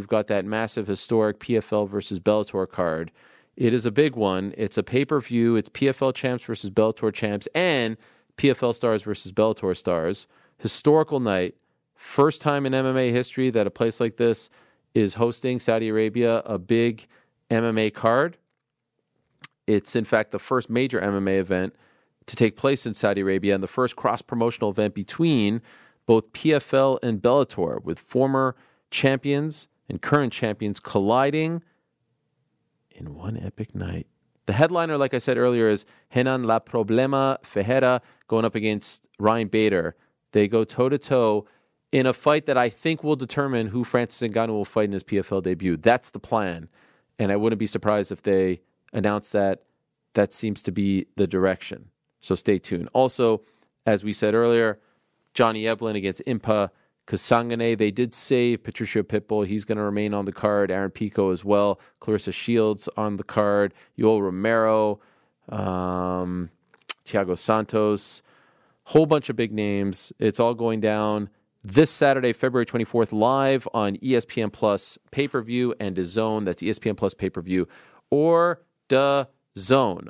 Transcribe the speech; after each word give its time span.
you've 0.00 0.08
got 0.08 0.28
that 0.28 0.46
massive 0.46 0.86
historic 0.86 1.38
PFL 1.40 1.86
versus 1.86 2.18
Bellator 2.18 2.66
card. 2.66 3.12
It 3.54 3.74
is 3.74 3.84
a 3.84 3.90
big 3.90 4.16
one. 4.16 4.54
It's 4.56 4.78
a 4.78 4.82
pay 4.82 5.04
per 5.04 5.20
view. 5.20 5.56
It's 5.56 5.68
PFL 5.68 6.14
champs 6.14 6.44
versus 6.44 6.70
Bellator 6.70 7.12
champs 7.12 7.46
and 7.54 7.98
PFL 8.38 8.74
stars 8.74 9.02
versus 9.02 9.30
Bellator 9.30 9.76
stars. 9.76 10.26
Historical 10.56 11.20
night. 11.20 11.54
First 11.94 12.40
time 12.40 12.64
in 12.64 12.72
MMA 12.72 13.10
history 13.10 13.50
that 13.50 13.66
a 13.66 13.70
place 13.70 14.00
like 14.00 14.16
this 14.16 14.48
is 14.94 15.14
hosting 15.14 15.60
Saudi 15.60 15.90
Arabia 15.90 16.38
a 16.46 16.58
big 16.58 17.06
MMA 17.50 17.92
card. 17.92 18.38
It's, 19.66 19.94
in 19.94 20.06
fact, 20.06 20.30
the 20.30 20.38
first 20.38 20.70
major 20.70 20.98
MMA 20.98 21.38
event 21.38 21.74
to 22.24 22.36
take 22.36 22.56
place 22.56 22.86
in 22.86 22.94
Saudi 22.94 23.20
Arabia 23.20 23.54
and 23.54 23.62
the 23.62 23.68
first 23.68 23.96
cross 23.96 24.22
promotional 24.22 24.70
event 24.70 24.94
between 24.94 25.60
both 26.06 26.32
PFL 26.32 26.98
and 27.02 27.20
Bellator, 27.20 27.84
with 27.84 27.98
former 27.98 28.56
champions 28.90 29.68
and 29.90 30.00
current 30.00 30.32
champions 30.32 30.78
colliding 30.80 31.62
in 32.92 33.14
one 33.14 33.36
epic 33.36 33.74
night. 33.74 34.06
The 34.46 34.52
headliner, 34.52 34.96
like 34.96 35.14
I 35.14 35.18
said 35.18 35.36
earlier, 35.36 35.68
is 35.68 35.84
Renan 36.14 36.44
La 36.44 36.60
Problema 36.60 37.44
Ferreira 37.44 38.00
going 38.28 38.44
up 38.44 38.54
against 38.54 39.06
Ryan 39.18 39.48
Bader. 39.48 39.96
They 40.32 40.48
go 40.48 40.64
toe 40.64 40.88
to 40.88 40.96
toe 40.96 41.46
in 41.92 42.06
a 42.06 42.12
fight 42.12 42.46
that 42.46 42.56
I 42.56 42.68
think 42.68 43.02
will 43.02 43.16
determine 43.16 43.66
who 43.66 43.82
Francis 43.82 44.28
Ngannou 44.28 44.50
will 44.50 44.64
fight 44.64 44.84
in 44.84 44.92
his 44.92 45.02
PFL 45.02 45.42
debut. 45.42 45.76
That's 45.76 46.10
the 46.10 46.20
plan. 46.20 46.68
And 47.18 47.32
I 47.32 47.36
wouldn't 47.36 47.58
be 47.58 47.66
surprised 47.66 48.12
if 48.12 48.22
they 48.22 48.60
announce 48.92 49.32
that 49.32 49.64
that 50.14 50.32
seems 50.32 50.62
to 50.62 50.72
be 50.72 51.06
the 51.16 51.26
direction. 51.26 51.90
So 52.20 52.34
stay 52.36 52.58
tuned. 52.58 52.88
Also, 52.92 53.42
as 53.86 54.04
we 54.04 54.12
said 54.12 54.34
earlier, 54.34 54.78
Johnny 55.34 55.64
Eblen 55.64 55.96
against 55.96 56.22
Impa 56.26 56.70
Kasanganay. 57.06 57.76
They 57.76 57.90
did 57.90 58.14
save 58.14 58.62
Patricio 58.62 59.02
Pitbull. 59.02 59.46
He's 59.46 59.64
going 59.64 59.78
to 59.78 59.84
remain 59.84 60.14
on 60.14 60.24
the 60.24 60.32
card. 60.32 60.70
Aaron 60.70 60.90
Pico 60.90 61.30
as 61.30 61.44
well. 61.44 61.80
Claressa 62.00 62.32
Shields 62.32 62.88
on 62.96 63.16
the 63.16 63.24
card. 63.24 63.74
Yoel 63.98 64.22
Romero, 64.22 65.00
um, 65.48 66.50
Thiago 67.04 67.36
Santos. 67.36 68.22
Whole 68.84 69.06
bunch 69.06 69.28
of 69.28 69.36
big 69.36 69.52
names. 69.52 70.12
It's 70.18 70.40
all 70.40 70.54
going 70.54 70.80
down 70.80 71.30
this 71.62 71.90
Saturday, 71.90 72.32
February 72.32 72.64
24th, 72.64 73.12
live 73.12 73.68
on 73.74 73.96
ESPN 73.96 74.50
Plus 74.50 74.98
pay 75.10 75.28
per 75.28 75.42
view 75.42 75.74
and 75.78 75.94
DAZN. 75.94 76.44
That's 76.46 76.62
ESPN 76.62 76.96
Plus 76.96 77.12
pay 77.12 77.28
per 77.28 77.42
view 77.42 77.68
or 78.10 78.62
the 78.88 79.28
Zone. 79.58 80.08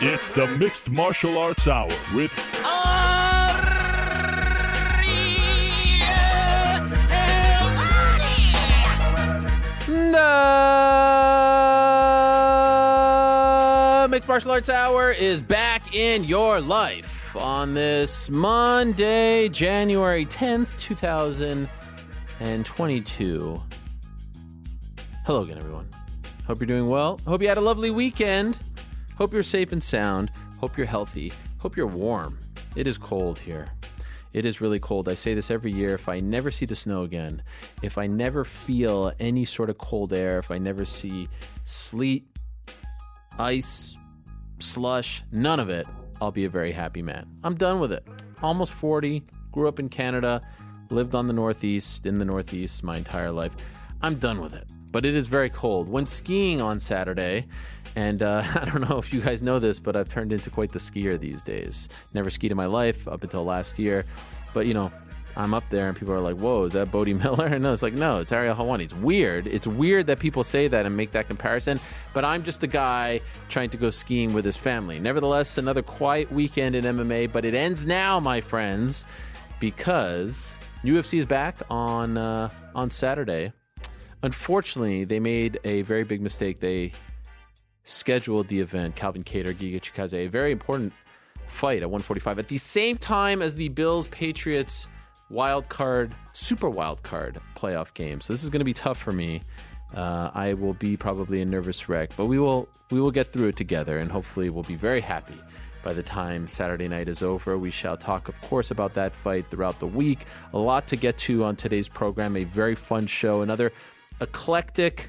It's 0.00 0.32
the 0.32 0.46
Mixed 0.46 0.90
Martial 0.90 1.38
Arts 1.38 1.66
Hour 1.66 1.88
with 2.14 2.32
Mixed 14.18 14.26
Martial 14.26 14.50
Arts 14.50 14.68
Hour 14.68 15.12
is 15.12 15.42
back 15.42 15.94
in 15.94 16.24
your 16.24 16.60
life 16.60 17.36
on 17.36 17.74
this 17.74 18.28
Monday, 18.30 19.48
January 19.48 20.26
10th, 20.26 20.76
2022. 20.80 23.62
Hello 25.24 25.42
again, 25.42 25.58
everyone. 25.58 25.88
Hope 26.46 26.58
you're 26.58 26.66
doing 26.66 26.88
well. 26.88 27.20
Hope 27.26 27.42
you 27.42 27.48
had 27.48 27.58
a 27.58 27.60
lovely 27.60 27.90
weekend. 27.90 28.56
Hope 29.16 29.32
you're 29.32 29.44
safe 29.44 29.72
and 29.72 29.82
sound. 29.82 30.30
Hope 30.58 30.76
you're 30.76 30.86
healthy. 30.86 31.32
Hope 31.58 31.76
you're 31.76 31.86
warm. 31.86 32.38
It 32.74 32.86
is 32.86 32.98
cold 32.98 33.38
here. 33.38 33.68
It 34.32 34.44
is 34.44 34.60
really 34.60 34.78
cold. 34.78 35.08
I 35.08 35.14
say 35.14 35.34
this 35.34 35.50
every 35.50 35.72
year. 35.72 35.94
If 35.94 36.08
I 36.08 36.20
never 36.20 36.50
see 36.50 36.66
the 36.66 36.74
snow 36.74 37.02
again, 37.02 37.42
if 37.82 37.98
I 37.98 38.06
never 38.06 38.44
feel 38.44 39.12
any 39.18 39.44
sort 39.44 39.70
of 39.70 39.78
cold 39.78 40.12
air, 40.12 40.38
if 40.38 40.50
I 40.50 40.58
never 40.58 40.84
see 40.84 41.28
sleet, 41.64 42.26
ice, 43.38 43.96
slush, 44.58 45.22
none 45.32 45.60
of 45.60 45.70
it, 45.70 45.86
I'll 46.20 46.32
be 46.32 46.44
a 46.44 46.50
very 46.50 46.72
happy 46.72 47.02
man. 47.02 47.26
I'm 47.44 47.54
done 47.54 47.80
with 47.80 47.92
it. 47.92 48.06
Almost 48.42 48.72
40, 48.72 49.22
grew 49.52 49.68
up 49.68 49.78
in 49.78 49.88
Canada, 49.88 50.40
lived 50.90 51.14
on 51.14 51.26
the 51.26 51.32
Northeast, 51.32 52.06
in 52.06 52.18
the 52.18 52.24
Northeast 52.24 52.84
my 52.84 52.96
entire 52.96 53.30
life. 53.30 53.56
I'm 54.02 54.16
done 54.16 54.40
with 54.40 54.54
it. 54.54 54.68
But 54.90 55.04
it 55.04 55.14
is 55.14 55.26
very 55.26 55.50
cold. 55.50 55.88
When 55.88 56.06
skiing 56.06 56.62
on 56.62 56.80
Saturday, 56.80 57.46
and 57.96 58.22
uh, 58.22 58.42
I 58.54 58.64
don't 58.64 58.88
know 58.88 58.98
if 58.98 59.12
you 59.12 59.20
guys 59.20 59.42
know 59.42 59.58
this, 59.58 59.78
but 59.80 59.96
I've 59.96 60.08
turned 60.08 60.32
into 60.32 60.50
quite 60.50 60.72
the 60.72 60.78
skier 60.78 61.18
these 61.18 61.42
days. 61.42 61.88
Never 62.14 62.30
skied 62.30 62.50
in 62.50 62.56
my 62.56 62.66
life 62.66 63.06
up 63.08 63.22
until 63.22 63.44
last 63.44 63.78
year. 63.78 64.04
But, 64.54 64.66
you 64.66 64.74
know, 64.74 64.90
I'm 65.36 65.54
up 65.54 65.62
there 65.70 65.88
and 65.88 65.96
people 65.96 66.12
are 66.14 66.20
like, 66.20 66.36
whoa, 66.36 66.64
is 66.64 66.72
that 66.72 66.90
Bode 66.90 67.08
Miller? 67.22 67.46
And 67.46 67.62
no, 67.62 67.72
it's 67.72 67.82
like, 67.82 67.94
no, 67.94 68.18
it's 68.18 68.32
Ariel 68.32 68.56
Helwani. 68.56 68.82
It's 68.82 68.94
weird. 68.94 69.46
It's 69.46 69.66
weird 69.66 70.08
that 70.08 70.18
people 70.18 70.42
say 70.42 70.66
that 70.66 70.84
and 70.84 70.96
make 70.96 71.12
that 71.12 71.28
comparison, 71.28 71.78
but 72.12 72.24
I'm 72.24 72.42
just 72.42 72.64
a 72.64 72.66
guy 72.66 73.20
trying 73.48 73.70
to 73.70 73.76
go 73.76 73.88
skiing 73.88 74.32
with 74.32 74.44
his 74.44 74.56
family. 74.56 74.98
Nevertheless, 74.98 75.56
another 75.56 75.82
quiet 75.82 76.30
weekend 76.32 76.74
in 76.74 76.84
MMA, 76.84 77.32
but 77.32 77.44
it 77.44 77.54
ends 77.54 77.86
now, 77.86 78.18
my 78.18 78.40
friends, 78.40 79.04
because 79.60 80.56
UFC 80.82 81.18
is 81.18 81.26
back 81.26 81.56
on 81.70 82.18
uh, 82.18 82.50
on 82.74 82.90
Saturday. 82.90 83.52
Unfortunately, 84.24 85.04
they 85.04 85.20
made 85.20 85.60
a 85.62 85.82
very 85.82 86.02
big 86.02 86.20
mistake. 86.20 86.58
They 86.58 86.92
scheduled 87.88 88.48
the 88.48 88.60
event, 88.60 88.96
Calvin 88.96 89.24
Kattar, 89.24 89.54
Giga 89.54 89.80
Chikadze, 89.80 90.14
a 90.14 90.26
very 90.26 90.52
important 90.52 90.92
fight 91.46 91.82
at 91.82 91.90
145 91.90 92.38
at 92.38 92.48
the 92.48 92.58
same 92.58 92.98
time 92.98 93.40
as 93.40 93.54
the 93.54 93.68
Bills 93.70 94.06
Patriots 94.08 94.88
wild 95.30 95.68
card, 95.68 96.14
super 96.32 96.68
wild 96.68 97.02
card 97.02 97.40
playoff 97.56 97.94
game. 97.94 98.20
So 98.20 98.32
this 98.32 98.44
is 98.44 98.50
going 98.50 98.60
to 98.60 98.64
be 98.64 98.74
tough 98.74 98.98
for 98.98 99.12
me. 99.12 99.42
Uh, 99.94 100.30
I 100.34 100.52
will 100.52 100.74
be 100.74 100.98
probably 100.98 101.40
a 101.40 101.46
nervous 101.46 101.88
wreck, 101.88 102.10
but 102.14 102.26
we 102.26 102.38
will 102.38 102.68
we 102.90 103.00
will 103.00 103.10
get 103.10 103.32
through 103.32 103.48
it 103.48 103.56
together, 103.56 103.98
and 103.98 104.12
hopefully 104.12 104.50
we'll 104.50 104.64
be 104.64 104.74
very 104.74 105.00
happy 105.00 105.40
by 105.82 105.94
the 105.94 106.02
time 106.02 106.46
Saturday 106.46 106.88
night 106.88 107.08
is 107.08 107.22
over. 107.22 107.56
We 107.56 107.70
shall 107.70 107.96
talk, 107.96 108.28
of 108.28 108.38
course, 108.42 108.70
about 108.70 108.92
that 108.94 109.14
fight 109.14 109.46
throughout 109.46 109.78
the 109.80 109.86
week. 109.86 110.26
A 110.52 110.58
lot 110.58 110.86
to 110.88 110.96
get 110.96 111.16
to 111.18 111.44
on 111.44 111.56
today's 111.56 111.88
program. 111.88 112.36
A 112.36 112.44
very 112.44 112.74
fun 112.74 113.06
show. 113.06 113.40
Another 113.40 113.72
eclectic 114.20 115.08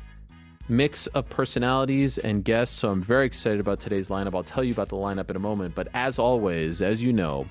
mix 0.69 1.07
of 1.07 1.29
personalities 1.29 2.17
and 2.17 2.45
guests. 2.45 2.77
So 2.77 2.91
I'm 2.91 3.01
very 3.01 3.25
excited 3.25 3.59
about 3.59 3.79
today's 3.79 4.09
lineup. 4.09 4.35
I'll 4.35 4.43
tell 4.43 4.63
you 4.63 4.71
about 4.71 4.89
the 4.89 4.95
lineup 4.95 5.29
in 5.29 5.35
a 5.35 5.39
moment. 5.39 5.75
But 5.75 5.87
as 5.93 6.19
always, 6.19 6.81
as 6.81 7.01
you 7.01 7.11
know, 7.11 7.47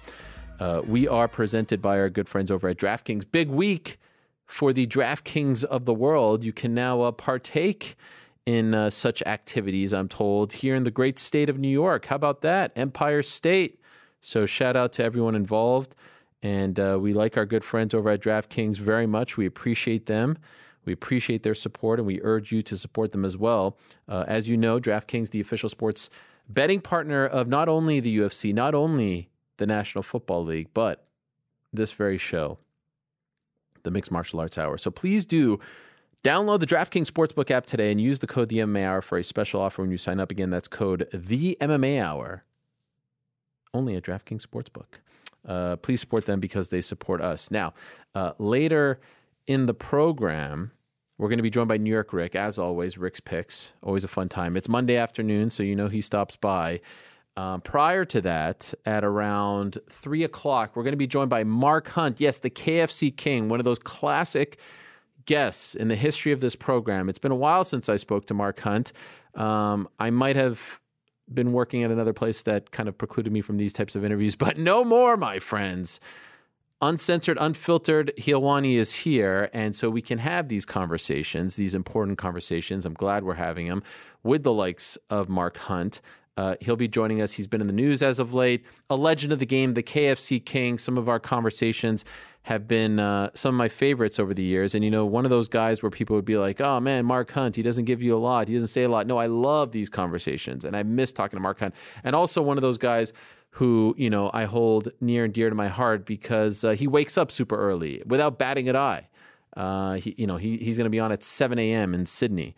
uh, 0.61 0.83
we 0.87 1.07
are 1.07 1.29
presented 1.29 1.83
by 1.83 1.99
our 1.99 2.09
good 2.09 2.29
friends 2.29 2.51
over 2.51 2.69
at 2.69 2.77
DraftKings. 2.77 3.25
Big 3.31 3.49
week 3.49 3.99
for 4.47 4.73
the 4.73 4.87
DraftKings 4.87 5.65
of 5.65 5.85
the 5.85 5.95
world. 5.95 6.43
You 6.45 6.53
can 6.53 6.75
now 6.75 7.03
uh, 7.03 7.13
partake 7.13 7.97
in 8.47 8.75
uh, 8.75 8.89
such 8.89 9.21
activities, 9.23 9.93
I'm 9.93 10.09
told, 10.09 10.55
here 10.55 10.75
in 10.75 10.85
the 10.85 10.91
great 10.91 11.19
state 11.19 11.51
of 11.51 11.59
New 11.59 11.69
York. 11.69 12.07
How 12.07 12.17
about 12.17 12.41
that? 12.41 12.73
Empire 12.77 13.23
State. 13.23 13.79
So 14.21 14.47
shout 14.47 14.75
out 14.75 14.93
to 14.95 15.05
everyone 15.05 15.35
involved. 15.35 15.95
And 16.43 16.79
uh, 16.81 16.99
we 17.01 17.13
like 17.13 17.37
our 17.37 17.45
good 17.45 17.65
friends 17.65 17.95
over 17.95 18.11
at 18.11 18.21
DraftKings 18.21 18.79
very 18.79 19.07
much. 19.07 19.37
We 19.37 19.45
appreciate 19.45 20.07
them. 20.07 20.39
We 20.85 20.93
appreciate 20.93 21.43
their 21.43 21.55
support 21.55 21.99
and 21.99 22.07
we 22.07 22.21
urge 22.23 22.53
you 22.53 22.63
to 22.63 22.77
support 22.77 23.13
them 23.13 23.25
as 23.25 23.37
well. 23.37 23.77
Uh, 24.09 24.25
as 24.27 24.49
you 24.49 24.57
know, 24.57 24.81
DraftKings, 24.81 25.31
the 25.31 25.41
official 25.41 25.69
sports 25.69 26.11
betting 26.49 26.81
partner 26.81 27.27
of 27.27 27.49
not 27.49 27.69
only 27.69 28.01
the 28.01 28.19
UFC, 28.19 28.55
not 28.55 28.75
only 28.75 29.29
the 29.59 29.67
National 29.67 30.03
Football 30.03 30.45
League, 30.45 30.69
but 30.73 31.05
this 31.73 31.93
very 31.93 32.19
show, 32.19 32.59
the 33.83 33.91
Mixed 33.91 34.11
Martial 34.11 34.41
Arts 34.41 34.57
Hour. 34.57 34.79
So 34.79 34.91
please 34.91 35.25
do 35.25 35.61
download 36.25 36.61
the 36.61 36.67
DraftKings 36.67 37.11
Sportsbook 37.11 37.51
app 37.51 37.67
today 37.67 37.91
and 37.91 38.01
use 38.01 38.19
the 38.19 38.27
code 38.27 38.49
the 38.49 38.59
MMA 38.59 38.85
Hour 38.85 39.03
for 39.03 39.19
a 39.19 39.25
special 39.25 39.61
offer 39.61 39.83
when 39.83 39.91
you 39.91 39.99
sign 39.99 40.21
up. 40.21 40.31
Again, 40.31 40.51
that's 40.51 40.69
code 40.69 41.09
the 41.13 41.57
MMA 41.61 42.03
Hour. 42.03 42.45
Only 43.75 43.97
at 43.97 44.03
DraftKings 44.03 44.47
Sportsbook. 44.47 44.87
Uh, 45.47 45.77
please 45.77 46.01
support 46.01 46.27
them 46.27 46.41
because 46.41 46.69
they 46.69 46.81
support 46.81 47.21
us. 47.21 47.51
Now, 47.51 47.75
uh, 48.15 48.33
later 48.39 49.01
in 49.49 49.65
the 49.67 49.75
program, 49.75 50.71
we're 51.17 51.29
going 51.29 51.39
to 51.39 51.43
be 51.43 51.51
joined 51.51 51.69
by 51.69 51.79
New 51.79 51.91
York 51.91 52.13
Ric, 52.13 52.37
as 52.37 52.59
always. 52.59 52.97
Ric's 52.99 53.19
picks, 53.19 53.73
always 53.83 54.05
a 54.05 54.09
fun 54.09 54.29
time. 54.29 54.57
It's 54.57 54.69
Monday 54.69 54.95
afternoon, 54.95 55.51
so 55.51 55.65
you 55.65 55.75
know 55.75 55.89
he 55.89 56.03
stops 56.03 56.37
by. 56.37 56.81
Um, 57.37 57.63
prior 57.63 58.05
to 58.05 58.21
that, 58.21 58.75
at 58.85 59.05
around 59.05 59.79
three 59.91 60.23
o'clock, 60.23 60.77
we're 60.77 60.83
going 60.83 60.93
to 60.93 60.99
be 60.99 61.07
joined 61.07 61.31
by 61.31 61.45
Mark 61.45 61.89
Hunt. 61.89 62.21
Yes, 62.21 62.41
the 62.41 62.51
KFC 62.51 63.17
King, 63.17 63.49
one 63.49 63.59
of 63.59 63.65
those 63.65 63.79
classic 63.79 64.61
guests 65.25 65.75
in 65.75 65.89
the 65.89 65.97
history 65.97 66.33
of 66.33 66.41
this 66.41 66.55
program. 66.55 67.09
It's 67.09 67.19
been 67.19 67.33
a 67.33 67.37
while 67.37 67.65
since 67.65 67.89
I 67.89 67.97
spoke 67.97 68.27
to 68.27 68.35
Mark 68.35 68.61
Hunt. 68.61 68.93
Um, 69.35 69.89
I 69.99 70.11
might 70.11 70.37
have 70.37 70.81
been 71.33 71.53
working 71.53 71.85
at 71.85 71.91
another 71.91 72.13
place 72.13 72.43
that 72.43 72.71
kind 72.71 72.89
of 72.89 72.99
precluded 72.99 73.33
me 73.33 73.41
from 73.41 73.57
these 73.57 73.73
types 73.73 73.95
of 73.97 74.05
interviews, 74.05 74.37
but 74.37 74.59
no 74.59 74.85
more, 74.85 75.17
my 75.17 75.39
friends 75.39 76.01
uncensored, 76.81 77.39
unfiltered 77.41 78.13
Helwani 78.19 78.77
is 78.77 78.93
here. 78.93 79.51
And 79.53 79.75
so 79.75 79.91
we 79.91 80.03
can 80.03 80.19
have 80.19 80.49
these 80.49 80.65
conversations, 80.65 81.57
these 81.57 81.75
important 81.75 82.19
conversations. 82.19 82.87
I'm 82.87 82.95
glad 82.95 83.25
we're 83.25 83.35
having 83.35 83.69
them 83.69 83.83
with 84.23 84.43
the 84.43 84.53
likes 84.53 84.97
of 85.11 85.29
Mark 85.29 85.57
Hunt. 85.57 86.01
Uh, 86.37 86.55
he'll 86.61 86.77
be 86.77 86.87
joining 86.87 87.21
us. 87.21 87.33
He's 87.33 87.49
been 87.49 87.61
in 87.61 87.67
the 87.67 87.73
news 87.73 88.01
as 88.01 88.21
of 88.21 88.33
late. 88.33 88.65
A 88.89 88.95
legend 88.95 89.33
of 89.33 89.41
the 89.41 89.47
game, 89.47 89.75
the 89.75 89.83
KFC 89.83 90.45
King. 90.45 90.79
Some 90.79 90.97
of 90.97 91.09
our 91.09 91.19
conversations 91.19 92.05
have 92.43 92.69
been 92.69 93.01
uh, 93.01 93.29
some 93.35 93.55
of 93.55 93.59
my 93.59 93.69
favorites 93.69 94.21
over 94.21 94.33
the 94.33 94.43
years. 94.43 94.77
And, 94.77 94.85
you 94.85 94.91
know, 94.91 95.05
one 95.05 95.25
of 95.25 95.31
those 95.31 95.49
guys 95.49 95.83
where 95.83 95.91
people 95.91 96.15
would 96.15 96.25
be 96.25 96.39
like, 96.39 96.61
oh 96.61 96.79
man, 96.79 97.05
Mark 97.05 97.33
Hunt, 97.33 97.57
he 97.57 97.63
doesn't 97.63 97.87
give 97.87 98.01
you 98.03 98.17
a 98.17 98.19
lot. 98.19 98.47
He 98.47 98.55
doesn't 98.55 98.69
say 98.69 98.85
a 98.85 98.89
lot. 98.89 99.07
No, 99.09 99.19
I 99.19 99.27
love 99.27 99.73
these 99.73 99.89
conversations 99.89 100.65
and 100.65 100.77
I 100.77 100.85
miss 100.85 101.13
talking 101.13 101.37
to 101.37 101.43
Mark 101.43 101.59
Hunt. 101.59 101.75
And 102.05 102.15
also 102.15 102.41
one 102.41 102.57
of 102.57 102.63
those 102.63 102.79
guys 102.79 103.13
who, 103.51 103.95
you 103.99 104.11
know, 104.11 104.31
I 104.33 104.45
hold 104.45 104.89
near 105.01 105.25
and 105.25 105.33
dear 105.33 105.49
to 105.49 105.57
my 105.57 105.69
heart 105.69 106.05
because 106.07 106.65
uh, 106.65 106.71
he 106.71 106.87
wakes 106.87 107.19
up 107.19 107.31
super 107.31 107.57
early 107.57 108.03
without 108.07 108.39
batting 108.39 108.69
an 108.69 108.77
eye. 108.77 109.09
Uh, 109.57 109.95
he, 109.95 110.15
you 110.17 110.27
know, 110.27 110.37
he, 110.37 110.59
he's 110.59 110.77
going 110.77 110.85
to 110.85 110.91
be 110.91 111.01
on 111.01 111.11
at 111.11 111.23
7 111.23 111.59
a.m. 111.59 111.95
in 111.95 112.07
Sydney. 112.07 112.55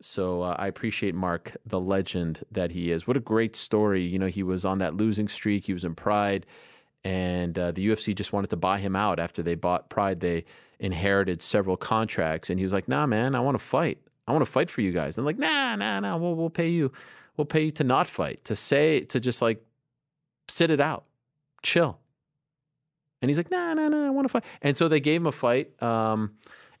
So 0.00 0.42
uh, 0.42 0.56
I 0.58 0.66
appreciate 0.66 1.14
Mark, 1.14 1.56
the 1.64 1.80
legend 1.80 2.42
that 2.50 2.72
he 2.72 2.90
is. 2.90 3.06
What 3.06 3.16
a 3.16 3.20
great 3.20 3.54
story. 3.54 4.02
You 4.02 4.18
know, 4.18 4.26
he 4.26 4.42
was 4.42 4.64
on 4.64 4.78
that 4.78 4.96
losing 4.96 5.28
streak. 5.28 5.66
He 5.66 5.72
was 5.72 5.84
in 5.84 5.94
Pride 5.94 6.46
and 7.04 7.58
uh, 7.58 7.70
the 7.70 7.86
UFC 7.88 8.14
just 8.14 8.32
wanted 8.32 8.50
to 8.50 8.56
buy 8.56 8.78
him 8.78 8.96
out 8.96 9.20
after 9.20 9.42
they 9.42 9.54
bought 9.54 9.90
Pride. 9.90 10.20
They 10.20 10.44
inherited 10.80 11.42
several 11.42 11.76
contracts, 11.76 12.50
and 12.50 12.58
he 12.58 12.64
was 12.64 12.72
like, 12.72 12.88
"Nah, 12.88 13.06
man, 13.06 13.34
I 13.34 13.40
want 13.40 13.58
to 13.58 13.64
fight. 13.64 13.98
I 14.26 14.32
want 14.32 14.44
to 14.44 14.50
fight 14.50 14.70
for 14.70 14.80
you 14.80 14.90
guys." 14.90 15.18
And 15.18 15.26
like, 15.26 15.38
"Nah, 15.38 15.76
nah, 15.76 16.00
nah. 16.00 16.16
We'll 16.16 16.34
we'll 16.34 16.50
pay 16.50 16.68
you. 16.68 16.90
We'll 17.36 17.44
pay 17.44 17.64
you 17.64 17.70
to 17.72 17.84
not 17.84 18.06
fight, 18.06 18.44
to 18.46 18.56
say, 18.56 19.00
to 19.00 19.20
just 19.20 19.42
like 19.42 19.62
sit 20.48 20.70
it 20.70 20.80
out, 20.80 21.04
chill." 21.62 21.98
And 23.22 23.30
he's 23.30 23.38
like, 23.38 23.50
"Nah, 23.50 23.74
nah, 23.74 23.88
nah. 23.88 24.06
I 24.06 24.10
want 24.10 24.26
to 24.26 24.28
fight." 24.30 24.44
And 24.62 24.76
so 24.76 24.88
they 24.88 25.00
gave 25.00 25.20
him 25.20 25.26
a 25.26 25.32
fight 25.32 25.82
um, 25.82 26.30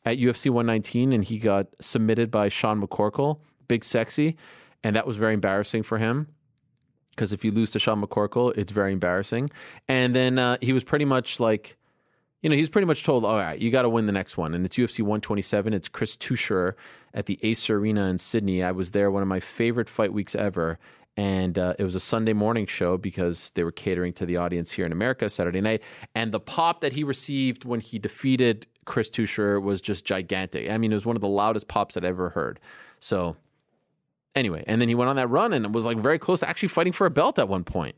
at 0.04 0.18
UFC 0.18 0.50
119, 0.50 1.12
and 1.12 1.24
he 1.24 1.38
got 1.38 1.66
submitted 1.80 2.30
by 2.30 2.48
Sean 2.48 2.80
McCorkle, 2.80 3.40
Big 3.68 3.84
Sexy, 3.84 4.36
and 4.82 4.96
that 4.96 5.06
was 5.06 5.16
very 5.16 5.34
embarrassing 5.34 5.82
for 5.82 5.98
him 5.98 6.28
because 7.14 7.32
if 7.32 7.44
you 7.44 7.50
lose 7.50 7.70
to 7.72 7.78
Sean 7.78 8.02
McCorkle, 8.02 8.56
it's 8.56 8.72
very 8.72 8.92
embarrassing. 8.92 9.50
And 9.88 10.14
then 10.14 10.38
uh, 10.38 10.58
he 10.60 10.72
was 10.72 10.84
pretty 10.84 11.04
much 11.04 11.40
like, 11.40 11.76
you 12.42 12.50
know, 12.50 12.56
he's 12.56 12.68
pretty 12.68 12.86
much 12.86 13.04
told, 13.04 13.24
all 13.24 13.36
right, 13.36 13.58
you 13.58 13.70
got 13.70 13.82
to 13.82 13.88
win 13.88 14.06
the 14.06 14.12
next 14.12 14.36
one. 14.36 14.54
And 14.54 14.64
it's 14.66 14.76
UFC 14.76 15.00
127. 15.00 15.72
It's 15.72 15.88
Chris 15.88 16.16
Tucher 16.16 16.76
at 17.14 17.26
the 17.26 17.38
Acer 17.42 17.78
Arena 17.78 18.06
in 18.06 18.18
Sydney. 18.18 18.62
I 18.62 18.72
was 18.72 18.90
there, 18.90 19.10
one 19.10 19.22
of 19.22 19.28
my 19.28 19.40
favorite 19.40 19.88
fight 19.88 20.12
weeks 20.12 20.34
ever. 20.34 20.78
And 21.16 21.58
uh, 21.58 21.74
it 21.78 21.84
was 21.84 21.94
a 21.94 22.00
Sunday 22.00 22.32
morning 22.32 22.66
show 22.66 22.96
because 22.96 23.50
they 23.54 23.62
were 23.62 23.72
catering 23.72 24.12
to 24.14 24.26
the 24.26 24.36
audience 24.36 24.72
here 24.72 24.84
in 24.84 24.92
America 24.92 25.30
Saturday 25.30 25.60
night. 25.60 25.82
And 26.14 26.32
the 26.32 26.40
pop 26.40 26.80
that 26.80 26.92
he 26.92 27.04
received 27.04 27.64
when 27.64 27.80
he 27.80 27.98
defeated 27.98 28.66
Chris 28.84 29.08
Tucher 29.08 29.60
was 29.60 29.80
just 29.80 30.04
gigantic. 30.04 30.68
I 30.68 30.78
mean, 30.78 30.90
it 30.90 30.96
was 30.96 31.06
one 31.06 31.16
of 31.16 31.22
the 31.22 31.28
loudest 31.28 31.68
pops 31.68 31.96
I'd 31.96 32.04
ever 32.04 32.30
heard. 32.30 32.58
So 32.98 33.36
Anyway, 34.34 34.64
and 34.66 34.80
then 34.80 34.88
he 34.88 34.94
went 34.94 35.08
on 35.08 35.16
that 35.16 35.28
run 35.28 35.52
and 35.52 35.72
was 35.72 35.86
like 35.86 35.96
very 35.98 36.18
close 36.18 36.40
to 36.40 36.48
actually 36.48 36.68
fighting 36.68 36.92
for 36.92 37.06
a 37.06 37.10
belt 37.10 37.38
at 37.38 37.48
one 37.48 37.62
point. 37.62 37.94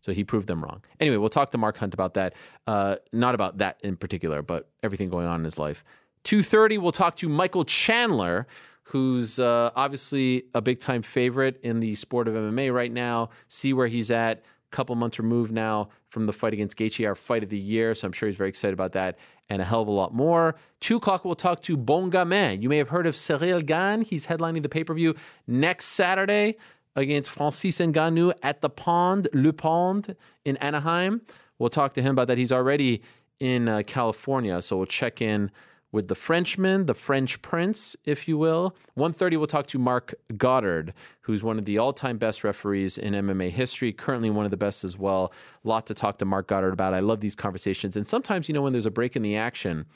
So 0.00 0.12
he 0.12 0.24
proved 0.24 0.48
them 0.48 0.62
wrong. 0.62 0.82
Anyway, 1.00 1.16
we'll 1.16 1.28
talk 1.28 1.50
to 1.50 1.58
Mark 1.58 1.76
Hunt 1.76 1.94
about 1.94 2.14
that. 2.14 2.34
Uh, 2.66 2.96
not 3.12 3.34
about 3.34 3.58
that 3.58 3.78
in 3.82 3.96
particular, 3.96 4.42
but 4.42 4.68
everything 4.82 5.08
going 5.08 5.26
on 5.26 5.40
in 5.40 5.44
his 5.44 5.58
life. 5.58 5.84
2.30, 6.24 6.78
we'll 6.78 6.92
talk 6.92 7.14
to 7.16 7.28
Michael 7.28 7.64
Chandler, 7.64 8.46
who's 8.88 9.38
uh, 9.38 9.70
obviously 9.76 10.44
a 10.54 10.62
big 10.62 10.80
time 10.80 11.02
favorite 11.02 11.60
in 11.62 11.78
the 11.80 11.94
sport 11.94 12.26
of 12.26 12.34
MMA 12.34 12.72
right 12.72 12.90
now. 12.90 13.28
See 13.46 13.74
where 13.74 13.86
he's 13.86 14.10
at 14.10 14.38
A 14.38 14.42
couple 14.70 14.96
months 14.96 15.18
removed 15.18 15.52
now 15.52 15.90
from 16.08 16.24
the 16.24 16.32
fight 16.32 16.54
against 16.54 16.76
Gaethje, 16.78 17.06
our 17.06 17.14
fight 17.14 17.42
of 17.42 17.50
the 17.50 17.58
year. 17.58 17.94
So 17.94 18.06
I'm 18.06 18.12
sure 18.12 18.30
he's 18.30 18.38
very 18.38 18.48
excited 18.48 18.72
about 18.72 18.92
that 18.92 19.18
and 19.50 19.60
a 19.60 19.64
hell 19.64 19.82
of 19.82 19.88
a 19.88 19.90
lot 19.90 20.14
more. 20.14 20.56
Two 20.80 20.96
o'clock, 20.96 21.26
we'll 21.26 21.34
talk 21.34 21.60
to 21.62 21.76
Bon 21.76 22.10
Gamin. 22.10 22.62
You 22.62 22.70
may 22.70 22.78
have 22.78 22.88
heard 22.88 23.06
of 23.06 23.14
Ciryl 23.14 23.64
Gane. 23.64 24.00
He's 24.02 24.26
headlining 24.26 24.62
the 24.62 24.70
pay 24.70 24.84
per 24.84 24.94
view 24.94 25.14
next 25.46 25.86
Saturday 25.86 26.56
against 26.96 27.30
Francis 27.30 27.78
Ngannou 27.78 28.32
at 28.42 28.62
the 28.62 28.70
Pond, 28.70 29.28
Le 29.34 29.52
Pond 29.52 30.16
in 30.46 30.56
Anaheim. 30.58 31.20
We'll 31.58 31.68
talk 31.68 31.92
to 31.94 32.02
him 32.02 32.12
about 32.12 32.28
that. 32.28 32.38
He's 32.38 32.52
already 32.52 33.02
in 33.38 33.68
uh, 33.68 33.82
California, 33.86 34.62
so 34.62 34.78
we'll 34.78 34.86
check 34.86 35.20
in 35.20 35.50
with 35.90 36.08
the 36.08 36.14
Frenchman, 36.14 36.86
the 36.86 36.94
French 36.94 37.40
Prince, 37.40 37.96
if 38.04 38.28
you 38.28 38.36
will. 38.36 38.76
130, 38.94 39.36
we'll 39.38 39.46
talk 39.46 39.66
to 39.68 39.78
Mark 39.78 40.14
Goddard, 40.36 40.92
who's 41.22 41.42
one 41.42 41.58
of 41.58 41.64
the 41.64 41.78
all-time 41.78 42.18
best 42.18 42.44
referees 42.44 42.98
in 42.98 43.14
MMA 43.14 43.50
history, 43.50 43.92
currently 43.92 44.28
one 44.28 44.44
of 44.44 44.50
the 44.50 44.56
best 44.56 44.84
as 44.84 44.98
well. 44.98 45.32
A 45.64 45.68
lot 45.68 45.86
to 45.86 45.94
talk 45.94 46.18
to 46.18 46.24
Mark 46.24 46.46
Goddard 46.46 46.72
about. 46.72 46.92
I 46.92 47.00
love 47.00 47.20
these 47.20 47.34
conversations. 47.34 47.96
And 47.96 48.06
sometimes, 48.06 48.48
you 48.48 48.54
know, 48.54 48.62
when 48.62 48.72
there's 48.72 48.86
a 48.86 48.90
break 48.90 49.16
in 49.16 49.22
the 49.22 49.36
action, 49.36 49.86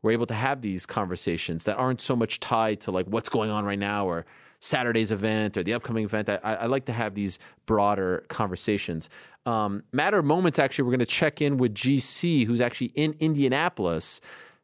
we're 0.00 0.12
able 0.12 0.26
to 0.26 0.34
have 0.34 0.62
these 0.62 0.86
conversations 0.86 1.64
that 1.64 1.76
aren't 1.76 2.00
so 2.00 2.16
much 2.16 2.40
tied 2.40 2.80
to 2.82 2.90
like 2.90 3.06
what's 3.06 3.28
going 3.28 3.50
on 3.50 3.64
right 3.64 3.78
now 3.78 4.06
or 4.06 4.24
Saturday's 4.60 5.12
event 5.12 5.56
or 5.56 5.62
the 5.62 5.74
upcoming 5.74 6.04
event. 6.04 6.28
I, 6.28 6.38
I 6.42 6.66
like 6.66 6.86
to 6.86 6.92
have 6.92 7.14
these 7.14 7.38
broader 7.66 8.24
conversations. 8.28 9.10
Um, 9.44 9.82
matter 9.92 10.18
of 10.18 10.24
moments, 10.24 10.58
actually, 10.58 10.84
we're 10.84 10.92
going 10.92 11.00
to 11.00 11.06
check 11.06 11.42
in 11.42 11.56
with 11.56 11.74
GC, 11.74 12.46
who's 12.46 12.60
actually 12.60 12.92
in 12.94 13.14
Indianapolis 13.18 14.20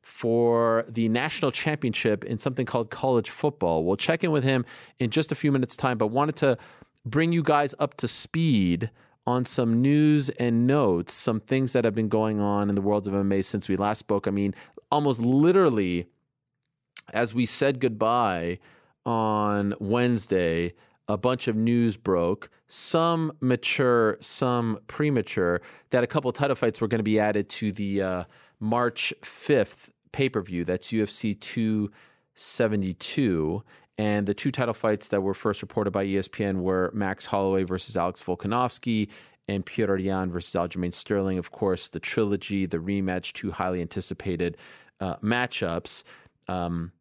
for 0.09 0.87
the 0.89 1.07
national 1.11 1.51
championship 1.51 2.25
in 2.25 2.39
something 2.39 2.65
called 2.65 2.91
college 2.91 3.29
football. 3.29 3.85
We'll 3.85 3.99
check 3.99 4.25
in 4.25 4.31
with 4.31 4.43
him 4.43 4.65
in 4.99 5.11
just 5.11 5.31
a 5.31 5.35
few 5.35 5.53
minutes' 5.53 5.77
time, 5.77 5.99
but 5.99 6.07
wanted 6.07 6.35
to 6.37 6.57
bring 7.05 7.31
you 7.31 7.43
guys 7.43 7.75
up 7.79 7.95
to 7.99 8.09
speed 8.09 8.91
on 9.27 9.45
some 9.45 9.83
news 9.83 10.31
and 10.31 10.67
notes, 10.67 11.13
some 11.13 11.41
things 11.41 11.75
that 11.75 11.85
have 11.85 11.95
been 11.95 12.09
going 12.09 12.41
on 12.41 12.71
in 12.71 12.75
the 12.75 12.81
world 12.81 13.07
of 13.07 13.13
MMA 13.13 13.45
since 13.45 13.69
we 13.69 13.77
last 13.77 13.99
spoke. 13.99 14.27
I 14.27 14.31
mean, 14.31 14.55
almost 14.91 15.21
literally, 15.21 16.07
as 17.13 17.35
we 17.35 17.45
said 17.45 17.79
goodbye 17.79 18.61
on 19.05 19.75
Wednesday, 19.79 20.73
a 21.07 21.19
bunch 21.19 21.49
of 21.49 21.55
news 21.55 21.99
broke, 21.99 22.49
some 22.67 23.31
mature, 23.41 24.17
some 24.21 24.79
premature, 24.87 25.61
that 25.91 26.03
a 26.03 26.07
couple 26.07 26.33
title 26.33 26.57
fights 26.57 26.81
were 26.81 26.89
going 26.89 26.99
to 26.99 27.05
be 27.05 27.21
added 27.21 27.51
to 27.51 27.73
the 27.73 28.03
uh, 28.03 28.25
March 28.59 29.13
5th 29.23 29.91
pay 30.13 30.29
per 30.29 30.43
view. 30.43 30.65
That's 30.65 30.89
UFC 30.89 31.39
272. 31.39 33.63
And 33.99 34.27
the 34.27 34.35
two 34.35 34.53
title 34.53 34.75
fights 34.75 35.09
that 35.09 35.23
were 35.23 35.35
first 35.35 35.61
reported 35.61 35.91
by 35.91 36.07
ESPN 36.07 36.61
were 36.61 36.93
Max 36.95 37.27
Holloway 37.27 37.65
versus 37.65 37.97
Alex 37.97 38.23
Volkanovski 38.23 39.09
and 39.49 39.67
Petr 39.67 40.01
Yan 40.01 40.31
versus 40.31 40.55
Aljamain 40.55 40.95
Sterling. 40.95 41.39
Of 41.39 41.51
course, 41.51 41.89
the 41.89 41.99
trilogy, 41.99 42.67
the 42.67 42.79
rematch, 42.79 43.33
two 43.33 43.51
highly 43.51 43.81
anticipated 43.81 44.57
uh, 45.01 45.17
matchups. 45.17 46.05
Um, 46.47 46.93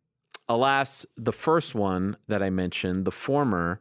alas, 0.49 1.05
the 1.17 1.33
first 1.33 1.75
one 1.75 2.17
that 2.27 2.41
I 2.41 2.49
mentioned, 2.49 3.05
the 3.05 3.11
former 3.11 3.79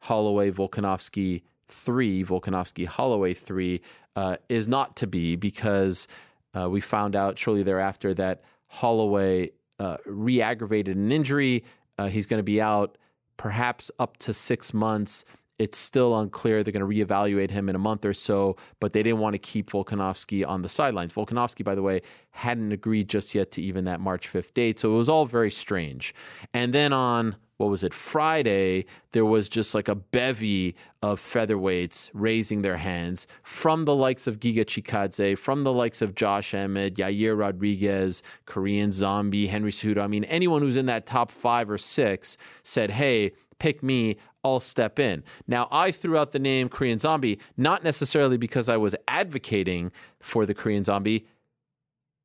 Holloway 0.00 0.50
Volkanovski 0.50 1.42
3, 1.68 2.24
Volkanovski 2.24 2.86
Holloway 2.86 3.32
3, 3.32 3.80
uh, 4.16 4.36
is 4.48 4.68
not 4.68 4.96
to 4.96 5.06
be 5.06 5.36
because 5.36 6.08
uh, 6.56 6.68
we 6.68 6.80
found 6.80 7.16
out 7.16 7.38
shortly 7.38 7.62
thereafter 7.62 8.14
that 8.14 8.42
Holloway 8.68 9.50
uh, 9.78 9.96
re 10.06 10.40
aggravated 10.40 10.96
an 10.96 11.12
injury. 11.12 11.64
Uh, 11.98 12.08
he's 12.08 12.26
going 12.26 12.38
to 12.38 12.44
be 12.44 12.60
out 12.60 12.98
perhaps 13.36 13.90
up 13.98 14.16
to 14.18 14.32
six 14.32 14.72
months. 14.72 15.24
It's 15.58 15.76
still 15.76 16.18
unclear. 16.18 16.62
They're 16.62 16.72
going 16.72 16.88
to 16.88 17.06
reevaluate 17.06 17.50
him 17.50 17.68
in 17.68 17.76
a 17.76 17.78
month 17.78 18.04
or 18.04 18.14
so, 18.14 18.56
but 18.80 18.92
they 18.92 19.02
didn't 19.02 19.20
want 19.20 19.34
to 19.34 19.38
keep 19.38 19.70
Volkanovski 19.70 20.46
on 20.46 20.62
the 20.62 20.68
sidelines. 20.68 21.12
Volkanovski, 21.12 21.64
by 21.64 21.74
the 21.74 21.82
way, 21.82 22.02
hadn't 22.30 22.72
agreed 22.72 23.08
just 23.08 23.34
yet 23.34 23.52
to 23.52 23.62
even 23.62 23.84
that 23.84 24.00
March 24.00 24.32
5th 24.32 24.54
date. 24.54 24.78
So 24.78 24.92
it 24.92 24.96
was 24.96 25.08
all 25.08 25.26
very 25.26 25.50
strange. 25.50 26.14
And 26.52 26.72
then 26.72 26.92
on 26.92 27.36
what 27.62 27.70
was 27.70 27.84
it, 27.84 27.94
Friday, 27.94 28.86
there 29.12 29.24
was 29.24 29.48
just 29.48 29.72
like 29.72 29.86
a 29.86 29.94
bevy 29.94 30.74
of 31.00 31.20
featherweights 31.20 32.10
raising 32.12 32.62
their 32.62 32.76
hands 32.76 33.28
from 33.44 33.84
the 33.84 33.94
likes 33.94 34.26
of 34.26 34.40
Giga 34.40 34.64
Chikadze, 34.64 35.38
from 35.38 35.62
the 35.62 35.72
likes 35.72 36.02
of 36.02 36.16
Josh 36.16 36.54
Emmett, 36.54 36.96
Yair 36.96 37.38
Rodriguez, 37.38 38.22
Korean 38.46 38.90
Zombie, 38.90 39.46
Henry 39.46 39.70
Cejudo. 39.70 40.02
I 40.02 40.08
mean, 40.08 40.24
anyone 40.24 40.60
who's 40.60 40.76
in 40.76 40.86
that 40.86 41.06
top 41.06 41.30
five 41.30 41.70
or 41.70 41.78
six 41.78 42.36
said, 42.64 42.90
hey, 42.90 43.30
pick 43.60 43.80
me, 43.80 44.16
I'll 44.42 44.58
step 44.58 44.98
in. 44.98 45.22
Now, 45.46 45.68
I 45.70 45.92
threw 45.92 46.18
out 46.18 46.32
the 46.32 46.40
name 46.40 46.68
Korean 46.68 46.98
Zombie, 46.98 47.38
not 47.56 47.84
necessarily 47.84 48.38
because 48.38 48.68
I 48.68 48.76
was 48.76 48.96
advocating 49.06 49.92
for 50.18 50.46
the 50.46 50.54
Korean 50.54 50.82
Zombie. 50.82 51.26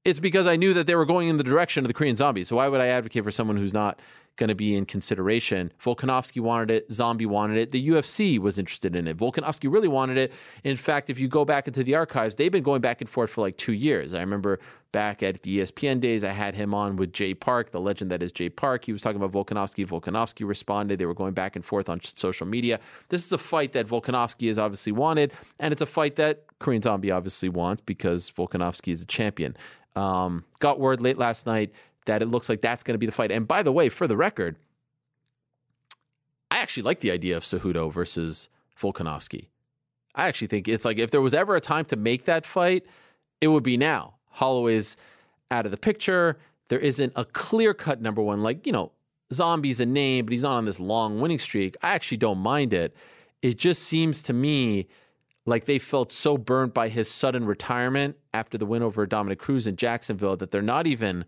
It's 0.04 0.20
because 0.20 0.48
I 0.48 0.56
knew 0.56 0.74
that 0.74 0.88
they 0.88 0.96
were 0.96 1.06
going 1.06 1.28
in 1.28 1.38
the 1.38 1.44
direction 1.44 1.84
of 1.84 1.90
the 1.90 1.94
Korean 1.94 2.16
Zombie. 2.16 2.44
So 2.44 2.56
why 2.56 2.70
would 2.70 2.82
I 2.82 2.88
advocate 2.88 3.24
for 3.24 3.30
someone 3.30 3.58
who's 3.58 3.74
not 3.74 4.00
going 4.38 4.48
to 4.48 4.56
be 4.56 4.76
in 4.76 4.86
consideration. 4.86 5.72
Volkanovski 5.84 6.40
wanted 6.40 6.72
it, 6.72 6.92
Zombie 6.92 7.26
wanted 7.26 7.58
it, 7.58 7.72
the 7.72 7.90
UFC 7.90 8.40
was 8.40 8.58
interested 8.58 8.96
in 8.96 9.08
it. 9.08 9.18
Volkanovski 9.18 9.72
really 9.72 9.88
wanted 9.88 10.18
it. 10.18 10.32
In 10.64 10.78
fact, 10.78 11.10
if 11.10 11.20
you 11.20 11.28
go 11.28 11.44
back 11.44 11.68
into 11.68 11.84
the 11.84 11.96
archives, 11.96 12.36
they've 12.36 12.52
been 12.52 12.64
going 12.64 12.82
back 12.82 13.02
and 13.02 13.10
forth 13.10 13.32
for 13.32 13.42
like 13.42 13.58
two 13.58 13.74
years. 13.74 14.14
I 14.14 14.20
remember 14.22 14.60
back 14.92 15.22
at 15.22 15.42
the 15.42 15.60
ESPN 15.60 16.00
days, 16.00 16.24
I 16.24 16.32
had 16.32 16.56
him 16.56 16.74
on 16.74 16.96
with 16.96 17.12
Jay 17.12 17.34
Park, 17.34 17.72
the 17.72 17.82
legend 17.82 18.12
that 18.12 18.24
is 18.24 18.32
Jay 18.32 18.50
Park. 18.50 18.86
He 18.86 18.94
was 18.94 19.02
talking 19.02 19.22
about 19.22 19.32
Volkanovski. 19.32 19.86
Volkanovski 19.86 20.48
responded. 20.48 21.00
They 21.00 21.06
were 21.06 21.14
going 21.14 21.34
back 21.34 21.56
and 21.56 21.66
forth 21.66 21.90
on 21.90 22.00
social 22.02 22.48
media. 22.48 22.80
This 23.10 23.26
is 23.26 23.32
a 23.34 23.38
fight 23.38 23.74
that 23.74 23.88
Volkanovski 23.88 24.48
has 24.48 24.58
obviously 24.58 24.94
wanted, 24.94 25.34
and 25.60 25.72
it's 25.72 25.82
a 25.82 25.86
fight 25.86 26.16
that 26.16 26.46
Korean 26.60 26.82
Zombie 26.82 27.12
obviously 27.12 27.50
wants 27.50 27.82
because 27.82 28.32
Volkanovski 28.32 28.92
is 28.92 29.02
a 29.02 29.06
champion. 29.06 29.58
Um, 29.96 30.46
got 30.60 30.80
word 30.80 31.02
late 31.02 31.18
last 31.18 31.48
night 31.48 31.72
that 32.08 32.22
it 32.22 32.28
looks 32.28 32.50
like 32.50 32.62
that's 32.62 32.84
going 32.84 32.96
to 32.96 33.00
be 33.00 33.06
the 33.06 33.12
fight. 33.12 33.32
And 33.32 33.48
by 33.48 33.64
the 33.64 33.72
way, 33.72 33.90
for 33.90 34.08
the 34.08 34.18
record, 34.18 34.58
I 36.50 36.58
actually 36.58 36.84
like 36.84 37.02
the 37.02 37.12
idea 37.12 37.38
of 37.38 37.44
Cejudo 37.44 37.92
versus 37.92 38.50
Volkanovski. 38.80 39.50
I 40.16 40.28
actually 40.28 40.48
think 40.48 40.68
it's 40.68 40.84
like 40.86 40.98
if 40.98 41.12
there 41.12 41.22
was 41.22 41.34
ever 41.34 41.56
a 41.56 41.62
time 41.62 41.86
to 41.86 41.96
make 41.96 42.26
that 42.26 42.46
fight, 42.46 42.86
it 43.40 43.50
would 43.50 43.64
be 43.64 43.78
now 43.78 44.16
Holloway's 44.32 44.98
out 45.52 45.66
of 45.66 45.72
the 45.72 45.78
picture. 45.78 46.38
There 46.70 46.80
isn't 46.80 47.14
a 47.16 47.24
clear 47.24 47.74
cut 47.74 48.02
number 48.02 48.22
one. 48.22 48.42
Like, 48.42 48.66
you 48.66 48.72
know, 48.72 48.92
Zombie's 49.32 49.80
a 49.80 49.86
name, 49.86 50.26
but 50.26 50.32
he's 50.32 50.44
not 50.44 50.56
on 50.56 50.66
this 50.66 50.80
long 50.80 51.20
winning 51.20 51.40
streak. 51.40 51.76
I 51.84 51.94
actually 51.94 52.18
don't 52.18 52.40
mind 52.40 52.74
it. 52.74 52.96
It 53.42 53.58
just 53.58 53.84
seems 53.84 54.24
to 54.24 54.34
me 54.34 54.88
like 55.46 55.66
they 55.66 55.80
felt 55.80 56.12
so 56.12 56.38
burnt 56.38 56.74
by 56.74 56.90
his 56.90 57.10
sudden 57.10 57.46
retirement 57.46 58.18
after 58.34 58.58
the 58.58 58.66
win 58.66 58.84
over 58.84 59.06
Dominick 59.06 59.40
Cruz 59.40 59.68
in 59.68 59.76
Jacksonville 59.76 60.36
that 60.38 60.52
they're 60.52 60.62
not 60.62 60.88
even 60.88 61.26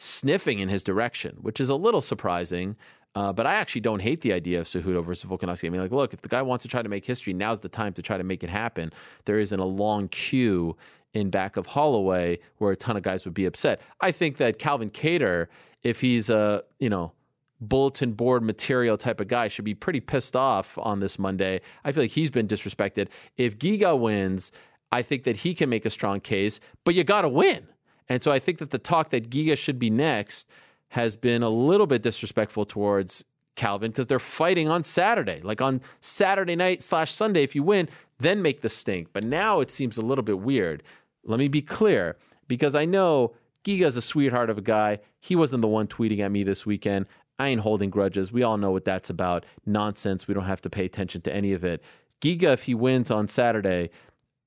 sniffing 0.00 0.58
in 0.58 0.68
his 0.68 0.82
direction, 0.82 1.36
which 1.40 1.60
is 1.60 1.68
a 1.68 1.76
little 1.76 2.00
surprising. 2.00 2.76
Uh, 3.14 3.32
but 3.32 3.46
I 3.46 3.54
actually 3.54 3.80
don't 3.80 4.00
hate 4.00 4.20
the 4.20 4.32
idea 4.32 4.60
of 4.60 4.66
Cejudo 4.66 5.04
versus 5.04 5.28
Volkanovski. 5.28 5.66
I 5.66 5.70
mean, 5.70 5.80
like, 5.80 5.90
look, 5.90 6.14
if 6.14 6.22
the 6.22 6.28
guy 6.28 6.42
wants 6.42 6.62
to 6.62 6.68
try 6.68 6.80
to 6.80 6.88
make 6.88 7.04
history, 7.04 7.32
now's 7.32 7.60
the 7.60 7.68
time 7.68 7.92
to 7.94 8.02
try 8.02 8.16
to 8.16 8.22
make 8.24 8.44
it 8.44 8.50
happen. 8.50 8.92
There 9.24 9.38
isn't 9.38 9.58
a 9.58 9.64
long 9.64 10.08
queue 10.08 10.76
in 11.12 11.28
back 11.28 11.56
of 11.56 11.66
Holloway 11.66 12.38
where 12.58 12.72
a 12.72 12.76
ton 12.76 12.96
of 12.96 13.02
guys 13.02 13.24
would 13.24 13.34
be 13.34 13.46
upset. 13.46 13.80
I 14.00 14.12
think 14.12 14.36
that 14.36 14.58
Calvin 14.58 14.90
Kattar, 14.90 15.48
if 15.82 16.00
he's 16.00 16.30
a, 16.30 16.62
you 16.78 16.88
know, 16.88 17.12
bulletin 17.60 18.12
board 18.12 18.42
material 18.42 18.96
type 18.96 19.20
of 19.20 19.28
guy 19.28 19.48
should 19.48 19.64
be 19.64 19.74
pretty 19.74 20.00
pissed 20.00 20.36
off 20.36 20.78
on 20.78 21.00
this 21.00 21.18
Monday. 21.18 21.60
I 21.84 21.92
feel 21.92 22.04
like 22.04 22.12
he's 22.12 22.30
been 22.30 22.48
disrespected. 22.48 23.08
If 23.36 23.58
Giga 23.58 23.98
wins, 23.98 24.52
I 24.92 25.02
think 25.02 25.24
that 25.24 25.38
he 25.38 25.52
can 25.54 25.68
make 25.68 25.84
a 25.84 25.90
strong 25.90 26.20
case, 26.20 26.60
but 26.84 26.94
you 26.94 27.04
got 27.04 27.22
to 27.22 27.28
win. 27.28 27.66
And 28.10 28.22
so 28.22 28.32
I 28.32 28.40
think 28.40 28.58
that 28.58 28.70
the 28.70 28.78
talk 28.78 29.10
that 29.10 29.30
Giga 29.30 29.56
should 29.56 29.78
be 29.78 29.88
next 29.88 30.48
has 30.88 31.16
been 31.16 31.44
a 31.44 31.48
little 31.48 31.86
bit 31.86 32.02
disrespectful 32.02 32.66
towards 32.66 33.24
Calvin 33.54 33.92
because 33.92 34.08
they're 34.08 34.18
fighting 34.18 34.68
on 34.68 34.82
Saturday. 34.82 35.40
Like 35.42 35.62
on 35.62 35.80
Saturday 36.00 36.56
night 36.56 36.82
slash 36.82 37.14
Sunday, 37.14 37.44
if 37.44 37.54
you 37.54 37.62
win, 37.62 37.88
then 38.18 38.42
make 38.42 38.60
the 38.60 38.68
stink. 38.68 39.08
But 39.12 39.24
now 39.24 39.60
it 39.60 39.70
seems 39.70 39.96
a 39.96 40.02
little 40.02 40.24
bit 40.24 40.40
weird. 40.40 40.82
Let 41.24 41.38
me 41.38 41.46
be 41.46 41.62
clear 41.62 42.16
because 42.48 42.74
I 42.74 42.84
know 42.84 43.32
Giga's 43.64 43.96
a 43.96 44.02
sweetheart 44.02 44.50
of 44.50 44.58
a 44.58 44.62
guy. 44.62 44.98
He 45.20 45.36
wasn't 45.36 45.62
the 45.62 45.68
one 45.68 45.86
tweeting 45.86 46.18
at 46.18 46.32
me 46.32 46.42
this 46.42 46.66
weekend. 46.66 47.06
I 47.38 47.48
ain't 47.48 47.60
holding 47.60 47.90
grudges. 47.90 48.32
We 48.32 48.42
all 48.42 48.58
know 48.58 48.72
what 48.72 48.84
that's 48.84 49.08
about. 49.08 49.46
Nonsense. 49.64 50.26
We 50.26 50.34
don't 50.34 50.44
have 50.44 50.62
to 50.62 50.70
pay 50.70 50.84
attention 50.84 51.20
to 51.22 51.34
any 51.34 51.52
of 51.52 51.64
it. 51.64 51.82
Giga, 52.20 52.52
if 52.54 52.64
he 52.64 52.74
wins 52.74 53.10
on 53.10 53.28
Saturday, 53.28 53.90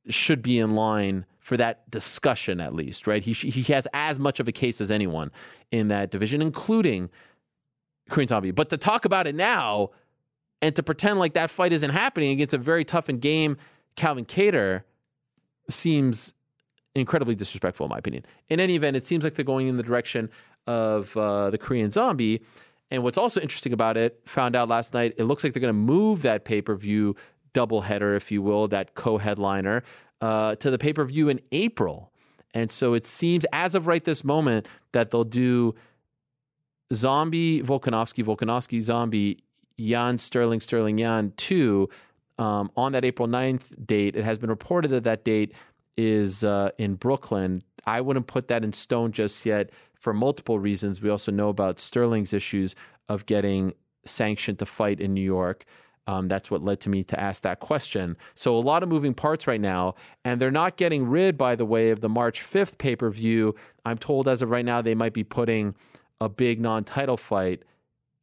should 0.09 0.41
be 0.41 0.59
in 0.59 0.75
line 0.75 1.25
for 1.43 1.57
that 1.57 1.91
discussion 1.91 2.61
at 2.61 2.73
least, 2.73 3.05
right? 3.05 3.21
He 3.21 3.33
he 3.33 3.73
has 3.73 3.85
as 3.93 4.17
much 4.17 4.39
of 4.39 4.47
a 4.47 4.51
case 4.51 4.79
as 4.79 4.89
anyone 4.89 5.29
in 5.71 5.89
that 5.89 6.09
division, 6.09 6.41
including 6.41 7.09
Korean 8.09 8.29
Zombie. 8.29 8.51
But 8.51 8.69
to 8.69 8.77
talk 8.77 9.03
about 9.03 9.27
it 9.27 9.35
now 9.35 9.89
and 10.61 10.73
to 10.77 10.81
pretend 10.81 11.19
like 11.19 11.33
that 11.33 11.51
fight 11.51 11.73
isn't 11.73 11.89
happening 11.89 12.31
against 12.31 12.53
a 12.53 12.57
very 12.57 12.85
tough 12.85 13.09
and 13.09 13.19
game 13.19 13.57
Calvin 13.97 14.25
Kattar 14.25 14.83
seems 15.69 16.33
incredibly 16.95 17.35
disrespectful 17.35 17.85
in 17.85 17.89
my 17.89 17.97
opinion. 17.97 18.25
In 18.47 18.61
any 18.61 18.75
event, 18.75 18.95
it 18.95 19.05
seems 19.05 19.25
like 19.25 19.35
they're 19.35 19.43
going 19.43 19.67
in 19.67 19.75
the 19.75 19.83
direction 19.83 20.29
of 20.65 21.15
uh, 21.17 21.49
the 21.49 21.57
Korean 21.57 21.91
Zombie. 21.91 22.41
And 22.89 23.03
what's 23.03 23.17
also 23.17 23.41
interesting 23.41 23.73
about 23.73 23.97
it, 23.97 24.21
found 24.25 24.55
out 24.55 24.69
last 24.69 24.93
night, 24.93 25.15
it 25.17 25.25
looks 25.25 25.43
like 25.43 25.51
they're 25.51 25.61
going 25.61 25.73
to 25.73 25.79
move 25.79 26.21
that 26.21 26.45
pay 26.45 26.61
per 26.61 26.75
view 26.75 27.15
doubleheader, 27.53 28.15
if 28.15 28.31
you 28.31 28.41
will, 28.41 28.69
that 28.69 28.95
co 28.95 29.17
headliner, 29.17 29.83
uh, 30.23 30.55
to 30.55 30.71
the 30.71 30.77
pay 30.77 30.93
per 30.93 31.03
view 31.03 31.27
in 31.27 31.41
April. 31.51 32.09
And 32.53 32.71
so 32.71 32.93
it 32.93 33.05
seems, 33.05 33.45
as 33.51 33.75
of 33.75 33.87
right 33.87 34.03
this 34.03 34.23
moment, 34.23 34.67
that 34.93 35.11
they'll 35.11 35.25
do 35.25 35.75
Zombie, 36.93 37.61
Volkanovski, 37.61 38.23
Volkanovski, 38.23 38.79
Zombie, 38.79 39.43
Yan, 39.75 40.17
Sterling, 40.17 40.61
Sterling, 40.61 40.97
Yan 40.97 41.33
2 41.35 41.89
um, 42.39 42.71
on 42.77 42.93
that 42.93 43.03
April 43.03 43.27
9th 43.27 43.85
date. 43.85 44.15
It 44.15 44.23
has 44.23 44.37
been 44.37 44.49
reported 44.49 44.91
that 44.91 45.03
that 45.03 45.25
date 45.25 45.53
is 45.97 46.45
uh, 46.45 46.69
in 46.77 46.95
Brooklyn. 46.95 47.61
I 47.85 47.99
wouldn't 47.99 48.27
put 48.27 48.47
that 48.47 48.63
in 48.63 48.71
stone 48.71 49.11
just 49.11 49.45
yet 49.45 49.71
for 49.99 50.13
multiple 50.13 50.57
reasons. 50.57 51.01
We 51.01 51.09
also 51.09 51.33
know 51.33 51.49
about 51.49 51.79
Sterling's 51.79 52.31
issues 52.31 52.75
of 53.09 53.25
getting 53.25 53.73
sanctioned 54.05 54.59
to 54.59 54.65
fight 54.65 55.01
in 55.01 55.13
New 55.13 55.21
York. 55.21 55.65
Um, 56.05 56.27
that's 56.27 56.51
what 56.51 56.61
led 56.61 56.81
to 56.81 56.89
me 56.89 57.03
to 57.05 57.19
ask 57.19 57.43
that 57.43 57.59
question. 57.59 58.17
So, 58.35 58.55
a 58.55 58.59
lot 58.59 58.83
of 58.83 58.89
moving 58.89 59.13
parts 59.13 59.47
right 59.47 59.61
now, 59.61 59.95
and 60.25 60.41
they're 60.41 60.51
not 60.51 60.75
getting 60.75 61.07
rid, 61.07 61.37
by 61.37 61.55
the 61.55 61.65
way, 61.65 61.91
of 61.91 62.01
the 62.01 62.09
March 62.09 62.41
5th 62.41 62.77
pay 62.77 62.95
per 62.95 63.09
view. 63.09 63.55
I'm 63.85 63.97
told 63.97 64.27
as 64.27 64.41
of 64.41 64.49
right 64.49 64.65
now 64.65 64.81
they 64.81 64.95
might 64.95 65.13
be 65.13 65.23
putting 65.23 65.75
a 66.19 66.27
big 66.27 66.59
non 66.59 66.83
title 66.83 67.15
fight 67.15 67.63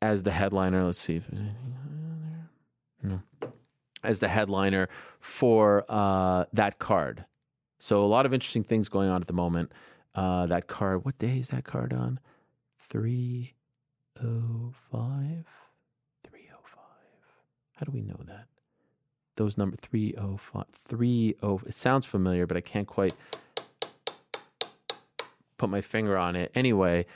as 0.02 0.24
the 0.24 0.30
headliner. 0.30 0.84
Let's 0.84 0.98
see. 0.98 1.16
If 1.16 1.24
anything 1.32 1.54
there. 3.02 3.02
No. 3.02 3.22
As 4.04 4.20
the 4.20 4.28
headliner 4.28 4.88
for 5.20 5.84
uh, 5.88 6.44
that 6.52 6.78
card. 6.78 7.24
So, 7.78 8.04
a 8.04 8.06
lot 8.06 8.26
of 8.26 8.34
interesting 8.34 8.64
things 8.64 8.90
going 8.90 9.08
on 9.08 9.22
at 9.22 9.26
the 9.26 9.32
moment. 9.32 9.72
Uh, 10.14 10.44
that 10.46 10.66
card, 10.66 11.04
what 11.04 11.16
day 11.18 11.38
is 11.38 11.48
that 11.48 11.64
card 11.64 11.94
on? 11.94 12.20
305? 12.90 15.59
How 17.80 17.86
do 17.86 17.92
we 17.92 18.02
know 18.02 18.20
that? 18.26 18.44
Those 19.36 19.56
number 19.56 19.76
305, 19.78 20.64
30, 20.70 21.36
it 21.66 21.74
sounds 21.74 22.04
familiar, 22.04 22.46
but 22.46 22.58
I 22.58 22.60
can't 22.60 22.86
quite 22.86 23.14
put 25.56 25.70
my 25.70 25.80
finger 25.80 26.18
on 26.18 26.36
it. 26.36 26.52
Anyway, 26.54 27.06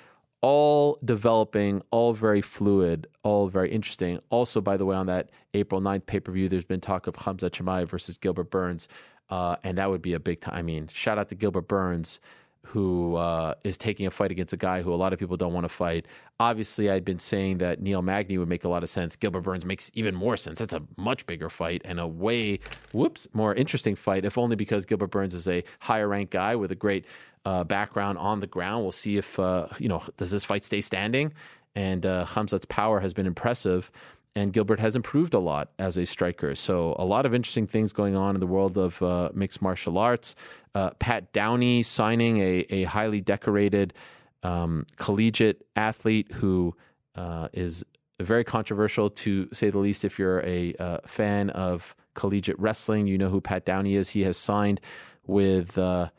all 0.40 0.99
developing, 1.04 1.83
all 1.90 2.14
very 2.14 2.40
fluid, 2.40 3.09
all 3.23 3.49
very 3.49 3.71
interesting. 3.71 4.21
Also, 4.30 4.62
by 4.62 4.78
the 4.78 4.87
way, 4.87 4.97
on 4.97 5.04
that 5.06 5.28
April 5.52 5.83
9th 5.83 6.06
pay 6.06 6.18
per 6.18 6.33
view, 6.33 6.49
there's 6.49 6.64
been 6.64 6.80
talk 6.80 7.06
of 7.06 7.14
Khamzat 7.14 7.50
Chimaev 7.50 7.88
versus 7.88 8.16
Gilbert 8.16 8.50
Burns. 8.50 8.88
Uh, 9.28 9.56
and 9.64 9.76
that 9.76 9.90
would 9.90 10.02
be 10.02 10.14
a 10.14 10.21
big 10.21 10.40
time. 10.40 10.54
I 10.54 10.62
mean, 10.62 10.88
shout 10.88 11.18
out 11.18 11.28
to 11.28 11.35
Gilbert 11.35 11.68
Burns 11.68 12.21
who 12.66 13.16
uh, 13.16 13.54
is 13.64 13.78
taking 13.78 14.06
a 14.06 14.11
fight 14.11 14.30
against 14.30 14.52
a 14.52 14.56
guy 14.56 14.83
who 14.83 14.92
a 14.92 14.97
lot 14.97 15.12
of 15.12 15.18
people 15.18 15.37
don't 15.37 15.52
want 15.52 15.64
to 15.64 15.68
fight. 15.68 16.06
Obviously, 16.40 16.90
I'd 16.90 17.04
been 17.04 17.18
saying 17.18 17.59
that 17.59 17.80
Neil 17.80 18.02
Magny 18.02 18.38
would 18.38 18.49
make 18.49 18.64
a 18.64 18.68
lot 18.68 18.83
of 18.83 18.88
sense. 18.88 19.16
Gilbert 19.16 19.42
Burns 19.42 19.64
makes 19.64 19.90
even 19.94 20.14
more 20.14 20.37
sense. 20.37 20.59
That's 20.59 20.75
a 20.75 20.83
much 20.97 21.26
bigger 21.26 21.49
fight 21.49 21.83
and 21.85 22.00
a 22.00 22.06
way, 22.06 22.61
whoops, 22.92 23.28
more 23.33 23.54
interesting 23.54 23.94
fight, 23.97 24.25
if 24.25 24.37
only 24.37 24.56
because 24.56 24.85
Gilbert 24.85 25.11
Burns 25.11 25.35
is 25.35 25.47
a 25.47 25.62
higher 25.80 26.09
ranked 26.09 26.33
guy 26.33 26.56
with 26.56 26.73
a 26.73 26.75
great 26.75 27.06
uh, 27.44 27.64
background 27.64 28.18
on 28.18 28.40
the 28.40 28.47
ground. 28.47 28.83
We'll 28.83 28.92
see 28.92 29.16
if, 29.16 29.38
uh, 29.38 29.68
you 29.78 29.88
know, 29.88 30.02
does 30.16 30.30
this 30.30 30.44
fight 30.44 30.64
stay 30.64 30.80
standing? 30.80 31.33
And 31.76 32.06
uh, 32.06 32.25
Khamzat's 32.26 32.66
power 32.66 33.00
has 33.00 33.12
been 33.14 33.26
impressive 33.26 33.90
and 34.37 34.53
Gilbert 34.53 34.81
has 34.81 34.97
improved 34.97 35.35
a 35.35 35.38
lot 35.38 35.71
as 35.79 35.97
a 35.97 36.05
striker. 36.05 36.55
So 36.55 36.97
a 36.99 37.05
lot 37.05 37.25
of 37.25 37.35
interesting 37.35 37.67
things 37.67 37.93
going 37.93 38.17
on 38.17 38.35
in 38.35 38.41
the 38.41 38.47
world 38.47 38.76
of 38.76 39.00
uh, 39.03 39.31
mixed 39.33 39.62
martial 39.62 39.97
arts. 39.99 40.35
Uh, 40.75 40.91
Pat 40.99 41.33
Downey 41.33 41.83
signing 41.83 42.41
a, 42.41 42.67
a 42.71 42.85
highly 42.85 43.21
decorated 43.21 43.95
um, 44.43 44.87
collegiate 44.97 45.64
athlete 45.76 46.33
who 46.33 46.75
uh, 47.14 47.49
is 47.53 47.85
very 48.21 48.45
controversial 48.45 49.09
to 49.09 49.49
say 49.53 49.71
the 49.71 49.79
least. 49.79 50.05
If 50.05 50.19
you're 50.19 50.45
a 50.45 50.75
uh, 50.79 50.99
fan 51.07 51.50
of 51.50 51.95
collegiate 52.14 52.59
wrestling, 52.59 53.07
you 53.07 53.19
know 53.19 53.29
who 53.29 53.41
Pat 53.41 53.64
Downey 53.64 53.95
is. 53.95 54.11
He 54.11 54.23
has 54.23 54.37
signed 54.37 54.81
with 55.26 55.79
uh, 55.79 56.11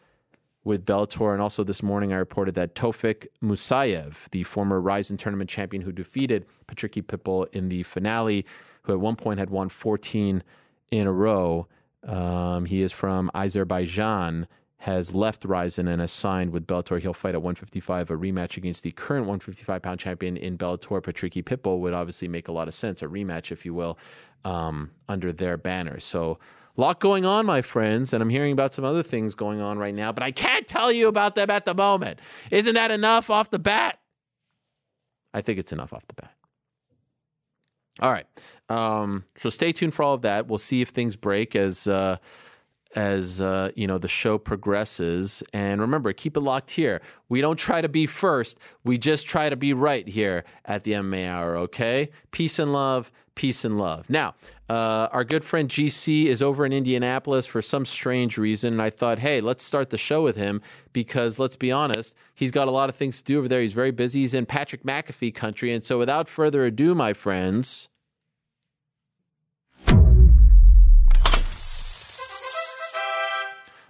with 0.66 0.86
Bellator. 0.86 1.32
And 1.32 1.42
also 1.42 1.64
this 1.64 1.82
morning, 1.82 2.12
I 2.12 2.18
reported 2.18 2.56
that 2.56 2.76
Tofik 2.76 3.28
Musayev, 3.42 4.30
the 4.32 4.44
former 4.44 4.82
Rizin 4.82 5.16
tournament 5.16 5.50
champion 5.50 5.84
who 5.84 5.94
defeated 5.94 6.46
Patricky 6.68 7.02
Pitbull 7.02 7.48
in 7.54 7.70
the 7.70 7.84
finale, 7.84 8.46
who 8.82 8.92
at 8.92 9.00
one 9.00 9.16
point 9.16 9.40
had 9.40 9.50
won 9.50 9.70
14 9.70 10.44
in 10.92 11.08
a 11.08 11.12
row, 11.12 11.68
um, 12.04 12.66
he 12.66 12.82
is 12.82 12.92
from 12.92 13.32
Azerbaijan, 13.34 14.48
has 14.80 15.16
left 15.16 15.46
Rizin 15.46 15.88
and 15.88 16.02
has 16.02 16.12
signed 16.12 16.52
with 16.52 16.68
Bellator. 16.68 17.00
He'll 17.00 17.14
fight 17.14 17.34
at 17.34 17.42
155, 17.42 18.12
a 18.12 18.18
rematch 18.18 18.58
against 18.58 18.84
the 18.84 18.92
current 18.92 19.24
155 19.24 19.82
pound 19.82 20.00
champion 20.00 20.38
in 20.38 20.58
Bellator, 20.58 21.02
Patricky 21.02 21.44
Pitbull, 21.44 21.80
would 21.80 21.94
obviously 21.94 22.28
make 22.28 22.48
a 22.48 22.52
lot 22.52 22.68
of 22.68 22.74
sense, 22.74 23.02
a 23.02 23.06
rematch, 23.08 23.52
if 23.52 23.66
you 23.66 23.74
will, 23.74 23.98
um, 24.44 24.92
under 25.10 25.32
their 25.32 25.58
banner. 25.58 26.00
So, 26.00 26.38
lot 26.78 27.00
going 27.00 27.26
on, 27.26 27.46
my 27.46 27.62
friends, 27.62 28.14
and 28.14 28.22
I'm 28.22 28.30
hearing 28.30 28.52
about 28.52 28.74
some 28.74 28.86
other 28.86 29.04
things 29.04 29.36
going 29.36 29.62
on 29.62 29.78
right 29.78 29.96
now, 29.96 30.12
but 30.12 30.24
I 30.24 30.32
can't 30.32 30.68
tell 30.68 30.92
you 30.92 31.08
about 31.08 31.36
them 31.36 31.50
at 31.50 31.66
the 31.66 31.74
moment. 31.74 32.20
Isn't 32.52 32.76
that 32.76 32.92
enough 32.92 33.30
off 33.30 33.50
the 33.50 33.60
bat? 33.60 34.00
I 35.34 35.42
think 35.42 35.60
it's 35.60 35.72
enough 35.72 35.94
off 35.94 36.08
the 36.08 36.14
bat. 36.14 36.32
All 38.02 38.12
right. 38.12 38.26
Um, 38.70 39.26
so 39.38 39.50
stay 39.50 39.72
tuned 39.72 39.94
for 39.94 40.04
all 40.04 40.14
of 40.14 40.24
that. 40.24 40.48
We'll 40.48 40.58
see 40.58 40.82
if 40.82 40.90
things 40.90 41.16
break 41.16 41.56
as 41.56 41.88
uh, 41.88 42.18
as 42.96 43.42
uh, 43.42 43.72
you 43.76 43.88
know 43.88 43.98
the 43.98 44.08
show 44.08 44.38
progresses. 44.38 45.44
And 45.54 45.80
remember, 45.82 46.12
keep 46.14 46.36
it 46.36 46.42
locked 46.42 46.72
here. 46.72 47.02
We 47.30 47.42
don't 47.42 47.58
try 47.58 47.82
to 47.82 47.90
be 47.90 48.06
first. 48.06 48.60
We 48.84 48.98
just 48.98 49.28
try 49.28 49.50
to 49.50 49.56
be 49.56 49.74
right 49.74 50.08
here 50.08 50.44
at 50.66 50.84
the 50.84 50.94
MMA 50.94 51.28
Hour. 51.28 51.58
Okay. 51.58 52.10
Peace 52.32 52.60
and 52.60 52.74
love. 52.74 53.12
Peace 53.36 53.66
and 53.66 53.78
love. 53.78 54.10
Now, 54.10 54.34
uh, 54.70 55.10
our 55.12 55.26
good 55.26 55.44
friend 55.44 55.70
GC 55.70 56.26
is 56.26 56.42
over 56.42 56.66
in 56.66 56.72
Indianapolis 56.72 57.46
for 57.46 57.62
some 57.62 57.86
strange 57.86 58.38
reason. 58.38 58.74
And 58.74 58.82
I 58.82 58.90
thought, 58.90 59.20
hey, 59.20 59.42
let's 59.42 59.62
start 59.62 59.90
the 59.90 59.98
show 59.98 60.24
with 60.24 60.38
him 60.38 60.62
because 60.94 61.38
let's 61.38 61.58
be 61.58 61.70
honest, 61.70 62.16
he's 62.34 62.52
got 62.52 62.70
a 62.70 62.72
lot 62.72 62.88
of 62.88 62.96
things 62.96 63.18
to 63.18 63.24
do 63.26 63.40
over 63.40 63.50
there. 63.50 63.62
He's 63.62 63.74
very 63.74 63.92
busy. 63.92 64.22
He's 64.22 64.34
in 64.34 64.46
Patrick 64.46 64.84
McAfee 64.84 65.36
country. 65.36 65.74
And 65.74 65.84
so, 65.84 66.00
without 66.00 66.30
further 66.30 66.64
ado, 66.64 66.96
my 66.96 67.12
friends, 67.12 67.90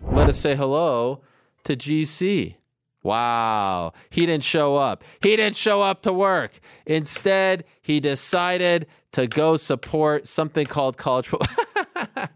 let 0.01 0.27
us 0.27 0.39
say 0.39 0.55
hello 0.55 1.21
to 1.65 1.75
GC. 1.75 2.55
Wow. 3.05 3.93
He 4.09 4.25
didn't 4.25 4.43
show 4.43 4.77
up. 4.77 5.03
He 5.21 5.35
didn't 5.35 5.55
show 5.55 5.83
up 5.83 6.01
to 6.01 6.11
work. 6.11 6.59
Instead, 6.87 7.63
he 7.83 7.99
decided 7.99 8.87
to 9.15 9.27
go 9.27 9.55
support 9.55 10.27
something 10.27 10.65
called 10.65 10.97
college 10.97 11.27
football. 11.27 11.47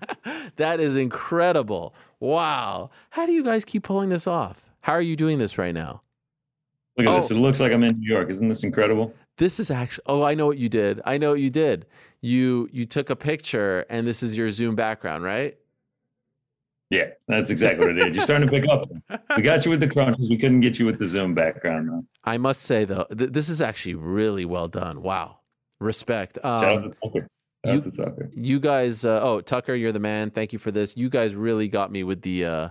that 0.56 0.80
is 0.80 0.96
incredible. 0.96 1.94
Wow. 2.22 2.90
How 3.10 3.26
do 3.26 3.34
you 3.34 3.44
guys 3.44 3.66
keep 3.66 3.84
pulling 3.84 4.08
this 4.10 4.28
off? 4.28 4.70
How 4.82 4.94
are 4.94 5.02
you 5.02 5.16
doing 5.18 5.38
this 5.40 5.58
right 5.58 5.74
now? 5.74 6.02
Look 6.98 7.06
at 7.08 7.12
Oh. 7.14 7.16
this. 7.18 7.32
It 7.32 7.36
looks 7.36 7.60
like 7.60 7.74
I'm 7.74 7.84
in 7.84 8.00
New 8.00 8.10
York. 8.10 8.30
Isn't 8.30 8.48
this 8.48 8.64
incredible? 8.64 9.14
This 9.38 9.60
is 9.60 9.70
actually 9.72 10.04
Oh, 10.08 10.24
I 10.24 10.36
know 10.36 10.48
what 10.48 10.58
you 10.58 10.70
did. 10.70 11.02
I 11.06 11.18
know 11.18 11.32
what 11.32 11.40
you 11.42 11.50
did. 11.50 11.86
You 12.22 12.70
you 12.72 12.86
took 12.86 13.10
a 13.10 13.16
picture 13.16 13.86
and 13.90 14.08
this 14.08 14.24
is 14.24 14.38
your 14.38 14.50
Zoom 14.50 14.76
background, 14.76 15.24
right? 15.26 15.58
Yeah, 16.90 17.10
that's 17.28 17.52
exactly 17.52 17.86
what 17.88 17.98
it 17.98 18.08
is. 18.08 18.16
You're 18.16 18.24
starting 18.26 18.48
to 18.50 18.52
pick 18.52 18.68
up. 18.70 18.90
We 19.38 19.44
got 19.44 19.64
you 19.66 19.70
with 19.72 19.80
the 19.80 19.88
crunches. 19.88 20.30
We 20.30 20.38
couldn't 20.38 20.62
get 20.62 20.80
you 20.80 20.86
with 20.86 20.98
the 20.98 21.06
Zoom 21.06 21.36
background. 21.36 21.88
Though. 21.90 22.06
I 22.24 22.38
must 22.38 22.64
say 22.64 22.84
though, 22.86 23.06
th- 23.16 23.32
this 23.32 23.48
is 23.50 23.62
actually 23.62 23.96
really 23.96 24.44
well 24.46 24.68
done. 24.70 25.02
Wow. 25.02 25.39
Respect. 25.80 26.38
Um, 26.44 26.84
to 26.84 26.98
Tucker. 27.04 27.28
Shout 27.66 27.84
to 27.84 27.92
Tucker. 27.92 28.30
you 28.34 28.60
guys 28.60 29.04
uh, 29.04 29.20
oh 29.22 29.42
tucker 29.42 29.76
you're 29.76 29.92
the 29.92 30.00
man 30.00 30.30
thank 30.32 30.54
you 30.54 30.60
for 30.60 30.72
this 30.72 30.96
you 30.96 31.10
guys 31.10 31.36
really 31.36 31.68
got 31.68 31.92
me 31.92 32.04
with 32.06 32.22
the 32.22 32.46
uh 32.46 32.70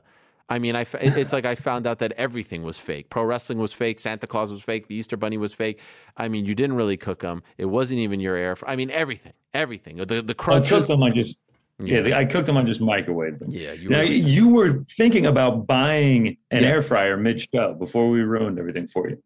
i 0.49 0.59
mean 0.59 0.75
i 0.75 0.87
it's 0.95 1.31
like 1.35 1.45
i 1.45 1.55
found 1.55 1.87
out 1.87 1.99
that 1.99 2.13
everything 2.13 2.63
was 2.63 2.79
fake 2.79 3.11
pro 3.11 3.23
wrestling 3.23 3.59
was 3.59 3.71
fake 3.71 4.01
santa 4.01 4.27
claus 4.27 4.51
was 4.51 4.63
fake 4.63 4.89
the 4.89 4.95
easter 4.95 5.15
bunny 5.19 5.37
was 5.37 5.53
fake 5.53 5.79
i 6.17 6.27
mean 6.27 6.47
you 6.47 6.55
didn't 6.55 6.75
really 6.75 6.97
cook 6.97 7.19
them 7.21 7.43
it 7.59 7.67
wasn't 7.67 8.01
even 8.01 8.19
your 8.19 8.35
air 8.35 8.57
i 8.67 8.75
mean 8.77 8.91
everything 8.91 9.35
everything 9.53 9.97
the 9.99 10.23
the 10.23 10.35
I 10.49 10.61
cooked 10.61 10.89
them. 10.89 11.03
I 11.03 11.11
just 11.11 11.39
yeah. 11.81 12.01
yeah, 12.01 12.19
I 12.19 12.25
cooked 12.25 12.47
them. 12.47 12.57
I 12.57 12.63
just 12.63 12.81
microwaved 12.81 13.41
them. 13.41 13.51
yeah 13.51 13.73
you 13.75 13.91
Now 13.91 13.99
were, 13.99 14.05
you 14.05 14.49
were 14.49 14.81
thinking 14.97 15.27
about 15.27 15.67
buying 15.67 16.39
an 16.51 16.63
Yes. 16.63 16.65
air 16.65 16.83
fryer 16.83 17.19
mid 17.19 17.47
show 17.55 17.75
before 17.75 18.09
we 18.09 18.21
ruined 18.23 18.59
everything 18.59 18.87
for 18.87 19.11
you. 19.11 19.23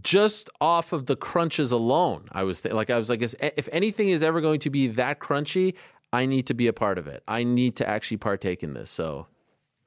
Just 0.00 0.48
off 0.60 0.92
of 0.92 1.06
the 1.06 1.16
crunches 1.16 1.72
alone 1.72 2.28
i 2.32 2.44
was 2.44 2.60
th- 2.60 2.72
like 2.72 2.90
i 2.90 2.96
was 2.96 3.10
like 3.10 3.22
if 3.22 3.34
if 3.56 3.68
anything 3.72 4.08
is 4.08 4.22
ever 4.22 4.40
going 4.40 4.60
to 4.60 4.70
be 4.70 4.86
that 4.86 5.18
crunchy 5.18 5.74
i 6.12 6.24
need 6.24 6.46
to 6.46 6.54
be 6.54 6.68
a 6.68 6.72
part 6.72 6.96
of 6.96 7.08
it 7.08 7.24
i 7.26 7.42
need 7.42 7.74
to 7.74 7.88
actually 7.88 8.16
partake 8.16 8.62
in 8.62 8.72
this 8.72 8.88
so 8.88 9.26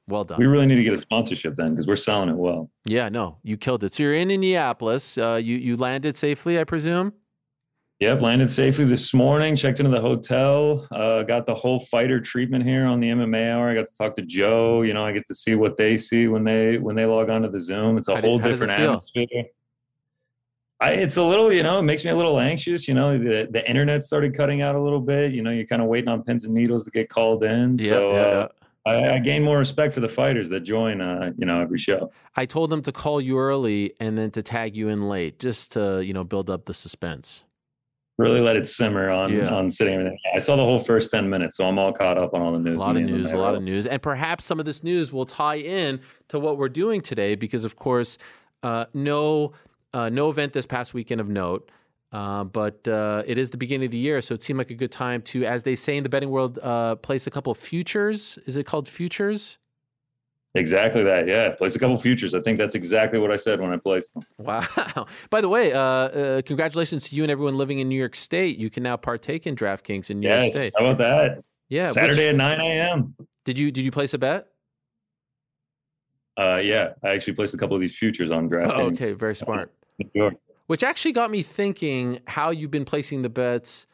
well 0.06 0.24
done 0.24 0.38
We 0.38 0.46
really 0.46 0.66
need 0.66 0.76
to 0.76 0.84
get 0.84 0.92
a 0.92 0.98
sponsorship 0.98 1.54
then 1.54 1.70
because 1.70 1.86
we're 1.86 1.96
selling 1.96 2.28
it 2.28 2.36
well. 2.36 2.70
Yeah, 2.84 3.08
no, 3.08 3.38
you 3.42 3.56
killed 3.56 3.84
it. 3.84 3.94
So 3.94 4.02
you're 4.02 4.14
in 4.14 4.30
Indianapolis. 4.30 5.16
Uh, 5.16 5.40
you 5.42 5.56
you 5.56 5.76
landed 5.76 6.16
safely, 6.16 6.60
I 6.60 6.64
presume. 6.64 7.14
Yep, 8.00 8.20
landed 8.20 8.50
safely 8.50 8.84
this 8.84 9.14
morning. 9.14 9.56
Checked 9.56 9.80
into 9.80 9.90
the 9.90 10.00
hotel. 10.00 10.86
Uh, 10.92 11.22
got 11.22 11.46
the 11.46 11.54
whole 11.54 11.80
fighter 11.80 12.20
treatment 12.20 12.64
here 12.64 12.84
on 12.84 13.00
the 13.00 13.08
MMA 13.08 13.50
hour. 13.50 13.70
I 13.70 13.74
got 13.74 13.86
to 13.88 13.94
talk 13.96 14.14
to 14.16 14.22
Joe. 14.22 14.82
You 14.82 14.92
know, 14.92 15.06
I 15.06 15.12
get 15.12 15.26
to 15.28 15.34
see 15.34 15.54
what 15.54 15.78
they 15.78 15.96
see 15.96 16.28
when 16.28 16.44
they 16.44 16.76
when 16.76 16.96
they 16.96 17.06
log 17.06 17.30
onto 17.30 17.50
the 17.50 17.60
Zoom. 17.60 17.96
It's 17.96 18.08
a 18.08 18.16
How 18.16 18.20
whole 18.20 18.38
how 18.38 18.48
does 18.48 18.60
it 18.60 18.66
different 18.66 18.82
atmosphere. 18.82 19.44
I, 20.84 20.90
it's 20.90 21.16
a 21.16 21.22
little, 21.22 21.50
you 21.50 21.62
know, 21.62 21.78
it 21.78 21.82
makes 21.82 22.04
me 22.04 22.10
a 22.10 22.14
little 22.16 22.38
anxious. 22.38 22.86
You 22.86 22.92
know, 22.94 23.16
the 23.18 23.48
the 23.50 23.66
internet 23.68 24.04
started 24.04 24.36
cutting 24.36 24.60
out 24.60 24.74
a 24.74 24.80
little 24.80 25.00
bit. 25.00 25.32
You 25.32 25.42
know, 25.42 25.50
you're 25.50 25.66
kind 25.66 25.80
of 25.80 25.88
waiting 25.88 26.08
on 26.08 26.22
pins 26.22 26.44
and 26.44 26.52
needles 26.52 26.84
to 26.84 26.90
get 26.90 27.08
called 27.08 27.42
in. 27.42 27.78
Yeah, 27.78 27.88
so 27.88 28.12
yeah, 28.12 28.20
uh. 28.20 28.48
I, 28.86 29.14
I 29.14 29.18
gain 29.18 29.42
more 29.42 29.56
respect 29.56 29.94
for 29.94 30.00
the 30.00 30.08
fighters 30.08 30.50
that 30.50 30.60
join. 30.60 31.00
Uh, 31.00 31.32
you 31.38 31.46
know, 31.46 31.62
every 31.62 31.78
show. 31.78 32.12
I 32.36 32.44
told 32.44 32.68
them 32.68 32.82
to 32.82 32.92
call 32.92 33.18
you 33.18 33.38
early 33.38 33.94
and 33.98 34.18
then 34.18 34.30
to 34.32 34.42
tag 34.42 34.76
you 34.76 34.90
in 34.90 35.08
late, 35.08 35.38
just 35.38 35.72
to 35.72 36.04
you 36.04 36.12
know 36.12 36.22
build 36.22 36.50
up 36.50 36.66
the 36.66 36.74
suspense. 36.74 37.44
Really 38.18 38.40
let 38.40 38.54
it 38.54 38.66
simmer 38.66 39.08
on 39.10 39.32
Yeah. 39.32 39.54
on 39.54 39.70
sitting. 39.70 40.16
I 40.36 40.38
saw 40.38 40.54
the 40.54 40.64
whole 40.64 40.78
first 40.78 41.10
ten 41.10 41.30
minutes, 41.30 41.56
so 41.56 41.66
I'm 41.66 41.78
all 41.78 41.94
caught 41.94 42.18
up 42.18 42.34
on 42.34 42.42
all 42.42 42.52
the 42.52 42.58
news. 42.58 42.76
A 42.76 42.80
lot 42.80 42.96
of 42.98 43.02
news, 43.04 43.32
a 43.32 43.38
lot 43.38 43.54
of 43.54 43.62
news, 43.62 43.86
and 43.86 44.02
perhaps 44.02 44.44
some 44.44 44.60
of 44.60 44.66
this 44.66 44.84
news 44.84 45.14
will 45.14 45.24
tie 45.26 45.56
in 45.56 46.00
to 46.28 46.38
what 46.38 46.58
we're 46.58 46.68
doing 46.68 47.00
today, 47.00 47.34
because 47.36 47.64
of 47.64 47.74
course, 47.76 48.18
uh, 48.62 48.84
no 48.92 49.52
uh, 49.94 50.08
no 50.08 50.28
event 50.28 50.52
this 50.52 50.66
past 50.66 50.92
weekend 50.92 51.20
of 51.20 51.28
note. 51.28 51.70
Uh, 52.12 52.44
but 52.44 52.86
uh, 52.86 53.24
it 53.26 53.38
is 53.38 53.50
the 53.50 53.56
beginning 53.56 53.86
of 53.86 53.90
the 53.90 53.98
year, 53.98 54.20
so 54.20 54.34
it 54.34 54.42
seemed 54.42 54.56
like 54.58 54.70
a 54.70 54.74
good 54.74 54.92
time 54.92 55.20
to, 55.20 55.44
as 55.44 55.64
they 55.64 55.74
say 55.74 55.96
in 55.96 56.04
the 56.04 56.08
betting 56.08 56.30
world, 56.30 56.60
uh, 56.62 56.94
place 56.96 57.26
a 57.26 57.30
couple 57.30 57.50
of 57.50 57.58
futures. 57.58 58.38
Is 58.46 58.56
it 58.56 58.66
called 58.66 58.88
futures? 58.88 59.58
Exactly 60.56 61.02
that. 61.02 61.26
Yeah. 61.26 61.50
Place 61.50 61.74
a 61.74 61.80
couple 61.80 61.98
futures. 61.98 62.32
I 62.32 62.40
think 62.40 62.58
that's 62.58 62.76
exactly 62.76 63.18
what 63.18 63.32
I 63.32 63.36
said 63.36 63.60
when 63.60 63.72
I 63.72 63.76
placed 63.76 64.14
them. 64.14 64.24
Wow. 64.38 65.06
By 65.30 65.40
the 65.40 65.48
way, 65.48 65.72
uh, 65.72 65.80
uh, 65.80 66.42
congratulations 66.42 67.08
to 67.08 67.16
you 67.16 67.24
and 67.24 67.32
everyone 67.32 67.56
living 67.56 67.80
in 67.80 67.88
New 67.88 67.98
York 67.98 68.14
State. 68.14 68.58
You 68.58 68.70
can 68.70 68.84
now 68.84 68.96
partake 68.96 69.48
in 69.48 69.56
DraftKings 69.56 70.10
in 70.10 70.20
New 70.20 70.28
York 70.28 70.44
yes. 70.44 70.52
State. 70.52 70.72
How 70.78 70.86
about 70.86 70.98
that? 70.98 71.44
Yeah. 71.68 71.90
Saturday 71.90 72.26
which- 72.26 72.30
at 72.30 72.36
9 72.36 72.60
a.m. 72.60 73.16
did 73.44 73.58
you 73.58 73.72
did 73.72 73.84
you 73.84 73.90
place 73.90 74.14
a 74.14 74.18
bet? 74.18 74.46
Uh, 76.38 76.60
yeah. 76.62 76.90
I 77.02 77.08
actually 77.08 77.34
placed 77.34 77.54
a 77.54 77.58
couple 77.58 77.74
of 77.74 77.80
these 77.80 77.96
futures 77.96 78.30
on 78.30 78.48
DraftKings. 78.48 78.72
Oh, 78.72 78.86
okay, 78.92 79.12
very 79.12 79.34
smart. 79.34 79.72
York. 80.12 80.34
Which 80.66 80.82
actually 80.82 81.12
got 81.12 81.30
me 81.30 81.42
thinking 81.42 82.20
how 82.26 82.50
you've 82.50 82.70
been 82.70 82.84
placing 82.84 83.22
the 83.22 83.28
bets 83.28 83.86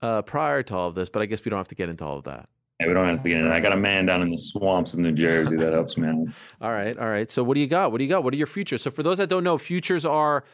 uh, 0.00 0.22
prior 0.22 0.62
to 0.62 0.74
all 0.76 0.88
of 0.88 0.94
this, 0.94 1.08
but 1.08 1.22
I 1.22 1.26
guess 1.26 1.44
we 1.44 1.50
don't 1.50 1.58
have 1.58 1.68
to 1.68 1.74
get 1.74 1.88
into 1.88 2.04
all 2.04 2.18
of 2.18 2.24
that. 2.24 2.48
Hey, 2.78 2.88
we 2.88 2.94
don't 2.94 3.08
have 3.08 3.22
to 3.22 3.28
get 3.28 3.38
in. 3.38 3.50
I 3.50 3.60
got 3.60 3.72
a 3.72 3.76
man 3.76 4.06
down 4.06 4.22
in 4.22 4.30
the 4.30 4.38
swamps 4.38 4.94
of 4.94 5.00
New 5.00 5.12
Jersey 5.12 5.56
that 5.56 5.72
helps 5.72 5.96
me 5.96 6.08
out. 6.08 6.26
All 6.60 6.72
right, 6.72 6.98
all 6.98 7.06
right. 7.06 7.30
So 7.30 7.44
what 7.44 7.54
do 7.54 7.60
you 7.60 7.68
got? 7.68 7.92
What 7.92 7.98
do 7.98 8.04
you 8.04 8.10
got? 8.10 8.24
What 8.24 8.34
are 8.34 8.36
your 8.36 8.48
futures? 8.48 8.82
So 8.82 8.90
for 8.90 9.02
those 9.02 9.18
that 9.18 9.28
don't 9.28 9.44
know, 9.44 9.58
futures 9.58 10.04
are 10.04 10.44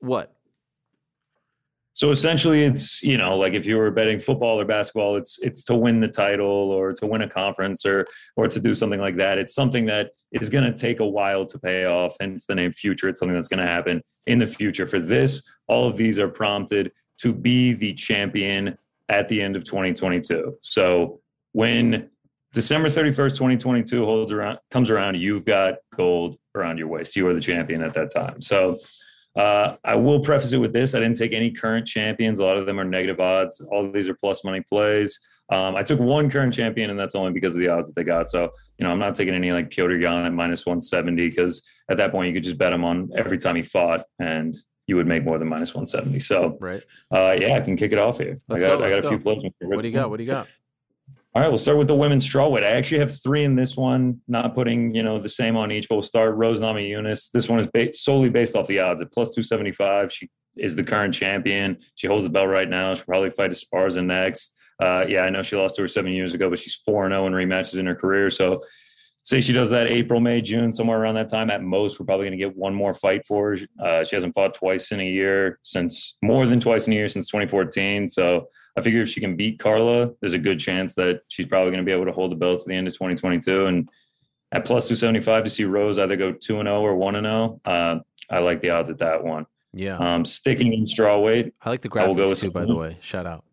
what? 0.00 0.34
So 1.98 2.12
essentially, 2.12 2.62
it's 2.62 3.02
you 3.02 3.18
know 3.18 3.36
like 3.36 3.54
if 3.54 3.66
you 3.66 3.76
were 3.76 3.90
betting 3.90 4.20
football 4.20 4.60
or 4.60 4.64
basketball, 4.64 5.16
it's 5.16 5.40
it's 5.40 5.64
to 5.64 5.74
win 5.74 5.98
the 5.98 6.06
title 6.06 6.46
or 6.46 6.92
to 6.92 7.06
win 7.08 7.22
a 7.22 7.28
conference 7.28 7.84
or 7.84 8.06
or 8.36 8.46
to 8.46 8.60
do 8.60 8.72
something 8.72 9.00
like 9.00 9.16
that. 9.16 9.36
It's 9.36 9.52
something 9.52 9.84
that 9.86 10.12
is 10.30 10.48
going 10.48 10.62
to 10.62 10.72
take 10.72 11.00
a 11.00 11.04
while 11.04 11.44
to 11.46 11.58
pay 11.58 11.86
off. 11.86 12.14
Hence 12.20 12.46
the 12.46 12.54
name 12.54 12.72
future. 12.72 13.08
It's 13.08 13.18
something 13.18 13.34
that's 13.34 13.48
going 13.48 13.66
to 13.66 13.66
happen 13.66 14.00
in 14.28 14.38
the 14.38 14.46
future. 14.46 14.86
For 14.86 15.00
this, 15.00 15.42
all 15.66 15.88
of 15.88 15.96
these 15.96 16.20
are 16.20 16.28
prompted 16.28 16.92
to 17.22 17.32
be 17.32 17.72
the 17.72 17.94
champion 17.94 18.78
at 19.08 19.28
the 19.28 19.42
end 19.42 19.56
of 19.56 19.64
2022. 19.64 20.56
So 20.60 21.20
when 21.50 22.08
December 22.52 22.88
31st, 22.90 23.32
2022 23.32 24.04
holds 24.04 24.30
around 24.30 24.60
comes 24.70 24.88
around, 24.88 25.16
you've 25.16 25.44
got 25.44 25.78
gold 25.96 26.38
around 26.54 26.78
your 26.78 26.86
waist. 26.86 27.16
You 27.16 27.26
are 27.26 27.34
the 27.34 27.40
champion 27.40 27.82
at 27.82 27.92
that 27.94 28.12
time. 28.14 28.40
So 28.40 28.78
uh, 29.38 29.76
I 29.84 29.94
will 29.94 30.18
preface 30.18 30.52
it 30.52 30.58
with 30.58 30.72
this: 30.72 30.94
I 30.94 30.98
didn't 30.98 31.16
take 31.16 31.32
any 31.32 31.50
current 31.52 31.86
champions. 31.86 32.40
A 32.40 32.44
lot 32.44 32.56
of 32.56 32.66
them 32.66 32.80
are 32.80 32.84
negative 32.84 33.20
odds. 33.20 33.60
All 33.70 33.86
of 33.86 33.92
these 33.92 34.08
are 34.08 34.14
plus 34.14 34.42
money 34.42 34.60
plays. 34.60 35.18
Um, 35.50 35.76
I 35.76 35.84
took 35.84 36.00
one 36.00 36.28
current 36.28 36.52
champion, 36.52 36.90
and 36.90 36.98
that's 36.98 37.14
only 37.14 37.32
because 37.32 37.54
of 37.54 37.60
the 37.60 37.68
odds 37.68 37.86
that 37.86 37.94
they 37.94 38.02
got. 38.02 38.28
So 38.28 38.50
you 38.78 38.84
know, 38.84 38.90
I'm 38.90 38.98
not 38.98 39.14
taking 39.14 39.34
any 39.34 39.52
like 39.52 39.70
Petr 39.70 40.00
Yan 40.00 40.26
at 40.26 40.32
minus 40.32 40.66
170 40.66 41.28
because 41.28 41.62
at 41.88 41.96
that 41.98 42.10
point 42.10 42.28
you 42.28 42.34
could 42.34 42.42
just 42.42 42.58
bet 42.58 42.72
him 42.72 42.84
on 42.84 43.10
every 43.16 43.38
time 43.38 43.54
he 43.54 43.62
fought, 43.62 44.04
and 44.18 44.56
you 44.88 44.96
would 44.96 45.06
make 45.06 45.22
more 45.22 45.38
than 45.38 45.48
minus 45.48 45.72
170. 45.72 46.18
So 46.18 46.56
Right. 46.60 46.82
uh, 47.14 47.36
yeah, 47.38 47.54
I 47.54 47.60
can 47.60 47.76
kick 47.76 47.92
it 47.92 47.98
off 47.98 48.18
here. 48.18 48.40
Let's 48.48 48.64
I 48.64 48.68
got, 48.68 48.78
go, 48.78 48.84
I 48.86 48.90
got 48.90 49.04
a 49.04 49.08
few 49.08 49.18
plays. 49.20 49.42
What 49.60 49.82
do 49.82 49.88
you 49.88 49.94
got? 49.94 50.10
What 50.10 50.16
do 50.16 50.24
you 50.24 50.30
got? 50.30 50.48
All 51.34 51.42
right, 51.42 51.48
we'll 51.48 51.58
start 51.58 51.78
with 51.78 51.88
the 51.88 51.94
women's 51.94 52.28
strawweight. 52.28 52.64
I 52.64 52.70
actually 52.70 53.00
have 53.00 53.22
three 53.22 53.44
in 53.44 53.54
this 53.54 53.76
one, 53.76 54.20
not 54.28 54.54
putting 54.54 54.94
you 54.94 55.02
know 55.02 55.18
the 55.18 55.28
same 55.28 55.56
on 55.56 55.70
each, 55.70 55.88
but 55.88 55.96
we'll 55.96 56.02
start 56.02 56.34
Rose 56.36 56.60
Namajunas. 56.60 57.30
This 57.32 57.48
one 57.48 57.58
is 57.58 58.02
solely 58.02 58.30
based 58.30 58.56
off 58.56 58.66
the 58.66 58.80
odds 58.80 59.02
at 59.02 59.12
plus 59.12 59.34
two 59.34 59.42
seventy 59.42 59.72
five. 59.72 60.12
She 60.12 60.30
is 60.56 60.74
the 60.74 60.82
current 60.82 61.14
champion. 61.14 61.78
She 61.96 62.06
holds 62.06 62.24
the 62.24 62.30
belt 62.30 62.48
right 62.48 62.68
now. 62.68 62.94
She'll 62.94 63.04
probably 63.04 63.30
fight 63.30 63.50
Esparza 63.50 64.04
next. 64.04 64.56
Uh, 64.82 65.04
yeah, 65.06 65.20
I 65.20 65.30
know 65.30 65.42
she 65.42 65.56
lost 65.56 65.76
to 65.76 65.82
her 65.82 65.88
seven 65.88 66.12
years 66.12 66.34
ago, 66.34 66.48
but 66.48 66.58
she's 66.58 66.80
four 66.84 67.04
and 67.04 67.12
zero 67.12 67.26
in 67.26 67.32
rematches 67.34 67.78
in 67.78 67.86
her 67.86 67.94
career. 67.94 68.30
So 68.30 68.62
say 69.28 69.42
she 69.42 69.52
does 69.52 69.68
that 69.70 69.88
April, 69.88 70.20
May, 70.20 70.40
June, 70.40 70.72
somewhere 70.72 70.98
around 70.98 71.16
that 71.16 71.28
time. 71.28 71.50
At 71.50 71.62
most, 71.62 72.00
we're 72.00 72.06
probably 72.06 72.26
going 72.26 72.38
to 72.38 72.44
get 72.44 72.56
one 72.56 72.74
more 72.74 72.94
fight 72.94 73.26
for 73.26 73.50
her. 73.50 73.58
Uh, 73.84 74.02
she 74.04 74.16
hasn't 74.16 74.34
fought 74.34 74.54
twice 74.54 74.90
in 74.92 75.00
a 75.00 75.04
year 75.04 75.58
since 75.62 76.16
more 76.22 76.46
than 76.46 76.60
twice 76.60 76.86
in 76.86 76.94
a 76.94 76.96
year 76.96 77.08
since 77.08 77.28
2014. 77.28 78.08
So 78.08 78.48
I 78.78 78.80
figure 78.80 79.02
if 79.02 79.08
she 79.08 79.20
can 79.20 79.34
beat 79.34 79.58
Carla, 79.58 80.12
there's 80.20 80.34
a 80.34 80.38
good 80.38 80.60
chance 80.60 80.94
that 80.94 81.22
she's 81.26 81.46
probably 81.46 81.72
going 81.72 81.84
to 81.84 81.86
be 81.86 81.92
able 81.92 82.04
to 82.04 82.12
hold 82.12 82.30
the 82.30 82.36
belt 82.36 82.60
to 82.60 82.68
the 82.68 82.74
end 82.74 82.86
of 82.86 82.92
2022. 82.92 83.66
And 83.66 83.88
at 84.52 84.64
plus 84.64 84.86
275 84.86 85.44
to 85.44 85.50
see 85.50 85.64
Rose 85.64 85.98
either 85.98 86.16
go 86.16 86.32
2 86.32 86.60
and 86.60 86.68
0 86.68 86.80
or 86.80 86.94
1 86.94 87.16
and 87.16 87.26
0, 87.26 87.60
uh, 87.64 87.98
I 88.30 88.38
like 88.38 88.60
the 88.60 88.70
odds 88.70 88.88
at 88.88 88.98
that 88.98 89.24
one. 89.24 89.46
Yeah. 89.74 89.96
Um, 89.96 90.24
sticking 90.24 90.72
in 90.72 90.86
straw 90.86 91.18
weight, 91.18 91.52
I 91.62 91.70
like 91.70 91.80
the 91.80 91.90
I 91.98 92.06
will 92.06 92.14
go 92.14 92.28
with 92.28 92.38
too, 92.38 92.52
by 92.52 92.64
the 92.64 92.76
way. 92.76 92.96
Shout 93.00 93.26
out. 93.26 93.44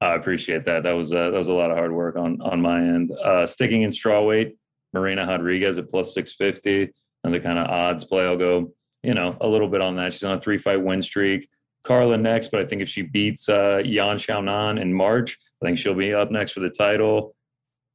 I 0.00 0.14
appreciate 0.14 0.64
that. 0.66 0.84
That 0.84 0.92
was 0.92 1.12
uh, 1.12 1.30
that 1.30 1.36
was 1.36 1.48
a 1.48 1.52
lot 1.52 1.70
of 1.70 1.76
hard 1.76 1.92
work 1.92 2.16
on 2.16 2.40
on 2.40 2.60
my 2.60 2.78
end. 2.78 3.12
Uh, 3.12 3.46
sticking 3.46 3.82
in 3.82 3.92
straw 3.92 4.22
weight, 4.22 4.56
Marina 4.92 5.26
Rodriguez 5.26 5.78
at 5.78 5.88
plus 5.88 6.14
650, 6.14 6.92
and 7.24 7.34
the 7.34 7.40
kind 7.40 7.58
of 7.58 7.68
odds 7.68 8.04
play. 8.04 8.24
I'll 8.24 8.36
go, 8.36 8.72
you 9.02 9.14
know, 9.14 9.36
a 9.40 9.46
little 9.46 9.68
bit 9.68 9.80
on 9.80 9.96
that. 9.96 10.12
She's 10.12 10.24
on 10.24 10.38
a 10.38 10.40
three 10.40 10.58
fight 10.58 10.82
win 10.82 11.02
streak. 11.02 11.48
Carla 11.84 12.16
next, 12.16 12.48
but 12.48 12.60
I 12.60 12.64
think 12.64 12.82
if 12.82 12.88
she 12.88 13.02
beats 13.02 13.48
uh, 13.48 13.82
Yan 13.84 14.16
Xiaonan 14.16 14.80
in 14.80 14.92
March, 14.92 15.38
I 15.62 15.66
think 15.66 15.78
she'll 15.78 15.94
be 15.94 16.12
up 16.12 16.30
next 16.30 16.52
for 16.52 16.60
the 16.60 16.70
title. 16.70 17.36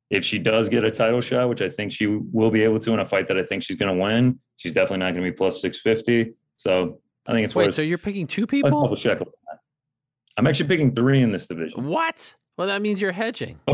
If 0.09 0.23
she 0.23 0.39
does 0.39 0.69
get 0.69 0.83
a 0.83 0.91
title 0.91 1.21
shot, 1.21 1.49
which 1.49 1.61
I 1.61 1.69
think 1.69 1.91
she 1.91 2.07
will 2.07 2.49
be 2.49 2.63
able 2.63 2.79
to 2.79 2.93
in 2.93 2.99
a 2.99 3.05
fight 3.05 3.27
that 3.27 3.37
I 3.37 3.43
think 3.43 3.63
she's 3.63 3.75
going 3.75 3.95
to 3.95 4.01
win, 4.01 4.39
she's 4.57 4.73
definitely 4.73 4.99
not 4.99 5.13
going 5.13 5.25
to 5.25 5.31
be 5.31 5.35
plus 5.35 5.61
650. 5.61 6.33
So 6.57 6.99
I 7.27 7.33
think 7.33 7.43
it's 7.43 7.53
Wait, 7.53 7.67
worth 7.67 7.75
so 7.75 7.81
you're 7.81 7.97
picking 7.97 8.25
two 8.25 8.43
a 8.43 8.61
double 8.61 8.81
people? 8.83 8.95
check. 8.95 9.19
I'm 10.37 10.47
actually 10.47 10.67
picking 10.67 10.93
three 10.93 11.21
in 11.21 11.31
this 11.31 11.47
division. 11.47 11.85
What? 11.85 12.35
Well, 12.57 12.67
that 12.67 12.81
means 12.81 13.01
you're 13.01 13.11
hedging. 13.11 13.59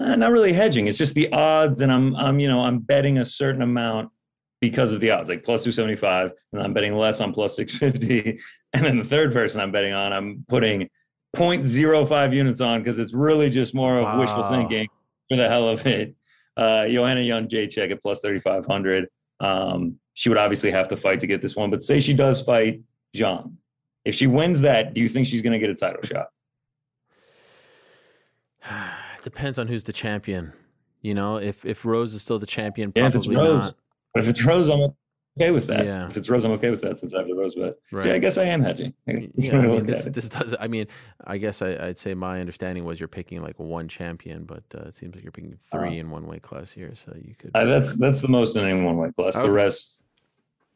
Uh, 0.00 0.16
not 0.16 0.32
really 0.32 0.54
hedging. 0.54 0.86
It's 0.86 0.96
just 0.96 1.14
the 1.14 1.30
odds, 1.32 1.82
and 1.82 1.92
I'm 1.92 2.16
I'm 2.16 2.40
you 2.40 2.48
know 2.48 2.60
I'm 2.60 2.78
betting 2.78 3.18
a 3.18 3.24
certain 3.26 3.60
amount 3.60 4.10
because 4.62 4.92
of 4.92 5.00
the 5.00 5.10
odds, 5.10 5.28
like 5.28 5.44
plus 5.44 5.64
two 5.64 5.72
seventy 5.72 5.96
five, 5.96 6.30
and 6.52 6.62
I'm 6.62 6.72
betting 6.72 6.96
less 6.96 7.20
on 7.20 7.32
plus 7.34 7.54
six 7.56 7.76
fifty. 7.76 8.38
And 8.74 8.86
then 8.86 8.96
the 8.96 9.04
third 9.04 9.34
person 9.34 9.60
I'm 9.60 9.70
betting 9.70 9.92
on, 9.92 10.14
I'm 10.14 10.46
putting 10.48 10.88
0.05 11.36 12.34
units 12.34 12.62
on 12.62 12.80
because 12.82 12.98
it's 12.98 13.12
really 13.12 13.50
just 13.50 13.74
more 13.74 13.98
of 13.98 14.04
Wow. 14.04 14.18
wishful 14.20 14.44
thinking 14.44 14.88
for 15.28 15.36
the 15.36 15.46
hell 15.46 15.68
of 15.68 15.84
it. 15.86 16.14
Uh, 16.56 16.88
Joanna 16.88 17.20
Jedrzejczyk 17.20 17.90
at 17.90 18.00
plus 18.00 18.22
3,500. 18.22 19.08
Um, 19.40 19.98
she 20.14 20.30
would 20.30 20.38
obviously 20.38 20.70
have 20.70 20.88
to 20.88 20.96
fight 20.96 21.20
to 21.20 21.26
get 21.26 21.42
this 21.42 21.54
one, 21.54 21.70
but 21.70 21.82
say 21.82 22.00
she 22.00 22.14
does 22.14 22.40
fight 22.40 22.80
Zhang. 23.14 23.52
If 24.06 24.14
she 24.14 24.26
wins 24.26 24.62
that, 24.62 24.94
do 24.94 25.02
you 25.02 25.08
think 25.10 25.26
she's 25.26 25.42
going 25.42 25.52
to 25.52 25.58
get 25.58 25.68
a 25.68 25.74
title 25.74 26.00
shot? 26.02 26.28
It 29.18 29.22
Depends 29.24 29.58
on 29.58 29.68
who's 29.68 29.84
the 29.84 29.92
champion. 29.92 30.54
You 31.02 31.12
know, 31.12 31.36
if 31.36 31.66
if 31.66 31.84
Rose 31.84 32.14
is 32.14 32.22
still 32.22 32.38
the 32.38 32.46
champion, 32.46 32.90
Yeah, 32.96 33.10
probably 33.10 33.36
Rose. 33.36 33.58
not. 33.58 33.76
But 34.14 34.24
if 34.24 34.28
it's 34.28 34.44
Rose, 34.44 34.68
I'm 34.68 34.92
okay 35.38 35.50
with 35.50 35.66
that. 35.68 35.84
Yeah. 35.84 36.08
If 36.08 36.16
it's 36.16 36.28
Rose, 36.28 36.44
I'm 36.44 36.52
okay 36.52 36.70
with 36.70 36.82
that 36.82 36.98
since 36.98 37.14
I 37.14 37.18
have 37.18 37.28
the 37.28 37.34
Rose 37.34 37.54
bet. 37.54 37.74
So 37.90 38.06
yeah, 38.06 38.14
I 38.14 38.18
guess 38.18 38.38
I 38.38 38.44
am 38.44 38.62
hedging. 38.62 38.92
Yeah, 39.06 39.20
Yeah, 39.36 39.58
I 39.58 39.62
mean, 39.62 39.86
this 39.86 40.06
this 40.06 40.28
does. 40.28 40.54
I 40.58 40.68
mean, 40.68 40.86
I 41.24 41.38
guess 41.38 41.62
I, 41.62 41.70
I'd 41.88 41.98
say 41.98 42.14
my 42.14 42.40
understanding 42.40 42.84
was 42.84 43.00
you're 43.00 43.08
picking 43.08 43.42
like 43.42 43.58
one 43.58 43.88
champion, 43.88 44.44
but 44.44 44.64
uh, 44.74 44.88
it 44.88 44.94
seems 44.94 45.14
like 45.14 45.24
you're 45.24 45.32
picking 45.32 45.56
three 45.70 45.98
in 45.98 46.10
one 46.10 46.26
weight 46.26 46.42
class 46.42 46.70
here, 46.70 46.94
so 46.94 47.14
you 47.20 47.34
could. 47.38 47.50
Uh, 47.54 47.64
that's 47.64 47.96
that's 47.96 48.20
the 48.20 48.28
most 48.28 48.56
in 48.56 48.64
any 48.64 48.80
one 48.80 48.96
weight 48.96 49.14
class. 49.16 49.36
Okay. 49.36 49.46
The 49.46 49.52
rest, 49.52 50.02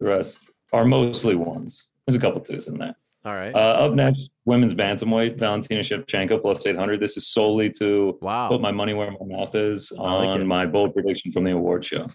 the 0.01 0.07
rest 0.07 0.51
are 0.73 0.85
mostly 0.85 1.35
ones. 1.35 1.91
There's 2.07 2.17
a 2.17 2.21
couple 2.21 2.41
twos 2.41 2.69
in 2.69 2.79
there. 2.79 2.95
All 3.27 3.35
right. 3.35 3.53
Uh, 3.53 3.59
up 3.59 3.93
next, 3.93 4.31
women's 4.45 4.73
bantamweight, 4.73 5.37
Valentina 5.37 5.81
Shevchenko 5.81 6.41
plus 6.41 6.65
800. 6.65 7.01
This 7.01 7.17
is 7.17 7.27
solely 7.27 7.71
to 7.71 8.17
wow, 8.23 8.49
put 8.49 8.61
my 8.61 8.71
money 8.71 8.95
where 8.95 9.11
my 9.11 9.37
mouth 9.37 9.53
is 9.57 9.93
I 9.99 10.13
like 10.13 10.29
on 10.29 10.47
my 10.47 10.65
bold 10.65 10.95
prediction 10.95 11.33
from 11.33 11.43
the 11.43 11.51
award 11.51 11.85
show. 11.85 12.07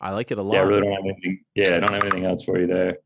I 0.00 0.12
like 0.12 0.30
it 0.30 0.38
a 0.38 0.42
lot. 0.42 0.54
Yeah, 0.54 0.60
I 0.60 0.64
really 0.64 0.82
don't 0.82 0.92
have 0.92 1.04
anything. 1.04 1.40
Yeah, 1.54 1.76
I 1.76 1.80
don't 1.80 1.92
have 1.92 2.02
anything 2.02 2.24
else 2.24 2.42
for 2.42 2.58
you 2.58 2.66
there. 2.66 2.98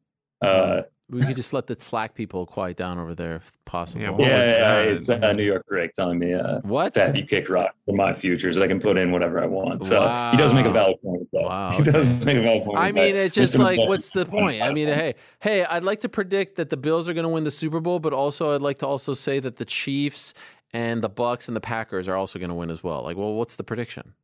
Uh, 0.43 0.83
we 1.11 1.23
could 1.23 1.35
just 1.35 1.53
let 1.53 1.67
the 1.67 1.77
Slack 1.79 2.15
people 2.15 2.47
quiet 2.47 2.77
down 2.77 2.99
over 2.99 3.17
there 3.17 3.37
if 3.37 3.53
possible. 3.65 4.03
Yeah, 4.03 4.15
yeah, 4.19 4.45
yeah, 4.45 4.79
it's 4.83 5.09
uh, 5.09 5.33
New 5.33 5.43
York 5.43 5.65
Ric 5.69 5.93
telling 5.93 6.21
me 6.21 6.35
uh, 6.35 6.61
What? 6.61 6.95
that 6.95 7.17
you 7.17 7.25
kick 7.25 7.49
rock 7.49 7.75
for 7.85 7.97
my 7.97 8.19
futures. 8.21 8.57
I 8.59 8.69
can 8.69 8.81
put 8.81 8.97
in 8.97 9.11
whatever 9.11 9.43
I 9.43 9.47
want. 9.47 9.85
So 9.85 10.01
he 10.31 10.37
does 10.37 10.53
make 10.53 10.67
a 10.67 10.71
valid 10.71 11.03
point 11.03 11.21
with 11.21 11.31
that. 11.33 11.43
Wow, 11.43 11.73
He 11.73 11.83
does 11.83 12.07
make 12.25 12.37
a 12.37 12.43
valid 12.43 12.65
point. 12.65 12.79
I 12.79 12.93
mean, 12.93 13.17
it's 13.17 13.35
just 13.35 13.59
like, 13.59 13.81
McBeth- 13.81 13.89
what's 13.89 14.11
the 14.11 14.25
point? 14.25 14.63
I 14.63 14.73
mean, 14.73 14.87
hey, 14.87 15.15
hey, 15.41 15.65
I'd 15.65 15.85
like 15.85 16.01
to 16.01 16.09
predict 16.09 16.57
that 16.57 16.71
the 16.71 16.77
Bills 16.77 17.09
are 17.09 17.15
going 17.15 17.25
to 17.25 17.29
win 17.29 17.43
the 17.43 17.51
Super 17.51 17.81
Bowl, 17.81 17.99
but 17.99 18.13
also 18.13 18.55
I'd 18.55 18.63
like 18.63 18.79
to 18.79 18.87
also 18.87 19.13
say 19.13 19.41
that 19.41 19.57
the 19.57 19.65
Chiefs 19.65 20.33
and 20.73 21.03
the 21.03 21.09
Bucks 21.09 21.49
and 21.49 21.57
the 21.57 21.61
Packers 21.61 22.07
are 22.07 22.15
also 22.15 22.39
going 22.39 22.51
to 22.51 22.55
win 22.55 22.71
as 22.71 22.85
well. 22.85 23.03
Like, 23.03 23.17
well, 23.17 23.35
what's 23.35 23.57
the 23.57 23.65
prediction? 23.65 24.15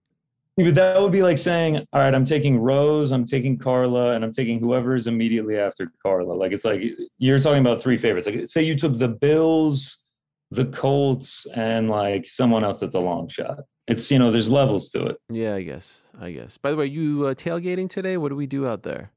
But 0.56 0.74
that 0.74 1.00
would 1.00 1.12
be 1.12 1.22
like 1.22 1.36
saying, 1.36 1.76
all 1.92 2.00
right, 2.00 2.14
I'm 2.14 2.24
taking 2.24 2.58
Rose, 2.58 3.12
I'm 3.12 3.26
taking 3.26 3.58
Carla, 3.58 4.12
and 4.12 4.24
I'm 4.24 4.32
taking 4.32 4.58
whoever 4.58 4.96
is 4.96 5.06
immediately 5.06 5.58
after 5.58 5.92
Carla. 6.02 6.32
Like 6.32 6.52
it's 6.52 6.64
like 6.64 6.82
you're 7.18 7.38
talking 7.38 7.60
about 7.60 7.82
three 7.82 7.98
favorites. 7.98 8.26
Like 8.26 8.48
say 8.48 8.62
you 8.62 8.74
took 8.74 8.98
the 8.98 9.08
Bills, 9.08 9.98
the 10.50 10.64
Colts, 10.66 11.46
and 11.54 11.90
like 11.90 12.26
someone 12.26 12.64
else 12.64 12.80
that's 12.80 12.94
a 12.94 13.00
long 13.00 13.28
shot. 13.28 13.58
It's 13.86 14.10
you 14.10 14.18
know, 14.18 14.30
there's 14.32 14.48
levels 14.48 14.90
to 14.92 15.06
it. 15.06 15.16
Yeah, 15.28 15.54
I 15.54 15.62
guess. 15.62 16.00
I 16.18 16.32
guess. 16.32 16.56
By 16.56 16.70
the 16.70 16.76
way, 16.76 16.86
you 16.86 17.26
uh, 17.26 17.34
tailgating 17.34 17.88
today? 17.90 18.16
What 18.16 18.30
do 18.30 18.36
we 18.36 18.46
do 18.46 18.66
out 18.66 18.82
there? 18.82 19.10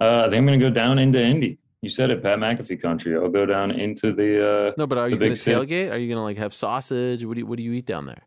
Uh, 0.00 0.20
I 0.26 0.30
think 0.30 0.36
I'm 0.36 0.46
gonna 0.46 0.58
go 0.58 0.70
down 0.70 0.98
into 1.00 1.20
Indy. 1.20 1.58
You 1.82 1.90
said 1.90 2.10
it, 2.10 2.22
Pat 2.22 2.38
McAfee 2.38 2.80
country. 2.80 3.14
I'll 3.16 3.28
go 3.28 3.44
down 3.46 3.72
into 3.72 4.12
the 4.12 4.70
uh 4.70 4.72
No, 4.78 4.86
but 4.86 4.96
are 4.96 5.08
you 5.08 5.18
going 5.18 5.32
to 5.32 5.36
city. 5.36 5.54
tailgate? 5.54 5.90
Are 5.92 5.98
you 5.98 6.08
going 6.08 6.16
to 6.16 6.22
like 6.22 6.38
have 6.38 6.54
sausage? 6.54 7.22
What 7.26 7.34
do 7.34 7.40
you, 7.40 7.46
what 7.46 7.58
do 7.58 7.62
you 7.62 7.72
eat 7.72 7.84
down 7.84 8.06
there? 8.06 8.22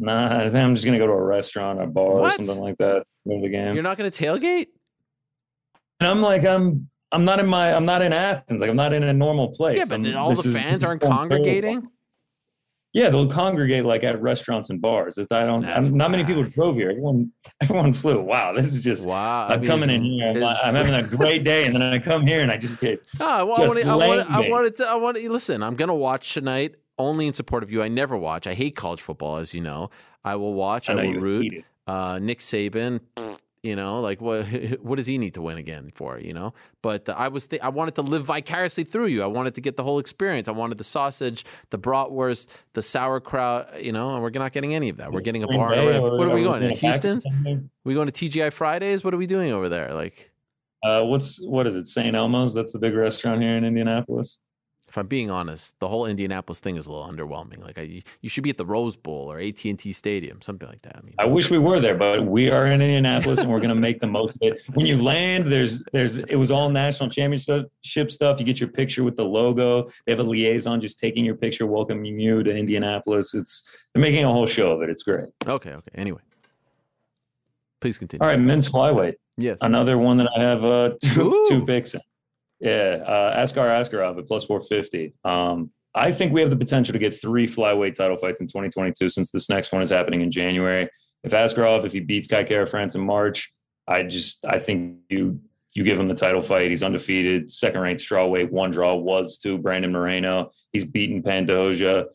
Nah, 0.00 0.36
I 0.38 0.42
think 0.44 0.56
I'm 0.56 0.74
just 0.74 0.84
gonna 0.84 0.98
go 0.98 1.06
to 1.06 1.12
a 1.12 1.22
restaurant, 1.22 1.80
a 1.82 1.86
bar, 1.86 2.14
What? 2.14 2.40
or 2.40 2.44
something 2.44 2.62
like 2.62 2.78
that. 2.78 3.04
Go 3.28 3.40
the 3.40 3.48
game. 3.48 3.74
You're 3.74 3.82
not 3.82 3.96
to 4.10 4.24
tailgate? 4.24 4.66
and 6.00 6.08
I'm 6.08 6.22
like, 6.22 6.44
I'm 6.44 6.88
I'm 7.12 7.24
not 7.24 7.38
in 7.38 7.46
my 7.46 7.74
I'm 7.74 7.84
not 7.84 8.02
in 8.02 8.12
Athens. 8.12 8.60
Like 8.60 8.70
I'm 8.70 8.76
not 8.76 8.92
in 8.92 9.02
a 9.02 9.12
normal 9.12 9.48
place. 9.48 9.76
Yeah, 9.76 9.84
but 9.88 10.04
I'm- 10.06 10.16
all 10.16 10.34
the 10.34 10.50
fans 10.50 10.76
is 10.78 10.84
aren't 10.84 11.02
congregating. 11.02 11.88
Yeah, 12.92 13.08
they'll 13.08 13.28
congregate 13.28 13.84
like 13.84 14.02
at 14.02 14.20
restaurants 14.20 14.68
and 14.70 14.80
bars. 14.80 15.16
It's, 15.16 15.30
I 15.30 15.46
don't. 15.46 15.64
I'm, 15.64 15.96
not 15.96 16.10
many 16.10 16.24
people 16.24 16.42
drove 16.42 16.74
here. 16.74 16.90
Everyone, 16.90 17.30
everyone 17.60 17.92
flew. 17.92 18.20
Wow, 18.20 18.52
this 18.52 18.72
is 18.72 18.82
just. 18.82 19.06
Wow. 19.06 19.46
I 19.46 19.54
I'm 19.54 19.60
mean, 19.60 19.70
coming 19.70 19.90
in 19.90 20.02
here. 20.02 20.30
I'm, 20.30 20.42
I'm 20.42 20.74
having 20.74 20.94
a 20.94 21.02
great 21.04 21.44
day, 21.44 21.66
and 21.66 21.74
then 21.74 21.82
I 21.82 22.00
come 22.00 22.26
here 22.26 22.40
and 22.42 22.50
I 22.50 22.56
just 22.56 22.80
get. 22.80 23.00
Oh, 23.20 23.46
well, 23.46 23.62
I 23.62 23.80
to. 23.82 23.88
I 23.88 23.94
want. 23.94 24.30
I 24.30 24.48
wanted 24.48 24.74
to. 24.76 24.88
I. 24.88 24.96
Listen, 25.28 25.62
I'm 25.62 25.76
gonna 25.76 25.94
watch 25.94 26.34
tonight 26.34 26.74
only 27.00 27.26
in 27.26 27.32
support 27.34 27.62
of 27.62 27.70
you. 27.70 27.82
I 27.82 27.88
never 27.88 28.16
watch. 28.16 28.46
I 28.46 28.54
hate 28.54 28.76
college 28.76 29.00
football, 29.02 29.36
as 29.36 29.52
you 29.54 29.60
know. 29.60 29.90
I 30.24 30.36
will 30.36 30.54
watch. 30.54 30.88
I, 30.88 30.92
I 30.94 30.96
will 31.06 31.14
root. 31.14 31.64
Uh, 31.86 32.18
Nick 32.20 32.38
Saban. 32.40 33.00
You 33.62 33.76
know, 33.76 34.00
like 34.00 34.22
what? 34.22 34.46
What 34.80 34.96
does 34.96 35.06
he 35.06 35.18
need 35.18 35.34
to 35.34 35.42
win 35.42 35.58
again 35.58 35.92
for? 35.94 36.18
You 36.18 36.32
know. 36.32 36.54
But 36.80 37.10
uh, 37.10 37.14
I 37.14 37.28
was. 37.28 37.46
Th- 37.46 37.60
I 37.60 37.68
wanted 37.68 37.94
to 37.96 38.00
live 38.00 38.24
vicariously 38.24 38.84
through 38.84 39.08
you. 39.08 39.22
I 39.22 39.26
wanted 39.26 39.54
to 39.56 39.60
get 39.60 39.76
the 39.76 39.82
whole 39.82 39.98
experience. 39.98 40.48
I 40.48 40.52
wanted 40.52 40.78
the 40.78 40.84
sausage, 40.84 41.44
the 41.68 41.78
bratwurst, 41.78 42.46
the 42.72 42.82
sauerkraut. 42.82 43.84
You 43.84 43.92
know, 43.92 44.14
and 44.14 44.22
we're 44.22 44.30
not 44.30 44.52
getting 44.52 44.74
any 44.74 44.88
of 44.88 44.96
that. 44.96 45.12
We're 45.12 45.20
getting 45.20 45.42
a 45.42 45.46
bar. 45.46 45.74
Bay, 45.74 45.98
What 46.00 46.26
are 46.26 46.34
we 46.34 46.42
going? 46.42 46.62
To 46.62 46.68
a 46.68 46.70
package 46.74 47.22
Houston? 47.22 47.70
We 47.84 47.92
going 47.92 48.10
to 48.10 48.28
TGI 48.28 48.50
Fridays? 48.50 49.04
What 49.04 49.12
are 49.12 49.18
we 49.18 49.26
doing 49.26 49.52
over 49.52 49.68
there? 49.68 49.92
Like, 49.92 50.30
Uh, 50.82 51.02
what's 51.04 51.38
what 51.46 51.66
is 51.66 51.74
it? 51.74 51.86
St. 51.86 52.16
Elmo's. 52.16 52.54
That's 52.54 52.72
the 52.72 52.78
big 52.78 52.94
restaurant 52.94 53.42
here 53.42 53.58
in 53.58 53.64
Indianapolis. 53.66 54.38
If 54.90 54.98
I'm 54.98 55.06
being 55.06 55.30
honest, 55.30 55.78
the 55.78 55.86
whole 55.86 56.04
Indianapolis 56.04 56.58
thing 56.58 56.74
is 56.74 56.88
a 56.88 56.92
little 56.92 57.08
underwhelming. 57.08 57.62
Like, 57.62 57.78
I, 57.78 58.02
you 58.22 58.28
should 58.28 58.42
be 58.42 58.50
at 58.50 58.56
the 58.56 58.66
Rose 58.66 58.96
Bowl 58.96 59.30
or 59.30 59.38
AT 59.38 59.64
and 59.64 59.78
T 59.78 59.92
Stadium, 59.92 60.42
something 60.42 60.68
like 60.68 60.82
that. 60.82 60.96
I 60.96 61.02
mean, 61.02 61.14
I 61.16 61.26
wish 61.26 61.48
we 61.48 61.58
were 61.58 61.78
there, 61.78 61.94
but 61.94 62.26
we 62.26 62.50
are 62.50 62.66
in 62.66 62.82
Indianapolis, 62.82 63.38
and 63.40 63.48
we're 63.48 63.60
going 63.60 63.68
to 63.68 63.76
make 63.76 64.00
the 64.00 64.08
most 64.08 64.34
of 64.34 64.42
it. 64.42 64.60
When 64.74 64.86
you 64.86 65.00
land, 65.00 65.46
there's 65.46 65.84
there's 65.92 66.18
it 66.18 66.34
was 66.34 66.50
all 66.50 66.70
national 66.70 67.08
championship 67.08 68.10
stuff. 68.10 68.40
You 68.40 68.44
get 68.44 68.58
your 68.58 68.68
picture 68.68 69.04
with 69.04 69.14
the 69.14 69.24
logo. 69.24 69.88
They 70.06 70.12
have 70.12 70.18
a 70.18 70.24
liaison 70.24 70.80
just 70.80 70.98
taking 70.98 71.24
your 71.24 71.36
picture, 71.36 71.66
welcoming 71.66 72.18
you 72.18 72.42
to 72.42 72.50
Indianapolis. 72.50 73.32
It's 73.32 73.86
they're 73.94 74.02
making 74.02 74.24
a 74.24 74.32
whole 74.32 74.48
show 74.48 74.72
of 74.72 74.82
it. 74.82 74.90
It's 74.90 75.04
great. 75.04 75.26
okay, 75.46 75.70
okay. 75.70 75.90
Anyway, 75.94 76.20
please 77.80 77.96
continue. 77.96 78.24
All 78.24 78.28
right, 78.28 78.40
men's 78.40 78.68
flyweight. 78.68 79.14
Yes. 79.36 79.56
Another 79.60 79.98
one 79.98 80.16
that 80.16 80.28
I 80.36 80.40
have 80.40 80.64
uh, 80.64 80.90
two, 81.02 81.32
Ooh. 81.32 81.44
two 81.48 81.64
picks 81.64 81.94
in. 81.94 82.00
Yeah, 82.60 83.02
uh, 83.06 83.34
Askar 83.36 83.68
Askarov 83.68 84.18
at 84.18 84.26
plus 84.26 84.44
450. 84.44 85.14
Um, 85.24 85.70
I 85.94 86.12
think 86.12 86.32
we 86.32 86.40
have 86.40 86.50
the 86.50 86.56
potential 86.56 86.92
to 86.92 86.98
get 86.98 87.20
three 87.20 87.46
flyweight 87.46 87.94
title 87.94 88.16
fights 88.16 88.40
in 88.40 88.46
2022 88.46 89.08
since 89.08 89.30
this 89.30 89.48
next 89.48 89.72
one 89.72 89.82
is 89.82 89.90
happening 89.90 90.20
in 90.20 90.30
January. 90.30 90.88
If 91.24 91.32
Askarov, 91.32 91.84
if 91.84 91.92
he 91.92 92.00
beats 92.00 92.28
Kai 92.28 92.44
Kara 92.44 92.66
France 92.66 92.94
in 92.94 93.00
March, 93.00 93.50
I 93.88 94.04
just 94.04 94.44
I 94.44 94.58
think 94.58 94.98
you 95.08 95.40
you 95.72 95.84
give 95.84 95.98
him 95.98 96.08
the 96.08 96.14
title 96.14 96.42
fight. 96.42 96.68
He's 96.68 96.82
undefeated, 96.82 97.50
second 97.50 97.80
ranked 97.80 98.02
strawweight. 98.02 98.50
One 98.50 98.70
draw 98.70 98.94
was 98.94 99.38
to 99.38 99.56
Brandon 99.56 99.92
Moreno. 99.92 100.50
He's 100.72 100.84
beaten 100.84 101.22
Pantoja. 101.22 102.06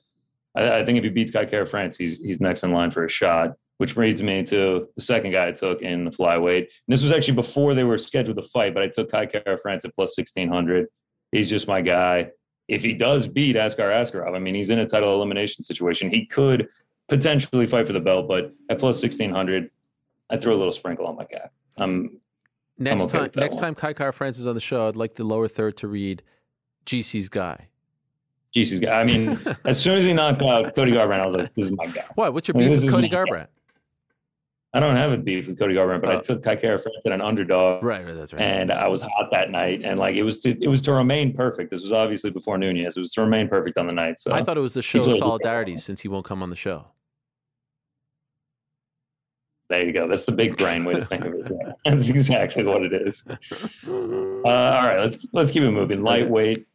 I, 0.56 0.80
I 0.80 0.86
think 0.86 0.98
if 0.98 1.04
he 1.04 1.10
beats 1.10 1.32
Kai 1.32 1.46
Kara 1.46 1.66
France, 1.66 1.98
he's 1.98 2.20
he's 2.20 2.40
next 2.40 2.64
in 2.64 2.72
line 2.72 2.92
for 2.92 3.04
a 3.04 3.10
shot. 3.10 3.54
Which 3.78 3.96
brings 3.96 4.24
me 4.24 4.44
to 4.44 4.88
the 4.96 5.02
second 5.02 5.32
guy 5.32 5.48
I 5.48 5.52
took 5.52 5.82
in 5.82 6.06
the 6.06 6.12
flyweight. 6.12 6.60
And 6.60 6.70
this 6.88 7.04
was 7.04 7.12
actually 7.12 7.34
before 7.34 7.74
they 7.74 7.84
were 7.84 7.98
scheduled 7.98 8.38
to 8.38 8.44
fight, 8.44 8.74
but 8.74 8.84
I 8.84 8.88
took 8.88 9.12
Kai 9.12 9.26
Kara 9.26 9.58
France 9.58 9.84
at 9.84 9.94
plus 9.94 10.18
1600. 10.18 10.88
He's 11.32 11.50
just 11.50 11.68
my 11.68 11.82
guy. 11.82 12.32
If 12.68 12.84
he 12.84 12.94
does 12.94 13.28
beat 13.28 13.58
Askar 13.58 13.90
Askarov, 13.90 14.36
I 14.36 14.40
mean, 14.40 14.56
he's 14.56 14.70
in 14.70 14.80
a 14.80 14.86
title 14.86 15.14
elimination 15.14 15.64
situation. 15.64 16.10
He 16.10 16.26
could 16.26 16.70
potentially 17.10 17.68
fight 17.68 17.86
for 17.86 17.94
the 17.94 18.00
belt, 18.00 18.28
but 18.28 18.54
at 18.70 18.80
plus 18.80 19.02
1600, 19.02 19.70
I 20.30 20.38
throw 20.38 20.56
a 20.56 20.58
little 20.58 20.74
sprinkle 20.74 21.06
on 21.06 21.16
my 21.16 21.26
guy. 21.26 21.50
Um, 21.78 22.20
next 22.78 23.04
okay 23.04 23.18
time, 23.18 23.32
next 23.36 23.56
one. 23.56 23.64
time 23.64 23.76
Kai 23.76 23.94
Kara 23.94 24.14
France 24.14 24.40
is 24.40 24.48
on 24.48 24.56
the 24.56 24.62
show, 24.62 24.88
I'd 24.88 24.96
like 24.96 25.16
the 25.16 25.24
lower 25.24 25.48
third 25.48 25.78
to 25.78 25.88
read 25.88 26.24
GC's 26.86 27.30
guy. 27.30 27.68
Jesus, 28.54 28.80
guy. 28.80 29.02
I 29.02 29.06
mean, 29.06 29.40
as 29.66 29.82
soon 29.82 29.98
as 29.98 30.06
he 30.06 30.14
knocked 30.14 30.42
out 30.42 30.74
Cody 30.76 30.94
Garbrandt, 30.94 31.20
I 31.20 31.26
was 31.26 31.36
like, 31.36 31.54
this 31.56 31.66
is 31.66 31.72
my 31.72 31.88
guy. 31.88 32.06
What? 32.16 32.34
What's 32.34 32.48
your 32.48 32.56
I 32.56 32.62
mean, 32.62 32.70
beef 32.70 32.84
with 32.84 32.92
Cody. 32.92 33.10
Garbrandt? 33.10 33.48
I 34.76 34.80
don't 34.82 34.96
have 34.98 35.12
a 35.14 35.18
beef 35.18 35.48
with 35.48 35.58
Cody 35.58 35.74
Garbrandt, 35.74 36.02
but 36.02 36.10
I 36.10 36.16
Oh. 36.16 36.22
took 36.22 36.44
Kai 36.44 36.58
Kara 36.58 36.78
France 36.78 37.06
at 37.06 37.12
an 37.14 37.22
underdog. 37.22 37.82
Right, 37.82 38.06
right. 38.06 38.14
That's 38.14 38.34
right. 38.34 38.42
and 38.42 38.72
I 38.72 38.88
was 38.90 39.02
hot 39.02 39.30
that 39.32 39.50
night, 39.50 39.82
and 39.86 39.98
like 39.98 40.16
it 40.16 40.24
was 40.24 40.42
to, 40.42 40.50
it 40.50 40.68
was 40.68 40.82
to 40.82 40.92
remain 40.94 41.34
perfect. 41.34 41.72
This 41.72 41.82
was 41.82 41.94
obviously 41.94 42.30
before 42.30 42.58
Nunez. 42.58 42.98
It 42.98 43.00
was 43.00 43.12
to 43.14 43.22
remain 43.22 43.48
perfect 43.48 43.78
on 43.78 43.88
the 43.88 43.94
night. 43.94 44.20
So 44.20 44.34
I 44.34 44.44
thought 44.44 44.58
it 44.58 44.62
was 44.62 44.74
the 44.74 44.82
show 44.82 45.04
of 45.04 45.16
solidarity 45.18 45.78
since 45.78 46.02
he 46.02 46.10
won't 46.10 46.26
come 46.26 46.44
on 46.44 46.50
the 46.50 46.56
show. 46.58 46.88
there 49.70 49.84
you 49.84 49.92
go. 49.94 50.08
That's 50.08 50.26
the 50.26 50.32
big 50.32 50.58
brain 50.58 50.86
way 50.86 50.94
to 50.94 51.06
think 51.06 51.26
of 51.26 51.34
it. 51.34 51.52
Yeah. 51.52 51.72
That's 51.86 52.08
exactly 52.10 52.64
what 52.64 52.84
it 52.84 52.94
is. 52.94 53.24
Uh, 53.88 54.50
all 54.50 54.86
right, 54.86 55.00
let's 55.00 55.26
let's 55.34 55.50
keep 55.52 55.64
it 55.64 55.72
moving. 55.72 56.04
Lightweight. 56.04 56.68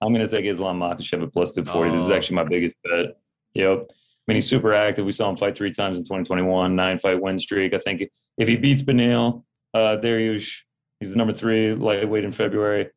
I'm 0.00 0.12
going 0.12 0.26
to 0.26 0.30
take 0.36 0.44
Islam 0.46 0.80
Makhachev 0.80 1.22
at 1.22 1.32
plus 1.32 1.52
240. 1.52 1.92
This 1.92 2.00
is 2.04 2.10
Oh. 2.10 2.14
actually 2.14 2.34
my 2.36 2.42
biggest 2.44 2.74
bet. 2.82 3.16
Yep. 3.54 3.90
I 4.26 4.32
mean, 4.32 4.36
he's 4.36 4.48
super 4.48 4.72
active. 4.72 5.04
We 5.04 5.12
saw 5.12 5.28
him 5.28 5.36
fight 5.36 5.56
three 5.56 5.70
times 5.70 5.98
in 5.98 6.04
2021, 6.04 6.74
nine 6.74 6.98
fight 6.98 7.20
win 7.20 7.38
streak. 7.38 7.74
I 7.74 7.78
think 7.78 8.02
if 8.38 8.48
he 8.48 8.56
beats 8.56 8.82
Beneil, 8.82 9.44
uh, 9.74 9.98
Dariush, 10.02 10.60
he's 10.98 11.10
the 11.10 11.16
number 11.16 11.34
three 11.34 11.74
lightweight 11.74 12.24
in 12.24 12.32
February. 12.32 12.88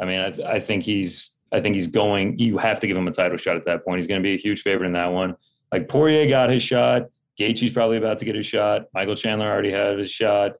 I 0.00 0.04
mean, 0.04 0.20
I, 0.20 0.30
th- 0.30 0.46
I 0.46 0.60
think 0.60 0.84
he's 0.84 1.34
I 1.52 1.60
think 1.60 1.74
he's 1.74 1.88
going. 1.88 2.38
You 2.38 2.58
have 2.58 2.78
to 2.80 2.86
give 2.86 2.96
him 2.96 3.08
a 3.08 3.12
title 3.12 3.36
shot 3.36 3.56
at 3.56 3.64
that 3.64 3.84
point. 3.84 3.98
He's 3.98 4.06
going 4.06 4.20
to 4.20 4.26
be 4.26 4.34
a 4.34 4.38
huge 4.38 4.62
favorite 4.62 4.86
in 4.86 4.92
that 4.92 5.12
one. 5.12 5.34
Like 5.72 5.88
Poirier 5.88 6.28
got 6.28 6.50
his 6.50 6.62
shot. 6.62 7.06
Gaethje's 7.38 7.72
probably 7.72 7.96
about 7.96 8.18
to 8.18 8.24
get 8.24 8.34
his 8.34 8.46
shot. 8.46 8.86
Michael 8.94 9.14
Chandler 9.14 9.46
already 9.46 9.70
had 9.70 9.98
his 9.98 10.10
shot. 10.10 10.52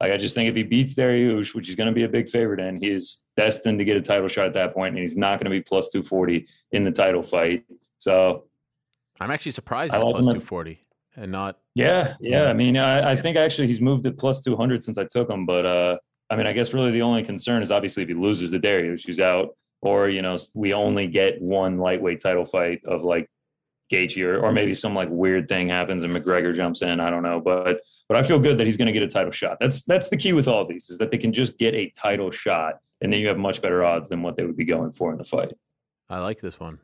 Like 0.00 0.12
I 0.12 0.16
just 0.16 0.34
think 0.34 0.48
if 0.48 0.54
he 0.54 0.62
beats 0.62 0.94
Dariush, 0.94 1.54
which 1.54 1.66
he's 1.66 1.76
going 1.76 1.88
to 1.88 1.92
be 1.92 2.04
a 2.04 2.08
big 2.08 2.28
favorite 2.28 2.60
in, 2.60 2.80
he's 2.80 3.22
destined 3.36 3.78
to 3.78 3.84
get 3.84 3.96
a 3.96 4.02
title 4.02 4.28
shot 4.28 4.46
at 4.46 4.52
that 4.54 4.74
point, 4.74 4.94
and 4.94 4.98
he's 4.98 5.16
not 5.16 5.40
going 5.40 5.46
to 5.46 5.50
be 5.50 5.62
plus 5.62 5.88
two 5.88 6.02
forty 6.02 6.46
in 6.72 6.84
the 6.84 6.92
title 6.92 7.22
fight. 7.22 7.64
So 7.98 8.44
I'm 9.20 9.30
actually 9.30 9.52
surprised 9.52 9.94
he's 9.94 10.02
plus 10.02 10.32
two 10.32 10.40
forty 10.40 10.80
and 11.16 11.32
not. 11.32 11.58
Yeah, 11.74 12.14
yeah. 12.20 12.44
I 12.44 12.52
mean, 12.52 12.76
I, 12.76 13.12
I 13.12 13.16
think 13.16 13.36
actually 13.36 13.66
he's 13.66 13.80
moved 13.80 14.06
at 14.06 14.18
plus 14.18 14.40
two 14.40 14.56
hundred 14.56 14.84
since 14.84 14.98
I 14.98 15.04
took 15.04 15.30
him, 15.30 15.46
but 15.46 15.64
uh, 15.66 15.98
I 16.30 16.36
mean, 16.36 16.46
I 16.46 16.52
guess 16.52 16.72
really 16.74 16.90
the 16.90 17.02
only 17.02 17.22
concern 17.22 17.62
is 17.62 17.70
obviously 17.72 18.02
if 18.02 18.08
he 18.08 18.14
loses 18.14 18.50
to 18.50 18.60
Dariush, 18.60 19.06
he's 19.06 19.20
out, 19.20 19.56
or 19.82 20.08
you 20.08 20.22
know, 20.22 20.36
we 20.54 20.74
only 20.74 21.06
get 21.06 21.40
one 21.40 21.78
lightweight 21.78 22.20
title 22.20 22.44
fight 22.44 22.82
of 22.84 23.02
like 23.02 23.28
Gaethje, 23.92 24.22
or, 24.24 24.40
or 24.40 24.52
maybe 24.52 24.74
some 24.74 24.94
like 24.94 25.08
weird 25.10 25.48
thing 25.48 25.68
happens 25.68 26.02
and 26.02 26.12
McGregor 26.12 26.54
jumps 26.54 26.82
in. 26.82 27.00
I 27.00 27.10
don't 27.10 27.22
know, 27.22 27.40
but 27.40 27.80
but 28.08 28.18
I 28.18 28.22
feel 28.22 28.38
good 28.38 28.58
that 28.58 28.66
he's 28.66 28.76
going 28.76 28.86
to 28.86 28.92
get 28.92 29.02
a 29.02 29.08
title 29.08 29.32
shot. 29.32 29.58
That's 29.60 29.82
that's 29.84 30.08
the 30.08 30.16
key 30.16 30.32
with 30.32 30.48
all 30.48 30.66
these 30.66 30.90
is 30.90 30.98
that 30.98 31.10
they 31.10 31.18
can 31.18 31.32
just 31.32 31.56
get 31.58 31.74
a 31.74 31.90
title 31.90 32.30
shot, 32.30 32.80
and 33.00 33.12
then 33.12 33.20
you 33.20 33.28
have 33.28 33.38
much 33.38 33.62
better 33.62 33.84
odds 33.84 34.08
than 34.08 34.22
what 34.22 34.36
they 34.36 34.44
would 34.44 34.56
be 34.56 34.64
going 34.64 34.92
for 34.92 35.12
in 35.12 35.18
the 35.18 35.24
fight. 35.24 35.52
I 36.08 36.18
like 36.18 36.40
this 36.40 36.60
one. 36.60 36.80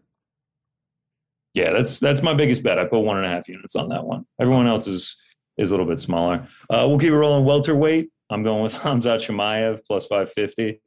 Yeah, 1.54 1.72
that's 1.72 2.00
that's 2.00 2.22
my 2.22 2.34
biggest 2.34 2.62
bet. 2.62 2.78
I 2.78 2.84
put 2.84 3.00
one 3.00 3.18
and 3.18 3.26
a 3.26 3.28
half 3.28 3.48
units 3.48 3.76
on 3.76 3.88
that 3.90 4.04
one. 4.04 4.24
Everyone 4.40 4.66
else 4.66 4.86
is 4.86 5.16
is 5.58 5.70
a 5.70 5.72
little 5.72 5.86
bit 5.86 6.00
smaller. 6.00 6.46
Uh, 6.70 6.86
we'll 6.88 6.98
keep 6.98 7.10
it 7.10 7.16
rolling 7.16 7.44
welterweight. 7.44 8.10
I'm 8.30 8.42
going 8.42 8.62
with 8.62 8.74
Khamzat 8.82 9.26
Chimaev 9.26 9.80
plus 9.86 10.06
five 10.06 10.32
fifty. 10.32 10.80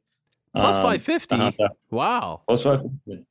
Plus 0.56 0.76
um, 0.76 0.82
five 0.82 1.02
fifty. 1.02 1.56
Wow. 1.90 2.42
Plus 2.46 2.62
five 2.62 2.80
fifty. 2.80 3.24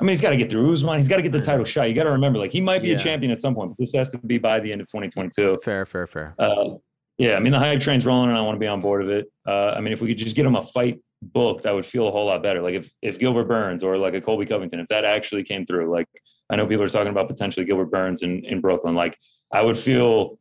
I 0.00 0.04
mean, 0.04 0.08
he's 0.08 0.20
got 0.20 0.30
to 0.30 0.36
get 0.36 0.50
through 0.50 0.72
Usman. 0.72 0.96
He's 0.96 1.08
got 1.08 1.16
to 1.16 1.22
get 1.22 1.30
the 1.30 1.40
title 1.40 1.64
shot. 1.64 1.88
You 1.88 1.94
got 1.94 2.04
to 2.04 2.10
remember, 2.10 2.40
like 2.40 2.50
he 2.50 2.60
might 2.60 2.82
be 2.82 2.88
yeah. 2.88 2.96
a 2.96 2.98
champion 2.98 3.30
at 3.30 3.38
some 3.38 3.54
point, 3.54 3.70
but 3.70 3.78
this 3.78 3.92
has 3.94 4.10
to 4.10 4.18
be 4.18 4.36
by 4.36 4.58
the 4.58 4.72
end 4.72 4.80
of 4.80 4.88
2022. 4.88 5.60
Fair, 5.62 5.86
fair, 5.86 6.08
fair. 6.08 6.34
Uh, 6.40 6.70
yeah, 7.18 7.36
I 7.36 7.40
mean 7.40 7.52
the 7.52 7.58
hype 7.58 7.78
train's 7.78 8.04
rolling, 8.04 8.28
and 8.28 8.36
I 8.36 8.42
want 8.42 8.56
to 8.56 8.58
be 8.58 8.66
on 8.66 8.80
board 8.80 9.02
of 9.02 9.10
it. 9.10 9.30
Uh, 9.46 9.68
I 9.76 9.80
mean, 9.80 9.92
if 9.92 10.00
we 10.00 10.08
could 10.08 10.18
just 10.18 10.34
get 10.34 10.44
him 10.44 10.56
a 10.56 10.62
fight 10.64 10.98
booked, 11.22 11.66
I 11.66 11.72
would 11.72 11.86
feel 11.86 12.08
a 12.08 12.10
whole 12.10 12.26
lot 12.26 12.42
better. 12.42 12.60
Like 12.60 12.74
if 12.74 12.90
if 13.00 13.18
Gilbert 13.18 13.44
Burns 13.44 13.84
or 13.84 13.96
like 13.96 14.14
a 14.14 14.20
Colby 14.20 14.44
Covington, 14.44 14.80
if 14.80 14.88
that 14.88 15.04
actually 15.04 15.44
came 15.44 15.64
through, 15.64 15.88
like 15.88 16.08
I 16.52 16.56
know 16.56 16.66
people 16.66 16.84
are 16.84 16.88
talking 16.88 17.08
about 17.08 17.28
potentially 17.28 17.64
Gilbert 17.64 17.90
Burns 17.90 18.22
in 18.22 18.44
in 18.44 18.60
Brooklyn, 18.60 18.94
like 18.94 19.18
I 19.50 19.62
would 19.62 19.78
feel 19.78 20.38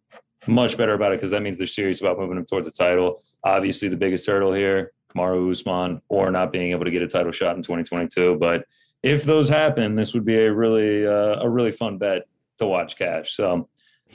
much 0.47 0.77
better 0.77 0.93
about 0.93 1.13
it 1.13 1.17
because 1.17 1.31
that 1.31 1.41
means 1.41 1.57
they're 1.57 1.67
serious 1.67 2.01
about 2.01 2.19
moving 2.19 2.37
him 2.37 2.45
towards 2.45 2.67
the 2.67 2.71
title. 2.71 3.23
Obviously, 3.43 3.87
the 3.87 3.97
biggest 3.97 4.27
hurdle 4.27 4.51
here, 4.51 4.91
Kamaru 5.15 5.51
Usman, 5.51 6.01
or 6.09 6.29
not 6.29 6.51
being 6.51 6.71
able 6.71 6.85
to 6.85 6.91
get 6.91 7.01
a 7.01 7.07
title 7.07 7.31
shot 7.31 7.55
in 7.55 7.61
2022, 7.61 8.37
but 8.39 8.65
if 9.03 9.23
those 9.23 9.49
happen, 9.49 9.95
this 9.95 10.13
would 10.13 10.25
be 10.25 10.35
a 10.35 10.53
really 10.53 11.07
uh, 11.07 11.41
a 11.41 11.49
really 11.49 11.71
fun 11.71 11.97
bet 11.97 12.23
to 12.59 12.67
watch 12.67 12.97
cash. 12.97 13.33
So 13.33 13.69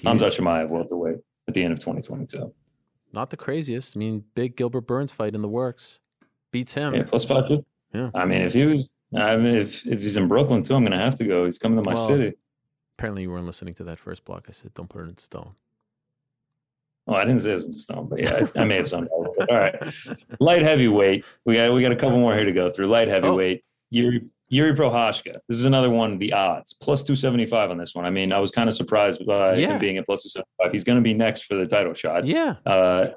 I'm 0.05 0.19
touching 0.19 0.45
my 0.45 0.65
welterweight 0.65 1.17
at 1.49 1.55
the 1.55 1.63
end 1.63 1.73
of 1.73 1.81
2022. 1.81 2.53
Not 3.13 3.31
the 3.31 3.37
craziest. 3.37 3.97
I 3.97 3.99
mean, 3.99 4.25
big 4.35 4.57
Gilbert 4.57 4.83
Burns 4.83 5.13
fight 5.13 5.35
in 5.35 5.41
the 5.41 5.49
works. 5.49 5.99
Beats 6.53 6.75
him. 6.75 6.95
Yeah, 6.95 7.05
plus 7.05 7.25
five. 7.25 7.45
Yeah. 7.93 8.11
I 8.15 8.27
mean, 8.27 8.43
if 8.43 8.53
he 8.53 8.67
was, 8.67 8.89
I 9.15 9.37
mean, 9.37 9.57
if 9.57 9.87
if 9.87 10.03
he's 10.03 10.17
in 10.17 10.29
Brooklyn 10.29 10.63
too, 10.63 10.75
I'm 10.75 10.85
to 10.85 10.97
have 10.97 11.15
to 11.17 11.25
go. 11.25 11.45
He's 11.45 11.59
coming 11.59 11.83
to 11.83 11.89
my 11.89 11.95
well, 11.95 12.07
city. 12.07 12.37
Apparently, 12.99 13.23
you 13.23 13.31
weren't 13.31 13.47
listening 13.47 13.75
to 13.75 13.85
that 13.85 13.99
first 13.99 14.25
block. 14.25 14.47
I 14.49 14.53
said, 14.53 14.75
"Don't 14.75 14.89
put 14.89 15.03
it 15.03 15.09
in 15.09 15.19
stone." 15.19 15.55
Well, 17.07 17.17
I 17.17 17.25
didn't 17.25 17.43
say 17.43 17.53
it 17.53 17.55
was 17.55 17.65
in 17.65 17.73
stone, 17.73 18.09
but 18.09 18.21
yeah, 18.21 18.49
I, 18.57 18.63
I 18.63 18.65
may 18.65 18.77
have 18.77 18.89
some. 18.89 19.09
All 19.13 19.47
right, 19.49 19.75
light 20.41 20.63
heavyweight. 20.63 21.25
We 21.45 21.55
got 21.55 21.73
we 21.73 21.83
got 21.83 21.93
a 21.93 21.97
couple 21.97 22.19
more 22.19 22.35
here 22.35 22.45
to 22.45 22.53
go 22.53 22.71
through. 22.71 22.89
Light 22.89 23.09
heavyweight. 23.09 23.63
Oh. 23.63 23.97
Jiri 23.97 24.29
Jiri 24.53 24.77
Prochazka. 24.77 25.39
This 25.49 25.59
is 25.59 25.67
another 25.67 25.91
one. 25.91 26.19
The 26.19 26.33
odds 26.33 26.73
plus 26.73 27.05
two 27.05 27.15
seventy 27.15 27.47
five 27.47 27.71
on 27.71 27.79
this 27.79 27.95
one. 27.95 28.05
I 28.05 28.11
mean, 28.11 28.33
I 28.33 28.41
was 28.41 28.51
kind 28.51 28.69
of 28.69 28.75
surprised 28.75 29.25
by 29.25 29.57
yeah. 29.57 29.75
him 29.75 29.79
being 29.79 29.99
at 29.99 30.07
plus 30.07 30.25
two 30.25 30.29
seventy 30.29 30.51
five. 30.61 30.73
He's 30.73 30.85
going 30.85 30.97
to 30.97 31.03
be 31.03 31.15
next 31.15 31.43
for 31.43 31.55
the 31.55 31.67
title 31.67 31.95
shot. 31.95 32.27
Yeah. 32.27 32.57
Uh, 32.67 33.09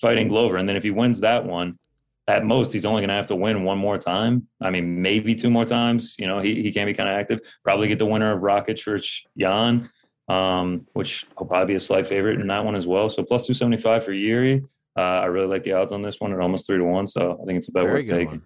fighting 0.00 0.28
Glover, 0.28 0.56
and 0.56 0.68
then 0.68 0.76
if 0.76 0.82
he 0.82 0.90
wins 0.90 1.20
that 1.20 1.44
one, 1.44 1.78
at 2.32 2.44
most 2.44 2.72
he's 2.72 2.86
only 2.86 3.00
going 3.00 3.08
to 3.08 3.14
have 3.14 3.26
to 3.26 3.36
win 3.36 3.62
one 3.62 3.78
more 3.78 3.98
time. 3.98 4.46
I 4.60 4.70
mean, 4.70 5.02
maybe 5.02 5.34
two 5.34 5.50
more 5.50 5.66
times. 5.66 6.14
You 6.18 6.26
know, 6.26 6.40
he 6.40 6.62
he 6.62 6.72
can 6.72 6.86
be 6.86 6.94
kind 6.94 7.08
of 7.08 7.14
active. 7.14 7.40
Probably 7.62 7.88
get 7.88 7.98
the 7.98 8.06
winner 8.06 8.32
of 8.32 8.40
Rakic 8.40 9.20
Yan, 9.34 9.90
um, 10.28 10.86
which 10.94 11.26
will 11.38 11.46
probably 11.46 11.74
be 11.74 11.76
a 11.76 11.80
slight 11.80 12.06
favorite 12.06 12.40
in 12.40 12.46
that 12.46 12.64
one 12.64 12.74
as 12.74 12.86
well. 12.86 13.08
So 13.08 13.22
plus 13.22 13.46
two 13.46 13.54
seventy 13.54 13.76
five 13.76 14.04
for 14.04 14.12
Jiri. 14.12 14.64
Uh, 14.96 15.20
I 15.24 15.26
really 15.26 15.46
like 15.46 15.62
the 15.62 15.72
odds 15.72 15.92
on 15.92 16.02
this 16.02 16.20
one 16.20 16.32
at 16.32 16.40
almost 16.40 16.66
three 16.66 16.78
to 16.78 16.84
one. 16.84 17.06
So 17.06 17.38
I 17.42 17.44
think 17.46 17.58
it's 17.58 17.68
a 17.68 17.72
bet 17.72 17.84
worth 17.84 18.06
taking. 18.06 18.28
One. 18.28 18.42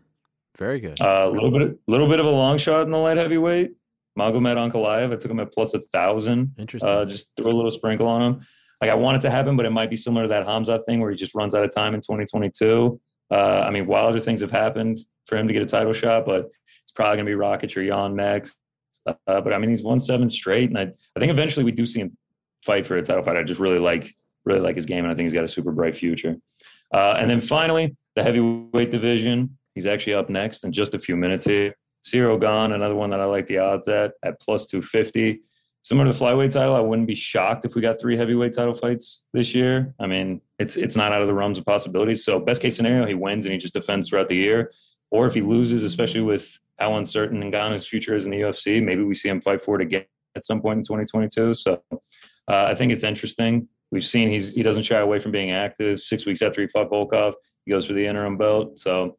Very 0.59 0.81
good. 0.81 0.99
A 1.01 1.25
uh, 1.25 1.29
little 1.29 1.51
bit, 1.51 1.79
little 1.87 2.09
bit 2.09 2.19
of 2.19 2.27
a 2.27 2.31
long 2.31 2.57
shot 2.59 2.83
in 2.83 2.91
the 2.91 2.99
light 2.99 3.19
heavyweight. 3.19 3.73
Magomed 4.19 4.57
Ankalaev. 4.57 5.13
I 5.13 5.17
took 5.17 5.31
him 5.31 5.41
at 5.41 5.53
plus 5.53 5.75
a 5.75 5.81
thousand. 5.81 6.55
Interesting. 6.59 6.91
Uh, 6.91 7.05
just 7.05 7.29
throw 7.37 7.51
a 7.51 7.53
little 7.53 7.73
sprinkle 7.73 8.07
on 8.07 8.23
him. 8.23 8.47
Like 8.81 8.91
I 8.91 8.95
want 8.95 9.17
it 9.17 9.21
to 9.23 9.31
happen, 9.31 9.57
but 9.57 9.67
it 9.67 9.71
might 9.71 9.91
be 9.91 9.97
similar 9.97 10.25
to 10.25 10.29
that 10.29 10.47
Hamza 10.47 10.83
thing 10.87 11.01
where 11.01 11.11
he 11.11 11.17
just 11.17 11.35
runs 11.35 11.55
out 11.55 11.65
of 11.65 11.75
time 11.75 11.95
in 11.95 12.01
2022. 12.01 13.01
Uh, 13.31 13.61
I 13.61 13.71
mean, 13.71 13.87
wilder 13.87 14.21
things 14.21 14.41
have 14.41 14.51
happened 14.51 15.01
for 15.27 15.37
him 15.37 15.49
to 15.49 15.53
get 15.53 15.63
a 15.63 15.67
title 15.67 15.93
shot, 15.93 16.27
but 16.27 16.51
it's 16.83 16.93
probably 16.95 17.17
going 17.17 17.27
to 17.27 17.33
be 17.33 17.39
Rakic 17.39 17.77
or 17.77 17.83
Yan 17.83 18.15
next. 18.15 18.57
Uh, 19.07 19.15
but 19.41 19.53
I 19.53 19.59
mean, 19.59 19.71
he's 19.71 19.83
won 19.83 20.01
seven 20.01 20.29
straight, 20.31 20.69
and 20.71 20.79
I, 20.79 20.83
I 21.17 21.21
think 21.21 21.31
eventually 21.31 21.65
we 21.65 21.73
do 21.73 21.87
see 21.87 22.01
him 22.01 22.17
fight 22.65 22.87
for 22.87 22.97
a 22.97 23.03
title 23.03 23.23
fight. 23.23 23.37
I 23.37 23.43
just 23.43 23.61
really 23.61 23.79
like 23.79 24.13
really 24.45 24.61
like 24.61 24.77
his 24.77 24.87
game, 24.87 25.05
and 25.05 25.13
I 25.13 25.15
think 25.15 25.27
he's 25.27 25.35
got 25.35 25.45
a 25.45 25.49
super 25.49 25.73
bright 25.73 25.95
future. 25.95 26.37
Uh, 26.93 27.15
and 27.19 27.31
then 27.31 27.41
finally, 27.41 27.97
the 28.15 28.23
heavyweight 28.23 28.91
division. 28.91 29.57
He's 29.75 29.87
actually 29.87 30.15
up 30.15 30.31
next 30.31 30.65
in 30.65 30.73
just 30.73 30.95
a 30.95 30.99
few 30.99 31.17
minutes 31.17 31.45
here. 31.45 31.75
Ciryl 32.05 32.41
Gane, 32.41 32.73
another 32.73 32.95
one 32.95 33.11
that 33.11 33.21
I 33.21 33.25
like 33.25 33.47
the 33.47 33.59
odds 33.59 33.89
at 33.89 34.13
at 34.23 34.41
plus 34.41 34.67
250. 34.67 35.41
Similar 35.87 36.11
to 36.11 36.19
the 36.19 36.25
flyweight 36.25 36.51
title, 36.51 36.75
I 36.75 36.81
wouldn't 36.81 37.07
be 37.07 37.15
shocked 37.15 37.65
if 37.65 37.77
we 37.77 37.81
got 37.81 38.01
three 38.01 38.17
heavyweight 38.17 38.53
title 38.53 38.75
fights 38.75 39.23
this 39.33 39.55
year. 39.55 39.95
I 40.01 40.09
mean, 40.09 40.41
it's 40.59 40.77
it's 40.77 40.97
not 40.97 41.13
out 41.13 41.23
of 41.23 41.29
the 41.29 41.35
realms 41.35 41.59
of 41.59 41.65
possibilities. 41.65 42.25
So 42.25 42.41
best 42.41 42.61
case 42.61 42.75
scenario, 42.75 43.07
he 43.07 43.15
wins 43.15 43.45
and 43.45 43.53
he 43.53 43.59
just 43.59 43.73
defends 43.73 44.09
throughout 44.09 44.27
the 44.27 44.35
year. 44.35 44.73
Or 45.13 45.29
if 45.29 45.35
he 45.35 45.43
loses, 45.43 45.85
especially 45.85 46.23
with 46.23 46.59
how 46.81 46.97
uncertain 46.97 47.41
Ngannou's 47.41 47.87
future 47.87 48.17
is 48.17 48.25
in 48.25 48.33
the 48.33 48.41
UFC, 48.41 48.83
maybe 48.83 49.05
we 49.05 49.15
see 49.15 49.29
him 49.29 49.41
fight 49.41 49.63
for 49.63 49.77
it 49.77 49.81
again 49.81 50.07
at 50.35 50.45
some 50.45 50.61
point 50.61 50.79
in 50.79 50.83
2022. 50.83 51.55
So 51.55 51.81
uh, 51.93 52.01
I 52.49 52.75
think 52.75 52.91
it's 52.91 53.05
interesting. 53.05 53.69
We've 53.93 54.05
seen 54.05 54.29
he's 54.29 54.51
he 54.51 54.65
doesn't 54.65 54.83
shy 54.83 54.99
away 54.99 55.21
from 55.21 55.31
being 55.31 55.53
active. 55.53 56.01
Six 56.01 56.27
weeks 56.27 56.43
after 56.43 56.61
he 56.63 56.67
fought 56.67 56.91
Volkov, 56.91 57.35
he 57.65 57.71
goes 57.71 57.87
for 57.87 57.93
the 57.93 58.05
interim 58.05 58.37
belt. 58.37 58.81
So 58.81 59.19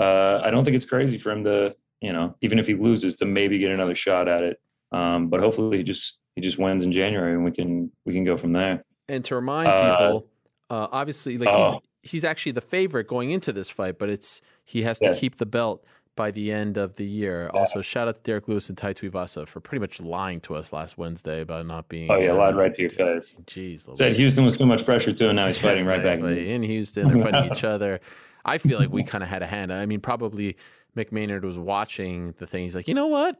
uh, 0.00 0.40
I 0.42 0.50
don't 0.50 0.64
think 0.64 0.74
it's 0.74 0.86
crazy 0.86 1.18
for 1.18 1.32
him 1.32 1.44
to, 1.44 1.76
you 2.00 2.14
know, 2.14 2.34
even 2.40 2.58
if 2.58 2.66
he 2.66 2.76
loses, 2.76 3.16
to 3.16 3.26
maybe 3.26 3.58
get 3.58 3.72
another 3.72 3.94
shot 3.94 4.26
at 4.26 4.40
it. 4.40 4.56
Um, 4.92 5.28
but 5.28 5.40
hopefully, 5.40 5.78
he 5.78 5.84
just 5.84 6.18
he 6.36 6.42
just 6.42 6.58
wins 6.58 6.84
in 6.84 6.92
January, 6.92 7.34
and 7.34 7.44
we 7.44 7.50
can 7.50 7.90
we 8.04 8.12
can 8.12 8.24
go 8.24 8.36
from 8.36 8.52
there. 8.52 8.84
And 9.08 9.24
to 9.26 9.34
remind 9.34 9.68
uh, 9.68 9.96
people, 9.96 10.28
uh, 10.70 10.88
obviously, 10.90 11.38
like 11.38 11.48
he's 11.48 11.58
oh. 11.58 11.80
he's 12.02 12.24
actually 12.24 12.52
the 12.52 12.60
favorite 12.60 13.06
going 13.06 13.30
into 13.30 13.52
this 13.52 13.68
fight, 13.68 13.98
but 13.98 14.08
it's 14.08 14.40
he 14.64 14.82
has 14.82 14.98
to 15.00 15.10
yeah. 15.10 15.14
keep 15.14 15.36
the 15.36 15.46
belt 15.46 15.84
by 16.14 16.30
the 16.30 16.52
end 16.52 16.76
of 16.76 16.96
the 16.96 17.06
year. 17.06 17.50
Yeah. 17.52 17.60
Also, 17.60 17.80
shout 17.80 18.08
out 18.08 18.16
to 18.16 18.22
Derrick 18.22 18.48
Lewis 18.48 18.68
and 18.68 18.76
Tai 18.76 18.94
Tuivasa 18.94 19.46
for 19.46 19.60
pretty 19.60 19.80
much 19.80 20.00
lying 20.00 20.40
to 20.42 20.54
us 20.54 20.72
last 20.72 20.98
Wednesday 20.98 21.40
about 21.40 21.66
not 21.66 21.88
being. 21.88 22.10
Oh 22.10 22.18
yeah, 22.18 22.32
lied 22.32 22.56
right 22.56 22.74
to 22.74 22.80
your 22.80 22.90
face. 22.90 23.34
Jeez, 23.46 23.94
said 23.96 24.12
Houston 24.14 24.44
was 24.44 24.56
too 24.56 24.66
much 24.66 24.84
pressure 24.84 25.12
too, 25.12 25.28
and 25.28 25.36
now 25.36 25.46
he's 25.46 25.58
fighting 25.66 25.86
right, 25.86 26.02
back 26.02 26.20
in 26.20 26.62
Houston. 26.62 27.08
They're 27.08 27.22
fighting 27.22 27.50
each 27.50 27.64
other. 27.64 28.00
I 28.44 28.58
feel 28.58 28.78
like 28.78 28.90
we 28.90 29.04
kind 29.04 29.22
of 29.22 29.30
had 29.30 29.42
a 29.42 29.46
hand. 29.46 29.72
I 29.72 29.86
mean, 29.86 30.00
probably 30.00 30.56
Mick 30.96 31.12
Maynard 31.12 31.44
was 31.44 31.56
watching 31.56 32.34
the 32.38 32.46
thing. 32.46 32.64
He's 32.64 32.74
like, 32.74 32.88
you 32.88 32.94
know 32.94 33.06
what? 33.06 33.36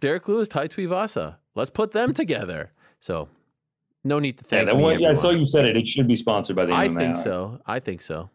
Derrick 0.00 0.28
Lewis, 0.28 0.48
Tai 0.48 0.68
Tuivasa. 0.68 1.36
Let's 1.54 1.70
put 1.70 1.92
them 1.92 2.12
together. 2.14 2.70
So 3.00 3.28
no 4.04 4.18
need 4.18 4.38
to 4.38 4.44
thank 4.44 4.68
yeah, 4.68 4.74
me. 4.74 4.82
One, 4.82 5.00
yeah, 5.00 5.10
I 5.10 5.14
saw 5.14 5.30
you 5.30 5.46
said 5.46 5.64
it. 5.64 5.76
It 5.76 5.86
should 5.86 6.08
be 6.08 6.16
sponsored 6.16 6.56
by 6.56 6.66
the 6.66 6.74
I 6.74 6.88
think 6.88 7.16
so. 7.16 7.60
I 7.66 7.80
think 7.80 8.00
so. 8.00 8.30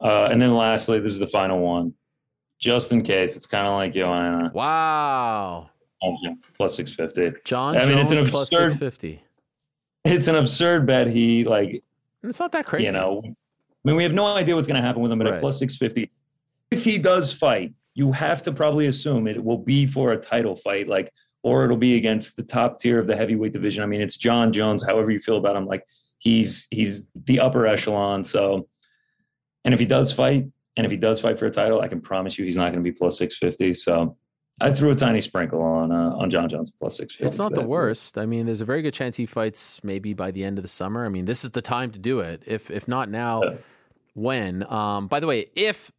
Uh, 0.00 0.28
and 0.30 0.40
then 0.40 0.54
lastly, 0.54 1.00
this 1.00 1.12
is 1.12 1.18
the 1.18 1.26
final 1.26 1.60
one. 1.60 1.94
Just 2.58 2.92
in 2.92 3.02
case, 3.02 3.36
it's 3.36 3.46
kind 3.46 3.66
of 3.66 3.74
like 3.74 3.92
Joanna. 3.92 4.50
Wow. 4.54 5.70
Oh, 6.02 6.16
plus 6.56 6.74
650. 6.76 7.40
Jon. 7.44 7.76
I 7.76 7.82
mean, 7.82 7.98
Jones 7.98 8.12
it's 8.12 8.20
an 8.20 8.26
absurd, 8.26 8.70
650. 8.70 9.22
It's 10.04 10.28
an 10.28 10.36
absurd 10.36 10.86
bet. 10.86 11.06
He, 11.06 11.44
like, 11.44 11.82
it's 12.22 12.40
not 12.40 12.52
that 12.52 12.66
crazy. 12.66 12.86
You 12.86 12.92
know, 12.92 13.22
I 13.24 13.34
mean, 13.84 13.96
we 13.96 14.02
have 14.02 14.12
no 14.12 14.26
idea 14.26 14.54
what's 14.54 14.68
going 14.68 14.80
to 14.80 14.86
happen 14.86 15.02
with 15.02 15.12
him, 15.12 15.18
but 15.18 15.26
right. 15.26 15.34
at 15.34 15.40
plus 15.40 15.58
650, 15.58 16.10
if 16.70 16.84
he 16.84 16.98
does 16.98 17.32
fight, 17.32 17.72
you 17.96 18.12
have 18.12 18.42
to 18.42 18.52
probably 18.52 18.86
assume 18.86 19.26
it 19.26 19.42
will 19.42 19.56
be 19.56 19.86
for 19.86 20.12
a 20.12 20.18
title 20.18 20.54
fight, 20.54 20.86
like, 20.86 21.10
or 21.42 21.64
it'll 21.64 21.78
be 21.78 21.96
against 21.96 22.36
the 22.36 22.42
top 22.42 22.78
tier 22.78 22.98
of 22.98 23.06
the 23.06 23.16
heavyweight 23.16 23.54
division. 23.54 23.82
I 23.82 23.86
mean, 23.86 24.02
it's 24.02 24.18
Jon 24.18 24.52
Jones, 24.52 24.84
however 24.84 25.10
you 25.10 25.18
feel 25.18 25.38
about 25.38 25.56
him, 25.56 25.64
like 25.64 25.82
he's 26.18 26.68
he's 26.70 27.06
the 27.24 27.40
upper 27.40 27.66
echelon. 27.66 28.22
So, 28.22 28.68
and 29.64 29.72
if 29.72 29.80
he 29.80 29.86
does 29.86 30.12
fight, 30.12 30.46
and 30.76 30.84
if 30.84 30.90
he 30.90 30.98
does 30.98 31.20
fight 31.20 31.38
for 31.38 31.46
a 31.46 31.50
title, 31.50 31.80
I 31.80 31.88
can 31.88 32.02
promise 32.02 32.38
you 32.38 32.44
he's 32.44 32.58
not 32.58 32.70
going 32.72 32.84
to 32.84 32.90
be 32.90 32.92
plus 32.92 33.16
650. 33.16 33.72
So 33.72 34.18
I 34.60 34.70
threw 34.70 34.90
a 34.90 34.94
tiny 34.94 35.22
sprinkle 35.22 35.62
on 35.62 35.90
uh, 35.90 36.10
on 36.16 36.28
Jon 36.28 36.50
Jones 36.50 36.70
plus 36.78 36.98
650. 36.98 37.24
It's 37.24 37.38
not 37.38 37.54
the 37.54 37.66
worst. 37.66 38.18
I 38.18 38.26
mean, 38.26 38.44
there's 38.44 38.60
a 38.60 38.66
very 38.66 38.82
good 38.82 38.92
chance 38.92 39.16
he 39.16 39.24
fights 39.24 39.82
maybe 39.82 40.12
by 40.12 40.32
the 40.32 40.44
end 40.44 40.58
of 40.58 40.62
the 40.62 40.68
summer. 40.68 41.06
I 41.06 41.08
mean, 41.08 41.24
this 41.24 41.44
is 41.44 41.52
the 41.52 41.62
time 41.62 41.92
to 41.92 41.98
do 41.98 42.20
it. 42.20 42.42
If 42.44 42.70
if 42.70 42.86
not 42.86 43.08
now, 43.08 43.42
yeah 43.42 43.54
when. 44.16 44.64
Um, 44.72 45.06
by 45.06 45.20
the 45.20 45.26
way, 45.26 45.46
if 45.54 45.92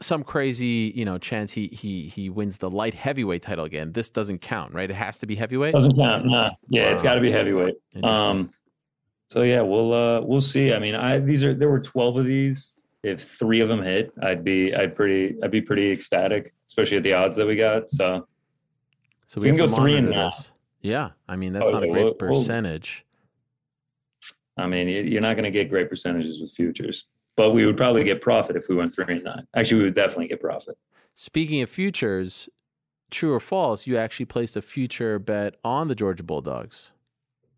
some 0.00 0.24
crazy, 0.24 0.92
you 0.96 1.04
know, 1.04 1.18
chance 1.18 1.52
he 1.52 1.68
he 1.68 2.08
he 2.08 2.28
wins 2.30 2.58
the 2.58 2.70
light 2.70 2.94
heavyweight 2.94 3.42
title 3.42 3.64
again. 3.64 3.92
This 3.92 4.10
doesn't 4.10 4.38
count, 4.40 4.72
right? 4.74 4.90
It 4.90 4.94
has 4.94 5.18
to 5.18 5.26
be 5.26 5.36
heavyweight. 5.36 5.74
Doesn't 5.74 5.96
count. 5.96 6.26
Nah. 6.26 6.50
Yeah, 6.68 6.90
it's 6.90 7.02
got 7.02 7.14
to 7.14 7.20
be 7.20 7.30
heavyweight. 7.30 7.74
Um, 8.02 8.50
so 9.26 9.42
yeah, 9.42 9.60
we'll 9.60 9.92
uh, 9.92 10.20
we'll 10.22 10.40
see. 10.40 10.72
I 10.72 10.78
mean, 10.78 10.94
I 10.94 11.18
these 11.18 11.44
are 11.44 11.54
there 11.54 11.68
were 11.68 11.80
twelve 11.80 12.16
of 12.18 12.24
these. 12.26 12.74
If 13.02 13.22
three 13.36 13.60
of 13.60 13.68
them 13.68 13.82
hit, 13.82 14.12
I'd 14.22 14.44
be 14.44 14.74
I'd 14.74 14.94
pretty 14.94 15.36
I'd 15.42 15.50
be 15.50 15.60
pretty 15.60 15.90
ecstatic, 15.90 16.54
especially 16.68 16.96
at 16.98 17.02
the 17.02 17.12
odds 17.14 17.36
that 17.36 17.46
we 17.46 17.56
got. 17.56 17.90
So 17.90 18.26
so 19.26 19.40
we 19.40 19.48
can 19.48 19.56
go 19.56 19.68
three 19.68 19.96
and 19.96 20.08
this. 20.08 20.52
Yeah, 20.82 21.10
I 21.28 21.36
mean 21.36 21.52
that's 21.52 21.68
Oh, 21.68 21.72
not 21.72 21.84
a 21.84 21.88
great 21.88 22.04
we'll- 22.04 22.04
we'll- 22.04 22.14
percentage. 22.40 23.04
I 24.58 24.66
mean, 24.66 24.86
you're 24.88 25.22
not 25.22 25.34
going 25.34 25.44
to 25.44 25.50
get 25.50 25.70
great 25.70 25.88
percentages 25.88 26.40
with 26.42 26.52
futures, 26.52 27.06
but 27.36 27.50
we 27.50 27.66
would 27.66 27.76
probably 27.76 28.04
get 28.04 28.20
profit 28.20 28.56
if 28.56 28.68
we 28.68 28.74
went 28.74 28.94
three 28.94 29.04
and 29.08 29.24
nine. 29.24 29.46
Actually, 29.56 29.78
we 29.78 29.84
would 29.84 29.94
definitely 29.94 30.28
get 30.28 30.40
profit. 30.40 30.76
Speaking 31.14 31.62
of 31.62 31.70
futures, 31.70 32.48
true 33.10 33.32
or 33.32 33.40
false? 33.40 33.86
You 33.86 33.96
actually 33.96 34.26
placed 34.26 34.56
a 34.56 34.62
future 34.62 35.18
bet 35.18 35.56
on 35.64 35.88
the 35.88 35.94
Georgia 35.94 36.22
Bulldogs. 36.22 36.92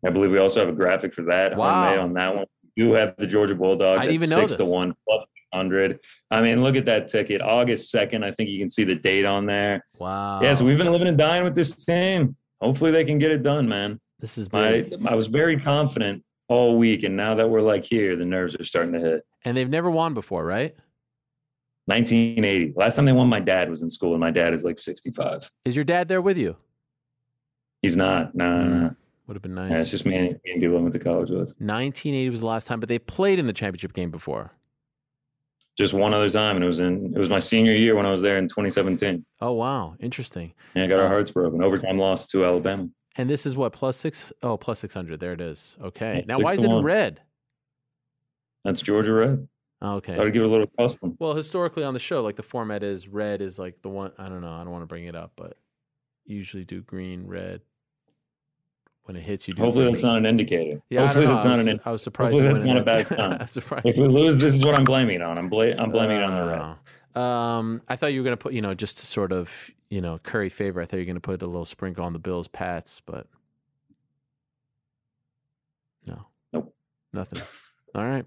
I 0.06 0.10
believe 0.10 0.30
we 0.30 0.38
also 0.38 0.60
have 0.60 0.68
a 0.68 0.76
graphic 0.76 1.14
for 1.14 1.22
that 1.22 1.56
Wow. 1.56 1.92
on 1.92 1.98
on 1.98 2.12
that 2.14 2.34
one. 2.36 2.46
You 2.76 2.92
have 2.92 3.14
the 3.16 3.26
Georgia 3.26 3.54
Bulldogs 3.54 3.98
I 3.98 4.00
at 4.00 4.10
didn't 4.10 4.14
even 4.24 4.30
know 4.30 4.46
six 4.46 4.56
to 4.56 4.64
one 4.64 4.94
plus 5.08 5.26
hundred. 5.52 6.00
I 6.32 6.42
mean, 6.42 6.62
look 6.62 6.74
at 6.74 6.84
that 6.86 7.06
ticket, 7.08 7.40
August 7.40 7.90
second. 7.90 8.24
I 8.24 8.32
think 8.32 8.50
you 8.50 8.58
can 8.58 8.68
see 8.68 8.82
the 8.82 8.96
date 8.96 9.24
on 9.24 9.46
there. 9.46 9.84
Wow. 10.00 10.40
Yeah, 10.42 10.54
so 10.54 10.64
we've 10.64 10.76
been 10.78 10.90
living 10.90 11.06
and 11.06 11.16
dying 11.16 11.44
with 11.44 11.54
this 11.54 11.72
team. 11.84 12.36
Hopefully, 12.60 12.90
they 12.90 13.04
can 13.04 13.18
get 13.18 13.30
it 13.30 13.42
done, 13.44 13.68
man. 13.68 14.00
this 14.18 14.36
is 14.38 14.48
I 14.52 14.82
big. 14.82 15.06
I 15.06 15.14
was 15.14 15.26
very 15.26 15.58
confident 15.58 16.24
all 16.48 16.76
week, 16.78 17.02
and 17.04 17.16
now 17.16 17.34
that 17.34 17.48
we're 17.48 17.60
like 17.62 17.84
here, 17.84 18.16
the 18.16 18.24
nerves 18.24 18.54
are 18.56 18.64
starting 18.64 18.92
to 18.92 19.00
hit. 19.00 19.26
and 19.44 19.56
they've 19.56 19.68
never 19.70 19.90
won 19.90 20.14
before, 20.14 20.44
right? 20.44 20.74
1980. 21.86 22.72
Last 22.76 22.96
time 22.96 23.04
they 23.04 23.12
won, 23.12 23.28
my 23.28 23.40
dad 23.40 23.68
was 23.68 23.82
in 23.82 23.90
school, 23.90 24.12
and 24.12 24.20
my 24.20 24.30
dad 24.30 24.54
is 24.54 24.64
like 24.64 24.78
65. 24.78 25.50
Is 25.64 25.76
your 25.76 25.84
dad 25.84 26.08
there 26.08 26.22
with 26.22 26.38
you? 26.38 26.56
He's 27.82 27.96
not. 27.96 28.34
No, 28.34 28.62
no, 28.64 28.78
no. 28.78 28.96
Would 29.26 29.34
have 29.34 29.42
been 29.42 29.56
Yeah, 29.56 29.68
nice. 29.68 29.80
it's 29.82 29.90
just 29.90 30.06
me 30.06 30.16
and, 30.16 30.28
me 30.44 30.52
and 30.52 30.60
people 30.62 30.78
I 30.78 30.80
went 30.80 30.94
to 30.94 30.98
college 31.00 31.30
with. 31.30 31.48
1980 31.60 32.30
was 32.30 32.40
the 32.40 32.46
last 32.46 32.66
time, 32.66 32.80
but 32.80 32.88
they 32.88 32.98
played 32.98 33.38
in 33.38 33.46
the 33.46 33.52
championship 33.52 33.92
game 33.92 34.10
before. 34.10 34.50
Just 35.76 35.92
one 35.92 36.14
other 36.14 36.28
time, 36.28 36.56
and 36.56 36.64
it 36.64 36.68
was 36.68 36.80
in 36.80 37.12
it 37.14 37.18
was 37.18 37.28
my 37.28 37.38
senior 37.40 37.72
year 37.72 37.96
when 37.96 38.06
I 38.06 38.10
was 38.10 38.22
there 38.22 38.38
in 38.38 38.46
2017. 38.48 39.24
Oh 39.40 39.52
wow, 39.52 39.96
interesting. 39.98 40.52
Yeah, 40.74 40.84
I 40.84 40.86
got 40.86 41.00
Uh, 41.00 41.02
our 41.02 41.08
hearts 41.08 41.32
broken. 41.32 41.62
Overtime 41.62 41.98
loss 41.98 42.26
to 42.28 42.44
Alabama. 42.44 42.88
And 43.16 43.30
this 43.30 43.46
is 43.46 43.56
what 43.56 43.72
plus 43.72 43.96
six? 43.96 44.32
Oh, 44.42 44.56
plus 44.56 44.80
six 44.80 44.94
hundred. 44.94 45.20
There 45.20 45.32
it 45.32 45.40
is. 45.40 45.76
Okay. 45.80 46.18
Yeah, 46.18 46.36
now, 46.36 46.38
why 46.40 46.54
is 46.54 46.62
it 46.62 46.70
in 46.70 46.82
red? 46.82 47.20
That's 48.64 48.82
Georgia 48.82 49.12
red. 49.12 49.48
Okay. 49.82 50.16
Got 50.16 50.24
to 50.24 50.30
give 50.30 50.42
it 50.42 50.46
a 50.46 50.48
little 50.48 50.66
custom. 50.78 51.16
Well, 51.20 51.34
historically 51.34 51.84
on 51.84 51.94
the 51.94 52.00
show, 52.00 52.22
like 52.22 52.36
the 52.36 52.42
format 52.42 52.82
is 52.82 53.06
red 53.06 53.42
is 53.42 53.58
like 53.58 53.82
the 53.82 53.90
one. 53.90 54.12
I 54.18 54.28
don't 54.28 54.40
know. 54.40 54.52
I 54.52 54.64
don't 54.64 54.70
want 54.70 54.82
to 54.82 54.86
bring 54.86 55.04
it 55.04 55.14
up, 55.14 55.32
but 55.36 55.56
usually 56.24 56.64
do 56.64 56.80
green, 56.80 57.26
red. 57.26 57.60
When 59.04 59.16
it 59.16 59.22
hits, 59.22 59.46
you. 59.46 59.54
Hopefully, 59.58 59.90
that's 59.92 60.02
not 60.02 60.16
an 60.16 60.24
indicator. 60.24 60.80
Yeah, 60.88 61.02
Hopefully, 61.02 61.26
I 61.26 61.28
don't 61.28 61.34
that's 61.34 61.46
not 61.46 61.56
was, 61.58 61.66
an. 61.66 61.80
I 61.84 61.90
was 61.92 62.02
surprised. 62.02 62.32
hopefully 62.40 62.54
that's 62.54 62.64
not 62.64 62.76
a 62.78 62.82
bad 62.82 63.08
sign. 63.08 63.32
I 63.38 63.42
was 63.42 63.50
surprised. 63.50 63.86
If 63.86 63.96
we 63.96 64.08
lose, 64.08 64.38
this 64.40 64.54
is 64.54 64.64
what 64.64 64.74
I'm 64.74 64.84
blaming 64.84 65.20
on. 65.20 65.36
I'm, 65.36 65.50
bla- 65.50 65.76
I'm 65.76 65.90
blaming 65.90 66.16
it 66.16 66.22
on 66.22 66.34
the 66.34 66.46
red. 66.50 66.60
Uh, 67.14 67.18
Um, 67.20 67.82
I 67.86 67.96
thought 67.96 68.14
you 68.14 68.20
were 68.20 68.24
going 68.24 68.36
to 68.36 68.42
put, 68.42 68.54
you 68.54 68.62
know, 68.62 68.72
just 68.72 68.96
to 68.98 69.06
sort 69.06 69.30
of, 69.30 69.52
you 69.90 70.00
know, 70.00 70.18
curry 70.22 70.48
favor. 70.48 70.80
I 70.80 70.86
thought 70.86 70.96
you 70.96 71.02
were 71.02 71.06
going 71.06 71.16
to 71.16 71.20
put 71.20 71.42
a 71.42 71.46
little 71.46 71.66
sprinkle 71.66 72.02
on 72.04 72.14
the 72.14 72.18
Bills, 72.18 72.48
Pats, 72.48 73.02
but 73.04 73.26
no, 76.06 76.22
Nope. 76.54 76.74
nothing. 77.12 77.42
All 77.94 78.04
right. 78.04 78.24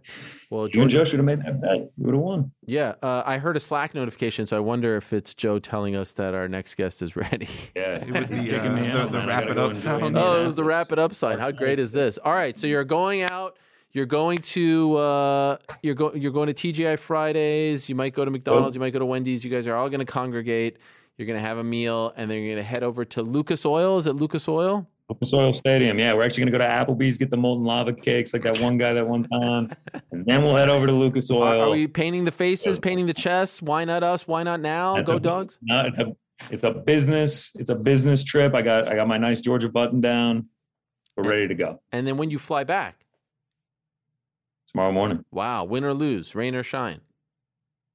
Well, 0.50 0.62
You 0.62 0.82
and 0.84 0.90
Georgia, 0.90 0.98
Joe 0.98 1.04
should 1.06 1.20
have 1.20 1.26
made 1.26 1.40
that 1.44 1.60
bet. 1.60 1.72
You 1.98 2.06
would 2.06 2.14
have 2.14 2.24
won. 2.24 2.52
yeah, 2.66 2.94
uh, 3.04 3.24
I 3.26 3.38
heard 3.38 3.58
a 3.58 3.60
Slack 3.60 3.94
notification, 3.94 4.48
so 4.48 4.56
I 4.56 4.62
wonder 4.62 4.96
if 4.96 5.12
it's 5.12 5.34
Joe 5.34 5.60
telling 5.60 5.96
us 5.96 6.14
that 6.14 6.34
our 6.34 6.48
next 6.48 6.76
guest 6.76 7.02
is 7.02 7.16
ready. 7.16 7.50
Yeah, 7.76 7.96
It 7.98 8.12
was 8.12 8.30
the, 8.30 8.38
uh, 8.56 9.02
out, 9.02 9.12
the- 9.12 9.20
the 9.20 9.28
wrap 9.28 9.44
it 9.44 9.58
up 9.58 9.70
enjoy 9.72 9.80
sound. 9.82 10.18
Oh, 10.18 10.42
it 10.42 10.46
was 10.46 10.56
the 10.56 10.64
wrap 10.64 10.92
it 10.92 11.00
up 11.00 11.14
sign. 11.14 11.40
How 11.40 11.52
great 11.52 11.80
is 11.80 11.92
this? 11.92 12.18
All 12.18 12.34
right, 12.34 12.58
so 12.58 12.66
you're 12.68 12.84
going 12.86 13.24
out. 13.24 13.58
You're 13.94 14.06
going 14.06 14.38
to 14.40 14.96
uh, 14.98 15.58
you're 15.82 15.96
going 15.96 16.22
you're 16.22 16.32
going 16.32 16.54
to 16.54 16.54
TGI 16.54 17.00
Fridays. 17.00 17.90
You 17.90 17.96
might 17.96 18.14
go 18.14 18.24
to 18.24 18.30
McDonald's. 18.32 18.76
You 18.76 18.80
might 18.80 18.92
go 18.94 19.00
to 19.00 19.06
Wendy's. 19.06 19.44
You 19.44 19.50
guys 19.50 19.66
are 19.66 19.76
all 19.76 19.90
going 19.90 20.00
to 20.02 20.06
congregate. 20.06 20.78
You're 21.18 21.26
going 21.26 21.40
to 21.40 21.46
have 21.46 21.58
a 21.58 21.64
meal, 21.64 22.14
and 22.16 22.30
then 22.30 22.38
you're 22.38 22.54
going 22.54 22.64
to 22.64 22.70
head 22.70 22.84
over 22.84 23.06
to 23.06 23.24
Lucas 23.24 23.66
Oil. 23.66 23.98
Is 23.98 24.06
it 24.06 24.14
Lucas 24.14 24.48
Oil? 24.48 24.88
Lucas 25.10 25.30
Oil 25.34 25.54
Stadium. 25.54 25.98
Yeah, 26.00 26.14
we're 26.14 26.24
actually 26.24 26.42
going 26.50 26.52
to 26.54 26.58
go 26.58 26.64
to 26.66 26.70
Applebee's, 26.70 27.18
get 27.18 27.30
the 27.30 27.38
molten 27.38 27.66
lava 27.66 27.94
cakes 27.94 28.34
like 28.34 28.42
that 28.44 28.60
one 28.60 28.78
guy 28.78 28.92
that 28.94 29.08
one 29.08 29.24
time, 29.24 29.72
and 30.12 30.26
then 30.26 30.44
we'll 30.44 30.56
head 30.58 30.70
over 30.70 30.86
to 30.86 30.92
Lucas 30.92 31.32
Oil. 31.32 31.62
are 31.62 31.70
we 31.70 31.88
painting 31.88 32.26
the 32.26 32.32
faces, 32.32 32.78
painting 32.78 33.06
the 33.06 33.14
chests? 33.14 33.62
Why 33.62 33.86
not 33.86 34.04
us? 34.04 34.28
Why 34.28 34.44
not 34.44 34.60
now? 34.60 34.96
That's 34.96 35.08
Go 35.08 35.16
a- 35.16 35.20
dogs! 35.20 35.60
No, 35.62 35.86
it's 35.86 35.98
a 36.00 36.16
it's 36.52 36.64
a 36.64 36.72
business 36.72 37.52
it's 37.56 37.70
a 37.72 37.76
business 37.76 38.24
trip. 38.24 38.54
I 38.54 38.62
got 38.62 38.88
I 38.88 38.96
got 38.96 39.08
my 39.08 39.18
nice 39.18 39.40
Georgia 39.42 39.70
button 39.70 40.02
down. 40.02 40.48
We're 41.16 41.24
ready 41.28 41.48
to 41.48 41.56
go 41.56 41.82
And 41.92 42.06
then 42.06 42.18
when 42.18 42.30
you 42.30 42.38
fly 42.38 42.64
back, 42.64 43.06
tomorrow 44.72 44.92
morning. 44.92 45.24
wow, 45.32 45.64
win 45.64 45.84
or 45.84 45.94
lose, 45.94 46.36
rain 46.36 46.54
or 46.54 46.62
shine. 46.64 47.00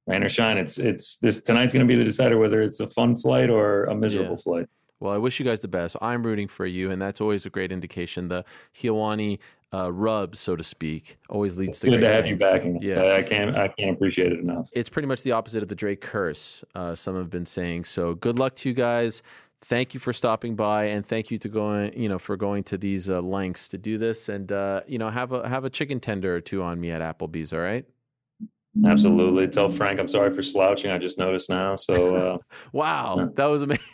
Rain 0.07 0.23
or 0.23 0.29
shine. 0.29 0.57
It's 0.57 0.77
it's 0.79 1.17
this 1.17 1.39
tonight's 1.41 1.73
going 1.73 1.87
to 1.87 1.91
be 1.91 1.95
the 1.97 2.03
decider 2.03 2.37
whether 2.39 2.61
it's 2.61 2.79
a 2.81 2.87
fun 2.87 3.15
flight 3.15 3.49
or 3.51 3.85
a 3.85 3.95
miserable 3.95 4.31
Yeah. 4.31 4.41
flight. 4.43 4.65
Well, 5.03 5.11
I 5.13 5.17
wish 5.17 5.37
you 5.37 5.45
guys 5.45 5.59
the 5.59 5.67
best. 5.67 5.97
I'm 6.01 6.25
rooting 6.25 6.47
for 6.47 6.65
you, 6.65 6.89
and 6.89 7.01
that's 7.01 7.19
always 7.19 7.45
a 7.45 7.49
great 7.49 7.73
indication. 7.73 8.29
The 8.29 8.45
Helwani 8.73 9.39
uh, 9.73 9.91
rub, 9.91 10.33
so 10.37 10.55
to 10.55 10.63
speak, 10.63 11.17
always 11.29 11.57
leads 11.57 11.71
It's 11.71 11.79
to 11.81 11.89
good 11.89 11.99
to 11.99 12.07
have 12.07 12.25
you 12.25 12.37
things. 12.37 12.39
backing. 12.39 12.77
us. 12.77 12.83
Yeah, 12.83 13.01
I, 13.01 13.17
I 13.17 13.23
can't 13.23 13.55
I 13.57 13.67
can't 13.67 13.91
appreciate 13.91 14.31
it 14.31 14.39
enough. 14.39 14.69
it's 14.71 14.87
pretty 14.87 15.07
much 15.09 15.23
the 15.23 15.33
opposite 15.33 15.61
of 15.61 15.67
the 15.67 15.75
Drake 15.75 15.99
curse. 15.99 16.63
Uh, 16.73 16.95
some 16.95 17.17
have 17.17 17.29
been 17.29 17.45
saying. 17.45 17.83
So, 17.83 18.13
good 18.15 18.39
luck 18.39 18.55
to 18.55 18.69
you 18.69 18.75
guys. 18.75 19.21
Thank 19.59 19.93
you 19.93 19.99
for 19.99 20.13
stopping 20.13 20.55
by, 20.55 20.85
and 20.85 21.05
thank 21.05 21.31
you 21.31 21.37
to 21.39 21.49
going, 21.49 21.99
you 21.99 22.07
know, 22.07 22.19
for 22.19 22.37
going 22.37 22.63
to 22.65 22.77
these 22.77 23.09
uh, 23.09 23.21
lengths 23.21 23.67
to 23.69 23.77
do 23.77 23.97
this. 23.97 24.29
And 24.29 24.51
uh, 24.53 24.81
you 24.87 24.97
know, 24.99 25.09
have 25.09 25.33
a 25.33 25.47
have 25.49 25.65
a 25.65 25.69
chicken 25.69 25.99
tender 25.99 26.33
or 26.35 26.39
two 26.41 26.61
on 26.63 26.79
me 26.79 26.91
at 26.91 27.01
Applebee's. 27.01 27.51
All 27.51 27.59
right. 27.59 27.85
Absolutely. 28.85 29.47
Tell 29.47 29.69
Frank 29.69 29.99
I'm 29.99 30.07
sorry 30.07 30.33
for 30.33 30.41
slouching. 30.41 30.89
I 30.91 30.97
just 30.97 31.17
noticed 31.17 31.49
now. 31.49 31.75
So 31.75 32.15
uh, 32.15 32.37
Wow, 32.71 33.15
Yeah. 33.19 33.27
that 33.35 33.45
was 33.45 33.61
amazing. 33.61 33.85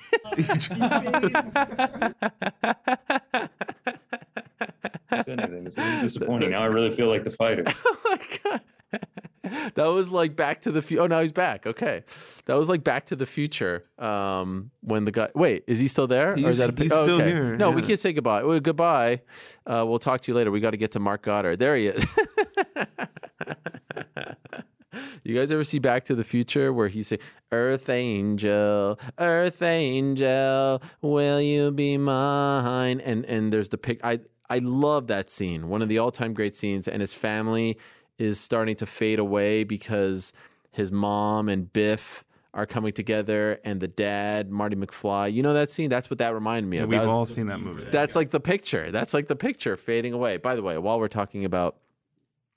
say 5.23 5.31
anything. 5.33 5.63
This 5.65 5.77
is 5.77 6.01
disappointing. 6.01 6.51
Now 6.59 6.61
I 6.63 6.65
really 6.67 6.91
feel 6.91 7.07
like 7.07 7.23
the 7.23 7.31
fighter. 7.31 7.63
oh 7.85 7.97
my 8.05 8.19
god. 8.43 8.61
That 9.75 9.85
was 9.87 10.11
like 10.11 10.35
Back 10.35 10.61
to 10.61 10.71
the 10.71 10.81
Future. 10.81 11.03
Oh, 11.03 11.07
now 11.07 11.21
he's 11.21 11.31
back. 11.31 11.65
Okay, 11.65 12.03
that 12.45 12.55
was 12.55 12.69
like 12.69 12.83
Back 12.83 13.05
to 13.07 13.15
the 13.15 13.25
Future. 13.25 13.85
Um, 13.97 14.71
when 14.81 15.05
the 15.05 15.11
guy, 15.11 15.29
wait, 15.33 15.63
is 15.67 15.79
he 15.79 15.87
still 15.87 16.07
there? 16.07 16.35
He's- 16.35 16.51
is 16.53 16.57
that 16.59 16.77
a 16.77 16.83
he's 16.83 16.91
oh, 16.91 17.03
still 17.03 17.15
okay. 17.15 17.29
here, 17.29 17.55
No, 17.55 17.71
we 17.71 17.81
can't 17.81 17.99
say 17.99 18.13
goodbye. 18.13 18.43
Well, 18.43 18.59
goodbye. 18.59 19.21
Uh, 19.65 19.85
we'll 19.87 19.99
talk 19.99 20.21
to 20.21 20.31
you 20.31 20.35
later. 20.35 20.51
We 20.51 20.59
got 20.59 20.71
to 20.71 20.77
get 20.77 20.91
to 20.93 20.99
Marc 20.99 21.21
Goddard. 21.23 21.57
There 21.57 21.75
he 21.75 21.87
is. 21.87 22.05
You 25.29 25.35
guys 25.35 25.51
ever 25.51 25.63
see 25.63 25.77
Back 25.79 26.05
to 26.05 26.15
the 26.15 26.23
Future 26.23 26.73
where 26.73 26.87
he 26.87 27.03
say, 27.03 27.19
"Earth 27.51 27.87
Angel, 27.87 28.99
Earth 29.19 29.61
Angel, 29.61 30.81
will 31.01 31.39
you 31.39 31.71
be 31.71 31.97
mine?" 31.97 32.99
And 32.99 33.25
and 33.25 33.53
there's 33.53 33.69
the 33.69 33.77
pic. 33.77 33.99
I 34.03 34.21
I 34.49 34.57
love 34.57 35.07
that 35.07 35.29
scene. 35.29 35.69
One 35.69 35.81
of 35.81 35.89
the 35.89 35.99
all 35.99 36.11
time 36.11 36.33
great 36.33 36.55
scenes. 36.55 36.87
And 36.87 37.01
his 37.01 37.13
family 37.13 37.77
is 38.17 38.39
starting 38.39 38.75
to 38.77 38.85
fade 38.85 39.19
away 39.19 39.63
because 39.63 40.33
his 40.71 40.91
mom 40.91 41.47
and 41.47 41.71
Biff 41.71 42.25
are 42.55 42.65
coming 42.65 42.91
together, 42.91 43.59
and 43.63 43.79
the 43.79 43.87
dad, 43.87 44.49
Marty 44.49 44.75
McFly. 44.75 45.31
You 45.31 45.43
know 45.43 45.53
that 45.53 45.69
scene? 45.69 45.87
That's 45.87 46.09
what 46.09 46.17
that 46.17 46.33
reminded 46.33 46.67
me 46.67 46.79
of. 46.79 46.89
We've 46.89 46.99
was- 46.99 47.07
all 47.07 47.25
seen 47.27 47.45
that 47.47 47.59
movie. 47.59 47.85
that's 47.91 48.15
like 48.15 48.31
the 48.31 48.39
picture. 48.39 48.89
That's 48.91 49.13
like 49.13 49.27
the 49.27 49.35
picture 49.35 49.77
fading 49.77 50.13
away. 50.13 50.37
By 50.37 50.55
the 50.55 50.63
way, 50.63 50.77
while 50.79 50.99
we're 50.99 51.07
talking 51.07 51.45
about 51.45 51.77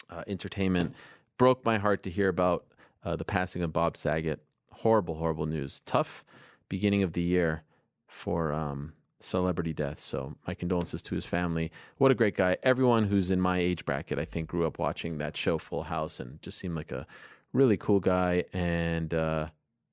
uh, 0.09 0.25
entertainment, 0.27 0.95
broke 1.43 1.65
my 1.65 1.77
heart 1.77 2.05
to 2.05 2.09
hear 2.09 2.29
about 2.29 2.67
uh, 3.03 3.17
the 3.17 3.25
passing 3.25 3.65
of 3.65 3.73
Bob 3.73 3.97
Saget. 3.97 4.39
Horrible, 4.71 5.17
horrible 5.17 5.47
news. 5.47 5.81
Tough 5.81 6.25
beginning 6.69 7.03
of 7.03 7.15
the 7.15 7.21
year 7.21 7.65
for 8.07 8.53
um, 8.53 8.93
celebrity 9.19 9.73
deaths. 9.73 10.05
So 10.05 10.37
my 10.47 10.55
condolences 10.55 11.03
to 11.03 11.17
his 11.17 11.27
family. 11.27 11.73
What 11.99 12.13
a 12.13 12.15
great 12.15 12.37
guy. 12.37 12.59
Everyone 12.63 13.07
who's 13.07 13.33
in 13.33 13.41
my 13.41 13.59
age 13.59 13.85
bracket, 13.85 14.21
I 14.21 14.25
think, 14.25 14.51
grew 14.51 14.65
up 14.69 14.79
watching 14.79 15.19
that 15.19 15.37
show, 15.37 15.59
Full 15.59 15.83
House, 15.83 16.21
and 16.21 16.41
just 16.43 16.59
seemed 16.59 16.77
like 16.77 16.93
a 16.93 17.09
really 17.53 17.77
cool 17.77 17.99
guy 17.99 18.45
and 18.53 19.13
uh, 19.13 19.49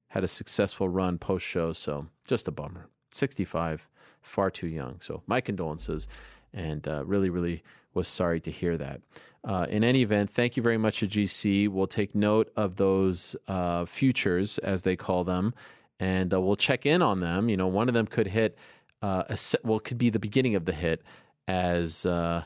had 0.10 0.24
a 0.24 0.28
successful 0.28 0.88
run 0.88 1.18
post 1.18 1.47
show. 1.47 1.74
So 1.74 2.10
just 2.28 2.47
a 2.47 2.52
bummer. 2.52 2.89
65, 3.12 3.88
far 4.22 4.52
too 4.52 4.68
young. 4.68 5.00
So 5.02 5.24
my 5.26 5.41
condolences, 5.41 6.08
and 6.54 6.88
uh, 6.88 7.04
really, 7.06 7.32
really 7.32 7.64
was 7.94 8.08
sorry 8.08 8.40
to 8.42 8.52
hear 8.52 8.78
that. 8.78 9.02
Uh, 9.44 9.66
in 9.70 9.84
any 9.84 10.02
event, 10.02 10.30
thank 10.30 10.58
you 10.58 10.64
very 10.64 10.78
much 10.78 11.00
to 11.00 11.08
GC. 11.08 11.70
We'll 11.70 11.88
take 11.88 12.14
note 12.14 12.52
of 12.56 12.76
those 12.76 13.36
uh, 13.48 13.86
futures, 13.86 14.58
as 14.60 14.84
they 14.84 14.96
call 14.96 15.24
them, 15.24 15.54
and 16.00 16.34
uh, 16.34 16.42
we'll 16.42 16.58
check 16.58 16.86
in 16.86 17.02
on 17.02 17.22
them. 17.22 17.50
You 17.50 17.58
know, 17.58 17.68
one 17.68 17.88
of 17.88 17.94
them 17.94 18.06
could 18.06 18.28
hit, 18.28 18.58
uh, 19.02 19.24
a 19.30 19.38
se- 19.38 19.60
well, 19.64 19.80
could 19.80 19.98
be 19.98 20.10
the 20.10 20.20
beginning 20.20 20.56
of 20.56 20.66
the 20.66 20.74
hit, 20.74 21.04
as 21.48 22.06
uh, 22.06 22.44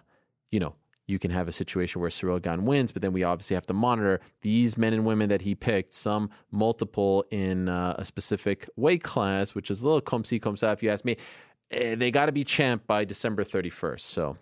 you 0.52 0.60
know, 0.60 0.76
you 1.08 1.20
can 1.20 1.32
have 1.32 1.48
a 1.48 1.52
situation 1.52 2.00
where 2.00 2.10
Ciryl 2.10 2.41
Gane 2.41 2.66
wins, 2.66 2.91
but 2.91 3.02
then 3.02 3.12
we 3.12 3.24
obviously 3.24 3.56
have 3.56 3.66
to 3.66 3.74
monitor 3.74 4.22
these 4.41 4.78
men 4.78 4.94
and 4.94 5.04
women 5.04 5.30
that 5.30 5.41
he 5.41 5.56
picked, 5.56 5.94
some 5.94 6.30
multiple 6.52 7.26
in 7.30 7.68
uh, 7.68 7.96
a 7.98 8.06
specific 8.06 8.70
weight 8.78 9.04
class, 9.04 9.54
which 9.54 9.70
is 9.70 9.82
a 9.82 9.86
little 9.86 10.00
comme 10.00 10.24
si, 10.24 10.39
comme 10.39 10.56
ça, 10.56 10.72
if 10.72 10.82
you 10.82 10.89
ask 10.89 11.04
me. 11.04 11.18
Eh, 11.72 11.96
they 11.96 12.12
got 12.12 12.28
to 12.28 12.32
be 12.32 12.44
champ 12.44 12.86
by 12.88 13.04
December 13.04 13.44
31st. 13.44 14.00
So 14.00 14.38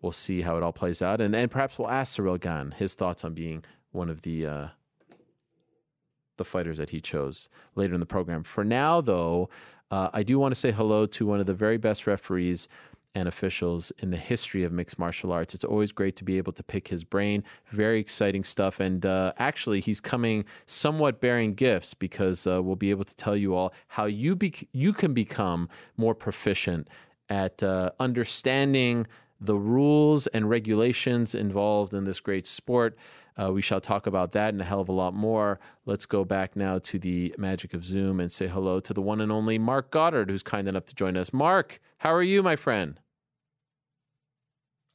we'll 0.00 0.12
see 0.12 0.42
how 0.42 0.56
it 0.56 0.62
all 0.62 0.72
plays 0.72 1.02
out. 1.02 1.20
And, 1.20 1.34
and 1.34 1.50
perhaps 1.50 1.78
we'll 1.78 1.90
ask 1.90 2.18
Ciryl 2.18 2.40
Gane 2.40 2.72
his 2.72 2.94
thoughts 2.94 3.24
on 3.24 3.34
being 3.34 3.64
one 3.92 4.08
of 4.08 4.22
the. 4.22 4.46
Uh, 4.46 4.68
the 6.38 6.44
fighters 6.44 6.78
that 6.78 6.90
he 6.90 7.00
chose 7.00 7.48
later 7.74 7.92
in 7.92 8.00
the 8.00 8.06
program. 8.06 8.44
For 8.44 8.64
now, 8.64 9.00
though, 9.00 9.50
uh, 9.90 10.08
I 10.12 10.22
do 10.22 10.38
want 10.38 10.54
to 10.54 10.60
say 10.60 10.70
hello 10.70 11.04
to 11.04 11.26
one 11.26 11.40
of 11.40 11.46
the 11.46 11.52
very 11.52 11.76
best 11.76 12.06
referees 12.06 12.68
and 13.14 13.26
officials 13.26 13.90
in 13.98 14.10
the 14.10 14.16
history 14.16 14.64
of 14.64 14.72
mixed 14.72 14.98
martial 14.98 15.32
arts. 15.32 15.54
It's 15.54 15.64
always 15.64 15.92
great 15.92 16.14
to 16.16 16.24
be 16.24 16.38
able 16.38 16.52
to 16.52 16.62
pick 16.62 16.88
his 16.88 17.04
brain. 17.04 17.42
Very 17.70 17.98
exciting 17.98 18.44
stuff. 18.44 18.80
And 18.80 19.04
uh, 19.04 19.32
actually, 19.38 19.80
he's 19.80 20.00
coming 20.00 20.44
somewhat 20.66 21.20
bearing 21.20 21.54
gifts 21.54 21.94
because 21.94 22.46
uh, 22.46 22.62
we'll 22.62 22.76
be 22.76 22.90
able 22.90 23.04
to 23.04 23.16
tell 23.16 23.36
you 23.36 23.54
all 23.54 23.72
how 23.88 24.04
you 24.04 24.36
be- 24.36 24.68
you 24.72 24.92
can 24.92 25.14
become 25.14 25.68
more 25.96 26.14
proficient 26.14 26.88
at 27.28 27.62
uh, 27.62 27.90
understanding 27.98 29.06
the 29.40 29.56
rules 29.56 30.26
and 30.28 30.48
regulations 30.50 31.34
involved 31.34 31.94
in 31.94 32.04
this 32.04 32.20
great 32.20 32.46
sport. 32.46 32.96
Uh, 33.36 33.52
we 33.52 33.62
shall 33.62 33.80
talk 33.80 34.06
about 34.06 34.32
that 34.32 34.48
and 34.48 34.60
a 34.60 34.64
hell 34.64 34.80
of 34.80 34.88
a 34.88 34.92
lot 34.92 35.14
more. 35.14 35.60
Let's 35.86 36.06
go 36.06 36.24
back 36.24 36.56
now 36.56 36.80
to 36.80 36.98
the 36.98 37.34
magic 37.38 37.72
of 37.72 37.84
Zoom 37.84 38.18
and 38.18 38.32
say 38.32 38.48
hello 38.48 38.80
to 38.80 38.92
the 38.92 39.00
one 39.00 39.20
and 39.20 39.30
only 39.30 39.58
Marc 39.58 39.92
Goddard, 39.92 40.28
who's 40.28 40.42
kind 40.42 40.66
enough 40.66 40.86
to 40.86 40.94
join 40.94 41.16
us. 41.16 41.32
Marc, 41.32 41.78
how 41.98 42.12
are 42.12 42.22
you, 42.22 42.42
my 42.42 42.56
friend? 42.56 42.98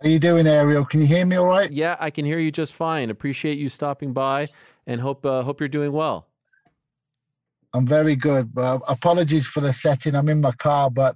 How 0.02 0.10
are 0.10 0.12
you 0.12 0.20
doing, 0.20 0.46
Ariel? 0.46 0.84
Can 0.84 1.00
you 1.00 1.08
hear 1.08 1.26
me 1.26 1.38
all 1.38 1.46
right? 1.46 1.72
Yeah, 1.72 1.96
I 2.00 2.10
can 2.10 2.26
hear 2.26 2.40
you 2.40 2.52
just 2.52 2.74
fine. 2.74 3.10
Appreciate 3.10 3.58
you 3.58 3.70
stopping 3.70 4.12
by, 4.12 4.50
and 4.86 5.00
hope 5.00 5.26
uh, 5.26 5.44
hope 5.44 5.62
you're 5.62 5.70
doing 5.70 5.94
well. 5.94 6.28
I'm 7.74 7.88
very 7.88 8.18
good. 8.18 8.52
Uh, 8.58 8.80
apologies 8.90 9.48
for 9.48 9.62
the 9.62 9.72
setting. 9.72 10.16
I'm 10.16 10.28
in 10.28 10.42
my 10.42 10.52
car, 10.52 10.92
but 10.92 11.16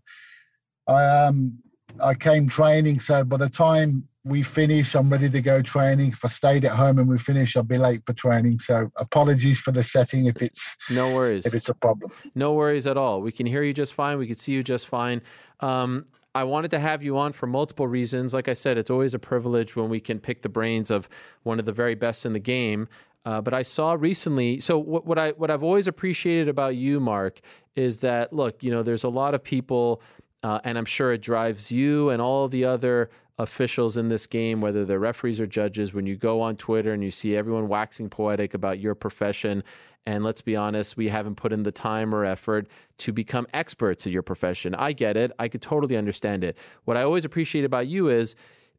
I 0.87 1.25
um 1.25 1.59
I 2.01 2.13
came 2.13 2.47
training, 2.47 2.99
so 2.99 3.23
by 3.23 3.37
the 3.37 3.49
time 3.49 4.07
we 4.23 4.43
finish, 4.43 4.93
I'm 4.93 5.09
ready 5.09 5.29
to 5.29 5.41
go 5.41 5.61
training. 5.61 6.09
If 6.09 6.23
I 6.23 6.27
stayed 6.27 6.65
at 6.65 6.71
home 6.71 6.99
and 6.99 7.09
we 7.09 7.17
finish, 7.17 7.55
I'll 7.55 7.63
be 7.63 7.77
late 7.77 8.01
for 8.05 8.13
training. 8.13 8.59
So 8.59 8.91
apologies 8.97 9.59
for 9.59 9.71
the 9.71 9.83
setting 9.83 10.25
if 10.25 10.41
it's 10.41 10.75
no 10.89 11.15
worries 11.15 11.45
if 11.45 11.53
it's 11.53 11.69
a 11.69 11.73
problem. 11.73 12.11
No 12.35 12.53
worries 12.53 12.87
at 12.87 12.97
all. 12.97 13.21
We 13.21 13.31
can 13.31 13.45
hear 13.45 13.63
you 13.63 13.73
just 13.73 13.93
fine. 13.93 14.17
We 14.17 14.27
can 14.27 14.35
see 14.35 14.51
you 14.53 14.63
just 14.63 14.87
fine. 14.87 15.21
Um, 15.61 16.05
I 16.35 16.43
wanted 16.43 16.71
to 16.71 16.79
have 16.79 17.03
you 17.03 17.17
on 17.17 17.33
for 17.33 17.47
multiple 17.47 17.87
reasons. 17.87 18.33
Like 18.33 18.47
I 18.47 18.53
said, 18.53 18.77
it's 18.77 18.91
always 18.91 19.13
a 19.13 19.19
privilege 19.19 19.75
when 19.75 19.89
we 19.89 19.99
can 19.99 20.19
pick 20.19 20.43
the 20.43 20.49
brains 20.49 20.91
of 20.91 21.09
one 21.43 21.57
of 21.57 21.65
the 21.65 21.71
very 21.71 21.95
best 21.95 22.25
in 22.25 22.33
the 22.33 22.39
game. 22.39 22.87
Uh, 23.25 23.41
but 23.41 23.53
I 23.53 23.61
saw 23.63 23.93
recently. 23.93 24.59
So 24.59 24.77
what, 24.77 25.05
what 25.05 25.17
I 25.17 25.31
what 25.31 25.49
I've 25.49 25.63
always 25.63 25.87
appreciated 25.87 26.47
about 26.47 26.75
you, 26.75 26.99
Marc, 26.99 27.39
is 27.75 27.99
that 27.99 28.33
look, 28.33 28.61
you 28.61 28.71
know, 28.71 28.83
there's 28.83 29.03
a 29.03 29.09
lot 29.09 29.33
of 29.33 29.43
people 29.43 30.01
uh, 30.43 30.59
and 30.63 30.77
I'm 30.77 30.85
sure 30.85 31.13
it 31.13 31.21
drives 31.21 31.71
you 31.71 32.09
and 32.09 32.21
all 32.21 32.47
the 32.47 32.65
other 32.65 33.09
officials 33.39 33.97
in 33.97 34.07
this 34.07 34.25
game, 34.25 34.61
whether 34.61 34.85
they're 34.85 34.99
referees 34.99 35.39
or 35.39 35.47
judges, 35.47 35.93
when 35.93 36.05
you 36.05 36.15
go 36.15 36.41
on 36.41 36.55
Twitter 36.55 36.93
and 36.93 37.03
you 37.03 37.11
see 37.11 37.35
everyone 37.35 37.67
waxing 37.67 38.09
poetic 38.09 38.53
about 38.53 38.79
your 38.79 38.95
profession. 38.95 39.63
And 40.05 40.23
let's 40.23 40.41
be 40.41 40.55
honest, 40.55 40.95
we 40.95 41.09
haven't 41.09 41.35
put 41.35 41.51
in 41.51 41.63
the 41.63 41.71
time 41.71 42.15
or 42.15 42.23
effort 42.23 42.67
to 42.99 43.11
become 43.11 43.45
experts 43.53 44.07
at 44.07 44.13
your 44.13 44.21
profession. 44.23 44.73
I 44.73 44.93
get 44.93 45.17
it. 45.17 45.31
I 45.37 45.49
could 45.49 45.61
totally 45.61 45.97
understand 45.97 46.43
it. 46.43 46.57
What 46.85 46.97
I 46.97 47.03
always 47.03 47.25
appreciate 47.25 47.65
about 47.65 47.87
you 47.87 48.09
is 48.09 48.35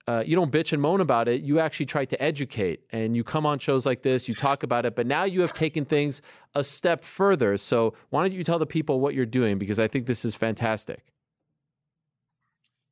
uh, 0.08 0.24
you 0.26 0.34
don't 0.34 0.50
bitch 0.50 0.72
and 0.72 0.80
moan 0.80 1.02
about 1.02 1.28
it. 1.28 1.42
You 1.42 1.60
actually 1.60 1.84
try 1.84 2.06
to 2.06 2.20
educate 2.20 2.80
and 2.90 3.14
you 3.14 3.22
come 3.22 3.44
on 3.44 3.58
shows 3.58 3.84
like 3.84 4.00
this, 4.00 4.26
you 4.26 4.34
talk 4.34 4.62
about 4.62 4.86
it, 4.86 4.96
but 4.96 5.06
now 5.06 5.24
you 5.24 5.42
have 5.42 5.52
taken 5.52 5.84
things 5.84 6.22
a 6.54 6.64
step 6.64 7.04
further. 7.04 7.58
So 7.58 7.92
why 8.08 8.22
don't 8.22 8.32
you 8.32 8.42
tell 8.42 8.58
the 8.58 8.66
people 8.66 9.00
what 9.00 9.14
you're 9.14 9.26
doing? 9.26 9.58
Because 9.58 9.78
I 9.78 9.86
think 9.86 10.06
this 10.06 10.24
is 10.24 10.34
fantastic. 10.34 11.04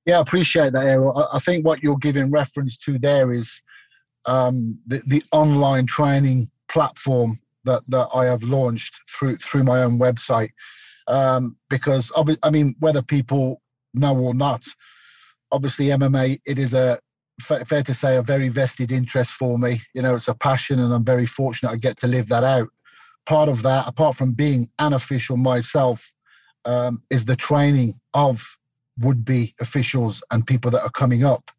Yeah, 0.06 0.18
I 0.18 0.20
appreciate 0.20 0.72
that, 0.72 0.86
Ariel. 0.86 1.28
I 1.32 1.40
think 1.40 1.66
what 1.66 1.82
you're 1.82 1.98
giving 1.98 2.30
reference 2.30 2.78
to 2.78 2.98
there 2.98 3.32
is 3.32 3.60
um, 4.24 4.78
the, 4.86 5.02
the 5.06 5.22
online 5.32 5.86
training 5.86 6.48
platform 6.68 7.40
that, 7.64 7.82
that 7.88 8.08
I 8.14 8.26
have 8.26 8.44
launched 8.44 8.96
through 9.10 9.36
through 9.36 9.64
my 9.64 9.82
own 9.82 9.98
website. 9.98 10.50
Um, 11.08 11.56
because 11.70 12.10
I 12.42 12.50
mean, 12.50 12.74
whether 12.78 13.02
people 13.02 13.60
know 13.94 14.16
or 14.16 14.32
not, 14.34 14.64
obviously 15.52 15.86
MMA 15.86 16.38
it 16.46 16.58
is 16.58 16.72
a 16.72 17.00
fair 17.40 17.82
to 17.82 17.94
say 17.94 18.16
a 18.16 18.22
very 18.22 18.48
vested 18.48 18.92
interest 18.92 19.32
for 19.32 19.58
me. 19.58 19.82
You 19.92 20.02
know, 20.02 20.14
it's 20.14 20.28
a 20.28 20.34
passion, 20.34 20.78
and 20.80 20.94
I'm 20.94 21.04
very 21.04 21.26
fortunate 21.26 21.70
I 21.70 21.76
get 21.76 21.98
to 22.00 22.06
live 22.06 22.28
that 22.28 22.44
out. 22.44 22.68
Part 23.26 23.48
of 23.48 23.62
that, 23.62 23.88
apart 23.88 24.16
from 24.16 24.32
being 24.32 24.70
an 24.78 24.92
official 24.92 25.36
myself, 25.36 26.12
um, 26.64 27.02
is 27.10 27.24
the 27.24 27.36
training 27.36 28.00
of 28.14 28.44
would 29.00 29.24
be 29.24 29.54
officials 29.60 30.22
and 30.30 30.46
people 30.46 30.70
that 30.70 30.82
are 30.82 30.90
coming 30.90 31.24
up. 31.24 31.50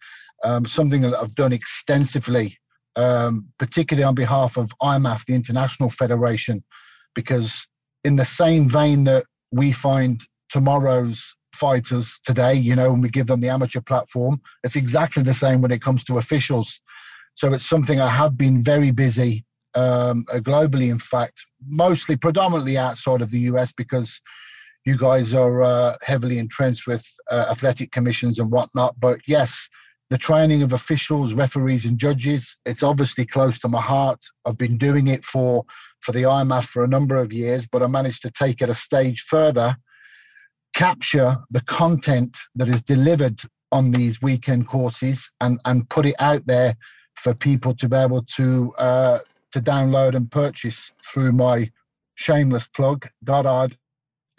Um, 0.44 0.66
something 0.66 1.02
that 1.02 1.16
I've 1.16 1.36
done 1.36 1.54
extensively, 1.54 2.58
um, 2.96 3.48
particularly 3.58 4.04
on 4.04 4.16
behalf 4.16 4.58
of 4.58 4.72
IMMAF, 4.82 5.26
the 5.26 5.36
International 5.36 5.90
Federation, 5.90 6.64
because 7.16 7.68
in 8.04 8.16
the 8.16 8.26
same 8.26 8.70
vein 8.70 9.04
that 9.06 9.26
we 9.52 9.72
find 9.72 10.22
tomorrow's 10.50 11.36
fighters 11.54 12.20
today, 12.24 12.54
you 12.54 12.76
know, 12.76 12.92
when 12.92 13.02
we 13.02 13.10
give 13.10 13.28
them 13.28 13.42
the 13.42 13.50
amateur 13.50 13.82
platform, 13.82 14.40
it's 14.64 14.76
exactly 14.76 15.24
the 15.24 15.34
same 15.34 15.62
when 15.62 15.72
it 15.72 15.82
comes 15.82 16.04
to 16.06 16.20
officials. 16.20 16.80
So 17.34 17.54
it's 17.54 17.68
something 17.68 18.00
I 18.00 18.10
have 18.10 18.38
been 18.38 18.62
very 18.62 18.92
busy 18.92 19.44
um, 19.76 20.26
globally, 20.30 20.90
in 20.90 21.00
fact, 21.00 21.46
mostly 21.68 22.16
predominantly 22.16 22.78
outside 22.78 23.22
of 23.22 23.32
the 23.32 23.42
US 23.42 23.72
because 23.72 24.22
you 24.88 24.98
guys 24.98 25.36
are 25.36 25.62
uh, 25.62 25.98
heavily 26.02 26.40
entrenched 26.40 26.88
with 26.88 27.06
uh, 27.30 27.48
athletic 27.52 27.92
commissions 27.92 28.40
and 28.40 28.50
whatnot. 28.50 28.98
But 28.98 29.20
yes, 29.28 29.68
the 30.10 30.18
training 30.18 30.62
of 30.62 30.72
officials, 30.72 31.34
referees, 31.34 31.84
and 31.84 32.00
judges, 32.00 32.58
it's 32.66 32.84
obviously 32.84 33.26
close 33.26 33.60
to 33.60 33.68
my 33.68 33.82
heart. 33.82 34.24
I've 34.46 34.58
been 34.58 34.78
doing 34.78 35.08
it 35.08 35.26
for, 35.26 35.66
for 36.00 36.14
the 36.14 36.24
IMMAF 36.24 36.68
for 36.68 36.86
a 36.86 36.88
number 36.88 37.18
of 37.18 37.34
years, 37.34 37.68
but 37.68 37.84
I 37.84 37.88
managed 37.88 38.22
to 38.22 38.32
take 38.32 38.62
it 38.62 38.70
a 38.70 38.74
stage 38.74 39.26
further, 39.28 39.76
capture 40.74 41.36
the 41.52 41.62
content 41.64 42.38
that 42.56 42.70
is 42.70 42.82
delivered 42.82 43.42
on 43.74 43.92
these 43.92 44.22
weekend 44.22 44.70
courses 44.70 45.30
and, 45.42 45.60
and 45.66 45.90
put 45.90 46.06
it 46.06 46.16
out 46.20 46.48
there 46.48 46.78
for 47.16 47.34
people 47.34 47.76
to 47.76 47.90
be 47.90 47.98
able 47.98 48.24
to 48.38 48.74
uh, 48.78 49.20
to 49.52 49.60
download 49.60 50.16
and 50.16 50.32
purchase 50.32 50.94
through 51.06 51.34
my 51.34 51.70
shameless 52.16 52.70
plug, 52.70 53.06
Goddard 53.26 53.76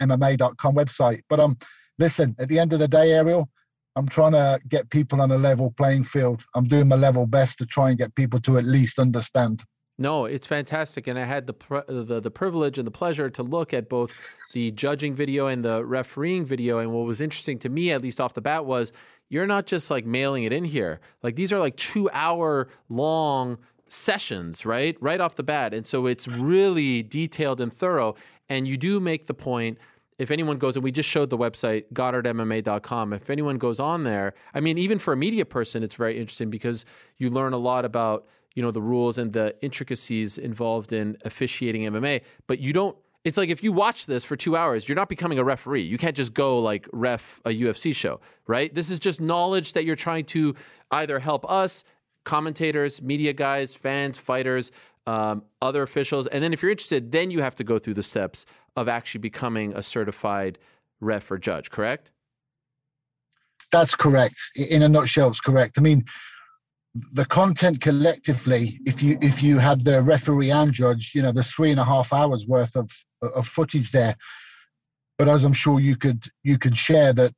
MMA.com 0.01 0.75
website. 0.75 1.21
But 1.29 1.39
um, 1.39 1.57
listen, 1.97 2.35
at 2.39 2.49
the 2.49 2.59
end 2.59 2.73
of 2.73 2.79
the 2.79 2.87
day, 2.87 3.11
Ariel, 3.11 3.49
I'm 3.95 4.07
trying 4.07 4.33
to 4.33 4.59
get 4.69 4.89
people 4.89 5.21
on 5.21 5.31
a 5.31 5.37
level 5.37 5.73
playing 5.77 6.05
field. 6.05 6.43
I'm 6.55 6.65
doing 6.65 6.87
my 6.87 6.95
level 6.95 7.27
best 7.27 7.57
to 7.59 7.65
try 7.65 7.89
and 7.89 7.97
get 7.97 8.15
people 8.15 8.39
to 8.41 8.57
at 8.57 8.63
least 8.63 8.99
understand. 8.99 9.63
No, 9.99 10.23
it's 10.23 10.47
fantastic, 10.47 11.07
and 11.07 11.19
I 11.19 11.25
had 11.25 11.45
the, 11.45 11.83
the 11.89 12.21
the 12.21 12.31
privilege 12.31 12.77
and 12.77 12.87
the 12.87 12.91
pleasure 12.91 13.29
to 13.31 13.43
look 13.43 13.73
at 13.73 13.89
both 13.89 14.13
the 14.53 14.71
judging 14.71 15.13
video 15.13 15.47
and 15.47 15.63
the 15.63 15.83
refereeing 15.83 16.45
video. 16.45 16.79
And 16.79 16.93
what 16.93 17.05
was 17.05 17.19
interesting 17.19 17.59
to 17.59 17.69
me, 17.69 17.91
at 17.91 18.01
least 18.01 18.21
off 18.21 18.33
the 18.33 18.41
bat, 18.41 18.65
was 18.65 18.93
you're 19.27 19.45
not 19.45 19.65
just 19.65 19.91
like 19.91 20.05
mailing 20.05 20.45
it 20.45 20.53
in 20.53 20.63
here. 20.63 21.01
Like 21.21 21.35
these 21.35 21.51
are 21.51 21.59
like 21.59 21.75
two 21.75 22.09
hour 22.13 22.69
long 22.87 23.57
sessions, 23.89 24.65
right? 24.65 24.95
Right 25.01 25.19
off 25.19 25.35
the 25.35 25.43
bat, 25.43 25.73
and 25.73 25.85
so 25.85 26.05
it's 26.05 26.29
really 26.29 27.03
detailed 27.03 27.59
and 27.59 27.73
thorough. 27.73 28.15
And 28.49 28.67
you 28.67 28.77
do 28.77 28.99
make 28.99 29.27
the 29.27 29.33
point 29.33 29.77
if 30.19 30.31
anyone 30.31 30.57
goes, 30.57 30.75
and 30.75 30.83
we 30.83 30.91
just 30.91 31.07
showed 31.07 31.29
the 31.29 31.37
website, 31.37 31.85
goddardmma.com. 31.93 33.13
If 33.13 33.29
anyone 33.29 33.57
goes 33.57 33.79
on 33.79 34.03
there, 34.03 34.33
I 34.53 34.59
mean, 34.59 34.77
even 34.77 34.99
for 34.99 35.13
a 35.13 35.17
media 35.17 35.45
person, 35.45 35.81
it's 35.81 35.95
very 35.95 36.19
interesting 36.19 36.49
because 36.49 36.83
you 37.17 37.29
learn 37.29 37.53
a 37.53 37.57
lot 37.57 37.85
about, 37.85 38.27
you 38.53 38.61
know, 38.61 38.69
the 38.69 38.81
rules 38.81 39.17
and 39.17 39.31
the 39.31 39.55
intricacies 39.61 40.37
involved 40.37 40.91
in 40.91 41.17
officiating 41.23 41.83
MMA. 41.83 42.21
But 42.47 42.59
you 42.59 42.73
don't, 42.73 42.97
it's 43.23 43.37
like 43.37 43.47
if 43.49 43.63
you 43.63 43.71
watch 43.71 44.07
this 44.07 44.25
for 44.25 44.35
two 44.35 44.57
hours, 44.57 44.89
you're 44.89 44.97
not 44.97 45.07
becoming 45.07 45.39
a 45.39 45.43
referee. 45.43 45.83
You 45.83 45.97
can't 45.97 46.17
just 46.17 46.33
go 46.33 46.59
like 46.59 46.85
ref 46.91 47.39
a 47.45 47.49
UFC 47.49 47.95
show, 47.95 48.19
right? 48.45 48.75
This 48.75 48.89
is 48.89 48.99
just 48.99 49.21
knowledge 49.21 49.71
that 49.71 49.85
you're 49.85 49.95
trying 49.95 50.25
to 50.25 50.53
either 50.91 51.19
help 51.19 51.49
us, 51.49 51.85
commentators, 52.25 53.01
media 53.01 53.31
guys, 53.31 53.73
fans, 53.73 54.17
fighters, 54.17 54.71
um, 55.09 55.43
other 55.59 55.81
officials. 55.81 56.27
And 56.27 56.43
then 56.43 56.53
if 56.53 56.61
you're 56.61 56.69
interested, 56.69 57.11
then 57.11 57.31
you 57.31 57.41
have 57.41 57.55
to 57.55 57.63
go 57.63 57.79
through 57.79 57.95
the 57.95 58.03
steps 58.03 58.45
of 58.75 58.87
actually 58.87 59.21
becoming 59.21 59.73
a 59.73 59.81
certified 59.81 60.59
ref 61.01 61.31
or 61.31 61.39
judge, 61.39 61.71
correct? 61.71 62.11
That's 63.71 63.95
correct. 63.95 64.37
In 64.55 64.83
a 64.83 64.89
nutshell, 64.89 65.29
it's 65.29 65.41
correct. 65.41 65.79
I 65.79 65.81
mean, 65.81 66.05
the 67.13 67.25
content 67.25 67.81
collectively, 67.81 68.79
if 68.85 69.01
you 69.01 69.17
if 69.21 69.41
you 69.41 69.57
had 69.57 69.83
the 69.83 70.01
referee 70.01 70.51
and 70.51 70.71
judge, 70.71 71.11
you 71.15 71.21
know, 71.23 71.31
there's 71.31 71.51
three 71.55 71.71
and 71.71 71.79
a 71.79 71.83
half 71.83 72.13
hours 72.13 72.45
worth 72.47 72.75
of 72.75 72.89
of 73.21 73.47
footage 73.47 73.91
there. 73.91 74.15
But 75.17 75.27
as 75.27 75.43
I'm 75.43 75.53
sure 75.53 75.79
you 75.79 75.95
could 75.95 76.23
you 76.43 76.57
could 76.57 76.77
share 76.77 77.13
that 77.13 77.35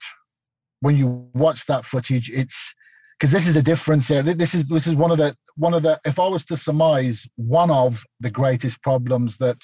when 0.79 0.97
you 0.97 1.29
watch 1.33 1.65
that 1.67 1.85
footage, 1.85 2.29
it's 2.29 2.73
because 3.21 3.31
this 3.31 3.45
is 3.45 3.53
the 3.53 3.61
difference 3.61 4.07
here. 4.07 4.23
This 4.23 4.55
is 4.55 4.65
this 4.65 4.87
is 4.87 4.95
one 4.95 5.11
of 5.11 5.19
the 5.19 5.37
one 5.55 5.75
of 5.75 5.83
the. 5.83 6.01
If 6.05 6.17
I 6.17 6.27
was 6.27 6.43
to 6.45 6.57
surmise 6.57 7.29
one 7.35 7.69
of 7.69 8.03
the 8.19 8.31
greatest 8.31 8.81
problems 8.81 9.37
that 9.37 9.61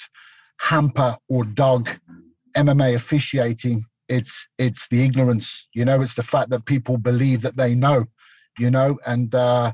hamper 0.60 1.18
or 1.28 1.44
dog 1.44 1.90
MMA 2.56 2.94
officiating, 2.94 3.84
it's 4.10 4.48
it's 4.60 4.88
the 4.90 5.04
ignorance. 5.04 5.70
You 5.74 5.86
know, 5.86 6.02
it's 6.02 6.14
the 6.14 6.22
fact 6.22 6.52
that 6.52 6.68
people 6.68 7.00
believe 7.00 7.42
that 7.42 7.58
they 7.58 7.74
know. 7.74 8.06
You 8.60 8.70
know, 8.70 9.00
and 9.08 9.34
uh, 9.34 9.74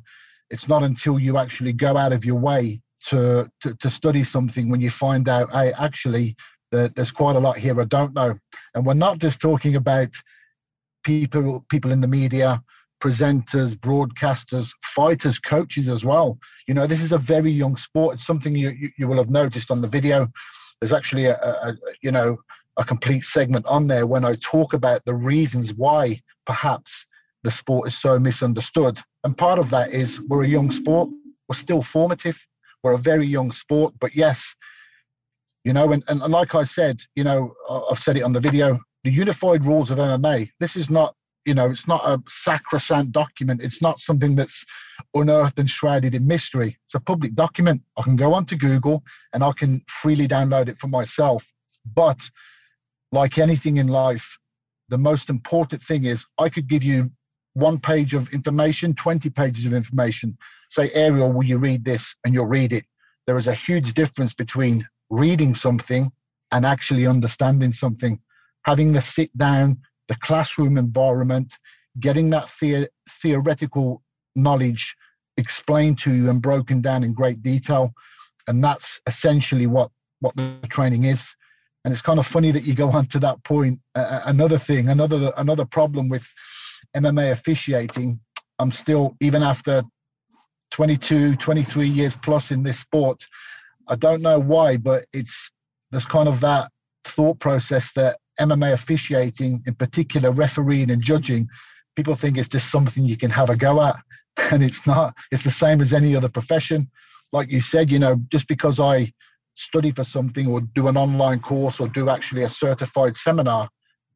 it's 0.49 0.69
not 0.69 0.83
until 0.83 1.19
you 1.19 1.37
actually 1.37 1.73
go 1.73 1.97
out 1.97 2.13
of 2.13 2.23
your 2.23 2.39
way 2.39 2.79
to 3.07 3.51
to, 3.63 3.75
to 3.75 3.89
study 3.89 4.23
something 4.23 4.69
when 4.69 4.79
you 4.79 4.91
find 4.91 5.27
out, 5.27 5.51
hey, 5.51 5.73
actually, 5.77 6.37
that 6.71 6.95
there's 6.95 7.11
quite 7.11 7.35
a 7.35 7.39
lot 7.39 7.57
here 7.57 7.81
I 7.81 7.83
don't 7.83 8.15
know. 8.15 8.39
And 8.75 8.85
we're 8.85 8.93
not 8.93 9.19
just 9.19 9.41
talking 9.41 9.75
about 9.75 10.13
people 11.03 11.65
people 11.67 11.91
in 11.91 11.99
the 11.99 12.07
media 12.07 12.63
presenters, 13.03 13.75
broadcasters, 13.75 14.71
fighters, 14.81 15.37
coaches 15.37 15.89
as 15.89 16.05
well. 16.05 16.37
You 16.67 16.73
know, 16.73 16.87
this 16.87 17.01
is 17.01 17.11
a 17.11 17.17
very 17.17 17.51
young 17.51 17.75
sport. 17.75 18.13
It's 18.13 18.25
something 18.25 18.55
you, 18.55 18.69
you, 18.69 18.89
you 18.97 19.07
will 19.09 19.17
have 19.17 19.29
noticed 19.29 19.71
on 19.71 19.81
the 19.81 19.89
video. 19.89 20.29
There's 20.79 20.93
actually 20.93 21.25
a, 21.25 21.35
a, 21.35 21.73
you 22.01 22.11
know, 22.11 22.37
a 22.77 22.85
complete 22.85 23.25
segment 23.25 23.65
on 23.65 23.87
there 23.87 24.07
when 24.07 24.23
I 24.23 24.35
talk 24.35 24.73
about 24.73 25.03
the 25.03 25.15
reasons 25.15 25.73
why 25.73 26.21
perhaps 26.45 27.05
the 27.43 27.51
sport 27.51 27.89
is 27.89 27.97
so 27.97 28.17
misunderstood. 28.17 29.01
And 29.25 29.37
part 29.37 29.59
of 29.59 29.69
that 29.71 29.91
is 29.91 30.21
we're 30.29 30.43
a 30.43 30.47
young 30.47 30.71
sport. 30.71 31.09
We're 31.49 31.55
still 31.55 31.81
formative. 31.81 32.39
We're 32.83 32.93
a 32.93 32.97
very 32.97 33.27
young 33.27 33.51
sport. 33.51 33.93
But 33.99 34.15
yes, 34.15 34.55
you 35.65 35.73
know, 35.73 35.91
and, 35.91 36.03
and, 36.07 36.21
and 36.21 36.31
like 36.31 36.55
I 36.55 36.63
said, 36.63 37.01
you 37.15 37.25
know, 37.25 37.53
I've 37.69 37.99
said 37.99 38.15
it 38.15 38.23
on 38.23 38.31
the 38.31 38.39
video, 38.39 38.79
the 39.03 39.11
unified 39.11 39.65
rules 39.65 39.91
of 39.91 39.97
MMA, 39.97 40.49
this 40.61 40.77
is 40.77 40.89
not 40.89 41.15
you 41.45 41.53
know 41.53 41.69
it's 41.69 41.87
not 41.87 42.01
a 42.05 42.21
sacrosanct 42.27 43.11
document. 43.11 43.61
It's 43.61 43.81
not 43.81 43.99
something 43.99 44.35
that's 44.35 44.65
unearthed 45.13 45.59
and 45.59 45.69
shrouded 45.69 46.15
in 46.15 46.27
mystery. 46.27 46.77
It's 46.85 46.95
a 46.95 46.99
public 46.99 47.35
document. 47.35 47.81
I 47.97 48.03
can 48.03 48.15
go 48.15 48.33
onto 48.33 48.55
google 48.55 49.03
and 49.33 49.43
i 49.43 49.51
can 49.51 49.81
freely 49.87 50.27
download 50.27 50.69
it 50.69 50.79
for 50.79 50.87
myself. 50.87 51.45
But 51.95 52.29
like 53.11 53.37
anything 53.37 53.77
in 53.77 53.87
life 53.87 54.37
the 54.89 54.97
most 54.97 55.29
important 55.29 55.81
thing 55.81 56.05
is 56.05 56.25
i 56.39 56.49
could 56.49 56.67
give 56.67 56.83
you 56.83 57.09
one 57.53 57.79
page 57.79 58.13
of 58.13 58.31
information 58.33 58.93
20 58.95 59.29
pages 59.29 59.65
of 59.65 59.73
information. 59.73 60.37
Say 60.69 60.89
ariel 60.93 61.31
will 61.31 61.45
you 61.45 61.57
read 61.57 61.85
this? 61.85 62.15
and 62.25 62.33
you'll 62.33 62.47
read 62.47 62.73
it. 62.73 62.85
There 63.27 63.37
is 63.37 63.47
a 63.47 63.53
huge 63.53 63.93
difference 63.93 64.33
between 64.33 64.87
reading 65.09 65.53
something 65.55 66.11
and 66.51 66.65
actually 66.65 67.05
understanding 67.07 67.71
something. 67.71 68.19
Having 68.65 68.93
the 68.93 69.01
sit 69.01 69.35
down 69.37 69.77
the 70.07 70.15
classroom 70.17 70.77
environment, 70.77 71.57
getting 71.99 72.29
that 72.31 72.49
the- 72.59 72.89
theoretical 73.09 74.01
knowledge 74.35 74.95
explained 75.37 75.99
to 75.99 76.13
you 76.13 76.29
and 76.29 76.41
broken 76.41 76.81
down 76.81 77.03
in 77.03 77.13
great 77.13 77.41
detail. 77.41 77.93
And 78.47 78.63
that's 78.63 79.01
essentially 79.07 79.67
what, 79.67 79.89
what 80.19 80.35
the 80.35 80.57
training 80.69 81.05
is. 81.05 81.35
And 81.85 81.91
it's 81.91 82.01
kind 82.01 82.19
of 82.19 82.25
funny 82.25 82.51
that 82.51 82.63
you 82.63 82.73
go 82.73 82.89
on 82.89 83.07
to 83.07 83.19
that 83.19 83.43
point. 83.43 83.79
Uh, 83.95 84.21
another 84.25 84.57
thing, 84.57 84.89
another 84.89 85.33
another 85.35 85.65
problem 85.65 86.07
with 86.07 86.25
MMA 86.95 87.31
officiating, 87.31 88.19
I'm 88.59 88.71
still, 88.71 89.17
even 89.19 89.43
after 89.43 89.83
22, 90.71 91.35
23 91.35 91.87
years 91.87 92.15
plus 92.15 92.51
in 92.51 92.63
this 92.63 92.79
sport, 92.79 93.27
I 93.87 93.95
don't 93.95 94.21
know 94.21 94.39
why, 94.39 94.77
but 94.77 95.05
it's 95.13 95.51
there's 95.91 96.05
kind 96.05 96.27
of 96.27 96.39
that 96.39 96.71
thought 97.03 97.39
process 97.39 97.91
that 97.93 98.17
MMA 98.39 98.73
officiating, 98.73 99.63
in 99.65 99.75
particular 99.75 100.31
refereeing 100.31 100.91
and 100.91 101.01
judging, 101.01 101.47
people 101.95 102.15
think 102.15 102.37
it's 102.37 102.49
just 102.49 102.71
something 102.71 103.03
you 103.03 103.17
can 103.17 103.31
have 103.31 103.49
a 103.49 103.55
go 103.55 103.81
at. 103.81 103.95
And 104.51 104.63
it's 104.63 104.87
not. 104.87 105.15
It's 105.31 105.43
the 105.43 105.51
same 105.51 105.79
as 105.79 105.93
any 105.93 106.15
other 106.15 106.27
profession. 106.27 106.89
Like 107.31 107.51
you 107.51 107.61
said, 107.61 107.91
you 107.91 107.99
know, 107.99 108.19
just 108.31 108.47
because 108.47 108.79
I 108.79 109.13
study 109.53 109.91
for 109.91 110.03
something 110.03 110.47
or 110.47 110.61
do 110.61 110.87
an 110.87 110.97
online 110.97 111.39
course 111.39 111.79
or 111.79 111.87
do 111.87 112.09
actually 112.09 112.41
a 112.41 112.49
certified 112.49 113.15
seminar, 113.15 113.69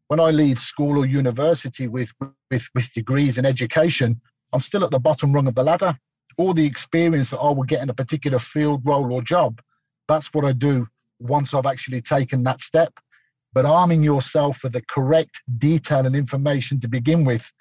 when 0.08 0.20
I 0.20 0.32
leave 0.32 0.58
school 0.58 0.98
or 0.98 1.06
university 1.06 1.88
with, 1.88 2.12
with, 2.50 2.68
with 2.74 2.92
degrees 2.94 3.38
in 3.38 3.46
education, 3.46 4.20
I'm 4.54 4.62
still 4.62 4.84
at 4.84 4.90
the 4.90 5.00
bottom 5.00 5.34
rung 5.34 5.48
of 5.48 5.54
the 5.54 5.64
ladder. 5.64 5.96
All 6.38 6.54
the 6.54 6.66
experience 6.66 7.30
that 7.30 7.40
I 7.40 7.52
will 7.52 7.64
get 7.64 7.84
in 7.84 7.90
a 7.92 7.94
particular 7.94 8.40
field, 8.40 8.82
role, 8.86 9.14
or 9.14 9.22
job, 9.22 9.62
that's 10.08 10.34
what 10.34 10.46
I 10.46 10.54
do 10.54 10.88
once 11.20 11.54
I've 11.54 11.66
actually 11.68 12.02
taken 12.02 12.44
that 12.44 12.62
step 12.62 12.94
but 13.54 13.66
arming 13.66 14.04
yourself 14.04 14.64
with 14.64 14.74
the 14.74 14.84
correct 14.90 15.42
detail 15.58 16.06
and 16.06 16.16
information 16.16 16.80
to 16.82 16.88
begin 16.88 17.26
with 17.26 17.52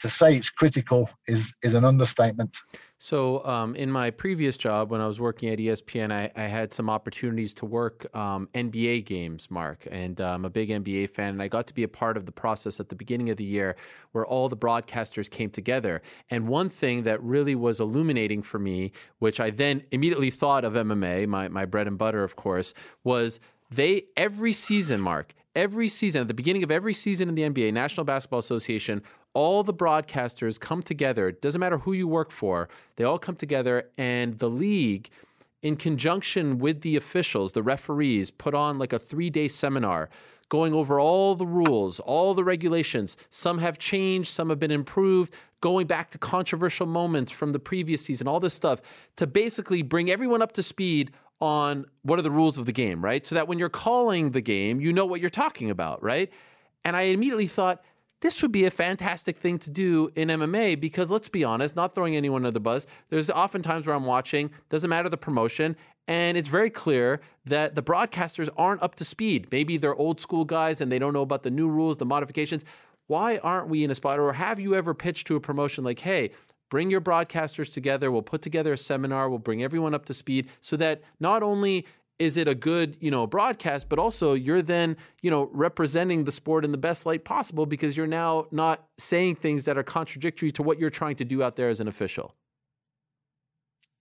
to 0.00 0.10
say 0.10 0.36
it's 0.36 0.50
critical 0.50 1.08
is 1.26 1.54
is 1.62 1.74
an 1.74 1.84
understatement. 1.84 2.56
So, 2.98 3.44
um, 3.44 3.74
in 3.74 3.90
my 3.90 4.10
previous 4.10 4.56
job, 4.56 4.90
when 4.90 5.00
I 5.00 5.06
was 5.06 5.20
working 5.20 5.50
at 5.50 5.58
ESPN, 5.58 6.10
I, 6.10 6.30
I 6.36 6.46
had 6.46 6.72
some 6.72 6.88
opportunities 6.88 7.52
to 7.54 7.66
work 7.66 8.06
um, 8.16 8.48
NBA 8.54 9.04
games, 9.04 9.50
Marc, 9.50 9.86
and 9.90 10.20
uh, 10.20 10.30
I'm 10.30 10.44
a 10.44 10.50
big 10.50 10.70
NBA 10.70 11.10
fan, 11.10 11.30
and 11.30 11.42
I 11.42 11.48
got 11.48 11.66
to 11.66 11.74
be 11.74 11.82
a 11.82 11.88
part 11.88 12.16
of 12.16 12.24
the 12.24 12.32
process 12.32 12.80
at 12.80 12.88
the 12.88 12.94
beginning 12.94 13.30
of 13.30 13.36
the 13.36 13.44
year 13.44 13.76
where 14.12 14.24
all 14.24 14.48
the 14.48 14.56
broadcasters 14.56 15.28
came 15.28 15.50
together. 15.50 16.00
And 16.30 16.48
one 16.48 16.68
thing 16.68 17.02
that 17.02 17.22
really 17.22 17.54
was 17.54 17.80
illuminating 17.80 18.42
for 18.42 18.58
me, 18.58 18.92
which 19.18 19.40
I 19.40 19.50
then 19.50 19.82
immediately 19.90 20.30
thought 20.30 20.64
of 20.64 20.74
MMA, 20.74 21.26
my 21.26 21.48
my 21.48 21.64
bread 21.64 21.86
and 21.86 21.98
butter, 21.98 22.24
of 22.24 22.36
course, 22.36 22.72
was 23.02 23.40
they 23.74 24.04
every 24.16 24.52
season, 24.52 25.00
Marc, 25.00 25.34
every 25.54 25.88
season 25.88 26.22
at 26.22 26.28
the 26.28 26.34
beginning 26.34 26.62
of 26.62 26.70
every 26.70 26.94
season 26.94 27.28
in 27.28 27.34
the 27.34 27.42
NBA, 27.42 27.72
National 27.72 28.04
Basketball 28.04 28.38
Association, 28.38 29.02
all 29.34 29.62
the 29.62 29.74
broadcasters 29.74 30.58
come 30.58 30.82
together. 30.82 31.28
It 31.28 31.42
doesn't 31.42 31.60
matter 31.60 31.78
who 31.78 31.92
you 31.92 32.06
work 32.06 32.30
for, 32.30 32.68
they 32.96 33.04
all 33.04 33.18
come 33.18 33.36
together, 33.36 33.88
and 33.98 34.38
the 34.38 34.50
league, 34.50 35.10
in 35.62 35.76
conjunction 35.76 36.58
with 36.58 36.82
the 36.82 36.96
officials, 36.96 37.52
the 37.52 37.62
referees, 37.62 38.30
put 38.30 38.54
on 38.54 38.78
like 38.78 38.92
a 38.92 38.98
three 38.98 39.30
day 39.30 39.48
seminar 39.48 40.10
going 40.48 40.74
over 40.74 41.00
all 41.00 41.34
the 41.34 41.46
rules, 41.46 42.00
all 42.00 42.34
the 42.34 42.44
regulations. 42.44 43.16
Some 43.30 43.58
have 43.58 43.78
changed, 43.78 44.28
some 44.28 44.50
have 44.50 44.58
been 44.58 44.70
improved, 44.70 45.34
going 45.60 45.86
back 45.86 46.10
to 46.10 46.18
controversial 46.18 46.86
moments 46.86 47.32
from 47.32 47.52
the 47.52 47.58
previous 47.58 48.02
season, 48.02 48.28
all 48.28 48.40
this 48.40 48.54
stuff 48.54 48.80
to 49.16 49.26
basically 49.26 49.82
bring 49.82 50.10
everyone 50.10 50.42
up 50.42 50.52
to 50.52 50.62
speed 50.62 51.10
on 51.40 51.86
what 52.02 52.18
are 52.18 52.22
the 52.22 52.30
rules 52.30 52.56
of 52.58 52.66
the 52.66 52.72
game, 52.72 53.04
right? 53.04 53.26
So 53.26 53.34
that 53.34 53.48
when 53.48 53.58
you're 53.58 53.68
calling 53.68 54.30
the 54.30 54.40
game, 54.40 54.80
you 54.80 54.92
know 54.92 55.06
what 55.06 55.20
you're 55.20 55.30
talking 55.30 55.70
about, 55.70 56.02
right? 56.02 56.32
And 56.84 56.96
I 56.96 57.02
immediately 57.02 57.46
thought, 57.46 57.82
this 58.20 58.40
would 58.40 58.52
be 58.52 58.64
a 58.64 58.70
fantastic 58.70 59.36
thing 59.36 59.58
to 59.58 59.70
do 59.70 60.10
in 60.14 60.28
MMA 60.28 60.80
because 60.80 61.10
let's 61.10 61.28
be 61.28 61.44
honest, 61.44 61.76
not 61.76 61.94
throwing 61.94 62.16
anyone 62.16 62.40
under 62.40 62.52
the 62.52 62.60
bus, 62.60 62.86
there's 63.10 63.28
often 63.28 63.60
times 63.60 63.86
where 63.86 63.94
I'm 63.94 64.06
watching, 64.06 64.50
doesn't 64.70 64.88
matter 64.88 65.10
the 65.10 65.18
promotion, 65.18 65.76
and 66.08 66.38
it's 66.38 66.48
very 66.48 66.70
clear 66.70 67.20
that 67.44 67.74
the 67.74 67.82
broadcasters 67.82 68.48
aren't 68.56 68.82
up 68.82 68.94
to 68.96 69.04
speed. 69.04 69.48
Maybe 69.52 69.76
they're 69.76 69.94
old 69.94 70.20
school 70.20 70.46
guys 70.46 70.80
and 70.80 70.90
they 70.90 70.98
don't 70.98 71.12
know 71.12 71.22
about 71.22 71.42
the 71.42 71.50
new 71.50 71.68
rules, 71.68 71.98
the 71.98 72.06
modifications. 72.06 72.64
Why 73.08 73.36
aren't 73.38 73.68
we 73.68 73.84
in 73.84 73.90
a 73.90 73.94
spot, 73.94 74.18
or 74.18 74.32
have 74.32 74.58
you 74.58 74.74
ever 74.74 74.94
pitched 74.94 75.26
to 75.26 75.36
a 75.36 75.40
promotion 75.40 75.84
like, 75.84 75.98
hey, 75.98 76.30
bring 76.70 76.90
your 76.90 77.00
broadcasters 77.00 77.72
together. 77.72 78.10
We'll 78.10 78.22
put 78.22 78.42
together 78.42 78.72
a 78.72 78.78
seminar. 78.78 79.28
We'll 79.28 79.38
bring 79.38 79.62
everyone 79.62 79.94
up 79.94 80.06
to 80.06 80.14
speed 80.14 80.48
so 80.60 80.76
that 80.76 81.02
not 81.20 81.42
only 81.42 81.86
is 82.18 82.36
it 82.36 82.46
a 82.46 82.54
good 82.54 82.96
you 83.00 83.10
know 83.10 83.26
broadcast 83.26 83.88
but 83.88 83.98
also 83.98 84.34
you're 84.34 84.62
then 84.62 84.96
you 85.22 85.30
know 85.30 85.50
representing 85.52 86.24
the 86.24 86.30
sport 86.30 86.64
in 86.64 86.70
the 86.70 86.78
best 86.78 87.06
light 87.06 87.24
possible 87.24 87.66
because 87.66 87.96
you're 87.96 88.06
now 88.06 88.46
not 88.52 88.86
saying 88.98 89.34
things 89.34 89.64
that 89.64 89.76
are 89.76 89.82
contradictory 89.82 90.50
to 90.50 90.62
what 90.62 90.78
you're 90.78 90.90
trying 90.90 91.16
to 91.16 91.24
do 91.24 91.42
out 91.42 91.56
there 91.56 91.68
as 91.68 91.80
an 91.80 91.88
official. 91.88 92.34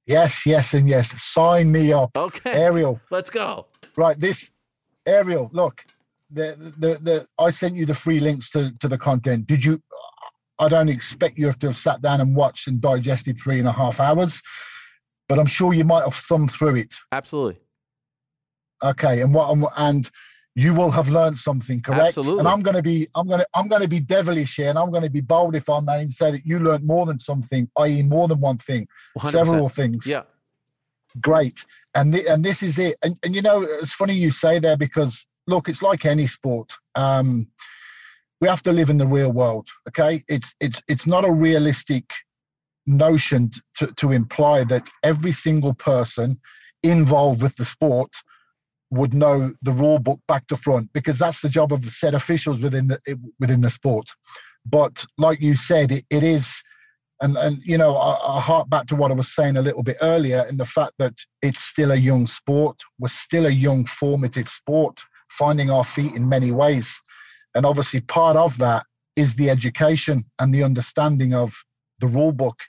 Yes 0.05 0.45
yes 0.45 0.74
and 0.74 0.88
yes. 0.88 1.14
Sign 1.24 1.72
me 1.72 1.93
up. 1.93 2.11
Okay. 2.16 2.51
Ariel. 2.53 2.99
Let's 3.09 3.30
go. 3.30 3.68
Right 3.95 4.20
this 4.20 4.51
ariel 5.05 5.49
look 5.51 5.84
the, 6.32 6.55
the 6.78 6.97
the 7.01 7.28
i 7.38 7.49
sent 7.49 7.76
you 7.76 7.86
the 7.86 7.93
free 7.93 8.20
links 8.20 8.49
to 8.51 8.72
to 8.80 8.88
the 8.88 8.97
content. 8.97 9.47
Did 9.47 9.64
you 9.64 9.82
I 10.64 10.70
don't 10.70 10.89
expect 10.89 11.38
you 11.38 11.45
have 11.47 11.59
to 11.59 11.68
have 11.68 11.78
sat 11.78 12.01
down 12.01 12.22
and 12.22 12.36
watched 12.36 12.68
and 12.68 12.80
digested 12.80 13.38
three 13.39 13.59
and 13.59 13.68
a 13.68 13.72
half 13.72 13.99
hours, 13.99 14.41
but 15.28 15.38
I'm 15.38 15.45
sure 15.45 15.74
you 15.74 15.84
might 15.84 16.03
have 16.03 16.16
thumbed 16.16 16.51
through 16.51 16.78
it. 16.78 16.93
Absolutely. 17.11 17.59
Okay, 18.82 19.22
and 19.22 19.34
what 19.34 19.55
and 19.78 20.09
you 20.55 20.74
will 20.74 20.91
have 20.91 21.09
learned 21.09 21.38
something, 21.38 21.82
correct? 21.82 22.18
Absolutely. 22.18 22.39
And 22.39 22.47
I'm 22.47 22.61
going 22.61 22.76
to 22.76 22.84
be 22.84 23.07
I'm 23.16 23.28
going 23.28 23.39
to 23.39 23.47
I'm 23.53 23.68
going 23.68 23.82
to 23.82 23.88
be 23.88 23.99
devilish 23.99 24.55
here, 24.55 24.70
and 24.70 24.78
I'm 24.78 24.91
going 24.91 25.03
to 25.03 25.09
be 25.09 25.22
bold 25.22 25.55
if 25.55 25.70
I 25.70 25.80
may, 25.80 26.01
and 26.01 26.11
say 26.11 26.32
that 26.32 26.45
you 26.45 26.59
learned 26.59 26.86
more 26.86 27.05
than 27.05 27.20
something, 27.20 27.70
i.e., 27.80 28.03
more 28.03 28.28
than 28.28 28.39
one 28.39 28.57
thing, 28.57 28.88
100%. 29.18 29.32
several 29.32 29.70
things. 29.70 30.05
Yeah. 30.05 30.24
Great, 31.22 31.66
and 31.93 32.14
the, 32.14 32.28
and 32.28 32.43
this 32.43 32.64
is 32.64 32.80
it. 32.80 32.97
And 33.03 33.16
and 33.24 33.36
you 33.36 33.41
know, 33.41 33.61
it's 33.61 33.93
funny 33.93 34.14
you 34.14 34.32
say 34.32 34.59
there 34.59 34.78
because 34.78 35.28
look, 35.47 35.70
it's 35.70 35.82
like 35.82 36.05
any 36.05 36.28
sport. 36.28 36.74
Um, 36.95 37.47
we 38.44 38.50
have 38.50 38.62
to 38.62 38.74
live 38.74 38.89
in 38.89 38.98
the 38.98 39.08
real 39.18 39.32
world 39.32 39.68
okay 39.88 40.14
it's 40.28 40.54
it's 40.60 40.82
it's 40.89 41.08
not 41.08 41.24
a 41.24 41.32
realistic 41.32 42.06
notion 42.86 43.50
to, 43.78 43.86
to 43.94 44.12
imply 44.12 44.66
that 44.66 44.89
every 45.02 45.32
single 45.32 45.74
person 45.74 46.38
involved 46.84 47.41
with 47.41 47.56
the 47.56 47.64
sport 47.64 48.12
would 48.91 49.14
know 49.14 49.38
the 49.62 49.72
rule 49.72 49.98
book 50.08 50.20
back 50.28 50.46
to 50.48 50.58
front 50.58 50.91
because 50.91 51.18
that's 51.18 51.39
the 51.39 51.54
job 51.58 51.72
of 51.72 51.82
the 51.84 51.89
set 51.89 52.14
officials 52.14 52.60
within 52.60 52.89
the 52.89 53.00
within 53.39 53.62
the 53.62 53.70
sport 53.70 54.08
but 54.66 55.06
like 55.18 55.39
you 55.48 55.56
said 55.56 55.89
it, 55.98 56.06
it 56.10 56.24
is 56.36 56.46
And, 57.22 57.38
and 57.38 57.56
you 57.72 57.78
know, 57.78 57.94
I, 58.10 58.12
I 58.36 58.41
hark 58.41 58.68
back 58.76 58.86
to 58.88 58.96
what 59.00 59.12
I 59.12 59.16
was 59.22 59.34
saying 59.38 59.56
a 59.58 59.62
little 59.68 59.84
bit 59.89 59.98
earlier 60.02 60.41
in 60.52 60.58
the 60.58 60.66
fact 60.78 60.94
that 60.98 61.16
it's 61.48 61.64
still 61.74 61.91
a 61.91 62.04
young 62.10 62.28
sport. 62.28 62.78
We're 63.00 63.22
still 63.28 63.46
a 63.46 63.56
young, 63.68 63.86
formative 64.02 64.50
sport, 64.50 64.96
finding 65.30 65.70
our 65.76 65.86
feet 65.96 66.14
in 66.20 66.28
many 66.28 66.52
ways. 66.52 66.89
And 67.56 67.66
obviously, 67.66 68.01
part 68.01 68.36
of 68.36 68.58
that 68.58 68.86
is 69.16 69.36
the 69.36 69.49
education 69.49 70.24
and 70.39 70.54
the 70.54 70.64
understanding 70.64 71.34
of 71.34 71.54
the 71.99 72.08
rule 72.08 72.32
book. 72.32 72.60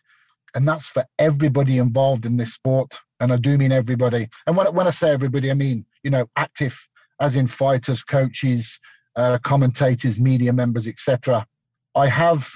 And 0.55 0.69
that's 0.69 0.87
for 0.87 1.05
everybody 1.19 1.79
involved 1.79 2.27
in 2.27 2.37
this 2.37 2.55
sport. 2.55 2.95
And 3.21 3.33
I 3.33 3.37
do 3.37 3.57
mean 3.57 3.73
everybody. 3.73 4.29
And 4.47 4.57
when, 4.57 4.73
when 4.75 4.87
I 4.87 4.91
say 4.91 5.11
everybody, 5.11 5.51
I 5.51 5.55
mean, 5.55 5.85
you 6.03 6.11
know, 6.11 6.27
active, 6.37 6.77
as 7.21 7.37
in 7.37 7.47
fighters, 7.47 8.03
coaches, 8.03 8.79
uh, 9.17 9.39
commentators, 9.43 10.19
media 10.19 10.53
members, 10.53 10.87
etc. 10.87 11.47
I 11.95 12.09
have 12.09 12.51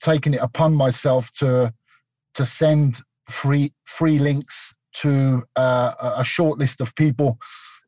taken 0.00 0.34
it 0.34 0.40
upon 0.40 0.74
myself 0.74 1.32
to 1.34 1.72
to 2.34 2.44
send 2.46 3.00
free 3.28 3.72
free 3.84 4.18
links 4.18 4.74
to 4.92 5.42
uh, 5.56 5.94
a 6.16 6.24
short 6.24 6.58
list 6.58 6.80
of 6.80 6.94
people, 6.94 7.38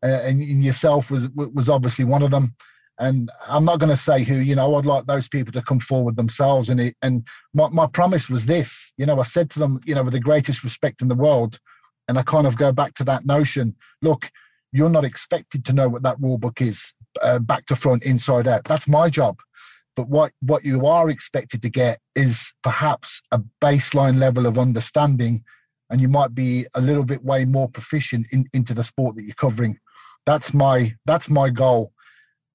uh, 0.02 0.20
and 0.24 0.40
yourself 0.40 1.10
was 1.10 1.28
was 1.30 1.68
obviously 1.68 2.04
one 2.04 2.22
of 2.22 2.30
them. 2.30 2.54
And 3.02 3.32
I'm 3.48 3.64
not 3.64 3.80
going 3.80 3.90
to 3.90 3.96
say 3.96 4.22
who, 4.22 4.36
you 4.36 4.54
know, 4.54 4.76
I'd 4.76 4.86
like 4.86 5.06
those 5.06 5.26
people 5.26 5.52
to 5.54 5.62
come 5.62 5.80
forward 5.80 6.14
themselves. 6.14 6.70
And 6.70 6.80
it, 6.80 6.96
and 7.02 7.26
my, 7.52 7.68
my 7.68 7.88
promise 7.88 8.30
was 8.30 8.46
this, 8.46 8.92
you 8.96 9.06
know, 9.06 9.18
I 9.18 9.24
said 9.24 9.50
to 9.50 9.58
them, 9.58 9.80
you 9.84 9.96
know, 9.96 10.04
with 10.04 10.12
the 10.12 10.20
greatest 10.20 10.62
respect 10.62 11.02
in 11.02 11.08
the 11.08 11.16
world, 11.16 11.58
and 12.06 12.16
I 12.16 12.22
kind 12.22 12.46
of 12.46 12.56
go 12.56 12.70
back 12.70 12.94
to 12.94 13.04
that 13.04 13.26
notion. 13.26 13.74
Look, 14.02 14.30
you're 14.70 14.88
not 14.88 15.04
expected 15.04 15.64
to 15.64 15.72
know 15.72 15.88
what 15.88 16.04
that 16.04 16.20
rule 16.20 16.38
book 16.38 16.60
is, 16.62 16.94
uh, 17.22 17.40
back 17.40 17.66
to 17.66 17.76
front, 17.76 18.04
inside 18.04 18.46
out. 18.46 18.64
That's 18.64 18.86
my 18.86 19.10
job. 19.10 19.40
But 19.96 20.08
what 20.08 20.32
what 20.40 20.64
you 20.64 20.86
are 20.86 21.10
expected 21.10 21.60
to 21.62 21.70
get 21.70 21.98
is 22.14 22.54
perhaps 22.62 23.20
a 23.32 23.40
baseline 23.60 24.18
level 24.18 24.46
of 24.46 24.58
understanding, 24.60 25.44
and 25.90 26.00
you 26.00 26.08
might 26.08 26.36
be 26.36 26.66
a 26.74 26.80
little 26.80 27.04
bit 27.04 27.24
way 27.24 27.44
more 27.46 27.68
proficient 27.68 28.28
in, 28.30 28.46
into 28.52 28.74
the 28.74 28.84
sport 28.84 29.16
that 29.16 29.24
you're 29.24 29.34
covering. 29.34 29.78
That's 30.24 30.54
my 30.54 30.94
that's 31.04 31.28
my 31.28 31.50
goal, 31.50 31.91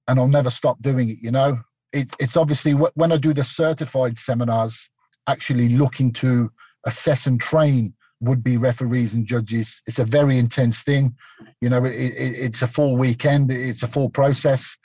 and 0.08 0.18
I'll 0.18 0.26
never 0.26 0.50
stop 0.50 0.80
doing 0.80 1.10
it. 1.10 1.18
You 1.20 1.30
know, 1.30 1.60
it, 1.92 2.14
it's 2.18 2.36
obviously 2.36 2.72
when 2.72 3.12
I 3.12 3.16
do 3.16 3.32
the 3.32 3.44
certified 3.44 4.18
seminars, 4.18 4.90
actually 5.28 5.68
looking 5.68 6.12
to 6.14 6.50
assess 6.86 7.26
and 7.26 7.40
train 7.40 7.94
would 8.20 8.42
be 8.42 8.56
referees 8.56 9.14
and 9.14 9.26
judges. 9.26 9.80
It's 9.86 9.98
a 10.00 10.04
very 10.04 10.38
intense 10.38 10.82
thing. 10.82 11.14
You 11.60 11.68
know, 11.68 11.84
it, 11.84 11.92
it, 11.92 12.34
it's 12.38 12.62
a 12.62 12.66
full 12.66 12.96
weekend, 12.96 13.52
it's 13.52 13.82
a 13.84 13.88
full 13.88 14.10
process. 14.10 14.76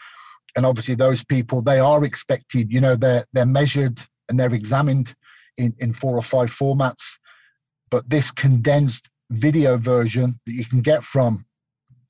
And 0.55 0.65
obviously, 0.65 0.93
those 0.95 1.23
people, 1.23 1.63
they 1.63 1.79
are 1.79 2.03
expected, 2.03 2.71
you 2.71 2.79
know, 2.79 2.95
they're, 2.95 3.25
they're 3.33 3.45
measured 3.45 3.99
and 4.29 4.39
they're 4.39 4.53
examined 4.53 5.15
in, 5.57 5.73
in 5.79 5.93
four 5.93 6.15
or 6.15 6.21
five 6.21 6.53
formats. 6.53 7.17
But 7.89 8.07
this 8.09 8.29
condensed 8.29 9.09
video 9.31 9.77
version 9.77 10.39
that 10.45 10.53
you 10.53 10.65
can 10.65 10.81
get 10.81 11.03
from 11.03 11.43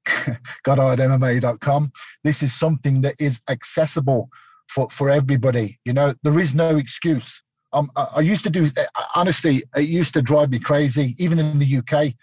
goddardmma.com, 0.66 1.92
this 2.24 2.44
is 2.44 2.54
something 2.54 3.02
that 3.02 3.16
is 3.20 3.42
accessible 3.50 4.30
for, 4.68 4.90
for 4.90 5.10
everybody. 5.10 5.80
You 5.86 5.94
know, 5.94 6.14
there 6.24 6.40
is 6.40 6.54
no 6.54 6.78
excuse 6.78 7.42
um, 7.74 7.92
I 7.96 8.22
used 8.22 8.44
to 8.44 8.50
do 8.50 8.70
honestly. 9.16 9.64
It 9.76 9.90
used 9.90 10.14
to 10.14 10.22
drive 10.22 10.52
me 10.52 10.60
crazy, 10.60 11.16
even 11.18 11.40
in 11.40 11.60
the 11.60 11.78
UK. 11.78 12.14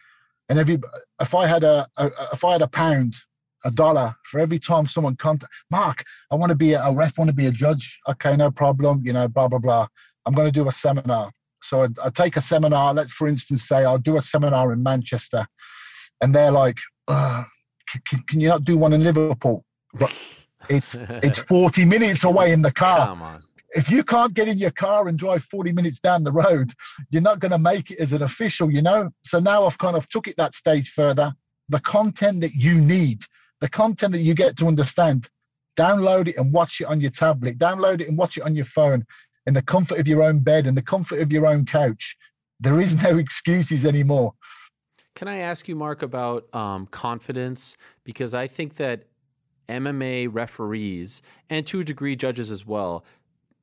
And 0.49 0.59
every 0.59 0.78
if 1.20 1.35
I 1.35 1.47
had 1.47 1.64
a, 1.64 1.87
a 1.97 2.11
if 2.33 2.45
I 2.45 2.53
had 2.53 2.62
a 2.62 2.68
pound, 2.68 3.14
a 3.64 3.70
dollar 3.70 4.14
for 4.24 4.41
every 4.41 4.59
time 4.59 4.87
someone 4.87 5.16
contact 5.16 5.53
Marc, 5.70 6.05
I 6.31 6.37
want 6.37 6.51
to 6.51 6.57
be 6.57 6.72
a 6.72 6.91
ref, 6.93 7.18
want 7.18 7.28
to 7.28 7.35
be 7.35 7.47
a 7.47 7.53
judge. 7.53 8.01
Okay, 8.09 8.37
no 8.37 8.51
problem. 8.51 9.03
You 9.05 9.12
know, 9.12 9.28
blah 9.28 9.49
blah 9.49 9.59
blah. 9.59 9.87
I'm 10.24 10.35
going 10.35 10.49
to 10.49 10.53
do 10.53 10.68
a 10.68 10.72
seminar. 10.72 11.31
So 11.62 11.83
I, 11.83 11.89
I 12.05 12.11
take 12.11 12.37
a 12.37 12.41
seminar. 12.41 12.95
Let's, 12.95 13.12
for 13.12 13.26
instance, 13.26 13.66
say 13.66 13.85
I'll 13.85 13.99
do 13.99 14.16
a 14.16 14.22
seminar 14.22 14.72
in 14.72 14.83
Manchester, 14.83 15.47
and 16.20 16.35
they're 16.35 16.53
like, 16.53 16.78
can, 18.07 18.22
can 18.22 18.41
you 18.41 18.49
not 18.49 18.64
do 18.64 18.76
one 18.76 18.93
in 18.93 19.03
Liverpool? 19.03 19.64
But 19.95 20.47
it's 20.68 20.95
it's 20.95 21.41
40 21.43 21.84
minutes 21.84 22.24
away 22.24 22.53
in 22.53 22.62
the 22.62 22.72
car. 22.72 23.16
If 23.72 23.88
you 23.88 24.03
can't 24.03 24.34
get 24.34 24.49
in 24.49 24.59
your 24.59 24.72
car 24.72 25.07
and 25.07 25.16
drive 25.16 25.45
40 25.45 25.72
minutes 25.72 26.01
down 26.01 26.24
the 26.24 26.32
road, 26.32 26.72
you're 27.11 27.22
not 27.22 27.38
going 27.38 27.53
to 27.53 27.59
make 27.59 27.93
it 27.93 28.01
as 28.01 28.12
an 28.12 28.22
official, 28.22 28.68
you 28.68 28.82
know? 28.82 29.11
So 29.22 29.38
now 29.38 29.64
I've 29.64 29.78
kind 29.78 29.97
of 29.97 30.09
took 30.09 30.26
it 30.26 30.36
that 30.38 30.57
stage 30.57 30.91
further. 30.91 31.32
The 31.68 31.78
content 31.80 32.41
that 32.41 32.53
you 32.53 32.74
need, 32.74 33.22
the 33.61 33.68
content 33.68 34.12
that 34.14 34.22
you 34.22 34.34
get 34.34 34.57
to 34.57 34.66
understand, 34.66 35.28
download 35.76 36.26
it 36.26 36.36
and 36.36 36.53
watch 36.53 36.80
it 36.80 36.86
on 36.86 37.01
your 37.01 37.12
tablet, 37.12 37.59
download 37.59 38.01
it 38.01 38.09
and 38.09 38.18
watch 38.18 38.36
it 38.36 38.43
on 38.43 38.57
your 38.57 38.64
phone 38.64 39.05
in 39.47 39.55
the 39.55 39.62
comfort 39.62 39.99
of 39.99 40.09
your 40.09 40.22
own 40.22 40.41
bed 40.41 40.66
and 40.66 40.76
the 40.76 40.82
comfort 40.82 41.20
of 41.20 41.32
your 41.32 41.47
own 41.47 41.64
couch. 41.64 42.16
There 42.59 42.80
is 42.80 43.01
no 43.03 43.18
excuses 43.24 43.86
anymore. 43.86 44.34
Can 45.14 45.28
I 45.28 45.38
ask 45.38 45.68
you, 45.68 45.76
Marc, 45.76 46.02
about 46.02 46.52
um, 46.54 46.86
confidence? 46.86 47.76
Because 48.04 48.34
I 48.34 48.46
think 48.46 48.76
that 48.76 49.04
MMA 49.68 50.28
referees 50.30 51.22
and 51.48 51.66
to 51.66 51.80
a 51.80 51.84
degree 51.84 52.16
judges 52.16 52.50
as 52.50 52.66
well 52.66 53.04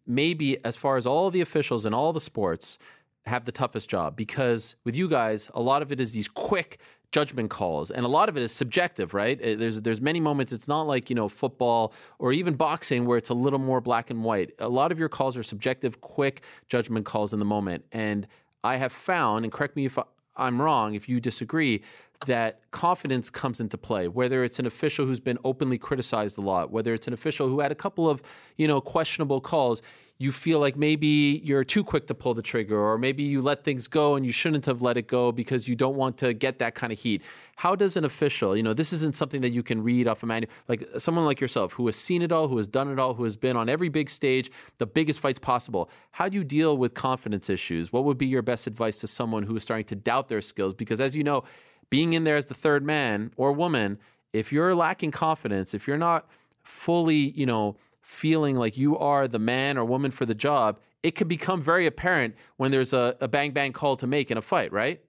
maybe 0.07 0.63
as 0.65 0.75
far 0.75 0.95
as 0.95 1.05
all 1.05 1.29
the 1.29 1.41
officials 1.41 1.85
in 1.85 1.93
all 1.93 2.13
the 2.13 2.19
sports 2.19 2.79
have 3.25 3.43
the 3.43 3.51
toughest 3.51 3.89
job. 3.89 4.15
Because 4.15 4.77
with 4.85 4.95
you 4.95 5.09
guys, 5.09 5.51
a 5.53 5.61
lot 5.61 5.81
of 5.81 5.91
it 5.91 5.99
is 5.99 6.13
these 6.13 6.29
quick 6.29 6.79
judgment 7.11 7.49
calls 7.49 7.89
and 7.89 8.05
a 8.05 8.09
lot 8.09 8.27
of 8.27 8.35
it 8.35 8.43
is 8.43 8.51
subjective 8.51 9.13
right? 9.13 9.41
Uh, 9.41 9.55
there's 9.55 9.81
there's 9.81 10.01
many 10.01 10.19
moments 10.19 10.51
it's 10.51 10.67
not 10.67 10.81
like 10.81 11.09
you 11.09 11.15
know 11.15 11.29
football 11.29 11.93
or 12.19 12.33
even 12.33 12.53
boxing 12.53 13.05
where 13.05 13.17
it's 13.17 13.29
a 13.29 13.33
little 13.33 13.59
more 13.59 13.79
black 13.79 14.09
and 14.09 14.23
white. 14.23 14.51
A 14.59 14.67
lot 14.67 14.91
of 14.91 14.99
your 14.99 15.07
calls 15.07 15.37
are 15.37 15.43
subjective 15.43 16.01
quick 16.01 16.43
judgment 16.67 17.05
calls 17.05 17.31
in 17.33 17.39
the 17.39 17.45
moment. 17.45 17.85
And 17.91 18.27
i 18.63 18.75
have 18.75 18.91
found 18.91 19.45
and 19.45 19.51
correct 19.53 19.75
me 19.75 19.85
if 19.85 19.97
i'm 20.37 20.61
wrong 20.61 20.95
if 20.95 21.09
you 21.09 21.19
disagree 21.19 21.81
that 22.25 22.59
confidence 22.71 23.29
comes 23.29 23.59
into 23.59 23.77
play 23.77 24.07
whether 24.07 24.43
it's 24.43 24.59
an 24.59 24.65
official 24.65 25.05
who's 25.05 25.19
been 25.19 25.37
openly 25.43 25.77
criticized 25.77 26.37
a 26.37 26.41
lot 26.41 26.71
whether 26.71 26.93
it's 26.93 27.07
an 27.07 27.13
official 27.13 27.47
who 27.47 27.59
had 27.59 27.71
a 27.71 27.75
couple 27.75 28.09
of 28.09 28.21
you 28.57 28.67
know 28.67 28.81
questionable 28.81 29.41
calls 29.41 29.81
you 30.19 30.31
feel 30.31 30.59
like 30.59 30.75
maybe 30.75 31.41
you're 31.43 31.63
too 31.63 31.83
quick 31.83 32.07
to 32.07 32.15
pull 32.15 32.33
the 32.33 32.41
trigger 32.41 32.79
or 32.79 32.97
maybe 32.97 33.23
you 33.23 33.41
let 33.41 33.63
things 33.63 33.87
go 33.87 34.15
and 34.15 34.25
you 34.25 34.31
shouldn't 34.31 34.65
have 34.65 34.81
let 34.81 34.97
it 34.97 35.07
go 35.07 35.31
because 35.31 35.67
you 35.67 35.75
don't 35.75 35.95
want 35.95 36.17
to 36.17 36.33
get 36.33 36.57
that 36.59 36.73
kind 36.73 36.91
of 36.91 36.99
heat. 36.99 37.21
How 37.57 37.75
does 37.75 37.97
an 37.97 38.05
official 38.05 38.57
you 38.57 38.63
know 38.63 38.73
this 38.73 38.91
isn't 38.93 39.15
something 39.15 39.41
that 39.41 39.49
you 39.49 39.63
can 39.63 39.83
read 39.83 40.07
off 40.07 40.23
a 40.23 40.25
manual 40.25 40.51
like 40.67 40.87
someone 40.97 41.25
like 41.25 41.39
yourself 41.39 41.73
who 41.73 41.85
has 41.85 41.95
seen 41.95 42.21
it 42.21 42.31
all 42.31 42.47
who 42.47 42.57
has 42.57 42.67
done 42.67 42.91
it 42.91 42.99
all 42.99 43.13
who 43.13 43.23
has 43.23 43.37
been 43.37 43.55
on 43.55 43.69
every 43.69 43.89
big 43.89 44.09
stage 44.09 44.51
the 44.77 44.87
biggest 44.87 45.19
fights 45.19 45.39
possible. 45.39 45.89
How 46.11 46.29
do 46.29 46.35
you 46.35 46.43
deal 46.43 46.77
with 46.77 46.93
confidence 46.93 47.49
issues? 47.49 47.93
What 47.93 48.03
would 48.05 48.17
be 48.17 48.27
your 48.27 48.41
best 48.41 48.67
advice 48.67 48.97
to 49.01 49.07
someone 49.07 49.43
who 49.43 49.55
is 49.55 49.63
starting 49.63 49.85
to 49.85 49.95
doubt 49.95 50.27
their 50.27 50.41
skills? 50.41 50.73
Because 50.73 50.99
as 50.99 51.15
you 51.15 51.23
know 51.23 51.43
being 51.89 52.13
in 52.13 52.23
there 52.23 52.35
as 52.35 52.47
the 52.47 52.53
third 52.53 52.83
man 52.83 53.31
or 53.37 53.51
woman, 53.51 53.97
if 54.33 54.51
you're 54.51 54.75
lacking 54.75 55.11
confidence, 55.11 55.73
if 55.73 55.87
you're 55.87 55.97
not 55.97 56.27
fully, 56.63 57.31
you 57.31 57.45
know, 57.45 57.77
feeling 58.07 58.55
like 58.55 58.77
you 58.77 58.97
are 58.97 59.27
the 59.27 59.37
man 59.37 59.77
or 59.77 59.83
woman 59.83 60.11
for 60.11 60.25
the 60.25 60.33
job, 60.33 60.79
it 61.03 61.11
can 61.11 61.27
become 61.27 61.61
very 61.61 61.85
apparent 61.85 62.35
when 62.55 62.71
there's 62.71 62.93
a, 62.93 63.15
a 63.19 63.27
bang 63.27 63.51
bang 63.51 63.73
call 63.73 63.97
to 63.97 64.07
make 64.07 64.31
in 64.31 64.37
a 64.37 64.41
fight, 64.41 64.71
right? 64.71 65.01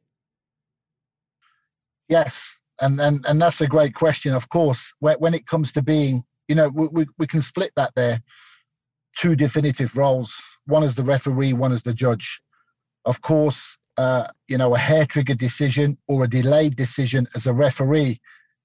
Yes, 2.08 2.60
and 2.80 3.00
and 3.00 3.24
and 3.26 3.40
that's 3.40 3.60
a 3.60 3.68
great 3.68 3.94
question. 3.94 4.34
Of 4.34 4.48
course, 4.48 4.92
when, 4.98 5.32
it 5.32 5.46
comes 5.46 5.70
to 5.72 5.82
being, 5.82 6.24
you 6.48 6.56
know, 6.56 6.70
we, 6.70 6.88
we, 6.88 7.06
we 7.18 7.26
can 7.26 7.40
split 7.40 7.70
that 7.76 7.92
there. 7.94 8.20
Two 9.16 9.36
definitive 9.36 9.96
roles. 9.96 10.34
One 10.66 10.82
is 10.82 10.94
the 10.94 11.04
referee, 11.04 11.52
one 11.52 11.72
is 11.72 11.82
the 11.82 11.94
judge. 11.94 12.40
Of 13.04 13.22
course, 13.22 13.78
uh, 13.96 14.26
you 14.48 14.58
know, 14.58 14.74
a 14.74 14.78
hair 14.78 15.06
trigger 15.06 15.34
decision 15.34 15.96
or 16.08 16.24
a 16.24 16.28
delayed 16.28 16.76
decision 16.76 17.26
as 17.34 17.46
a 17.46 17.52
referee 17.52 18.20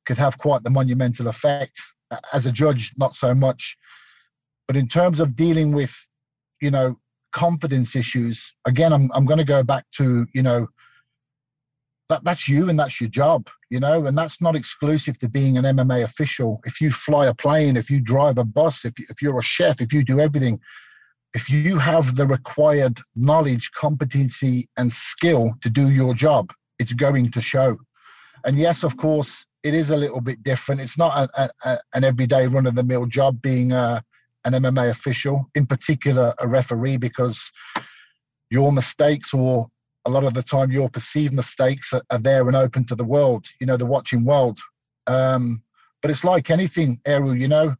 could 0.06 0.18
have 0.18 0.38
quite 0.38 0.64
the 0.64 0.70
monumental 0.70 1.28
effect. 1.28 1.80
As 2.34 2.46
a 2.46 2.52
judge, 2.52 2.94
not 2.98 3.16
so 3.16 3.34
much. 3.34 3.78
But 4.68 4.76
in 4.76 4.88
terms 4.88 5.20
of 5.20 5.36
dealing 5.36 5.72
with, 5.72 5.96
you 6.62 6.72
know, 6.72 6.98
confidence 7.32 7.96
issues, 7.96 8.54
again, 8.66 8.94
I'm, 8.94 9.10
I'm 9.14 9.26
going 9.26 9.40
to 9.40 9.44
go 9.44 9.64
back 9.64 9.86
to, 9.98 10.26
you 10.34 10.42
know, 10.42 10.68
that, 12.10 12.24
that's 12.24 12.48
you 12.48 12.70
and 12.70 12.78
that's 12.78 13.00
your 13.00 13.10
job, 13.10 13.50
you 13.70 13.80
know, 13.80 14.06
and 14.06 14.18
that's 14.18 14.42
not 14.42 14.56
exclusive 14.56 15.18
to 15.20 15.30
being 15.30 15.58
an 15.58 15.64
MMA 15.64 16.04
official. 16.04 16.60
If 16.66 16.82
you 16.82 16.92
fly 16.92 17.28
a 17.28 17.34
plane, 17.34 17.78
if 17.78 17.90
you 17.90 18.00
drive 18.00 18.38
a 18.38 18.44
bus, 18.44 18.86
if, 18.86 18.94
if 19.10 19.22
you're 19.22 19.40
a 19.40 19.44
chef, 19.44 19.82
if 19.82 19.94
you 19.94 20.04
do 20.04 20.20
everything, 20.20 20.60
if 21.34 21.50
you 21.50 21.80
have 21.80 22.16
the 22.16 22.28
required 22.28 23.00
knowledge, 23.16 23.72
competency, 23.72 24.70
and 24.78 24.92
skill 24.94 25.54
to 25.62 25.70
do 25.70 25.92
your 25.92 26.14
job, 26.14 26.54
it's 26.78 26.94
going 26.94 27.32
to 27.32 27.42
show. 27.42 27.78
And 28.46 28.58
yes, 28.58 28.84
of 28.84 28.98
course, 28.98 29.46
it 29.64 29.74
is 29.74 29.90
a 29.90 29.98
little 29.98 30.22
bit 30.22 30.44
different. 30.44 30.82
It's 30.82 30.98
not 30.98 31.30
a, 31.36 31.50
a, 31.64 31.80
an 31.94 32.04
everyday 32.04 32.48
run 32.48 32.68
of 32.68 32.76
the 32.76 32.84
mill 32.84 33.06
job 33.06 33.42
being 33.42 33.72
a, 33.72 34.04
an 34.46 34.54
MMA 34.54 34.90
official, 34.90 35.50
in 35.56 35.66
particular 35.66 36.34
a 36.40 36.48
referee, 36.48 36.98
because 36.98 37.52
your 38.50 38.72
mistakes 38.72 39.34
or 39.34 39.68
a 40.06 40.10
lot 40.10 40.24
of 40.24 40.34
the 40.34 40.44
time 40.44 40.72
your 40.72 40.90
perceived 40.90 41.34
mistakes 41.34 41.94
are, 41.94 42.04
are 42.10 42.20
there 42.20 42.48
and 42.48 42.56
open 42.56 42.86
to 42.86 42.96
the 42.96 43.04
world, 43.04 43.46
you 43.60 43.68
know, 43.68 43.78
the 43.78 43.86
watching 43.86 44.26
world. 44.26 44.60
Um, 45.08 45.64
but 46.02 46.12
it's 46.12 46.24
like 46.24 46.50
anything, 46.50 47.00
Eru, 47.06 47.34
you 47.34 47.48
know. 47.48 47.76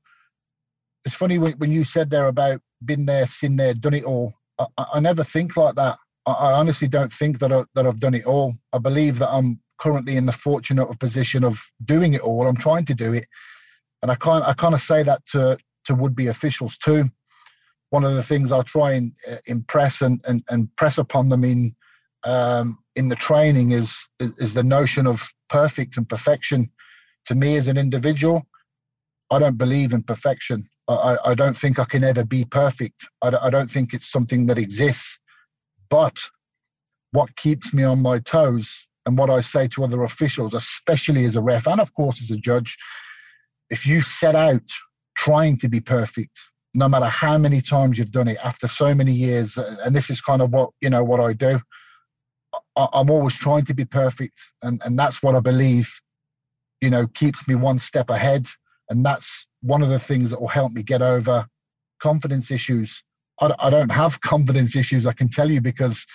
It's 1.06 1.16
funny 1.16 1.38
when, 1.38 1.54
when 1.54 1.72
you 1.72 1.84
said 1.84 2.10
there 2.10 2.28
about 2.28 2.62
been 2.86 3.06
there, 3.06 3.28
seen 3.28 3.58
there, 3.58 3.74
done 3.74 3.94
it 3.94 4.06
all. 4.06 4.34
I, 4.58 4.66
I 4.96 5.00
never 5.00 5.24
think 5.24 5.58
like 5.58 5.76
that. 5.76 5.98
I, 6.26 6.32
I 6.32 6.54
honestly 6.54 6.88
don't 6.88 7.12
think 7.12 7.40
that 7.40 7.52
I, 7.52 7.66
that 7.76 7.86
I've 7.86 8.00
done 8.00 8.14
it 8.14 8.26
all. 8.26 8.54
I 8.72 8.78
believe 8.78 9.20
that 9.20 9.30
I'm 9.30 9.60
currently 9.80 10.16
in 10.16 10.26
the 10.26 10.32
fortunate 10.32 10.88
position 11.00 11.44
of 11.44 11.62
doing 11.84 12.14
it 12.14 12.22
all. 12.22 12.48
I'm 12.48 12.56
trying 12.56 12.86
to 12.86 12.94
do 12.94 13.14
it, 13.14 13.26
and 14.02 14.12
I 14.12 14.16
can't 14.16 14.46
I 14.46 14.54
kind 14.54 14.74
of 14.74 14.82
say 14.82 15.04
that 15.04 15.26
to 15.28 15.58
to 15.86 15.96
would 15.96 16.16
be 16.16 16.28
officials 16.28 16.78
too. 16.78 17.06
One 17.90 18.04
of 18.04 18.16
the 18.16 18.24
things 18.24 18.52
I 18.52 18.62
try 18.64 18.94
and 18.94 19.12
uh, 19.30 19.38
impress 19.46 20.02
and, 20.02 20.22
and 20.28 20.44
and 20.50 20.76
press 20.76 20.98
upon 20.98 21.30
them 21.30 21.44
in 21.44 21.76
um, 22.24 22.80
in 22.96 23.10
the 23.10 23.16
training 23.16 23.72
is, 23.72 23.98
is 24.20 24.32
is 24.40 24.54
the 24.54 24.64
notion 24.64 25.08
of 25.08 25.30
perfect 25.50 25.98
and 25.98 26.08
perfection. 26.08 26.70
To 27.26 27.36
me, 27.36 27.56
as 27.56 27.68
an 27.68 27.78
individual, 27.78 28.44
I 29.30 29.40
don't 29.40 29.58
believe 29.58 29.94
in 29.94 30.04
perfection. 30.04 30.68
I, 30.88 31.18
I 31.26 31.34
don't 31.34 31.56
think 31.56 31.80
I 31.80 31.86
can 31.86 32.04
ever 32.04 32.26
be 32.26 32.44
perfect. 32.44 33.08
I, 33.22 33.30
I 33.42 33.50
don't 33.50 33.72
think 33.72 33.94
it's 33.94 34.12
something 34.12 34.48
that 34.48 34.58
exists. 34.58 35.20
But 35.90 36.18
what 37.12 37.36
keeps 37.36 37.74
me 37.74 37.84
on 37.84 38.02
my 38.02 38.20
toes 38.20 38.88
and 39.06 39.18
what 39.18 39.30
I 39.30 39.42
say 39.42 39.68
to 39.70 39.84
other 39.84 40.04
officials, 40.04 40.54
especially 40.54 41.26
as 41.26 41.36
a 41.36 41.42
ref 41.42 41.68
and 41.68 41.80
of 41.80 41.94
course 41.94 42.22
as 42.22 42.32
a 42.32 42.38
judge, 42.38 42.78
if 43.70 43.88
you 43.88 44.02
set 44.02 44.36
out 44.36 44.68
trying 45.16 45.58
to 45.58 45.70
be 45.70 45.80
perfect, 45.80 46.40
no 46.74 46.88
matter 46.88 47.06
how 47.06 47.38
many 47.38 47.62
times 47.62 47.98
you've 47.98 48.12
done 48.12 48.28
it 48.28 48.38
after 48.44 48.68
so 48.68 48.94
many 48.94 49.12
years, 49.12 49.58
and 49.58 49.96
this 49.96 50.10
is 50.10 50.22
kind 50.22 50.42
of 50.42 50.52
what 50.52 50.72
you 50.82 50.90
know 50.90 51.04
what 51.04 51.20
I 51.20 51.34
do. 51.34 51.60
I'm 52.76 53.10
always 53.10 53.36
trying 53.36 53.64
to 53.66 53.74
be 53.74 53.86
perfect, 53.86 54.40
and 54.62 54.82
and 54.86 54.98
that's 54.98 55.22
what 55.24 55.36
I 55.36 55.40
believe, 55.40 55.92
you 56.82 56.90
know, 56.90 57.08
keeps 57.08 57.48
me 57.48 57.56
one 57.56 57.80
step 57.80 58.10
ahead, 58.10 58.48
and 58.90 59.06
that's 59.06 59.48
one 59.62 59.82
of 59.82 59.90
the 59.90 60.00
things 60.00 60.32
that 60.32 60.42
will 60.42 60.48
help 60.48 60.72
me 60.72 60.84
get 60.84 61.02
over 61.02 61.46
confidence 62.00 62.52
issues. 62.52 63.04
I, 63.40 63.54
I 63.60 63.70
don't 63.70 63.92
have 63.92 64.22
confidence 64.34 64.76
issues, 64.76 65.06
I 65.06 65.14
can 65.14 65.30
tell 65.30 65.50
you, 65.50 65.62
because 65.62 66.06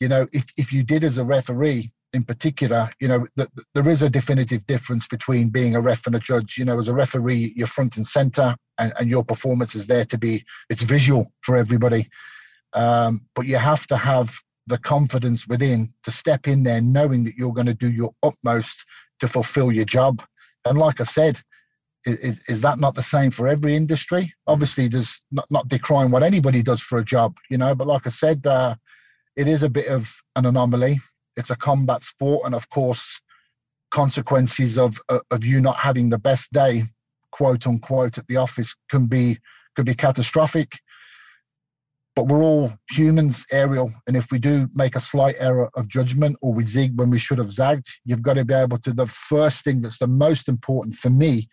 you 0.00 0.08
know 0.08 0.26
if 0.32 0.46
if 0.56 0.72
you 0.72 0.82
did 0.82 1.04
as 1.04 1.18
a 1.18 1.24
referee, 1.24 1.92
in 2.12 2.24
particular, 2.24 2.90
you 3.00 3.08
know, 3.08 3.26
there 3.36 3.88
is 3.88 4.02
a 4.02 4.10
definitive 4.10 4.66
difference 4.66 5.06
between 5.06 5.48
being 5.48 5.76
a 5.76 5.80
ref 5.80 6.06
and 6.06 6.16
a 6.16 6.18
judge. 6.18 6.56
You 6.58 6.64
know, 6.64 6.78
as 6.78 6.88
a 6.88 6.94
referee, 6.94 7.52
you're 7.56 7.66
front 7.66 7.96
and 7.96 8.06
center, 8.06 8.56
and, 8.78 8.92
and 8.98 9.08
your 9.08 9.24
performance 9.24 9.74
is 9.74 9.86
there 9.86 10.04
to 10.06 10.18
be. 10.18 10.44
It's 10.68 10.82
visual 10.82 11.32
for 11.42 11.56
everybody, 11.56 12.08
um, 12.72 13.20
but 13.34 13.46
you 13.46 13.56
have 13.56 13.86
to 13.88 13.96
have 13.96 14.34
the 14.66 14.78
confidence 14.78 15.46
within 15.46 15.92
to 16.04 16.10
step 16.10 16.46
in 16.46 16.62
there, 16.62 16.80
knowing 16.80 17.24
that 17.24 17.34
you're 17.36 17.52
going 17.52 17.66
to 17.66 17.74
do 17.74 17.90
your 17.90 18.12
utmost 18.22 18.84
to 19.20 19.28
fulfill 19.28 19.72
your 19.72 19.84
job. 19.84 20.22
And 20.64 20.78
like 20.78 21.00
I 21.00 21.04
said, 21.04 21.40
is, 22.06 22.40
is 22.48 22.60
that 22.62 22.78
not 22.78 22.94
the 22.94 23.02
same 23.02 23.30
for 23.30 23.46
every 23.46 23.76
industry? 23.76 24.32
Obviously, 24.46 24.88
there's 24.88 25.22
not, 25.30 25.46
not 25.50 25.68
decrying 25.68 26.10
what 26.10 26.22
anybody 26.22 26.62
does 26.62 26.80
for 26.80 26.98
a 26.98 27.04
job, 27.04 27.36
you 27.50 27.58
know. 27.58 27.74
But 27.74 27.86
like 27.86 28.06
I 28.06 28.10
said, 28.10 28.46
uh, 28.46 28.74
it 29.36 29.46
is 29.48 29.62
a 29.62 29.68
bit 29.68 29.86
of 29.86 30.12
an 30.36 30.46
anomaly 30.46 30.98
it's 31.36 31.50
a 31.50 31.56
combat 31.56 32.04
sport, 32.04 32.46
and 32.46 32.54
of 32.54 32.68
course, 32.70 33.20
consequences 33.90 34.78
of 34.78 34.98
uh, 35.08 35.20
of 35.30 35.44
you 35.44 35.60
not 35.60 35.76
having 35.76 36.10
the 36.10 36.18
best 36.18 36.52
day, 36.52 36.84
quote 37.32 37.66
unquote, 37.66 38.18
at 38.18 38.26
the 38.28 38.36
office 38.36 38.74
can 38.90 39.06
be 39.06 39.38
could 39.76 39.86
be 39.86 39.94
catastrophic. 39.94 40.72
But 42.16 42.26
we're 42.26 42.42
all 42.42 42.72
humans, 42.90 43.46
Ariel, 43.52 43.92
and 44.06 44.16
if 44.16 44.32
we 44.32 44.38
do 44.38 44.68
make 44.74 44.96
a 44.96 45.00
slight 45.00 45.36
error 45.38 45.70
of 45.74 45.88
judgment 45.88 46.36
or 46.42 46.52
we 46.52 46.64
zig 46.64 46.98
when 46.98 47.08
we 47.08 47.18
should 47.18 47.38
have 47.38 47.52
zagged, 47.52 47.86
you've 48.04 48.22
got 48.22 48.34
to 48.34 48.44
be 48.44 48.54
able 48.54 48.78
to. 48.78 48.92
The 48.92 49.06
first 49.06 49.64
thing 49.64 49.80
that's 49.80 49.98
the 49.98 50.08
most 50.08 50.48
important 50.48 50.96
for 50.96 51.08
me 51.08 51.48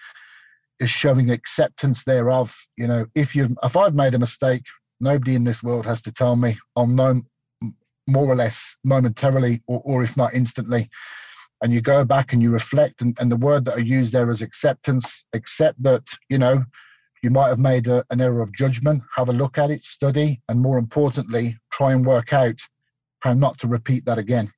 is 0.80 0.90
showing 0.90 1.30
acceptance 1.30 2.04
thereof. 2.04 2.56
You 2.76 2.88
know, 2.88 3.06
if 3.16 3.36
you've 3.36 3.54
if 3.64 3.78
I've 3.78 3.96
made 3.96 4.16
a 4.16 4.20
mistake, 4.20 4.64
nobody 5.00 5.36
in 5.36 5.44
this 5.44 5.62
world 5.62 5.86
has 5.86 6.02
to 6.04 6.12
tell 6.12 6.36
me. 6.36 6.58
I'll 6.76 6.88
know 6.88 7.22
more 8.08 8.26
or 8.26 8.36
less 8.36 8.78
momentarily, 8.84 9.62
or, 9.68 9.82
or 9.84 10.04
if 10.04 10.18
not 10.18 10.34
instantly. 10.34 10.90
And 11.62 11.74
you 11.74 11.82
go 11.82 12.06
back 12.06 12.34
and 12.34 12.42
you 12.42 12.52
reflect, 12.52 13.02
and, 13.02 13.18
and 13.20 13.32
the 13.32 13.38
word 13.38 13.66
that 13.66 13.78
I 13.78 13.82
use 13.82 14.12
there 14.12 14.30
is 14.30 14.42
acceptance. 14.42 15.26
Accept 15.34 15.82
that, 15.84 16.08
you 16.30 16.38
know, 16.38 16.64
you 17.24 17.30
might 17.32 17.48
have 17.48 17.60
made 17.60 17.88
a, 17.88 18.06
an 18.12 18.22
error 18.22 18.42
of 18.42 18.54
judgment. 18.54 19.02
Have 19.16 19.30
a 19.30 19.34
look 19.34 19.58
at 19.58 19.72
it, 19.72 19.84
study, 19.84 20.42
and 20.50 20.62
more 20.62 20.78
importantly, 20.78 21.58
try 21.72 21.94
and 21.94 22.06
work 22.06 22.32
out 22.32 22.60
how 23.20 23.34
not 23.34 23.58
to 23.60 23.68
repeat 23.68 24.06
that 24.06 24.20
again. 24.20 24.52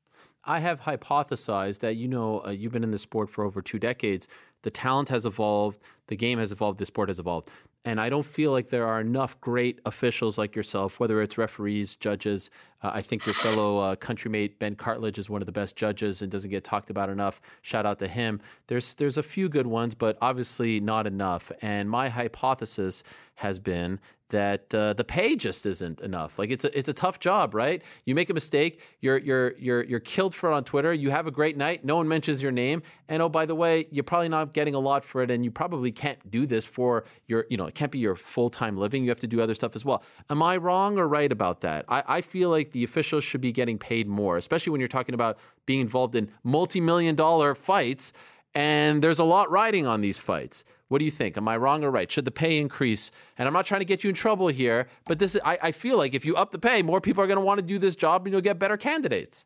I 0.44 0.60
have 0.60 0.82
hypothesized 0.82 1.80
that 1.80 1.96
you 1.96 2.08
know 2.08 2.44
uh, 2.46 2.52
you've 2.52 2.72
been 2.72 2.84
in 2.84 2.92
the 2.92 2.98
sport 2.98 3.30
for 3.30 3.44
over 3.44 3.62
two 3.62 3.80
decades. 3.80 4.28
The 4.64 4.72
talent 4.72 5.10
has 5.10 5.26
evolved, 5.26 5.82
the 6.08 6.16
game 6.16 6.40
has 6.40 6.52
evolved, 6.52 6.80
the 6.80 6.86
sport 6.86 7.10
has 7.10 7.20
evolved. 7.20 7.50
And 7.86 8.00
I 8.00 8.10
don't 8.10 8.26
feel 8.26 8.52
like 8.52 8.70
there 8.70 8.86
are 8.86 9.00
enough 9.00 9.40
great 9.40 9.80
officials 9.86 10.38
like 10.38 10.56
yourself, 10.56 11.00
whether 11.00 11.22
it's 11.22 11.38
referees, 11.38 11.96
judges. 11.96 12.50
Uh, 12.84 12.92
I 12.94 13.02
think 13.02 13.26
your 13.26 13.34
fellow 13.34 13.80
uh, 13.80 13.96
countrymate 13.96 14.60
Ben 14.60 14.76
Cartledge 14.76 15.18
is 15.18 15.30
one 15.30 15.42
of 15.42 15.46
the 15.46 15.54
best 15.54 15.78
judges 15.78 16.22
and 16.22 16.30
doesn't 16.30 16.52
get 16.52 16.66
talked 16.66 16.90
about 16.90 17.10
enough. 17.10 17.40
Shout 17.62 17.86
out 17.86 18.00
to 18.00 18.08
him. 18.08 18.42
There's 18.68 18.96
there's 18.96 19.18
a 19.18 19.24
few 19.24 19.48
good 19.48 19.68
ones, 19.68 19.96
but 19.96 20.18
obviously 20.22 20.82
not 20.82 21.08
enough. 21.08 21.52
And 21.62 21.90
my 21.90 22.10
hypothesis 22.10 23.04
has 23.36 23.60
been 23.60 24.00
that 24.30 24.74
uh, 24.74 24.94
the 24.94 25.04
pay 25.04 25.36
just 25.36 25.66
isn't 25.66 26.02
enough. 26.02 26.40
Like 26.40 26.50
it's 26.52 26.66
a 26.66 26.78
it's 26.78 26.90
a 26.90 26.94
tough 26.94 27.20
job, 27.20 27.54
right? 27.54 27.82
You 28.06 28.16
make 28.16 28.30
a 28.30 28.34
mistake, 28.34 28.82
you're 29.02 29.18
you're 29.18 29.58
you're 29.58 29.84
you're 29.84 30.00
killed 30.00 30.34
for 30.34 30.52
it 30.52 30.56
on 30.56 30.64
Twitter. 30.64 30.94
You 30.94 31.10
have 31.12 31.28
a 31.28 31.32
great 31.32 31.58
night, 31.58 31.84
no 31.84 31.98
one 31.98 32.08
mentions 32.08 32.42
your 32.42 32.52
name, 32.52 32.82
and 33.08 33.22
oh 33.22 33.30
by 33.30 33.46
the 33.46 33.56
way, 33.56 33.88
you're 33.92 34.04
probably 34.04 34.30
not 34.30 34.54
getting 34.54 34.76
a 34.76 34.80
lot 34.80 35.04
for 35.04 35.22
it, 35.22 35.32
and 35.32 35.44
you 35.44 35.52
probably 35.52 35.92
can't 35.92 36.30
do 36.30 36.46
this 36.46 36.66
for 36.66 37.06
your 37.28 37.46
you 37.50 37.58
know 37.58 37.66
it 37.66 37.76
can't 37.76 37.92
be 37.92 38.00
your 38.00 38.16
full 38.16 38.50
time 38.50 38.78
living. 38.78 39.04
You 39.04 39.10
have 39.10 39.20
to 39.22 39.28
do 39.28 39.42
other 39.42 39.54
stuff 39.54 39.76
as 39.76 39.84
well. 39.84 40.04
Am 40.30 40.42
I 40.42 40.58
wrong 40.58 40.98
or 40.98 41.08
right 41.08 41.32
about 41.32 41.62
that? 41.62 41.86
I, 41.90 42.04
I 42.08 42.22
feel 42.22 42.50
like 42.50 42.72
the 42.72 42.84
officials 42.84 43.24
should 43.24 43.42
be 43.42 43.52
getting 43.52 43.78
paid 43.78 44.08
more, 44.08 44.38
especially 44.38 44.72
when 44.72 44.80
you're 44.80 44.88
talking 44.88 45.16
about 45.16 45.38
being 45.66 45.80
involved 45.82 46.16
in 46.16 46.30
multi 46.44 46.80
million 46.80 47.16
dollar 47.16 47.56
fights, 47.56 48.14
and 48.54 49.02
there's 49.02 49.20
a 49.20 49.24
lot 49.24 49.50
riding 49.50 49.88
on 49.88 50.02
these 50.02 50.18
fights. 50.18 50.64
What 50.90 50.98
do 50.98 51.06
you 51.06 51.12
think? 51.12 51.38
Am 51.38 51.48
I 51.48 51.56
wrong 51.56 51.84
or 51.84 51.92
right? 51.92 52.12
Should 52.12 52.26
the 52.26 52.32
pay 52.32 52.58
increase? 52.58 53.12
And 53.38 53.48
I'm 53.48 53.54
not 53.54 53.66
trying 53.66 53.82
to 53.82 53.86
get 53.86 54.04
you 54.04 54.10
in 54.10 54.16
trouble 54.16 54.48
here, 54.48 54.88
but 55.06 55.20
this 55.20 55.38
I, 55.46 55.58
I 55.62 55.72
feel 55.72 55.98
like 55.98 56.16
if 56.16 56.26
you 56.26 56.36
up 56.36 56.52
the 56.52 56.60
pay, 56.60 56.82
more 56.82 57.00
people 57.00 57.24
are 57.24 57.28
going 57.28 57.40
to 57.40 57.46
want 57.46 57.60
to 57.60 57.66
do 57.66 57.78
this 57.78 57.96
job, 57.96 58.26
and 58.26 58.34
you'll 58.34 58.42
get 58.42 58.60
better 58.60 58.76
candidates. 58.76 59.46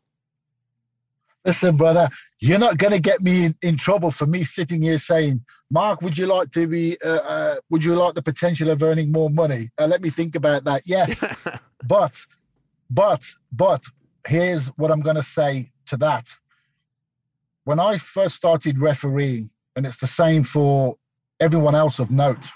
Listen, 1.44 1.76
brother, 1.76 2.08
you're 2.40 2.58
not 2.58 2.78
going 2.78 2.94
to 2.94 2.98
get 2.98 3.20
me 3.20 3.44
in, 3.44 3.54
in 3.60 3.76
trouble 3.76 4.10
for 4.10 4.24
me 4.24 4.44
sitting 4.44 4.82
here 4.82 4.96
saying, 4.96 5.44
Marc, 5.70 6.00
would 6.00 6.16
you 6.16 6.26
like 6.26 6.50
to 6.52 6.66
be, 6.66 6.96
uh, 7.04 7.08
uh, 7.08 7.56
would 7.68 7.84
you 7.84 7.94
like 7.94 8.14
the 8.14 8.22
potential 8.22 8.70
of 8.70 8.82
earning 8.82 9.12
more 9.12 9.28
money? 9.28 9.68
Uh, 9.78 9.86
let 9.86 10.00
me 10.00 10.08
think 10.08 10.36
about 10.36 10.64
that. 10.64 10.80
Yes. 10.86 11.22
but, 11.86 12.18
but, 12.88 13.22
but 13.52 13.84
here's 14.26 14.68
what 14.78 14.90
I'm 14.90 15.02
going 15.02 15.16
to 15.16 15.22
say 15.22 15.70
to 15.86 15.98
that. 15.98 16.26
When 17.64 17.78
I 17.78 17.98
first 17.98 18.36
started 18.36 18.78
refereeing, 18.78 19.50
and 19.76 19.84
it's 19.84 19.98
the 19.98 20.06
same 20.06 20.44
for 20.44 20.96
everyone 21.44 21.74
else 21.74 21.98
of 21.98 22.10
note. 22.10 22.46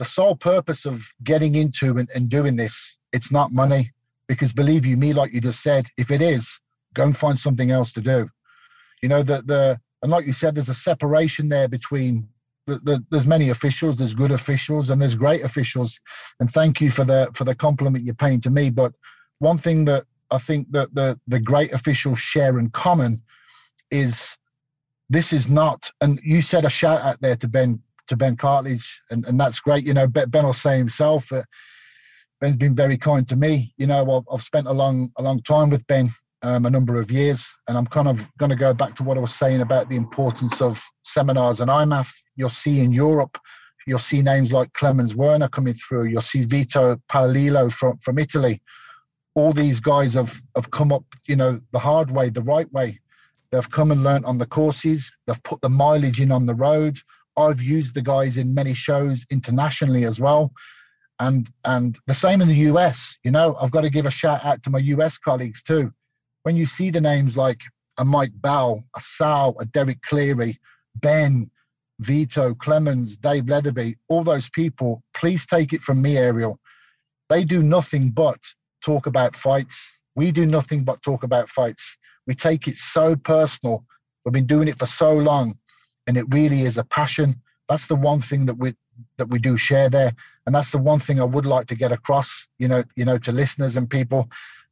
The 0.00 0.04
sole 0.04 0.34
purpose 0.34 0.86
of 0.86 1.06
getting 1.22 1.54
into 1.54 1.98
and, 1.98 2.08
and 2.16 2.28
doing 2.28 2.56
this, 2.56 2.98
it's 3.12 3.30
not 3.30 3.52
money. 3.52 3.92
Because 4.26 4.52
believe 4.52 4.84
you 4.84 4.96
me, 4.96 5.12
like 5.12 5.32
you 5.32 5.40
just 5.40 5.62
said, 5.62 5.86
if 5.96 6.10
it 6.10 6.20
is, 6.20 6.60
go 6.94 7.04
and 7.04 7.16
find 7.16 7.38
something 7.38 7.70
else 7.70 7.92
to 7.92 8.00
do. 8.00 8.28
You 9.02 9.08
know, 9.08 9.22
the 9.22 9.42
the 9.42 9.80
and 10.02 10.10
like 10.10 10.26
you 10.26 10.32
said, 10.32 10.56
there's 10.56 10.68
a 10.68 10.74
separation 10.74 11.48
there 11.48 11.68
between 11.68 12.28
the, 12.66 12.80
the, 12.80 13.04
there's 13.10 13.28
many 13.28 13.50
officials, 13.50 13.96
there's 13.96 14.14
good 14.14 14.32
officials, 14.32 14.90
and 14.90 15.00
there's 15.00 15.14
great 15.14 15.44
officials. 15.44 16.00
And 16.40 16.50
thank 16.52 16.80
you 16.80 16.90
for 16.90 17.04
the 17.04 17.30
for 17.34 17.44
the 17.44 17.54
compliment 17.54 18.04
you're 18.04 18.14
paying 18.16 18.40
to 18.40 18.50
me. 18.50 18.68
But 18.70 18.92
one 19.38 19.58
thing 19.58 19.84
that 19.84 20.06
I 20.32 20.38
think 20.38 20.72
that 20.72 20.92
the 20.92 21.20
the 21.28 21.38
great 21.38 21.72
officials 21.72 22.18
share 22.18 22.58
in 22.58 22.70
common 22.70 23.22
is 23.92 24.36
this 25.08 25.32
is 25.32 25.50
not, 25.50 25.90
and 26.00 26.20
you 26.24 26.42
said 26.42 26.64
a 26.64 26.70
shout 26.70 27.00
out 27.02 27.20
there 27.20 27.36
to 27.36 27.48
Ben 27.48 27.80
to 28.08 28.16
Ben 28.16 28.36
Cartledge, 28.36 29.00
and, 29.10 29.24
and 29.26 29.38
that's 29.38 29.60
great. 29.60 29.86
You 29.86 29.94
know, 29.94 30.06
Ben 30.06 30.44
will 30.44 30.52
say 30.52 30.78
himself. 30.78 31.32
Uh, 31.32 31.42
Ben's 32.40 32.56
been 32.56 32.74
very 32.74 32.98
kind 32.98 33.26
to 33.28 33.36
me. 33.36 33.72
You 33.78 33.86
know, 33.86 34.18
I've, 34.18 34.24
I've 34.32 34.42
spent 34.42 34.66
a 34.66 34.72
long 34.72 35.10
a 35.16 35.22
long 35.22 35.40
time 35.42 35.70
with 35.70 35.86
Ben, 35.86 36.10
um, 36.42 36.66
a 36.66 36.70
number 36.70 37.00
of 37.00 37.10
years, 37.10 37.46
and 37.68 37.76
I'm 37.76 37.86
kind 37.86 38.08
of 38.08 38.28
going 38.38 38.50
to 38.50 38.56
go 38.56 38.74
back 38.74 38.94
to 38.96 39.02
what 39.02 39.16
I 39.16 39.20
was 39.20 39.34
saying 39.34 39.60
about 39.60 39.88
the 39.88 39.96
importance 39.96 40.60
of 40.60 40.82
seminars 41.04 41.60
and 41.60 41.70
IMMAF. 41.70 42.12
You'll 42.36 42.50
see 42.50 42.80
in 42.80 42.92
Europe, 42.92 43.38
you'll 43.86 43.98
see 43.98 44.22
names 44.22 44.52
like 44.52 44.72
Clemens 44.74 45.14
Werner 45.14 45.48
coming 45.48 45.74
through. 45.74 46.04
You'll 46.04 46.22
see 46.22 46.44
Vito 46.44 46.96
Paolillo 47.10 47.72
from 47.72 47.98
from 47.98 48.18
Italy. 48.18 48.60
All 49.34 49.52
these 49.52 49.80
guys 49.80 50.14
have 50.14 50.40
have 50.54 50.70
come 50.70 50.92
up, 50.92 51.04
you 51.26 51.36
know, 51.36 51.60
the 51.72 51.78
hard 51.78 52.10
way, 52.10 52.28
the 52.28 52.42
right 52.42 52.70
way. 52.72 53.00
They've 53.50 53.70
come 53.70 53.90
and 53.90 54.02
learnt 54.02 54.24
on 54.24 54.38
the 54.38 54.46
courses. 54.46 55.12
They've 55.26 55.42
put 55.42 55.60
the 55.60 55.68
mileage 55.68 56.20
in 56.20 56.32
on 56.32 56.46
the 56.46 56.54
road. 56.54 56.98
I've 57.36 57.62
used 57.62 57.94
the 57.94 58.02
guys 58.02 58.36
in 58.36 58.54
many 58.54 58.74
shows 58.74 59.24
internationally 59.30 60.04
as 60.04 60.18
well. 60.18 60.52
And 61.18 61.48
and 61.64 61.98
the 62.06 62.14
same 62.14 62.40
in 62.42 62.48
the 62.48 62.70
US. 62.72 63.18
You 63.24 63.30
know, 63.30 63.56
I've 63.60 63.70
got 63.70 63.82
to 63.82 63.90
give 63.90 64.06
a 64.06 64.10
shout 64.10 64.44
out 64.44 64.62
to 64.64 64.70
my 64.70 64.78
US 64.78 65.18
colleagues 65.18 65.62
too. 65.62 65.92
When 66.42 66.56
you 66.56 66.66
see 66.66 66.90
the 66.90 67.00
names 67.00 67.36
like 67.36 67.60
a 67.98 68.04
Mike 68.04 68.32
Bell, 68.34 68.84
a 68.94 69.00
Sal, 69.00 69.56
a 69.58 69.64
Derek 69.64 70.00
Cleary, 70.02 70.58
Ben, 70.96 71.50
Vito, 72.00 72.54
Clemens, 72.54 73.16
Dave 73.16 73.48
Leatherby, 73.48 73.96
all 74.08 74.22
those 74.22 74.48
people, 74.50 75.02
please 75.14 75.46
take 75.46 75.72
it 75.72 75.80
from 75.80 76.02
me, 76.02 76.18
Ariel. 76.18 76.58
They 77.28 77.44
do 77.44 77.62
nothing 77.62 78.10
but 78.10 78.38
talk 78.84 79.06
about 79.06 79.34
fights. 79.34 80.00
We 80.14 80.30
do 80.30 80.46
nothing 80.46 80.84
but 80.84 81.02
talk 81.02 81.22
about 81.22 81.48
fights. 81.48 81.98
We 82.26 82.34
take 82.34 82.68
it 82.68 82.76
so 82.76 83.16
personal. 83.16 83.84
We've 84.24 84.32
been 84.32 84.46
doing 84.46 84.68
it 84.68 84.78
for 84.78 84.86
so 84.86 85.12
long, 85.12 85.54
and 86.06 86.16
it 86.16 86.26
really 86.30 86.62
is 86.62 86.78
a 86.78 86.84
passion. 86.84 87.40
That's 87.68 87.86
the 87.86 87.96
one 87.96 88.20
thing 88.20 88.46
that 88.46 88.58
we 88.58 88.74
that 89.18 89.28
we 89.28 89.38
do 89.38 89.56
share 89.56 89.88
there, 89.90 90.12
and 90.46 90.54
that's 90.54 90.72
the 90.72 90.78
one 90.78 90.98
thing 90.98 91.20
I 91.20 91.24
would 91.24 91.46
like 91.46 91.66
to 91.66 91.74
get 91.74 91.92
across. 91.92 92.48
You 92.58 92.68
know, 92.68 92.84
you 92.96 93.04
know, 93.04 93.18
to 93.18 93.32
listeners 93.32 93.76
and 93.76 93.88
people. 93.88 94.28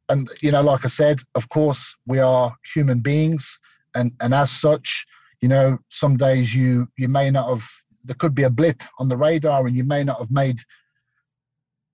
And 0.09 0.29
you 0.43 0.53
know, 0.53 0.63
like 0.63 0.85
I 0.85 0.89
said, 0.89 1.21
of 1.35 1.49
course, 1.49 1.97
we 2.07 2.19
are 2.19 2.55
human 2.75 3.01
beings, 3.01 3.59
and 3.95 4.13
and 4.21 4.35
as 4.35 4.51
such, 4.51 5.07
you 5.41 5.49
know, 5.49 5.79
some 5.89 6.17
days 6.17 6.55
you 6.55 6.89
you 6.97 7.09
may 7.09 7.31
not 7.31 7.49
have. 7.49 7.67
There 8.07 8.17
could 8.19 8.35
be 8.35 8.43
a 8.43 8.51
blip 8.51 8.83
on 8.99 9.09
the 9.09 9.17
radar, 9.17 9.67
and 9.67 9.75
you 9.75 9.85
may 9.85 10.05
not 10.05 10.19
have 10.19 10.31
made, 10.31 10.59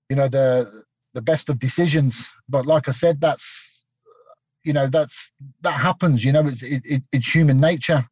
you 0.09 0.17
know, 0.17 0.27
the 0.27 0.83
the 1.13 1.21
best 1.21 1.49
of 1.49 1.59
decisions. 1.59 2.29
But 2.49 2.65
like 2.65 2.89
I 2.89 2.91
said, 2.91 3.21
that's 3.21 3.80
you 4.63 4.73
know 4.73 4.87
that's 4.87 5.31
that 5.61 5.73
happens. 5.73 6.23
You 6.23 6.31
know, 6.31 6.45
it's 6.45 6.63
it, 6.63 7.03
it's 7.11 7.27
human 7.27 7.59
nature. 7.59 8.05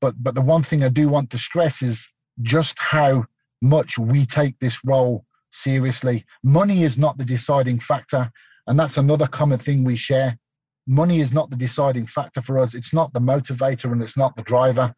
But 0.00 0.14
but 0.22 0.34
the 0.34 0.42
one 0.42 0.62
thing 0.62 0.82
I 0.82 0.88
do 0.88 1.08
want 1.08 1.30
to 1.30 1.38
stress 1.38 1.82
is 1.82 2.08
just 2.42 2.78
how 2.78 3.24
much 3.62 3.98
we 3.98 4.26
take 4.26 4.58
this 4.58 4.80
role 4.84 5.24
seriously. 5.50 6.24
Money 6.42 6.82
is 6.82 6.98
not 6.98 7.16
the 7.16 7.24
deciding 7.24 7.78
factor, 7.78 8.30
and 8.66 8.78
that's 8.78 8.96
another 8.96 9.26
common 9.26 9.58
thing 9.58 9.84
we 9.84 9.96
share. 9.96 10.36
Money 10.86 11.20
is 11.20 11.32
not 11.32 11.48
the 11.48 11.56
deciding 11.56 12.06
factor 12.06 12.42
for 12.42 12.58
us. 12.58 12.74
It's 12.74 12.92
not 12.92 13.12
the 13.14 13.20
motivator 13.20 13.90
and 13.90 14.02
it's 14.02 14.18
not 14.18 14.36
the 14.36 14.42
driver. 14.42 14.94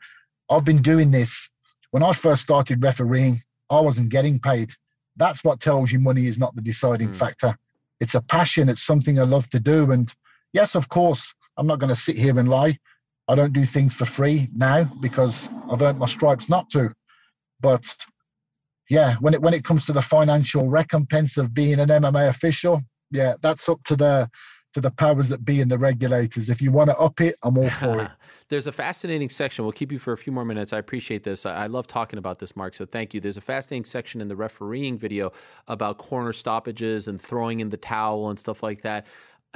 I've 0.50 0.64
been 0.64 0.82
doing 0.82 1.12
this 1.12 1.48
when 1.92 2.02
I 2.02 2.12
first 2.12 2.42
started 2.42 2.82
refereeing. 2.82 3.40
I 3.70 3.80
wasn't 3.80 4.09
getting 4.09 4.40
paid 4.40 4.72
that's 5.16 5.42
what 5.42 5.61
tells 5.61 5.90
you 5.90 5.98
money 5.98 6.26
is 6.26 6.38
not 6.38 6.54
the 6.54 6.62
deciding 6.62 7.09
mm. 7.09 7.16
factor. 7.16 7.57
It's 8.00 8.14
a 8.14 8.20
passion. 8.20 8.68
It's 8.68 8.84
something 8.84 9.18
I 9.18 9.24
love 9.24 9.48
to 9.50 9.61
do. 9.61 9.90
And 9.90 10.12
yes, 10.57 10.74
of 10.74 10.88
course, 10.88 11.34
I'm 11.59 11.66
not 11.66 11.78
going 11.78 11.94
to 11.94 12.00
sit 12.00 12.16
here 12.16 12.38
and 12.38 12.48
lie. 12.48 12.78
I 13.28 13.34
don't 13.34 13.52
do 13.52 13.66
things 13.66 13.94
for 13.94 14.07
free 14.07 14.48
now 14.54 14.84
because 15.00 15.50
I've 15.70 15.82
earned 15.82 15.98
my 15.98 16.07
stripes 16.07 16.48
not 16.48 16.70
to. 16.70 16.92
But 17.61 17.94
yeah, 18.88 19.16
when 19.20 19.34
it 19.34 19.42
when 19.42 19.54
it 19.54 19.64
comes 19.64 19.84
to 19.86 19.92
the 19.92 20.02
financial 20.02 20.68
recompense 20.68 21.36
of 21.36 21.52
being 21.52 21.78
an 21.78 21.88
MMA 21.88 22.28
official, 22.28 22.82
yeah, 23.11 23.34
that's 23.42 23.68
up 23.68 23.82
to 23.84 23.96
the 23.96 24.30
to 24.72 24.80
the 24.80 24.90
powers 24.90 25.28
that 25.28 25.44
be 25.44 25.61
and 25.61 25.70
the 25.70 25.78
regulators. 25.78 26.48
If 26.48 26.62
you 26.62 26.70
want 26.70 26.90
to 26.90 26.98
up 26.98 27.20
it, 27.20 27.36
I'm 27.42 27.59
all 27.59 27.70
for 27.70 28.02
it. 28.02 28.11
There's 28.48 28.68
a 28.68 28.72
fascinating 28.72 29.28
section. 29.28 29.64
We'll 29.64 29.72
keep 29.72 29.90
you 29.90 29.98
for 29.98 30.12
a 30.12 30.16
few 30.16 30.32
more 30.32 30.44
minutes. 30.44 30.72
I 30.72 30.78
appreciate 30.78 31.24
this. 31.24 31.46
I, 31.46 31.64
I 31.64 31.66
love 31.66 31.86
talking 31.88 32.18
about 32.18 32.38
this, 32.38 32.54
Marc. 32.54 32.74
So 32.74 32.86
thank 32.86 33.12
you. 33.12 33.20
There's 33.20 33.36
a 33.36 33.40
fascinating 33.40 33.84
section 33.84 34.20
in 34.20 34.28
the 34.28 34.36
refereeing 34.36 34.98
video 34.98 35.32
about 35.66 35.98
corner 35.98 36.32
stoppages 36.32 37.09
and 37.09 37.20
throwing 37.20 37.61
in 37.61 37.70
the 37.70 37.76
towel 37.76 38.30
and 38.30 38.38
stuff 38.38 38.62
like 38.62 38.82
that. 38.82 39.07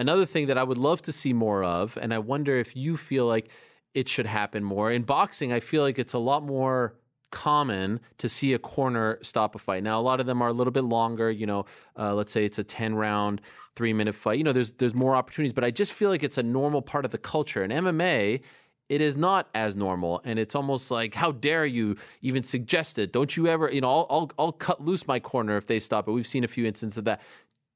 Another 0.01 0.25
thing 0.25 0.47
that 0.47 0.57
I 0.57 0.63
would 0.63 0.79
love 0.79 1.03
to 1.03 1.13
see 1.13 1.35
more 1.35 1.63
of, 1.63 1.99
and 2.01 2.15
I 2.15 2.19
wonder 2.19 2.57
if 2.59 2.75
you 2.75 2.97
feel 2.97 3.27
like 3.27 3.51
it 3.95 4.09
should 4.09 4.25
happen 4.25 4.65
more 4.65 4.91
in 4.91 5.03
boxing. 5.03 5.53
I 5.53 5.61
feel 5.61 5.83
like 5.83 5.99
it's 5.99 6.15
a 6.15 6.19
lot 6.19 6.43
more 6.43 6.95
common 7.31 8.01
to 8.17 8.27
see 8.27 8.55
a 8.55 8.59
corner 8.59 9.19
stop 9.21 9.55
a 9.55 9.59
fight. 9.59 9.83
Now, 9.83 10.01
a 10.01 10.03
lot 10.03 10.19
of 10.19 10.25
them 10.25 10.41
are 10.41 10.49
a 10.49 10.55
little 10.55 10.71
bit 10.71 10.85
longer. 10.85 11.31
You 11.31 11.45
know, 11.45 11.67
uh, 11.99 12.15
let's 12.15 12.33
say 12.33 12.47
it's 12.47 12.59
a 12.59 12.65
ten 12.65 12.95
round, 12.95 13.43
three 13.77 13.93
minute 13.93 14.15
fight. 14.15 14.39
You 14.39 14.45
know, 14.45 14.53
there's 14.53 14.73
there's 14.73 14.95
more 14.95 15.15
opportunities, 15.15 15.53
but 15.53 15.65
I 15.65 15.71
just 15.71 15.93
feel 15.93 16.09
like 16.09 16.23
it's 16.23 16.39
a 16.39 16.43
normal 16.43 16.81
part 16.81 17.05
of 17.05 17.11
the 17.11 17.19
culture. 17.19 17.63
In 17.63 17.71
MMA, 17.71 18.41
it 18.89 19.01
is 19.03 19.19
not 19.19 19.51
as 19.55 19.77
normal, 19.77 20.23
and 20.25 20.39
it's 20.39 20.55
almost 20.55 20.91
like, 20.91 21.15
how 21.15 21.31
dare 21.31 21.67
you 21.67 21.97
even 22.23 22.43
suggest 22.43 22.99
it? 22.99 23.13
Don't 23.13 23.37
you 23.37 23.49
ever? 23.49 23.71
You 23.71 23.83
know, 23.83 23.91
I'll 23.91 24.07
I'll, 24.09 24.31
I'll 24.39 24.53
cut 24.53 24.83
loose 24.83 25.07
my 25.07 25.21
corner 25.21 25.59
if 25.59 25.67
they 25.67 25.79
stop 25.79 26.09
it. 26.09 26.13
We've 26.13 26.27
seen 26.27 26.43
a 26.43 26.49
few 26.49 26.65
instances 26.65 26.97
of 26.97 27.05
that. 27.05 27.21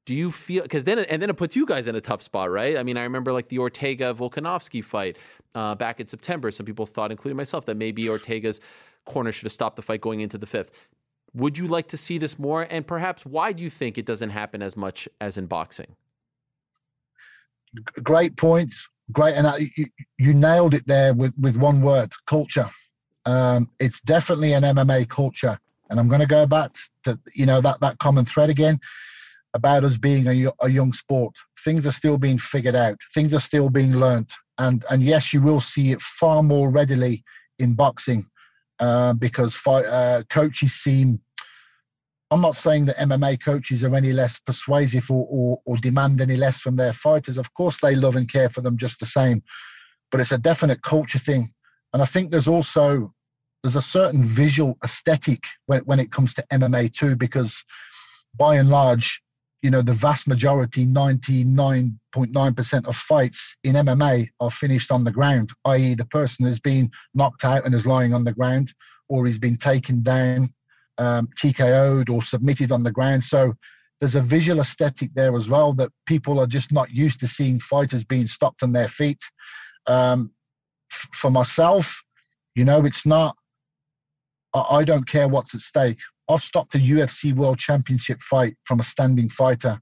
Do 0.05 0.13
you 0.13 0.31
feel 0.31 0.63
because 0.63 0.83
then 0.83 0.99
and 0.99 1.21
then 1.21 1.29
it 1.29 1.37
puts 1.37 1.55
you 1.55 1.65
guys 1.65 1.87
in 1.87 1.95
a 1.95 2.01
tough 2.01 2.21
spot, 2.21 2.51
right? 2.51 2.77
I 2.77 2.83
mean, 2.83 2.95
I 2.95 3.03
remember 3.03 3.33
like 3.33 3.49
the 3.49 3.57
Ortega 3.57 4.13
Volkanovski 4.13 4.83
fight 4.83 5.17
uh, 5.55 5.73
back 5.73 5.99
in 5.99 6.07
September. 6.07 6.51
Some 6.51 6.65
people 6.65 6.85
thought, 6.85 7.11
including 7.11 7.37
myself, 7.37 7.65
that 7.65 7.75
maybe 7.75 8.07
Ortega's 8.07 8.61
corner 9.05 9.31
should 9.31 9.45
have 9.45 9.51
stopped 9.51 9.77
the 9.77 9.81
fight 9.81 10.01
going 10.01 10.19
into 10.19 10.37
the 10.37 10.45
fifth. 10.45 10.87
Would 11.33 11.57
you 11.57 11.67
like 11.67 11.87
to 11.87 11.97
see 11.97 12.17
this 12.17 12.37
more? 12.37 12.67
And 12.69 12.85
perhaps 12.85 13.25
why 13.25 13.51
do 13.51 13.63
you 13.63 13.69
think 13.69 13.97
it 13.97 14.05
doesn't 14.05 14.29
happen 14.29 14.61
as 14.61 14.77
much 14.77 15.09
as 15.19 15.37
in 15.37 15.47
boxing? 15.47 15.95
Great 18.03 18.37
points. 18.37 18.87
Great. 19.11 19.35
And 19.35 19.69
you, 19.75 19.85
you 20.17 20.33
nailed 20.33 20.73
it 20.73 20.87
there 20.87 21.13
with, 21.13 21.33
with 21.37 21.57
one 21.57 21.81
word 21.81 22.11
culture. 22.25 22.69
Um, 23.25 23.69
it's 23.79 24.01
definitely 24.01 24.53
an 24.53 24.63
MMA 24.63 25.09
culture. 25.09 25.59
And 25.89 25.99
I'm 25.99 26.07
going 26.07 26.21
to 26.21 26.27
go 26.27 26.45
back 26.45 26.71
to, 27.03 27.19
you 27.33 27.45
know, 27.45 27.59
that, 27.61 27.79
that 27.81 27.97
common 27.99 28.23
thread 28.23 28.49
again 28.49 28.79
about 29.55 29.85
us 29.85 29.97
being 29.97 30.27
a, 30.27 30.51
a 30.61 30.69
young 30.69 30.93
sport. 30.93 31.33
Things 31.63 31.87
are 31.87 31.91
still 31.91 32.17
being 32.17 32.37
figured 32.37 32.75
out. 32.75 32.99
Things 33.15 33.33
are 33.33 33.39
still 33.39 33.69
being 33.69 33.93
learned. 33.93 34.29
And, 34.59 34.83
and 34.91 35.01
yes, 35.01 35.33
you 35.33 35.41
will 35.41 35.61
see 35.61 35.91
it 35.91 36.01
far 36.01 36.43
more 36.43 36.71
readily 36.71 37.23
in 37.57 37.73
boxing 37.73 38.25
uh, 38.79 39.13
because 39.13 39.59
uh, 39.65 40.21
coaches 40.29 40.73
seem. 40.73 41.21
I'm 42.31 42.41
not 42.41 42.57
saying 42.57 42.85
that 42.85 42.97
MMA 42.97 43.41
coaches 43.41 43.83
are 43.83 43.95
any 43.95 44.11
less 44.11 44.39
persuasive 44.39 45.09
or, 45.09 45.25
or, 45.29 45.61
or 45.65 45.77
demand 45.77 46.19
any 46.19 46.35
less 46.35 46.59
from 46.59 46.75
their 46.75 46.91
fighters. 46.91 47.37
Of 47.37 47.53
course, 47.53 47.79
they 47.81 47.95
love 47.95 48.17
and 48.17 48.29
care 48.29 48.49
for 48.49 48.61
them 48.61 48.77
just 48.77 48.99
the 48.99 49.05
same, 49.05 49.41
but 50.11 50.19
it's 50.19 50.31
a 50.31 50.37
definite 50.37 50.81
culture 50.81 51.19
thing. 51.19 51.53
And 51.93 52.01
I 52.01 52.05
think 52.05 52.31
there's 52.31 52.47
also 52.47 53.13
there's 53.63 53.75
a 53.75 53.81
certain 53.81 54.23
visual 54.23 54.77
aesthetic 54.83 55.43
when, 55.67 55.81
when 55.81 55.99
it 55.99 56.11
comes 56.11 56.33
to 56.33 56.45
MMA 56.51 56.93
too, 56.93 57.15
because 57.15 57.63
by 58.37 58.55
and 58.55 58.69
large, 58.69 59.21
you 59.61 59.71
know, 59.71 59.81
the 59.81 59.93
vast 59.93 60.27
majority, 60.27 60.85
99.9% 60.85 62.87
of 62.87 62.95
fights 62.95 63.57
in 63.63 63.73
MMA 63.73 64.29
are 64.39 64.51
finished 64.51 64.91
on 64.91 65.03
the 65.03 65.11
ground, 65.11 65.49
i.e., 65.65 65.95
the 65.95 66.05
person 66.05 66.45
has 66.45 66.59
been 66.59 66.89
knocked 67.13 67.45
out 67.45 67.65
and 67.65 67.73
is 67.73 67.85
lying 67.85 68.13
on 68.13 68.23
the 68.23 68.33
ground, 68.33 68.73
or 69.09 69.25
he's 69.25 69.39
been 69.39 69.57
taken 69.57 70.03
down, 70.03 70.53
um, 70.97 71.27
TKO'd, 71.41 72.09
or 72.09 72.21
submitted 72.21 72.71
on 72.71 72.83
the 72.83 72.91
ground. 72.91 73.23
So 73.23 73.55
there's 73.99 74.15
a 74.15 74.21
visual 74.21 74.59
aesthetic 74.59 75.13
there 75.13 75.35
as 75.35 75.49
well 75.49 75.73
that 75.73 75.91
people 76.05 76.39
are 76.39 76.47
just 76.47 76.71
not 76.71 76.91
used 76.91 77.19
to 77.21 77.27
seeing 77.27 77.59
fighters 77.59 78.03
being 78.03 78.27
stopped 78.27 78.61
on 78.61 78.71
their 78.71 78.87
feet. 78.87 79.21
Um, 79.87 80.31
f- 80.91 81.09
for 81.13 81.31
myself, 81.31 82.03
you 82.55 82.65
know, 82.65 82.85
it's 82.85 83.05
not, 83.05 83.35
I, 84.55 84.77
I 84.77 84.83
don't 84.83 85.07
care 85.07 85.27
what's 85.27 85.53
at 85.53 85.61
stake. 85.61 85.99
I've 86.29 86.41
stopped 86.41 86.75
a 86.75 86.79
UFC 86.79 87.33
World 87.33 87.59
Championship 87.59 88.21
fight 88.21 88.55
from 88.63 88.79
a 88.79 88.83
standing 88.83 89.29
fighter 89.29 89.79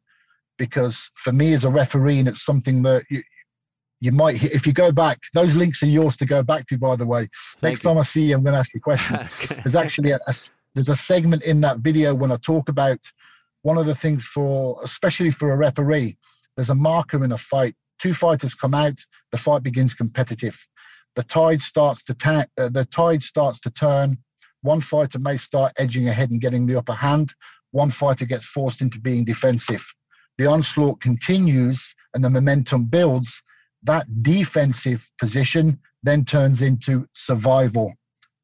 because 0.57 1.09
for 1.15 1.31
me 1.31 1.53
as 1.53 1.63
a 1.63 1.69
referee, 1.69 2.19
and 2.19 2.27
it's 2.27 2.43
something 2.43 2.83
that 2.83 3.03
you, 3.09 3.21
you 4.01 4.11
might, 4.11 4.43
if 4.43 4.67
you 4.67 4.73
go 4.73 4.91
back, 4.91 5.19
those 5.33 5.55
links 5.55 5.81
are 5.83 5.87
yours 5.87 6.17
to 6.17 6.25
go 6.25 6.43
back 6.43 6.67
to, 6.67 6.77
by 6.77 6.95
the 6.95 7.05
way. 7.05 7.27
Thank 7.57 7.71
Next 7.71 7.83
you. 7.83 7.89
time 7.89 7.97
I 7.97 8.03
see 8.03 8.23
you, 8.25 8.35
I'm 8.35 8.43
going 8.43 8.53
to 8.53 8.59
ask 8.59 8.73
you 8.73 8.81
questions. 8.81 9.21
there's 9.63 9.75
actually 9.75 10.11
a, 10.11 10.19
a, 10.27 10.35
there's 10.75 10.89
a 10.89 10.95
segment 10.95 11.43
in 11.43 11.61
that 11.61 11.79
video 11.79 12.13
when 12.13 12.31
I 12.31 12.35
talk 12.35 12.69
about 12.69 12.99
one 13.61 13.77
of 13.77 13.85
the 13.85 13.95
things 13.95 14.25
for, 14.25 14.79
especially 14.83 15.31
for 15.31 15.51
a 15.51 15.55
referee, 15.55 16.17
there's 16.55 16.69
a 16.69 16.75
marker 16.75 17.23
in 17.23 17.31
a 17.31 17.37
fight. 17.37 17.75
Two 17.99 18.13
fighters 18.13 18.53
come 18.53 18.73
out, 18.73 18.99
the 19.31 19.37
fight 19.37 19.63
begins 19.63 19.93
competitive. 19.93 20.57
The 21.15 21.23
tide 21.23 21.61
starts 21.61 22.03
to 22.03 22.13
ta- 22.13 22.45
uh, 22.57 22.69
the 22.69 22.85
tide 22.85 23.23
starts 23.23 23.59
to 23.61 23.69
turn 23.69 24.17
one 24.63 24.81
fighter 24.81 25.19
may 25.19 25.37
start 25.37 25.73
edging 25.77 26.07
ahead 26.07 26.31
and 26.31 26.41
getting 26.41 26.65
the 26.65 26.77
upper 26.77 26.93
hand. 26.93 27.33
One 27.71 27.91
fighter 27.91 28.25
gets 28.25 28.45
forced 28.45 28.81
into 28.81 28.99
being 28.99 29.25
defensive. 29.25 29.85
The 30.37 30.47
onslaught 30.47 31.01
continues 31.01 31.93
and 32.13 32.23
the 32.23 32.29
momentum 32.29 32.85
builds. 32.85 33.41
That 33.83 34.23
defensive 34.23 35.09
position 35.19 35.79
then 36.01 36.23
turns 36.23 36.61
into 36.61 37.05
survival. 37.13 37.93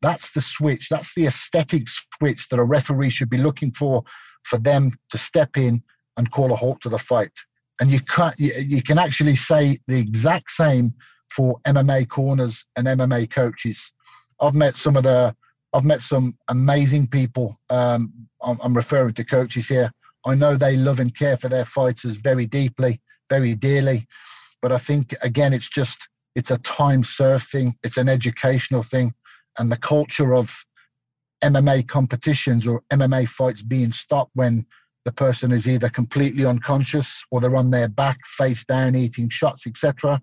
That's 0.01 0.31
the 0.31 0.41
switch. 0.41 0.89
That's 0.89 1.13
the 1.15 1.27
aesthetic 1.27 1.87
switch 1.87 2.49
that 2.49 2.59
a 2.59 2.63
referee 2.63 3.09
should 3.09 3.29
be 3.29 3.37
looking 3.37 3.71
for 3.71 4.03
for 4.43 4.57
them 4.57 4.91
to 5.11 5.17
step 5.17 5.57
in 5.57 5.81
and 6.17 6.31
call 6.31 6.51
a 6.51 6.55
halt 6.55 6.81
to 6.81 6.89
the 6.89 6.97
fight. 6.97 7.31
And 7.79 7.89
you 7.89 8.01
can 8.01 8.33
you, 8.37 8.81
can 8.81 8.97
actually 8.97 9.37
say 9.37 9.77
the 9.87 9.99
exact 9.99 10.51
same 10.51 10.93
for 11.31 11.55
MMA 11.65 12.09
corners 12.09 12.65
and 12.75 12.87
MMA 12.87 13.29
coaches. 13.29 13.91
I've 14.41 14.55
met 14.55 14.75
some 14.75 14.97
of 14.97 15.03
the 15.03 15.35
I've 15.73 15.85
met 15.85 16.01
some 16.01 16.37
amazing 16.47 17.07
people. 17.07 17.57
Um, 17.69 18.13
I'm, 18.41 18.57
I'm, 18.61 18.75
referring 18.75 19.13
to 19.13 19.23
coaches 19.23 19.67
here. 19.67 19.91
I 20.25 20.35
know 20.35 20.55
they 20.55 20.75
love 20.75 20.99
and 20.99 21.15
care 21.15 21.37
for 21.37 21.49
their 21.49 21.65
fighters 21.65 22.15
very 22.15 22.45
deeply, 22.45 23.01
very 23.29 23.55
dearly. 23.55 24.07
But 24.61 24.71
I 24.71 24.77
think 24.77 25.15
again, 25.21 25.53
it's 25.53 25.69
just 25.69 26.09
it's 26.35 26.51
a 26.51 26.57
time 26.59 27.03
thing. 27.03 27.75
It's 27.83 27.97
an 27.97 28.09
educational 28.09 28.83
thing, 28.83 29.13
and 29.57 29.71
the 29.71 29.77
culture 29.77 30.33
of 30.33 30.65
MMA 31.43 31.87
competitions 31.87 32.67
or 32.67 32.81
MMA 32.91 33.27
fights 33.27 33.61
being 33.61 33.91
stopped 33.91 34.31
when 34.33 34.65
the 35.05 35.11
person 35.11 35.51
is 35.51 35.67
either 35.67 35.89
completely 35.89 36.45
unconscious 36.45 37.23
or 37.31 37.39
they're 37.39 37.55
on 37.55 37.71
their 37.71 37.87
back, 37.87 38.19
face 38.25 38.65
down, 38.65 38.95
eating 38.95 39.29
shots, 39.29 39.65
etc. 39.65 40.21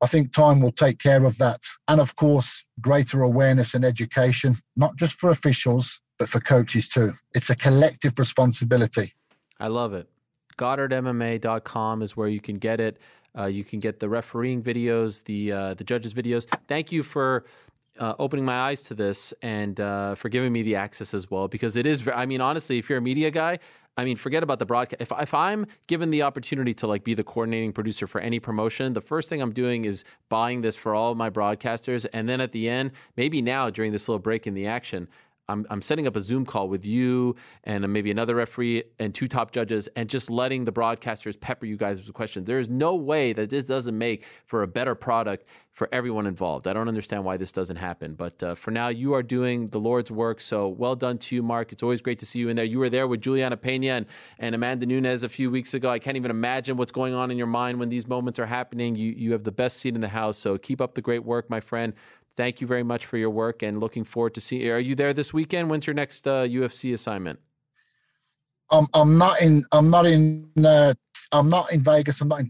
I 0.00 0.06
think 0.06 0.32
time 0.32 0.60
will 0.60 0.72
take 0.72 0.98
care 0.98 1.24
of 1.24 1.36
that. 1.38 1.60
And 1.88 2.00
of 2.00 2.14
course, 2.16 2.64
greater 2.80 3.22
awareness 3.22 3.74
and 3.74 3.84
education, 3.84 4.56
not 4.76 4.96
just 4.96 5.18
for 5.18 5.30
officials, 5.30 6.00
but 6.18 6.28
for 6.28 6.40
coaches 6.40 6.88
too. 6.88 7.12
It's 7.34 7.50
a 7.50 7.56
collective 7.56 8.18
responsibility. 8.18 9.14
I 9.60 9.68
love 9.68 9.94
it. 9.94 10.08
GoddardMMA.com 10.56 12.02
is 12.02 12.16
where 12.16 12.28
you 12.28 12.40
can 12.40 12.58
get 12.58 12.80
it. 12.80 12.98
Uh, 13.38 13.46
you 13.46 13.62
can 13.64 13.78
get 13.78 14.00
the 14.00 14.08
refereeing 14.08 14.62
videos, 14.62 15.22
the 15.24 15.52
uh, 15.52 15.74
the 15.74 15.84
judges' 15.84 16.14
videos. 16.14 16.46
Thank 16.66 16.90
you 16.90 17.02
for 17.02 17.44
uh, 17.98 18.14
opening 18.18 18.44
my 18.44 18.58
eyes 18.68 18.82
to 18.84 18.94
this 18.94 19.34
and 19.42 19.78
uh, 19.80 20.14
for 20.14 20.28
giving 20.28 20.52
me 20.52 20.62
the 20.62 20.76
access 20.76 21.14
as 21.14 21.30
well 21.30 21.46
because 21.46 21.76
it 21.76 21.86
is. 21.86 22.08
I 22.08 22.26
mean, 22.26 22.40
honestly, 22.40 22.78
if 22.78 22.88
you're 22.88 22.98
a 22.98 23.02
media 23.02 23.30
guy, 23.30 23.58
I 23.98 24.04
mean, 24.04 24.14
forget 24.14 24.44
about 24.44 24.60
the 24.60 24.64
broadcast. 24.64 25.02
If 25.02 25.12
if 25.20 25.34
I'm 25.34 25.66
given 25.88 26.10
the 26.10 26.22
opportunity 26.22 26.72
to 26.74 26.86
like 26.86 27.02
be 27.02 27.14
the 27.14 27.24
coordinating 27.24 27.72
producer 27.72 28.06
for 28.06 28.20
any 28.20 28.38
promotion, 28.38 28.92
the 28.92 29.00
first 29.00 29.28
thing 29.28 29.42
I'm 29.42 29.52
doing 29.52 29.84
is 29.84 30.04
buying 30.28 30.60
this 30.60 30.76
for 30.76 30.94
all 30.94 31.16
my 31.16 31.30
broadcasters, 31.30 32.06
and 32.12 32.28
then 32.28 32.40
at 32.40 32.52
the 32.52 32.68
end, 32.68 32.92
maybe 33.16 33.42
now 33.42 33.70
during 33.70 33.90
this 33.90 34.08
little 34.08 34.20
break 34.20 34.46
in 34.46 34.54
the 34.54 34.66
action, 34.68 35.08
I'm, 35.48 35.66
I'm 35.70 35.80
setting 35.80 36.06
up 36.06 36.14
a 36.14 36.20
Zoom 36.20 36.44
call 36.44 36.68
with 36.68 36.84
you 36.84 37.36
and 37.64 37.90
maybe 37.90 38.10
another 38.10 38.34
referee 38.34 38.84
and 38.98 39.14
two 39.14 39.28
top 39.28 39.50
judges 39.50 39.88
and 39.96 40.08
just 40.08 40.30
letting 40.30 40.64
the 40.64 40.72
broadcasters 40.72 41.40
pepper 41.40 41.64
you 41.64 41.76
guys 41.76 41.98
with 41.98 42.12
questions. 42.12 42.46
There's 42.46 42.68
no 42.68 42.94
way 42.94 43.32
that 43.32 43.48
this 43.48 43.64
doesn't 43.64 43.96
make 43.96 44.24
for 44.44 44.62
a 44.62 44.66
better 44.66 44.94
product 44.94 45.46
for 45.72 45.88
everyone 45.92 46.26
involved. 46.26 46.66
I 46.66 46.72
don't 46.72 46.88
understand 46.88 47.24
why 47.24 47.36
this 47.36 47.52
doesn't 47.52 47.76
happen. 47.76 48.14
But 48.14 48.42
uh, 48.42 48.54
for 48.56 48.72
now, 48.72 48.88
you 48.88 49.14
are 49.14 49.22
doing 49.22 49.68
the 49.68 49.78
Lord's 49.78 50.10
work. 50.10 50.40
So 50.40 50.66
well 50.68 50.96
done 50.96 51.18
to 51.18 51.36
you, 51.36 51.42
Marc. 51.42 51.72
It's 51.72 51.84
always 51.84 52.00
great 52.00 52.18
to 52.18 52.26
see 52.26 52.40
you 52.40 52.48
in 52.48 52.56
there. 52.56 52.64
You 52.64 52.80
were 52.80 52.90
there 52.90 53.06
with 53.06 53.20
Juliana 53.20 53.56
Pena 53.56 53.92
and, 53.92 54.06
and 54.40 54.56
Amanda 54.56 54.86
Nunes 54.86 55.22
a 55.22 55.28
few 55.28 55.52
weeks 55.52 55.74
ago. 55.74 55.88
I 55.88 56.00
can't 56.00 56.16
even 56.16 56.32
imagine 56.32 56.76
what's 56.76 56.90
going 56.90 57.14
on 57.14 57.30
in 57.30 57.38
your 57.38 57.46
mind 57.46 57.78
when 57.78 57.88
these 57.88 58.08
moments 58.08 58.40
are 58.40 58.46
happening. 58.46 58.96
You, 58.96 59.12
you 59.12 59.32
have 59.32 59.44
the 59.44 59.52
best 59.52 59.76
seat 59.76 59.94
in 59.94 60.00
the 60.00 60.08
house. 60.08 60.36
So 60.36 60.58
keep 60.58 60.80
up 60.80 60.94
the 60.94 61.00
great 61.00 61.24
work, 61.24 61.48
my 61.48 61.60
friend 61.60 61.94
thank 62.38 62.60
you 62.60 62.66
very 62.68 62.84
much 62.84 63.04
for 63.04 63.18
your 63.18 63.30
work 63.30 63.62
and 63.62 63.80
looking 63.80 64.04
forward 64.04 64.32
to 64.34 64.40
seeing. 64.40 64.70
Are 64.70 64.78
you 64.78 64.94
there 64.94 65.12
this 65.12 65.34
weekend? 65.34 65.68
When's 65.68 65.86
your 65.86 65.94
next 65.94 66.26
uh, 66.26 66.44
UFC 66.44 66.94
assignment? 66.94 67.40
I'm 68.70 68.86
I'm 68.94 69.18
not 69.18 69.42
in 69.42 69.64
I'm 69.72 69.90
not 69.90 70.06
in 70.06 70.48
uh, 70.64 70.94
I'm 71.32 71.50
not 71.50 71.72
in 71.72 71.82
Vegas. 71.82 72.20
I'm 72.20 72.28
not 72.28 72.40
in. 72.40 72.48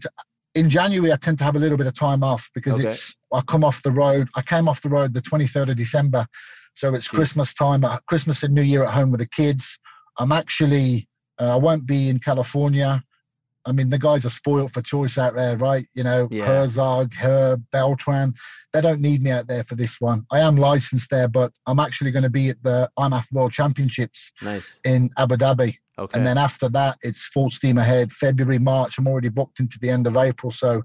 in 0.53 0.69
January, 0.69 1.11
I 1.11 1.15
tend 1.15 1.39
to 1.39 1.43
have 1.43 1.55
a 1.55 1.59
little 1.59 1.77
bit 1.77 1.87
of 1.87 1.95
time 1.95 2.23
off 2.23 2.49
because 2.53 2.75
okay. 2.75 2.87
it's 2.89 3.15
I 3.33 3.41
come 3.41 3.63
off 3.63 3.81
the 3.81 3.91
road. 3.91 4.29
I 4.35 4.41
came 4.43 4.67
off 4.67 4.81
the 4.81 4.89
road 4.89 5.13
the 5.13 5.21
23rd 5.21 5.71
of 5.71 5.77
December, 5.77 6.27
so 6.75 6.93
it's 6.93 7.07
Jeez. 7.07 7.15
Christmas 7.15 7.53
time. 7.53 7.83
Uh, 7.83 7.97
Christmas 8.07 8.43
and 8.43 8.53
New 8.53 8.61
Year 8.61 8.83
at 8.83 8.93
home 8.93 9.11
with 9.11 9.21
the 9.21 9.27
kids. 9.27 9.79
I'm 10.19 10.31
actually 10.31 11.07
uh, 11.39 11.53
I 11.53 11.55
won't 11.55 11.87
be 11.87 12.09
in 12.09 12.19
California. 12.19 13.03
I 13.65 13.71
mean, 13.71 13.89
the 13.89 13.99
guys 13.99 14.25
are 14.25 14.29
spoiled 14.29 14.71
for 14.71 14.81
choice 14.81 15.17
out 15.17 15.35
there, 15.35 15.57
right? 15.57 15.85
You 15.93 16.03
know, 16.03 16.27
yeah. 16.31 16.45
Herzog, 16.45 17.13
Herb, 17.13 17.63
Beltran. 17.71 18.33
They 18.73 18.81
don't 18.81 19.01
need 19.01 19.21
me 19.21 19.31
out 19.31 19.47
there 19.47 19.63
for 19.63 19.75
this 19.75 19.99
one. 19.99 20.25
I 20.31 20.39
am 20.39 20.55
licensed 20.55 21.09
there, 21.09 21.27
but 21.27 21.51
I'm 21.65 21.79
actually 21.79 22.11
going 22.11 22.23
to 22.23 22.29
be 22.29 22.49
at 22.49 22.61
the 22.63 22.89
IMMAF 22.97 23.25
World 23.31 23.51
Championships 23.51 24.31
nice. 24.41 24.79
in 24.85 25.09
Abu 25.17 25.35
Dhabi. 25.35 25.75
Okay. 25.97 26.17
And 26.17 26.25
then 26.25 26.37
after 26.37 26.69
that, 26.69 26.97
it's 27.01 27.25
full 27.25 27.49
steam 27.49 27.77
ahead. 27.77 28.13
February, 28.13 28.59
March. 28.59 28.97
I'm 28.97 29.07
already 29.07 29.29
booked 29.29 29.59
into 29.59 29.77
the 29.79 29.89
end 29.89 30.07
of 30.07 30.15
April. 30.15 30.51
So 30.51 30.83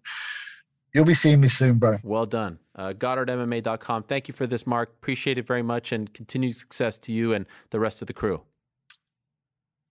you'll 0.93 1.05
be 1.05 1.15
seeing 1.15 1.41
me 1.41 1.49
soon, 1.49 1.79
bro. 1.79 1.99
Well 2.03 2.27
done. 2.27 2.59
Uh, 2.75 2.93
GoddardMMA.com. 2.93 4.05
Thank 4.05 4.27
you 4.27 4.35
for 4.35 4.47
this, 4.47 4.67
Marc. 4.67 4.91
Appreciate 4.91 5.39
it 5.39 5.47
very 5.47 5.63
much 5.63 5.93
and 5.93 6.13
continued 6.13 6.57
success 6.57 6.99
to 6.99 7.13
you 7.13 7.33
and 7.33 7.47
the 7.71 7.79
rest 7.79 8.03
of 8.03 8.09
the 8.09 8.15
crew. 8.15 8.43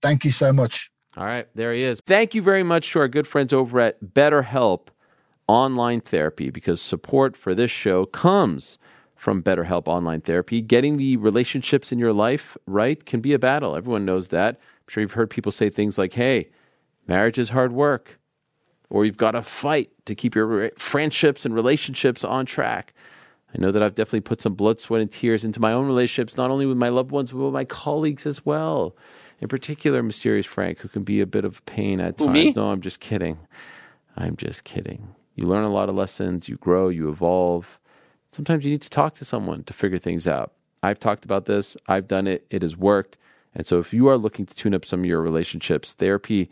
Thank 0.01 0.25
you 0.25 0.31
so 0.31 0.51
much. 0.51 0.91
All 1.16 1.26
right, 1.26 1.47
there 1.53 1.74
he 1.74 1.84
is. 1.84 2.01
Thank 2.07 2.34
you 2.34 2.41
very 2.41 2.64
much 2.64 2.91
to 2.91 2.99
our 2.99 3.07
good 3.07 3.28
friends 3.28 3.53
over 3.53 3.80
at 3.80 4.03
BetterHelp 4.03 4.88
Online 5.47 6.01
Therapy 6.01 6.49
because 6.49 6.82
support 6.82 7.38
for 7.38 7.53
this 7.53 7.70
show 7.70 8.07
comes 8.07 8.80
from 9.16 9.43
BetterHelp 9.43 9.88
Online 9.88 10.22
Therapy. 10.22 10.59
Getting 10.59 10.97
the 10.97 11.18
relationships 11.18 11.91
in 11.91 11.99
your 11.99 12.14
life 12.14 12.57
right 12.66 13.05
can 13.05 13.22
be 13.22 13.34
a 13.34 13.39
battle. 13.39 13.76
Everyone 13.76 14.05
knows 14.05 14.30
that. 14.30 14.55
I'm 14.55 14.88
sure 14.88 15.01
you've 15.01 15.14
heard 15.14 15.30
people 15.30 15.51
say 15.51 15.70
things 15.70 15.99
like, 15.99 16.14
hey, 16.14 16.49
marriage 17.07 17.38
is 17.38 17.51
hard 17.51 17.74
work, 17.74 18.20
or 18.89 19.05
you've 19.05 19.16
got 19.16 19.32
to 19.32 19.43
fight 19.43 19.91
to 20.05 20.16
keep 20.16 20.34
your 20.34 20.72
friendships 20.80 21.45
and 21.45 21.53
relationships 21.53 22.24
on 22.24 22.47
track. 22.47 22.91
I 23.53 23.61
know 23.61 23.72
that 23.72 23.84
I've 23.84 23.93
definitely 23.93 24.22
put 24.22 24.41
some 24.41 24.55
blood, 24.55 24.80
sweat, 24.80 25.01
and 25.01 25.11
tears 25.11 25.45
into 25.45 25.59
my 25.59 25.74
own 25.74 25.86
relationships, 25.86 26.38
not 26.38 26.49
only 26.49 26.66
with 26.66 26.78
my 26.78 26.89
loved 26.89 27.11
ones, 27.11 27.32
but 27.32 27.38
with 27.38 27.53
my 27.53 27.66
colleagues 27.66 28.26
as 28.26 28.43
well 28.43 28.95
in 29.39 29.47
particular, 29.47 30.01
Mysterious 30.03 30.45
Frank, 30.45 30.79
who 30.79 30.88
can 30.88 31.03
be 31.03 31.21
a 31.21 31.25
bit 31.25 31.45
of 31.45 31.59
a 31.59 31.61
pain 31.63 31.99
at 31.99 32.19
Who, 32.19 32.27
times. 32.27 32.34
Me? 32.34 32.53
No, 32.53 32.71
I'm 32.71 32.81
just 32.81 32.99
kidding. 32.99 33.38
I'm 34.15 34.36
just 34.38 34.63
kidding. 34.63 35.15
You 35.36 35.47
learn 35.47 35.63
a 35.63 35.71
lot 35.71 35.89
of 35.89 35.95
lessons, 35.95 36.47
you 36.47 36.55
grow, 36.57 36.89
you 36.89 37.09
evolve. 37.09 37.79
Sometimes 38.31 38.63
you 38.63 38.71
need 38.71 38.81
to 38.81 38.89
talk 38.89 39.15
to 39.15 39.25
someone 39.25 39.63
to 39.63 39.73
figure 39.73 39.97
things 39.97 40.27
out. 40.27 40.53
I've 40.81 40.99
talked 40.99 41.25
about 41.25 41.45
this, 41.45 41.77
I've 41.88 42.07
done 42.07 42.27
it, 42.27 42.45
it 42.49 42.61
has 42.61 42.75
worked. 42.77 43.17
And 43.55 43.65
so, 43.65 43.79
if 43.79 43.93
you 43.93 44.07
are 44.07 44.17
looking 44.17 44.45
to 44.45 44.55
tune 44.55 44.73
up 44.73 44.84
some 44.84 45.01
of 45.01 45.05
your 45.05 45.21
relationships, 45.21 45.93
therapy 45.93 46.49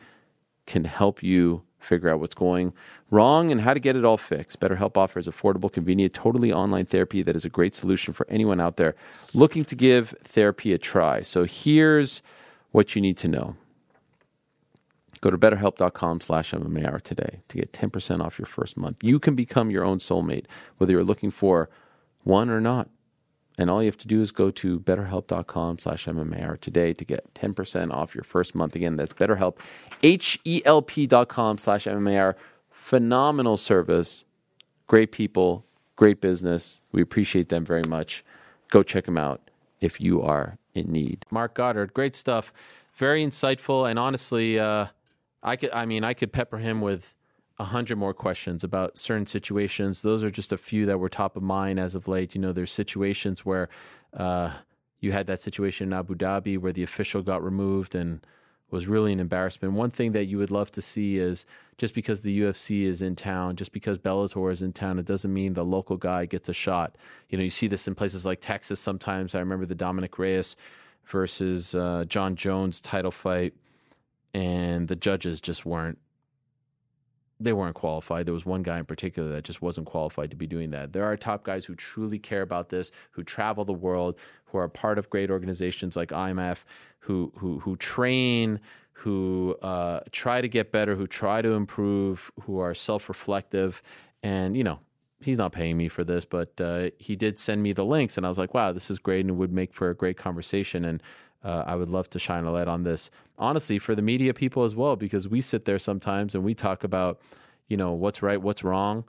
can 0.68 0.86
help 0.86 1.24
you 1.24 1.64
figure 1.80 2.10
out 2.10 2.20
what's 2.20 2.36
going 2.36 2.74
wrong 3.10 3.52
and 3.52 3.62
how 3.62 3.74
to 3.74 3.80
get 3.80 3.96
it 3.96 4.06
all 4.06 4.18
fixed. 4.18 4.60
BetterHelp 4.60 4.96
offers 4.96 5.28
affordable, 5.28 5.72
convenient, 5.72 6.14
totally 6.14 6.54
online 6.54 6.86
therapy 6.86 7.24
that 7.24 7.36
is 7.36 7.44
a 7.44 7.50
great 7.50 7.74
solution 7.74 8.14
for 8.14 8.28
anyone 8.30 8.62
out 8.62 8.78
there 8.78 8.94
looking 9.34 9.66
to 9.66 9.76
give 9.76 10.14
therapy 10.24 10.74
a 10.74 10.78
try. 10.78 11.22
So, 11.22 11.44
here's 11.44 12.22
what 12.72 12.96
you 12.96 13.02
need 13.02 13.18
to 13.18 13.28
know. 13.28 13.56
Go 15.22 15.30
to 15.30 15.38
betterhelp.com 15.38 16.20
slash 16.22 16.52
MMAR 16.52 17.02
today 17.02 17.42
to 17.48 17.58
get 17.58 17.72
10% 17.74 18.22
off 18.22 18.40
your 18.40 18.48
first 18.48 18.76
month. 18.76 19.04
You 19.04 19.20
can 19.20 19.36
become 19.36 19.70
your 19.70 19.86
own 19.86 20.00
soulmate, 20.00 20.46
whether 20.78 20.94
you're 20.94 21.04
looking 21.04 21.30
for 21.30 21.70
one 22.24 22.50
or 22.50 22.60
not. 22.60 22.90
And 23.58 23.70
all 23.70 23.84
you 23.84 23.88
have 23.88 23.98
to 24.00 24.08
do 24.08 24.22
is 24.22 24.32
go 24.32 24.50
to 24.50 24.80
betterhelp.com 24.80 25.78
slash 25.78 26.06
MMAR 26.06 26.60
today 26.60 26.94
to 26.94 27.06
get 27.06 27.32
10% 27.36 27.92
off 27.92 28.16
your 28.16 28.24
first 28.24 28.56
month. 28.56 28.76
Again, 28.76 28.96
that's 28.96 29.14
betterhelp, 29.14 29.58
H-E-L-P 30.02 31.06
dot 31.06 31.30
com 31.30 31.60
slash 31.60 31.86
MMAR. 31.86 32.34
Phenomenal 32.72 33.58
service, 33.58 34.26
great 34.88 35.12
people, 35.12 35.66
great 35.96 36.22
business. 36.22 36.80
We 36.92 37.02
appreciate 37.04 37.50
them 37.50 37.64
very 37.64 37.84
much. 37.88 38.24
Go 38.70 38.82
check 38.82 39.06
them 39.06 39.18
out 39.18 39.52
if 39.82 40.02
you 40.02 40.22
are 40.24 40.58
in 40.74 40.92
need. 40.92 41.26
Marc 41.30 41.54
Goddard, 41.54 41.94
great 41.94 42.16
stuff, 42.16 42.54
very 42.94 43.26
insightful, 43.26 43.90
and 43.90 43.98
honestly, 43.98 44.60
uh, 44.60 44.88
I 45.44 45.56
could, 45.56 45.72
I 45.72 45.86
mean, 45.86 46.04
I 46.04 46.14
could 46.14 46.32
pepper 46.32 46.58
him 46.58 46.82
with 46.82 47.16
a 47.60 47.66
hundred 47.66 47.98
more 47.98 48.14
questions 48.14 48.64
about 48.64 48.98
certain 48.98 49.28
situations. 49.28 50.02
Those 50.02 50.24
are 50.24 50.30
just 50.30 50.52
a 50.52 50.58
few 50.58 50.86
that 50.88 50.98
were 50.98 51.10
top 51.10 51.36
of 51.36 51.44
mind 51.44 51.80
as 51.80 51.96
of 51.96 52.08
late. 52.08 52.34
You 52.34 52.42
know, 52.42 52.52
there's 52.52 52.72
situations 52.72 53.46
where 53.46 53.70
uh, 54.16 54.54
you 55.00 55.12
had 55.12 55.28
that 55.28 55.40
situation 55.40 55.90
in 55.90 55.94
Abu 55.94 56.16
Dhabi 56.16 56.58
where 56.58 56.74
the 56.74 56.84
official 56.84 57.22
got 57.22 57.44
removed 57.44 57.96
and 57.96 58.26
was 58.72 58.88
really 58.88 59.14
an 59.14 59.20
embarrassment. 59.20 59.74
One 59.74 59.92
thing 59.92 60.14
that 60.14 60.26
you 60.26 60.38
would 60.38 60.52
love 60.52 60.72
to 60.72 60.82
see 60.82 61.18
is 61.18 61.46
just 61.78 61.94
because 61.94 62.22
the 62.22 62.42
UFC 62.42 62.84
is 62.84 63.02
in 63.02 63.16
town, 63.16 63.56
just 63.56 63.72
because 63.72 63.98
Bellator 63.98 64.52
is 64.52 64.62
in 64.62 64.72
town, 64.72 64.98
it 65.00 65.06
doesn't 65.06 65.34
mean 65.34 65.54
the 65.54 65.66
local 65.66 65.98
guy 65.98 66.26
gets 66.26 66.48
a 66.48 66.54
shot. 66.54 66.96
You 67.30 67.38
know, 67.38 67.44
you 67.44 67.50
see 67.50 67.68
this 67.68 67.88
in 67.88 67.96
places 67.96 68.26
like 68.26 68.40
Texas 68.40 68.80
sometimes. 68.80 69.36
I 69.36 69.40
remember 69.40 69.66
the 69.66 69.76
Dominick 69.76 70.18
Reyes 70.18 70.56
versus 71.06 71.76
uh, 71.76 72.06
Jon 72.08 72.36
Jones 72.36 72.82
title 72.82 73.12
fight, 73.12 73.54
and 74.34 74.88
the 74.88 74.96
judges 74.96 75.42
just 75.42 75.66
weren't. 75.66 75.98
They 77.44 77.54
weren't 77.54 77.76
qualified. 77.76 78.26
There 78.26 78.34
was 78.34 78.46
one 78.46 78.64
guy 78.64 78.80
in 78.80 78.86
particular 78.86 79.30
that 79.30 79.44
just 79.44 79.62
wasn't 79.62 79.88
qualified 79.88 80.30
to 80.32 80.36
be 80.36 80.48
doing 80.48 80.72
that. 80.72 80.94
There 80.94 81.06
are 81.06 81.18
top 81.18 81.44
guys 81.44 81.66
who 81.66 81.76
truly 81.76 82.20
care 82.20 82.42
about 82.42 82.70
this, 82.70 82.92
who 83.12 83.24
travel 83.24 83.66
the 83.66 83.74
world, 83.74 84.20
who 84.46 84.58
are 84.58 84.68
part 84.68 84.98
of 84.98 85.10
great 85.10 85.32
organizations 85.32 85.96
like 85.96 86.10
IMF, 86.10 86.64
who 87.00 87.32
who 87.38 87.60
who 87.60 87.76
train, 87.78 88.60
who 88.94 89.56
uh, 89.62 90.02
try 90.12 90.42
to 90.42 90.48
get 90.48 90.72
better, 90.72 90.96
who 90.96 91.08
try 91.08 91.42
to 91.42 91.54
improve, 91.54 92.32
who 92.42 92.60
are 92.60 92.74
self-reflective, 92.74 93.82
and 94.24 94.56
you 94.56 94.64
know 94.64 94.80
he's 95.22 95.38
not 95.38 95.52
paying 95.52 95.78
me 95.78 95.88
for 95.88 96.04
this, 96.04 96.26
but 96.26 96.60
uh, 96.60 96.90
he 96.98 97.16
did 97.16 97.38
send 97.38 97.62
me 97.62 97.74
the 97.74 97.86
links, 97.86 98.18
and 98.18 98.26
I 98.26 98.30
was 98.30 98.38
like, 98.38 98.54
wow, 98.54 98.72
this 98.72 98.90
is 98.90 99.00
great, 99.00 99.22
and 99.22 99.30
it 99.30 99.34
would 99.34 99.52
make 99.52 99.74
for 99.74 99.90
a 99.90 99.96
great 99.96 100.18
conversation, 100.18 100.86
and 100.86 101.02
uh, 101.44 101.64
I 101.66 101.76
would 101.76 101.90
love 101.90 102.10
to 102.12 102.20
shine 102.20 102.46
a 102.46 102.52
light 102.52 102.68
on 102.68 102.84
this. 102.84 103.10
Honestly, 103.38 103.80
for 103.80 103.96
the 103.96 104.02
media 104.02 104.34
people 104.34 104.64
as 104.64 104.76
well, 104.76 104.96
because 104.96 105.28
we 105.28 105.42
sit 105.42 105.66
there 105.66 105.80
sometimes 105.80 106.36
and 106.36 106.44
we 106.44 106.54
talk 106.54 106.84
about, 106.84 107.20
you 107.68 107.78
know, 107.78 107.94
what's 107.94 108.22
right, 108.22 108.42
what's 108.42 108.64
wrong, 108.64 109.06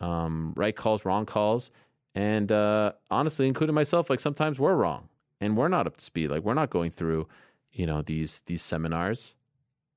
um, 0.00 0.52
right 0.56 0.76
calls, 0.76 1.04
wrong 1.04 1.26
calls, 1.26 1.70
and 2.14 2.52
uh, 2.52 2.92
honestly, 3.10 3.48
including 3.48 3.74
myself, 3.74 4.10
like 4.10 4.20
sometimes 4.20 4.58
we're 4.58 4.74
wrong 4.74 5.08
and 5.40 5.56
we're 5.56 5.68
not 5.68 5.86
up 5.86 5.96
to 5.96 6.04
speed. 6.04 6.30
Like 6.30 6.42
we're 6.42 6.54
not 6.54 6.70
going 6.70 6.90
through, 6.90 7.26
you 7.72 7.86
know, 7.86 8.02
these 8.02 8.40
these 8.46 8.62
seminars. 8.62 9.34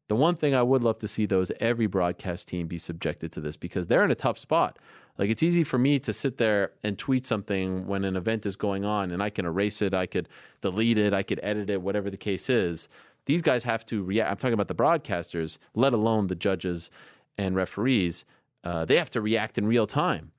The 0.08 0.16
one 0.16 0.36
thing 0.36 0.54
I 0.54 0.62
would 0.62 0.84
love 0.84 1.00
to 1.00 1.08
see 1.08 1.26
though 1.26 1.42
is 1.42 1.52
every 1.60 1.88
broadcast 1.88 2.48
team 2.48 2.68
be 2.68 2.78
subjected 2.78 3.32
to 3.34 3.42
this 3.42 3.58
because 3.58 3.88
they're 3.88 4.04
in 4.04 4.12
a 4.12 4.16
tough 4.16 4.38
spot. 4.38 4.78
Like 5.18 5.30
it's 5.30 5.42
easy 5.42 5.64
for 5.64 5.78
me 5.78 5.98
to 6.00 6.14
sit 6.14 6.38
there 6.38 6.72
and 6.84 6.98
tweet 6.98 7.26
something 7.26 7.88
when 7.88 8.04
an 8.04 8.16
event 8.16 8.46
is 8.46 8.56
going 8.56 8.86
on 8.86 9.12
and 9.12 9.24
I 9.24 9.30
can 9.30 9.46
erase 9.46 9.82
it, 9.82 9.94
I 9.94 10.06
could 10.06 10.30
delete 10.62 10.98
it, 10.98 11.14
I 11.14 11.24
could 11.24 11.40
edit 11.42 11.70
it, 11.70 11.82
whatever 11.82 12.10
the 12.10 12.18
case 12.18 12.50
is. 12.50 12.88
These 13.26 13.42
guys 13.42 13.64
have 13.64 13.86
to 13.88 14.04
react. 14.04 14.30
I'm 14.30 14.38
talking 14.38 14.54
about 14.54 14.68
the 14.68 14.76
broadcasters, 14.76 15.58
let 15.74 15.94
alone 15.94 16.28
the 16.28 16.36
judges 16.36 16.92
and 17.38 17.56
referees. 17.56 18.26
Uh, 18.64 18.86
they 18.86 18.98
have 18.98 19.10
to 19.12 19.22
react 19.22 19.58
in 19.58 19.66
real 19.66 19.88
time 19.88 20.32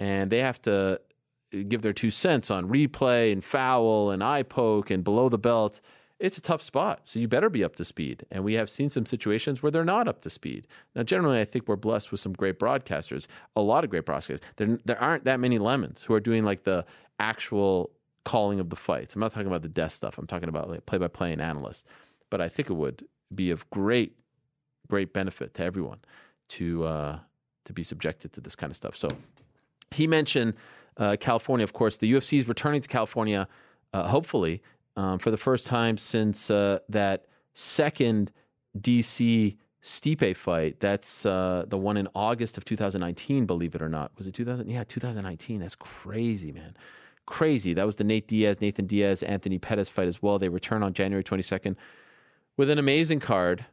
and 0.00 0.30
they 0.30 0.40
have 0.40 0.60
to 0.62 1.00
give 1.68 1.82
their 1.82 1.92
two 1.92 2.10
cents 2.10 2.50
on 2.50 2.68
replay 2.68 3.30
and 3.30 3.44
foul 3.44 4.10
and 4.10 4.24
eye 4.24 4.42
poke 4.42 4.90
and 4.90 5.04
below 5.04 5.28
the 5.28 5.38
belt. 5.38 5.80
It's 6.22 6.38
a 6.38 6.40
tough 6.40 6.62
spot. 6.62 7.00
So 7.02 7.18
you 7.18 7.26
better 7.26 7.50
be 7.50 7.64
up 7.64 7.74
to 7.76 7.84
speed. 7.84 8.24
And 8.30 8.44
we 8.44 8.54
have 8.54 8.70
seen 8.70 8.88
some 8.88 9.04
situations 9.04 9.60
where 9.60 9.72
they're 9.72 9.84
not 9.84 10.06
up 10.06 10.20
to 10.22 10.30
speed. 10.30 10.68
Now, 10.94 11.02
generally, 11.02 11.40
I 11.40 11.44
think 11.44 11.66
we're 11.66 11.74
blessed 11.74 12.12
with 12.12 12.20
some 12.20 12.32
great 12.32 12.60
broadcasters, 12.60 13.26
a 13.56 13.60
lot 13.60 13.82
of 13.82 13.90
great 13.90 14.06
broadcasters. 14.06 14.40
There, 14.56 14.78
there 14.84 15.00
aren't 15.00 15.24
that 15.24 15.40
many 15.40 15.58
lemons 15.58 16.02
who 16.02 16.14
are 16.14 16.20
doing 16.20 16.44
like 16.44 16.62
the 16.62 16.84
actual 17.18 17.90
calling 18.24 18.60
of 18.60 18.70
the 18.70 18.76
fights. 18.76 19.16
I'm 19.16 19.20
not 19.20 19.32
talking 19.32 19.48
about 19.48 19.62
the 19.62 19.68
death 19.68 19.90
stuff. 19.90 20.16
I'm 20.16 20.28
talking 20.28 20.48
about 20.48 20.70
like 20.70 20.86
play 20.86 20.98
by 20.98 21.08
play 21.08 21.32
and 21.32 21.42
analysts. 21.42 21.82
But 22.30 22.40
I 22.40 22.48
think 22.48 22.70
it 22.70 22.74
would 22.74 23.04
be 23.34 23.50
of 23.50 23.68
great, 23.70 24.16
great 24.88 25.12
benefit 25.12 25.54
to 25.54 25.64
everyone 25.64 25.98
to 26.50 26.84
uh, 26.84 27.18
to 27.64 27.72
be 27.72 27.82
subjected 27.82 28.32
to 28.34 28.40
this 28.40 28.54
kind 28.54 28.70
of 28.70 28.76
stuff. 28.76 28.96
So 28.96 29.08
he 29.90 30.06
mentioned 30.06 30.54
uh, 30.96 31.16
California, 31.18 31.64
of 31.64 31.72
course. 31.72 31.96
The 31.96 32.12
UFC 32.12 32.38
is 32.38 32.46
returning 32.46 32.80
to 32.80 32.88
California, 32.88 33.48
uh, 33.92 34.06
hopefully, 34.06 34.62
um, 34.96 35.18
for 35.18 35.30
the 35.30 35.36
first 35.36 35.66
time 35.66 35.96
since 35.96 36.50
uh, 36.50 36.78
that 36.88 37.26
second 37.54 38.32
DC 38.78 39.56
Stipe 39.82 40.36
fight. 40.36 40.78
That's 40.80 41.26
uh, 41.26 41.64
the 41.66 41.76
one 41.76 41.96
in 41.96 42.08
August 42.14 42.56
of 42.56 42.64
2019, 42.64 43.46
believe 43.46 43.74
it 43.74 43.82
or 43.82 43.88
not. 43.88 44.12
Was 44.16 44.26
it 44.26 44.34
2000? 44.34 44.68
Yeah, 44.68 44.84
2019. 44.84 45.60
That's 45.60 45.74
crazy, 45.74 46.52
man. 46.52 46.76
Crazy. 47.26 47.74
That 47.74 47.86
was 47.86 47.96
the 47.96 48.04
Nate 48.04 48.28
Diaz, 48.28 48.60
Nathan 48.60 48.86
Diaz, 48.86 49.22
Anthony 49.22 49.58
Pettis 49.58 49.88
fight 49.88 50.06
as 50.06 50.22
well. 50.22 50.38
They 50.38 50.48
return 50.48 50.82
on 50.82 50.92
January 50.92 51.24
22nd 51.24 51.76
with 52.56 52.70
an 52.70 52.78
amazing 52.78 53.20
card. 53.20 53.66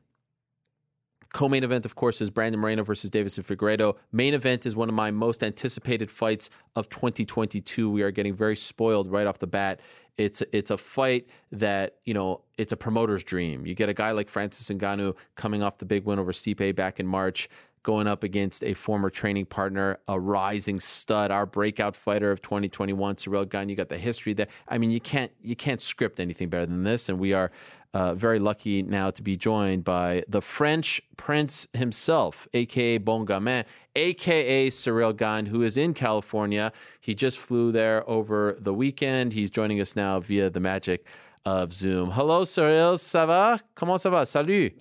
Co-main 1.33 1.63
event, 1.63 1.85
of 1.85 1.95
course, 1.95 2.21
is 2.21 2.29
Brandon 2.29 2.59
Moreno 2.59 2.83
versus 2.83 3.09
Deiveson 3.09 3.45
Figueiredo. 3.45 3.95
Main 4.11 4.33
event 4.33 4.65
is 4.65 4.75
one 4.75 4.89
of 4.89 4.95
my 4.95 5.11
most 5.11 5.43
anticipated 5.43 6.09
fights 6.09 6.49
of 6.75 6.89
2022. 6.89 7.89
We 7.89 8.01
are 8.01 8.11
getting 8.11 8.33
very 8.33 8.55
spoiled 8.55 9.11
right 9.11 9.27
off 9.27 9.37
the 9.37 9.47
bat. 9.47 9.79
It's 10.17 10.43
it's 10.51 10.69
a 10.69 10.77
fight 10.77 11.29
that 11.51 11.95
you 12.03 12.13
know 12.13 12.41
it's 12.57 12.73
a 12.73 12.77
promoter's 12.77 13.23
dream. 13.23 13.65
You 13.65 13.73
get 13.73 13.87
a 13.87 13.93
guy 13.93 14.11
like 14.11 14.27
Francis 14.27 14.67
Ngannou 14.67 15.15
coming 15.35 15.63
off 15.63 15.77
the 15.77 15.85
big 15.85 16.03
win 16.03 16.19
over 16.19 16.33
Stipe 16.33 16.75
back 16.75 16.99
in 16.99 17.07
March, 17.07 17.47
going 17.83 18.07
up 18.07 18.23
against 18.23 18.63
a 18.63 18.73
former 18.73 19.09
training 19.09 19.45
partner, 19.45 19.99
a 20.07 20.19
rising 20.19 20.79
stud, 20.79 21.31
our 21.31 21.45
breakout 21.45 21.95
fighter 21.95 22.31
of 22.31 22.41
2021, 22.41 23.15
Ciryl 23.15 23.49
Gane. 23.49 23.69
You 23.69 23.75
got 23.75 23.89
the 23.89 23.97
history 23.97 24.33
there. 24.33 24.47
I 24.67 24.77
mean, 24.77 24.91
you 24.91 24.99
can't 25.01 25.31
you 25.41 25.55
can't 25.55 25.81
script 25.81 26.19
anything 26.19 26.49
better 26.49 26.65
than 26.65 26.83
this, 26.83 27.09
and 27.09 27.19
we 27.19 27.33
are 27.33 27.51
uh, 27.93 28.13
very 28.13 28.39
lucky 28.39 28.83
now 28.83 29.09
to 29.09 29.23
be 29.23 29.35
joined 29.35 29.83
by 29.83 30.23
the 30.27 30.41
French 30.41 31.01
Prince 31.17 31.67
himself, 31.73 32.47
aka 32.53 32.97
Bon 32.99 33.25
Gamin, 33.25 33.65
aka 33.95 34.69
Ciryl 34.69 35.15
Gane, 35.15 35.47
who 35.47 35.63
is 35.63 35.77
in 35.77 35.93
California. 35.93 36.71
He 36.99 37.15
just 37.15 37.37
flew 37.37 37.71
there 37.71 38.07
over 38.09 38.55
the 38.59 38.73
weekend. 38.73 39.33
He's 39.33 39.49
joining 39.49 39.81
us 39.81 39.95
now 39.95 40.19
via 40.19 40.49
the 40.49 40.59
magic 40.59 41.05
of 41.45 41.73
Zoom. 41.73 42.11
Hello, 42.11 42.43
Ciryl, 42.43 42.97
ça 42.97 43.25
va? 43.25 43.59
Comment 43.75 43.97
ça 43.97 44.11
va? 44.11 44.25
Salut. 44.25 44.71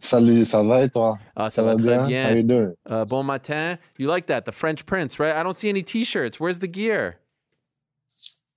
Salut, 0.00 0.44
ça 0.44 0.62
va 0.62 0.82
et 0.82 0.90
toi? 0.90 1.18
Ah, 1.34 1.50
ça, 1.50 1.56
Ça 1.56 1.62
va 1.62 1.72
va 1.72 1.76
très 1.76 1.86
bien? 1.86 2.02
How 2.04 2.06
bien. 2.08 2.36
you 2.36 2.42
doing? 2.44 2.74
Uh, 2.88 3.04
bon 3.04 3.24
matin. 3.24 3.78
You 3.98 4.08
like 4.08 4.26
that? 4.26 4.42
The 4.44 4.52
French 4.52 4.86
Prince, 4.86 5.18
right? 5.18 5.34
I 5.34 5.42
don't 5.42 5.56
see 5.56 5.68
any 5.68 5.82
T-shirts. 5.82 6.38
Where's 6.38 6.60
the 6.60 6.68
gear? 6.68 7.16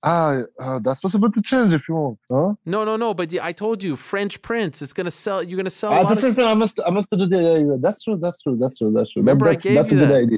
Ah, 0.04 0.38
uh, 0.60 0.80
that's 0.80 1.00
possible 1.00 1.32
to 1.32 1.42
change 1.44 1.74
if 1.74 1.88
you 1.88 1.96
want, 1.96 2.18
huh? 2.30 2.54
No, 2.66 2.84
no, 2.84 2.96
no. 2.96 3.14
But 3.14 3.34
I 3.42 3.52
told 3.54 3.84
you, 3.84 3.96
French 3.96 4.42
Prince. 4.42 4.82
It's 4.82 4.94
gonna 4.94 5.12
sell. 5.12 5.44
You're 5.44 5.58
gonna 5.58 5.70
sell. 5.70 5.94
Ah, 5.94 6.04
that's 6.04 6.24
of- 6.24 6.38
I 6.40 6.54
must, 6.56 6.80
I 6.86 6.90
must 6.90 7.10
do 7.12 7.18
that. 7.18 7.30
Yeah, 7.30 7.58
yeah, 7.58 7.78
that's 7.80 8.04
true, 8.04 8.18
that's 8.18 8.42
true, 8.42 8.58
that's 8.58 8.78
true, 8.80 8.92
that's 8.92 9.12
true. 9.12 9.22
Remember 9.22 9.48
I 9.48 9.52
that's, 9.54 9.64
gave 9.64 9.76
that's 9.76 9.94
you 9.94 10.00
a 10.00 10.02
good 10.02 10.12
that. 10.12 10.24
idea. 10.24 10.38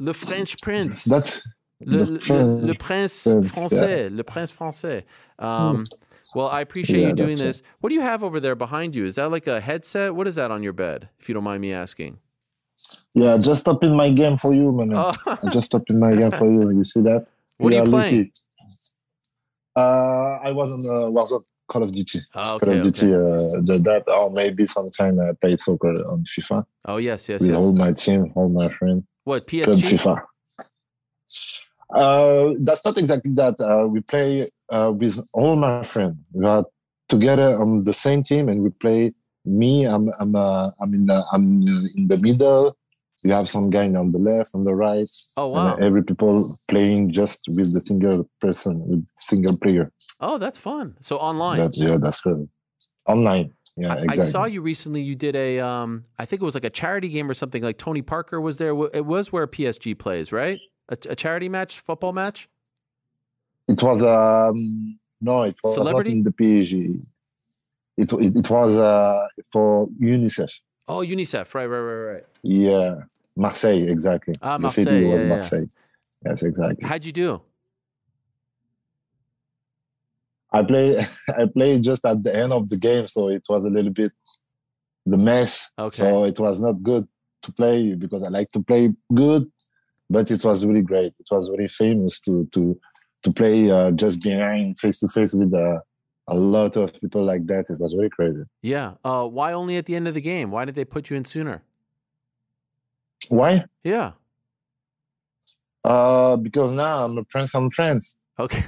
Le 0.00 0.12
French 0.12 0.56
Prince. 0.60 1.04
That's 1.04 1.40
le, 1.80 2.04
le, 2.04 2.66
le 2.66 2.74
prince 2.74 3.24
Prince, 3.24 3.52
français. 3.52 4.10
Le 4.10 4.22
prince 4.22 4.50
français. 4.52 5.04
Um, 5.38 5.82
well, 6.34 6.48
I 6.48 6.60
appreciate 6.60 7.00
Yeah, 7.00 7.08
you 7.08 7.14
doing 7.14 7.28
that's 7.30 7.40
it. 7.40 7.44
this. 7.44 7.62
What 7.80 7.88
do 7.90 7.94
you 7.94 8.00
have 8.02 8.22
over 8.22 8.40
there 8.40 8.54
behind 8.54 8.94
you? 8.96 9.04
Is 9.06 9.16
that 9.16 9.30
like 9.30 9.46
a 9.46 9.60
headset? 9.60 10.14
What 10.14 10.26
is 10.26 10.34
that 10.36 10.50
on 10.50 10.62
your 10.62 10.72
bed? 10.72 11.08
If 11.18 11.28
you 11.28 11.34
don't 11.34 11.44
mind 11.44 11.60
me 11.60 11.72
asking. 11.72 12.18
yeah. 13.14 13.36
Just 13.38 13.62
stop 13.62 13.82
in 13.84 13.94
my 13.94 14.10
game 14.10 14.36
for 14.36 14.52
you, 14.54 14.72
man. 14.72 14.92
Oh, 14.94 15.12
just 15.52 15.66
stopped 15.66 15.90
in 15.90 15.98
my 16.00 16.14
game 16.14 16.30
for 16.32 16.50
you. 16.50 16.70
You 16.70 16.84
see 16.84 17.00
that? 17.02 17.26
what 17.58 17.72
are 17.72 17.76
you 17.84 17.90
playing? 17.90 18.16
lucky. 18.16 18.32
Uh, 19.76 20.38
I 20.42 20.52
was 20.52 20.70
on 20.70 20.80
uh, 20.86 21.10
Warzone 21.10 21.42
Call 21.68 21.82
of 21.82 21.92
Duty. 21.92 22.20
Oh, 22.34 22.58
Call 22.60 22.70
okay, 22.70 22.76
of 22.78 22.82
Duty. 22.84 23.06
Uh, 23.12 23.60
the, 23.66 23.80
that 23.84 24.04
or 24.08 24.30
maybe 24.30 24.66
sometime 24.66 25.18
I 25.20 25.32
play 25.40 25.56
soccer 25.56 25.92
on 26.06 26.24
FIFA 26.24 26.64
Oh, 26.86 26.96
yes, 26.98 27.28
yes, 27.28 27.40
with 27.40 27.50
yes. 27.50 27.58
all 27.58 27.72
my 27.72 27.92
team, 27.92 28.32
all 28.36 28.48
my 28.48 28.68
friends. 28.68 29.02
What 29.24 29.46
Club 29.48 29.66
PSG? 29.66 29.98
FIFA. 29.98 30.22
Uh, 31.94 32.54
that's 32.60 32.84
not 32.84 32.98
exactly 32.98 33.32
that. 33.32 33.60
Uh, 33.60 33.86
we 33.86 34.00
play 34.00 34.50
uh, 34.70 34.92
with 34.94 35.20
all 35.32 35.56
my 35.56 35.82
friends. 35.82 36.16
We 36.32 36.46
are 36.46 36.64
together 37.08 37.60
on 37.60 37.84
the 37.84 37.92
same 37.92 38.22
team, 38.22 38.48
and 38.48 38.62
we 38.62 38.70
play. 38.70 39.12
Me, 39.46 39.84
I'm 39.84 40.10
I'm 40.18 40.34
uh, 40.34 40.70
I'm 40.80 40.94
in 40.94 41.04
the 41.06 41.22
I'm 41.30 41.62
in 41.94 42.08
the 42.08 42.16
middle. 42.16 42.76
You 43.22 43.32
have 43.32 43.48
some 43.48 43.68
guy 43.70 43.86
on 43.92 44.12
the 44.12 44.18
left, 44.18 44.54
on 44.54 44.64
the 44.64 44.74
right, 44.74 45.08
Oh, 45.36 45.46
and 45.54 45.64
wow. 45.64 45.76
every 45.76 46.02
people 46.02 46.58
playing 46.68 47.10
just 47.12 47.40
with 47.48 47.72
the 47.72 47.80
single 47.80 48.28
person, 48.40 48.86
with 48.86 49.06
single 49.18 49.56
player. 49.58 49.92
Oh, 50.20 50.38
that's 50.38 50.58
fun. 50.58 50.96
So 51.00 51.16
online. 51.18 51.56
That, 51.56 51.76
yeah, 51.76 51.96
that's 51.98 52.20
good. 52.20 52.48
Online. 53.06 53.52
Yeah, 53.76 53.94
I, 53.94 53.96
exactly. 53.96 54.24
I 54.24 54.26
saw 54.28 54.44
you 54.44 54.60
recently. 54.62 55.02
You 55.02 55.14
did 55.14 55.36
a, 55.36 55.58
um, 55.60 56.04
I 56.18 56.26
think 56.26 56.42
it 56.42 56.44
was 56.44 56.54
like 56.54 56.64
a 56.64 56.70
charity 56.70 57.08
game 57.08 57.30
or 57.30 57.34
something. 57.34 57.62
Like 57.62 57.76
Tony 57.78 58.02
Parker 58.02 58.40
was 58.40 58.58
there. 58.58 58.70
It 58.94 59.04
was 59.04 59.32
where 59.32 59.46
PSG 59.46 59.98
plays, 59.98 60.30
right? 60.32 60.60
A, 60.88 60.96
a 61.10 61.16
charity 61.16 61.48
match, 61.48 61.80
football 61.80 62.12
match. 62.12 62.48
It 63.68 63.82
was 63.82 64.02
um 64.02 64.98
no, 65.20 65.42
it 65.44 65.56
was 65.62 65.74
Celebrity? 65.74 66.10
not 66.10 66.16
in 66.16 66.22
the 66.24 66.32
PSG. 66.32 67.00
It 67.96 68.12
it, 68.12 68.36
it 68.36 68.50
was 68.50 68.76
uh 68.76 69.26
for 69.52 69.88
UNICEF. 70.00 70.52
Oh, 70.86 70.98
UNICEF. 70.98 71.54
Right, 71.54 71.66
right, 71.66 71.78
right, 71.78 72.12
right. 72.14 72.24
Yeah, 72.42 72.96
Marseille, 73.36 73.88
exactly. 73.88 74.34
Ah, 74.42 74.58
the 74.58 74.68
city 74.68 74.90
Marseille, 74.90 75.08
was 75.08 75.20
yeah, 75.20 75.22
yeah. 75.22 75.28
Marseille. 75.28 75.66
Yes, 76.26 76.42
exactly. 76.42 76.88
How'd 76.88 77.04
you 77.04 77.12
do? 77.12 77.40
I 80.52 80.62
play 80.62 80.98
I 81.28 81.46
played 81.46 81.82
just 81.82 82.04
at 82.04 82.22
the 82.22 82.34
end 82.34 82.52
of 82.52 82.68
the 82.68 82.76
game, 82.76 83.06
so 83.06 83.28
it 83.28 83.42
was 83.48 83.64
a 83.64 83.68
little 83.68 83.92
bit 83.92 84.12
the 85.06 85.16
mess. 85.16 85.72
Okay. 85.78 85.96
So 85.96 86.24
it 86.24 86.38
was 86.38 86.60
not 86.60 86.82
good 86.82 87.06
to 87.42 87.52
play 87.52 87.94
because 87.94 88.22
I 88.22 88.28
like 88.28 88.50
to 88.52 88.62
play 88.62 88.92
good, 89.12 89.50
but 90.08 90.30
it 90.30 90.44
was 90.44 90.64
really 90.64 90.82
great. 90.82 91.12
It 91.18 91.28
was 91.30 91.48
very 91.48 91.68
famous 91.68 92.20
to 92.22 92.48
to 92.52 92.78
to 93.24 93.32
play 93.32 93.70
uh, 93.70 93.90
just 93.90 94.22
behind 94.22 94.78
face 94.78 95.00
to 95.00 95.08
face 95.08 95.34
with 95.34 95.52
uh, 95.52 95.80
a 96.28 96.34
lot 96.34 96.76
of 96.76 96.92
people 97.00 97.24
like 97.24 97.46
that. 97.46 97.66
It 97.68 97.78
was 97.80 97.92
very 97.92 98.10
crazy. 98.10 98.42
Yeah. 98.62 98.94
Uh, 99.04 99.26
why 99.26 99.52
only 99.52 99.76
at 99.76 99.86
the 99.86 99.96
end 99.96 100.06
of 100.06 100.14
the 100.14 100.20
game? 100.20 100.50
Why 100.50 100.64
did 100.64 100.74
they 100.74 100.84
put 100.84 101.10
you 101.10 101.16
in 101.16 101.24
sooner? 101.24 101.62
Why? 103.28 103.64
Yeah. 103.82 104.12
Uh, 105.84 106.36
because 106.36 106.74
now 106.74 107.04
I'm 107.04 107.18
a 107.18 107.24
friend 107.24 107.48
some 107.48 107.70
friends. 107.70 108.16
Okay. 108.38 108.64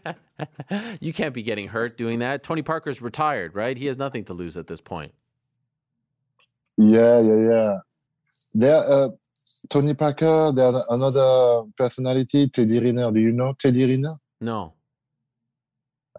you 1.00 1.12
can't 1.12 1.34
be 1.34 1.42
getting 1.42 1.68
hurt 1.68 1.96
doing 1.96 2.18
that. 2.20 2.42
Tony 2.42 2.62
Parker's 2.62 3.00
retired, 3.00 3.54
right? 3.54 3.76
He 3.76 3.86
has 3.86 3.96
nothing 3.96 4.24
to 4.24 4.34
lose 4.34 4.56
at 4.56 4.66
this 4.66 4.80
point. 4.80 5.12
Yeah, 6.76 7.20
yeah, 7.20 7.48
yeah. 7.50 7.78
There, 8.52 8.76
uh, 8.76 9.08
Tony 9.68 9.94
Parker. 9.94 10.52
There 10.54 10.82
another 10.90 11.64
personality, 11.76 12.48
Teddy 12.48 12.80
Riner. 12.80 13.12
Do 13.12 13.20
you 13.20 13.32
know 13.32 13.54
Teddy 13.58 13.86
Riner? 13.86 14.18
No. 14.40 14.74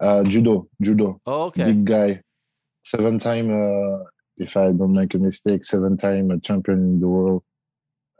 Uh, 0.00 0.24
judo, 0.24 0.68
judo, 0.82 1.20
Oh, 1.26 1.44
okay. 1.44 1.64
big 1.64 1.84
guy, 1.86 2.20
seven 2.84 3.18
time. 3.18 3.48
Uh, 3.50 4.04
if 4.36 4.54
I 4.56 4.70
don't 4.72 4.92
make 4.92 5.14
a 5.14 5.18
mistake, 5.18 5.64
seven 5.64 5.96
time 5.96 6.30
uh, 6.30 6.36
champion 6.42 6.78
in 6.80 7.00
the 7.00 7.08
world 7.08 7.42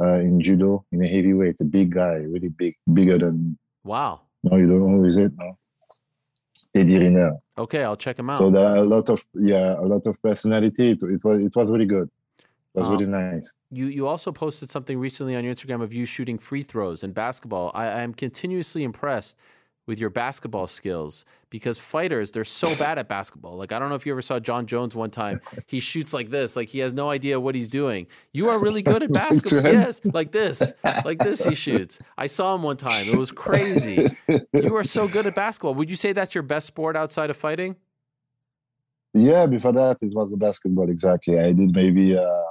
uh, 0.00 0.14
in 0.14 0.40
judo 0.40 0.86
in 0.92 1.04
a 1.04 1.06
heavyweight. 1.06 1.60
A 1.60 1.64
big 1.64 1.92
guy, 1.92 2.14
really 2.14 2.48
big, 2.48 2.76
bigger 2.92 3.18
than. 3.18 3.58
Wow. 3.84 4.22
No, 4.42 4.56
you 4.56 4.66
don't 4.66 4.80
know 4.80 4.98
who 4.98 5.04
is 5.04 5.18
it? 5.18 5.32
No. 5.36 5.58
Teddy 6.74 6.94
Riner. 6.98 7.38
Okay, 7.58 7.82
I'll 7.84 7.96
check 7.96 8.18
him 8.18 8.30
out. 8.30 8.38
So 8.38 8.50
there 8.50 8.64
are 8.66 8.76
a 8.76 8.84
lot 8.84 9.10
of 9.10 9.22
yeah, 9.34 9.74
a 9.78 9.84
lot 9.84 10.06
of 10.06 10.20
personality. 10.22 10.92
It, 10.92 10.98
it 11.02 11.20
was 11.24 11.40
it 11.40 11.54
was 11.54 11.68
really 11.68 11.86
good. 11.86 12.08
Was 12.76 12.88
Uh, 12.88 12.92
really 12.92 13.06
nice. 13.06 13.52
You 13.70 13.86
you 13.86 14.06
also 14.06 14.30
posted 14.30 14.70
something 14.70 14.98
recently 14.98 15.34
on 15.34 15.42
your 15.44 15.54
Instagram 15.54 15.82
of 15.82 15.92
you 15.94 16.04
shooting 16.04 16.38
free 16.38 16.62
throws 16.62 17.02
in 17.02 17.12
basketball. 17.12 17.72
I, 17.74 17.86
I 17.86 18.02
am 18.02 18.12
continuously 18.12 18.84
impressed 18.84 19.36
with 19.86 20.00
your 20.00 20.10
basketball 20.10 20.66
skills 20.66 21.24
because 21.48 21.78
fighters 21.78 22.32
they're 22.32 22.44
so 22.44 22.74
bad 22.84 22.98
at 22.98 23.08
basketball. 23.08 23.56
Like 23.56 23.72
I 23.72 23.78
don't 23.78 23.88
know 23.88 23.94
if 23.94 24.04
you 24.04 24.12
ever 24.12 24.20
saw 24.20 24.38
Jon 24.38 24.66
Jones 24.66 24.94
one 24.94 25.10
time. 25.10 25.40
He 25.66 25.80
shoots 25.80 26.12
like 26.12 26.28
this, 26.28 26.54
like 26.54 26.68
he 26.68 26.80
has 26.80 26.92
no 26.92 27.08
idea 27.08 27.40
what 27.40 27.54
he's 27.54 27.68
doing. 27.68 28.06
You 28.32 28.48
are 28.50 28.60
really 28.62 28.82
good 28.82 29.02
at 29.02 29.10
basketball. 29.24 29.72
Yes, 29.72 30.02
like 30.04 30.32
this, 30.32 30.60
like 31.04 31.18
this. 31.20 31.48
He 31.48 31.54
shoots. 31.54 31.98
I 32.18 32.26
saw 32.26 32.54
him 32.54 32.62
one 32.62 32.76
time. 32.76 33.06
It 33.08 33.16
was 33.16 33.32
crazy. 33.32 34.06
You 34.52 34.76
are 34.76 34.84
so 34.84 35.08
good 35.08 35.26
at 35.26 35.34
basketball. 35.34 35.74
Would 35.76 35.88
you 35.88 35.96
say 35.96 36.12
that's 36.12 36.34
your 36.34 36.42
best 36.42 36.66
sport 36.66 36.94
outside 36.94 37.30
of 37.30 37.38
fighting? 37.38 37.76
Yeah, 39.14 39.46
before 39.46 39.72
that 39.72 39.96
it 40.02 40.12
was 40.12 40.30
the 40.30 40.36
basketball 40.36 40.90
exactly. 40.90 41.38
I 41.38 41.52
did 41.52 41.74
maybe 41.74 42.18
uh 42.18 42.42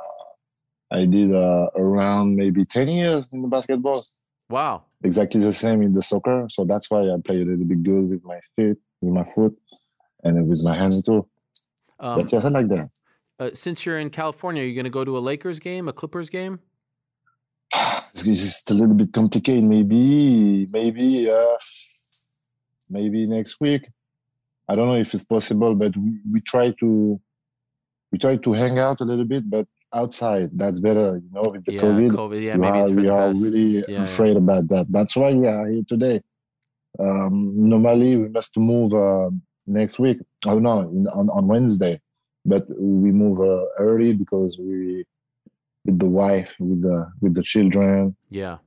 I 0.99 1.05
did 1.05 1.29
uh, 1.33 1.67
around 1.75 2.35
maybe 2.35 2.65
ten 2.65 2.87
years 2.87 3.27
in 3.33 3.41
the 3.41 3.47
basketball. 3.47 4.01
Wow. 4.49 4.83
Exactly 5.03 5.41
the 5.41 5.53
same 5.53 5.81
in 5.81 5.93
the 5.93 6.01
soccer. 6.01 6.47
So 6.49 6.65
that's 6.65 6.89
why 6.91 7.01
I 7.13 7.15
play 7.23 7.41
a 7.41 7.45
little 7.45 7.65
bit 7.65 7.81
good 7.83 8.09
with 8.11 8.23
my 8.23 8.39
feet, 8.55 8.77
with 9.01 9.13
my 9.13 9.23
foot. 9.23 9.53
and 10.25 10.47
with 10.47 10.61
my 10.63 10.75
hand 10.75 10.93
too. 11.05 11.25
Um, 11.99 12.15
but 12.17 12.33
I 12.33 12.49
like 12.49 12.67
that. 12.69 12.89
uh, 13.39 13.49
since 13.53 13.85
you're 13.85 13.99
in 13.99 14.09
California, 14.09 14.63
are 14.63 14.65
you 14.65 14.75
going 14.75 14.91
to 14.91 14.97
go 14.99 15.05
to 15.05 15.17
a 15.17 15.23
Lakers 15.29 15.59
game, 15.59 15.87
a 15.87 15.93
Clippers 15.93 16.29
game? 16.29 16.59
It's 18.13 18.23
just 18.23 18.71
a 18.71 18.73
little 18.73 18.95
bit 18.95 19.11
complicated. 19.11 19.65
Maybe, 19.65 20.67
maybe, 20.71 21.29
uh, 21.29 21.57
maybe 22.89 23.27
next 23.27 23.59
week. 23.59 23.83
I 24.69 24.75
don't 24.75 24.87
know 24.87 24.95
if 24.95 25.13
it's 25.13 25.25
possible, 25.25 25.75
but 25.75 25.95
we, 25.97 26.11
we 26.31 26.39
try 26.41 26.71
to 26.79 27.19
we 28.11 28.17
try 28.17 28.37
to 28.37 28.53
hang 28.53 28.79
out 28.79 29.01
a 29.01 29.03
little 29.03 29.25
bit, 29.25 29.43
but 29.49 29.67
outside. 29.93 30.49
That's 30.53 30.79
better, 30.79 31.21
you 31.23 31.29
know, 31.31 31.43
with 31.51 31.65
the 31.65 31.73
yeah, 31.73 31.81
COVID. 31.81 32.11
COVID. 32.11 32.41
Yeah, 32.41 32.55
we 32.55 32.61
maybe 32.61 32.77
are, 32.77 32.81
it's 32.81 32.91
we 32.91 33.07
are 33.09 33.29
really 33.33 33.77
Yeah, 33.77 33.83
yeah. 33.87 34.03
afraid 34.03 34.37
about 34.37 34.67
that. 34.69 34.85
That's 34.89 35.15
why 35.15 35.33
we 35.33 35.47
are 35.47 35.67
here 35.67 35.83
today. 35.87 36.21
Um, 36.99 37.53
normally, 37.69 38.17
we 38.17 38.29
must 38.29 38.55
move 38.57 38.93
uh, 38.93 39.29
next 39.67 39.99
week. 39.99 40.19
Oh 40.45 40.59
no, 40.59 40.81
in, 40.81 41.07
on 41.07 41.29
on 41.29 41.47
Wednesday, 41.47 41.99
but 42.45 42.65
we 42.69 43.11
move 43.11 43.39
uh, 43.39 43.65
early 43.79 44.13
because 44.13 44.57
we 44.57 45.05
with 45.85 45.99
the 45.99 46.05
wife, 46.05 46.55
with 46.59 46.81
the 46.81 47.11
with 47.21 47.35
the 47.35 47.43
children. 47.43 48.15
yeah. 48.29 48.57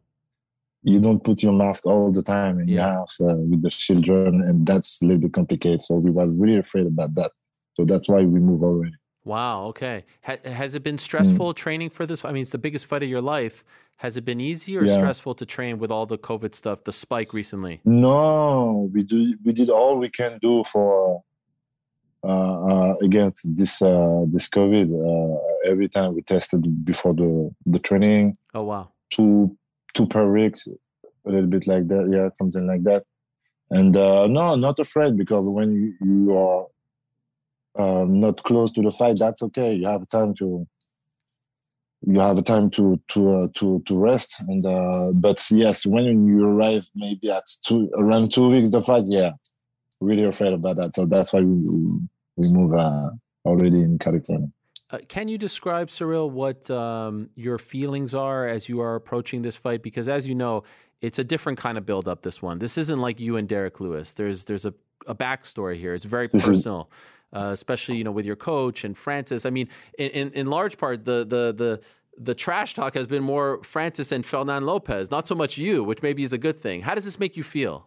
You 0.85 1.01
don't 1.01 1.23
put 1.23 1.43
your 1.43 1.53
mask 1.53 1.87
all 1.87 2.13
the 2.13 2.23
time 2.23 2.61
in 2.61 2.69
your 2.69 2.85
house 2.85 3.21
uh, 3.21 3.35
with 3.35 3.63
the 3.63 3.69
children, 3.69 4.43
and 4.43 4.65
that's 4.65 5.03
a 5.03 5.07
little 5.07 5.23
bit 5.23 5.33
complicated. 5.35 5.83
So 5.83 5.97
we 5.97 6.11
was 6.11 6.31
really 6.31 6.59
afraid 6.59 6.87
about 6.87 7.15
that. 7.15 7.33
So 7.75 7.85
that's 7.85 8.09
why 8.09 8.23
we 8.23 8.39
move 8.39 8.63
already. 8.63 8.95
Wow. 9.25 9.67
Okay. 9.67 10.05
Ha- 10.23 10.37
has 10.45 10.75
it 10.75 10.83
been 10.83 10.97
Mm. 10.97 11.01
stressful 11.01 11.55
training 11.55 11.91
for 11.91 12.07
this? 12.07 12.25
I 12.25 12.33
mean, 12.33 12.43
it's 12.43 12.51
the 12.51 12.59
biggest 12.59 12.87
fight 12.87 13.03
of 13.03 13.09
your 13.09 13.21
life. 13.21 13.65
Has 13.97 14.17
it 14.17 14.25
been 14.25 14.41
easy 14.41 14.77
or 14.79 14.85
Yeah. 14.85 14.97
stressful 14.97 15.35
to 15.35 15.45
train 15.45 15.79
with 15.79 15.91
all 15.91 16.07
the 16.07 16.19
COVID 16.19 16.55
stuff, 16.55 16.85
the 16.85 16.93
spike 16.93 17.33
recently? 17.33 17.81
No, 17.85 18.89
we 18.95 19.03
do. 19.03 19.37
We 19.45 19.53
did 19.53 19.71
all 19.71 19.99
we 19.99 20.09
can 20.11 20.39
do 20.41 20.65
for 20.65 21.23
uh, 22.25 22.29
uh, 22.73 22.95
against 23.03 23.55
this 23.57 23.81
uh, 23.81 24.25
this 24.33 24.49
COVID. 24.49 24.89
Uh, 24.91 25.39
every 25.71 25.89
time 25.89 26.15
we 26.15 26.23
tested 26.23 26.85
before 26.85 27.15
the 27.15 27.51
the 27.67 27.79
training, 27.79 28.37
Oh 28.55 28.65
wow. 28.65 28.89
two 29.11 29.57
two 29.95 30.07
per 30.07 30.31
weeks, 30.31 30.67
a 31.27 31.31
little 31.31 31.47
bit 31.49 31.67
like 31.67 31.87
that. 31.89 32.09
Yeah, 32.13 32.29
something 32.37 32.67
like 32.67 32.83
that. 32.85 33.05
And 33.71 33.97
uh, 33.97 34.27
no, 34.27 34.57
not 34.57 34.79
afraid 34.79 35.17
because 35.17 35.47
when 35.49 35.73
you, 35.73 35.95
you 36.07 36.37
are 36.37 36.67
uh, 37.79 38.05
not 38.09 38.43
close 38.43 38.73
to 38.73 38.83
the 38.83 38.91
fight, 38.91 39.19
that's 39.19 39.43
okay. 39.43 39.73
You 39.75 39.87
have 39.87 40.07
time 40.09 40.35
to 40.35 40.67
you 42.07 42.21
have 42.21 42.43
time 42.45 42.71
to 42.71 43.01
to 43.09 43.31
uh, 43.31 43.49
to 43.57 43.83
to 43.87 43.99
rest. 43.99 44.41
And 44.49 44.65
uh, 44.65 45.11
but 45.21 45.45
yes, 45.51 45.85
when 45.87 46.27
you 46.27 46.45
arrive, 46.47 46.87
maybe 46.95 47.31
at 47.31 47.45
two 47.65 47.91
around 47.99 48.33
two 48.33 48.49
weeks 48.51 48.71
the 48.71 48.81
fight, 48.81 49.05
yeah, 49.07 49.33
really 50.01 50.25
afraid 50.25 50.53
about 50.53 50.77
that. 50.77 50.95
So 50.95 51.07
that's 51.07 51.33
why 51.33 51.41
we 51.41 51.55
we 52.37 52.53
move 52.53 52.75
uh, 52.75 53.11
already 53.45 53.81
in 53.81 53.99
California. 53.99 54.49
Uh, 54.91 54.99
can 55.07 55.29
you 55.29 55.37
describe, 55.37 55.89
Ciryl, 55.89 56.31
what 56.31 56.71
um, 56.71 57.29
your 57.35 57.59
feelings 57.59 58.15
are 58.15 58.49
as 58.49 58.71
you 58.71 58.81
are 58.81 58.95
approaching 58.95 59.43
this 59.43 59.55
fight? 59.55 59.83
Because 59.83 60.09
as 60.09 60.27
you 60.27 60.35
know, 60.35 60.63
it's 61.03 61.19
a 61.19 61.25
different 61.25 61.59
kind 61.59 61.77
of 61.77 61.85
build 61.85 62.09
up. 62.09 62.23
This 62.23 62.41
one, 62.41 62.59
this 62.59 62.79
isn't 62.79 62.99
like 62.99 63.21
you 63.21 63.37
and 63.37 63.47
Derrick 63.47 63.81
Lewis. 63.81 64.15
There's 64.15 64.45
there's 64.47 64.65
a, 64.65 64.73
a 65.07 65.15
backstory 65.15 65.77
here. 65.77 65.93
It's 65.95 66.05
very 66.05 66.29
This 66.29 66.43
is- 66.49 66.57
personal, 66.59 66.91
uh, 67.33 67.51
especially 67.53 67.97
you 67.97 68.05
know 68.05 68.13
with 68.13 68.27
your 68.27 68.37
coach 68.37 68.85
and 68.85 68.97
Francis. 68.97 69.47
I 69.47 69.51
mean, 69.51 69.69
in, 69.99 70.11
in, 70.11 70.33
in 70.33 70.47
large 70.47 70.79
part, 70.79 71.05
the 71.05 71.19
the 71.25 71.53
the 71.53 71.81
the 72.21 72.35
trash 72.35 72.75
talk 72.75 72.95
has 72.95 73.07
been 73.07 73.23
more 73.23 73.63
Francis 73.63 74.13
and 74.13 74.25
Fernand 74.25 74.67
Lopez, 74.67 75.11
not 75.11 75.29
so 75.29 75.35
much 75.35 75.57
you, 75.57 75.85
which 75.85 76.03
maybe 76.03 76.23
is 76.23 76.33
a 76.33 76.39
good 76.39 76.61
thing. 76.61 76.83
How 76.83 76.95
does 76.95 77.05
this 77.05 77.19
make 77.19 77.37
you 77.37 77.43
feel? 77.43 77.87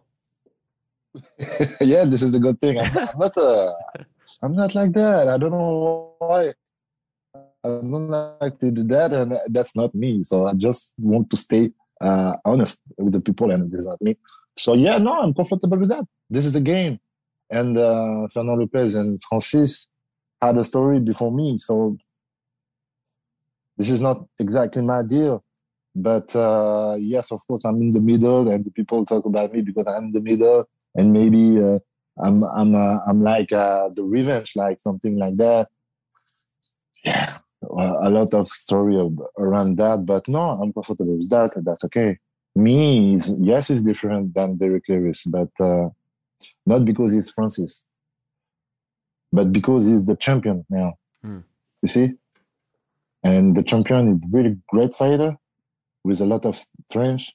yeah, 1.80 2.04
this 2.04 2.22
is 2.22 2.34
a 2.34 2.40
good 2.40 2.58
thing. 2.58 2.78
I'm, 2.78 2.94
not 2.94 3.36
uh, 3.36 3.72
I'm 4.42 4.54
not 4.54 4.74
like 4.74 4.92
that. 4.92 5.28
I 5.28 5.36
don't 5.36 5.50
know 5.50 6.14
why. 6.18 6.54
I 7.64 7.68
don't 7.68 8.08
like 8.40 8.58
to 8.60 8.70
do 8.70 8.82
that, 8.84 9.12
and 9.12 9.38
that's 9.48 9.76
not 9.76 9.94
me. 9.94 10.24
So 10.24 10.46
I 10.46 10.54
just 10.54 10.94
want 10.98 11.30
to 11.30 11.36
stay 11.36 11.70
uh, 12.00 12.34
honest 12.44 12.80
with 12.98 13.12
the 13.12 13.20
people, 13.20 13.50
and 13.52 13.70
this 13.70 13.80
is 13.80 13.86
not 13.86 14.00
me. 14.02 14.16
So 14.56 14.74
yeah, 14.74 14.98
no, 14.98 15.20
I'm 15.20 15.34
comfortable 15.34 15.78
with 15.78 15.90
that. 15.90 16.04
This 16.28 16.46
is 16.46 16.52
the 16.52 16.60
game, 16.60 16.98
and 17.52 17.78
uh, 17.78 18.26
Fernand 18.32 18.58
Lopez 18.60 18.94
and 18.94 19.22
Francis 19.28 19.88
had 20.40 20.56
a 20.56 20.64
story 20.64 20.98
before 20.98 21.30
me. 21.30 21.58
So 21.58 21.96
this 23.76 23.90
is 23.90 24.00
not 24.00 24.26
exactly 24.40 24.82
my 24.82 25.02
deal. 25.02 25.44
But 25.94 26.34
uh, 26.34 26.96
yes, 26.98 27.30
of 27.30 27.46
course, 27.46 27.64
I'm 27.64 27.80
in 27.82 27.90
the 27.90 28.00
middle, 28.00 28.50
and 28.50 28.74
people 28.74 29.04
talk 29.04 29.26
about 29.26 29.52
me 29.52 29.60
because 29.60 29.86
I'm 29.86 30.06
in 30.06 30.12
the 30.12 30.22
middle 30.22 30.66
and 30.94 31.12
maybe 31.12 31.62
uh, 31.62 31.78
I'm 32.22 32.42
I'm 32.44 32.74
uh, 32.74 32.98
I'm 33.06 33.22
like 33.22 33.52
uh, 33.52 33.88
the 33.94 34.02
revenge, 34.02 34.54
like 34.56 34.80
something 34.80 35.16
like 35.18 35.36
that. 35.36 35.68
Yeah, 37.04 37.38
a 37.62 38.10
lot 38.10 38.32
of 38.34 38.48
story 38.48 38.98
of, 38.98 39.12
around 39.38 39.76
that, 39.78 40.06
but 40.06 40.28
no, 40.28 40.40
I'm 40.40 40.72
comfortable 40.72 41.16
with 41.16 41.30
that. 41.30 41.50
That's 41.56 41.84
okay. 41.84 42.18
Me 42.54 43.14
is 43.14 43.34
yes, 43.38 43.70
it's 43.70 43.82
different 43.82 44.34
than 44.34 44.56
Derrick 44.56 44.84
Lewis, 44.88 45.24
but 45.24 45.50
uh, 45.58 45.88
not 46.66 46.84
because 46.84 47.12
he's 47.12 47.30
Francis, 47.30 47.86
but 49.32 49.52
because 49.52 49.86
he's 49.86 50.04
the 50.04 50.16
champion 50.16 50.64
now. 50.68 50.94
Hmm. 51.22 51.40
You 51.82 51.88
see, 51.88 52.12
and 53.24 53.56
the 53.56 53.62
champion 53.62 54.16
is 54.16 54.22
really 54.30 54.56
great 54.68 54.94
fighter 54.94 55.36
with 56.04 56.20
a 56.20 56.26
lot 56.26 56.44
of 56.44 56.56
strength 56.88 57.30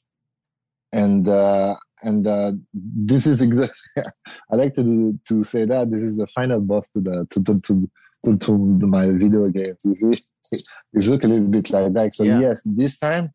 and 0.94 1.28
uh, 1.28 1.76
and 2.04 2.28
uh, 2.28 2.52
this 2.74 3.26
is 3.26 3.42
exactly 3.42 3.76
I 4.52 4.56
like 4.56 4.74
to 4.76 4.84
do, 4.84 5.20
to 5.28 5.44
say 5.44 5.66
that 5.66 5.92
this 5.92 6.02
is 6.02 6.18
the 6.18 6.28
final 6.28 6.60
boss 6.62 6.88
to 6.90 7.02
the 7.02 7.28
to 7.32 7.44
to 7.44 7.60
to, 7.62 7.90
to, 8.38 8.80
to 8.80 8.88
my 8.88 9.10
video 9.12 9.48
games. 9.50 9.78
You 9.84 9.94
see, 9.94 10.24
it's 10.94 11.08
look 11.08 11.24
a 11.24 11.28
little 11.28 11.48
bit 11.48 11.70
like 11.70 11.94
that. 11.94 12.16
So 12.16 12.24
Yeah. 12.24 12.40
yes, 12.40 12.64
this 12.66 12.98
time, 12.98 13.34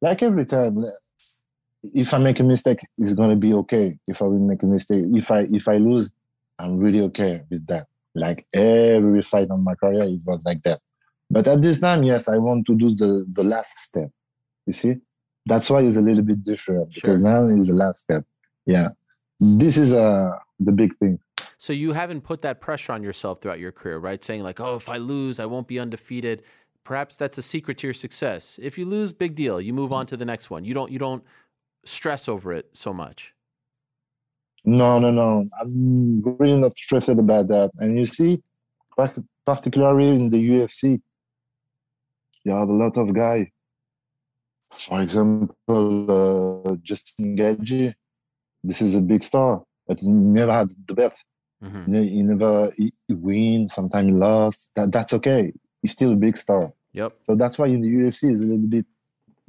like 0.00 0.22
every 0.22 0.44
time, 0.44 0.84
if 1.82 2.14
I 2.14 2.18
make 2.18 2.40
a 2.40 2.44
mistake, 2.44 2.78
it's 2.96 3.14
gonna 3.14 3.36
be 3.36 3.52
okay. 3.54 3.98
If 4.06 4.22
I 4.22 4.26
will 4.26 4.38
make 4.38 4.62
a 4.62 4.66
mistake, 4.66 5.04
if 5.08 5.30
I 5.30 5.46
if 5.50 5.68
I 5.68 5.76
lose, 5.78 6.10
I'm 6.58 6.78
really 6.78 7.00
okay 7.02 7.42
with 7.50 7.66
that. 7.66 7.86
Like 8.14 8.46
every 8.54 9.22
fight 9.22 9.50
on 9.50 9.64
my 9.64 9.74
career 9.74 10.04
is 10.04 10.26
not 10.26 10.44
like 10.44 10.62
that. 10.62 10.80
But 11.30 11.48
at 11.48 11.62
this 11.62 11.80
time, 11.80 12.02
yes, 12.02 12.28
I 12.28 12.36
want 12.38 12.66
to 12.66 12.74
do 12.74 12.94
the 12.94 13.24
the 13.28 13.44
last 13.44 13.78
step. 13.78 14.10
You 14.66 14.72
see, 14.72 14.96
that's 15.46 15.68
why 15.70 15.82
it's 15.82 15.96
a 15.96 16.02
little 16.02 16.22
bit 16.22 16.42
different 16.42 16.92
Sure. 16.92 17.00
because 17.16 17.20
now 17.22 17.46
is 17.48 17.66
the 17.68 17.74
last 17.74 18.02
step. 18.04 18.24
Yeah, 18.66 18.90
this 19.40 19.76
is 19.76 19.92
uh 19.92 20.30
the 20.60 20.72
big 20.72 20.96
thing. 20.98 21.18
So 21.58 21.72
you 21.72 21.92
haven't 21.92 22.22
put 22.22 22.42
that 22.42 22.60
pressure 22.60 22.92
on 22.92 23.02
yourself 23.02 23.40
throughout 23.40 23.60
your 23.60 23.72
career, 23.72 23.98
right? 23.98 24.22
Saying 24.22 24.42
like, 24.42 24.60
"Oh, 24.60 24.76
if 24.76 24.88
I 24.88 24.98
lose, 24.98 25.40
I 25.40 25.46
won't 25.46 25.66
be 25.66 25.78
undefeated." 25.80 26.42
Perhaps 26.84 27.16
that's 27.16 27.38
a 27.38 27.42
secret 27.42 27.78
to 27.78 27.86
your 27.86 27.94
success. 27.94 28.58
If 28.60 28.76
you 28.76 28.84
lose, 28.84 29.12
big 29.12 29.36
deal. 29.36 29.60
You 29.60 29.72
move 29.72 29.92
on 29.92 30.04
to 30.06 30.16
the 30.16 30.24
next 30.24 30.50
one. 30.50 30.64
You 30.64 30.74
don't 30.74 30.90
you 30.90 30.98
don't 30.98 31.22
stress 31.84 32.28
over 32.28 32.52
it 32.52 32.76
so 32.76 32.92
much. 32.92 33.32
No, 34.64 34.98
no, 34.98 35.10
no. 35.10 35.48
I'm 35.60 36.22
really 36.38 36.58
not 36.58 36.72
stressed 36.72 37.08
about 37.08 37.48
that. 37.48 37.70
And 37.78 37.98
you 37.98 38.06
see, 38.06 38.40
particularly 39.44 40.08
in 40.10 40.28
the 40.28 40.38
UFC, 40.50 41.00
you 42.44 42.52
have 42.52 42.68
a 42.68 42.72
lot 42.72 42.96
of 42.96 43.12
guys. 43.12 43.46
For 44.70 45.00
example, 45.00 46.66
uh, 46.68 46.76
Justin 46.82 47.36
Gaethje. 47.36 47.94
This 48.64 48.80
is 48.80 48.94
a 48.94 49.00
big 49.00 49.22
star, 49.24 49.62
but 49.86 49.98
he 49.98 50.08
never 50.08 50.52
had 50.52 50.70
the 50.86 50.94
belt. 50.94 51.14
Mhm. 51.62 51.88
You 51.94 52.02
he 52.02 52.22
never 52.22 52.72
he, 52.76 52.92
he 53.08 53.14
win. 53.14 53.68
Sometimes 53.68 54.06
he 54.06 54.12
lost. 54.12 54.70
That 54.74 54.90
that's 54.92 55.12
okay. 55.14 55.52
He's 55.80 55.92
still 55.92 56.12
a 56.12 56.16
big 56.16 56.36
star. 56.36 56.72
Yep. 56.92 57.12
So 57.22 57.34
that's 57.34 57.58
why 57.58 57.66
in 57.66 57.80
the 57.80 57.88
UFC 57.88 58.32
is 58.32 58.40
a 58.40 58.44
little 58.44 58.66
bit 58.68 58.86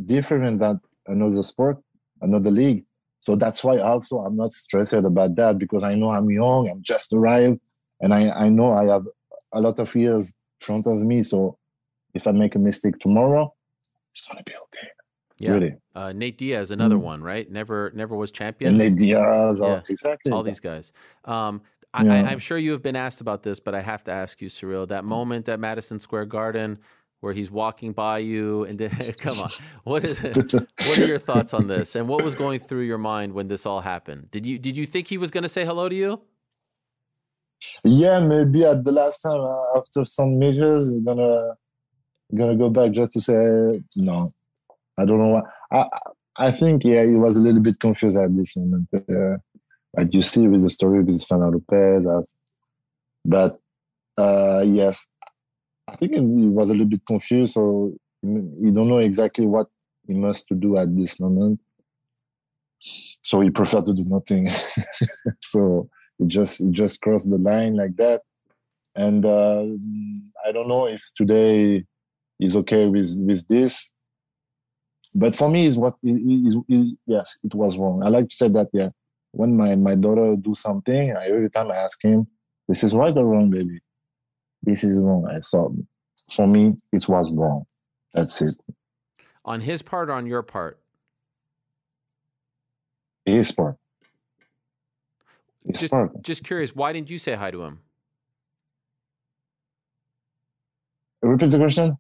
different 0.04 0.60
than 0.60 0.82
another 1.08 1.44
sport, 1.44 1.78
another 2.24 2.52
league. 2.52 2.86
So 3.20 3.36
that's 3.36 3.64
why 3.64 3.78
also 3.80 4.20
I'm 4.20 4.36
not 4.36 4.54
stressed 4.54 4.94
about 4.94 5.36
that 5.36 5.58
because 5.58 5.84
I 5.84 5.96
know 5.96 6.10
I'm 6.10 6.30
young, 6.30 6.70
I'm 6.70 6.82
just 6.82 7.14
arrived, 7.14 7.60
and 8.02 8.14
I, 8.14 8.30
I 8.32 8.50
know 8.50 8.74
I 8.74 8.86
have 8.86 9.06
a 9.54 9.62
lot 9.62 9.80
of 9.80 9.96
years 9.96 10.34
in 10.62 10.66
front 10.66 10.88
of 10.88 11.02
me. 11.04 11.24
So 11.24 11.58
if 12.14 12.28
I 12.28 12.32
make 12.32 12.56
a 12.56 12.60
mistake 12.60 12.98
tomorrow, 13.00 13.54
it's 14.12 14.26
gonna 14.28 14.44
be 14.46 14.54
okay. 14.54 14.88
Yeah. 15.40 15.52
Really. 15.52 15.76
Uh, 15.96 16.12
Nate 16.14 16.38
Diaz, 16.38 16.72
another 16.72 16.96
Mm. 16.96 17.02
one, 17.02 17.24
right? 17.24 17.50
Never 17.52 17.92
never 17.96 18.16
was 18.16 18.32
champion. 18.32 18.70
And 18.70 18.78
Nate 18.80 18.98
Diaz, 18.98 19.60
Yeah. 19.62 19.82
exactly. 19.90 20.32
all 20.32 20.44
these 20.44 20.60
guys. 20.60 20.92
Um, 21.26 21.62
I, 21.94 22.04
Yeah. 22.06 22.14
I'm 22.30 22.40
sure 22.40 22.58
you 22.58 22.72
have 22.72 22.82
been 22.84 22.96
asked 22.96 23.22
about 23.22 23.44
this, 23.44 23.60
but 23.60 23.74
I 23.76 23.82
have 23.82 24.04
to 24.06 24.12
ask 24.12 24.42
you, 24.42 24.50
Ciryl. 24.50 24.88
That 24.88 25.06
moment 25.06 25.48
at 25.48 25.60
Madison 25.60 26.00
Square 26.00 26.26
Garden 26.26 26.80
where 27.24 27.34
he's 27.34 27.50
walking 27.50 27.94
by 27.94 28.18
you, 28.18 28.66
and 28.66 28.78
then, 28.78 28.90
come 29.20 29.40
on, 29.40 29.50
what 29.86 30.04
is 30.04 30.20
what 30.24 31.00
are 31.00 31.06
your 31.06 31.20
thoughts 31.20 31.54
on 31.54 31.68
this? 31.68 31.96
And 31.96 32.08
what 32.08 32.24
was 32.24 32.36
going 32.36 32.60
through 32.60 32.82
your 32.82 32.98
mind 32.98 33.34
when 33.34 33.48
this 33.48 33.66
all 33.66 33.82
happened? 33.82 34.30
Did 34.30 34.46
you 34.46 34.60
did 34.60 34.76
you 34.76 34.86
think 34.86 35.08
he 35.08 35.18
was 35.18 35.32
going 35.32 35.44
to 35.44 35.50
say 35.50 35.66
hello 35.66 35.88
to 35.88 35.96
you? 35.96 36.22
yeah, 37.84 38.20
maybe 38.20 38.66
at 38.66 38.84
the 38.84 38.92
last 38.92 39.22
time 39.22 39.40
uh, 39.40 39.78
after 39.78 40.06
some 40.06 40.38
measures, 40.38 40.92
you're 40.92 41.02
gonna 41.02 41.56
gonna 42.36 42.58
go 42.58 42.70
back 42.70 42.92
just 42.92 43.14
to 43.14 43.22
say 43.22 43.82
no. 43.96 44.34
I 44.98 45.06
don't 45.06 45.20
know 45.20 45.40
why. 45.40 45.42
I 45.72 46.48
I 46.48 46.52
think 46.52 46.84
yeah, 46.84 47.04
he 47.04 47.16
was 47.16 47.38
a 47.38 47.42
little 47.42 47.62
bit 47.62 47.80
confused 47.80 48.18
at 48.18 48.36
this 48.36 48.56
moment. 48.58 48.90
Uh, 48.94 49.38
like 49.96 50.14
you 50.14 50.22
see 50.22 50.48
with 50.48 50.62
the 50.62 50.70
story 50.70 51.04
with 51.04 51.24
Fernand 51.24 51.62
as 52.18 52.36
But 53.24 53.60
uh, 54.18 54.64
yes, 54.66 55.08
I 55.88 55.96
think 55.96 56.14
he 56.14 56.22
was 56.22 56.70
a 56.70 56.74
little 56.74 56.88
bit 56.88 57.06
confused, 57.06 57.54
so 57.54 57.94
he 58.22 58.72
don't 58.72 58.88
know 58.88 59.00
exactly 59.00 59.46
what 59.46 59.68
he 60.08 60.14
must 60.14 60.48
to 60.48 60.56
do 60.56 60.78
at 60.78 60.96
this 60.96 61.20
moment. 61.20 61.60
So 62.80 63.42
he 63.42 63.50
preferred 63.50 63.86
to 63.86 63.94
do 63.94 64.06
nothing. 64.06 64.48
so 65.42 65.90
he 66.18 66.26
just 66.28 66.62
he 66.62 66.70
just 66.72 67.02
crossed 67.02 67.30
the 67.30 67.38
line 67.38 67.76
like 67.76 67.96
that. 67.98 68.22
And 68.96 69.26
uh, 69.26 69.64
I 70.46 70.52
don't 70.52 70.68
know 70.68 70.88
if 70.88 71.04
today 71.18 71.86
is 72.40 72.56
okay 72.58 72.88
with 72.88 73.18
with 73.20 73.48
this. 73.48 73.92
But 75.16 75.36
for 75.36 75.50
me, 75.50 75.66
is 75.66 75.78
what 75.78 75.96
is 76.04 76.56
yes, 77.06 77.38
it 77.44 77.54
was 77.54 77.78
wrong. 77.78 78.04
I 78.04 78.10
like 78.10 78.30
to 78.30 78.36
say 78.36 78.50
that 78.50 78.70
yeah. 78.74 78.90
When 79.32 79.58
my 79.58 79.76
my 79.76 79.96
daughter 79.96 80.36
do 80.36 80.54
something, 80.56 81.16
I 81.16 81.28
every 81.28 81.50
time 81.50 81.72
I 81.72 81.76
ask 81.76 82.02
him, 82.04 82.28
"This 82.68 82.84
is 82.84 82.94
right 82.94 83.16
or 83.16 83.26
wrong, 83.26 83.50
baby?" 83.50 83.80
This 84.64 84.84
is 84.84 84.98
wrong. 84.98 85.28
I 85.28 85.40
thought 85.42 85.74
for 86.32 86.48
me, 86.48 86.74
it 86.92 87.08
was 87.08 87.30
wrong. 87.32 87.66
That's 88.14 88.42
it. 88.42 88.56
On 89.46 89.60
his 89.62 89.82
part 89.82 90.10
or 90.10 90.14
on 90.14 90.26
your 90.26 90.42
part? 90.42 90.80
His 93.26 93.52
part. 93.52 93.76
His 95.66 95.82
just, 95.82 95.92
part. 95.92 96.22
Just 96.22 96.44
curious, 96.44 96.76
why 96.76 96.94
didn't 96.94 97.10
you 97.10 97.18
say 97.18 97.36
hi 97.36 97.52
to 97.52 97.64
him? 97.64 97.80
Repeat 101.22 101.52
the 101.52 101.58
question. 101.58 101.98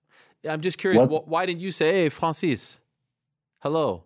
I'm 0.49 0.61
just 0.61 0.77
curious. 0.77 1.01
What? 1.01 1.27
Why 1.27 1.45
didn't 1.45 1.61
you 1.61 1.71
say, 1.71 1.93
"Hey, 1.93 2.09
Francis, 2.09 2.81
hello"? 3.59 4.03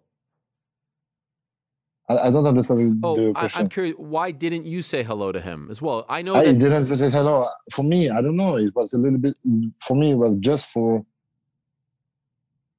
I, 2.10 2.28
I 2.28 2.32
don't 2.32 2.46
understand 2.46 3.00
oh, 3.04 3.16
the 3.16 3.34
question. 3.34 3.60
I, 3.60 3.62
am 3.64 3.70
curious. 3.70 3.96
Why 3.98 4.32
didn't 4.32 4.66
you 4.66 4.82
say 4.82 5.04
hello 5.04 5.32
to 5.32 5.42
him 5.42 5.68
as 5.70 5.82
well? 5.82 6.06
I 6.08 6.22
know 6.22 6.36
I 6.36 6.54
didn't 6.54 6.86
say 6.86 7.10
hello. 7.10 7.46
For 7.72 7.84
me, 7.84 8.10
I 8.10 8.22
don't 8.22 8.38
know. 8.38 8.58
It 8.58 8.74
was 8.76 8.94
a 8.94 8.98
little 8.98 9.20
bit. 9.20 9.36
For 9.80 9.96
me, 9.96 10.12
it 10.12 10.16
was 10.16 10.38
just 10.40 10.68
for 10.68 11.06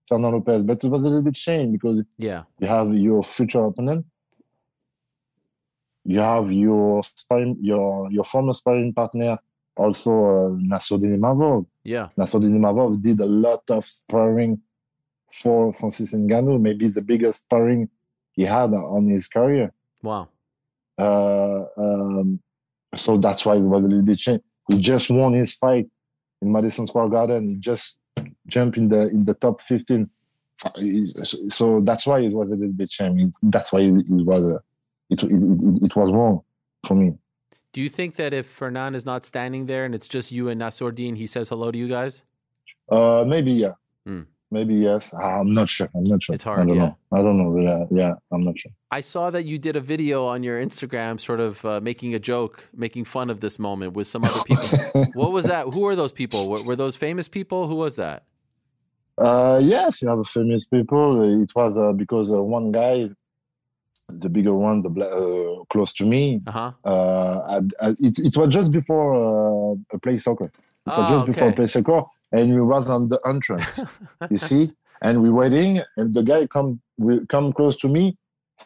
Fernand 0.09 0.33
Lopez, 0.33 0.63
but 0.63 0.83
it 0.83 0.89
was 0.89 1.05
a 1.05 1.09
little 1.09 1.23
bit 1.23 1.37
shame 1.37 1.73
because 1.73 2.03
yeah, 2.17 2.45
you 2.59 2.67
have 2.67 2.95
your 2.95 3.23
future 3.23 3.65
opponent, 3.65 4.07
you 6.05 6.21
have 6.21 6.51
your 6.51 7.05
sparring, 7.05 7.57
your 7.61 8.11
your 8.11 8.25
former 8.25 8.55
sparring 8.55 8.95
partner 8.95 9.39
also 9.79 10.11
uh, 10.11 10.51
Imavov. 10.51 11.67
Yeah. 11.85 12.09
Nassourdine 12.19 12.59
Imavov 12.59 13.01
did 13.01 13.21
a 13.21 13.27
lot 13.27 13.63
of 13.71 13.87
sparring 13.87 14.61
for 15.31 15.73
Francis 15.73 16.15
Ngannou, 16.15 16.61
maybe 16.61 16.89
the 16.89 17.03
biggest 17.03 17.41
sparring 17.41 17.89
he 18.39 18.45
had 18.45 18.73
on 18.73 19.09
his 19.09 19.27
career. 19.27 19.73
Wow. 20.01 20.29
Uh, 20.97 21.65
um, 21.77 22.41
so 22.95 23.19
that's 23.19 23.45
why 23.45 23.57
it 23.57 23.63
was 23.63 23.83
a 23.83 23.87
little 23.89 24.03
bit 24.03 24.19
changed. 24.19 24.45
He 24.69 24.81
just 24.81 25.11
won 25.11 25.33
his 25.33 25.55
fight 25.55 25.89
in 26.41 26.53
Madison 26.53 26.87
Square 26.87 27.09
Garden. 27.09 27.49
He 27.49 27.57
just 27.57 27.99
jumped 28.47 28.77
in 28.77 28.89
the 28.89 29.09
in 29.09 29.25
the 29.25 29.35
top 29.35 29.61
15. 29.61 30.09
So 31.49 31.81
that's 31.81 32.07
why 32.07 32.21
it 32.21 32.33
was 32.33 32.53
a 32.53 32.57
little 32.57 32.73
bit 32.73 32.93
shame. 32.93 33.33
That's 33.43 33.73
why 33.73 33.81
it, 33.81 33.91
was 34.09 34.61
it, 35.11 35.23
it, 35.23 35.31
it, 35.31 35.83
it 35.87 35.97
was 35.97 36.13
wrong 36.13 36.43
for 36.87 36.95
me. 36.95 37.19
Do 37.73 37.83
you 37.83 37.89
think 37.89 38.15
that 38.17 38.33
if 38.33 38.47
Fernand 38.47 38.95
is 38.95 39.05
not 39.05 39.25
standing 39.25 39.67
there 39.67 39.85
and 39.85 39.97
it's 39.97 40.09
just 40.09 40.31
you 40.31 40.49
and 40.49 40.61
Nassourdine, 40.61 41.17
he 41.17 41.27
says 41.27 41.49
hello 41.49 41.73
to 41.73 41.79
you 41.79 41.89
guys? 41.89 42.23
Uh, 42.89 43.25
maybe 43.27 43.51
yeah. 43.51 43.75
Mm. 44.07 44.27
Maybe 44.51 44.75
yes. 44.75 45.13
I'm 45.15 45.53
not 45.53 45.69
sure. 45.69 45.89
I'm 45.95 46.05
not 46.05 46.23
sure. 46.23 46.35
It's 46.35 46.45
hard. 46.45 46.61
I 46.61 46.65
don't 46.65 46.77
yeah. 46.77 46.83
know. 46.83 46.97
I 47.13 47.23
don't 47.23 47.37
know. 47.37 47.59
Yeah, 47.61 47.85
yeah. 47.91 48.15
I'm 48.33 48.45
not 48.45 48.59
sure. 48.59 48.73
I 48.91 49.01
saw 49.01 49.31
that 49.31 49.45
you 49.45 49.59
did 49.59 49.77
a 49.77 49.81
video 49.81 50.27
on 50.27 50.43
your 50.43 50.63
Instagram, 50.63 51.21
sort 51.21 51.41
of 51.41 51.63
uh, 51.65 51.81
making 51.81 52.15
a 52.15 52.19
joke, 52.19 52.69
making 52.75 53.05
fun 53.05 53.29
of 53.29 53.41
this 53.41 53.59
moment 53.59 53.93
with 53.93 54.07
some 54.07 54.25
other 54.25 54.43
people. 54.45 55.07
what 55.15 55.33
was 55.33 55.45
that? 55.45 55.75
Who 55.75 55.87
are 55.87 55.95
those 55.97 56.13
people? 56.13 56.49
Were, 56.49 56.63
were 56.65 56.77
those 56.77 56.97
famous 56.97 57.29
people? 57.29 57.69
Who 57.69 57.77
was 57.77 57.97
that? 57.97 58.25
Uh, 59.19 59.61
yes, 59.63 60.01
you 60.01 60.09
have 60.09 60.19
a 60.19 60.25
famous 60.25 60.65
people. 60.65 61.43
It 61.43 61.55
was 61.55 61.77
uh, 61.77 61.93
because 61.93 62.33
uh, 62.33 62.43
one 62.43 62.73
guy 62.73 63.11
the 64.09 64.31
bigger 64.31 64.55
one, 64.55 64.81
the 64.81 64.89
uh, 64.89 65.65
close 65.67 65.93
to 65.95 66.05
me. 66.05 66.41
Uh-huh. 66.47 66.73
Uh, 66.85 67.39
I, 67.41 67.87
I, 67.87 67.89
it, 67.99 68.19
it 68.19 68.37
was 68.37 68.49
just 68.49 68.73
before 68.73 69.15
uh, 69.15 69.77
a 69.93 69.99
play 69.99 70.17
soccer. 70.17 70.47
It 70.47 70.53
was 70.87 70.99
oh, 70.99 71.09
just 71.09 71.23
okay. 71.23 71.33
before 71.33 71.53
play 71.53 71.67
soccer, 71.67 72.03
and 72.33 72.55
we 72.55 72.61
was 72.61 72.89
on 72.89 73.09
the 73.09 73.21
entrance. 73.27 73.81
you 74.31 74.39
see, 74.39 74.73
and 75.03 75.23
we 75.23 75.31
waiting, 75.31 75.81
and 75.97 76.15
the 76.15 76.23
guy 76.23 76.47
come 76.47 76.81
will 76.99 77.25
come 77.27 77.53
close 77.53 77.77
to 77.79 77.89
me, 77.89 78.17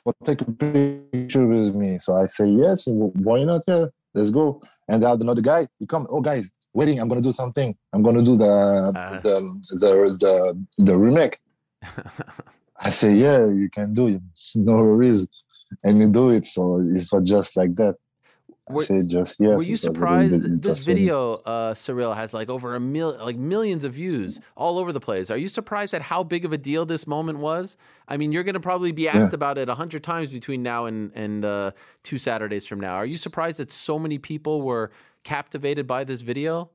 for 0.05 0.15
take 0.25 0.41
a 0.41 0.45
picture 0.45 1.47
with 1.47 1.75
me. 1.75 1.99
So 1.99 2.17
I 2.17 2.27
say 2.27 2.49
yes, 2.49 2.87
why 2.87 3.45
not? 3.45 3.63
Yeah, 3.67 3.87
let's 4.15 4.31
go. 4.31 4.63
And 4.89 5.05
I 5.05 5.11
had 5.11 5.21
another 5.21 5.43
guy. 5.43 5.69
He 5.79 5.87
come, 5.87 6.07
oh 6.11 6.21
guys, 6.21 6.51
waiting. 6.73 7.01
I'm 7.01 7.09
gonna 7.09 7.21
do 7.21 7.33
something. 7.33 7.77
I'm 7.93 8.03
gonna 8.03 8.23
do 8.23 8.37
the 8.37 8.53
uh. 8.53 9.21
the, 9.21 9.61
the 9.71 9.93
the 10.21 10.67
the 10.79 10.97
remake. 10.97 11.39
I 12.85 12.91
say, 12.91 13.15
yeah, 13.15 13.47
you 13.47 13.69
can 13.71 13.95
do 13.95 14.09
it. 14.09 14.23
No 14.57 14.75
worries. 14.75 15.29
And 15.85 15.99
you 15.99 16.09
do 16.09 16.31
it. 16.31 16.47
So 16.47 16.85
it's 16.93 17.11
just 17.25 17.57
like 17.57 17.75
that. 17.77 17.97
Were, 18.69 18.83
I 18.83 19.03
just 19.09 19.41
yes. 19.41 19.59
Were 19.59 19.65
you 19.65 19.77
surprised? 19.77 20.63
This 20.63 20.85
video, 20.85 21.35
uh, 21.35 21.75
Ciryl, 21.75 22.15
has 22.15 22.33
like 22.33 22.49
over 22.49 22.77
a 22.77 22.81
million, 22.81 23.21
like 23.21 23.37
millions 23.37 23.83
of 23.83 23.95
views 23.95 24.41
all 24.57 24.79
over 24.79 24.93
the 24.93 25.01
place. 25.01 25.31
Are 25.31 25.37
you 25.37 25.49
surprised 25.49 25.95
at 25.95 26.03
how 26.03 26.23
big 26.23 26.45
of 26.45 26.53
a 26.53 26.59
deal 26.59 26.87
this 26.87 27.05
moment 27.05 27.41
was? 27.41 27.77
I 28.07 28.17
mean, 28.17 28.31
you're 28.31 28.45
going 28.45 28.55
to 28.55 28.61
probably 28.61 28.93
be 28.93 29.09
asked 29.09 29.33
yeah. 29.33 29.35
about 29.35 29.59
it 29.59 29.69
a 29.69 29.75
hundred 29.75 30.05
times 30.05 30.29
between 30.29 30.63
now 30.63 30.87
and 30.87 31.11
and 31.17 31.45
uh, 31.45 31.73
two 32.05 32.19
Saturdays 32.19 32.65
from 32.65 32.79
now. 32.79 32.95
Are 32.95 33.07
you 33.07 33.15
surprised 33.15 33.59
that 33.59 33.73
so 33.73 33.99
many 33.99 34.19
people 34.19 34.65
were 34.65 34.93
captivated 35.25 35.89
by 35.89 36.05
this 36.05 36.21
video? 36.21 36.71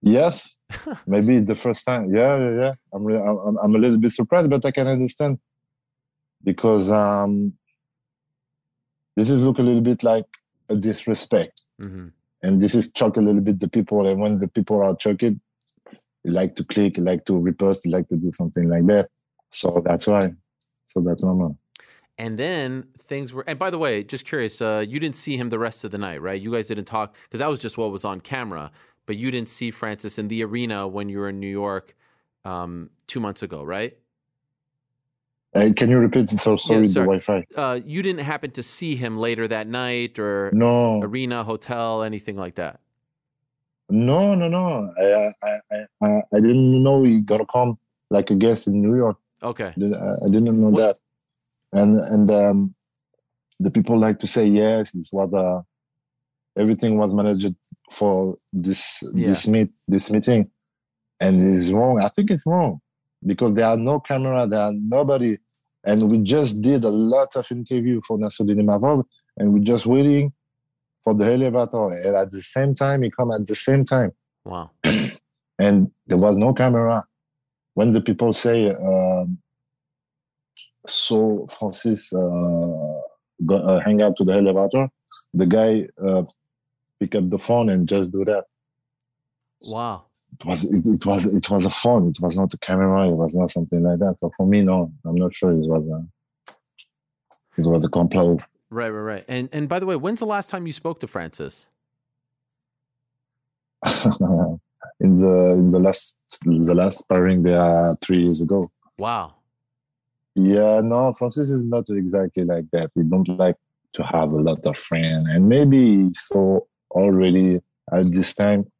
Yes, 0.00 0.56
maybe 1.06 1.40
the 1.40 1.56
first 1.56 1.84
time. 1.84 2.14
Yeah, 2.14 2.38
yeah, 2.38 2.54
yeah. 2.58 2.74
I'm, 2.94 3.04
really, 3.04 3.20
I'm, 3.20 3.58
I'm 3.58 3.74
a 3.74 3.78
little 3.78 3.98
bit 3.98 4.12
surprised, 4.12 4.48
but 4.48 4.64
I 4.64 4.70
can 4.70 4.86
understand 4.86 5.38
because 6.42 6.90
um, 6.90 7.52
this 9.14 9.28
is 9.28 9.40
look 9.40 9.58
a 9.58 9.62
little 9.62 9.82
bit 9.82 10.02
like 10.02 10.24
a 10.70 10.76
disrespect, 10.76 11.64
mm-hmm. 11.82 12.08
and 12.42 12.62
this 12.62 12.74
is 12.74 12.90
choke 12.92 13.16
a 13.16 13.20
little 13.20 13.40
bit 13.40 13.60
the 13.60 13.68
people. 13.68 14.06
And 14.08 14.20
when 14.20 14.38
the 14.38 14.48
people 14.48 14.82
are 14.82 14.96
they 15.04 15.36
like 16.24 16.56
to 16.56 16.64
click, 16.64 16.98
like 16.98 17.24
to 17.26 17.32
repost, 17.32 17.80
like 17.86 18.08
to 18.08 18.16
do 18.16 18.32
something 18.32 18.68
like 18.68 18.86
that. 18.86 19.08
So 19.50 19.82
that's 19.84 20.06
why. 20.06 20.32
So 20.86 21.00
that's 21.00 21.24
normal. 21.24 21.58
And 22.18 22.38
then 22.38 22.84
things 22.98 23.32
were. 23.32 23.44
And 23.46 23.58
by 23.58 23.70
the 23.70 23.78
way, 23.78 24.04
just 24.04 24.26
curious, 24.26 24.60
uh, 24.60 24.84
you 24.86 25.00
didn't 25.00 25.14
see 25.14 25.36
him 25.36 25.48
the 25.48 25.58
rest 25.58 25.84
of 25.84 25.90
the 25.90 25.98
night, 25.98 26.20
right? 26.20 26.40
You 26.40 26.52
guys 26.52 26.68
didn't 26.68 26.84
talk 26.84 27.14
because 27.24 27.40
that 27.40 27.48
was 27.48 27.60
just 27.60 27.78
what 27.78 27.90
was 27.90 28.04
on 28.04 28.20
camera 28.20 28.70
but 29.10 29.16
you 29.16 29.32
didn't 29.32 29.48
see 29.48 29.72
Francis 29.72 30.20
in 30.20 30.28
the 30.28 30.44
arena 30.44 30.86
when 30.86 31.08
you 31.08 31.18
were 31.18 31.30
in 31.30 31.40
New 31.40 31.48
York 31.48 31.96
um, 32.44 32.90
two 33.08 33.18
months 33.18 33.42
ago, 33.42 33.64
right? 33.64 33.98
Uh, 35.54 35.70
can 35.74 35.90
you 35.90 35.98
repeat? 35.98 36.32
it? 36.32 36.38
So 36.38 36.56
sorry, 36.56 36.84
sorry. 36.86 37.18
the 37.18 37.22
Wi-Fi. 37.22 37.46
Uh, 37.56 37.80
you 37.84 38.02
didn't 38.02 38.24
happen 38.24 38.50
to 38.52 38.62
see 38.62 38.94
him 38.94 39.18
later 39.18 39.48
that 39.48 39.66
night, 39.66 40.18
or 40.18 40.50
no 40.52 41.00
arena, 41.02 41.42
hotel, 41.44 42.02
anything 42.02 42.36
like 42.36 42.54
that. 42.54 42.80
No, 43.88 44.34
no, 44.36 44.48
no. 44.48 44.94
I, 44.96 45.34
I, 45.42 45.86
I, 46.00 46.22
I 46.32 46.40
didn't 46.40 46.82
know 46.82 47.02
he 47.02 47.20
gonna 47.20 47.46
come 47.46 47.78
like 48.10 48.30
a 48.30 48.36
guest 48.36 48.68
in 48.68 48.80
New 48.80 48.96
York. 48.96 49.16
Okay, 49.42 49.72
I 49.76 50.26
didn't 50.26 50.60
know 50.60 50.68
what? 50.68 50.80
that. 50.80 50.98
And 51.72 51.96
and 51.98 52.30
um, 52.30 52.74
the 53.58 53.70
people 53.70 53.98
like 53.98 54.20
to 54.20 54.26
say 54.26 54.46
yes, 54.46 54.94
it 54.94 55.08
was 55.12 55.32
a 55.32 55.64
everything 56.56 56.96
was 56.96 57.12
managed 57.12 57.54
for 57.90 58.38
this 58.52 59.02
yeah. 59.14 59.26
this 59.26 59.48
meet 59.48 59.70
this 59.88 60.10
meeting 60.10 60.50
and 61.20 61.42
it's 61.42 61.70
wrong 61.70 62.00
i 62.02 62.08
think 62.08 62.30
it's 62.30 62.46
wrong 62.46 62.80
because 63.24 63.54
there 63.54 63.66
are 63.66 63.76
no 63.76 64.00
camera 64.00 64.46
there 64.46 64.60
are 64.60 64.72
nobody. 64.72 65.36
And 65.84 66.10
we 66.10 66.18
just 66.18 66.60
did 66.60 66.84
a 66.84 66.90
lot 66.90 67.34
of 67.36 67.50
interview 67.50 68.00
for 68.06 68.18
Nassourdine 68.18 68.60
Imavov 68.62 69.04
and 69.38 69.52
we're 69.52 69.64
just 69.64 69.86
waiting 69.86 70.32
for 71.02 71.14
the 71.14 71.24
elevator 71.24 71.88
and 72.04 72.16
at 72.16 72.30
the 72.30 72.40
same 72.40 72.74
time 72.74 73.02
he 73.02 73.10
come 73.10 73.32
at 73.32 73.46
the 73.46 73.54
same 73.54 73.84
time. 73.84 74.12
Wow. 74.44 74.70
And 75.58 75.90
there 76.06 76.16
was 76.16 76.38
no 76.38 76.54
camera. 76.54 77.04
When 77.74 77.90
the 77.90 78.00
people 78.00 78.32
say 78.32 78.70
um, 78.70 79.38
so 80.86 81.46
francis 81.50 82.14
uh, 82.14 82.18
go, 83.44 83.56
uh, 83.56 83.80
hang 83.80 84.00
out 84.00 84.16
to 84.16 84.24
the 84.24 84.32
elevator 84.32 84.88
the 85.34 85.46
guy 85.46 85.86
uh, 86.02 86.22
pick 86.98 87.14
up 87.14 87.30
the 87.30 87.38
phone 87.38 87.70
and 87.70 87.88
just 87.88 88.10
do 88.12 88.24
that. 88.24 88.44
Wow. 89.62 90.06
It 90.38 90.46
was 90.46 90.64
it, 90.64 90.86
it, 90.86 91.06
was 91.06 91.26
it 91.26 91.50
was 91.50 91.66
a 91.66 91.70
phone. 91.70 92.08
It 92.08 92.20
was 92.20 92.38
not 92.38 92.54
a 92.54 92.58
camera. 92.58 93.08
It 93.08 93.14
was 93.14 93.34
not 93.34 93.50
something 93.50 93.82
like 93.82 93.98
that. 93.98 94.16
So 94.20 94.30
for 94.36 94.46
me, 94.46 94.62
no, 94.62 94.92
I'm 95.04 95.16
not 95.16 95.34
sure 95.34 95.50
it 95.50 95.66
was 95.66 95.86
a 95.86 96.06
it 97.58 97.66
was 97.66 97.84
a 97.84 97.88
complot. 97.88 98.40
Right, 98.70 98.90
right, 98.90 99.00
right. 99.00 99.24
And 99.28 99.48
and 99.52 99.68
by 99.68 99.78
the 99.80 99.86
way, 99.86 99.96
when's 99.96 100.20
the 100.20 100.26
last 100.26 100.50
time 100.50 100.66
you 100.66 100.72
spoke 100.72 101.00
to 101.00 101.06
Francis? 101.06 101.66
in 105.00 105.20
the 105.20 105.52
in 105.52 105.70
the 105.70 105.78
last 105.78 106.18
the 106.44 106.74
last 106.74 107.08
pairing 107.08 107.42
there 107.42 107.60
uh, 107.60 107.94
three 108.02 108.22
years 108.22 108.40
ago. 108.40 108.68
Wow. 108.98 109.34
Yeah, 110.34 110.80
no, 110.82 111.12
Francis 111.12 111.50
is 111.50 111.62
not 111.62 111.84
exactly 111.88 112.44
like 112.44 112.66
that. 112.72 112.90
He 112.94 113.02
don't 113.02 113.28
like 113.28 113.56
to 113.94 114.02
have 114.04 114.30
a 114.30 114.40
lot 114.40 114.64
of 114.64 114.78
friends, 114.78 115.26
and 115.28 115.48
maybe 115.48 116.10
so 116.14 116.68
already 116.90 117.60
at 117.92 118.12
this 118.12 118.34
time, 118.34 118.70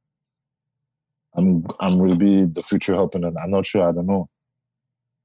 I'm 1.34 1.64
I'm 1.78 1.98
will 1.98 2.16
be 2.16 2.44
the 2.44 2.62
future 2.62 2.94
opponent. 2.94 3.36
I'm 3.42 3.50
not 3.50 3.66
sure. 3.66 3.88
I 3.88 3.92
don't 3.92 4.06
know. 4.06 4.28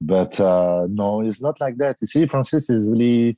But 0.01 0.39
uh, 0.39 0.87
no, 0.89 1.21
it's 1.21 1.41
not 1.41 1.59
like 1.59 1.77
that. 1.77 1.97
You 2.01 2.07
see, 2.07 2.25
Francis 2.25 2.69
is 2.69 2.87
really 2.87 3.37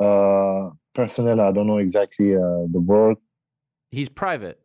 uh, 0.00 0.70
personal. 0.94 1.40
I 1.40 1.52
don't 1.52 1.66
know 1.66 1.78
exactly 1.78 2.34
uh, 2.34 2.66
the 2.70 2.80
word. 2.80 3.16
He's 3.90 4.08
private. 4.08 4.60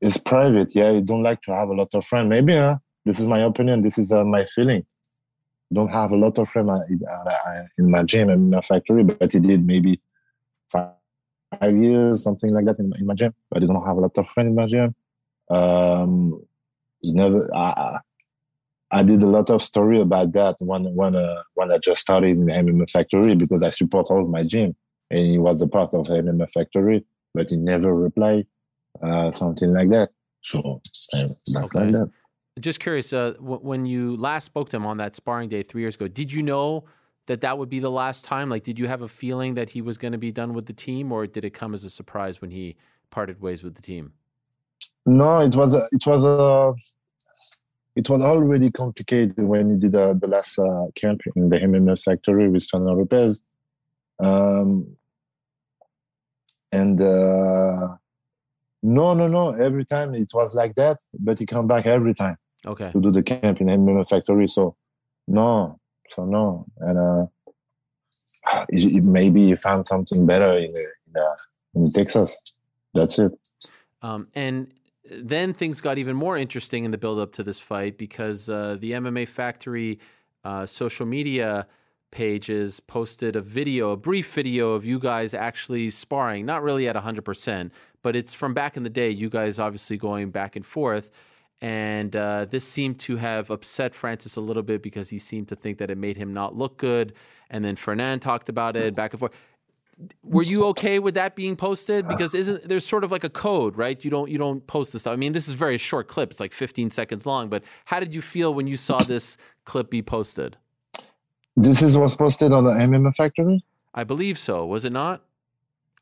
It's 0.00 0.18
private. 0.18 0.74
Yeah, 0.74 0.90
you 0.90 1.00
don't 1.00 1.22
like 1.22 1.42
to 1.42 1.54
have 1.54 1.68
a 1.68 1.74
lot 1.74 1.88
of 1.94 2.04
friends. 2.04 2.28
Maybe, 2.28 2.54
huh? 2.54 2.78
This 3.04 3.18
is 3.18 3.26
my 3.26 3.40
opinion. 3.40 3.82
This 3.82 3.98
is 3.98 4.12
uh, 4.12 4.24
my 4.24 4.44
feeling. 4.44 4.84
Don't 5.72 5.88
have 5.88 6.12
a 6.12 6.16
lot 6.16 6.38
of 6.38 6.48
friends 6.48 6.70
in 7.78 7.90
my 7.90 8.02
gym 8.02 8.28
and 8.28 8.50
my 8.50 8.60
factory, 8.60 9.04
but 9.04 9.32
he 9.32 9.40
did 9.40 9.66
maybe 9.66 10.00
five, 10.70 10.90
five 11.58 11.76
years, 11.76 12.22
something 12.22 12.52
like 12.52 12.66
that 12.66 12.78
in, 12.78 12.92
in 12.98 13.06
my 13.06 13.14
gym. 13.14 13.32
But 13.50 13.62
I 13.62 13.66
don't 13.66 13.86
have 13.86 13.96
a 13.96 14.00
lot 14.00 14.16
of 14.18 14.28
friends 14.28 14.48
in 14.48 14.54
my 14.54 14.66
gym. 14.66 14.94
Um, 15.50 16.42
he 17.00 17.12
never. 17.12 17.48
I, 17.54 17.98
I 18.90 19.02
did 19.02 19.22
a 19.22 19.26
lot 19.26 19.48
of 19.48 19.62
story 19.62 20.00
about 20.00 20.32
that 20.32 20.56
when 20.60 20.94
when 20.94 21.16
uh, 21.16 21.42
when 21.54 21.72
I 21.72 21.78
just 21.78 22.02
started 22.02 22.30
in 22.30 22.46
the 22.46 22.52
MMA 22.52 22.90
factory 22.90 23.34
because 23.34 23.62
I 23.62 23.70
support 23.70 24.06
all 24.10 24.22
of 24.22 24.28
my 24.28 24.42
gym 24.42 24.76
and 25.10 25.26
he 25.26 25.38
was 25.38 25.62
a 25.62 25.66
part 25.66 25.94
of 25.94 26.06
MMA 26.06 26.50
factory, 26.50 27.04
but 27.34 27.50
he 27.50 27.56
never 27.56 27.94
replied, 27.94 28.46
uh, 29.02 29.30
something 29.30 29.72
like 29.72 29.90
that. 29.90 30.10
So 30.42 30.80
uh, 31.12 31.28
that's 31.46 31.74
okay. 31.74 31.84
like 31.84 31.92
that. 31.92 32.10
Just 32.60 32.80
curious, 32.80 33.12
uh, 33.12 33.32
w- 33.32 33.60
when 33.60 33.84
you 33.84 34.16
last 34.16 34.44
spoke 34.44 34.70
to 34.70 34.76
him 34.76 34.86
on 34.86 34.96
that 34.96 35.14
sparring 35.14 35.48
day 35.48 35.62
three 35.62 35.82
years 35.82 35.94
ago, 35.94 36.08
did 36.08 36.32
you 36.32 36.42
know 36.42 36.84
that 37.26 37.42
that 37.42 37.58
would 37.58 37.68
be 37.68 37.78
the 37.78 37.90
last 37.90 38.24
time? 38.24 38.50
Like, 38.50 38.64
did 38.64 38.78
you 38.78 38.88
have 38.88 39.02
a 39.02 39.08
feeling 39.08 39.54
that 39.54 39.70
he 39.70 39.80
was 39.80 39.96
going 39.96 40.12
to 40.12 40.18
be 40.18 40.32
done 40.32 40.54
with 40.54 40.66
the 40.66 40.72
team, 40.72 41.12
or 41.12 41.26
did 41.26 41.44
it 41.44 41.50
come 41.50 41.72
as 41.72 41.84
a 41.84 41.90
surprise 41.90 42.40
when 42.40 42.50
he 42.50 42.76
parted 43.10 43.40
ways 43.40 43.62
with 43.62 43.74
the 43.74 43.82
team? 43.82 44.12
No, 45.04 45.40
it 45.40 45.54
was 45.54 45.74
a, 45.74 45.82
it 45.92 46.06
was 46.06 46.24
a 46.24 46.74
it 47.94 48.08
was 48.08 48.22
already 48.22 48.70
complicated 48.70 49.38
when 49.38 49.72
he 49.72 49.76
did 49.78 49.94
uh, 49.94 50.14
the 50.14 50.26
last 50.26 50.58
uh, 50.58 50.86
camp 50.94 51.20
in 51.36 51.48
the 51.48 51.58
MMA 51.58 52.02
factory 52.02 52.48
with 52.48 52.66
Fernand 52.66 52.96
Lopez. 52.96 53.42
Um, 54.18 54.96
and 56.70 57.00
uh, 57.00 57.96
no, 58.82 59.14
no, 59.14 59.28
no. 59.28 59.50
Every 59.50 59.84
time 59.84 60.14
it 60.14 60.30
was 60.32 60.54
like 60.54 60.74
that, 60.76 60.98
but 61.18 61.38
he 61.38 61.44
come 61.44 61.66
back 61.66 61.86
every 61.86 62.14
time. 62.14 62.38
Okay. 62.64 62.90
To 62.92 63.00
do 63.00 63.10
the 63.10 63.22
camp 63.22 63.60
in 63.60 63.66
MMA 63.66 64.08
factory. 64.08 64.48
So 64.48 64.76
no, 65.28 65.78
so 66.14 66.24
no, 66.24 66.66
and 66.78 66.98
uh, 66.98 67.26
maybe 68.70 69.48
he 69.48 69.54
found 69.54 69.86
something 69.86 70.24
better 70.26 70.56
in 70.56 70.72
in, 70.74 71.20
uh, 71.20 71.34
in 71.74 71.92
Texas. 71.92 72.40
That's 72.94 73.18
it. 73.18 73.32
Um, 74.02 74.28
and 74.34 74.72
then 75.18 75.52
things 75.52 75.80
got 75.80 75.98
even 75.98 76.16
more 76.16 76.36
interesting 76.36 76.84
in 76.84 76.90
the 76.90 76.98
build 76.98 77.18
up 77.18 77.32
to 77.32 77.42
this 77.42 77.60
fight 77.60 77.98
because 77.98 78.48
uh, 78.48 78.76
the 78.78 78.92
MMA 78.92 79.28
Factory 79.28 79.98
uh, 80.44 80.66
social 80.66 81.06
media 81.06 81.66
pages 82.10 82.78
posted 82.80 83.36
a 83.36 83.40
video, 83.40 83.90
a 83.90 83.96
brief 83.96 84.32
video 84.32 84.72
of 84.72 84.84
you 84.84 84.98
guys 84.98 85.34
actually 85.34 85.90
sparring, 85.90 86.46
not 86.46 86.62
really 86.62 86.86
at 86.86 86.94
100%, 86.94 87.70
but 88.02 88.14
it's 88.14 88.34
from 88.34 88.54
back 88.54 88.76
in 88.76 88.82
the 88.82 88.90
day, 88.90 89.10
you 89.10 89.28
guys 89.28 89.58
obviously 89.58 89.96
going 89.96 90.30
back 90.30 90.54
and 90.54 90.64
forth. 90.64 91.10
And 91.60 92.14
uh, 92.16 92.46
this 92.46 92.64
seemed 92.64 92.98
to 93.00 93.16
have 93.16 93.50
upset 93.50 93.94
Francis 93.94 94.36
a 94.36 94.40
little 94.40 94.64
bit 94.64 94.82
because 94.82 95.08
he 95.08 95.18
seemed 95.18 95.48
to 95.48 95.56
think 95.56 95.78
that 95.78 95.90
it 95.90 95.98
made 95.98 96.16
him 96.16 96.34
not 96.34 96.56
look 96.56 96.76
good. 96.76 97.14
And 97.50 97.64
then 97.64 97.76
Fernand 97.76 98.20
talked 98.20 98.48
about 98.48 98.76
it 98.76 98.94
back 98.94 99.12
and 99.12 99.20
forth 99.20 99.32
were 100.22 100.42
you 100.42 100.64
okay 100.66 100.98
with 100.98 101.14
that 101.14 101.36
being 101.36 101.56
posted? 101.56 102.06
Because 102.08 102.34
isn't 102.34 102.68
there's 102.68 102.86
sort 102.86 103.04
of 103.04 103.12
like 103.12 103.24
a 103.24 103.30
code 103.30 103.76
right? 103.76 104.02
You 104.04 104.10
don't 104.10 104.30
you 104.30 104.38
don't 104.38 104.66
post 104.66 104.92
this 104.92 105.02
stuff. 105.02 105.12
I 105.12 105.16
mean 105.16 105.32
this 105.32 105.48
is 105.48 105.54
very 105.54 105.78
short 105.78 106.08
clip. 106.08 106.30
It's 106.30 106.40
like 106.40 106.52
15 106.52 106.90
seconds 106.90 107.26
long 107.26 107.48
but 107.48 107.64
how 107.84 108.00
did 108.00 108.14
you 108.14 108.22
feel 108.22 108.54
when 108.54 108.66
you 108.66 108.76
saw 108.76 108.98
this 109.02 109.36
clip 109.64 109.90
be 109.90 110.02
posted? 110.02 110.56
This 111.56 111.82
is 111.82 111.98
what's 111.98 112.16
posted 112.16 112.52
on 112.52 112.64
the 112.64 112.70
mma 112.70 113.14
factory? 113.14 113.64
I 113.94 114.04
believe 114.04 114.38
so. 114.38 114.64
Was 114.66 114.84
it 114.84 114.92
not? 114.92 115.22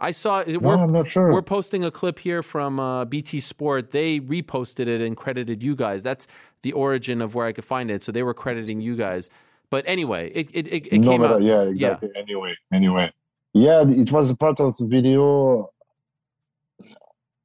I 0.00 0.12
saw 0.12 0.42
no, 0.46 0.58
we're, 0.58 0.76
i'm 0.76 0.92
not 0.92 1.08
sure. 1.08 1.30
we're 1.30 1.42
posting 1.42 1.84
a 1.84 1.90
clip 1.90 2.18
here 2.18 2.42
from 2.42 2.80
uh, 2.80 3.04
bt 3.04 3.40
sport. 3.40 3.90
They 3.90 4.20
reposted 4.20 4.86
it 4.86 5.00
and 5.00 5.16
credited 5.16 5.62
you 5.62 5.76
guys. 5.76 6.02
That's 6.02 6.26
the 6.62 6.72
origin 6.72 7.20
of 7.20 7.34
where 7.34 7.46
i 7.46 7.52
could 7.52 7.64
find 7.64 7.90
it. 7.90 8.02
So 8.02 8.12
they 8.12 8.22
were 8.22 8.34
crediting 8.34 8.80
you 8.80 8.96
guys. 8.96 9.28
But 9.68 9.84
anyway 9.86 10.30
it 10.34 10.48
it, 10.52 10.68
it, 10.68 10.86
it 10.86 10.98
no, 11.00 11.10
came 11.10 11.22
out. 11.22 11.42
yeah 11.42 11.62
exactly. 11.62 12.10
Yeah. 12.14 12.20
anyway 12.22 12.54
anyway 12.72 13.12
yeah 13.52 13.84
it 13.86 14.10
was 14.12 14.30
a 14.30 14.36
part 14.36 14.60
of 14.60 14.76
the 14.76 14.86
video. 14.86 15.70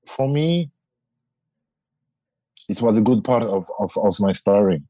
For 0.07 0.27
me 0.27 0.71
it 2.67 2.81
was 2.81 2.97
a 2.97 3.01
good 3.01 3.23
part 3.23 3.43
of, 3.43 3.69
of, 3.79 3.95
of 3.97 4.19
my 4.19 4.31
story. 4.31 4.81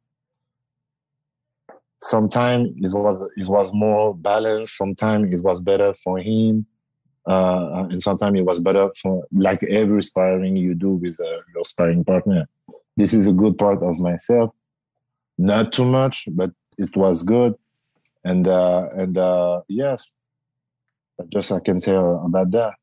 Sometimes 2.01 2.69
it 2.77 2.97
was 2.97 3.31
it 3.35 3.47
was 3.47 3.73
more 3.73 4.15
balanced. 4.15 4.77
Sometimes 4.77 5.33
it 5.37 5.43
was 5.43 5.59
better 5.61 5.93
for 6.03 6.19
him. 6.19 6.65
Uh, 7.27 7.87
and 7.89 8.03
sometimes 8.03 8.37
it 8.37 8.45
was 8.45 8.61
better 8.61 8.89
for 9.01 9.23
like 9.31 9.63
every 9.63 10.03
sparring 10.03 10.55
you 10.55 10.75
do 10.75 10.95
with 10.95 11.19
uh, 11.19 11.39
your 11.55 11.65
sparring 11.65 12.03
partner. 12.03 12.47
This 12.95 13.13
is 13.13 13.25
a 13.25 13.33
good 13.33 13.57
part 13.57 13.81
of 13.81 13.97
myself. 13.97 14.53
Not 15.37 15.73
too 15.73 15.85
much 15.85 16.27
but 16.31 16.51
it 16.77 16.95
was 16.95 17.23
good. 17.23 17.55
And 18.23 18.47
uh, 18.47 18.89
and 18.95 19.17
uh, 19.17 19.61
yes 21.19 21.27
just 21.29 21.51
I 21.51 21.59
can 21.59 21.81
say 21.81 21.95
about 21.95 22.51
that. 22.51 22.73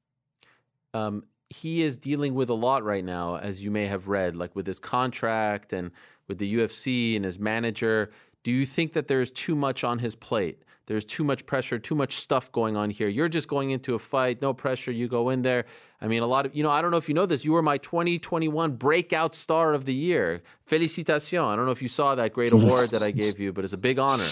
Um, 0.95 1.25
he 1.49 1.83
is 1.83 1.97
dealing 1.97 2.35
with 2.35 2.49
a 2.51 2.55
lot 2.55 2.83
right 2.83 3.05
now, 3.05 3.37
as 3.37 3.63
you 3.63 3.71
may 3.71 3.87
have 3.87 4.09
read, 4.09 4.37
like 4.37 4.57
with 4.57 4.67
his 4.67 4.79
contract 4.79 5.73
and 5.73 5.91
with 6.29 6.39
the 6.39 6.55
UFC 6.55 7.15
and 7.17 7.25
his 7.25 7.39
manager. 7.39 8.11
Do 8.43 8.51
you 8.51 8.67
think 8.67 8.95
that 8.95 9.07
there's 9.07 9.31
too 9.31 9.55
much 9.55 9.85
on 9.85 9.99
his 9.99 10.15
plate? 10.15 10.65
There's 10.87 11.05
too 11.05 11.25
much 11.25 11.47
pressure, 11.47 11.79
too 11.79 11.95
much 11.95 12.17
stuff 12.17 12.51
going 12.53 12.77
on 12.77 12.91
here. 12.91 13.09
You're 13.09 13.29
just 13.29 13.49
going 13.49 13.71
into 13.71 13.95
a 13.95 13.99
fight, 13.99 14.43
no 14.43 14.53
pressure. 14.53 14.91
You 14.91 15.09
go 15.09 15.31
in 15.31 15.43
there. 15.43 15.67
I 16.03 16.09
mean, 16.09 16.20
a 16.20 16.27
lot 16.27 16.47
of, 16.47 16.55
you 16.57 16.65
know, 16.65 16.70
I 16.70 16.83
don't 16.83 16.91
know 16.91 16.97
if 16.97 17.09
you 17.09 17.15
know 17.15 17.27
this. 17.27 17.45
You 17.45 17.53
were 17.53 17.62
my 17.62 17.79
2021 17.79 18.73
breakout 18.73 19.37
star 19.37 19.73
of 19.73 19.85
the 19.85 19.95
year. 19.95 20.43
Félicitations. 20.69 21.45
I 21.45 21.55
don't 21.55 21.65
know 21.65 21.70
if 21.70 21.81
you 21.81 21.89
saw 21.89 22.16
that 22.16 22.33
great 22.33 22.51
award 22.53 22.91
that 22.91 23.05
I 23.05 23.12
gave 23.12 23.39
you, 23.39 23.53
but 23.53 23.62
it's 23.62 23.73
a 23.73 23.79
big 23.79 24.01
honor. 24.01 24.24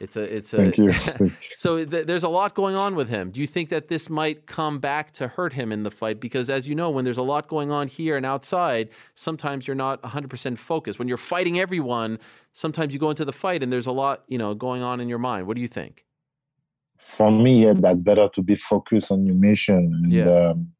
It's 0.00 0.16
a, 0.16 0.20
it's 0.20 0.54
a, 0.54 0.56
Thank 0.64 0.78
you. 0.78 0.92
so 1.56 1.84
th- 1.84 2.06
there's 2.06 2.24
a 2.24 2.28
lot 2.30 2.54
going 2.54 2.74
on 2.74 2.94
with 2.94 3.10
him. 3.10 3.30
Do 3.30 3.40
you 3.42 3.46
think 3.46 3.68
that 3.68 3.88
this 3.88 4.08
might 4.08 4.46
come 4.46 4.78
back 4.78 5.10
to 5.12 5.28
hurt 5.28 5.52
him 5.52 5.72
in 5.72 5.82
the 5.82 5.90
fight? 5.90 6.20
Because 6.20 6.48
as 6.48 6.66
you 6.66 6.74
know, 6.74 6.88
when 6.88 7.04
there's 7.04 7.18
a 7.18 7.22
lot 7.22 7.48
going 7.48 7.70
on 7.70 7.86
here 7.86 8.16
and 8.16 8.24
outside, 8.24 8.88
sometimes 9.14 9.68
you're 9.68 9.74
not 9.74 10.00
100% 10.00 10.56
focused. 10.56 10.98
When 10.98 11.06
you're 11.06 11.18
fighting 11.18 11.60
everyone, 11.60 12.18
sometimes 12.54 12.94
you 12.94 12.98
go 12.98 13.10
into 13.10 13.26
the 13.26 13.32
fight 13.32 13.62
and 13.62 13.70
there's 13.70 13.86
a 13.86 13.92
lot, 13.92 14.24
you 14.26 14.38
know, 14.38 14.54
going 14.54 14.80
on 14.80 15.00
in 15.00 15.08
your 15.10 15.18
mind. 15.18 15.46
What 15.46 15.56
do 15.56 15.60
you 15.60 15.68
think? 15.68 16.06
For 16.96 17.30
me, 17.30 17.64
yeah, 17.64 17.74
that's 17.76 18.00
better 18.00 18.30
to 18.34 18.42
be 18.42 18.54
focused 18.54 19.12
on 19.12 19.26
your 19.26 19.34
mission. 19.34 20.00
And, 20.02 20.12
yeah. 20.12 20.50
Um, 20.50 20.72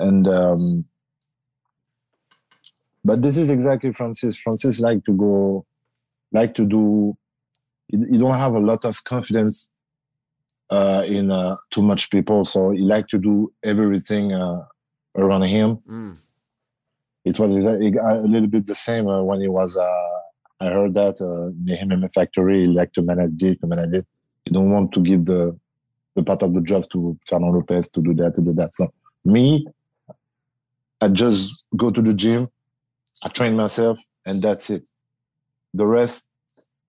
and 0.00 0.26
um, 0.28 0.84
but 3.04 3.22
this 3.22 3.36
is 3.36 3.50
exactly 3.50 3.92
Francis. 3.92 4.36
Francis 4.36 4.80
like 4.80 5.04
to 5.04 5.12
go, 5.12 5.66
like 6.32 6.54
to 6.54 6.66
do. 6.66 7.16
You 7.88 8.18
don't 8.18 8.38
have 8.38 8.54
a 8.54 8.60
lot 8.60 8.84
of 8.84 9.02
confidence 9.04 9.70
uh, 10.70 11.04
in 11.06 11.30
uh, 11.30 11.56
too 11.70 11.82
much 11.82 12.10
people, 12.10 12.44
so 12.44 12.70
he 12.70 12.80
like 12.80 13.08
to 13.08 13.18
do 13.18 13.52
everything 13.64 14.32
uh, 14.32 14.64
around 15.16 15.44
him. 15.44 15.78
Mm. 15.88 16.18
It 17.24 17.38
was 17.38 17.64
a, 17.64 17.70
a, 17.70 18.22
little 18.22 18.46
bit 18.46 18.66
the 18.66 18.74
same 18.74 19.08
uh, 19.08 19.22
when 19.22 19.40
he 19.40 19.48
was 19.48 19.76
uh, 19.76 20.20
I 20.60 20.66
heard 20.66 20.94
that 20.94 21.20
uh, 21.20 21.46
in 21.48 21.64
the 21.64 21.96
MMA 21.96 22.12
factory, 22.12 22.62
he 22.62 22.66
like 22.66 22.92
to 22.92 23.02
manage 23.02 23.38
this, 23.38 23.58
to 23.58 23.66
manage 23.66 23.94
it. 23.94 24.06
You 24.46 24.52
don't 24.52 24.70
want 24.70 24.92
to 24.92 25.00
give 25.00 25.24
the 25.24 25.58
the 26.16 26.22
part 26.22 26.42
of 26.42 26.54
the 26.54 26.60
job 26.60 26.84
to 26.92 27.18
Fernand 27.26 27.54
Lopez 27.54 27.88
to 27.88 28.02
do 28.02 28.14
that, 28.14 28.34
to 28.34 28.42
do 28.42 28.52
that. 28.54 28.74
So 28.74 28.92
me, 29.24 29.66
I 31.00 31.08
just 31.08 31.64
go 31.76 31.90
to 31.90 32.02
the 32.02 32.14
gym, 32.14 32.48
I 33.24 33.28
train 33.28 33.56
myself, 33.56 33.98
and 34.26 34.42
that's 34.42 34.70
it. 34.70 34.88
The 35.74 35.86
rest, 35.86 36.26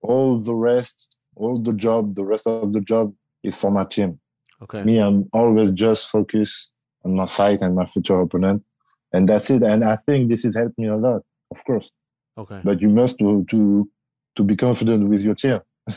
all 0.02 0.38
the 0.38 0.54
rest, 0.54 1.16
all 1.36 1.58
the 1.58 1.72
job, 1.72 2.14
the 2.14 2.24
rest 2.24 2.46
of 2.46 2.72
the 2.72 2.80
job 2.80 3.14
is 3.42 3.58
for 3.58 3.70
my 3.70 3.84
team. 3.84 4.20
Okay. 4.62 4.82
Me, 4.82 4.98
I'm 4.98 5.28
always 5.32 5.70
just 5.72 6.08
focused 6.08 6.72
on 7.04 7.16
my 7.16 7.26
fight 7.26 7.60
and 7.62 7.74
my 7.74 7.84
future 7.84 8.20
opponent, 8.20 8.62
and 9.12 9.28
that's 9.28 9.50
it. 9.50 9.62
And 9.62 9.84
I 9.84 9.96
think 9.96 10.28
this 10.28 10.44
has 10.44 10.54
helped 10.54 10.78
me 10.78 10.88
a 10.88 10.96
lot, 10.96 11.22
of 11.50 11.64
course. 11.64 11.90
Okay. 12.38 12.60
But 12.62 12.80
you 12.80 12.88
must 12.88 13.18
to 13.18 13.44
to 13.50 13.88
to 14.36 14.44
be 14.44 14.56
confident 14.56 15.08
with 15.08 15.22
your 15.22 15.34
team. 15.34 15.60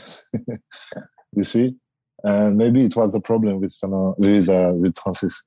you 1.32 1.44
see, 1.44 1.76
and 2.24 2.56
maybe 2.56 2.84
it 2.84 2.96
was 2.96 3.14
a 3.14 3.20
problem 3.20 3.60
with 3.60 3.74
with 4.18 4.48
uh, 4.48 4.72
with 4.74 4.98
Francis 4.98 5.42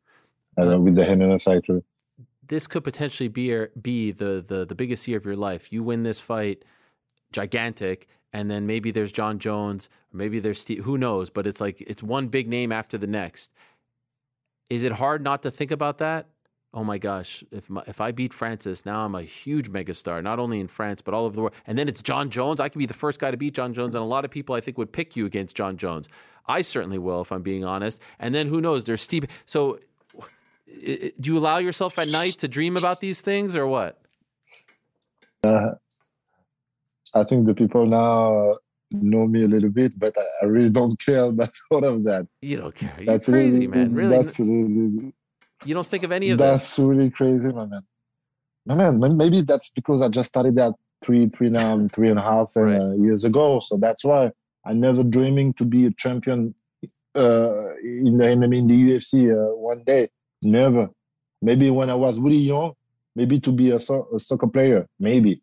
uh, 0.58 0.80
with 0.80 0.96
the 0.96 1.04
MMA 1.04 1.42
factory. 1.42 1.84
This 2.50 2.68
could 2.68 2.84
potentially 2.84 3.30
be 3.30 3.66
be 3.82 4.12
the 4.12 4.44
the 4.46 4.66
the 4.66 4.76
biggest 4.76 5.08
year 5.08 5.18
of 5.18 5.26
your 5.26 5.36
life. 5.36 5.72
You 5.72 5.82
win 5.82 6.04
this 6.04 6.20
fight, 6.20 6.66
gigantic, 7.32 8.08
and 8.34 8.52
then 8.52 8.68
maybe 8.68 8.92
there's 8.92 9.12
Jon 9.12 9.40
Jones, 9.40 9.90
or 10.14 10.18
maybe 10.18 10.40
there's 10.40 10.64
Stipe. 10.64 10.82
Who 10.82 10.98
knows? 10.98 11.30
But 11.30 11.48
it's 11.48 11.62
like 11.62 11.82
it's 11.82 12.04
one 12.04 12.28
big 12.28 12.48
name 12.48 12.72
after 12.72 12.98
the 12.98 13.08
next. 13.08 13.52
Is 14.70 14.84
it 14.84 14.92
hard 14.92 15.24
not 15.24 15.42
to 15.44 15.52
think 15.52 15.72
about 15.72 16.00
that? 16.00 16.28
oh 16.74 16.84
my 16.84 16.98
gosh, 16.98 17.44
if 17.52 17.70
my, 17.70 17.84
if 17.88 18.00
I 18.00 18.12
beat 18.12 18.34
Francis, 18.34 18.86
now 18.86 19.06
I'm 19.06 19.16
a 19.16 19.24
huge 19.24 19.72
megastar, 19.72 20.22
not 20.22 20.40
only 20.40 20.60
in 20.60 20.68
France 20.68 21.02
but 21.02 21.14
all 21.14 21.26
over 21.26 21.36
the 21.36 21.42
world. 21.42 21.56
And 21.66 21.78
then 21.78 21.88
it's 21.88 22.02
Jon 22.02 22.30
Jones. 22.30 22.60
I 22.60 22.70
could 22.70 22.80
be 22.80 22.86
the 22.86 22.94
first 22.94 23.20
guy 23.20 23.32
to 23.32 23.38
beat 23.38 23.54
Jon 23.54 23.74
Jones, 23.74 23.96
and 23.96 24.04
a 24.04 24.08
lot 24.08 24.26
of 24.26 24.32
people 24.32 24.56
I 24.56 24.62
think 24.62 24.78
would 24.78 24.92
pick 24.92 25.16
you 25.16 25.26
against 25.26 25.56
Jon 25.56 25.78
Jones. 25.78 26.08
I 26.46 26.62
certainly 26.62 26.98
will, 26.98 27.22
if 27.22 27.32
I'm 27.32 27.42
being 27.42 27.64
honest. 27.64 28.02
And 28.20 28.34
then 28.34 28.48
who 28.48 28.62
knows? 28.62 28.84
There's 28.84 29.08
Stipe. 29.08 29.30
So, 29.46 29.80
do 31.20 31.32
you 31.32 31.38
allow 31.38 31.58
yourself 31.58 31.98
at 32.00 32.08
night 32.08 32.34
to 32.40 32.48
dream 32.48 32.78
about 32.78 33.00
these 33.00 33.22
things, 33.22 33.56
or 33.56 33.68
what? 33.68 34.00
Uh, 35.44 35.72
I 37.16 37.24
think 37.24 37.48
the 37.48 37.56
people 37.56 37.86
now 37.86 38.58
know 38.92 39.28
me 39.28 39.44
a 39.44 39.48
little 39.48 39.70
bit, 39.70 39.98
but 39.98 40.16
I, 40.42 40.46
really 40.46 40.70
don't 40.70 41.00
care 41.00 41.24
about 41.34 41.52
all 41.72 41.84
of 41.84 42.04
that. 42.06 42.28
You 42.42 42.58
don't 42.58 42.76
care. 42.76 42.94
You're 42.98 43.06
That's 43.06 43.28
crazy, 43.28 43.52
really, 43.52 43.68
man. 43.68 43.94
Really, 43.94 44.18
That's 44.18 44.40
really, 44.40 45.14
you 45.66 45.74
don't 45.74 45.88
think 45.88 46.04
of 46.04 46.12
any 46.12 46.32
of 46.32 46.38
this. 46.38 46.48
that's 46.48 46.80
really 46.80 47.10
crazy, 47.10 47.52
my 47.52 47.66
man. 47.66 47.84
My 48.66 48.76
man, 48.76 49.18
maybe 49.18 49.42
that's 49.42 49.70
because 49.70 50.02
I 50.02 50.10
just 50.10 50.30
started 50.30 50.56
that 50.56 50.74
three, 51.04 51.28
three 51.30 51.50
now, 51.50 51.88
three 51.94 52.10
and 52.10 52.20
a 52.20 52.22
half 52.22 52.52
uh, 52.56 52.62
Right. 52.62 53.00
years 53.00 53.24
ago. 53.24 53.60
So 53.62 53.78
that's 53.78 54.04
why 54.04 54.32
I 54.66 54.74
never 54.74 55.04
dreaming 55.04 55.54
to 55.54 55.66
be 55.66 55.86
a 55.86 55.92
champion 55.92 56.54
uh, 57.16 57.76
in 57.84 58.18
the 58.18 58.26
MMA, 58.26 58.58
in 58.58 58.68
the 58.68 58.92
UFC 58.92 59.32
uh, 59.32 59.56
one 59.56 59.84
day. 59.84 60.10
Never. 60.42 60.90
Maybe 61.42 61.70
when 61.70 61.90
I 61.90 61.96
was 61.96 62.20
really 62.20 62.38
young, 62.38 62.74
maybe 63.16 63.40
to 63.42 63.52
be 63.52 63.72
a, 63.72 63.80
so- 63.80 64.08
a 64.16 64.20
soccer 64.20 64.48
player, 64.48 64.88
maybe. 65.00 65.42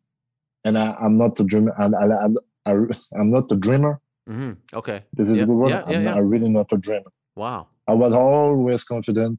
And 0.64 0.78
I, 0.78 0.94
I'm 1.00 1.16
not 1.16 1.38
a 1.40 1.44
dreamer. 1.44 1.74
And 1.78 1.94
I, 1.94 2.06
I, 2.06 2.72
I, 2.72 2.72
I'm 3.18 3.30
not 3.30 3.50
a 3.50 3.56
dreamer. 3.56 4.00
Mm-hmm. 4.28 4.52
Okay. 4.74 5.04
This 5.12 5.30
is 5.30 5.42
a 5.42 5.46
good 5.46 5.54
word. 5.54 5.70
yeah, 5.70 5.84
yeah, 5.86 5.96
I'm, 5.96 6.02
yeah. 6.04 6.10
not, 6.10 6.16
I'm 6.18 6.28
really 6.28 6.48
not 6.48 6.72
a 6.72 6.76
dreamer. 6.76 7.12
Wow. 7.36 7.68
I 7.86 7.94
was 7.94 8.12
always 8.12 8.82
confident 8.84 9.38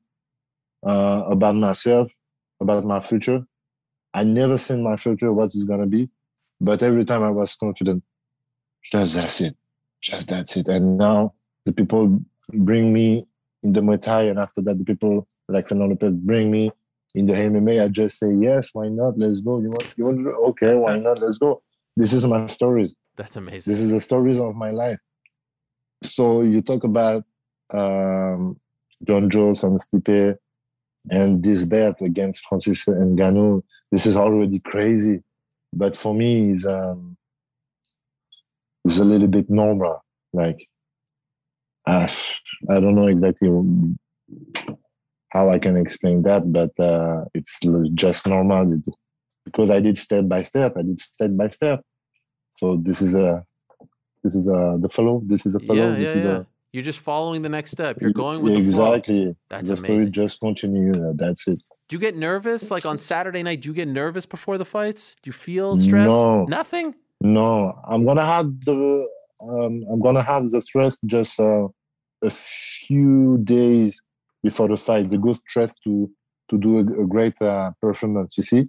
uh, 0.88 1.24
about 1.30 1.56
myself, 1.56 2.12
about 2.62 2.86
my 2.86 3.00
future. 3.02 3.46
I 4.14 4.24
never 4.24 4.58
seen 4.58 4.82
my 4.84 4.96
future, 4.96 5.34
what 5.34 5.46
it's 5.46 5.66
gonna 5.66 5.86
be, 5.86 6.10
but 6.62 6.82
every 6.82 7.04
time 7.06 7.24
I 7.24 7.30
was 7.30 7.56
confident. 7.56 8.04
Just 8.84 9.16
that's 9.16 9.42
it, 9.42 9.58
just 10.02 10.30
that's 10.30 10.56
it. 10.56 10.70
And 10.70 10.98
now 10.98 11.34
the 11.66 11.74
people 11.74 12.22
bring 12.54 12.94
me 12.94 13.28
in 13.64 13.74
the 13.74 13.82
Muay 13.82 14.02
Thai, 14.02 14.24
and 14.24 14.40
after 14.40 14.62
that, 14.62 14.78
the 14.78 14.86
people 14.86 15.28
like 15.48 15.68
Fernand 15.68 15.90
Lopez 15.90 16.14
bring 16.14 16.52
me 16.52 16.72
in 17.16 17.26
the 17.26 17.34
MMA. 17.34 17.84
I 17.84 17.88
just 17.88 18.20
say 18.20 18.34
yes, 18.40 18.70
why 18.74 18.90
not? 18.90 19.18
Let's 19.18 19.42
go. 19.42 19.60
You 19.60 19.70
want? 19.70 19.94
You 19.98 20.06
want? 20.06 20.20
to- 20.24 20.32
Okay, 20.50 20.74
why 20.76 20.98
not? 21.00 21.20
Let's 21.20 21.38
go. 21.38 21.62
This 21.96 22.14
is 22.14 22.26
my 22.28 22.46
story 22.46 22.96
That's 23.16 23.36
amazing. 23.38 23.74
this 23.74 23.82
is 23.82 23.90
the 23.92 24.00
stories 24.00 24.40
of 24.40 24.56
my 24.56 24.70
life 24.70 25.00
so 26.04 26.44
you 26.44 26.62
talk 26.62 26.84
about 26.84 27.24
um, 27.74 28.60
jon 29.04 29.28
jones 29.32 29.64
and 29.64 29.80
stipe 29.82 30.38
and 31.10 31.42
this 31.44 31.66
bet 31.66 32.00
against 32.02 32.46
francis 32.48 32.86
Ngannou. 32.86 33.64
this 33.92 34.06
is 34.06 34.16
already 34.16 34.60
crazy 34.60 35.24
but 35.74 35.98
for 35.98 36.14
me 36.14 36.52
is 36.52 36.68
um 36.68 37.18
it's 38.86 39.00
a 39.00 39.04
little 39.04 39.28
bit 39.28 39.50
normal 39.50 40.04
like 40.34 40.70
uh, 41.88 42.08
i 42.70 42.80
don't 42.80 42.94
know 42.94 43.08
exactly 43.08 43.50
how 45.30 45.50
i 45.50 45.60
can 45.60 45.78
explain 45.78 46.22
that 46.24 46.52
but 46.52 46.72
uh, 46.80 47.24
it's 47.34 47.60
just 47.94 48.28
normal 48.28 48.74
It- 48.74 48.94
because 49.46 49.70
i 49.70 49.80
did 49.80 49.98
step 49.98 50.28
by 50.28 50.42
step 50.44 50.74
i 50.78 50.82
did 50.82 51.00
step 51.00 51.32
by 51.34 51.50
step 51.50 51.82
so 52.58 52.78
this 52.82 53.02
is 53.02 53.16
a 53.16 53.44
this 54.24 54.36
is 54.36 54.48
a 54.48 54.78
the 54.80 54.90
follow. 54.90 55.22
This 55.26 55.46
is 55.46 55.56
a 55.56 55.60
follow. 55.60 55.92
yeah, 55.92 55.96
this 55.96 56.12
yeah, 56.12 56.20
is 56.20 56.26
yeah. 56.26 56.38
a 56.40 56.46
You're 56.74 56.84
just 56.84 57.00
following 57.00 57.42
the 57.44 57.50
next 57.50 57.72
step. 57.72 58.02
You're 58.02 58.12
going 58.12 58.42
with 58.42 58.54
the 58.54 58.60
exactly. 58.60 59.36
That's 59.50 59.70
the 59.70 59.78
story 59.78 59.94
amazing. 59.94 60.12
just 60.12 60.40
continue. 60.40 60.92
Uh, 60.92 61.14
That's 61.16 61.48
it. 61.48 61.62
Do 61.88 61.96
you 61.96 62.00
get 62.00 62.18
nervous? 62.18 62.70
Like 62.70 62.86
on 62.86 62.98
Saturday 63.00 63.44
night, 63.44 63.62
do 63.62 63.70
you 63.70 63.74
get 63.74 63.88
nervous 63.88 64.26
before 64.26 64.58
the 64.58 64.66
fights? 64.66 65.16
Do 65.22 65.30
you 65.30 65.34
feel 65.34 65.78
stress? 65.78 66.10
No. 66.10 66.44
Nothing? 66.46 66.96
No, 67.22 67.80
I'm 67.88 68.06
gonna 68.06 68.26
have 68.26 68.48
the 68.66 69.08
um, 69.42 69.86
I'm 69.90 70.02
gonna 70.02 70.24
have 70.24 70.50
the 70.50 70.62
stress 70.62 70.98
just 71.06 71.40
uh, 71.40 71.68
a 72.22 72.30
few 72.30 73.38
days 73.44 74.02
before 74.48 74.68
the 74.70 74.78
fight. 74.78 75.10
The 75.10 75.18
good 75.26 75.36
stress 75.36 75.72
to 75.84 75.92
to 76.50 76.58
do 76.66 76.70
a, 76.82 76.84
a 77.04 77.06
great 77.14 77.38
uh, 77.42 77.72
performance. 77.82 78.32
You 78.38 78.44
see, 78.52 78.64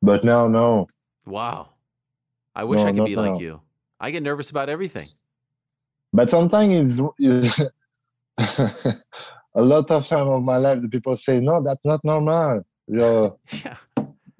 but 0.00 0.24
now 0.24 0.42
no. 0.48 0.86
Wow. 1.26 1.60
I 2.54 2.64
wish 2.64 2.80
No, 2.80 2.88
I 2.88 2.92
could 2.92 3.04
be 3.12 3.16
like 3.16 3.40
you. 3.40 3.60
I 4.04 4.10
get 4.10 4.22
nervous 4.22 4.50
about 4.50 4.68
everything. 4.68 5.08
But 6.12 6.28
sometimes 6.28 7.00
it's, 7.18 7.60
a 9.54 9.62
lot 9.72 9.90
of 9.90 10.06
time 10.06 10.28
of 10.28 10.42
my 10.42 10.58
life, 10.64 10.82
the 10.82 10.88
people 10.88 11.16
say, 11.16 11.40
"No, 11.40 11.62
that's 11.66 11.84
not 11.84 12.00
normal." 12.04 12.62
You're, 12.88 13.36
Yeah. 13.64 13.76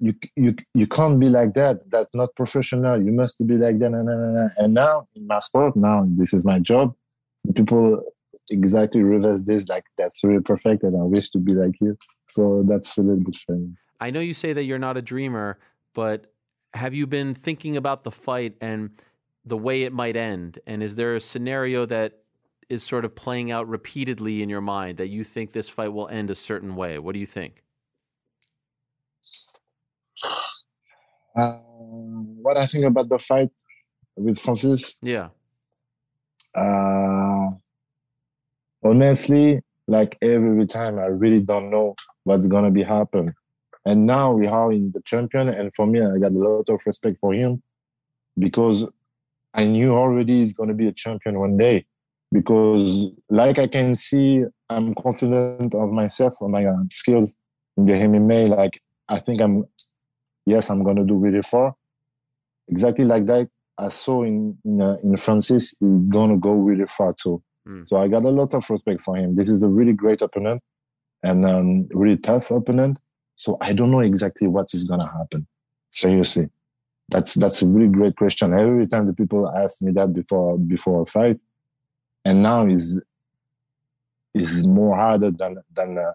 you 0.05 0.13
you 0.43 0.51
you 0.79 0.87
can't 0.87 1.17
be 1.23 1.29
like 1.29 1.53
that. 1.61 1.75
That's 1.93 2.13
not 2.13 2.29
professional. 2.41 3.01
You 3.05 3.11
must 3.21 3.35
be 3.49 3.55
like 3.65 3.77
that. 3.79 3.91
nah, 3.91 4.03
nah, 4.03 4.31
nah. 4.37 4.49
And 4.57 4.73
now 4.73 5.07
in 5.15 5.25
my 5.33 5.39
sport, 5.47 5.75
now 5.75 5.97
this 6.19 6.33
is 6.37 6.43
my 6.43 6.59
job. 6.59 6.93
People 7.55 8.03
exactly 8.51 9.01
reverse 9.01 9.41
this. 9.41 9.67
Like 9.67 9.85
that's 9.97 10.23
really 10.23 10.41
perfect, 10.41 10.83
and 10.83 10.95
I 10.95 11.03
wish 11.03 11.29
to 11.31 11.39
be 11.39 11.53
like 11.53 11.75
you. 11.81 11.97
So 12.27 12.63
that's 12.67 12.97
a 12.97 13.01
little 13.01 13.23
bit 13.23 13.37
funny. 13.47 13.69
I 13.99 14.09
know 14.11 14.19
you 14.19 14.33
say 14.33 14.53
that 14.53 14.63
you're 14.63 14.79
not 14.79 14.97
a 14.97 15.01
dreamer, 15.01 15.59
but 15.93 16.27
have 16.73 16.93
you 16.93 17.07
been 17.07 17.35
thinking 17.35 17.77
about 17.77 18.03
the 18.03 18.11
fight 18.11 18.55
and 18.61 18.91
the 19.45 19.57
way 19.57 19.83
it 19.83 19.93
might 19.93 20.15
end? 20.17 20.59
And 20.67 20.81
is 20.83 20.95
there 20.95 21.15
a 21.15 21.19
scenario 21.19 21.85
that 21.85 22.19
is 22.69 22.83
sort 22.83 23.05
of 23.05 23.13
playing 23.15 23.51
out 23.51 23.67
repeatedly 23.69 24.41
in 24.41 24.49
your 24.49 24.61
mind 24.61 24.97
that 24.97 25.07
you 25.09 25.23
think 25.23 25.51
this 25.51 25.69
fight 25.69 25.89
will 25.89 26.07
end 26.07 26.29
a 26.31 26.35
certain 26.35 26.75
way? 26.75 26.97
What 26.99 27.13
do 27.13 27.19
you 27.19 27.25
think? 27.25 27.63
Uh, 31.35 31.51
what 32.43 32.57
I 32.57 32.67
think 32.67 32.85
about 32.85 33.09
the 33.09 33.17
fight 33.17 33.49
with 34.15 34.37
Francis, 34.39 34.97
Yeah. 35.01 35.29
uh, 36.55 37.32
honestly, 38.83 39.61
like 39.87 40.17
every 40.21 40.65
time, 40.67 40.99
I 40.99 41.05
really 41.05 41.41
don't 41.41 41.69
know 41.69 41.95
what's 42.23 42.47
gonna 42.47 42.71
be 42.71 42.83
happen. 42.83 43.33
And 43.85 44.05
now 44.05 44.31
we 44.31 44.47
are 44.47 44.71
in 44.71 44.91
the 44.91 45.01
champion, 45.01 45.49
and 45.49 45.73
for 45.75 45.85
me, 45.85 46.01
I 46.01 46.17
got 46.17 46.31
a 46.31 46.37
lot 46.37 46.69
of 46.69 46.81
respect 46.85 47.19
for 47.19 47.33
him 47.33 47.61
because 48.37 48.85
I 49.53 49.65
knew 49.65 49.93
already 49.93 50.43
he's 50.43 50.53
gonna 50.53 50.73
be 50.73 50.87
a 50.87 50.93
champion 50.93 51.39
one 51.39 51.57
day. 51.57 51.85
Because, 52.31 53.11
like 53.29 53.59
I 53.59 53.67
can 53.67 53.95
see, 53.95 54.43
I'm 54.69 54.95
confident 54.95 55.75
of 55.75 55.91
myself, 55.91 56.41
on 56.41 56.51
my 56.51 56.65
uh, 56.65 56.75
skills 56.91 57.35
in 57.77 57.85
the 57.85 57.93
MMA. 57.93 58.49
Like 58.49 58.81
I 59.07 59.19
think 59.19 59.41
I'm, 59.41 59.65
yes, 60.45 60.69
I'm 60.69 60.83
gonna 60.83 61.05
do 61.05 61.15
really 61.15 61.43
far. 61.43 61.75
Exactly 62.69 63.05
like 63.05 63.25
that, 63.27 63.49
I 63.77 63.89
saw 63.89 64.23
in 64.23 64.57
in, 64.63 64.81
uh, 64.81 64.97
in 65.03 65.17
Francis, 65.17 65.75
he's 65.79 65.89
gonna 66.09 66.37
go 66.37 66.53
really 66.53 66.85
far 66.85 67.13
too. 67.13 67.43
Mm. 67.67 67.87
So 67.87 67.97
I 67.97 68.07
got 68.07 68.23
a 68.25 68.29
lot 68.29 68.53
of 68.53 68.69
respect 68.69 69.01
for 69.01 69.15
him. 69.15 69.35
This 69.35 69.49
is 69.49 69.63
a 69.63 69.67
really 69.67 69.93
great 69.93 70.21
opponent 70.21 70.61
and 71.23 71.45
um, 71.45 71.87
really 71.91 72.17
tough 72.17 72.51
opponent. 72.51 72.97
So 73.35 73.57
I 73.61 73.73
don't 73.73 73.91
know 73.91 74.01
exactly 74.01 74.47
what 74.47 74.73
is 74.73 74.83
gonna 74.85 75.09
happen. 75.11 75.47
Seriously, 75.91 76.49
that's 77.09 77.33
that's 77.35 77.61
a 77.61 77.67
really 77.67 77.87
great 77.87 78.15
question. 78.15 78.53
Every 78.53 78.87
time 78.87 79.05
the 79.05 79.13
people 79.13 79.49
ask 79.49 79.81
me 79.81 79.91
that 79.93 80.13
before 80.13 80.57
before 80.57 81.01
a 81.03 81.05
fight, 81.05 81.39
and 82.25 82.43
now 82.43 82.65
is 82.67 83.01
is 84.33 84.65
more 84.65 84.95
harder 84.95 85.31
than 85.31 85.57
than 85.73 85.97
uh, 85.97 86.11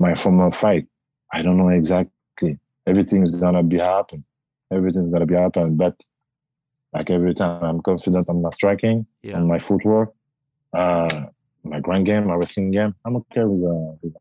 my 0.00 0.14
former 0.14 0.50
fight. 0.50 0.86
I 1.32 1.42
don't 1.42 1.56
know 1.56 1.68
exactly. 1.68 2.58
Everything 2.86 3.22
is 3.22 3.32
gonna 3.32 3.62
be 3.62 3.78
happen. 3.78 4.24
Everything's 4.70 5.10
gonna 5.12 5.26
be 5.26 5.34
happen. 5.34 5.76
But 5.76 5.96
like 6.92 7.10
every 7.10 7.34
time, 7.34 7.62
I'm 7.62 7.80
confident 7.82 8.28
on 8.28 8.42
my 8.42 8.50
striking, 8.50 9.06
Yeah. 9.22 9.36
on 9.36 9.46
my 9.46 9.58
footwork, 9.58 10.12
uh, 10.74 11.26
my 11.64 11.80
ground 11.80 12.06
game, 12.06 12.26
my 12.26 12.34
wrestling 12.34 12.70
game. 12.70 12.94
I'm 13.04 13.16
okay 13.16 13.44
with, 13.44 14.14
uh, 14.14 14.20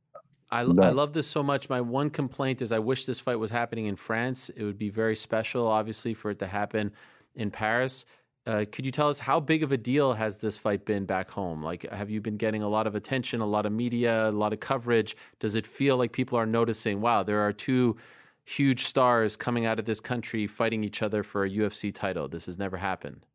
I, 0.51 0.61
I 0.61 0.63
love 0.63 1.13
this 1.13 1.27
so 1.27 1.41
much. 1.41 1.69
My 1.69 1.81
one 1.81 2.09
complaint 2.09 2.61
is 2.61 2.71
I 2.71 2.79
wish 2.79 3.05
this 3.05 3.19
fight 3.19 3.39
was 3.39 3.51
happening 3.51 3.85
in 3.85 3.95
France. 3.95 4.49
It 4.49 4.63
would 4.63 4.77
be 4.77 4.89
very 4.89 5.15
special, 5.15 5.65
obviously, 5.67 6.13
for 6.13 6.31
it 6.31 6.39
to 6.39 6.47
happen 6.47 6.91
in 7.35 7.51
Paris. 7.51 8.05
Uh, 8.45 8.65
could 8.71 8.85
you 8.85 8.91
tell 8.91 9.07
us 9.07 9.19
how 9.19 9.39
big 9.39 9.61
of 9.61 9.71
a 9.71 9.77
deal 9.77 10.13
has 10.13 10.39
this 10.39 10.57
fight 10.57 10.83
been 10.83 11.05
back 11.05 11.29
home? 11.29 11.63
Like, 11.63 11.89
have 11.91 12.09
you 12.09 12.19
been 12.21 12.37
getting 12.37 12.63
a 12.63 12.67
lot 12.67 12.87
of 12.87 12.95
attention, 12.95 13.39
a 13.39 13.45
lot 13.45 13.65
of 13.65 13.71
media, 13.71 14.29
a 14.29 14.31
lot 14.31 14.51
of 14.51 14.59
coverage? 14.59 15.15
Does 15.39 15.55
it 15.55 15.65
feel 15.65 15.95
like 15.95 16.11
people 16.11 16.37
are 16.37 16.47
noticing, 16.47 17.01
wow, 17.01 17.21
there 17.23 17.39
are 17.41 17.53
two 17.53 17.97
huge 18.43 18.83
stars 18.85 19.37
coming 19.37 19.65
out 19.67 19.77
of 19.77 19.85
this 19.85 19.99
country 19.99 20.47
fighting 20.47 20.83
each 20.83 21.03
other 21.03 21.21
for 21.21 21.45
a 21.45 21.49
UFC 21.49 21.93
title? 21.93 22.27
This 22.27 22.47
has 22.47 22.57
never 22.57 22.77
happened. 22.77 23.25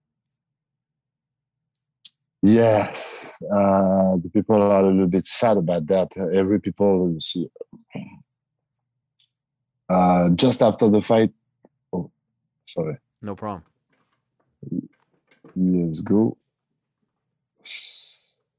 Yes, 2.42 3.38
uh, 3.42 4.16
the 4.22 4.30
people 4.32 4.60
are 4.62 4.84
a 4.84 4.90
little 4.90 5.06
bit 5.08 5.26
sad 5.26 5.56
about 5.56 5.86
that. 5.88 6.16
Every 6.16 6.60
people 6.60 7.16
see, 7.20 7.48
uh, 9.88 10.30
just 10.30 10.62
after 10.62 10.88
the 10.88 11.00
fight. 11.00 11.32
Oh, 11.92 12.10
sorry. 12.66 12.98
No 13.22 13.34
problem. 13.34 13.64
Let's 15.56 16.00
go. 16.02 16.36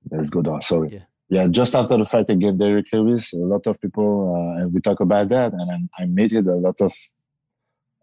Let's 0.10 0.30
go 0.30 0.42
down. 0.42 0.62
Sorry. 0.62 0.90
Yeah. 0.94 1.04
yeah, 1.30 1.48
just 1.48 1.76
after 1.76 1.98
the 1.98 2.06
fight 2.06 2.30
against 2.30 2.58
Derrick 2.60 2.88
Lewis, 2.92 3.34
a 3.34 3.38
lot 3.38 3.68
of 3.68 3.80
people 3.80 4.34
uh, 4.58 4.62
and 4.62 4.74
we 4.74 4.82
talk 4.82 5.00
about 5.00 5.30
that, 5.30 5.54
and 5.54 5.90
I, 5.98 6.04
I 6.04 6.06
made 6.06 6.34
it 6.34 6.48
a 6.48 6.56
lot 6.56 6.80
of. 6.82 6.92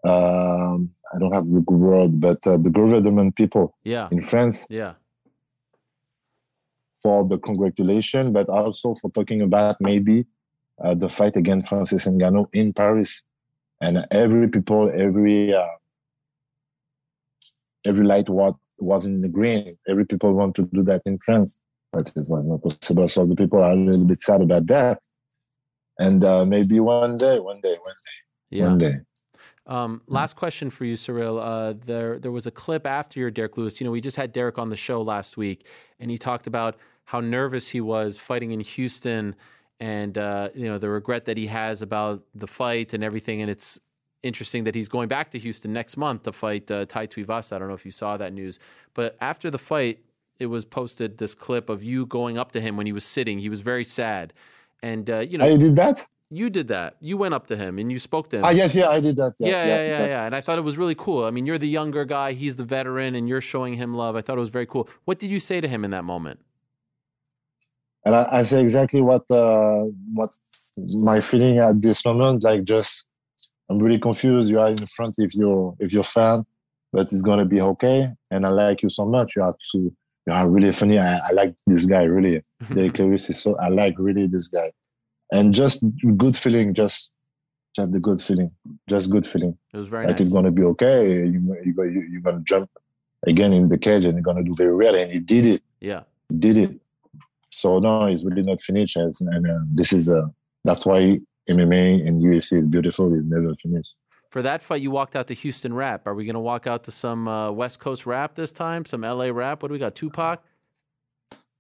Um, 0.06 0.90
I 1.14 1.18
don't 1.18 1.32
have 1.32 1.46
the 1.46 1.60
good 1.60 1.78
word, 1.78 2.20
but 2.20 2.46
uh, 2.46 2.58
the 2.58 2.68
government 2.70 3.36
people 3.36 3.76
Yeah. 3.84 4.08
in 4.10 4.22
France 4.22 4.66
Yeah. 4.68 4.94
For 7.04 7.22
the 7.28 7.36
congratulation, 7.36 8.32
but 8.32 8.48
also 8.48 8.94
for 8.94 9.10
talking 9.10 9.42
about 9.42 9.76
maybe 9.78 10.24
uh, 10.82 10.94
the 10.94 11.10
fight 11.10 11.36
against 11.36 11.68
Francis 11.68 12.06
Ngannou 12.06 12.46
in 12.54 12.72
Paris, 12.72 13.22
and 13.78 14.06
every 14.10 14.48
people, 14.48 14.90
every 14.90 15.52
uh, 15.52 15.66
every 17.84 18.06
light 18.06 18.30
was 18.30 18.54
was 18.78 19.04
in 19.04 19.20
the 19.20 19.28
green. 19.28 19.76
Every 19.86 20.06
people 20.06 20.32
want 20.32 20.54
to 20.54 20.62
do 20.72 20.82
that 20.84 21.02
in 21.04 21.18
France, 21.18 21.58
but 21.92 22.08
it 22.16 22.26
was 22.26 22.46
not 22.46 22.62
possible. 22.62 23.06
So 23.10 23.26
the 23.26 23.36
people 23.36 23.58
are 23.62 23.72
a 23.72 23.76
little 23.76 24.06
bit 24.06 24.22
sad 24.22 24.40
about 24.40 24.66
that. 24.68 25.02
And 25.98 26.24
uh, 26.24 26.46
maybe 26.46 26.80
one 26.80 27.16
day, 27.16 27.38
one 27.38 27.60
day, 27.60 27.76
one 27.82 27.94
day, 28.06 28.58
Yeah. 28.58 28.68
one 28.68 28.78
day. 28.78 28.94
Um, 29.66 30.00
last 30.06 30.36
question 30.36 30.70
for 30.70 30.84
you, 30.86 30.94
Ciryl. 30.94 31.38
Uh, 31.40 31.74
there, 31.86 32.18
there 32.18 32.32
was 32.32 32.46
a 32.46 32.50
clip 32.50 32.86
after 32.86 33.20
your 33.20 33.30
Derrick 33.30 33.56
Lewis. 33.56 33.80
You 33.80 33.84
know, 33.84 33.90
we 33.90 34.00
just 34.00 34.16
had 34.16 34.32
Derrick 34.32 34.58
on 34.58 34.70
the 34.70 34.76
show 34.76 35.00
last 35.02 35.36
week, 35.36 35.66
and 36.00 36.10
he 36.10 36.18
talked 36.18 36.46
about 36.46 36.76
how 37.04 37.20
nervous 37.20 37.68
he 37.68 37.80
was 37.80 38.18
fighting 38.18 38.50
in 38.52 38.60
Houston, 38.60 39.34
and 39.80 40.16
uh, 40.16 40.48
you 40.54 40.64
know 40.66 40.78
the 40.78 40.88
regret 40.88 41.24
that 41.26 41.36
he 41.36 41.46
has 41.46 41.82
about 41.82 42.22
the 42.34 42.46
fight 42.46 42.94
and 42.94 43.04
everything. 43.04 43.42
And 43.42 43.50
it's 43.50 43.78
interesting 44.22 44.64
that 44.64 44.74
he's 44.74 44.88
going 44.88 45.08
back 45.08 45.30
to 45.32 45.38
Houston 45.38 45.72
next 45.72 45.96
month 45.96 46.22
to 46.22 46.32
fight 46.32 46.70
uh, 46.70 46.86
Tai 46.86 47.06
Tuivasa. 47.06 47.54
I 47.54 47.58
don't 47.58 47.68
know 47.68 47.74
if 47.74 47.84
you 47.84 47.90
saw 47.90 48.16
that 48.16 48.32
news, 48.32 48.58
but 48.94 49.16
after 49.20 49.50
the 49.50 49.58
fight, 49.58 49.98
it 50.38 50.46
was 50.46 50.64
posted 50.64 51.18
this 51.18 51.34
clip 51.34 51.68
of 51.68 51.84
you 51.84 52.06
going 52.06 52.38
up 52.38 52.52
to 52.52 52.60
him 52.60 52.76
when 52.76 52.86
he 52.86 52.92
was 52.92 53.04
sitting. 53.04 53.38
He 53.38 53.48
was 53.48 53.60
very 53.60 53.84
sad, 53.84 54.32
and 54.82 55.08
uh, 55.10 55.18
you 55.20 55.38
know 55.38 55.44
I 55.44 55.56
did 55.56 55.76
that. 55.76 56.06
you 56.30 56.48
did 56.50 56.68
that. 56.68 56.96
You 57.00 57.16
went 57.16 57.34
up 57.34 57.46
to 57.48 57.56
him 57.56 57.78
and 57.78 57.92
you 57.92 57.98
spoke 57.98 58.30
to 58.30 58.38
him. 58.38 58.44
Ah, 58.44 58.50
yes, 58.50 58.74
yeah, 58.74 58.88
I 58.88 59.00
did 59.00 59.16
that. 59.16 59.34
Yeah, 59.38 59.48
yeah, 59.48 59.54
yeah, 59.54 59.66
yeah, 59.66 59.90
exactly. 59.90 60.14
And 60.14 60.34
I 60.34 60.40
thought 60.40 60.58
it 60.58 60.62
was 60.62 60.78
really 60.78 60.94
cool. 60.96 61.24
I 61.24 61.30
mean, 61.30 61.44
you're 61.46 61.58
the 61.58 61.68
younger 61.68 62.04
guy, 62.04 62.32
he's 62.32 62.56
the 62.56 62.64
veteran, 62.64 63.14
and 63.14 63.28
you're 63.28 63.42
showing 63.42 63.74
him 63.74 63.94
love. 63.94 64.16
I 64.16 64.22
thought 64.22 64.36
it 64.36 64.40
was 64.40 64.48
very 64.48 64.66
cool. 64.66 64.88
What 65.04 65.18
did 65.18 65.30
you 65.30 65.38
say 65.38 65.60
to 65.60 65.68
him 65.68 65.84
in 65.84 65.90
that 65.92 66.04
moment? 66.04 66.40
And 68.04 68.14
I, 68.14 68.28
I 68.30 68.42
say 68.42 68.60
exactly 68.60 69.00
what 69.00 69.28
uh, 69.30 69.84
what 70.12 70.30
my 70.76 71.20
feeling 71.20 71.58
at 71.58 71.80
this 71.80 72.04
moment. 72.04 72.42
Like, 72.42 72.64
just 72.64 73.06
I'm 73.70 73.78
really 73.78 73.98
confused. 73.98 74.50
You 74.50 74.60
are 74.60 74.68
in 74.68 74.86
front 74.86 75.14
if 75.18 75.34
you're 75.34 75.74
if 75.78 75.92
you're 75.92 76.02
fan, 76.02 76.44
but 76.92 77.02
it's 77.12 77.22
gonna 77.22 77.46
be 77.46 77.60
okay. 77.60 78.10
And 78.30 78.44
I 78.46 78.50
like 78.50 78.82
you 78.82 78.90
so 78.90 79.06
much. 79.06 79.36
You 79.36 79.42
are 79.42 79.56
too. 79.72 79.94
You 80.26 80.32
are 80.32 80.48
really 80.48 80.72
funny. 80.72 80.98
I, 80.98 81.18
I 81.18 81.30
like 81.32 81.54
this 81.66 81.84
guy 81.86 82.02
really. 82.04 82.42
Derrick 82.74 82.98
Lewis 82.98 83.28
is 83.30 83.40
so. 83.42 83.56
I 83.58 83.68
like 83.68 83.94
really 83.98 84.26
this 84.26 84.48
guy, 84.48 84.72
and 85.32 85.54
just 85.54 85.82
good 86.16 86.36
feeling. 86.36 86.74
Just 86.74 87.10
just 87.74 87.90
the 87.92 88.00
good 88.00 88.20
feeling. 88.22 88.50
Just 88.88 89.10
good 89.10 89.26
feeling. 89.26 89.56
It 89.72 89.76
was 89.78 89.88
very 89.88 90.06
like 90.06 90.16
nice. 90.16 90.26
it's 90.26 90.32
gonna 90.32 90.50
be 90.50 90.62
okay. 90.62 91.08
You 91.26 91.56
you 91.64 91.82
you 91.84 92.06
you're 92.10 92.20
gonna 92.20 92.40
jump 92.44 92.70
again 93.26 93.52
in 93.54 93.68
the 93.70 93.78
cage 93.78 94.04
and 94.04 94.14
you're 94.14 94.22
gonna 94.22 94.42
do 94.44 94.54
very 94.54 94.74
well. 94.74 94.94
And 94.94 95.10
he 95.10 95.18
did 95.18 95.44
it 95.46 95.62
Yeah. 95.80 96.02
did 96.38 96.56
it. 96.58 96.80
So 97.56 97.78
no, 97.78 98.06
it's 98.06 98.24
really 98.24 98.42
not 98.42 98.60
finished, 98.60 98.96
and, 98.96 99.14
and 99.20 99.46
uh, 99.46 99.60
this 99.72 99.92
is 99.92 100.10
uh, 100.10 100.26
that's 100.64 100.86
why 100.86 101.18
MMA 101.48 102.06
and 102.06 102.22
UFC 102.22 102.58
is 102.58 102.66
beautiful. 102.66 103.12
It's 103.14 103.24
never 103.26 103.54
finished. 103.62 103.94
For 104.30 104.42
that 104.42 104.62
fight, 104.62 104.82
you 104.82 104.90
walked 104.90 105.14
out 105.14 105.28
to 105.28 105.34
Houston 105.34 105.72
rap. 105.72 106.08
Are 106.08 106.14
we 106.14 106.24
going 106.24 106.34
to 106.34 106.40
walk 106.40 106.66
out 106.66 106.84
to 106.84 106.90
some 106.90 107.28
uh, 107.28 107.52
West 107.52 107.78
Coast 107.78 108.04
rap 108.04 108.34
this 108.34 108.50
time? 108.50 108.84
Some 108.84 109.02
LA 109.02 109.26
rap? 109.26 109.62
What 109.62 109.68
do 109.68 109.72
we 109.72 109.78
got? 109.78 109.94
Tupac? 109.94 110.42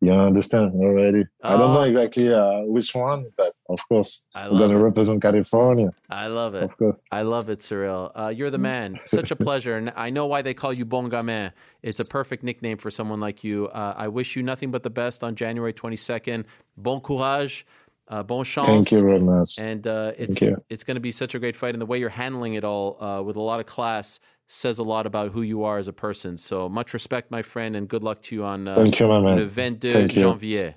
You 0.00 0.12
understand 0.12 0.72
already? 0.74 1.24
I 1.42 1.56
don't 1.56 1.72
know 1.72 1.80
Oh. 1.80 1.84
exactly 1.84 2.32
uh, 2.32 2.60
which 2.66 2.94
one, 2.94 3.26
but 3.38 3.52
of 3.70 3.80
course 3.88 4.26
I 4.34 4.44
we're 4.46 4.52
love 4.52 4.60
gonna 4.68 4.78
it. 4.78 4.82
represent 4.82 5.22
California. 5.22 5.90
I 6.10 6.26
love 6.26 6.54
it. 6.54 6.64
Of 6.64 6.76
course. 6.76 7.02
I 7.10 7.22
love 7.22 7.48
it, 7.48 7.60
Ciryl. 7.60 8.10
Uh, 8.14 8.28
you're 8.28 8.50
the 8.50 8.58
man. 8.58 8.98
Such 9.06 9.30
a 9.30 9.36
pleasure. 9.46 9.76
And 9.76 9.92
I 9.96 10.10
know 10.10 10.26
why 10.26 10.42
they 10.42 10.52
call 10.52 10.74
you 10.74 10.84
Bon 10.84 11.08
Gamin. 11.08 11.52
It's 11.82 12.00
a 12.00 12.04
perfect 12.04 12.42
nickname 12.42 12.76
for 12.76 12.90
someone 12.90 13.20
like 13.20 13.42
you. 13.44 13.68
Uh, 13.68 13.94
I 13.96 14.08
wish 14.08 14.36
you 14.36 14.42
nothing 14.42 14.70
but 14.70 14.82
the 14.82 14.90
best 14.90 15.24
on 15.24 15.36
January 15.36 15.72
22nd. 15.72 16.44
Bon 16.76 17.00
courage. 17.00 17.64
Uh, 18.06 18.22
bon 18.22 18.44
chance. 18.44 18.66
Thank 18.66 18.90
you 18.92 19.00
very 19.00 19.20
much. 19.20 19.58
And 19.58 19.86
uh, 19.86 20.12
it's 20.18 20.36
it's 20.68 20.84
going 20.84 20.96
to 20.96 21.00
be 21.00 21.10
such 21.12 21.34
a 21.34 21.38
great 21.38 21.56
fight, 21.56 21.74
and 21.74 21.80
the 21.80 21.86
way 21.86 21.98
you're 21.98 22.10
handling 22.10 22.52
it 22.52 22.62
all 22.64 23.02
uh, 23.02 23.22
with 23.22 23.36
a 23.36 23.40
lot 23.40 23.60
of 23.60 23.66
class 23.66 24.20
says 24.46 24.78
a 24.78 24.82
lot 24.82 25.06
about 25.06 25.32
who 25.32 25.42
you 25.42 25.64
are 25.64 25.78
as 25.78 25.88
a 25.88 25.92
person. 25.92 26.36
So 26.38 26.68
much 26.68 26.92
respect, 26.92 27.30
my 27.30 27.42
friend, 27.42 27.76
and 27.76 27.88
good 27.88 28.02
luck 28.02 28.20
to 28.22 28.34
you 28.34 28.44
on 28.44 28.68
uh, 28.68 28.74
Thank 28.74 29.00
you, 29.00 29.06
my 29.06 29.18
le 29.18 29.22
man. 29.22 29.50
22 29.50 29.90
Thank 29.90 30.14
you. 30.14 30.22
janvier. 30.22 30.74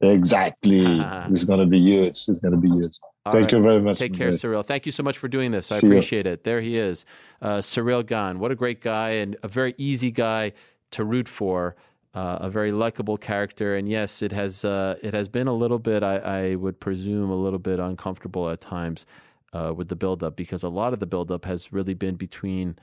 Exactly. 0.00 1.00
it's 1.30 1.44
gonna 1.44 1.66
be 1.66 1.80
huge. 1.80 2.28
It's 2.28 2.40
gonna 2.40 2.56
be 2.56 2.68
huge. 2.68 2.92
All 3.26 3.32
Thank 3.32 3.46
right. 3.46 3.52
you 3.52 3.62
very 3.62 3.80
much. 3.80 3.98
Take 3.98 4.14
care, 4.14 4.28
man. 4.28 4.36
Ciryl. 4.36 4.64
Thank 4.64 4.86
you 4.86 4.92
so 4.92 5.02
much 5.02 5.18
for 5.18 5.28
doing 5.28 5.50
this. 5.50 5.72
I 5.72 5.80
See 5.80 5.86
you. 5.86 5.92
appreciate 5.92 6.26
it. 6.26 6.44
There 6.44 6.60
he 6.60 6.76
is, 6.76 7.04
uh, 7.42 7.58
Ciryl 7.58 8.06
Gane. 8.06 8.38
What 8.38 8.52
a 8.52 8.54
great 8.54 8.80
guy 8.80 9.10
and 9.10 9.36
a 9.42 9.48
very 9.48 9.74
easy 9.76 10.10
guy 10.10 10.52
to 10.92 11.04
root 11.04 11.28
for. 11.28 11.76
Uh, 12.14 12.38
a 12.40 12.50
very 12.50 12.72
likable 12.72 13.18
character, 13.18 13.76
and 13.76 13.86
yes, 13.88 14.22
it 14.22 14.32
has 14.32 14.64
uh, 14.64 14.96
it 15.02 15.12
has 15.12 15.28
been 15.28 15.46
a 15.46 15.52
little 15.52 15.78
bit. 15.78 16.02
I, 16.02 16.16
I 16.16 16.54
would 16.54 16.80
presume 16.80 17.30
a 17.30 17.36
little 17.36 17.58
bit 17.58 17.78
uncomfortable 17.78 18.48
at 18.48 18.62
times 18.62 19.04
uh, 19.52 19.72
with 19.74 19.88
the 19.88 19.96
buildup 19.96 20.36
because 20.36 20.62
a 20.62 20.68
lot 20.68 20.92
of 20.92 21.00
the 21.00 21.06
buildup 21.06 21.44
has 21.44 21.72
really 21.72 21.94
been 21.94 22.16
between 22.16 22.76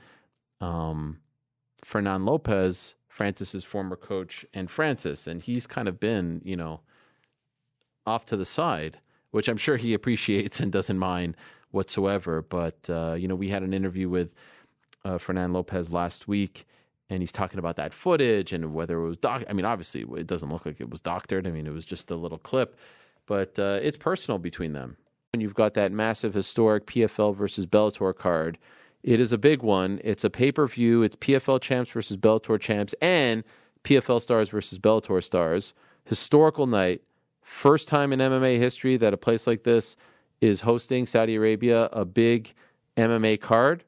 um, 0.60 1.18
Fernand 1.84 2.26
Lopez, 2.26 2.94
Francis's 3.08 3.64
former 3.64 3.96
coach, 3.96 4.44
and 4.52 4.70
Francis, 4.70 5.26
and 5.26 5.42
he's 5.42 5.66
kind 5.66 5.88
of 5.88 6.00
been, 6.00 6.40
you 6.44 6.56
know, 6.56 6.80
off 8.06 8.26
to 8.26 8.36
the 8.36 8.44
side, 8.44 8.98
which 9.30 9.48
I'm 9.48 9.56
sure 9.56 9.76
he 9.76 9.94
appreciates 9.94 10.60
and 10.60 10.72
doesn't 10.72 10.98
mind 10.98 11.36
whatsoever. 11.70 12.42
But 12.42 12.88
uh, 12.88 13.14
you 13.18 13.28
know, 13.28 13.34
we 13.34 13.48
had 13.48 13.62
an 13.62 13.74
interview 13.74 14.08
with 14.08 14.34
uh, 15.04 15.18
Fernand 15.18 15.52
Lopez 15.52 15.90
last 15.92 16.28
week, 16.28 16.66
and 17.08 17.22
he's 17.22 17.32
talking 17.32 17.58
about 17.58 17.76
that 17.76 17.92
footage 17.92 18.52
and 18.52 18.74
whether 18.74 18.98
it 18.98 19.06
was 19.06 19.16
doc. 19.16 19.44
I 19.48 19.52
mean, 19.52 19.64
obviously, 19.64 20.04
it 20.18 20.26
doesn't 20.26 20.50
look 20.50 20.66
like 20.66 20.80
it 20.80 20.90
was 20.90 21.00
doctored. 21.00 21.46
I 21.46 21.50
mean, 21.50 21.66
it 21.66 21.72
was 21.72 21.86
just 21.86 22.10
a 22.10 22.16
little 22.16 22.38
clip, 22.38 22.76
but 23.26 23.58
uh, 23.58 23.78
it's 23.82 23.96
personal 23.96 24.38
between 24.38 24.72
them. 24.72 24.96
When 25.36 25.42
you've 25.42 25.52
got 25.52 25.74
that 25.74 25.92
massive, 25.92 26.32
historic 26.32 26.86
PFL 26.86 27.36
versus 27.36 27.66
Bellator 27.66 28.16
card, 28.16 28.56
it 29.02 29.20
is 29.20 29.34
a 29.34 29.36
big 29.36 29.62
one. 29.62 30.00
It's 30.02 30.24
a 30.24 30.30
pay 30.30 30.50
per 30.50 30.66
view. 30.66 31.02
It's 31.02 31.14
PFL 31.14 31.60
champs 31.60 31.90
versus 31.90 32.16
Bellator 32.16 32.58
champs, 32.58 32.94
and 33.02 33.44
PFL 33.84 34.22
stars 34.22 34.48
versus 34.48 34.78
Bellator 34.78 35.22
stars. 35.22 35.74
Historical 36.06 36.66
night. 36.66 37.02
First 37.42 37.86
time 37.86 38.14
in 38.14 38.18
MMA 38.20 38.56
history 38.56 38.96
that 38.96 39.12
a 39.12 39.18
place 39.18 39.46
like 39.46 39.64
this 39.64 39.94
is 40.40 40.62
hosting 40.62 41.04
Saudi 41.04 41.34
Arabia 41.34 41.90
a 41.92 42.06
big 42.06 42.54
MMA 42.96 43.38
card. 43.38 43.84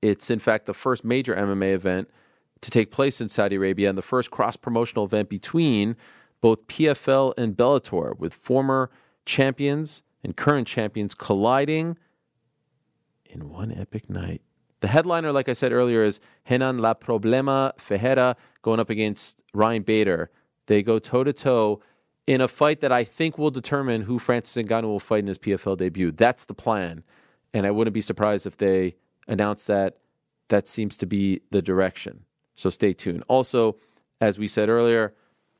It's 0.00 0.30
in 0.30 0.38
fact 0.38 0.64
the 0.64 0.72
first 0.72 1.04
major 1.04 1.36
MMA 1.36 1.74
event 1.74 2.08
to 2.62 2.70
take 2.70 2.90
place 2.90 3.20
in 3.20 3.28
Saudi 3.28 3.56
Arabia 3.56 3.90
and 3.90 3.98
the 3.98 4.00
first 4.00 4.30
cross 4.30 4.56
promotional 4.56 5.04
event 5.04 5.28
between 5.28 5.96
both 6.40 6.66
PFL 6.66 7.34
and 7.36 7.54
Bellator, 7.54 8.18
with 8.18 8.32
former 8.32 8.90
champions 9.26 10.00
and 10.24 10.36
current 10.36 10.66
champions 10.66 11.14
colliding 11.14 11.96
in 13.26 13.50
one 13.50 13.70
epic 13.70 14.10
night. 14.10 14.40
The 14.80 14.88
headliner, 14.88 15.30
like 15.30 15.48
I 15.48 15.52
said 15.52 15.72
earlier, 15.72 16.02
is 16.02 16.18
Renan 16.50 16.78
La 16.78 16.94
Problema 16.94 17.78
Ferreira 17.78 18.36
going 18.62 18.80
up 18.80 18.90
against 18.90 19.42
Ryan 19.52 19.82
Bader. 19.82 20.30
They 20.66 20.82
go 20.82 20.98
toe 20.98 21.24
to 21.24 21.32
toe 21.32 21.80
in 22.26 22.40
a 22.40 22.48
fight 22.48 22.80
that 22.80 22.90
I 22.90 23.04
think 23.04 23.38
will 23.38 23.50
determine 23.50 24.02
who 24.02 24.18
Francis 24.18 24.62
Ngannou 24.62 24.84
will 24.84 25.00
fight 25.00 25.20
in 25.20 25.26
his 25.26 25.38
PFL 25.38 25.76
debut. 25.76 26.10
That's 26.10 26.46
the 26.46 26.54
plan. 26.54 27.04
And 27.52 27.66
I 27.66 27.70
wouldn't 27.70 27.94
be 27.94 28.00
surprised 28.00 28.46
if 28.46 28.56
they 28.56 28.96
announce 29.28 29.66
that 29.66 29.98
that 30.48 30.66
seems 30.66 30.96
to 30.98 31.06
be 31.06 31.40
the 31.50 31.62
direction. 31.62 32.24
So 32.56 32.70
stay 32.70 32.92
tuned. 32.92 33.24
Also, 33.28 33.76
as 34.20 34.38
we 34.38 34.48
said 34.48 34.68
earlier, 34.68 35.14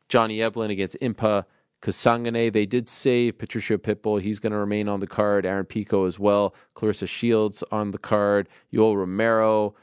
Johnny 0.09 0.39
Eblen 0.39 0.71
against 0.71 0.97
Impa 1.01 1.45
Kasanganay. 1.85 2.51
They 2.51 2.65
did 2.65 2.89
save 2.89 3.37
Patricio 3.37 3.77
Pitbull. 3.77 4.23
He's 4.23 4.39
going 4.39 4.53
to 4.53 4.59
remain 4.59 4.89
on 4.89 5.01
the 5.01 5.07
card. 5.07 5.45
Aaron 5.45 5.67
Pico 5.67 6.07
as 6.07 6.19
well. 6.19 6.55
Claressa 6.75 7.07
Shields 7.07 7.63
on 7.71 7.91
the 7.91 7.99
card. 7.99 8.49
Yoel 8.73 8.97
Romero, 8.97 9.75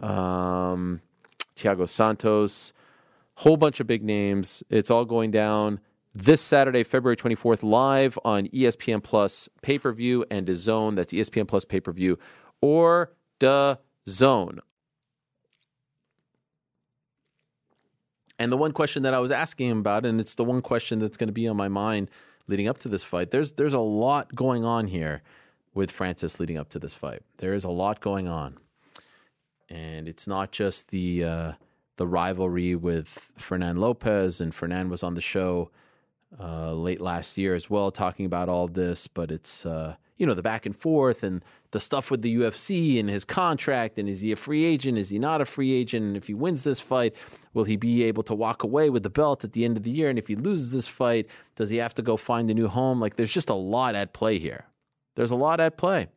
um, 0.00 1.02
Thiago 1.54 1.86
Santos. 1.86 2.72
Whole 3.34 3.58
bunch 3.58 3.78
of 3.78 3.86
big 3.86 4.02
names. 4.02 4.62
It's 4.70 4.90
all 4.90 5.04
going 5.04 5.30
down 5.30 5.80
this 6.14 6.40
Saturday, 6.40 6.82
February 6.82 7.16
24th, 7.16 7.62
live 7.62 8.18
on 8.24 8.48
ESPN 8.48 9.02
Plus 9.02 9.48
pay 9.62 9.78
per 9.78 9.92
view 9.92 10.24
and 10.30 10.48
Zone. 10.56 10.94
That's 10.94 11.12
ESPN 11.12 11.46
Plus 11.46 11.64
pay 11.66 11.80
per 11.80 11.92
view 11.92 12.18
or 12.62 13.12
the 13.38 13.78
And 18.40 18.50
the 18.50 18.56
one 18.56 18.72
question 18.72 19.02
that 19.02 19.12
I 19.12 19.18
was 19.18 19.30
asking 19.30 19.68
him 19.68 19.78
about, 19.80 20.06
and 20.06 20.18
it's 20.18 20.34
the 20.34 20.44
one 20.44 20.62
question 20.62 20.98
that's 20.98 21.18
going 21.18 21.28
to 21.28 21.32
be 21.32 21.46
on 21.46 21.58
my 21.58 21.68
mind 21.68 22.10
leading 22.48 22.68
up 22.68 22.78
to 22.78 22.88
this 22.88 23.04
fight. 23.04 23.30
There's 23.30 23.52
there's 23.52 23.74
a 23.74 23.80
lot 23.80 24.34
going 24.34 24.64
on 24.64 24.86
here 24.86 25.22
with 25.74 25.90
Francis 25.90 26.40
leading 26.40 26.56
up 26.56 26.70
to 26.70 26.78
this 26.78 26.94
fight. 26.94 27.22
There 27.36 27.52
is 27.52 27.64
a 27.64 27.68
lot 27.68 28.00
going 28.00 28.28
on, 28.28 28.56
and 29.68 30.08
it's 30.08 30.26
not 30.26 30.52
just 30.52 30.88
the 30.88 31.22
uh, 31.22 31.52
the 31.96 32.06
rivalry 32.06 32.74
with 32.74 33.08
Fernand 33.36 33.78
Lopez. 33.78 34.40
And 34.40 34.54
Fernand 34.54 34.90
was 34.90 35.02
on 35.02 35.12
the 35.12 35.20
show 35.20 35.70
uh, 36.40 36.72
late 36.72 37.02
last 37.02 37.36
year 37.36 37.54
as 37.54 37.68
well, 37.68 37.90
talking 37.90 38.24
about 38.24 38.48
all 38.48 38.68
this. 38.68 39.06
But 39.06 39.30
it's 39.30 39.66
uh, 39.66 39.96
you 40.16 40.24
know 40.24 40.32
the 40.32 40.40
back 40.40 40.64
and 40.64 40.74
forth 40.74 41.22
and 41.22 41.44
the 41.72 41.80
stuff 41.80 42.10
with 42.10 42.22
the 42.22 42.36
UFC 42.36 42.98
and 42.98 43.08
his 43.08 43.24
contract 43.24 43.98
and 43.98 44.08
is 44.08 44.20
he 44.20 44.32
a 44.32 44.36
free 44.36 44.64
agent? 44.64 44.98
Is 44.98 45.10
he 45.10 45.18
not 45.18 45.40
a 45.40 45.44
free 45.44 45.72
agent? 45.72 46.04
And 46.04 46.16
if 46.16 46.26
he 46.26 46.34
wins 46.34 46.64
this 46.64 46.80
fight, 46.80 47.14
will 47.54 47.64
he 47.64 47.76
be 47.76 48.02
able 48.04 48.22
to 48.24 48.34
walk 48.34 48.62
away 48.62 48.90
with 48.90 49.02
the 49.02 49.10
belt 49.10 49.44
at 49.44 49.52
the 49.52 49.64
end 49.64 49.76
of 49.76 49.82
the 49.82 49.90
year? 49.90 50.10
And 50.10 50.18
if 50.18 50.28
he 50.28 50.36
loses 50.36 50.72
this 50.72 50.88
fight, 50.88 51.28
does 51.54 51.70
he 51.70 51.76
have 51.76 51.94
to 51.94 52.02
go 52.02 52.16
find 52.16 52.50
a 52.50 52.54
new 52.54 52.68
home? 52.68 53.00
Like 53.00 53.16
there's 53.16 53.32
just 53.32 53.50
a 53.50 53.54
lot 53.54 53.94
at 53.94 54.12
play 54.12 54.38
here. 54.38 54.64
There's 55.16 55.30
a 55.30 55.36
lot 55.36 55.60
at 55.60 55.76
play. 55.76 56.08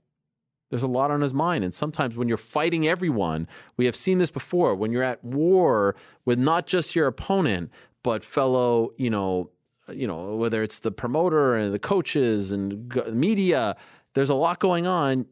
There's 0.70 0.84
a 0.84 0.88
lot 0.88 1.12
on 1.12 1.22
his 1.22 1.36
mind. 1.36 1.64
And 1.64 1.72
sometimes 1.72 2.18
when 2.18 2.28
you're 2.28 2.38
fighting 2.38 2.88
everyone, 2.88 3.48
we 3.78 3.86
have 3.86 3.96
seen 3.96 4.18
this 4.18 4.32
before, 4.32 4.74
when 4.74 4.92
you're 4.92 5.04
at 5.04 5.24
war 5.24 5.96
with 6.26 6.40
not 6.40 6.66
just 6.66 6.96
your 6.96 7.06
opponent, 7.06 7.70
but 8.02 8.24
fellow, 8.24 8.92
you 8.98 9.12
know, 9.12 9.52
you 9.92 10.08
know, 10.08 10.36
whether 10.36 10.64
it's 10.64 10.80
the 10.80 10.92
promoter 10.92 11.56
and 11.56 11.74
the 11.74 11.80
coaches 11.80 12.52
and 12.52 12.92
media, 13.12 13.76
there's 14.14 14.30
a 14.30 14.36
lot 14.36 14.60
going 14.60 14.88
on. 14.88 15.26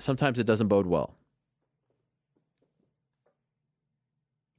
Sometimes 0.00 0.38
it 0.38 0.44
doesn't 0.44 0.68
bode 0.68 0.86
well. 0.86 1.14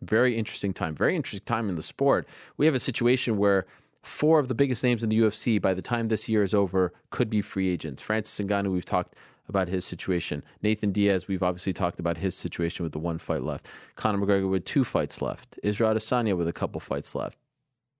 Very 0.01 0.37
interesting 0.37 0.73
time. 0.73 0.95
Very 0.95 1.15
interesting 1.15 1.45
time 1.45 1.69
in 1.69 1.75
the 1.75 1.81
sport. 1.81 2.27
We 2.57 2.65
have 2.65 2.75
a 2.75 2.79
situation 2.79 3.37
where 3.37 3.65
four 4.01 4.39
of 4.39 4.47
the 4.47 4.55
biggest 4.55 4.83
names 4.83 5.03
in 5.03 5.09
the 5.09 5.19
UFC 5.19 5.61
by 5.61 5.73
the 5.73 5.81
time 5.81 6.07
this 6.07 6.27
year 6.27 6.41
is 6.41 6.53
over 6.53 6.91
could 7.11 7.29
be 7.29 7.41
free 7.41 7.69
agents. 7.69 8.01
Francis 8.01 8.43
Ngannou, 8.43 8.71
we've 8.71 8.85
talked 8.85 9.15
about 9.47 9.67
his 9.67 9.85
situation. 9.85 10.43
Nathan 10.63 10.91
Diaz, 10.91 11.27
we've 11.27 11.43
obviously 11.43 11.73
talked 11.73 11.99
about 11.99 12.17
his 12.17 12.35
situation 12.35 12.83
with 12.83 12.93
the 12.93 12.99
one 12.99 13.19
fight 13.19 13.43
left. 13.43 13.69
Conor 13.95 14.25
McGregor 14.25 14.49
with 14.49 14.65
two 14.65 14.83
fights 14.83 15.21
left. 15.21 15.59
Israel 15.61 15.93
Adesanya 15.93 16.35
with 16.35 16.47
a 16.47 16.53
couple 16.53 16.79
fights 16.79 17.13
left. 17.13 17.37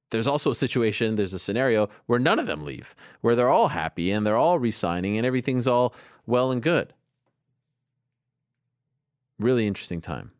There's 0.09 0.27
also 0.27 0.51
a 0.51 0.55
situation, 0.55 1.15
there's 1.15 1.34
a 1.34 1.39
scenario 1.39 1.89
where 2.05 2.19
none 2.19 2.38
of 2.38 2.45
them 2.45 2.65
leave, 2.65 2.95
where 3.22 3.35
they're 3.35 3.49
all 3.49 3.69
happy 3.69 4.11
and 4.11 4.26
they're 4.26 4.35
all 4.35 4.59
resigning 4.59 5.18
and 5.18 5.26
everything's 5.26 5.68
all 5.68 5.93
well 6.26 6.51
and 6.51 6.61
good. 6.61 6.93
Really 9.41 9.68
interesting 9.68 10.01
time. 10.01 10.31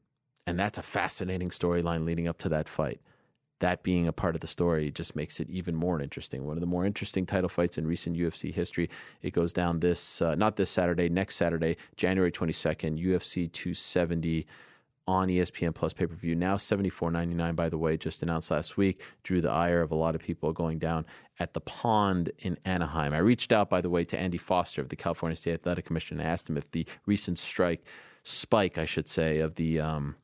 And 0.48 0.60
that's 0.60 0.78
a 0.78 0.84
fascinating 0.84 1.50
storyline 1.50 2.06
leading 2.06 2.28
up 2.28 2.38
to 2.40 2.50
that 2.50 2.70
fight 2.70 3.00
that 3.62 3.84
being 3.84 4.08
a 4.08 4.12
part 4.12 4.36
of 4.36 4.42
the 4.42 4.48
story 4.48 4.92
just 4.92 5.16
makes 5.16 5.40
it 5.40 5.50
even 5.50 5.76
more 5.76 6.02
interesting. 6.02 6.46
One 6.46 6.58
of 6.58 6.62
the 6.62 6.68
more 6.68 6.86
interesting 6.86 7.26
title 7.26 7.50
fights 7.50 7.78
in 7.78 7.88
recent 7.88 8.18
UFC 8.18 8.54
history. 8.54 8.90
It 9.22 9.32
goes 9.32 9.54
down 9.54 9.80
this, 9.80 10.22
uh, 10.22 10.36
not 10.36 10.56
this 10.56 10.70
Saturday, 10.70 11.10
next 11.10 11.36
Saturday, 11.36 11.78
January 11.96 12.32
22nd, 12.32 13.00
UFC 13.00 13.52
270 13.52 14.46
on 15.08 15.30
ESPN 15.30 15.74
Plus 15.74 15.94
pay 15.94 16.06
per 16.06 16.16
view. 16.16 16.36
Now 16.36 16.58
seventy 16.58 16.90
four 16.90 17.10
ninety 17.10 17.34
nine. 17.34 17.56
By 17.56 17.70
the 17.70 17.78
way, 17.78 17.98
just 17.98 18.22
announced 18.22 18.52
last 18.52 18.78
week, 18.78 19.02
drew 19.24 19.42
the 19.42 19.50
ire 19.50 19.82
of 19.82 19.92
a 19.92 19.96
lot 19.96 20.14
of 20.14 20.22
people 20.22 20.54
going 20.54 20.78
down 20.78 21.06
at 21.40 21.54
the 21.54 21.62
Pond 21.62 22.32
in 22.40 22.58
Anaheim. 22.66 23.12
I 23.12 23.18
reached 23.18 23.52
out, 23.52 23.70
by 23.70 23.82
the 23.82 23.90
way, 23.90 24.06
to 24.06 24.18
Andy 24.18 24.38
Foster 24.38 24.80
of 24.80 24.90
the 24.90 24.96
California 24.96 25.36
State 25.36 25.56
Athletic 25.56 25.86
Commission 25.86 26.20
and 26.20 26.28
asked 26.28 26.50
him 26.50 26.56
if 26.56 26.70
the 26.70 26.86
recent 27.08 27.40
strike, 27.40 27.84
spike, 28.24 28.78
I 28.78 28.86
should 28.86 29.08
say, 29.08 29.40
of 29.40 29.56
the 29.56 29.80
um, 29.80 30.16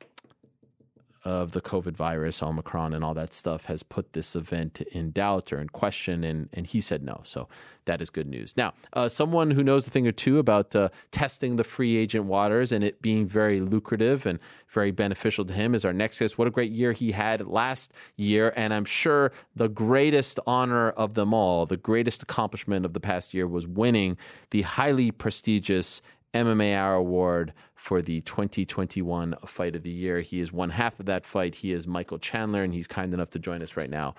of 1.28 1.52
the 1.52 1.60
COVID 1.60 1.92
virus, 1.92 2.42
Omicron, 2.42 2.94
and 2.94 3.04
all 3.04 3.14
that 3.14 3.34
stuff 3.34 3.66
has 3.66 3.84
put 3.84 4.14
this 4.14 4.34
event 4.34 4.80
in 4.94 5.12
doubt 5.12 5.52
or 5.52 5.60
in 5.60 5.68
question, 5.68 6.24
and, 6.24 6.48
and 6.54 6.66
he 6.66 6.80
said 6.80 7.04
no. 7.04 7.20
So 7.26 7.50
that 7.84 8.02
is 8.02 8.10
good 8.10 8.28
news. 8.28 8.56
Now, 8.56 8.74
uh, 8.94 9.10
someone 9.10 9.52
who 9.52 9.62
knows 9.62 9.86
a 9.86 9.90
thing 9.90 10.08
or 10.08 10.14
two 10.14 10.40
about 10.40 10.74
uh, 10.74 10.88
testing 11.12 11.58
the 11.58 11.66
free 11.66 11.98
agent 11.98 12.26
waters 12.26 12.72
and 12.72 12.82
it 12.82 13.02
being 13.02 13.28
very 13.28 13.60
lucrative 13.60 14.26
and 14.26 14.40
very 14.70 14.92
beneficial 14.92 15.44
to 15.44 15.54
him 15.54 15.76
is 15.76 15.84
our 15.84 15.92
next 15.92 16.20
guest. 16.20 16.38
What 16.38 16.48
a 16.48 16.52
great 16.52 16.72
year 16.72 16.94
he 16.94 17.12
had 17.12 17.46
last 17.46 17.92
year, 18.16 18.54
and 18.56 18.74
I'm 18.74 18.86
sure 18.86 19.34
the 19.54 19.68
greatest 19.68 20.40
honor 20.48 20.92
of 20.92 21.16
them 21.16 21.34
all, 21.34 21.66
the 21.66 21.76
greatest 21.76 22.24
accomplishment 22.24 22.86
of 22.86 22.94
the 22.94 23.02
past 23.02 23.34
year 23.34 23.48
was 23.48 23.68
winning 23.68 24.18
the 24.52 24.62
highly 24.62 25.12
prestigious 25.12 26.02
MMA 26.34 26.76
Hour 26.76 26.96
Award 26.96 27.54
for 27.76 28.02
the 28.02 28.22
2021 28.22 29.36
Fight 29.46 29.76
of 29.76 29.84
the 29.84 29.90
Year. 29.90 30.22
He 30.22 30.40
is 30.40 30.52
one 30.52 30.72
half 30.72 31.00
of 31.00 31.06
that 31.06 31.26
fight. 31.26 31.56
He 31.56 31.72
is 31.72 31.88
Michael 31.88 32.20
Chandler, 32.20 32.64
and 32.64 32.74
he's 32.74 32.88
kind 32.88 33.14
enough 33.14 33.30
to 33.32 33.40
join 33.40 33.62
us 33.62 33.78
right 33.78 33.90
now 33.90 34.16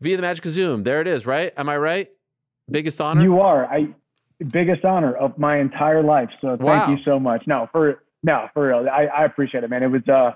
via 0.00 0.16
the 0.16 0.22
magic 0.22 0.44
of 0.46 0.52
Zoom. 0.52 0.84
There 0.84 1.00
it 1.00 1.06
is, 1.06 1.26
right? 1.26 1.52
Am 1.56 1.68
I 1.68 1.76
right? 1.76 2.10
Biggest 2.70 3.00
honor? 3.00 3.22
You 3.22 3.40
are. 3.40 3.66
I 3.66 3.88
biggest 4.52 4.84
honor 4.84 5.14
of 5.14 5.36
my 5.38 5.58
entire 5.58 6.02
life. 6.02 6.28
So 6.40 6.48
thank 6.48 6.62
wow. 6.62 6.90
you 6.90 6.98
so 7.04 7.18
much. 7.18 7.44
No, 7.46 7.68
for 7.72 8.02
no, 8.22 8.48
for 8.54 8.68
real. 8.68 8.88
I, 8.90 9.06
I 9.06 9.24
appreciate 9.24 9.64
it, 9.64 9.70
man. 9.70 9.82
It 9.82 9.88
was 9.88 10.06
uh 10.08 10.32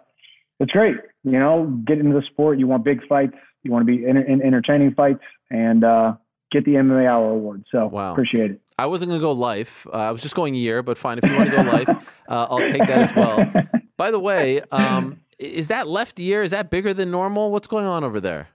it's 0.59 0.73
great. 0.73 0.97
You 1.25 1.39
know, 1.39 1.67
get 1.87 1.99
into 1.99 2.19
the 2.19 2.25
sport, 2.31 2.59
you 2.59 2.67
want 2.67 2.85
big 2.85 3.07
fights, 3.07 3.35
you 3.63 3.71
want 3.71 3.87
to 3.87 3.97
be 3.97 4.05
in, 4.05 4.17
in 4.17 4.43
entertaining 4.43 4.95
fights 4.95 5.23
and 5.51 5.85
uh 5.85 6.15
get 6.51 6.65
the 6.65 6.73
MMA 6.73 7.07
Hour 7.07 7.31
Award. 7.31 7.65
So 7.71 7.87
wow. 7.87 8.13
appreciate 8.13 8.53
it. 8.53 8.61
I 8.83 8.87
wasn't 8.87 9.11
going 9.11 9.21
to 9.21 9.25
go 9.25 9.31
life. 9.31 9.87
Uh, 9.87 9.97
I 9.97 10.11
was 10.11 10.21
just 10.21 10.35
going 10.35 10.57
year, 10.57 10.83
but 10.83 10.99
fine. 10.99 11.17
If 11.17 11.25
you 11.25 11.37
want 11.37 11.51
to 11.51 11.57
go 11.57 11.63
life, 11.63 11.89
uh, 12.29 12.49
I'll 12.51 12.59
take 12.59 12.79
that 12.79 12.99
as 12.99 13.15
well. 13.15 13.53
By 13.97 14.11
the 14.11 14.19
way, 14.19 14.61
um, 14.73 15.21
is 15.39 15.69
that 15.69 15.87
left 15.87 16.19
ear? 16.19 16.43
Is 16.43 16.51
that 16.51 16.69
bigger 16.69 16.93
than 16.93 17.13
normal? 17.13 17.53
What's 17.53 17.69
going 17.69 17.87
on 17.87 18.03
over 18.03 18.21
there? 18.21 18.49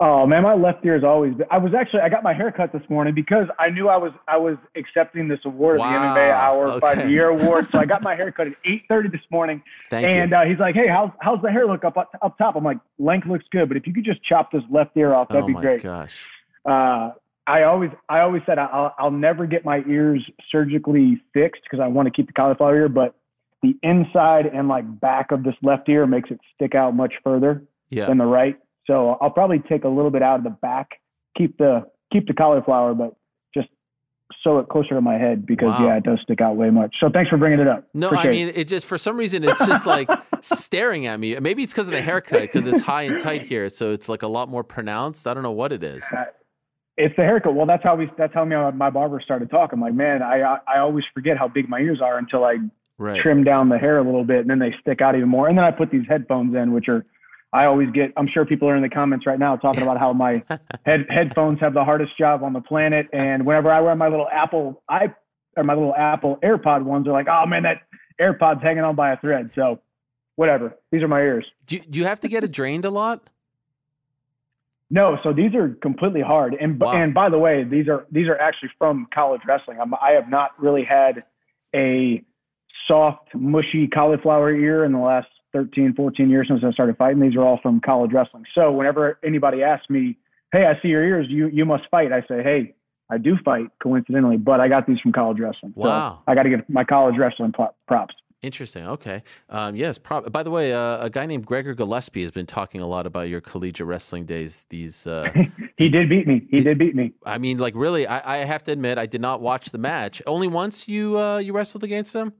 Oh 0.00 0.26
man, 0.26 0.42
my 0.42 0.54
left 0.54 0.84
ear 0.84 0.96
is 0.96 1.04
always. 1.04 1.34
I 1.48 1.58
was 1.58 1.74
actually 1.74 2.00
I 2.00 2.08
got 2.08 2.24
my 2.24 2.32
hair 2.34 2.50
cut 2.50 2.72
this 2.72 2.82
morning 2.88 3.14
because 3.14 3.46
I 3.60 3.70
knew 3.70 3.88
I 3.88 3.96
was 3.96 4.10
I 4.26 4.36
was 4.36 4.56
accepting 4.74 5.28
this 5.28 5.38
award, 5.44 5.78
wow. 5.78 5.92
the 5.92 6.20
MMA 6.20 6.32
Hour 6.32 6.68
okay. 6.70 6.80
Five 6.80 7.08
Year 7.08 7.28
Award. 7.28 7.68
So 7.70 7.78
I 7.78 7.84
got 7.84 8.02
my 8.10 8.16
hair 8.16 8.32
cut 8.32 8.48
at 8.48 8.54
eight 8.64 8.82
thirty 8.88 9.10
this 9.10 9.20
morning. 9.30 9.62
Thank 9.90 10.08
and 10.08 10.34
uh, 10.34 10.42
he's 10.42 10.58
like, 10.58 10.74
"Hey, 10.74 10.88
how's 10.88 11.10
how's 11.20 11.40
the 11.40 11.52
hair 11.52 11.68
look 11.68 11.84
up 11.84 11.96
up 11.96 12.36
top?" 12.36 12.56
I'm 12.56 12.64
like, 12.64 12.78
"Length 12.98 13.28
looks 13.28 13.44
good, 13.52 13.68
but 13.68 13.76
if 13.76 13.86
you 13.86 13.94
could 13.94 14.04
just 14.04 14.24
chop 14.24 14.50
this 14.50 14.64
left 14.72 14.96
ear 14.96 15.14
off, 15.14 15.28
that'd 15.28 15.44
oh 15.44 15.46
be 15.46 15.54
great." 15.54 15.84
Gosh. 15.84 16.26
Uh, 16.64 17.12
I 17.46 17.64
always 17.64 17.90
I 18.08 18.20
always 18.20 18.42
said 18.46 18.58
I'll 18.58 18.94
I'll 18.98 19.10
never 19.10 19.46
get 19.46 19.64
my 19.64 19.82
ears 19.88 20.24
surgically 20.50 21.20
fixed 21.34 21.62
because 21.64 21.80
I 21.82 21.88
want 21.88 22.06
to 22.06 22.12
keep 22.12 22.26
the 22.26 22.32
cauliflower 22.32 22.76
ear, 22.76 22.88
but 22.88 23.16
the 23.62 23.76
inside 23.82 24.46
and 24.46 24.68
like 24.68 25.00
back 25.00 25.32
of 25.32 25.42
this 25.44 25.54
left 25.62 25.88
ear 25.88 26.06
makes 26.06 26.30
it 26.30 26.40
stick 26.54 26.74
out 26.74 26.94
much 26.94 27.14
further 27.24 27.62
yeah. 27.90 28.06
than 28.06 28.18
the 28.18 28.24
right. 28.24 28.58
So 28.86 29.16
I'll 29.20 29.30
probably 29.30 29.60
take 29.60 29.84
a 29.84 29.88
little 29.88 30.10
bit 30.10 30.22
out 30.22 30.38
of 30.38 30.44
the 30.44 30.50
back, 30.50 31.00
keep 31.36 31.58
the 31.58 31.86
keep 32.12 32.26
the 32.26 32.34
cauliflower, 32.34 32.94
but 32.94 33.16
just 33.54 33.68
sew 34.42 34.58
it 34.58 34.68
closer 34.68 34.90
to 34.90 35.00
my 35.00 35.14
head 35.14 35.44
because 35.44 35.70
wow. 35.70 35.86
yeah, 35.86 35.96
it 35.96 36.04
does 36.04 36.20
stick 36.22 36.40
out 36.40 36.56
way 36.56 36.70
much. 36.70 36.94
So 37.00 37.08
thanks 37.12 37.28
for 37.28 37.38
bringing 37.38 37.60
it 37.60 37.68
up. 37.68 37.88
No, 37.94 38.08
Appreciate 38.08 38.30
I 38.30 38.32
mean 38.32 38.52
it 38.54 38.68
just 38.68 38.86
for 38.86 38.98
some 38.98 39.16
reason 39.16 39.42
it's 39.42 39.64
just 39.64 39.86
like 39.86 40.08
staring 40.40 41.06
at 41.06 41.18
me. 41.18 41.38
Maybe 41.40 41.64
it's 41.64 41.72
because 41.72 41.88
of 41.88 41.92
the 41.92 42.02
haircut 42.02 42.42
because 42.42 42.66
it's 42.68 42.80
high 42.80 43.02
and 43.02 43.18
tight 43.18 43.42
here, 43.42 43.68
so 43.68 43.92
it's 43.92 44.08
like 44.08 44.22
a 44.22 44.28
lot 44.28 44.48
more 44.48 44.62
pronounced. 44.62 45.26
I 45.26 45.34
don't 45.34 45.42
know 45.42 45.50
what 45.50 45.72
it 45.72 45.82
is. 45.82 46.04
Uh, 46.04 46.24
It's 46.96 47.14
the 47.16 47.22
haircut. 47.22 47.54
Well, 47.54 47.66
that's 47.66 47.82
how 47.82 47.96
we. 47.96 48.10
That's 48.18 48.34
how 48.34 48.44
me 48.44 48.56
my 48.74 48.90
barber 48.90 49.20
started 49.20 49.50
talking. 49.50 49.78
I'm 49.78 49.80
like, 49.80 49.94
man, 49.94 50.22
I 50.22 50.58
I 50.66 50.78
always 50.78 51.04
forget 51.14 51.38
how 51.38 51.48
big 51.48 51.68
my 51.68 51.78
ears 51.78 52.00
are 52.02 52.18
until 52.18 52.44
I 52.44 52.58
right. 52.98 53.20
trim 53.20 53.44
down 53.44 53.70
the 53.70 53.78
hair 53.78 53.98
a 53.98 54.04
little 54.04 54.24
bit, 54.24 54.40
and 54.40 54.50
then 54.50 54.58
they 54.58 54.74
stick 54.80 55.00
out 55.00 55.14
even 55.14 55.28
more. 55.28 55.48
And 55.48 55.56
then 55.56 55.64
I 55.64 55.70
put 55.70 55.90
these 55.90 56.06
headphones 56.06 56.54
in, 56.54 56.72
which 56.72 56.88
are 56.88 57.04
I 57.52 57.64
always 57.64 57.90
get. 57.90 58.12
I'm 58.16 58.28
sure 58.28 58.44
people 58.44 58.68
are 58.68 58.76
in 58.76 58.82
the 58.82 58.88
comments 58.88 59.26
right 59.26 59.38
now 59.38 59.56
talking 59.56 59.82
about 59.82 59.98
how 59.98 60.12
my 60.12 60.42
head 60.86 61.06
headphones 61.08 61.60
have 61.60 61.74
the 61.74 61.84
hardest 61.84 62.16
job 62.18 62.42
on 62.42 62.52
the 62.52 62.60
planet. 62.60 63.08
And 63.12 63.46
whenever 63.46 63.70
I 63.70 63.80
wear 63.80 63.94
my 63.94 64.08
little 64.08 64.28
Apple 64.30 64.82
i 64.88 65.12
or 65.56 65.64
my 65.64 65.74
little 65.74 65.94
Apple 65.94 66.38
AirPod 66.42 66.82
ones, 66.82 67.06
are 67.06 67.12
like, 67.12 67.28
oh 67.28 67.46
man, 67.46 67.64
that 67.64 67.82
AirPod's 68.20 68.62
hanging 68.62 68.84
on 68.84 68.96
by 68.96 69.12
a 69.12 69.16
thread. 69.18 69.50
So 69.54 69.80
whatever. 70.36 70.78
These 70.90 71.02
are 71.02 71.08
my 71.08 71.20
ears. 71.20 71.44
Do 71.66 71.76
you, 71.76 71.82
do 71.82 71.98
you 71.98 72.06
have 72.06 72.20
to 72.20 72.28
get 72.28 72.44
it 72.44 72.52
drained 72.52 72.84
a 72.84 72.90
lot? 72.90 73.28
No, 74.92 75.16
so 75.22 75.32
these 75.32 75.54
are 75.54 75.70
completely 75.80 76.20
hard. 76.20 76.54
And 76.60 76.78
wow. 76.78 76.92
and 76.92 77.14
by 77.14 77.30
the 77.30 77.38
way, 77.38 77.64
these 77.64 77.88
are 77.88 78.06
these 78.12 78.28
are 78.28 78.36
actually 78.36 78.68
from 78.76 79.06
college 79.12 79.40
wrestling. 79.48 79.78
I'm, 79.80 79.94
I 79.94 80.10
have 80.10 80.28
not 80.28 80.50
really 80.58 80.84
had 80.84 81.24
a 81.74 82.22
soft, 82.86 83.34
mushy 83.34 83.88
cauliflower 83.88 84.54
ear 84.54 84.84
in 84.84 84.92
the 84.92 84.98
last 84.98 85.28
13, 85.54 85.94
14 85.94 86.28
years 86.28 86.46
since 86.46 86.60
I 86.62 86.72
started 86.72 86.98
fighting. 86.98 87.22
These 87.22 87.36
are 87.36 87.42
all 87.42 87.58
from 87.62 87.80
college 87.80 88.12
wrestling. 88.12 88.44
So 88.54 88.70
whenever 88.70 89.18
anybody 89.24 89.62
asks 89.62 89.88
me, 89.88 90.18
"Hey, 90.52 90.66
I 90.66 90.78
see 90.82 90.88
your 90.88 91.02
ears. 91.02 91.26
You 91.30 91.48
you 91.48 91.64
must 91.64 91.84
fight," 91.90 92.12
I 92.12 92.20
say, 92.28 92.42
"Hey, 92.42 92.74
I 93.10 93.16
do 93.16 93.38
fight 93.42 93.68
coincidentally, 93.82 94.36
but 94.36 94.60
I 94.60 94.68
got 94.68 94.86
these 94.86 95.00
from 95.00 95.12
college 95.12 95.38
wrestling. 95.38 95.72
Wow. 95.74 96.18
So 96.18 96.30
I 96.30 96.34
got 96.34 96.42
to 96.42 96.50
give 96.50 96.68
my 96.68 96.84
college 96.84 97.16
wrestling 97.18 97.54
props. 97.88 98.14
Interesting. 98.42 98.86
Okay. 98.88 99.22
Um, 99.48 99.76
yes. 99.76 99.98
Pro- 99.98 100.22
by 100.22 100.42
the 100.42 100.50
way, 100.50 100.72
uh, 100.72 101.04
a 101.04 101.08
guy 101.08 101.26
named 101.26 101.46
Gregor 101.46 101.74
Gillespie 101.74 102.22
has 102.22 102.32
been 102.32 102.46
talking 102.46 102.80
a 102.80 102.86
lot 102.86 103.06
about 103.06 103.28
your 103.28 103.40
collegiate 103.40 103.86
wrestling 103.86 104.24
days. 104.24 104.66
These. 104.68 105.06
Uh, 105.06 105.30
he 105.76 105.88
did 105.88 106.08
beat 106.08 106.26
me. 106.26 106.46
He 106.50 106.60
did 106.60 106.76
beat 106.76 106.96
me. 106.96 107.12
I 107.24 107.38
mean, 107.38 107.58
like 107.58 107.74
really, 107.76 108.04
I, 108.04 108.40
I 108.40 108.44
have 108.44 108.64
to 108.64 108.72
admit, 108.72 108.98
I 108.98 109.06
did 109.06 109.20
not 109.20 109.40
watch 109.40 109.70
the 109.70 109.78
match. 109.78 110.20
Only 110.26 110.48
once 110.48 110.88
you 110.88 111.18
uh, 111.18 111.38
you 111.38 111.52
wrestled 111.52 111.84
against 111.84 112.14
him. 112.14 112.32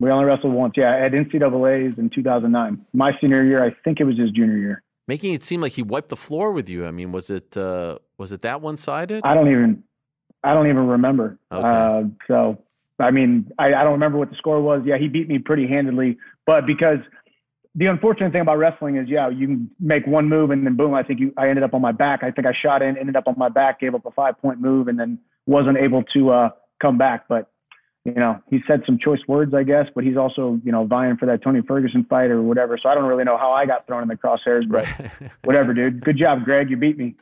We 0.00 0.10
only 0.10 0.24
wrestled 0.24 0.54
once. 0.54 0.74
Yeah, 0.76 0.96
at 0.96 1.12
NCAA's 1.12 1.98
in 1.98 2.10
2009. 2.10 2.84
My 2.92 3.12
senior 3.20 3.44
year, 3.44 3.64
I 3.64 3.70
think 3.84 4.00
it 4.00 4.04
was 4.04 4.18
his 4.18 4.30
junior 4.30 4.56
year. 4.56 4.82
Making 5.06 5.34
it 5.34 5.42
seem 5.42 5.60
like 5.60 5.72
he 5.72 5.82
wiped 5.82 6.08
the 6.08 6.16
floor 6.16 6.52
with 6.52 6.68
you. 6.68 6.86
I 6.86 6.90
mean, 6.90 7.12
was 7.12 7.28
it 7.28 7.54
uh, 7.56 7.98
was 8.16 8.32
it 8.32 8.40
that 8.42 8.62
one 8.62 8.78
sided? 8.78 9.20
I 9.24 9.34
don't 9.34 9.48
even 9.48 9.82
I 10.42 10.54
don't 10.54 10.68
even 10.68 10.86
remember. 10.86 11.38
Okay. 11.52 11.68
Uh, 11.68 12.04
so 12.26 12.62
I 13.02 13.10
mean, 13.10 13.50
I, 13.58 13.74
I 13.74 13.82
don't 13.82 13.92
remember 13.92 14.18
what 14.18 14.30
the 14.30 14.36
score 14.36 14.60
was. 14.60 14.82
Yeah, 14.84 14.96
he 14.98 15.08
beat 15.08 15.28
me 15.28 15.38
pretty 15.38 15.66
handedly, 15.66 16.18
but 16.46 16.66
because 16.66 16.98
the 17.74 17.86
unfortunate 17.86 18.32
thing 18.32 18.42
about 18.42 18.58
wrestling 18.58 18.96
is, 18.96 19.08
yeah, 19.08 19.28
you 19.28 19.46
can 19.46 19.70
make 19.80 20.06
one 20.06 20.28
move 20.28 20.50
and 20.50 20.64
then 20.64 20.76
boom, 20.76 20.94
I 20.94 21.02
think 21.02 21.20
you, 21.20 21.32
I 21.36 21.48
ended 21.48 21.64
up 21.64 21.74
on 21.74 21.80
my 21.80 21.92
back. 21.92 22.22
I 22.22 22.30
think 22.30 22.46
I 22.46 22.52
shot 22.52 22.82
in, 22.82 22.96
ended 22.96 23.16
up 23.16 23.26
on 23.26 23.34
my 23.36 23.48
back, 23.48 23.80
gave 23.80 23.94
up 23.94 24.04
a 24.04 24.10
five 24.10 24.38
point 24.40 24.60
move, 24.60 24.88
and 24.88 24.98
then 24.98 25.18
wasn't 25.46 25.78
able 25.78 26.02
to 26.14 26.30
uh, 26.30 26.50
come 26.80 26.98
back. 26.98 27.26
But 27.28 27.48
you 28.04 28.14
know, 28.14 28.40
he 28.50 28.60
said 28.66 28.82
some 28.84 28.98
choice 28.98 29.20
words, 29.28 29.54
I 29.54 29.62
guess, 29.62 29.86
but 29.94 30.02
he's 30.02 30.16
also, 30.16 30.60
you 30.64 30.72
know, 30.72 30.84
vying 30.84 31.16
for 31.16 31.26
that 31.26 31.42
Tony 31.42 31.60
Ferguson 31.66 32.04
fight 32.10 32.30
or 32.30 32.42
whatever. 32.42 32.76
So 32.82 32.88
I 32.88 32.94
don't 32.94 33.04
really 33.04 33.22
know 33.22 33.38
how 33.38 33.52
I 33.52 33.64
got 33.64 33.86
thrown 33.86 34.02
in 34.02 34.08
the 34.08 34.16
crosshairs, 34.16 34.68
but 34.68 34.86
whatever, 35.44 35.72
dude. 35.72 36.04
Good 36.04 36.18
job, 36.18 36.44
Greg. 36.44 36.68
You 36.68 36.76
beat 36.76 36.98
me. 36.98 37.14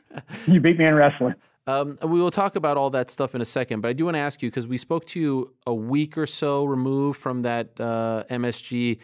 You 0.47 0.59
beat 0.59 0.79
me 0.79 0.85
in 0.85 0.95
wrestling. 0.95 1.35
Um, 1.67 1.97
we 2.03 2.19
will 2.19 2.31
talk 2.31 2.55
about 2.55 2.77
all 2.77 2.89
that 2.89 3.09
stuff 3.09 3.35
in 3.35 3.41
a 3.41 3.45
second, 3.45 3.81
but 3.81 3.89
I 3.89 3.93
do 3.93 4.05
want 4.05 4.15
to 4.15 4.19
ask 4.19 4.41
you 4.41 4.49
because 4.49 4.67
we 4.67 4.77
spoke 4.77 5.05
to 5.07 5.19
you 5.19 5.53
a 5.67 5.73
week 5.73 6.17
or 6.17 6.25
so 6.25 6.65
removed 6.65 7.19
from 7.19 7.43
that 7.43 7.79
uh, 7.79 8.23
MSG 8.31 8.99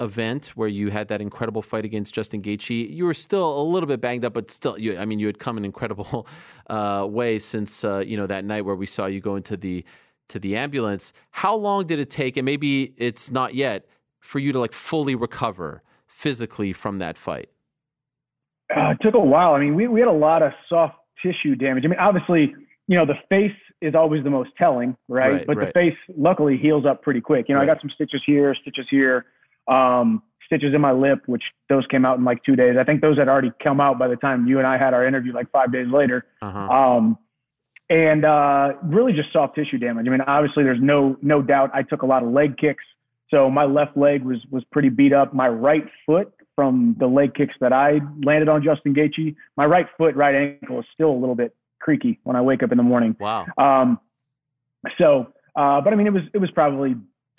event 0.00 0.48
where 0.56 0.68
you 0.68 0.90
had 0.90 1.08
that 1.08 1.20
incredible 1.20 1.62
fight 1.62 1.84
against 1.84 2.14
Justin 2.14 2.42
Gaethje. 2.42 2.92
You 2.92 3.04
were 3.04 3.14
still 3.14 3.60
a 3.60 3.62
little 3.62 3.86
bit 3.86 4.00
banged 4.00 4.24
up, 4.24 4.34
but 4.34 4.50
still, 4.50 4.76
you, 4.76 4.98
I 4.98 5.04
mean, 5.04 5.20
you 5.20 5.26
had 5.26 5.38
come 5.38 5.56
an 5.56 5.64
incredible 5.64 6.26
uh, 6.68 7.06
way 7.08 7.38
since 7.38 7.84
uh, 7.84 8.02
you 8.04 8.16
know 8.16 8.26
that 8.26 8.44
night 8.44 8.64
where 8.64 8.74
we 8.74 8.86
saw 8.86 9.06
you 9.06 9.20
go 9.20 9.36
into 9.36 9.56
the 9.56 9.84
to 10.28 10.38
the 10.38 10.56
ambulance. 10.56 11.12
How 11.30 11.54
long 11.54 11.86
did 11.86 12.00
it 12.00 12.10
take, 12.10 12.36
and 12.36 12.44
maybe 12.44 12.92
it's 12.96 13.30
not 13.30 13.54
yet, 13.54 13.86
for 14.18 14.40
you 14.40 14.52
to 14.52 14.58
like 14.58 14.72
fully 14.72 15.14
recover 15.14 15.82
physically 16.06 16.72
from 16.72 16.98
that 16.98 17.16
fight? 17.16 17.48
Uh, 18.74 18.90
it 18.90 18.98
took 19.02 19.14
a 19.14 19.20
while. 19.20 19.54
I 19.54 19.60
mean, 19.60 19.74
we 19.76 19.86
we 19.86 20.00
had 20.00 20.08
a 20.08 20.12
lot 20.12 20.42
of 20.42 20.52
soft 20.68 20.96
tissue 21.22 21.54
damage. 21.54 21.84
I 21.84 21.88
mean, 21.88 21.98
obviously, 21.98 22.54
you 22.88 22.96
know, 22.96 23.06
the 23.06 23.14
face 23.28 23.56
is 23.80 23.94
always 23.94 24.24
the 24.24 24.30
most 24.30 24.50
telling, 24.56 24.96
right? 25.08 25.32
right 25.32 25.46
but 25.46 25.56
right. 25.56 25.66
the 25.66 25.72
face 25.72 25.96
luckily 26.16 26.56
heals 26.56 26.84
up 26.86 27.02
pretty 27.02 27.20
quick. 27.20 27.46
You 27.48 27.54
know, 27.54 27.60
right. 27.60 27.68
I 27.68 27.74
got 27.74 27.80
some 27.80 27.90
stitches 27.94 28.22
here, 28.26 28.54
stitches 28.60 28.86
here, 28.90 29.26
um, 29.68 30.22
stitches 30.46 30.74
in 30.74 30.80
my 30.80 30.92
lip, 30.92 31.20
which 31.26 31.42
those 31.68 31.84
came 31.90 32.04
out 32.04 32.18
in 32.18 32.24
like 32.24 32.42
two 32.44 32.56
days. 32.56 32.76
I 32.78 32.84
think 32.84 33.00
those 33.00 33.18
had 33.18 33.28
already 33.28 33.52
come 33.62 33.80
out 33.80 33.98
by 33.98 34.08
the 34.08 34.16
time 34.16 34.46
you 34.46 34.58
and 34.58 34.66
I 34.66 34.78
had 34.78 34.94
our 34.94 35.06
interview 35.06 35.32
like 35.32 35.50
five 35.50 35.72
days 35.72 35.86
later. 35.92 36.26
Uh-huh. 36.42 36.58
Um, 36.58 37.18
and 37.90 38.24
uh, 38.24 38.72
really 38.84 39.12
just 39.12 39.32
soft 39.32 39.54
tissue 39.54 39.78
damage. 39.78 40.06
I 40.06 40.10
mean, 40.10 40.20
obviously, 40.22 40.64
there's 40.64 40.80
no 40.80 41.16
no 41.20 41.42
doubt. 41.42 41.70
I 41.74 41.82
took 41.82 42.02
a 42.02 42.06
lot 42.06 42.22
of 42.22 42.30
leg 42.30 42.56
kicks, 42.56 42.84
so 43.30 43.50
my 43.50 43.64
left 43.64 43.96
leg 43.96 44.24
was 44.24 44.38
was 44.50 44.64
pretty 44.72 44.88
beat 44.88 45.12
up. 45.12 45.34
My 45.34 45.48
right 45.48 45.84
foot 46.06 46.32
from 46.56 46.96
the 46.98 47.06
leg 47.06 47.34
kicks 47.34 47.54
that 47.60 47.72
I 47.72 48.00
landed 48.24 48.48
on 48.48 48.62
Justin 48.62 48.94
Gaethje, 48.94 49.34
my 49.56 49.64
right 49.64 49.86
foot, 49.96 50.14
right 50.14 50.34
ankle 50.34 50.80
is 50.80 50.86
still 50.92 51.10
a 51.10 51.18
little 51.18 51.34
bit 51.34 51.54
creaky 51.80 52.20
when 52.24 52.36
I 52.36 52.42
wake 52.42 52.62
up 52.62 52.72
in 52.72 52.78
the 52.78 52.84
morning. 52.84 53.16
Wow. 53.18 53.46
Um, 53.58 53.98
so, 54.98 55.32
uh, 55.56 55.80
but 55.80 55.92
I 55.92 55.96
mean, 55.96 56.06
it 56.06 56.12
was 56.12 56.22
it 56.34 56.38
was 56.38 56.50
probably 56.50 56.94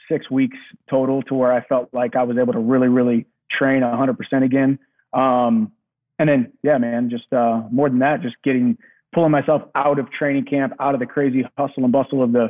six 0.10 0.30
weeks 0.30 0.58
total 0.90 1.22
to 1.24 1.34
where 1.34 1.52
I 1.52 1.64
felt 1.66 1.90
like 1.94 2.16
I 2.16 2.24
was 2.24 2.38
able 2.38 2.54
to 2.54 2.60
really, 2.60 2.88
really 2.88 3.26
train 3.52 3.82
100% 3.82 4.44
again. 4.44 4.80
Um, 5.14 5.72
and 6.20 6.30
then, 6.30 6.54
yeah, 6.64 6.78
man, 6.78 7.10
just 7.10 7.32
uh, 7.34 7.64
more 7.72 7.90
than 7.90 8.00
that, 8.00 8.22
just 8.22 8.36
getting 8.44 8.78
pulling 9.14 9.32
myself 9.32 9.62
out 9.76 10.00
of 10.00 10.12
training 10.12 10.46
camp, 10.46 10.74
out 10.80 10.94
of 10.94 11.00
the 11.00 11.06
crazy 11.06 11.46
hustle 11.58 11.84
and 11.84 11.92
bustle 11.92 12.24
of 12.24 12.32
the 12.32 12.50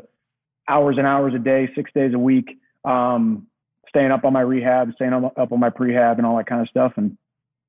hours 0.67 0.95
and 0.97 1.05
hours 1.05 1.33
a 1.35 1.39
day, 1.39 1.69
six 1.75 1.91
days 1.93 2.13
a 2.13 2.19
week, 2.19 2.57
um, 2.85 3.47
staying 3.95 4.11
up 4.11 4.25
on 4.25 4.33
my 4.33 4.41
rehab, 4.41 4.91
staying 4.95 5.13
up 5.13 5.51
on 5.51 5.59
my 5.59 5.69
prehab, 5.69 6.17
and 6.17 6.25
all 6.25 6.35
that 6.37 6.47
kind 6.47 6.61
of 6.61 6.67
stuff. 6.69 6.93
And 6.95 7.17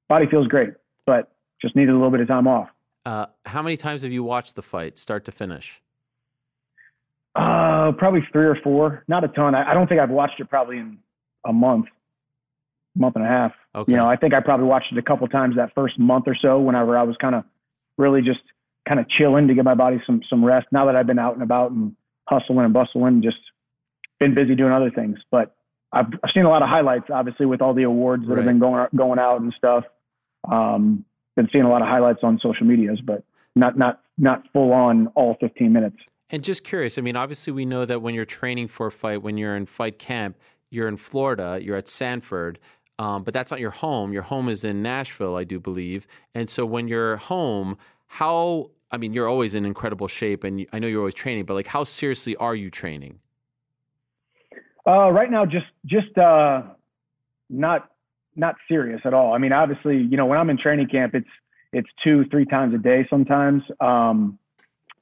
body 0.09 0.26
feels 0.30 0.46
great, 0.48 0.70
but 1.06 1.30
just 1.60 1.76
needed 1.76 1.90
a 1.90 1.94
little 1.94 2.10
bit 2.10 2.20
of 2.20 2.28
time 2.28 2.48
off. 2.48 2.68
Uh, 3.05 3.26
how 3.44 3.62
many 3.62 3.76
times 3.76 4.02
have 4.02 4.12
you 4.12 4.24
watched 4.24 4.56
the 4.56 4.62
fight, 4.62 4.98
start 4.98 5.26
to 5.26 5.32
finish? 5.32 5.82
Uh, 7.34 7.92
probably 7.98 8.26
three 8.32 8.46
or 8.46 8.56
four. 8.62 9.05
Not 9.09 9.24
a 9.24 9.28
ton. 9.28 9.55
I, 9.55 9.70
I 9.70 9.74
don't 9.74 9.86
think 9.88 10.01
I've 10.01 10.10
watched 10.10 10.40
it 10.40 10.48
probably 10.48 10.78
in 10.78 10.98
a 11.44 11.52
month, 11.52 11.86
month 12.96 13.16
and 13.16 13.24
a 13.24 13.28
half. 13.28 13.52
Okay. 13.74 13.92
You 13.92 13.98
know, 13.98 14.09
I 14.09 14.16
think 14.16 14.32
I 14.32 14.40
probably 14.40 14.66
watched 14.66 14.92
it 14.92 14.98
a 14.98 15.02
couple 15.02 15.26
times 15.28 15.56
that 15.56 15.74
first 15.74 15.98
month 15.98 16.24
or 16.26 16.36
so. 16.40 16.60
Whenever 16.60 16.96
I 16.96 17.02
was 17.02 17.16
kind 17.20 17.34
of 17.34 17.44
really 17.98 18.22
just 18.22 18.40
kind 18.88 19.01
of 19.01 19.09
chilling 19.09 19.48
to 19.48 19.55
give 19.55 19.64
my 19.64 19.74
body 19.74 20.01
some 20.06 20.22
some 20.30 20.44
rest. 20.44 20.68
Now 20.72 20.86
that 20.86 20.96
I've 20.96 21.06
been 21.06 21.18
out 21.18 21.34
and 21.34 21.42
about 21.42 21.72
and 21.72 21.94
hustling 22.28 22.64
and 22.64 22.72
bustling, 22.72 23.22
just 23.22 23.36
been 24.20 24.34
busy 24.34 24.55
doing 24.55 24.72
other 24.72 24.90
things. 24.90 25.18
But 25.30 25.56
I've, 25.94 26.06
I've 26.22 26.30
seen 26.34 26.44
a 26.44 26.48
lot 26.48 26.62
of 26.62 26.68
highlights, 26.68 27.06
obviously, 27.12 27.46
with 27.46 27.62
all 27.62 27.74
the 27.74 27.84
awards 27.84 28.24
that 28.24 28.30
right. 28.30 28.38
have 28.38 28.46
been 28.46 28.58
going 28.58 28.86
going 28.96 29.18
out 29.18 29.40
and 29.40 29.54
stuff. 29.56 29.84
Um, 30.50 31.04
been 31.36 31.48
seeing 31.52 31.64
a 31.64 31.70
lot 31.70 31.82
of 31.82 31.88
highlights 31.88 32.20
on 32.22 32.38
social 32.42 32.66
medias, 32.66 33.00
but 33.04 33.24
not 33.56 33.78
not 33.78 34.02
not 34.18 34.42
full 34.52 34.72
on 34.72 35.08
all 35.14 35.36
15 35.40 35.72
minutes. 35.72 35.96
And 36.30 36.42
just 36.42 36.64
curious, 36.64 36.98
I 36.98 37.00
mean, 37.02 37.16
obviously, 37.16 37.52
we 37.52 37.64
know 37.64 37.84
that 37.84 38.02
when 38.02 38.14
you're 38.14 38.24
training 38.24 38.68
for 38.68 38.86
a 38.86 38.92
fight, 38.92 39.22
when 39.22 39.36
you're 39.36 39.56
in 39.56 39.66
fight 39.66 39.98
camp, 39.98 40.36
you're 40.70 40.88
in 40.88 40.96
Florida, 40.96 41.58
you're 41.62 41.76
at 41.76 41.88
Sanford. 41.88 42.58
Um, 42.98 43.24
but 43.24 43.34
that's 43.34 43.50
not 43.50 43.58
your 43.58 43.72
home. 43.72 44.12
Your 44.12 44.22
home 44.22 44.48
is 44.48 44.64
in 44.64 44.80
Nashville, 44.80 45.36
I 45.36 45.42
do 45.42 45.58
believe. 45.58 46.06
And 46.32 46.48
so 46.48 46.64
when 46.64 46.86
you're 46.86 47.16
home, 47.16 47.76
how 48.06 48.70
I 48.90 48.96
mean, 48.96 49.12
you're 49.12 49.28
always 49.28 49.56
in 49.56 49.64
incredible 49.64 50.06
shape, 50.06 50.44
and 50.44 50.66
I 50.72 50.78
know 50.78 50.86
you're 50.86 51.00
always 51.00 51.14
training. 51.14 51.46
But 51.46 51.54
like, 51.54 51.66
how 51.66 51.82
seriously 51.82 52.36
are 52.36 52.54
you 52.54 52.70
training? 52.70 53.18
Uh, 54.86 55.11
right 55.11 55.31
now, 55.31 55.47
just 55.47 55.66
just 55.86 56.16
uh, 56.19 56.62
not 57.48 57.90
not 58.36 58.56
serious 58.69 59.01
at 59.05 59.15
all. 59.15 59.32
I 59.32 59.39
mean, 59.39 59.52
obviously, 59.52 59.97
you 59.97 60.16
know, 60.16 60.27
when 60.27 60.39
I'm 60.39 60.51
in 60.51 60.59
training 60.59 60.89
camp, 60.89 61.15
it's 61.15 61.28
it's 61.73 61.89
two 62.02 62.24
three 62.31 62.44
times 62.44 62.74
a 62.74 62.78
day 62.78 63.06
sometimes. 63.09 63.62
Um, 63.81 64.39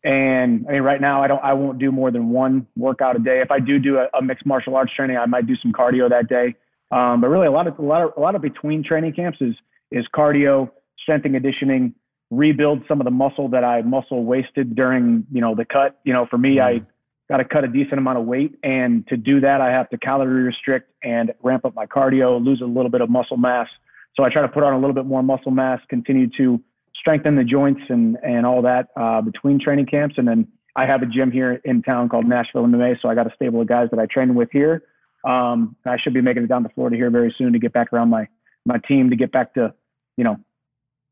and 0.05 0.67
I 0.69 0.73
mean, 0.73 0.83
right 0.83 1.01
now, 1.01 1.23
I 1.23 1.29
don't 1.29 1.43
I 1.43 1.53
won't 1.53 1.79
do 1.79 1.93
more 1.93 2.11
than 2.11 2.31
one 2.31 2.67
workout 2.77 3.17
a 3.17 3.19
day. 3.19 3.41
If 3.41 3.51
I 3.51 3.61
do 3.61 3.79
do 3.79 3.99
a, 3.99 4.09
a 4.17 4.23
mixed 4.23 4.47
martial 4.47 4.77
arts 4.77 4.93
training, 4.95 5.17
I 5.17 5.27
might 5.27 5.47
do 5.47 5.55
some 5.63 5.73
cardio 5.73 6.09
that 6.11 6.29
day. 6.29 6.55
Um, 6.91 7.21
but 7.21 7.29
really, 7.29 7.47
a 7.47 7.53
lot 7.53 7.67
of 7.67 7.79
a 7.79 7.83
lot 7.83 8.03
of 8.03 8.13
a 8.17 8.21
lot 8.21 8.35
of 8.35 8.43
between 8.43 8.85
training 8.85 9.15
camps 9.15 9.39
is 9.41 9.55
is 9.91 10.07
cardio, 10.15 10.71
strength 10.99 11.25
and 11.25 11.35
conditioning, 11.35 11.95
rebuild 12.31 12.83
some 12.89 13.01
of 13.01 13.05
the 13.05 13.11
muscle 13.11 13.49
that 13.51 13.65
I 13.65 13.83
muscle 13.83 14.25
wasted 14.25 14.75
during, 14.75 15.27
you 15.31 15.41
know, 15.41 15.55
the 15.55 15.65
cut. 15.65 16.01
You 16.05 16.13
know, 16.13 16.27
for 16.29 16.39
me, 16.39 16.57
mm. 16.57 16.63
I 16.63 16.87
got 17.33 17.39
to 17.39 17.45
cut 17.47 17.65
a 17.65 17.69
decent 17.69 17.95
amount 17.95 18.19
of 18.19 18.27
weight. 18.27 18.59
And 18.63 19.09
to 19.09 19.17
do 19.17 19.41
that, 19.41 19.63
I 19.63 19.71
have 19.71 19.89
to 19.89 19.97
calorie 19.97 20.43
restrict 20.43 20.91
and 21.03 21.33
ramp 21.43 21.65
up 21.65 21.75
my 21.75 21.87
cardio, 21.87 22.45
lose 22.45 22.61
a 22.61 22.67
little 22.67 22.91
bit 22.91 23.01
of 23.01 23.09
muscle 23.09 23.39
mass. 23.39 23.69
So 24.15 24.23
I 24.23 24.29
try 24.29 24.43
to 24.43 24.49
put 24.49 24.63
on 24.63 24.75
a 24.75 24.79
little 24.79 24.93
bit 24.93 25.07
more 25.07 25.23
muscle 25.23 25.51
mass, 25.51 25.81
continue 25.89 26.29
to 26.37 26.61
strengthen 26.95 27.37
the 27.37 27.45
joints 27.45 27.81
and, 27.89 28.19
and 28.23 28.45
all 28.45 28.61
that 28.61 28.89
uh, 29.01 29.23
between 29.23 29.59
training 29.59 29.87
camps. 29.87 30.17
And 30.19 30.29
then 30.29 30.47
I 30.77 30.85
have 30.85 31.01
a 31.01 31.07
gym 31.07 31.33
here 31.33 31.59
in 31.65 31.81
town 31.81 32.11
called 32.11 32.27
Nashville 32.27 32.65
MMA. 32.65 33.01
So 33.01 33.09
I 33.09 33.15
got 33.15 33.27
a 33.27 33.35
stable 33.35 33.63
of 33.63 33.67
guys 33.67 33.89
that 33.93 33.99
I 33.99 34.05
train 34.05 34.35
with 34.35 34.51
here. 34.53 34.83
Um, 35.27 35.75
I 35.87 35.97
should 35.97 36.13
be 36.13 36.21
making 36.21 36.43
it 36.43 36.49
down 36.49 36.65
to 36.65 36.69
Florida 36.69 36.97
here 36.97 37.09
very 37.09 37.35
soon 37.39 37.55
to 37.55 37.59
get 37.59 37.73
back 37.73 37.95
around 37.95 38.11
my, 38.11 38.29
my 38.67 38.77
team 38.87 39.09
to 39.09 39.17
get 39.17 39.33
back 39.33 39.55
to, 39.55 39.73
you 40.19 40.25
know, 40.25 40.37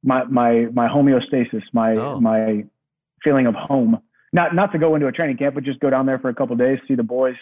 my 0.03 0.25
my 0.25 0.67
my 0.73 0.89
homeostasis, 0.89 1.63
my 1.73 1.95
oh. 1.95 2.21
my 2.21 2.65
feeling 3.23 3.47
of 3.47 3.55
home. 3.55 4.01
Not 4.33 4.55
not 4.55 4.73
to 4.73 4.79
go 4.79 4.95
into 4.95 5.07
a 5.07 5.13
training 5.13 5.37
camp, 5.37 5.55
but 5.55 5.65
just 5.65 5.81
go 5.81 5.91
down 5.91 6.07
there 6.07 6.19
for 6.19 6.29
a 6.29 6.35
couple 6.35 6.55
days, 6.57 6.79
see 6.87 6.95
the 6.95 7.03
boys, 7.03 7.35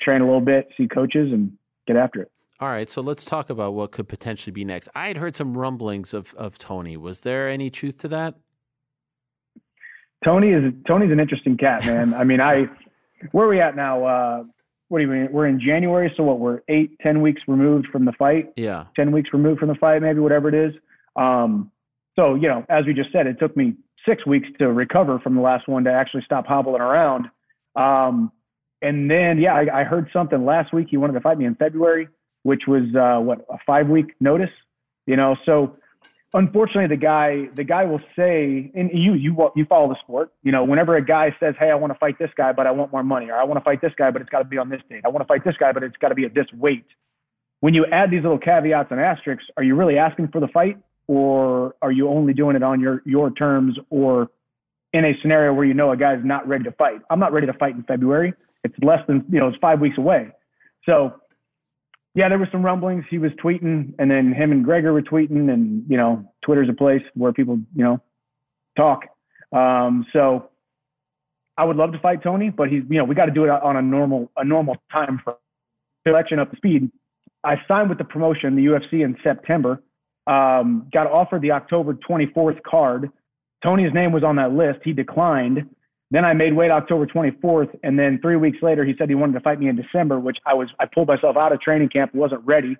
train 0.00 0.22
a 0.22 0.24
little 0.24 0.40
bit, 0.40 0.68
see 0.76 0.88
coaches, 0.88 1.30
and 1.32 1.52
get 1.86 1.96
after 1.96 2.22
it. 2.22 2.30
All 2.60 2.68
right, 2.68 2.88
so 2.88 3.02
let's 3.02 3.24
talk 3.24 3.50
about 3.50 3.74
what 3.74 3.90
could 3.90 4.08
potentially 4.08 4.52
be 4.52 4.64
next. 4.64 4.88
I 4.94 5.08
had 5.08 5.16
heard 5.16 5.34
some 5.34 5.56
rumblings 5.56 6.14
of 6.14 6.32
of 6.34 6.58
Tony. 6.58 6.96
Was 6.96 7.22
there 7.22 7.48
any 7.48 7.70
truth 7.70 7.98
to 7.98 8.08
that? 8.08 8.34
Tony 10.24 10.50
is 10.50 10.72
Tony's 10.86 11.12
an 11.12 11.20
interesting 11.20 11.56
cat, 11.56 11.84
man. 11.84 12.14
I 12.14 12.24
mean, 12.24 12.40
I 12.40 12.66
where 13.32 13.46
are 13.46 13.48
we 13.48 13.60
at 13.60 13.76
now? 13.76 14.04
Uh, 14.04 14.44
what 14.88 14.98
do 14.98 15.04
you 15.04 15.10
mean? 15.10 15.28
We're 15.32 15.48
in 15.48 15.60
January, 15.60 16.12
so 16.16 16.22
what? 16.22 16.38
We're 16.38 16.60
eight, 16.68 16.98
ten 17.00 17.20
weeks 17.20 17.42
removed 17.46 17.88
from 17.90 18.04
the 18.04 18.12
fight. 18.12 18.52
Yeah, 18.56 18.86
ten 18.96 19.12
weeks 19.12 19.30
removed 19.32 19.60
from 19.60 19.68
the 19.68 19.74
fight, 19.74 20.00
maybe 20.00 20.20
whatever 20.20 20.48
it 20.48 20.54
is. 20.54 20.74
Um, 21.16 21.70
so, 22.16 22.34
you 22.34 22.48
know, 22.48 22.64
as 22.68 22.84
we 22.84 22.92
just 22.92 23.10
said, 23.10 23.26
it 23.26 23.38
took 23.38 23.56
me 23.56 23.74
six 24.06 24.26
weeks 24.26 24.48
to 24.58 24.72
recover 24.72 25.18
from 25.18 25.34
the 25.34 25.40
last 25.40 25.68
one 25.68 25.84
to 25.84 25.92
actually 25.92 26.22
stop 26.24 26.46
hobbling 26.46 26.80
around. 26.80 27.26
Um, 27.76 28.32
and 28.82 29.10
then, 29.10 29.38
yeah, 29.38 29.54
I, 29.54 29.80
I, 29.80 29.84
heard 29.84 30.08
something 30.12 30.44
last 30.44 30.72
week. 30.72 30.88
He 30.90 30.96
wanted 30.96 31.14
to 31.14 31.20
fight 31.20 31.38
me 31.38 31.44
in 31.44 31.54
February, 31.54 32.08
which 32.42 32.62
was 32.66 32.82
uh, 32.96 33.20
what 33.20 33.46
a 33.48 33.58
five 33.64 33.88
week 33.88 34.14
notice. 34.20 34.50
You 35.06 35.16
know, 35.16 35.36
so 35.46 35.76
unfortunately, 36.34 36.88
the 36.88 37.00
guy 37.00 37.48
the 37.56 37.64
guy 37.64 37.84
will 37.84 38.00
say, 38.16 38.70
and 38.74 38.90
you 38.92 39.14
you 39.14 39.50
you 39.54 39.64
follow 39.66 39.88
the 39.88 39.96
sport. 40.02 40.32
You 40.42 40.52
know, 40.52 40.64
whenever 40.64 40.96
a 40.96 41.04
guy 41.04 41.34
says, 41.40 41.54
"Hey, 41.58 41.70
I 41.70 41.74
want 41.74 41.92
to 41.92 41.98
fight 41.98 42.18
this 42.18 42.30
guy, 42.36 42.52
but 42.52 42.66
I 42.66 42.70
want 42.72 42.92
more 42.92 43.04
money," 43.04 43.30
or 43.30 43.36
"I 43.36 43.44
want 43.44 43.58
to 43.58 43.64
fight 43.64 43.80
this 43.80 43.92
guy, 43.96 44.10
but 44.10 44.20
it's 44.20 44.30
got 44.30 44.40
to 44.40 44.44
be 44.44 44.58
on 44.58 44.68
this 44.68 44.82
date," 44.90 45.02
"I 45.04 45.08
want 45.08 45.22
to 45.22 45.28
fight 45.28 45.44
this 45.44 45.56
guy, 45.56 45.72
but 45.72 45.82
it's 45.82 45.96
got 45.96 46.08
to 46.08 46.14
be 46.14 46.24
at 46.24 46.34
this 46.34 46.46
weight." 46.52 46.86
When 47.60 47.74
you 47.74 47.86
add 47.86 48.10
these 48.10 48.22
little 48.22 48.38
caveats 48.38 48.90
and 48.90 49.00
asterisks, 49.00 49.44
are 49.56 49.62
you 49.62 49.76
really 49.76 49.96
asking 49.96 50.28
for 50.28 50.40
the 50.40 50.48
fight, 50.48 50.76
or 51.06 51.74
are 51.82 51.92
you 51.92 52.08
only 52.08 52.32
doing 52.32 52.56
it 52.56 52.62
on 52.62 52.80
your 52.80 53.02
your 53.04 53.30
terms 53.30 53.76
or 53.90 54.30
in 54.92 55.04
a 55.04 55.12
scenario 55.22 55.52
where 55.52 55.64
you 55.64 55.74
know 55.74 55.90
a 55.90 55.96
guy's 55.96 56.24
not 56.24 56.46
ready 56.46 56.64
to 56.64 56.72
fight? 56.72 57.00
I'm 57.10 57.18
not 57.18 57.32
ready 57.32 57.46
to 57.46 57.52
fight 57.54 57.74
in 57.74 57.82
February. 57.84 58.34
It's 58.64 58.74
less 58.82 59.00
than 59.06 59.24
you 59.30 59.40
know 59.40 59.48
it's 59.48 59.58
five 59.58 59.80
weeks 59.80 59.98
away. 59.98 60.28
So 60.86 61.14
yeah, 62.14 62.28
there 62.28 62.38
were 62.38 62.48
some 62.52 62.64
rumblings. 62.64 63.04
He 63.08 63.18
was 63.18 63.32
tweeting, 63.42 63.94
and 63.98 64.10
then 64.10 64.32
him 64.32 64.52
and 64.52 64.64
Gregor 64.64 64.92
were 64.92 65.02
tweeting, 65.02 65.52
and 65.52 65.84
you 65.88 65.96
know 65.96 66.24
Twitter's 66.44 66.68
a 66.68 66.74
place 66.74 67.02
where 67.14 67.32
people 67.32 67.58
you 67.74 67.84
know 67.84 68.00
talk. 68.76 69.04
Um, 69.52 70.06
so 70.12 70.50
I 71.56 71.64
would 71.64 71.76
love 71.76 71.92
to 71.92 71.98
fight 71.98 72.22
Tony, 72.22 72.50
but 72.50 72.68
he's 72.68 72.82
you 72.88 72.98
know 72.98 73.04
we 73.04 73.14
got 73.14 73.26
to 73.26 73.32
do 73.32 73.44
it 73.44 73.50
on 73.50 73.76
a 73.76 73.82
normal 73.82 74.30
a 74.36 74.44
normal 74.44 74.76
time 74.90 75.20
for 75.22 75.36
selection 76.04 76.38
up 76.38 76.50
to 76.50 76.56
speed 76.56 76.90
I 77.44 77.56
signed 77.66 77.88
with 77.88 77.98
the 77.98 78.04
promotion, 78.04 78.56
the 78.56 78.66
UFC, 78.66 79.04
in 79.04 79.16
September. 79.26 79.82
Um, 80.26 80.88
got 80.92 81.06
offered 81.06 81.42
the 81.42 81.52
October 81.52 81.94
24th 81.94 82.62
card. 82.62 83.10
Tony's 83.62 83.92
name 83.92 84.12
was 84.12 84.22
on 84.22 84.36
that 84.36 84.52
list. 84.52 84.80
He 84.84 84.92
declined. 84.92 85.68
Then 86.10 86.24
I 86.24 86.34
made 86.34 86.54
weight 86.54 86.70
October 86.70 87.06
24th, 87.06 87.74
and 87.82 87.98
then 87.98 88.18
three 88.20 88.36
weeks 88.36 88.58
later, 88.60 88.84
he 88.84 88.94
said 88.98 89.08
he 89.08 89.14
wanted 89.14 89.32
to 89.32 89.40
fight 89.40 89.58
me 89.58 89.68
in 89.68 89.76
December, 89.76 90.20
which 90.20 90.36
I 90.44 90.52
was. 90.52 90.68
I 90.78 90.84
pulled 90.84 91.08
myself 91.08 91.36
out 91.36 91.52
of 91.52 91.60
training 91.60 91.88
camp, 91.88 92.14
wasn't 92.14 92.44
ready 92.44 92.76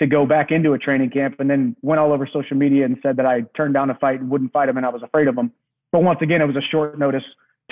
to 0.00 0.06
go 0.06 0.26
back 0.26 0.50
into 0.50 0.74
a 0.74 0.78
training 0.78 1.10
camp, 1.10 1.36
and 1.38 1.48
then 1.48 1.74
went 1.82 1.98
all 1.98 2.12
over 2.12 2.28
social 2.30 2.56
media 2.56 2.84
and 2.84 2.98
said 3.02 3.16
that 3.16 3.26
I 3.26 3.42
turned 3.56 3.74
down 3.74 3.88
a 3.88 3.94
fight 3.94 4.20
and 4.20 4.28
wouldn't 4.28 4.52
fight 4.52 4.68
him, 4.68 4.76
and 4.76 4.84
I 4.84 4.90
was 4.90 5.02
afraid 5.02 5.28
of 5.28 5.38
him. 5.38 5.50
But 5.92 6.02
once 6.02 6.18
again, 6.20 6.42
it 6.42 6.46
was 6.46 6.56
a 6.56 6.68
short 6.70 6.98
notice 6.98 7.22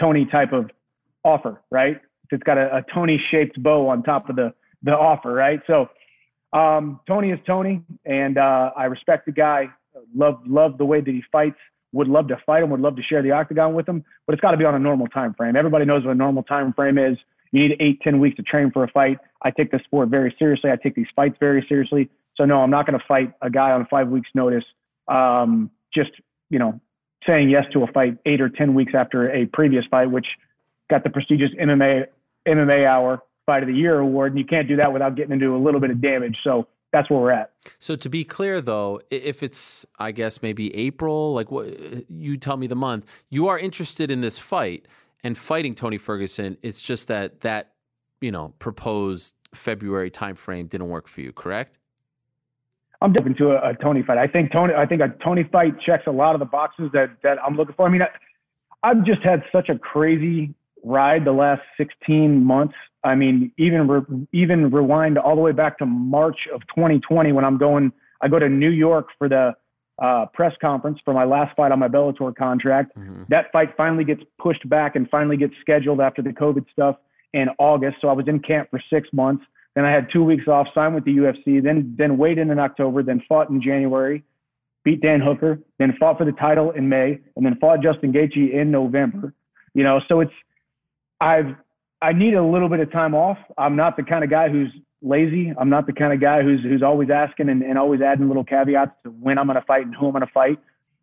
Tony 0.01 0.25
type 0.25 0.53
of 0.53 0.71
offer, 1.25 1.61
right? 1.71 2.01
It's 2.31 2.43
got 2.43 2.57
a, 2.57 2.77
a 2.77 2.85
Tony 2.95 3.23
shaped 3.31 3.63
bow 3.63 3.89
on 3.89 4.03
top 4.03 4.31
of 4.31 4.37
the 4.37 4.55
the 4.83 4.93
offer, 4.93 5.33
right? 5.33 5.61
So 5.67 5.91
um, 6.53 7.01
Tony 7.07 7.31
is 7.31 7.39
Tony, 7.47 7.83
and 8.05 8.39
uh, 8.39 8.73
I 8.77 8.85
respect 8.85 9.27
the 9.27 9.33
guy. 9.33 9.71
Love 10.15 10.41
love 10.47 10.79
the 10.79 10.85
way 10.85 11.01
that 11.01 11.11
he 11.11 11.23
fights 11.31 11.59
would 11.93 12.09
love 12.09 12.29
to 12.29 12.37
fight 12.45 12.63
him, 12.63 12.71
would 12.71 12.81
love 12.81 12.97
to 12.97 13.03
share 13.03 13.23
the 13.23 13.31
octagon 13.31 13.75
with 13.75 13.89
him, 13.89 14.05
but 14.27 14.33
it's 14.33 14.41
got 14.41 14.53
to 14.53 14.57
be 14.57 14.65
on 14.65 14.75
a 14.75 14.79
normal 14.79 15.07
time 15.07 15.35
frame. 15.35 15.57
Everybody 15.57 15.85
knows 15.85 16.05
what 16.05 16.13
a 16.13 16.15
normal 16.15 16.43
time 16.43 16.73
frame 16.73 16.99
is. 16.99 17.19
You 17.53 17.69
need 17.69 17.77
eight, 17.81 18.01
ten 18.01 18.19
weeks 18.19 18.37
to 18.37 18.43
train 18.43 18.71
for 18.71 18.83
a 18.83 18.89
fight. 18.89 19.19
I 19.43 19.51
take 19.51 19.71
the 19.71 19.81
sport 19.85 20.09
very 20.09 20.35
seriously. 20.39 20.71
I 20.71 20.77
take 20.77 20.95
these 20.95 21.09
fights 21.15 21.37
very 21.39 21.65
seriously. 21.69 22.09
So 22.35 22.47
no, 22.47 22.63
I'm 22.63 22.71
not 22.71 22.87
going 22.87 22.99
to 22.99 23.05
fight 23.07 23.33
a 23.43 23.51
guy 23.51 23.73
on 23.73 23.87
five 23.87 24.09
weeks' 24.09 24.31
notice. 24.35 24.65
Um, 25.09 25.71
just 25.95 26.13
you 26.49 26.59
know, 26.59 26.81
saying 27.27 27.51
yes 27.51 27.67
to 27.75 27.83
a 27.83 27.87
fight 27.89 28.17
eight 28.25 28.41
or 28.41 28.49
ten 28.49 28.73
weeks 28.73 28.95
after 28.95 29.31
a 29.31 29.45
previous 29.47 29.85
fight, 29.91 30.11
which 30.11 30.27
got 30.89 31.05
the 31.05 31.11
prestigious 31.11 31.51
MMA 31.61 32.07
MMA 32.49 32.87
Hour 32.87 33.23
Fight 33.47 33.63
of 33.63 33.69
the 33.69 33.75
Year 33.75 33.99
award, 33.99 34.33
and 34.33 34.39
you 34.39 34.45
can't 34.45 34.69
do 34.69 34.77
that 34.77 34.93
without 34.93 35.17
getting 35.17 35.33
into 35.33 35.57
a 35.57 35.59
little 35.59 35.81
bit 35.81 35.91
of 35.91 36.01
damage. 36.01 36.37
So 36.45 36.67
that's 36.93 37.11
where 37.11 37.21
we're 37.21 37.33
at. 37.33 37.53
So 37.79 37.95
to 37.97 38.09
be 38.09 38.25
clear, 38.25 38.61
though, 38.61 39.01
if 39.11 39.43
it's 39.43 39.87
I 39.99 40.13
guess 40.13 40.43
maybe 40.43 40.75
April, 40.77 41.33
like 41.35 41.51
what 41.51 41.67
you 42.11 42.37
tell 42.37 42.57
me 42.57 42.67
the 42.67 42.77
month, 42.77 43.07
you 43.31 43.49
are 43.49 43.59
interested 43.59 44.11
in 44.11 44.21
this 44.21 44.39
fight 44.39 44.87
and 45.25 45.37
fighting 45.37 45.75
Tony 45.75 45.99
Ferguson. 45.99 46.57
It's 46.63 46.83
just 46.83 47.09
that 47.09 47.41
that 47.41 47.73
you 48.21 48.31
know 48.31 48.55
proposed 48.59 49.35
February 49.55 50.11
timeframe 50.11 50.69
didn't 50.69 50.89
work 50.89 51.09
for 51.09 51.21
you, 51.21 51.33
correct? 51.33 51.79
I'm 53.01 53.13
deep 53.13 53.37
to 53.39 53.51
a, 53.51 53.71
a, 53.71 53.75
Tony 53.75 54.03
fight. 54.03 54.19
I 54.19 54.29
think 54.29 54.53
Tony. 54.53 54.75
I 54.75 54.87
think 54.87 55.01
a 55.01 55.09
Tony 55.25 55.45
fight 55.51 55.81
checks 55.81 56.05
a 56.07 56.13
lot 56.13 56.35
of 56.35 56.39
the 56.39 56.45
boxes 56.45 56.91
that 56.93 57.17
that 57.23 57.39
I'm 57.45 57.57
looking 57.57 57.75
for. 57.75 57.87
I 57.87 57.91
mean, 57.91 58.03
I, 58.03 58.09
I've 58.89 59.05
just 59.05 59.23
had 59.23 59.43
such 59.51 59.69
a 59.69 59.79
crazy 59.79 60.55
ride 60.85 61.25
the 61.25 61.33
last 61.33 61.63
16 61.77 62.45
months. 62.45 62.75
I 63.05 63.15
mean, 63.15 63.53
even 63.59 63.89
re- 63.89 64.27
even 64.33 64.71
rewind 64.71 65.19
all 65.19 65.35
the 65.35 65.41
way 65.41 65.53
back 65.53 65.79
to 65.79 65.87
March 65.87 66.49
of 66.53 66.61
2020 66.75 67.33
when 67.33 67.45
I'm 67.45 67.59
going. 67.59 67.93
I 68.21 68.29
go 68.29 68.39
to 68.39 68.49
New 68.49 68.71
York 68.71 69.09
for 69.19 69.29
the 69.29 69.55
uh, 70.01 70.27
press 70.33 70.53
conference 70.61 70.99
for 71.05 71.13
my 71.13 71.25
last 71.25 71.57
fight 71.57 71.73
on 71.73 71.79
my 71.79 71.89
Bellator 71.89 72.35
contract. 72.35 72.97
Mm-hmm. 72.97 73.25
That 73.29 73.51
fight 73.53 73.75
finally 73.77 74.05
gets 74.05 74.23
pushed 74.39 74.69
back 74.69 74.97
and 74.97 75.09
finally 75.11 75.37
gets 75.37 75.55
scheduled 75.61 76.01
after 76.01 76.23
the 76.23 76.31
COVID 76.31 76.65
stuff 76.73 76.97
in 77.33 77.49
August. 77.59 77.97
So 78.01 78.09
I 78.09 78.13
was 78.13 78.29
in 78.29 78.41
camp 78.41 78.71
for 78.71 78.81
six 78.91 79.09
months. 79.13 79.45
Then 79.75 79.85
I 79.85 79.91
had 79.91 80.09
two 80.13 80.23
weeks 80.23 80.49
off, 80.49 80.67
signed 80.75 80.95
with 80.95 81.05
the 81.05 81.17
UFC, 81.17 81.63
then 81.63 81.95
then 81.97 82.19
weighed 82.19 82.39
in 82.39 82.51
in 82.51 82.59
October, 82.59 83.03
then 83.03 83.23
fought 83.29 83.49
in 83.49 83.61
January, 83.63 84.23
beat 84.85 85.01
Dan 85.01 85.21
Hooker, 85.21 85.59
then 85.79 85.97
fought 85.99 86.19
for 86.19 86.25
the 86.25 86.33
title 86.33 86.73
in 86.73 86.89
May, 86.89 87.19
and 87.37 87.47
then 87.47 87.57
fought 87.59 87.83
Justin 87.83 88.13
Gaethje 88.13 88.53
in 88.53 88.71
November. 88.71 89.33
You 89.73 89.83
know, 89.83 90.01
so 90.09 90.21
it's 90.21 90.33
I've 91.21 91.55
I 92.03 92.13
need 92.13 92.35
a 92.35 92.45
little 92.45 92.69
bit 92.69 92.81
of 92.81 92.91
time 92.91 93.15
off. 93.15 93.39
I'm 93.57 93.77
not 93.77 93.97
the 93.97 94.03
kind 94.03 94.25
of 94.25 94.31
guy 94.31 94.49
who's 94.49 94.73
lazy. 95.03 95.53
I'm 95.59 95.69
not 95.69 95.87
the 95.87 95.93
kind 95.93 96.13
of 96.13 96.21
guy 96.21 96.43
who's 96.43 96.63
who's 96.63 96.83
always 96.83 97.11
asking 97.11 97.49
and, 97.49 97.63
and 97.63 97.79
always 97.79 98.01
adding 98.01 98.29
little 98.29 98.45
caveats 98.45 98.93
to 99.05 99.11
when 99.11 99.39
I'm 99.39 99.47
going 99.47 99.59
to 99.59 99.65
fight 99.65 99.87
and 99.87 99.95
who 99.95 100.07
I'm 100.07 100.13
going 100.13 100.27
to 100.27 100.33
fight. 100.33 100.59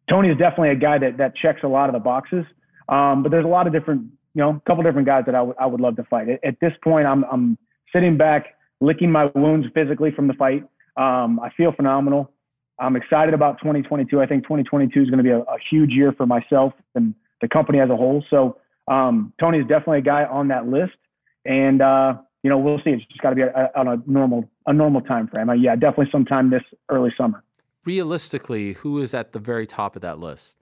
Tony 0.10 0.30
is 0.30 0.38
definitely 0.38 0.70
a 0.70 0.76
guy 0.76 0.98
that 0.98 1.18
that 1.18 1.36
checks 1.36 1.62
a 1.64 1.68
lot 1.68 1.90
of 1.90 1.94
the 1.94 2.00
boxes. 2.00 2.46
Um, 2.90 3.24
but 3.24 3.32
there's 3.32 3.46
a 3.46 3.50
lot 3.50 3.68
of 3.68 3.74
different, 3.74 4.04
you 4.34 4.42
know, 4.42 4.50
a 4.50 4.62
couple 4.68 4.84
different 4.84 5.08
guys 5.08 5.24
that 5.26 5.36
I 5.36 5.42
would 5.42 5.56
I 5.60 5.66
would 5.66 5.80
love 5.80 5.96
to 5.98 6.04
fight. 6.04 6.28
At, 6.28 6.44
at, 6.44 6.60
this 6.60 6.74
point, 6.84 7.08
I'm 7.08 7.24
I'm 7.32 7.58
sitting 7.94 8.18
back, 8.18 8.56
licking 8.82 9.12
my 9.12 9.30
wounds 9.36 9.68
physically 9.74 10.12
from 10.12 10.28
the 10.28 10.34
fight. 10.34 10.64
Um, 10.98 11.40
I 11.40 11.50
feel 11.56 11.72
phenomenal. 11.72 12.32
I'm 12.80 12.96
excited 12.96 13.34
about 13.34 13.60
2022. 13.60 14.22
I 14.22 14.26
think 14.26 14.44
2022 14.44 15.02
is 15.02 15.10
going 15.10 15.18
to 15.18 15.24
be 15.24 15.30
a, 15.30 15.40
a 15.40 15.58
huge 15.70 15.92
year 15.92 16.14
for 16.14 16.26
myself 16.26 16.74
and 16.96 17.14
the 17.42 17.48
company 17.48 17.80
as 17.80 17.90
a 17.90 17.96
whole. 17.96 18.24
So 18.30 18.58
um, 18.90 19.34
Tony 19.40 19.60
is 19.60 19.68
definitely 19.68 20.00
a 20.00 20.02
guy 20.02 20.26
on 20.26 20.48
that 20.50 20.68
list, 20.68 20.98
and 21.46 21.82
uh, 21.82 22.16
you 22.44 22.50
know 22.50 22.58
we'll 22.58 22.80
see. 22.80 22.90
It's 22.92 23.06
just 23.06 23.22
got 23.22 23.30
to 23.30 23.36
be 23.36 23.44
a, 23.44 23.50
a, 23.50 23.80
on 23.80 23.88
a 23.88 24.02
normal 24.06 24.50
a 24.66 24.74
normal 24.74 25.02
time 25.02 25.28
frame. 25.28 25.50
Uh, 25.50 25.54
yeah, 25.54 25.76
definitely 25.76 26.10
sometime 26.12 26.50
this 26.50 26.64
early 26.90 27.14
summer. 27.18 27.44
Realistically, 27.86 28.74
who 28.74 29.00
is 29.00 29.14
at 29.14 29.32
the 29.32 29.40
very 29.40 29.66
top 29.66 29.96
of 29.96 30.02
that 30.02 30.20
list? 30.20 30.58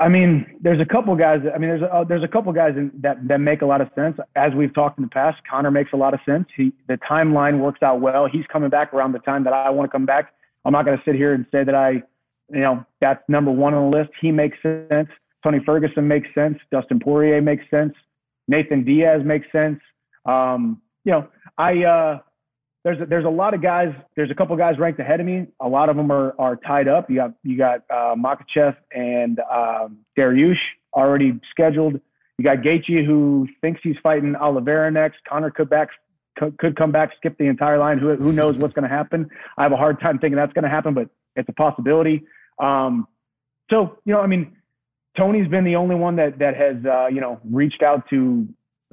I 0.00 0.08
mean, 0.08 0.46
there's 0.60 0.80
a 0.80 0.84
couple 0.84 1.14
guys. 1.14 1.40
I 1.54 1.58
mean, 1.58 1.68
there's 1.68 1.82
a, 1.82 1.94
uh, 1.94 2.04
there's 2.04 2.24
a 2.24 2.28
couple 2.28 2.52
guys 2.52 2.74
in, 2.76 2.90
that 3.00 3.28
that 3.28 3.38
make 3.38 3.62
a 3.62 3.66
lot 3.66 3.80
of 3.80 3.88
sense. 3.94 4.18
As 4.34 4.52
we've 4.54 4.74
talked 4.74 4.98
in 4.98 5.04
the 5.04 5.10
past, 5.10 5.40
Conor 5.48 5.70
makes 5.70 5.92
a 5.92 5.96
lot 5.96 6.14
of 6.14 6.20
sense. 6.26 6.48
He 6.56 6.72
the 6.88 6.98
timeline 7.08 7.60
works 7.60 7.82
out 7.82 8.00
well. 8.00 8.26
He's 8.26 8.46
coming 8.52 8.70
back 8.70 8.92
around 8.92 9.12
the 9.12 9.20
time 9.20 9.44
that 9.44 9.52
I 9.52 9.70
want 9.70 9.88
to 9.88 9.92
come 9.92 10.06
back. 10.06 10.32
I'm 10.64 10.72
not 10.72 10.84
going 10.84 10.96
to 10.96 11.04
sit 11.04 11.14
here 11.14 11.34
and 11.34 11.46
say 11.52 11.62
that 11.64 11.74
I, 11.74 12.02
you 12.52 12.60
know, 12.60 12.84
that's 13.00 13.22
number 13.28 13.50
one 13.50 13.74
on 13.74 13.90
the 13.90 13.96
list. 13.96 14.10
He 14.20 14.32
makes 14.32 14.56
sense. 14.62 15.08
Tony 15.42 15.60
Ferguson 15.64 16.06
makes 16.06 16.28
sense. 16.34 16.58
Dustin 16.70 17.00
Poirier 17.00 17.40
makes 17.40 17.64
sense. 17.70 17.94
Nathan 18.48 18.84
Diaz 18.84 19.22
makes 19.24 19.46
sense. 19.52 19.80
Um, 20.24 20.80
you 21.04 21.12
know, 21.12 21.28
I 21.58 21.84
uh, 21.84 22.18
there's 22.84 23.00
a, 23.00 23.06
there's 23.06 23.24
a 23.24 23.30
lot 23.30 23.54
of 23.54 23.62
guys. 23.62 23.94
There's 24.16 24.30
a 24.30 24.34
couple 24.34 24.56
guys 24.56 24.78
ranked 24.78 25.00
ahead 25.00 25.20
of 25.20 25.26
me. 25.26 25.46
A 25.60 25.68
lot 25.68 25.88
of 25.88 25.96
them 25.96 26.10
are 26.10 26.34
are 26.38 26.56
tied 26.56 26.88
up. 26.88 27.08
You 27.10 27.16
got 27.16 27.34
you 27.42 27.56
got 27.56 27.82
uh, 27.90 28.14
Makhachev 28.14 28.76
and 28.92 29.40
um, 29.50 29.98
Dariush 30.18 30.58
already 30.94 31.40
scheduled. 31.50 32.00
You 32.38 32.44
got 32.44 32.58
Gaethje 32.58 33.04
who 33.04 33.48
thinks 33.60 33.80
he's 33.82 33.96
fighting 34.02 34.34
Oliveira 34.34 34.90
next. 34.90 35.18
Conor 35.28 35.50
could 35.50 35.70
back 35.70 35.90
could 36.58 36.76
come 36.76 36.90
back, 36.90 37.10
skip 37.16 37.36
the 37.38 37.46
entire 37.46 37.78
line. 37.78 37.98
Who 37.98 38.16
who 38.16 38.32
knows 38.32 38.56
what's 38.56 38.74
going 38.74 38.88
to 38.88 38.94
happen? 38.94 39.30
I 39.56 39.62
have 39.62 39.72
a 39.72 39.76
hard 39.76 40.00
time 40.00 40.18
thinking 40.18 40.36
that's 40.36 40.52
going 40.52 40.64
to 40.64 40.70
happen, 40.70 40.94
but 40.94 41.08
it's 41.36 41.48
a 41.48 41.52
possibility. 41.52 42.24
Um, 42.58 43.06
so 43.70 43.98
you 44.04 44.12
know, 44.12 44.20
I 44.20 44.26
mean, 44.26 44.56
Tony's 45.16 45.48
been 45.48 45.64
the 45.64 45.76
only 45.76 45.94
one 45.94 46.16
that 46.16 46.38
that 46.38 46.56
has 46.56 46.76
uh, 46.84 47.06
you 47.08 47.20
know 47.20 47.40
reached 47.44 47.82
out 47.82 48.08
to 48.10 48.48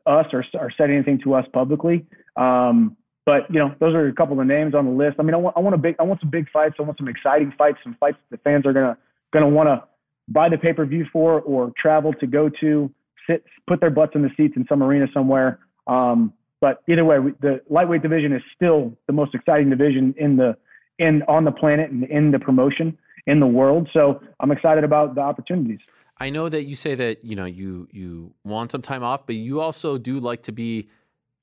us 0.05 0.25
or, 0.33 0.43
or 0.55 0.71
said 0.77 0.89
anything 0.89 1.19
to 1.23 1.33
us 1.33 1.45
publicly. 1.53 2.05
Um, 2.35 2.97
but 3.25 3.51
you 3.53 3.59
know, 3.59 3.75
those 3.79 3.93
are 3.93 4.07
a 4.07 4.13
couple 4.13 4.39
of 4.39 4.47
names 4.47 4.73
on 4.73 4.85
the 4.85 4.91
list. 4.91 5.17
I 5.19 5.23
mean, 5.23 5.33
I 5.33 5.37
want 5.37 5.55
I 5.55 5.59
want 5.59 5.75
a 5.75 5.77
big 5.77 5.95
I 5.99 6.03
want 6.03 6.19
some 6.19 6.29
big 6.29 6.49
fights. 6.49 6.75
I 6.79 6.81
want 6.83 6.97
some 6.97 7.07
exciting 7.07 7.53
fights, 7.57 7.77
some 7.83 7.95
fights 7.99 8.17
the 8.31 8.37
fans 8.37 8.65
are 8.65 8.73
gonna 8.73 8.97
gonna 9.31 9.49
want 9.49 9.67
to 9.67 9.83
buy 10.27 10.49
the 10.49 10.57
pay 10.57 10.73
per 10.73 10.85
view 10.85 11.05
for 11.11 11.41
or 11.41 11.71
travel 11.77 12.13
to 12.13 12.27
go 12.27 12.49
to, 12.61 12.91
sit 13.27 13.43
put 13.67 13.79
their 13.81 13.89
butts 13.89 14.13
in 14.15 14.21
the 14.21 14.29
seats 14.35 14.55
in 14.55 14.65
some 14.67 14.81
arena 14.81 15.07
somewhere. 15.13 15.59
Um, 15.87 16.33
but 16.61 16.81
either 16.89 17.05
way, 17.05 17.17
the 17.39 17.61
lightweight 17.69 18.01
division 18.01 18.33
is 18.33 18.41
still 18.55 18.97
the 19.07 19.13
most 19.13 19.33
exciting 19.33 19.69
division 19.69 20.13
in 20.17 20.35
the 20.35 20.57
in 20.97 21.23
on 21.27 21.45
the 21.45 21.51
planet 21.51 21.91
and 21.91 22.03
in 22.05 22.31
the 22.31 22.39
promotion 22.39 22.97
in 23.27 23.39
the 23.39 23.47
world. 23.47 23.89
So 23.93 24.21
I'm 24.39 24.51
excited 24.51 24.83
about 24.83 25.15
the 25.15 25.21
opportunities. 25.21 25.79
I 26.19 26.29
know 26.29 26.49
that 26.49 26.65
you 26.65 26.75
say 26.75 26.95
that 26.95 27.23
you 27.23 27.35
know 27.35 27.45
you 27.45 27.87
you 27.91 28.33
want 28.43 28.71
some 28.71 28.81
time 28.81 29.03
off, 29.03 29.25
but 29.25 29.35
you 29.35 29.61
also 29.61 29.97
do 29.97 30.19
like 30.19 30.43
to 30.43 30.51
be 30.51 30.89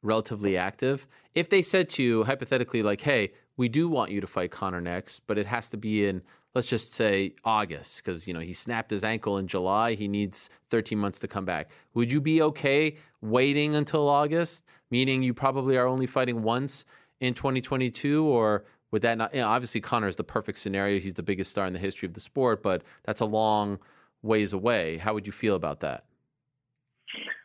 relatively 0.02 0.56
active. 0.56 1.08
If 1.34 1.48
they 1.48 1.62
said 1.62 1.88
to 1.90 2.02
you 2.02 2.24
hypothetically, 2.24 2.82
like, 2.82 3.00
"Hey, 3.00 3.32
we 3.56 3.68
do 3.68 3.88
want 3.88 4.10
you 4.10 4.20
to 4.20 4.26
fight 4.26 4.50
Conor 4.50 4.80
next, 4.80 5.20
but 5.26 5.38
it 5.38 5.46
has 5.46 5.70
to 5.70 5.76
be 5.76 6.06
in 6.06 6.22
let's 6.54 6.66
just 6.66 6.94
say 6.94 7.34
August 7.44 8.02
because 8.02 8.26
you 8.26 8.34
know 8.34 8.40
he 8.40 8.52
snapped 8.52 8.90
his 8.90 9.04
ankle 9.04 9.38
in 9.38 9.46
July, 9.46 9.94
he 9.94 10.08
needs 10.08 10.50
13 10.70 10.98
months 10.98 11.18
to 11.20 11.28
come 11.28 11.44
back." 11.46 11.70
Would 11.94 12.12
you 12.12 12.20
be 12.20 12.42
okay 12.42 12.96
waiting 13.22 13.74
until 13.76 14.08
August, 14.08 14.64
meaning 14.90 15.22
you 15.22 15.32
probably 15.32 15.78
are 15.78 15.86
only 15.86 16.06
fighting 16.06 16.42
once 16.42 16.84
in 17.20 17.32
2022, 17.32 18.24
or 18.26 18.64
would 18.90 19.00
that 19.02 19.16
not? 19.16 19.34
You 19.34 19.40
know, 19.40 19.48
obviously, 19.48 19.80
Conor 19.80 20.08
is 20.08 20.16
the 20.16 20.24
perfect 20.24 20.58
scenario. 20.58 21.00
He's 21.00 21.14
the 21.14 21.22
biggest 21.22 21.50
star 21.50 21.66
in 21.66 21.72
the 21.72 21.78
history 21.78 22.06
of 22.06 22.12
the 22.12 22.20
sport, 22.20 22.62
but 22.62 22.82
that's 23.04 23.22
a 23.22 23.26
long 23.26 23.78
ways 24.22 24.52
away. 24.52 24.98
How 24.98 25.14
would 25.14 25.26
you 25.26 25.32
feel 25.32 25.55
about 25.55 25.80
that? 25.80 26.05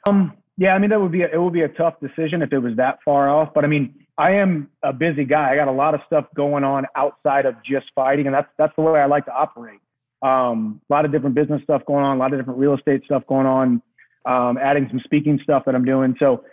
Um, 0.07 0.38
yeah, 0.57 0.73
I 0.73 0.80
mean 0.80 0.89
that 0.89 0.99
would 0.99 1.11
be 1.11 1.23
a, 1.23 1.27
it 1.27 1.41
would 1.41 1.53
be 1.53 1.61
a 1.61 1.69
tough 1.69 1.95
decision 1.99 2.41
if 2.41 2.52
it 2.52 2.60
was 2.60 2.76
that 2.77 2.99
far 3.03 3.30
off. 3.30 3.53
But 3.53 3.64
I 3.64 3.68
mean, 3.68 3.95
I 4.18 4.31
am 4.31 4.69
a 4.84 4.93
busy 4.93 5.26
guy. 5.26 5.52
I 5.52 5.56
got 5.56 5.68
a 5.68 5.72
lot 5.72 5.93
of 5.93 6.02
stuff 6.06 6.26
going 6.35 6.64
on 6.64 6.85
outside 6.95 7.45
of 7.45 7.56
just 7.64 7.88
fighting, 7.95 8.27
and 8.27 8.35
that's 8.35 8.49
that's 8.57 8.73
the 8.76 8.81
way 8.81 8.99
I 8.99 9.06
like 9.06 9.26
to 9.26 9.34
operate. 9.34 9.80
Um, 10.22 10.81
a 10.89 10.93
lot 10.93 11.06
of 11.06 11.11
different 11.11 11.35
business 11.35 11.64
stuff 11.64 11.81
going 11.88 12.03
on, 12.03 12.18
a 12.18 12.19
lot 12.19 12.34
of 12.34 12.39
different 12.39 12.60
real 12.60 12.76
estate 12.76 13.03
stuff 13.06 13.23
going 13.27 13.48
on, 13.48 13.81
um, 14.26 14.57
adding 14.61 14.88
some 14.89 14.99
speaking 15.03 15.39
stuff 15.43 15.64
that 15.65 15.73
I'm 15.73 15.85
doing. 15.85 16.15
So 16.19 16.43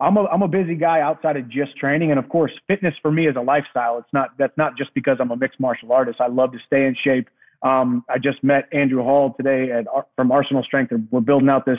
I'm 0.00 0.16
a 0.16 0.24
I'm 0.24 0.42
a 0.42 0.48
busy 0.48 0.74
guy 0.74 1.00
outside 1.00 1.36
of 1.36 1.48
just 1.48 1.76
training, 1.76 2.10
and 2.10 2.18
of 2.18 2.28
course, 2.28 2.52
fitness 2.66 2.94
for 3.00 3.10
me 3.10 3.28
is 3.28 3.36
a 3.36 3.40
lifestyle. 3.40 3.98
It's 3.98 4.12
not 4.12 4.30
that's 4.38 4.56
not 4.56 4.76
just 4.76 4.92
because 4.94 5.18
I'm 5.20 5.30
a 5.30 5.36
mixed 5.36 5.60
martial 5.60 5.92
artist. 5.92 6.20
I 6.20 6.26
love 6.26 6.52
to 6.52 6.58
stay 6.66 6.84
in 6.84 6.96
shape. 7.02 7.28
Um, 7.64 8.04
I 8.10 8.18
just 8.18 8.44
met 8.44 8.68
Andrew 8.72 9.02
Hall 9.02 9.34
today 9.36 9.72
at 9.72 9.86
from 10.16 10.30
Arsenal 10.30 10.62
Strength. 10.62 10.92
We're 11.10 11.20
building 11.20 11.48
out 11.48 11.64
this 11.64 11.78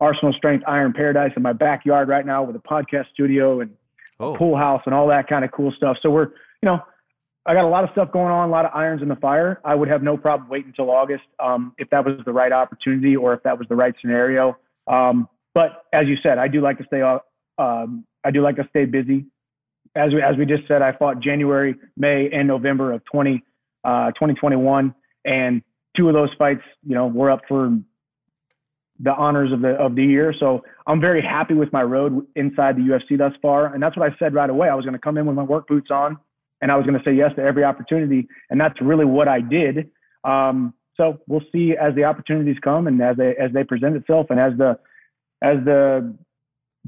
Arsenal 0.00 0.32
Strength 0.32 0.64
Iron 0.66 0.94
Paradise 0.94 1.32
in 1.36 1.42
my 1.42 1.52
backyard 1.52 2.08
right 2.08 2.24
now 2.24 2.42
with 2.42 2.56
a 2.56 2.60
podcast 2.60 3.10
studio 3.12 3.60
and 3.60 3.70
oh. 4.18 4.34
pool 4.34 4.56
house, 4.56 4.82
and 4.86 4.94
all 4.94 5.06
that 5.08 5.28
kind 5.28 5.44
of 5.44 5.52
cool 5.52 5.72
stuff. 5.76 5.98
So 6.02 6.10
we're, 6.10 6.28
you 6.62 6.66
know, 6.66 6.80
I 7.44 7.52
got 7.54 7.64
a 7.64 7.68
lot 7.68 7.84
of 7.84 7.90
stuff 7.92 8.10
going 8.10 8.30
on, 8.30 8.48
a 8.48 8.52
lot 8.52 8.64
of 8.64 8.72
irons 8.74 9.02
in 9.02 9.08
the 9.08 9.16
fire. 9.16 9.60
I 9.64 9.74
would 9.74 9.88
have 9.88 10.02
no 10.02 10.16
problem 10.16 10.48
waiting 10.48 10.68
until 10.68 10.90
August 10.90 11.24
um, 11.40 11.74
if 11.78 11.90
that 11.90 12.04
was 12.04 12.20
the 12.24 12.32
right 12.32 12.52
opportunity 12.52 13.14
or 13.14 13.34
if 13.34 13.42
that 13.42 13.58
was 13.58 13.68
the 13.68 13.76
right 13.76 13.94
scenario. 14.00 14.56
Um, 14.86 15.28
but 15.54 15.84
as 15.92 16.06
you 16.06 16.16
said, 16.22 16.38
I 16.38 16.48
do 16.48 16.60
like 16.60 16.78
to 16.78 16.84
stay. 16.84 17.02
Um, 17.58 18.04
I 18.24 18.30
do 18.30 18.42
like 18.42 18.56
to 18.56 18.66
stay 18.70 18.86
busy. 18.86 19.26
As 19.94 20.12
we 20.12 20.22
as 20.22 20.36
we 20.36 20.46
just 20.46 20.66
said, 20.68 20.80
I 20.80 20.92
fought 20.92 21.20
January, 21.20 21.74
May, 21.96 22.30
and 22.32 22.46
November 22.46 22.92
of 22.92 23.04
20, 23.06 23.42
uh, 23.84 24.08
2021, 24.12 24.94
and 25.24 25.62
two 25.96 26.08
of 26.08 26.14
those 26.14 26.30
fights, 26.38 26.62
you 26.86 26.94
know, 26.94 27.06
were 27.06 27.30
up 27.30 27.42
for 27.48 27.78
the 29.00 29.12
honors 29.12 29.52
of 29.52 29.60
the 29.60 29.70
of 29.70 29.94
the 29.94 30.04
year. 30.04 30.34
So 30.38 30.62
I'm 30.86 31.00
very 31.00 31.22
happy 31.22 31.54
with 31.54 31.72
my 31.72 31.82
road 31.82 32.26
inside 32.34 32.76
the 32.76 32.82
UFC 32.82 33.16
thus 33.16 33.32
far, 33.40 33.72
and 33.72 33.82
that's 33.82 33.96
what 33.96 34.10
I 34.10 34.16
said 34.18 34.34
right 34.34 34.50
away. 34.50 34.68
I 34.68 34.74
was 34.74 34.84
going 34.84 34.94
to 34.94 35.00
come 35.00 35.18
in 35.18 35.26
with 35.26 35.36
my 35.36 35.42
work 35.42 35.68
boots 35.68 35.90
on 35.90 36.18
and 36.60 36.72
I 36.72 36.76
was 36.76 36.86
going 36.86 36.98
to 36.98 37.04
say 37.04 37.14
yes 37.14 37.30
to 37.36 37.42
every 37.42 37.64
opportunity, 37.64 38.28
and 38.50 38.60
that's 38.60 38.80
really 38.80 39.04
what 39.04 39.28
I 39.28 39.40
did. 39.40 39.90
Um, 40.24 40.74
so 40.96 41.20
we'll 41.28 41.42
see 41.52 41.74
as 41.80 41.94
the 41.94 42.04
opportunities 42.04 42.56
come 42.62 42.86
and 42.86 43.00
as 43.00 43.16
they 43.16 43.36
as 43.36 43.52
they 43.52 43.64
present 43.64 43.96
itself, 43.96 44.26
and 44.30 44.40
as 44.40 44.52
the 44.58 44.78
as 45.42 45.58
the 45.64 46.16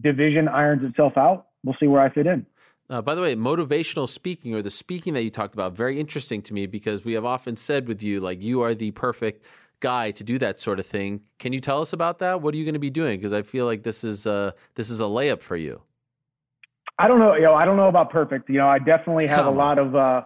division 0.01 0.49
irons 0.49 0.83
itself 0.85 1.17
out, 1.17 1.47
we'll 1.65 1.77
see 1.79 1.87
where 1.87 2.01
I 2.01 2.11
fit 2.11 2.27
in. 2.27 2.47
Uh, 2.91 3.01
by 3.01 3.15
the 3.15 3.23
way, 3.23 3.37
motivational 3.37 4.09
speaking 4.09 4.53
or 4.53 4.63
the 4.63 4.71
speaking 4.71 5.15
that 5.15 5.23
you 5.23 5.31
talked 5.31 5.55
about, 5.55 5.77
very 5.77 6.01
interesting 6.01 6.43
to 6.43 6.53
me 6.53 6.67
because 6.67 7.05
we 7.05 7.13
have 7.13 7.25
often 7.25 7.55
said 7.55 7.87
with 7.87 8.03
you, 8.03 8.19
like 8.19 8.43
you 8.43 8.63
are 8.63 8.75
the 8.75 8.91
perfect 8.91 9.47
guy 9.79 10.11
to 10.11 10.25
do 10.25 10.39
that 10.39 10.59
sort 10.59 10.81
of 10.81 10.87
thing. 10.87 11.21
Can 11.39 11.53
you 11.53 11.61
tell 11.61 11.81
us 11.81 11.93
about 11.93 12.19
that? 12.19 12.43
What 12.43 12.53
are 12.53 12.57
you 12.57 12.65
going 12.65 12.75
to 12.75 12.81
be 12.81 12.91
doing? 12.91 13.21
Because 13.21 13.33
I 13.33 13.43
feel 13.43 13.65
like 13.65 13.85
this 13.85 14.03
is 14.03 14.27
uh, 14.27 14.51
this 14.75 14.91
is 14.91 15.01
a 15.01 15.05
layup 15.05 15.41
for 15.41 15.57
you. 15.57 15.81
I 16.99 17.07
don't 17.07 17.21
know. 17.21 17.35
You 17.37 17.43
know, 17.43 17.55
I 17.55 17.65
don't 17.65 17.77
know 17.77 17.89
about 17.89 18.11
perfect. 18.11 18.51
You 18.51 18.59
know, 18.59 18.69
I 18.69 18.81
definitely 18.81 19.29
have 19.29 19.45
Come 19.45 19.55
a 19.55 19.57
lot 19.57 19.79
of. 19.79 19.95
Uh, 19.95 20.23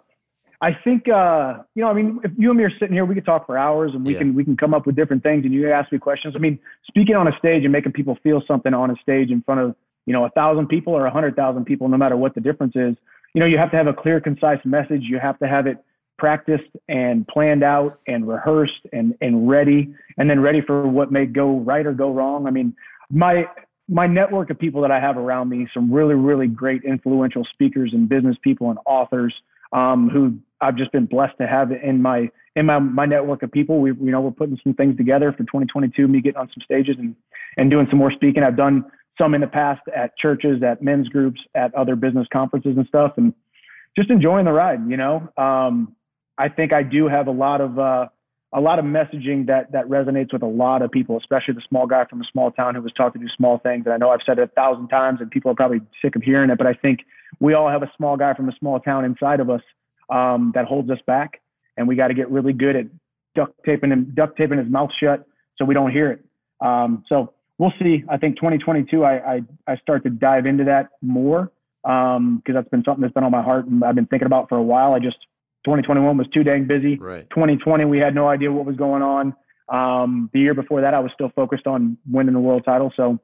I 0.62 0.70
think, 0.82 1.08
uh, 1.08 1.58
you 1.74 1.82
know, 1.82 1.90
I 1.90 1.92
mean, 1.92 2.20
if 2.24 2.30
you 2.38 2.48
and 2.48 2.56
me 2.56 2.64
are 2.64 2.72
sitting 2.80 2.94
here, 2.94 3.04
we 3.04 3.14
could 3.14 3.26
talk 3.26 3.44
for 3.44 3.58
hours, 3.58 3.92
and 3.92 4.06
we 4.06 4.14
yeah. 4.14 4.20
can 4.20 4.34
we 4.34 4.42
can 4.42 4.56
come 4.56 4.72
up 4.72 4.86
with 4.86 4.96
different 4.96 5.22
things, 5.22 5.44
and 5.44 5.52
you 5.52 5.70
ask 5.70 5.92
me 5.92 5.98
questions. 5.98 6.34
I 6.34 6.38
mean, 6.38 6.58
speaking 6.86 7.14
on 7.14 7.28
a 7.28 7.38
stage 7.38 7.64
and 7.64 7.72
making 7.72 7.92
people 7.92 8.16
feel 8.22 8.42
something 8.48 8.72
on 8.72 8.90
a 8.90 8.96
stage 9.02 9.30
in 9.30 9.42
front 9.42 9.60
of 9.60 9.76
you 10.06 10.12
know 10.12 10.24
a 10.24 10.30
thousand 10.30 10.68
people 10.68 10.92
or 10.92 11.06
a 11.06 11.10
hundred 11.10 11.36
thousand 11.36 11.64
people, 11.64 11.88
no 11.88 11.96
matter 11.96 12.16
what 12.16 12.34
the 12.34 12.40
difference 12.40 12.74
is, 12.76 12.96
you 13.34 13.40
know, 13.40 13.46
you 13.46 13.58
have 13.58 13.70
to 13.72 13.76
have 13.76 13.88
a 13.88 13.92
clear, 13.92 14.20
concise 14.20 14.60
message. 14.64 15.02
You 15.02 15.18
have 15.18 15.38
to 15.40 15.48
have 15.48 15.66
it 15.66 15.78
practiced 16.16 16.70
and 16.88 17.26
planned 17.26 17.64
out 17.64 17.98
and 18.06 18.26
rehearsed 18.26 18.86
and 18.92 19.14
and 19.20 19.48
ready, 19.48 19.92
and 20.16 20.30
then 20.30 20.40
ready 20.40 20.60
for 20.60 20.86
what 20.86 21.10
may 21.10 21.26
go 21.26 21.58
right 21.58 21.84
or 21.84 21.92
go 21.92 22.12
wrong. 22.12 22.46
I 22.46 22.50
mean, 22.50 22.74
my 23.10 23.46
my 23.88 24.06
network 24.06 24.50
of 24.50 24.58
people 24.58 24.80
that 24.82 24.90
I 24.90 25.00
have 25.00 25.16
around 25.16 25.48
me, 25.48 25.68
some 25.74 25.92
really, 25.92 26.14
really 26.14 26.46
great 26.46 26.84
influential 26.84 27.44
speakers 27.52 27.90
and 27.92 28.08
business 28.08 28.36
people 28.42 28.70
and 28.70 28.78
authors 28.86 29.34
um, 29.72 30.08
who 30.08 30.38
I've 30.60 30.76
just 30.76 30.92
been 30.92 31.04
blessed 31.04 31.36
to 31.38 31.46
have 31.46 31.72
in 31.72 32.00
my 32.00 32.30
in 32.56 32.66
my, 32.66 32.78
my 32.78 33.04
network 33.04 33.42
of 33.42 33.50
people. 33.50 33.80
We 33.80 33.90
you 33.90 34.12
know 34.12 34.20
we're 34.20 34.30
putting 34.30 34.58
some 34.62 34.74
things 34.74 34.96
together 34.96 35.32
for 35.32 35.38
2022. 35.38 36.06
Me 36.06 36.20
getting 36.20 36.38
on 36.38 36.48
some 36.54 36.62
stages 36.64 36.94
and 36.98 37.16
and 37.56 37.68
doing 37.68 37.88
some 37.90 37.98
more 37.98 38.12
speaking. 38.12 38.44
I've 38.44 38.56
done 38.56 38.84
some 39.18 39.34
in 39.34 39.40
the 39.40 39.46
past 39.46 39.82
at 39.94 40.16
churches, 40.16 40.62
at 40.62 40.82
men's 40.82 41.08
groups, 41.08 41.40
at 41.54 41.74
other 41.74 41.96
business 41.96 42.26
conferences 42.32 42.76
and 42.76 42.86
stuff, 42.86 43.12
and 43.16 43.32
just 43.96 44.10
enjoying 44.10 44.44
the 44.44 44.52
ride. 44.52 44.80
You 44.88 44.96
know, 44.96 45.28
um, 45.36 45.94
I 46.38 46.48
think 46.48 46.72
I 46.72 46.82
do 46.82 47.08
have 47.08 47.26
a 47.26 47.32
lot 47.32 47.60
of 47.60 47.78
uh, 47.78 48.08
a 48.52 48.60
lot 48.60 48.78
of 48.78 48.84
messaging 48.84 49.46
that 49.46 49.72
that 49.72 49.86
resonates 49.86 50.32
with 50.32 50.42
a 50.42 50.46
lot 50.46 50.82
of 50.82 50.90
people, 50.90 51.16
especially 51.18 51.54
the 51.54 51.62
small 51.68 51.86
guy 51.86 52.04
from 52.04 52.20
a 52.20 52.24
small 52.30 52.50
town 52.50 52.74
who 52.74 52.82
was 52.82 52.92
taught 52.92 53.12
to 53.14 53.18
do 53.18 53.28
small 53.36 53.58
things. 53.58 53.84
And 53.84 53.94
I 53.94 53.96
know 53.96 54.10
I've 54.10 54.20
said 54.24 54.38
it 54.38 54.42
a 54.42 54.46
thousand 54.48 54.88
times, 54.88 55.20
and 55.20 55.30
people 55.30 55.50
are 55.50 55.54
probably 55.54 55.80
sick 56.02 56.16
of 56.16 56.22
hearing 56.22 56.50
it, 56.50 56.58
but 56.58 56.66
I 56.66 56.74
think 56.74 57.00
we 57.40 57.54
all 57.54 57.68
have 57.68 57.82
a 57.82 57.90
small 57.96 58.16
guy 58.16 58.34
from 58.34 58.48
a 58.48 58.56
small 58.58 58.80
town 58.80 59.04
inside 59.04 59.40
of 59.40 59.50
us 59.50 59.62
um, 60.10 60.52
that 60.54 60.66
holds 60.66 60.90
us 60.90 61.00
back, 61.06 61.40
and 61.76 61.88
we 61.88 61.96
got 61.96 62.08
to 62.08 62.14
get 62.14 62.30
really 62.30 62.52
good 62.52 62.76
at 62.76 62.86
duct 63.34 63.52
taping 63.64 63.90
him, 63.90 64.12
duct 64.14 64.36
taping 64.36 64.58
his 64.58 64.68
mouth 64.68 64.90
shut 65.00 65.26
so 65.56 65.64
we 65.64 65.74
don't 65.74 65.90
hear 65.90 66.10
it. 66.10 66.24
Um, 66.60 67.04
so 67.08 67.33
we'll 67.58 67.72
see. 67.80 68.04
I 68.08 68.16
think 68.16 68.36
2022, 68.36 69.04
I, 69.04 69.34
I 69.34 69.40
I 69.66 69.76
start 69.76 70.04
to 70.04 70.10
dive 70.10 70.46
into 70.46 70.64
that 70.64 70.90
more 71.02 71.50
because 71.82 72.16
um, 72.16 72.42
that's 72.46 72.68
been 72.68 72.82
something 72.84 73.02
that's 73.02 73.12
been 73.12 73.24
on 73.24 73.30
my 73.32 73.42
heart 73.42 73.66
and 73.66 73.84
I've 73.84 73.94
been 73.94 74.06
thinking 74.06 74.26
about 74.26 74.48
for 74.48 74.56
a 74.56 74.62
while. 74.62 74.94
I 74.94 74.98
just 74.98 75.18
2021 75.64 76.16
was 76.16 76.26
too 76.32 76.42
dang 76.42 76.66
busy. 76.66 76.96
Right. 76.96 77.28
2020, 77.30 77.84
we 77.84 77.98
had 77.98 78.14
no 78.14 78.28
idea 78.28 78.52
what 78.52 78.66
was 78.66 78.76
going 78.76 79.02
on. 79.02 79.34
Um, 79.68 80.30
the 80.32 80.40
year 80.40 80.54
before 80.54 80.82
that, 80.82 80.94
I 80.94 81.00
was 81.00 81.10
still 81.14 81.30
focused 81.34 81.66
on 81.66 81.96
winning 82.10 82.34
the 82.34 82.40
world 82.40 82.64
title. 82.64 82.92
So, 82.96 83.18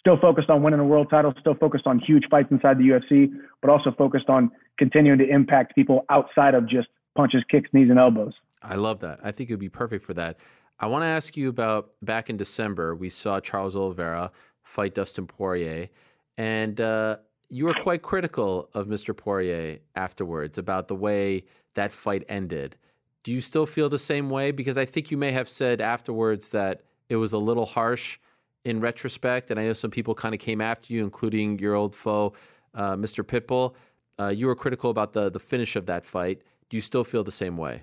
still 0.00 0.18
focused 0.18 0.48
on 0.48 0.62
winning 0.62 0.78
the 0.78 0.84
world 0.84 1.08
title, 1.10 1.34
still 1.40 1.54
focused 1.54 1.86
on 1.86 1.98
huge 1.98 2.24
fights 2.30 2.48
inside 2.50 2.78
the 2.78 2.84
UFC, 2.84 3.30
but 3.60 3.70
also 3.70 3.90
focused 3.92 4.28
on 4.28 4.50
continuing 4.78 5.18
to 5.18 5.28
impact 5.28 5.74
people 5.74 6.06
outside 6.08 6.54
of 6.54 6.66
just 6.68 6.88
punches, 7.16 7.42
kicks, 7.50 7.68
knees, 7.72 7.90
and 7.90 7.98
elbows. 7.98 8.32
I 8.62 8.76
love 8.76 9.00
that. 9.00 9.20
I 9.22 9.32
think 9.32 9.50
it 9.50 9.52
would 9.52 9.60
be 9.60 9.68
perfect 9.68 10.04
for 10.04 10.14
that. 10.14 10.38
I 10.80 10.86
want 10.86 11.02
to 11.02 11.06
ask 11.06 11.36
you 11.36 11.48
about 11.48 11.90
back 12.02 12.30
in 12.30 12.36
December, 12.36 12.94
we 12.94 13.08
saw 13.08 13.40
Charles 13.40 13.74
Oliveira 13.74 14.30
fight 14.62 14.94
Dustin 14.94 15.26
Poirier. 15.26 15.88
And 16.36 16.80
uh, 16.80 17.16
you 17.48 17.64
were 17.64 17.74
quite 17.74 18.02
critical 18.02 18.68
of 18.74 18.86
Mr. 18.86 19.16
Poirier 19.16 19.78
afterwards 19.96 20.56
about 20.56 20.86
the 20.86 20.94
way 20.94 21.44
that 21.74 21.92
fight 21.92 22.24
ended. 22.28 22.76
Do 23.24 23.32
you 23.32 23.40
still 23.40 23.66
feel 23.66 23.88
the 23.88 23.98
same 23.98 24.30
way? 24.30 24.52
Because 24.52 24.78
I 24.78 24.84
think 24.84 25.10
you 25.10 25.16
may 25.16 25.32
have 25.32 25.48
said 25.48 25.80
afterwards 25.80 26.50
that 26.50 26.82
it 27.08 27.16
was 27.16 27.32
a 27.32 27.38
little 27.38 27.66
harsh 27.66 28.18
in 28.64 28.80
retrospect. 28.80 29.50
And 29.50 29.58
I 29.58 29.64
know 29.64 29.72
some 29.72 29.90
people 29.90 30.14
kind 30.14 30.34
of 30.34 30.40
came 30.40 30.60
after 30.60 30.92
you, 30.92 31.02
including 31.02 31.58
your 31.58 31.74
old 31.74 31.96
foe, 31.96 32.34
uh, 32.74 32.94
Mr. 32.94 33.24
Pitbull. 33.24 33.74
Uh, 34.20 34.28
you 34.28 34.46
were 34.46 34.54
critical 34.54 34.90
about 34.90 35.12
the, 35.12 35.28
the 35.30 35.40
finish 35.40 35.74
of 35.74 35.86
that 35.86 36.04
fight. 36.04 36.42
Do 36.68 36.76
you 36.76 36.80
still 36.80 37.04
feel 37.04 37.24
the 37.24 37.32
same 37.32 37.56
way? 37.56 37.82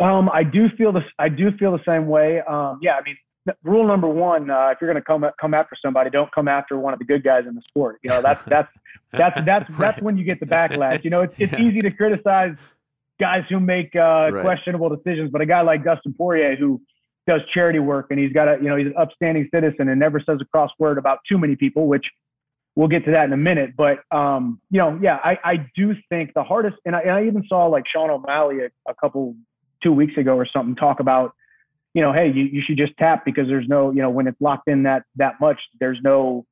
Um, 0.00 0.30
I 0.32 0.42
do 0.42 0.68
feel 0.70 0.92
the 0.92 1.02
I 1.18 1.28
do 1.28 1.50
feel 1.58 1.72
the 1.72 1.84
same 1.86 2.06
way. 2.06 2.40
Um, 2.40 2.78
yeah, 2.80 2.96
I 2.96 3.02
mean, 3.02 3.16
rule 3.62 3.86
number 3.86 4.08
one: 4.08 4.50
uh, 4.50 4.68
if 4.68 4.78
you're 4.80 4.90
going 4.90 5.00
to 5.00 5.06
come 5.06 5.24
come 5.40 5.54
after 5.54 5.76
somebody, 5.84 6.10
don't 6.10 6.32
come 6.32 6.48
after 6.48 6.78
one 6.78 6.92
of 6.92 6.98
the 6.98 7.04
good 7.04 7.22
guys 7.22 7.44
in 7.46 7.54
the 7.54 7.62
sport. 7.68 7.98
You 8.02 8.10
know, 8.10 8.22
that's 8.22 8.42
that's 8.44 8.72
that's 9.12 9.40
that's 9.44 9.70
right. 9.70 9.78
that's 9.78 10.02
when 10.02 10.16
you 10.16 10.24
get 10.24 10.40
the 10.40 10.46
backlash. 10.46 11.04
You 11.04 11.10
know, 11.10 11.22
it's 11.22 11.34
it's 11.38 11.52
yeah. 11.52 11.60
easy 11.60 11.80
to 11.82 11.90
criticize 11.90 12.56
guys 13.20 13.44
who 13.50 13.60
make 13.60 13.94
uh, 13.94 14.30
right. 14.32 14.42
questionable 14.42 14.88
decisions, 14.88 15.30
but 15.30 15.42
a 15.42 15.46
guy 15.46 15.60
like 15.60 15.84
Dustin 15.84 16.14
Poirier 16.14 16.56
who 16.56 16.80
does 17.26 17.42
charity 17.52 17.78
work 17.78 18.06
and 18.10 18.18
he's 18.18 18.32
got 18.32 18.48
a 18.48 18.56
you 18.60 18.68
know 18.68 18.76
he's 18.76 18.86
an 18.86 18.94
upstanding 18.98 19.48
citizen 19.54 19.88
and 19.88 20.00
never 20.00 20.20
says 20.20 20.38
a 20.40 20.44
cross 20.46 20.70
word 20.78 20.98
about 20.98 21.18
too 21.28 21.38
many 21.38 21.54
people, 21.54 21.86
which 21.86 22.06
we'll 22.74 22.88
get 22.88 23.04
to 23.04 23.10
that 23.10 23.24
in 23.24 23.32
a 23.32 23.36
minute. 23.36 23.76
But 23.76 24.00
um, 24.10 24.60
you 24.70 24.78
know, 24.78 24.98
yeah, 25.02 25.18
I 25.22 25.38
I 25.44 25.66
do 25.76 25.94
think 26.08 26.32
the 26.34 26.42
hardest, 26.42 26.76
and 26.84 26.96
I, 26.96 27.00
and 27.00 27.10
I 27.10 27.26
even 27.26 27.44
saw 27.46 27.66
like 27.66 27.84
Sean 27.86 28.10
O'Malley 28.10 28.60
a, 28.64 28.90
a 28.90 28.94
couple 28.94 29.36
two 29.82 29.92
weeks 29.92 30.16
ago 30.16 30.34
or 30.34 30.46
something 30.46 30.74
talk 30.76 31.00
about 31.00 31.34
you 31.94 32.02
know, 32.02 32.12
hey, 32.12 32.30
you, 32.32 32.44
you 32.44 32.62
should 32.64 32.76
just 32.76 32.96
tap 32.98 33.24
because 33.24 33.48
there's 33.48 33.66
no, 33.68 33.90
you 33.90 34.00
know, 34.00 34.10
when 34.10 34.26
it's 34.26 34.40
locked 34.40 34.68
in 34.68 34.84
that 34.84 35.02
that 35.16 35.34
much, 35.40 35.58
there's 35.80 35.98
no, 36.02 36.46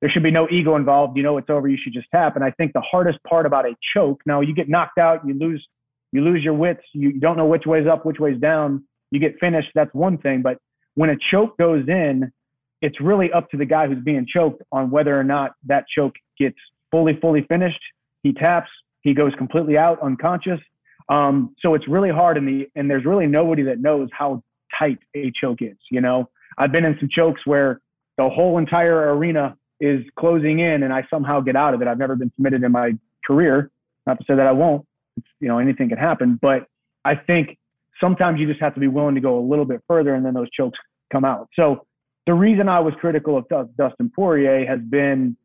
there 0.00 0.10
should 0.10 0.22
be 0.22 0.30
no 0.30 0.48
ego 0.50 0.76
involved. 0.76 1.16
You 1.16 1.22
know, 1.22 1.36
it's 1.36 1.50
over. 1.50 1.66
You 1.66 1.78
should 1.82 1.92
just 1.92 2.08
tap. 2.12 2.36
And 2.36 2.44
I 2.44 2.50
think 2.52 2.72
the 2.72 2.80
hardest 2.80 3.18
part 3.24 3.46
about 3.46 3.66
a 3.66 3.74
choke, 3.94 4.22
now 4.26 4.40
you 4.40 4.54
get 4.54 4.68
knocked 4.68 4.98
out, 4.98 5.26
you 5.26 5.34
lose, 5.34 5.66
you 6.12 6.22
lose 6.22 6.44
your 6.44 6.54
wits, 6.54 6.82
you 6.92 7.18
don't 7.18 7.36
know 7.36 7.46
which 7.46 7.66
way's 7.66 7.86
up, 7.86 8.06
which 8.06 8.20
way's 8.20 8.40
down. 8.40 8.84
You 9.10 9.18
get 9.18 9.38
finished. 9.40 9.68
That's 9.74 9.92
one 9.94 10.18
thing. 10.18 10.42
But 10.42 10.58
when 10.94 11.10
a 11.10 11.16
choke 11.30 11.58
goes 11.58 11.84
in, 11.88 12.32
it's 12.80 13.00
really 13.00 13.32
up 13.32 13.50
to 13.50 13.56
the 13.56 13.64
guy 13.64 13.88
who's 13.88 14.02
being 14.04 14.26
choked 14.28 14.62
on 14.70 14.90
whether 14.90 15.18
or 15.18 15.24
not 15.24 15.52
that 15.66 15.86
choke 15.88 16.14
gets 16.38 16.56
fully, 16.90 17.18
fully 17.20 17.42
finished. 17.48 17.80
He 18.22 18.32
taps, 18.32 18.70
he 19.00 19.12
goes 19.12 19.32
completely 19.36 19.76
out 19.76 20.00
unconscious. 20.02 20.60
Um, 21.08 21.54
so 21.60 21.74
it's 21.74 21.86
really 21.86 22.10
hard, 22.10 22.36
and 22.36 22.48
the 22.48 22.68
and 22.74 22.90
there's 22.90 23.04
really 23.04 23.26
nobody 23.26 23.62
that 23.64 23.80
knows 23.80 24.08
how 24.12 24.42
tight 24.78 24.98
a 25.14 25.30
choke 25.38 25.60
is. 25.60 25.76
You 25.90 26.00
know, 26.00 26.30
I've 26.58 26.72
been 26.72 26.84
in 26.84 26.96
some 26.98 27.08
chokes 27.10 27.42
where 27.44 27.80
the 28.16 28.28
whole 28.28 28.58
entire 28.58 29.14
arena 29.14 29.56
is 29.80 30.04
closing 30.16 30.60
in 30.60 30.82
and 30.82 30.92
I 30.92 31.06
somehow 31.10 31.40
get 31.40 31.56
out 31.56 31.74
of 31.74 31.82
it. 31.82 31.88
I've 31.88 31.98
never 31.98 32.16
been 32.16 32.32
submitted 32.36 32.62
in 32.62 32.72
my 32.72 32.92
career. 33.26 33.70
Not 34.06 34.18
to 34.18 34.24
say 34.24 34.36
that 34.36 34.46
I 34.46 34.52
won't. 34.52 34.86
It's, 35.16 35.26
you 35.40 35.48
know, 35.48 35.58
anything 35.58 35.88
can 35.88 35.98
happen. 35.98 36.38
But 36.40 36.66
I 37.04 37.16
think 37.16 37.58
sometimes 38.00 38.40
you 38.40 38.46
just 38.46 38.60
have 38.60 38.74
to 38.74 38.80
be 38.80 38.88
willing 38.88 39.14
to 39.14 39.20
go 39.20 39.38
a 39.38 39.44
little 39.44 39.64
bit 39.64 39.82
further 39.88 40.14
and 40.14 40.24
then 40.24 40.34
those 40.34 40.50
chokes 40.50 40.78
come 41.12 41.24
out. 41.24 41.48
So 41.54 41.86
the 42.26 42.34
reason 42.34 42.68
I 42.68 42.80
was 42.80 42.94
critical 43.00 43.36
of 43.36 43.46
Dustin 43.76 44.10
Poirier 44.14 44.66
has 44.66 44.80
been 44.80 45.36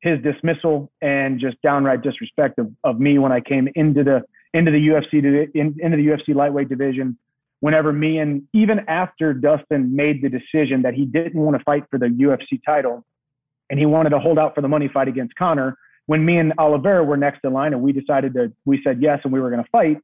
his 0.00 0.20
dismissal 0.22 0.90
and 1.00 1.40
just 1.40 1.60
downright 1.62 2.02
disrespect 2.02 2.58
of, 2.58 2.70
of 2.84 3.00
me 3.00 3.18
when 3.18 3.32
I 3.32 3.40
came 3.40 3.68
into 3.74 4.04
the 4.04 4.22
into 4.54 4.70
the 4.70 4.88
UFC 4.88 5.14
in, 5.54 5.76
into 5.80 5.96
the 5.96 6.06
UFC 6.06 6.34
lightweight 6.34 6.68
division 6.70 7.18
whenever 7.60 7.92
me 7.92 8.18
and 8.18 8.42
even 8.52 8.80
after 8.88 9.32
Dustin 9.32 9.94
made 9.94 10.22
the 10.22 10.28
decision 10.28 10.82
that 10.82 10.94
he 10.94 11.04
didn't 11.04 11.40
want 11.40 11.56
to 11.56 11.64
fight 11.64 11.84
for 11.90 11.98
the 11.98 12.06
UFC 12.06 12.60
title 12.64 13.04
and 13.70 13.78
he 13.78 13.86
wanted 13.86 14.10
to 14.10 14.18
hold 14.18 14.38
out 14.38 14.54
for 14.54 14.60
the 14.60 14.68
money 14.68 14.88
fight 14.88 15.08
against 15.08 15.34
Conor, 15.34 15.76
when 16.06 16.24
me 16.24 16.36
and 16.36 16.52
Oliveira 16.58 17.02
were 17.02 17.16
next 17.16 17.40
in 17.42 17.52
line 17.52 17.72
and 17.72 17.82
we 17.82 17.92
decided 17.92 18.34
to, 18.34 18.52
we 18.64 18.82
said 18.84 19.00
yes 19.00 19.20
and 19.24 19.32
we 19.32 19.40
were 19.40 19.50
going 19.50 19.62
to 19.62 19.70
fight, 19.70 19.96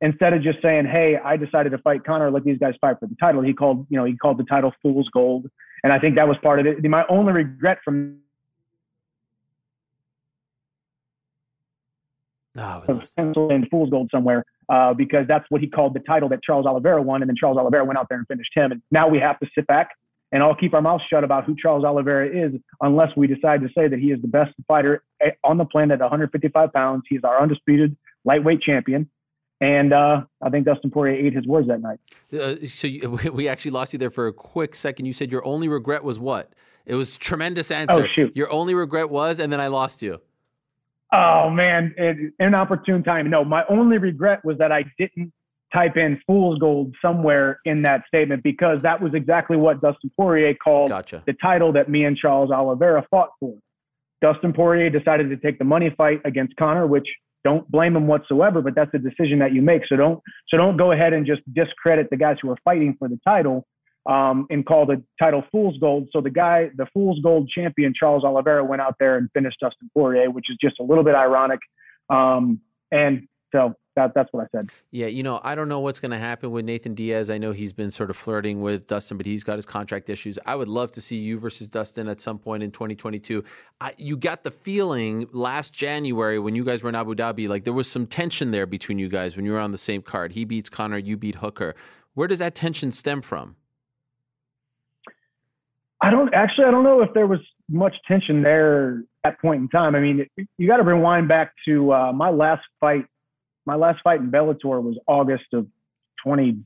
instead 0.00 0.32
of 0.32 0.42
just 0.42 0.62
saying, 0.62 0.86
hey, 0.86 1.16
I 1.16 1.36
decided 1.36 1.70
to 1.70 1.78
fight 1.78 2.04
Conor, 2.04 2.30
let 2.30 2.44
these 2.44 2.58
guys 2.58 2.74
fight 2.80 2.98
for 3.00 3.06
the 3.06 3.16
title, 3.16 3.42
he 3.42 3.52
called, 3.52 3.86
you 3.90 3.96
know, 3.98 4.04
he 4.04 4.16
called 4.16 4.38
the 4.38 4.44
title 4.44 4.72
fool's 4.80 5.08
gold. 5.12 5.50
And 5.82 5.92
I 5.92 5.98
think 5.98 6.14
that 6.14 6.28
was 6.28 6.36
part 6.40 6.60
of 6.60 6.66
it. 6.66 6.84
My 6.84 7.04
only 7.08 7.32
regret 7.32 7.78
from 7.84 8.20
oh, 12.58 13.02
pencil 13.16 13.50
in 13.50 13.66
fool's 13.68 13.90
gold 13.90 14.10
somewhere 14.10 14.44
uh, 14.68 14.94
because 14.94 15.26
that's 15.26 15.46
what 15.48 15.60
he 15.60 15.66
called 15.66 15.94
the 15.94 16.00
title 16.00 16.28
that 16.30 16.42
Charles 16.42 16.66
Oliveira 16.66 17.02
won, 17.02 17.22
and 17.22 17.28
then 17.28 17.36
Charles 17.36 17.56
Oliveira 17.58 17.84
went 17.84 17.98
out 17.98 18.08
there 18.08 18.18
and 18.18 18.26
finished 18.26 18.52
him. 18.54 18.72
And 18.72 18.82
now 18.90 19.08
we 19.08 19.18
have 19.18 19.38
to 19.40 19.46
sit 19.54 19.66
back 19.66 19.90
and 20.32 20.42
all 20.42 20.54
keep 20.54 20.74
our 20.74 20.82
mouths 20.82 21.04
shut 21.08 21.24
about 21.24 21.44
who 21.44 21.56
Charles 21.56 21.84
Oliveira 21.84 22.28
is 22.28 22.52
unless 22.80 23.16
we 23.16 23.26
decide 23.26 23.62
to 23.62 23.68
say 23.74 23.88
that 23.88 23.98
he 23.98 24.10
is 24.10 24.20
the 24.20 24.28
best 24.28 24.52
fighter 24.66 25.02
eh, 25.20 25.30
on 25.44 25.56
the 25.56 25.64
planet 25.64 25.94
at 25.94 26.00
155 26.00 26.72
pounds. 26.72 27.04
He's 27.08 27.24
our 27.24 27.40
undisputed 27.40 27.96
lightweight 28.24 28.60
champion. 28.60 29.08
And 29.60 29.92
uh, 29.92 30.22
I 30.40 30.50
think 30.50 30.66
Dustin 30.66 30.90
Poirier 30.90 31.26
ate 31.26 31.32
his 31.32 31.46
words 31.46 31.66
that 31.68 31.80
night. 31.80 31.98
Uh, 32.32 32.64
so 32.66 32.86
you, 32.86 33.18
we 33.32 33.48
actually 33.48 33.72
lost 33.72 33.92
you 33.92 33.98
there 33.98 34.10
for 34.10 34.26
a 34.26 34.32
quick 34.32 34.74
second. 34.74 35.06
You 35.06 35.12
said 35.12 35.32
your 35.32 35.44
only 35.44 35.68
regret 35.68 36.04
was 36.04 36.20
what? 36.20 36.52
It 36.86 36.94
was 36.94 37.18
tremendous 37.18 37.70
answer. 37.70 38.04
Oh, 38.04 38.06
shoot. 38.06 38.34
Your 38.36 38.50
only 38.50 38.74
regret 38.74 39.10
was, 39.10 39.40
and 39.40 39.52
then 39.52 39.60
I 39.60 39.66
lost 39.66 40.00
you. 40.00 40.20
Oh 41.12 41.50
man, 41.50 41.94
it, 41.96 42.34
an 42.38 42.54
opportune 42.54 43.02
time. 43.02 43.30
No, 43.30 43.44
my 43.44 43.64
only 43.68 43.98
regret 43.98 44.44
was 44.44 44.58
that 44.58 44.72
I 44.72 44.84
didn't 44.98 45.32
type 45.72 45.96
in 45.96 46.20
fool's 46.26 46.58
gold 46.58 46.94
somewhere 47.02 47.60
in 47.64 47.82
that 47.82 48.02
statement 48.06 48.42
because 48.42 48.78
that 48.82 49.00
was 49.00 49.12
exactly 49.14 49.56
what 49.56 49.80
Dustin 49.80 50.10
Poirier 50.16 50.54
called 50.54 50.90
gotcha. 50.90 51.22
the 51.26 51.34
title 51.34 51.72
that 51.72 51.88
me 51.88 52.04
and 52.04 52.16
Charles 52.16 52.50
Oliveira 52.50 53.06
fought 53.10 53.30
for. 53.40 53.54
Dustin 54.20 54.52
Poirier 54.52 54.90
decided 54.90 55.30
to 55.30 55.36
take 55.36 55.58
the 55.58 55.64
money 55.64 55.94
fight 55.96 56.20
against 56.24 56.56
Conor, 56.56 56.86
which 56.86 57.06
don't 57.44 57.70
blame 57.70 57.94
him 57.96 58.06
whatsoever, 58.06 58.60
but 58.60 58.74
that's 58.74 58.92
a 58.94 58.98
decision 58.98 59.38
that 59.38 59.52
you 59.52 59.62
make. 59.62 59.82
So 59.88 59.96
don't 59.96 60.20
so 60.48 60.56
don't 60.56 60.76
go 60.76 60.92
ahead 60.92 61.12
and 61.12 61.24
just 61.24 61.42
discredit 61.54 62.10
the 62.10 62.16
guys 62.16 62.36
who 62.42 62.50
are 62.50 62.58
fighting 62.64 62.96
for 62.98 63.08
the 63.08 63.18
title 63.26 63.66
um, 64.08 64.46
and 64.48 64.64
call 64.64 64.86
the 64.86 65.02
title 65.18 65.44
Fool's 65.52 65.76
Gold. 65.78 66.08
So 66.12 66.20
the 66.20 66.30
guy, 66.30 66.70
the 66.76 66.86
Fool's 66.94 67.20
Gold 67.22 67.50
champion, 67.54 67.92
Charles 67.94 68.24
Oliveira, 68.24 68.64
went 68.64 68.80
out 68.80 68.96
there 68.98 69.18
and 69.18 69.28
finished 69.34 69.58
Dustin 69.60 69.90
Poirier, 69.94 70.30
which 70.30 70.46
is 70.50 70.56
just 70.60 70.80
a 70.80 70.82
little 70.82 71.04
bit 71.04 71.14
ironic. 71.14 71.60
Um, 72.08 72.60
and 72.90 73.28
so 73.52 73.74
that, 73.96 74.12
that's 74.14 74.32
what 74.32 74.44
I 74.44 74.46
said. 74.56 74.70
Yeah, 74.92 75.08
you 75.08 75.22
know, 75.22 75.40
I 75.44 75.54
don't 75.54 75.68
know 75.68 75.80
what's 75.80 76.00
going 76.00 76.12
to 76.12 76.18
happen 76.18 76.50
with 76.50 76.64
Nathan 76.64 76.94
Diaz. 76.94 77.28
I 77.28 77.36
know 77.36 77.52
he's 77.52 77.74
been 77.74 77.90
sort 77.90 78.08
of 78.08 78.16
flirting 78.16 78.62
with 78.62 78.86
Dustin, 78.86 79.18
but 79.18 79.26
he's 79.26 79.44
got 79.44 79.56
his 79.56 79.66
contract 79.66 80.08
issues. 80.08 80.38
I 80.46 80.54
would 80.54 80.68
love 80.68 80.90
to 80.92 81.02
see 81.02 81.18
you 81.18 81.38
versus 81.38 81.66
Dustin 81.66 82.08
at 82.08 82.20
some 82.22 82.38
point 82.38 82.62
in 82.62 82.70
2022. 82.70 83.44
I, 83.82 83.92
you 83.98 84.16
got 84.16 84.42
the 84.42 84.50
feeling 84.50 85.28
last 85.32 85.74
January 85.74 86.38
when 86.38 86.54
you 86.54 86.64
guys 86.64 86.82
were 86.82 86.88
in 86.88 86.94
Abu 86.94 87.14
Dhabi, 87.14 87.46
like 87.46 87.64
there 87.64 87.74
was 87.74 87.90
some 87.90 88.06
tension 88.06 88.52
there 88.52 88.66
between 88.66 88.98
you 88.98 89.08
guys 89.10 89.36
when 89.36 89.44
you 89.44 89.52
were 89.52 89.60
on 89.60 89.72
the 89.72 89.78
same 89.78 90.00
card. 90.00 90.32
He 90.32 90.46
beats 90.46 90.70
Conor, 90.70 90.96
you 90.96 91.18
beat 91.18 91.34
Hooker. 91.36 91.74
Where 92.14 92.26
does 92.26 92.38
that 92.38 92.54
tension 92.54 92.90
stem 92.90 93.20
from? 93.20 93.56
I 96.00 96.10
don't 96.10 96.32
actually. 96.34 96.66
I 96.66 96.70
don't 96.70 96.84
know 96.84 97.02
if 97.02 97.12
there 97.14 97.26
was 97.26 97.40
much 97.68 97.96
tension 98.06 98.42
there 98.42 99.02
at 99.24 99.40
point 99.40 99.62
in 99.62 99.68
time. 99.68 99.94
I 99.94 100.00
mean, 100.00 100.26
you 100.56 100.68
got 100.68 100.76
to 100.76 100.84
rewind 100.84 101.28
back 101.28 101.52
to 101.66 101.92
uh, 101.92 102.12
my 102.12 102.30
last 102.30 102.62
fight 102.80 103.04
my 103.68 103.74
last 103.74 104.00
fight 104.02 104.20
in 104.20 104.30
Bellator 104.30 104.82
was 104.82 104.98
August 105.06 105.44
of 105.52 105.66
20, 106.24 106.56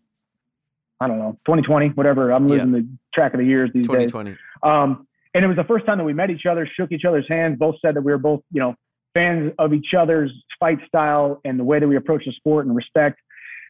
I 1.01 1.09
don't 1.09 1.19
know, 1.19 1.33
2020, 1.47 1.89
whatever. 1.89 2.31
I'm 2.31 2.49
losing 2.49 2.73
yeah. 2.73 2.81
the 2.81 2.89
track 3.13 3.35
of 3.35 3.41
the 3.41 3.45
years 3.45 3.71
these 3.75 3.87
2020. 3.89 4.31
days. 4.31 4.39
Um, 4.63 5.09
and 5.35 5.45
it 5.45 5.49
was 5.49 5.57
the 5.57 5.65
first 5.65 5.85
time 5.85 5.99
that 5.99 6.05
we 6.05 6.13
met 6.13 6.31
each 6.31 6.47
other, 6.47 6.65
shook 6.65 6.93
each 6.93 7.05
other's 7.05 7.27
hands, 7.29 7.59
both 7.59 7.75
said 7.85 7.97
that 7.97 8.03
we 8.03 8.13
were 8.13 8.19
both, 8.19 8.43
you 8.53 8.61
know, 8.61 8.77
fans 9.15 9.53
of 9.59 9.75
each 9.75 9.95
other's 9.99 10.31
fight 10.61 10.79
style 10.87 11.41
and 11.45 11.59
the 11.59 11.65
way 11.65 11.81
that 11.81 11.89
we 11.89 11.97
approach 11.97 12.25
the 12.25 12.33
sport 12.33 12.67
and 12.67 12.77
respect. 12.77 13.19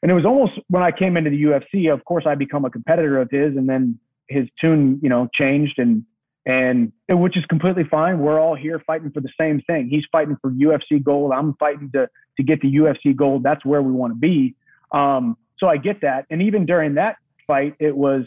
And 0.02 0.10
it 0.10 0.14
was 0.14 0.26
almost 0.26 0.52
when 0.68 0.82
I 0.82 0.90
came 0.90 1.16
into 1.16 1.30
the 1.30 1.43
UFC, 1.43 1.90
of 1.90 2.05
course, 2.05 2.24
I 2.26 2.34
become 2.34 2.66
a 2.66 2.70
competitor 2.70 3.18
of 3.18 3.30
his, 3.30 3.56
and 3.56 3.66
then 3.66 3.98
his 4.28 4.49
tune, 4.61 5.01
you 5.03 5.09
know, 5.09 5.28
changed, 5.35 5.78
and 5.78 6.05
and 6.44 6.93
which 7.09 7.36
is 7.36 7.44
completely 7.47 7.85
fine. 7.85 8.19
We're 8.19 8.40
all 8.40 8.57
here 8.57 8.82
fighting 8.86 9.11
for 9.12 9.20
the 9.20 9.31
same 9.39 9.61
thing. 9.62 9.89
He's 9.89 10.05
fighting 10.11 10.36
for 10.40 10.51
UFC 10.51 11.03
gold. 11.03 11.32
I'm 11.32 11.55
fighting 11.55 11.90
to 11.94 12.09
to 12.36 12.43
get 12.43 12.61
the 12.61 12.74
UFC 12.74 13.15
gold. 13.15 13.43
That's 13.43 13.65
where 13.65 13.82
we 13.82 13.93
want 13.93 14.12
to 14.12 14.19
be. 14.19 14.55
Um, 14.93 15.36
so 15.59 15.69
I 15.69 15.77
get 15.77 16.01
that. 16.01 16.27
And 16.31 16.43
even 16.43 16.66
during 16.66 16.94
that 16.94 17.16
fight, 17.47 17.74
it 17.78 17.97
was, 17.97 18.24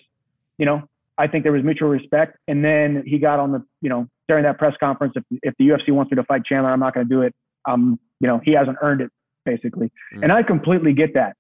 you 0.58 0.66
know, 0.66 0.88
I 1.18 1.28
think 1.28 1.44
there 1.44 1.52
was 1.52 1.64
mutual 1.64 1.90
respect. 1.90 2.38
And 2.48 2.64
then 2.64 3.04
he 3.06 3.20
got 3.20 3.40
on 3.40 3.52
the, 3.52 3.64
you 3.82 3.90
know, 3.90 4.08
during 4.28 4.44
that 4.44 4.58
press 4.58 4.74
conference, 4.80 5.14
if, 5.16 5.24
if 5.44 5.54
the 5.60 5.68
UFC 5.68 5.92
wants 5.92 6.12
me 6.12 6.16
to 6.16 6.24
fight 6.24 6.46
Chandler, 6.46 6.72
I'm 6.72 6.80
not 6.80 6.94
going 6.94 7.08
to 7.08 7.14
do 7.14 7.22
it. 7.22 7.36
Um, 7.66 8.00
you 8.20 8.28
know, 8.28 8.40
he 8.44 8.52
hasn't 8.54 8.78
earned 8.82 9.02
it 9.02 9.12
basically. 9.46 9.92
Mm. 10.16 10.24
And 10.24 10.32
I 10.32 10.44
completely 10.44 10.94
get 10.94 11.14
that. 11.14 11.36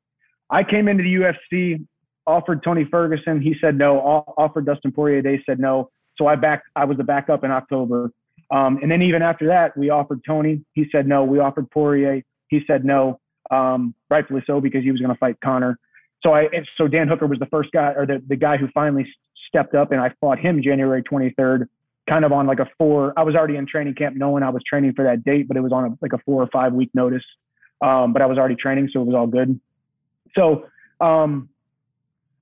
I 0.49 0.64
came 0.64 0.88
into 0.88 1.03
the 1.03 1.15
UFC, 1.15 1.86
offered 2.27 2.64
Tony 2.64 2.85
Ferguson. 2.89 3.41
He 3.41 3.56
said 3.60 3.77
no. 3.77 3.99
Offered 4.38 4.65
Dustin 4.65 4.91
Poirier. 4.91 5.22
They 5.22 5.41
said 5.45 5.60
no. 5.60 5.89
So 6.18 6.27
I 6.27 6.35
back. 6.35 6.64
I 6.76 6.85
was 6.85 6.97
the 6.97 7.03
backup 7.03 7.43
in 7.43 7.52
October. 7.52 8.11
Um, 8.52 8.80
and 8.81 8.91
then 8.91 9.02
even 9.02 9.22
after 9.22 9.47
that, 9.47 9.76
we 9.77 9.89
offered 9.89 10.22
Tony. 10.26 10.64
He 10.73 10.88
said 10.91 11.07
no. 11.07 11.23
We 11.23 11.39
offered 11.39 11.69
Poirier. 11.72 12.22
He 12.47 12.61
said 12.68 12.85
no, 12.85 13.19
um, 13.52 13.93
rightfully 14.10 14.43
so, 14.45 14.61
because 14.61 14.84
he 14.84 14.91
was 14.91 15.02
going 15.02 15.14
to 15.14 15.18
fight 15.18 15.39
Conor. 15.41 15.80
So 16.23 16.34
I, 16.34 16.47
so 16.77 16.88
Dan 16.88 17.07
Hooker 17.07 17.27
was 17.27 17.39
the 17.39 17.47
first 17.47 17.72
guy, 17.72 17.93
or 17.95 18.06
the, 18.06 18.22
the 18.27 18.35
guy 18.35 18.57
who 18.57 18.68
finally 18.73 19.07
stepped 19.47 19.76
up, 19.76 19.91
and 19.91 19.99
I 19.99 20.11
fought 20.22 20.39
him 20.39 20.61
January 20.61 21.03
23rd, 21.03 21.68
kind 22.07 22.26
of 22.26 22.31
on 22.31 22.47
like 22.47 22.60
a 22.60 22.68
four. 22.77 23.14
I 23.18 23.23
was 23.23 23.35
already 23.35 23.56
in 23.57 23.68
training 23.68 23.95
camp, 23.95 24.15
knowing 24.15 24.43
I 24.43 24.49
was 24.49 24.64
training 24.68 24.93
for 24.93 25.03
that 25.06 25.23
date, 25.23 25.47
but 25.47 25.57
it 25.57 25.61
was 25.61 25.72
on 25.72 25.85
a, 25.85 25.97
like 26.02 26.14
a 26.14 26.19
four 26.19 26.41
or 26.41 26.47
five 26.47 26.73
week 26.73 26.89
notice. 26.93 27.23
Um, 27.81 28.14
but 28.14 28.22
I 28.22 28.26
was 28.26 28.38
already 28.38 28.56
training, 28.56 28.89
so 28.93 29.02
it 29.02 29.06
was 29.06 29.15
all 29.15 29.27
good. 29.27 29.60
So 30.35 30.65
um, 30.99 31.49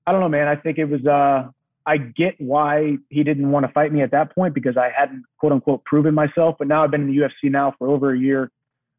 I 0.05 0.11
don't 0.11 0.21
know, 0.21 0.29
man. 0.29 0.47
I 0.47 0.55
think 0.55 0.77
it 0.77 0.85
was. 0.85 1.05
Uh, 1.05 1.49
I 1.85 1.97
get 1.97 2.35
why 2.39 2.97
he 3.09 3.23
didn't 3.23 3.51
want 3.51 3.65
to 3.65 3.71
fight 3.71 3.91
me 3.91 4.01
at 4.01 4.11
that 4.11 4.33
point 4.33 4.53
because 4.53 4.77
I 4.77 4.89
hadn't 4.95 5.23
quote 5.37 5.51
unquote 5.51 5.83
proven 5.85 6.13
myself. 6.13 6.55
But 6.57 6.67
now 6.67 6.83
I've 6.83 6.91
been 6.91 7.01
in 7.01 7.07
the 7.07 7.17
UFC 7.17 7.51
now 7.51 7.73
for 7.77 7.89
over 7.89 8.13
a 8.13 8.17
year, 8.17 8.51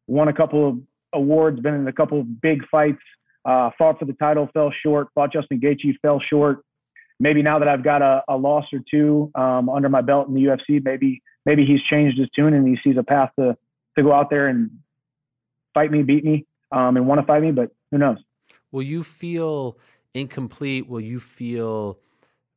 won 0.07 0.27
a 0.27 0.33
couple 0.33 0.69
of 0.69 0.77
awards, 1.13 1.59
been 1.59 1.73
in 1.73 1.87
a 1.87 1.93
couple 1.93 2.19
of 2.19 2.41
big 2.41 2.67
fights, 2.69 3.01
uh, 3.45 3.71
fought 3.77 3.99
for 3.99 4.05
the 4.05 4.13
title, 4.13 4.49
fell 4.53 4.71
short, 4.83 5.07
fought 5.15 5.33
Justin 5.33 5.59
Gaethje, 5.59 5.95
fell 6.01 6.19
short. 6.19 6.63
Maybe 7.19 7.41
now 7.41 7.59
that 7.59 7.67
I've 7.67 7.83
got 7.83 8.01
a, 8.01 8.23
a 8.27 8.35
loss 8.35 8.65
or 8.73 8.79
two 8.89 9.31
um, 9.35 9.69
under 9.69 9.89
my 9.89 10.01
belt 10.01 10.27
in 10.27 10.33
the 10.33 10.43
UFC, 10.43 10.83
maybe 10.83 11.21
maybe 11.45 11.65
he's 11.65 11.81
changed 11.89 12.19
his 12.19 12.27
tune 12.35 12.53
and 12.53 12.67
he 12.67 12.77
sees 12.83 12.97
a 12.97 13.03
path 13.03 13.31
to 13.39 13.57
to 13.97 14.03
go 14.03 14.11
out 14.13 14.29
there 14.29 14.47
and 14.47 14.69
fight 15.73 15.91
me, 15.91 16.03
beat 16.03 16.25
me, 16.25 16.45
um, 16.71 16.97
and 16.97 17.07
want 17.07 17.21
to 17.21 17.25
fight 17.25 17.41
me. 17.41 17.51
But 17.51 17.71
who 17.91 17.97
knows? 17.97 18.17
Will 18.71 18.83
you 18.83 19.03
feel 19.03 19.77
incomplete? 20.15 20.87
Will 20.87 21.01
you 21.01 21.19
feel 21.19 21.99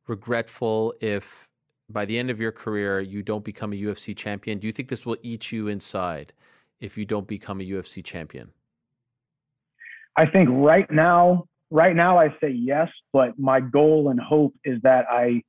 regretful 0.07 0.95
if 1.01 1.47
by 1.89 2.05
the 2.05 2.17
end 2.17 2.29
of 2.29 2.39
your 2.39 2.51
career 2.51 2.99
you 2.99 3.21
don't 3.21 3.43
become 3.43 3.73
a 3.73 3.75
UFC 3.75 4.15
champion? 4.15 4.57
Do 4.57 4.65
you 4.65 4.73
think 4.73 4.89
this 4.89 5.05
will 5.05 5.17
eat 5.21 5.51
you 5.51 5.67
inside? 5.67 6.33
if 6.79 6.97
you 6.97 7.05
don't 7.05 7.27
become 7.27 7.61
a 7.61 7.63
UFC 7.63 8.03
champion? 8.03 8.49
I 10.15 10.25
think 10.25 10.49
right 10.51 10.89
now, 10.91 11.45
right 11.71 11.95
now 11.95 12.17
I 12.17 12.29
say 12.41 12.49
yes, 12.49 12.89
but 13.13 13.37
my 13.37 13.59
goal 13.59 14.09
and 14.09 14.19
hope 14.19 14.53
is 14.63 14.81
that 14.83 15.05
I 15.09 15.43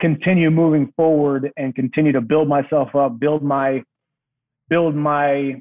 continue 0.00 0.50
moving 0.50 0.92
forward 0.96 1.52
and 1.56 1.74
continue 1.74 2.12
to 2.12 2.20
build 2.20 2.48
myself 2.48 2.94
up, 2.94 3.18
build 3.18 3.42
my 3.42 3.82
build 4.68 4.94
my 4.94 5.60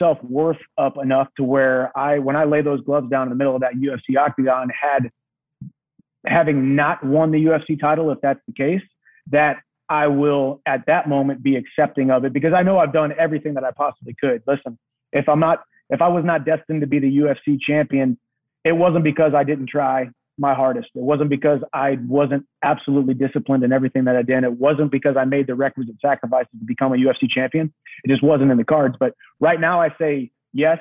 self 0.00 0.18
worth 0.24 0.58
up 0.78 0.96
enough 1.00 1.28
to 1.36 1.44
where 1.44 1.96
I, 1.96 2.18
when 2.18 2.34
I 2.34 2.44
lay 2.44 2.62
those 2.62 2.80
gloves 2.80 3.08
down 3.10 3.24
in 3.24 3.28
the 3.30 3.36
middle 3.36 3.54
of 3.54 3.60
that 3.60 3.74
UFC 3.74 4.16
octagon, 4.18 4.70
had 4.70 5.10
having 6.26 6.74
not 6.74 7.04
won 7.04 7.30
the 7.30 7.44
UFC 7.44 7.80
title, 7.80 8.10
if 8.10 8.18
that's 8.20 8.40
the 8.46 8.52
case, 8.52 8.82
that 9.30 9.58
I 9.88 10.06
will 10.06 10.60
at 10.66 10.86
that 10.86 11.08
moment 11.08 11.42
be 11.42 11.56
accepting 11.56 12.10
of 12.10 12.24
it 12.24 12.32
because 12.32 12.52
I 12.52 12.62
know 12.62 12.78
I've 12.78 12.92
done 12.92 13.12
everything 13.18 13.54
that 13.54 13.64
I 13.64 13.72
possibly 13.72 14.14
could. 14.20 14.42
Listen, 14.46 14.78
if 15.12 15.28
I'm 15.28 15.40
not, 15.40 15.62
if 15.88 16.00
I 16.00 16.08
was 16.08 16.24
not 16.24 16.44
destined 16.44 16.80
to 16.82 16.86
be 16.86 16.98
the 16.98 17.18
UFC 17.18 17.58
champion, 17.60 18.18
it 18.64 18.72
wasn't 18.72 19.04
because 19.04 19.34
I 19.34 19.44
didn't 19.44 19.68
try 19.68 20.10
my 20.40 20.54
hardest. 20.54 20.88
It 20.94 21.02
wasn't 21.02 21.30
because 21.30 21.60
I 21.72 21.98
wasn't 22.08 22.46
absolutely 22.64 23.14
disciplined 23.14 23.62
in 23.62 23.72
everything 23.72 24.04
that 24.04 24.16
I 24.16 24.22
did. 24.22 24.42
It 24.42 24.54
wasn't 24.54 24.90
because 24.90 25.16
I 25.16 25.24
made 25.24 25.46
the 25.46 25.54
requisite 25.54 25.96
sacrifices 26.00 26.50
to 26.58 26.64
become 26.66 26.92
a 26.92 26.96
UFC 26.96 27.30
champion. 27.30 27.72
It 28.04 28.08
just 28.08 28.22
wasn't 28.22 28.50
in 28.50 28.56
the 28.56 28.64
cards. 28.64 28.96
But 28.98 29.14
right 29.38 29.60
now, 29.60 29.80
I 29.80 29.94
say 30.00 30.30
yes, 30.52 30.78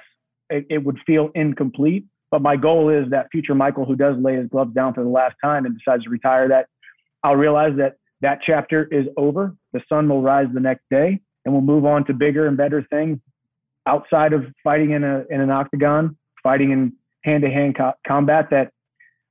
it, 0.49 0.65
it 0.69 0.83
would 0.83 0.97
feel 1.05 1.29
incomplete. 1.35 2.05
But 2.31 2.41
my 2.41 2.55
goal 2.55 2.89
is 2.89 3.09
that 3.11 3.27
future 3.31 3.55
Michael, 3.55 3.85
who 3.85 3.95
does 3.95 4.15
lay 4.17 4.35
his 4.35 4.47
gloves 4.47 4.73
down 4.73 4.93
for 4.93 5.03
the 5.03 5.09
last 5.09 5.35
time 5.43 5.65
and 5.65 5.77
decides 5.77 6.03
to 6.05 6.09
retire, 6.09 6.47
that 6.47 6.67
I'll 7.23 7.35
realize 7.35 7.73
that 7.77 7.97
that 8.21 8.39
chapter 8.45 8.87
is 8.91 9.07
over. 9.17 9.55
The 9.73 9.81
sun 9.89 10.07
will 10.07 10.21
rise 10.21 10.47
the 10.53 10.59
next 10.59 10.83
day, 10.89 11.19
and 11.43 11.53
we'll 11.53 11.63
move 11.63 11.85
on 11.85 12.05
to 12.05 12.13
bigger 12.13 12.47
and 12.47 12.55
better 12.55 12.85
things 12.89 13.19
outside 13.85 14.33
of 14.33 14.45
fighting 14.63 14.91
in 14.91 15.03
a 15.03 15.25
in 15.29 15.41
an 15.41 15.49
octagon, 15.49 16.17
fighting 16.43 16.71
in 16.71 16.93
hand 17.23 17.43
to 17.43 17.49
hand 17.49 17.77
combat 18.07 18.49
that 18.51 18.71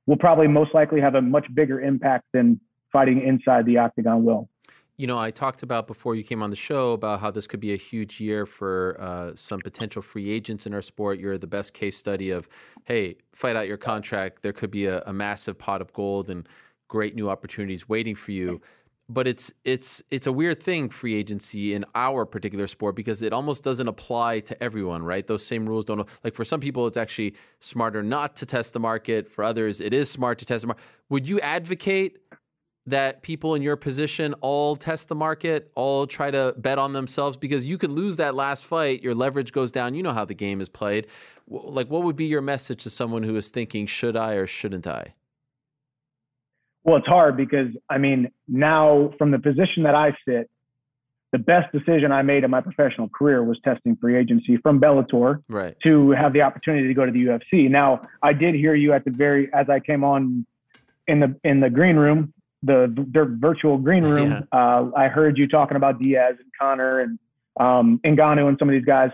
will 0.09 0.17
probably 0.17 0.47
most 0.47 0.73
likely 0.73 0.99
have 0.99 1.13
a 1.13 1.21
much 1.21 1.45
bigger 1.53 1.79
impact 1.79 2.25
than 2.33 2.59
fighting 2.91 3.21
inside 3.21 3.63
the 3.67 3.77
octagon 3.77 4.23
will. 4.23 4.49
You 4.97 5.05
know, 5.05 5.19
I 5.19 5.29
talked 5.29 5.61
about 5.61 5.85
before 5.85 6.15
you 6.15 6.23
came 6.23 6.41
on 6.41 6.49
the 6.49 6.55
show 6.55 6.93
about 6.93 7.19
how 7.19 7.29
this 7.29 7.45
could 7.45 7.59
be 7.59 7.73
a 7.73 7.77
huge 7.77 8.19
year 8.19 8.47
for 8.47 8.97
uh, 8.99 9.33
some 9.35 9.59
potential 9.59 10.01
free 10.01 10.31
agents 10.31 10.65
in 10.65 10.73
our 10.73 10.81
sport. 10.81 11.19
You're 11.19 11.37
the 11.37 11.45
best 11.45 11.75
case 11.75 11.95
study 11.95 12.31
of, 12.31 12.49
hey, 12.85 13.17
fight 13.33 13.55
out 13.55 13.67
your 13.67 13.77
contract. 13.77 14.41
There 14.41 14.51
could 14.51 14.71
be 14.71 14.87
a, 14.87 15.03
a 15.05 15.13
massive 15.13 15.59
pot 15.59 15.79
of 15.79 15.93
gold 15.93 16.31
and 16.31 16.49
great 16.87 17.13
new 17.13 17.29
opportunities 17.29 17.87
waiting 17.87 18.15
for 18.15 18.31
you. 18.31 18.61
But 19.09 19.27
it's 19.27 19.51
it's 19.65 20.03
it's 20.11 20.27
a 20.27 20.31
weird 20.31 20.61
thing 20.61 20.87
free 20.89 21.15
agency 21.15 21.73
in 21.73 21.83
our 21.95 22.25
particular 22.25 22.67
sport 22.67 22.95
because 22.95 23.23
it 23.23 23.33
almost 23.33 23.63
doesn't 23.63 23.87
apply 23.87 24.39
to 24.39 24.63
everyone 24.63 25.03
right? 25.03 25.25
Those 25.25 25.45
same 25.45 25.67
rules 25.67 25.83
don't 25.83 26.07
like 26.23 26.35
for 26.35 26.45
some 26.45 26.59
people 26.59 26.85
it's 26.85 26.97
actually 26.97 27.35
smarter 27.59 28.03
not 28.03 28.35
to 28.37 28.45
test 28.45 28.73
the 28.73 28.79
market. 28.79 29.27
For 29.29 29.43
others 29.43 29.81
it 29.81 29.93
is 29.93 30.09
smart 30.09 30.37
to 30.39 30.45
test 30.45 30.61
the 30.61 30.67
market 30.67 30.83
would 31.09 31.27
you 31.27 31.39
advocate 31.41 32.19
that 32.85 33.21
people 33.21 33.55
in 33.55 33.61
your 33.61 33.75
position 33.75 34.33
all 34.41 34.75
test 34.75 35.09
the 35.09 35.15
market 35.15 35.71
all 35.75 36.07
try 36.07 36.31
to 36.31 36.53
bet 36.57 36.77
on 36.77 36.93
themselves? 36.93 37.35
Because 37.35 37.65
you 37.65 37.77
could 37.77 37.91
lose 37.91 38.17
that 38.17 38.35
last 38.35 38.65
fight 38.65 39.01
your 39.01 39.15
leverage 39.15 39.51
goes 39.51 39.71
down 39.71 39.95
you 39.95 40.03
know 40.03 40.13
how 40.13 40.25
the 40.25 40.35
game 40.35 40.61
is 40.61 40.69
played. 40.69 41.07
Like 41.47 41.89
what 41.89 42.03
would 42.03 42.15
be 42.15 42.25
your 42.25 42.41
message 42.41 42.83
to 42.83 42.91
someone 42.91 43.23
who 43.23 43.35
is 43.35 43.49
thinking 43.49 43.87
should 43.87 44.15
i 44.15 44.33
or 44.33 44.45
shouldn't 44.45 44.85
i 44.85 45.15
well, 46.83 46.97
it's 46.97 47.07
hard 47.07 47.37
because 47.37 47.69
I 47.89 47.97
mean, 47.97 48.31
now 48.47 49.11
from 49.17 49.31
the 49.31 49.39
position 49.39 49.83
that 49.83 49.95
I 49.95 50.15
sit, 50.27 50.49
the 51.31 51.37
best 51.37 51.71
decision 51.71 52.11
I 52.11 52.21
made 52.21 52.43
in 52.43 52.49
my 52.49 52.61
professional 52.61 53.07
career 53.09 53.43
was 53.43 53.59
testing 53.63 53.95
free 53.97 54.17
agency 54.17 54.57
from 54.57 54.79
Bellator 54.79 55.43
right. 55.47 55.75
to 55.83 56.11
have 56.11 56.33
the 56.33 56.41
opportunity 56.41 56.87
to 56.87 56.93
go 56.93 57.05
to 57.05 57.11
the 57.11 57.25
UFC. 57.25 57.69
Now, 57.69 58.07
I 58.23 58.33
did 58.33 58.55
hear 58.55 58.73
you 58.73 58.93
at 58.93 59.05
the 59.05 59.11
very 59.11 59.53
as 59.53 59.69
I 59.69 59.79
came 59.79 60.03
on 60.03 60.45
in 61.07 61.19
the 61.19 61.35
in 61.43 61.59
the 61.59 61.69
green 61.69 61.97
room, 61.97 62.33
the 62.63 62.91
the 63.11 63.25
virtual 63.39 63.77
green 63.77 64.03
room. 64.05 64.31
Yeah. 64.31 64.41
Uh, 64.51 64.89
I 64.95 65.07
heard 65.07 65.37
you 65.37 65.47
talking 65.47 65.77
about 65.77 65.99
Diaz 65.99 66.35
and 66.39 66.51
Conor 66.59 67.01
and 67.01 67.19
um, 67.59 67.99
Ngannou 68.03 68.47
and 68.47 68.57
some 68.57 68.69
of 68.69 68.73
these 68.73 68.85
guys. 68.85 69.11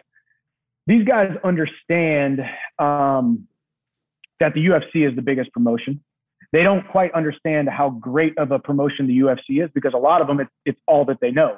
These 0.87 1.05
guys 1.05 1.35
understand 1.43 2.41
um, 2.77 3.47
that 4.39 4.53
the 4.53 4.65
UFC 4.67 5.09
is 5.09 5.15
the 5.15 5.23
biggest 5.23 5.51
promotion 5.51 5.99
they 6.55 6.63
don't 6.63 6.87
quite 6.87 7.13
understand 7.13 7.67
how 7.67 7.89
great 7.89 8.37
of 8.37 8.51
a 8.51 8.59
promotion 8.59 9.07
the 9.07 9.19
UFC 9.19 9.61
is 9.61 9.69
because 9.75 9.93
a 9.93 9.97
lot 9.97 10.21
of 10.21 10.27
them, 10.27 10.39
it's, 10.39 10.51
it's 10.65 10.79
all 10.87 11.03
that 11.03 11.17
they 11.19 11.29
know. 11.29 11.57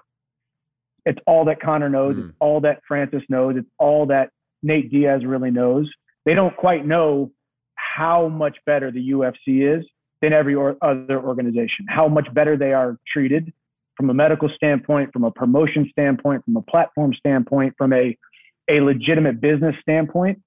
It's 1.05 1.19
all 1.27 1.45
that 1.45 1.61
Conor 1.61 1.87
knows. 1.87 2.15
Mm. 2.15 2.29
It's 2.29 2.37
all 2.39 2.61
that 2.61 2.81
Francis 2.87 3.21
knows. 3.29 3.57
It's 3.57 3.69
all 3.77 4.07
that 4.07 4.31
Nate 4.63 4.89
Diaz 4.89 5.23
really 5.23 5.51
knows. 5.51 5.87
They 6.25 6.33
don't 6.33 6.57
quite 6.57 6.83
know 6.83 7.31
how 7.75 8.27
much 8.27 8.57
better 8.65 8.89
the 8.89 9.11
UFC 9.11 9.77
is 9.79 9.85
than 10.23 10.33
every 10.33 10.55
or 10.55 10.75
other 10.81 11.21
organization, 11.21 11.85
how 11.87 12.07
much 12.07 12.33
better 12.33 12.57
they 12.57 12.73
are 12.73 12.97
treated 13.07 13.53
from 13.95 14.09
a 14.09 14.15
medical 14.15 14.49
standpoint, 14.49 15.13
from 15.13 15.25
a 15.25 15.31
promotion 15.31 15.87
standpoint, 15.91 16.43
from 16.43 16.57
a 16.57 16.61
platform 16.63 17.13
standpoint, 17.13 17.75
from 17.77 17.93
a, 17.93 18.17
a 18.67 18.81
legitimate 18.81 19.39
business 19.41 19.75
standpoint. 19.79 20.41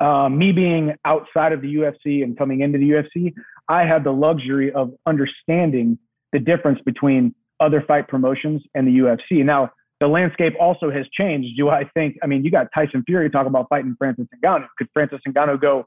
Uh, 0.00 0.30
me 0.30 0.52
being 0.52 0.94
outside 1.04 1.52
of 1.52 1.60
the 1.60 1.74
UFC 1.74 2.22
and 2.22 2.36
coming 2.36 2.60
into 2.60 2.78
the 2.78 2.90
UFC, 2.90 3.34
I 3.68 3.84
had 3.84 4.04
the 4.04 4.12
luxury 4.12 4.72
of 4.72 4.92
understanding 5.06 5.98
the 6.32 6.38
difference 6.38 6.80
between 6.84 7.34
other 7.60 7.82
fight 7.86 8.08
promotions 8.08 8.62
and 8.74 8.86
the 8.86 8.98
UFC. 8.98 9.44
Now, 9.44 9.70
the 10.00 10.06
landscape 10.06 10.54
also 10.60 10.90
has 10.90 11.06
changed. 11.12 11.56
Do 11.56 11.70
I 11.70 11.84
think, 11.94 12.18
I 12.22 12.26
mean, 12.26 12.44
you 12.44 12.50
got 12.50 12.68
Tyson 12.74 13.02
Fury 13.06 13.30
talking 13.30 13.48
about 13.48 13.68
fighting 13.68 13.94
Francis 13.98 14.26
Ngannou. 14.44 14.66
Could 14.76 14.88
Francis 14.92 15.20
Ngannou 15.26 15.60
go 15.60 15.86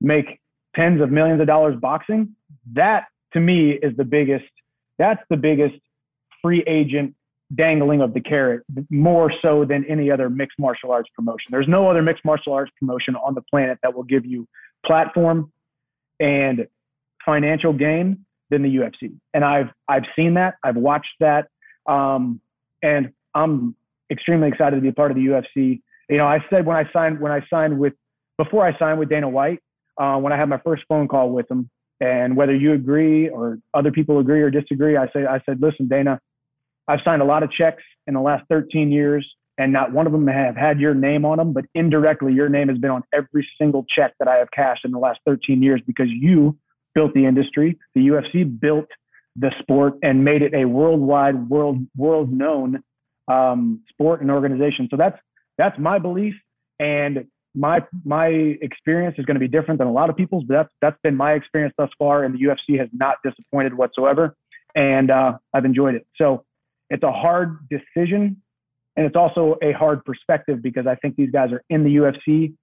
make 0.00 0.40
tens 0.74 1.02
of 1.02 1.10
millions 1.10 1.40
of 1.40 1.46
dollars 1.46 1.76
boxing? 1.78 2.34
That 2.72 3.04
to 3.34 3.40
me 3.40 3.72
is 3.72 3.94
the 3.96 4.04
biggest, 4.04 4.48
that's 4.98 5.22
the 5.28 5.36
biggest 5.36 5.74
free 6.40 6.64
agent 6.66 7.14
dangling 7.54 8.00
of 8.00 8.14
the 8.14 8.20
carrot 8.20 8.62
more 8.88 9.30
so 9.42 9.66
than 9.66 9.84
any 9.84 10.10
other 10.10 10.30
mixed 10.30 10.58
martial 10.58 10.90
arts 10.90 11.10
promotion. 11.14 11.48
There's 11.50 11.68
no 11.68 11.90
other 11.90 12.00
mixed 12.00 12.24
martial 12.24 12.54
arts 12.54 12.72
promotion 12.78 13.14
on 13.16 13.34
the 13.34 13.42
planet 13.42 13.78
that 13.82 13.94
will 13.94 14.04
give 14.04 14.24
you 14.24 14.48
platform 14.86 15.52
and 16.18 16.66
financial 17.24 17.72
gain 17.72 18.24
than 18.50 18.62
the 18.62 18.76
UFC. 18.76 19.14
And 19.34 19.44
I've 19.44 19.70
I've 19.88 20.04
seen 20.14 20.34
that. 20.34 20.54
I've 20.62 20.76
watched 20.76 21.14
that. 21.20 21.48
Um, 21.86 22.40
and 22.82 23.12
I'm 23.34 23.74
extremely 24.10 24.48
excited 24.48 24.76
to 24.76 24.82
be 24.82 24.88
a 24.88 24.92
part 24.92 25.10
of 25.10 25.16
the 25.16 25.26
UFC. 25.26 25.80
You 26.08 26.18
know, 26.18 26.26
I 26.26 26.44
said 26.50 26.66
when 26.66 26.76
I 26.76 26.88
signed 26.92 27.20
when 27.20 27.32
I 27.32 27.44
signed 27.48 27.78
with 27.78 27.94
before 28.38 28.66
I 28.66 28.78
signed 28.78 28.98
with 28.98 29.08
Dana 29.08 29.28
White, 29.28 29.60
uh, 29.98 30.16
when 30.16 30.32
I 30.32 30.36
had 30.36 30.48
my 30.48 30.58
first 30.58 30.84
phone 30.88 31.08
call 31.08 31.30
with 31.30 31.50
him, 31.50 31.70
and 32.00 32.36
whether 32.36 32.54
you 32.54 32.72
agree 32.72 33.28
or 33.28 33.58
other 33.74 33.90
people 33.90 34.18
agree 34.18 34.42
or 34.42 34.50
disagree, 34.50 34.96
I 34.96 35.06
say 35.12 35.24
I 35.24 35.40
said, 35.46 35.60
listen, 35.60 35.88
Dana, 35.88 36.20
I've 36.88 37.00
signed 37.04 37.22
a 37.22 37.24
lot 37.24 37.42
of 37.42 37.50
checks 37.50 37.82
in 38.06 38.14
the 38.14 38.20
last 38.20 38.44
13 38.50 38.90
years, 38.90 39.26
and 39.56 39.72
not 39.72 39.92
one 39.92 40.06
of 40.06 40.12
them 40.12 40.26
have 40.26 40.56
had 40.56 40.80
your 40.80 40.94
name 40.94 41.24
on 41.24 41.38
them, 41.38 41.52
but 41.52 41.64
indirectly 41.74 42.32
your 42.32 42.48
name 42.48 42.68
has 42.68 42.78
been 42.78 42.90
on 42.90 43.02
every 43.12 43.48
single 43.58 43.86
check 43.88 44.12
that 44.18 44.28
I 44.28 44.36
have 44.36 44.50
cashed 44.50 44.84
in 44.84 44.90
the 44.90 44.98
last 44.98 45.20
13 45.26 45.62
years 45.62 45.80
because 45.86 46.08
you 46.08 46.56
built 46.94 47.14
the 47.14 47.26
industry. 47.26 47.78
The 47.94 48.08
UFC 48.08 48.60
built 48.60 48.86
the 49.36 49.50
sport 49.60 49.94
and 50.02 50.24
made 50.24 50.42
it 50.42 50.54
a 50.54 50.64
worldwide, 50.64 51.48
world 51.48 51.78
world 51.96 52.32
known 52.32 52.82
um, 53.28 53.80
sport 53.88 54.20
and 54.20 54.30
organization. 54.30 54.88
So 54.90 54.96
that's 54.96 55.18
that's 55.58 55.78
my 55.78 55.98
belief, 55.98 56.34
and 56.78 57.26
my 57.54 57.80
my 58.04 58.26
experience 58.26 59.16
is 59.18 59.24
going 59.24 59.36
to 59.36 59.40
be 59.40 59.48
different 59.48 59.78
than 59.78 59.86
a 59.86 59.92
lot 59.92 60.10
of 60.10 60.16
people's. 60.16 60.44
But 60.44 60.54
that's 60.54 60.72
that's 60.80 60.98
been 61.02 61.16
my 61.16 61.32
experience 61.32 61.74
thus 61.78 61.90
far, 61.98 62.24
and 62.24 62.34
the 62.34 62.40
UFC 62.44 62.78
has 62.78 62.88
not 62.92 63.16
disappointed 63.24 63.74
whatsoever, 63.74 64.34
and 64.74 65.10
uh, 65.10 65.38
I've 65.52 65.64
enjoyed 65.64 65.94
it. 65.94 66.06
So 66.16 66.44
it's 66.90 67.02
a 67.02 67.12
hard 67.12 67.68
decision, 67.68 68.42
and 68.96 69.06
it's 69.06 69.16
also 69.16 69.56
a 69.62 69.72
hard 69.72 70.04
perspective 70.04 70.62
because 70.62 70.86
I 70.86 70.94
think 70.96 71.16
these 71.16 71.30
guys 71.30 71.52
are 71.52 71.62
in 71.70 71.84
the 71.84 71.96
UFC, 71.96 72.54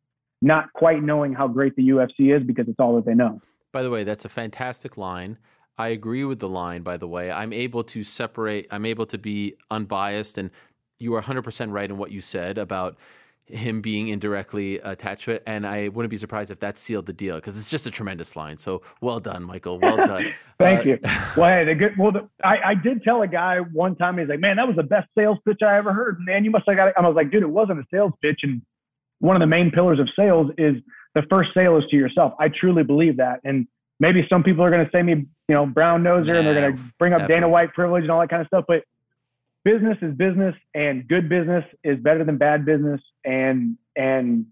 not 0.41 0.71
quite 0.73 1.03
knowing 1.03 1.33
how 1.33 1.47
great 1.47 1.75
the 1.75 1.89
UFC 1.89 2.35
is 2.35 2.45
because 2.45 2.67
it's 2.67 2.79
all 2.79 2.95
that 2.95 3.05
they 3.05 3.15
know. 3.15 3.41
By 3.71 3.83
the 3.83 3.89
way, 3.89 4.03
that's 4.03 4.25
a 4.25 4.29
fantastic 4.29 4.97
line. 4.97 5.37
I 5.77 5.89
agree 5.89 6.25
with 6.25 6.39
the 6.39 6.49
line, 6.49 6.81
by 6.81 6.97
the 6.97 7.07
way. 7.07 7.31
I'm 7.31 7.53
able 7.53 7.83
to 7.85 8.03
separate, 8.03 8.67
I'm 8.71 8.85
able 8.85 9.05
to 9.07 9.17
be 9.17 9.55
unbiased, 9.71 10.37
and 10.37 10.51
you 10.97 11.15
are 11.15 11.21
100% 11.21 11.71
right 11.71 11.89
in 11.89 11.97
what 11.97 12.11
you 12.11 12.19
said 12.19 12.57
about 12.57 12.97
him 13.49 13.81
being 13.81 14.09
indirectly 14.09 14.79
attached 14.79 15.23
to 15.23 15.31
it. 15.31 15.43
And 15.47 15.65
I 15.65 15.87
wouldn't 15.87 16.09
be 16.09 16.17
surprised 16.17 16.51
if 16.51 16.59
that 16.59 16.77
sealed 16.77 17.05
the 17.05 17.13
deal 17.13 17.35
because 17.35 17.57
it's 17.57 17.69
just 17.69 17.87
a 17.87 17.91
tremendous 17.91 18.35
line. 18.35 18.57
So 18.57 18.81
well 19.01 19.19
done, 19.19 19.43
Michael. 19.43 19.79
Well 19.79 19.97
done. 20.07 20.33
Thank 20.57 20.81
uh, 20.81 20.83
you. 20.83 20.99
Well, 21.37 21.57
hey, 21.57 21.65
the 21.65 21.75
good, 21.75 21.97
well, 21.97 22.11
the, 22.11 22.29
I, 22.43 22.57
I 22.65 22.75
did 22.75 23.03
tell 23.03 23.21
a 23.21 23.27
guy 23.27 23.59
one 23.59 23.95
time, 23.95 24.17
he's 24.17 24.27
like, 24.27 24.39
man, 24.39 24.57
that 24.57 24.67
was 24.67 24.75
the 24.75 24.83
best 24.83 25.07
sales 25.17 25.37
pitch 25.45 25.59
I 25.65 25.77
ever 25.77 25.93
heard. 25.93 26.19
Man, 26.19 26.43
you 26.43 26.51
must 26.51 26.65
have 26.67 26.75
got 26.75 26.89
it. 26.89 26.93
I 26.97 27.01
was 27.01 27.15
like, 27.15 27.31
dude, 27.31 27.43
it 27.43 27.49
wasn't 27.49 27.79
a 27.79 27.85
sales 27.91 28.13
pitch. 28.21 28.41
And 28.43 28.61
one 29.19 29.35
of 29.35 29.39
the 29.39 29.47
main 29.47 29.71
pillars 29.71 29.99
of 29.99 30.09
sales 30.15 30.51
is 30.57 30.75
the 31.15 31.23
first 31.29 31.49
sale 31.53 31.77
is 31.77 31.83
to 31.89 31.95
yourself. 31.95 32.33
I 32.39 32.49
truly 32.49 32.83
believe 32.83 33.17
that. 33.17 33.39
And 33.43 33.67
maybe 33.99 34.25
some 34.29 34.43
people 34.43 34.63
are 34.63 34.69
going 34.69 34.85
to 34.85 34.91
say 34.91 35.01
me, 35.01 35.13
you 35.47 35.55
know, 35.55 35.65
brown 35.65 36.03
noser 36.03 36.27
yeah, 36.27 36.35
and 36.35 36.47
they're 36.47 36.61
going 36.61 36.77
to 36.77 36.83
bring 36.97 37.13
up 37.13 37.19
definitely. 37.19 37.35
Dana 37.35 37.49
White 37.49 37.73
privilege 37.73 38.03
and 38.03 38.11
all 38.11 38.19
that 38.19 38.29
kind 38.29 38.41
of 38.41 38.47
stuff. 38.47 38.65
But 38.67 38.83
business 39.63 39.97
is 40.01 40.15
business 40.15 40.55
and 40.73 41.07
good 41.07 41.29
business 41.29 41.65
is 41.83 41.99
better 41.99 42.23
than 42.23 42.37
bad 42.37 42.65
business. 42.65 43.01
And, 43.25 43.77
and 43.95 44.45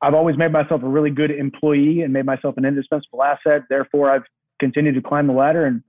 I've 0.00 0.14
always 0.14 0.36
made 0.36 0.52
myself 0.52 0.82
a 0.82 0.88
really 0.88 1.10
good 1.10 1.30
employee 1.30 2.02
and 2.02 2.12
made 2.12 2.24
myself 2.24 2.56
an 2.56 2.64
indispensable 2.64 3.22
asset. 3.22 3.62
Therefore, 3.68 4.10
I've 4.10 4.24
continued 4.58 4.94
to 4.94 5.02
climb 5.02 5.26
the 5.26 5.32
ladder 5.32 5.66
and 5.66 5.82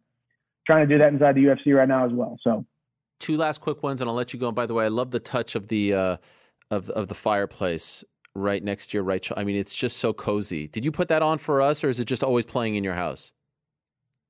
trying 0.66 0.88
to 0.88 0.94
do 0.94 1.00
that 1.00 1.14
inside 1.14 1.36
the 1.36 1.46
UFC 1.46 1.76
right 1.76 1.88
now 1.88 2.06
as 2.06 2.12
well. 2.12 2.38
So, 2.44 2.66
two 3.20 3.38
last 3.38 3.62
quick 3.62 3.84
ones, 3.84 4.02
and 4.02 4.10
I'll 4.10 4.16
let 4.16 4.34
you 4.34 4.40
go. 4.40 4.48
And 4.48 4.56
by 4.56 4.66
the 4.66 4.74
way, 4.74 4.86
I 4.86 4.90
love 4.90 5.12
the 5.12 5.20
touch 5.20 5.56
of 5.56 5.70
the 5.70 5.94
uh, 5.94 6.18
of 6.70 6.90
of 6.90 7.08
the 7.08 7.16
fireplace 7.16 8.04
right 8.36 8.64
next 8.64 8.88
to 8.88 8.98
your 8.98 9.04
right. 9.04 9.24
Shoulder. 9.24 9.42
I 9.42 9.44
mean, 9.44 9.56
it's 9.56 9.76
just 9.76 9.98
so 9.98 10.14
cozy. 10.14 10.68
Did 10.68 10.86
you 10.86 10.92
put 10.92 11.08
that 11.10 11.22
on 11.22 11.38
for 11.38 11.62
us, 11.62 11.84
or 11.84 11.90
is 11.90 12.00
it 12.00 12.06
just 12.06 12.24
always 12.24 12.46
playing 12.46 12.76
in 12.76 12.84
your 12.84 12.94
house? 12.94 13.32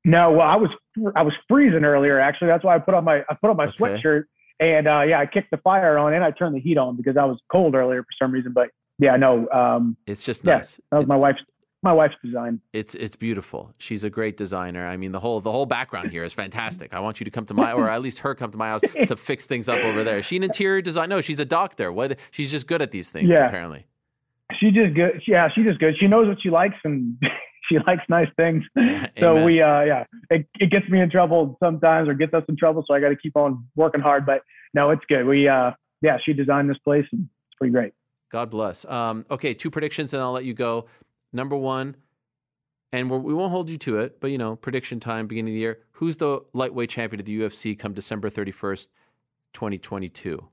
No, 0.03 0.31
well, 0.31 0.47
I 0.47 0.55
was 0.55 0.69
I 1.15 1.21
was 1.21 1.33
freezing 1.47 1.83
earlier. 1.83 2.19
Actually, 2.19 2.47
that's 2.47 2.63
why 2.63 2.75
I 2.75 2.79
put 2.79 2.93
on 2.93 3.03
my 3.03 3.19
I 3.29 3.35
put 3.39 3.49
on 3.49 3.57
my 3.57 3.65
okay. 3.65 3.77
sweatshirt, 3.77 4.23
and 4.59 4.87
uh, 4.87 5.01
yeah, 5.01 5.19
I 5.19 5.25
kicked 5.25 5.51
the 5.51 5.57
fire 5.57 5.97
on 5.97 6.13
and 6.13 6.23
I 6.23 6.31
turned 6.31 6.55
the 6.55 6.59
heat 6.59 6.77
on 6.77 6.97
because 6.97 7.17
I 7.17 7.25
was 7.25 7.39
cold 7.51 7.75
earlier 7.75 8.01
for 8.01 8.09
some 8.19 8.31
reason. 8.31 8.51
But 8.53 8.69
yeah, 8.97 9.15
no, 9.15 9.47
um, 9.49 9.97
it's 10.07 10.23
just 10.23 10.43
nice. 10.43 10.79
Yeah, 10.79 10.85
that 10.91 10.97
was 10.97 11.07
my 11.07 11.15
wife's 11.15 11.41
my 11.83 11.93
wife's 11.93 12.15
design. 12.23 12.59
It's 12.73 12.95
it's 12.95 13.15
beautiful. 13.15 13.73
She's 13.77 14.03
a 14.03 14.09
great 14.09 14.37
designer. 14.37 14.85
I 14.85 14.97
mean, 14.97 15.11
the 15.11 15.19
whole 15.19 15.39
the 15.39 15.51
whole 15.51 15.65
background 15.65 16.11
here 16.11 16.23
is 16.23 16.33
fantastic. 16.33 16.93
I 16.93 16.99
want 16.99 17.19
you 17.19 17.25
to 17.25 17.31
come 17.31 17.45
to 17.45 17.53
my 17.53 17.73
or 17.73 17.89
at 17.89 18.01
least 18.01 18.19
her 18.19 18.35
come 18.35 18.51
to 18.51 18.57
my 18.57 18.69
house 18.69 18.81
to 19.07 19.15
fix 19.15 19.47
things 19.47 19.67
up 19.69 19.79
over 19.79 20.03
there. 20.03 20.19
Is 20.19 20.25
she 20.25 20.37
an 20.37 20.43
interior 20.43 20.81
design? 20.81 21.09
No, 21.09 21.21
she's 21.21 21.39
a 21.39 21.45
doctor. 21.45 21.91
What? 21.91 22.19
She's 22.31 22.51
just 22.51 22.67
good 22.67 22.81
at 22.81 22.91
these 22.91 23.11
things. 23.11 23.29
Yeah. 23.29 23.45
apparently. 23.45 23.85
She 24.59 24.71
just 24.71 24.93
good. 24.93 25.21
Yeah, 25.27 25.49
she 25.53 25.63
just 25.63 25.79
good. 25.79 25.95
She 25.99 26.07
knows 26.07 26.27
what 26.27 26.41
she 26.41 26.49
likes 26.49 26.75
and 26.83 27.17
she 27.69 27.77
likes 27.85 28.03
nice 28.09 28.29
things. 28.37 28.63
so 29.19 29.31
Amen. 29.31 29.45
we, 29.45 29.61
uh, 29.61 29.81
yeah, 29.81 30.03
it, 30.29 30.47
it 30.59 30.71
gets 30.71 30.87
me 30.89 31.01
in 31.01 31.09
trouble 31.09 31.57
sometimes 31.63 32.07
or 32.09 32.13
gets 32.13 32.33
us 32.33 32.43
in 32.49 32.57
trouble. 32.57 32.83
So 32.87 32.93
I 32.93 32.99
got 32.99 33.09
to 33.09 33.15
keep 33.15 33.35
on 33.35 33.65
working 33.75 34.01
hard. 34.01 34.25
But 34.25 34.41
no, 34.73 34.89
it's 34.91 35.03
good. 35.07 35.25
We, 35.25 35.47
uh, 35.47 35.71
yeah, 36.01 36.17
she 36.23 36.33
designed 36.33 36.69
this 36.69 36.77
place 36.79 37.05
and 37.11 37.21
it's 37.21 37.57
pretty 37.57 37.71
great. 37.71 37.93
God 38.31 38.49
bless. 38.49 38.85
Um, 38.85 39.25
okay, 39.29 39.53
two 39.53 39.69
predictions 39.69 40.13
and 40.13 40.21
I'll 40.21 40.31
let 40.31 40.45
you 40.45 40.53
go. 40.53 40.85
Number 41.33 41.55
one, 41.55 41.95
and 42.91 43.09
we're, 43.09 43.19
we 43.19 43.33
will 43.33 43.43
not 43.43 43.51
hold 43.51 43.69
you 43.69 43.77
to 43.79 43.99
it, 43.99 44.19
but 44.19 44.31
you 44.31 44.37
know, 44.37 44.55
prediction 44.55 44.99
time, 44.99 45.27
beginning 45.27 45.53
of 45.53 45.55
the 45.55 45.59
year. 45.59 45.79
Who's 45.93 46.17
the 46.17 46.41
lightweight 46.53 46.89
champion 46.89 47.19
of 47.19 47.25
the 47.25 47.39
UFC 47.39 47.77
come 47.77 47.93
December 47.93 48.29
31st, 48.29 48.87
2022? 49.53 50.47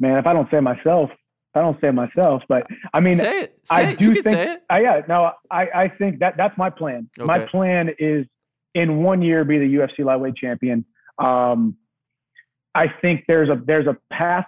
Man, 0.00 0.18
if 0.18 0.26
I 0.26 0.32
don't 0.32 0.50
say 0.50 0.60
myself, 0.60 1.10
I 1.54 1.60
don't 1.60 1.80
say 1.80 1.88
it 1.88 1.92
myself, 1.92 2.42
but 2.48 2.66
I 2.94 3.00
mean, 3.00 3.16
say 3.16 3.40
it. 3.40 3.58
Say 3.64 3.74
I 3.74 3.90
it. 3.90 3.98
do 3.98 4.14
think. 4.14 4.60
I, 4.70 4.80
yeah, 4.82 5.00
no, 5.08 5.32
I, 5.50 5.66
I 5.74 5.88
think 5.88 6.20
that 6.20 6.36
that's 6.36 6.56
my 6.56 6.70
plan. 6.70 7.08
Okay. 7.18 7.26
My 7.26 7.40
plan 7.40 7.90
is 7.98 8.26
in 8.74 9.02
one 9.02 9.20
year 9.20 9.44
be 9.44 9.58
the 9.58 9.74
UFC 9.74 10.04
lightweight 10.04 10.36
champion. 10.36 10.84
Um, 11.18 11.76
I 12.74 12.86
think 13.02 13.24
there's 13.26 13.48
a 13.48 13.60
there's 13.66 13.88
a 13.88 13.96
path 14.12 14.46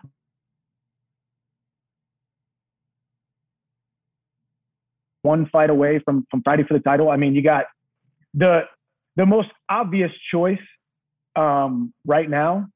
one 5.23 5.49
fight 5.51 5.71
away 5.71 6.01
from 6.05 6.27
from 6.31 6.43
fighting 6.43 6.67
for 6.67 6.75
the 6.75 6.83
title. 6.83 7.11
I 7.11 7.17
mean, 7.17 7.35
you 7.35 7.43
got 7.43 7.65
the 8.35 8.63
the 9.17 9.27
most 9.27 9.49
obvious 9.69 10.13
choice 10.33 10.59
um, 11.37 11.93
right 12.07 12.29
now 12.29 12.69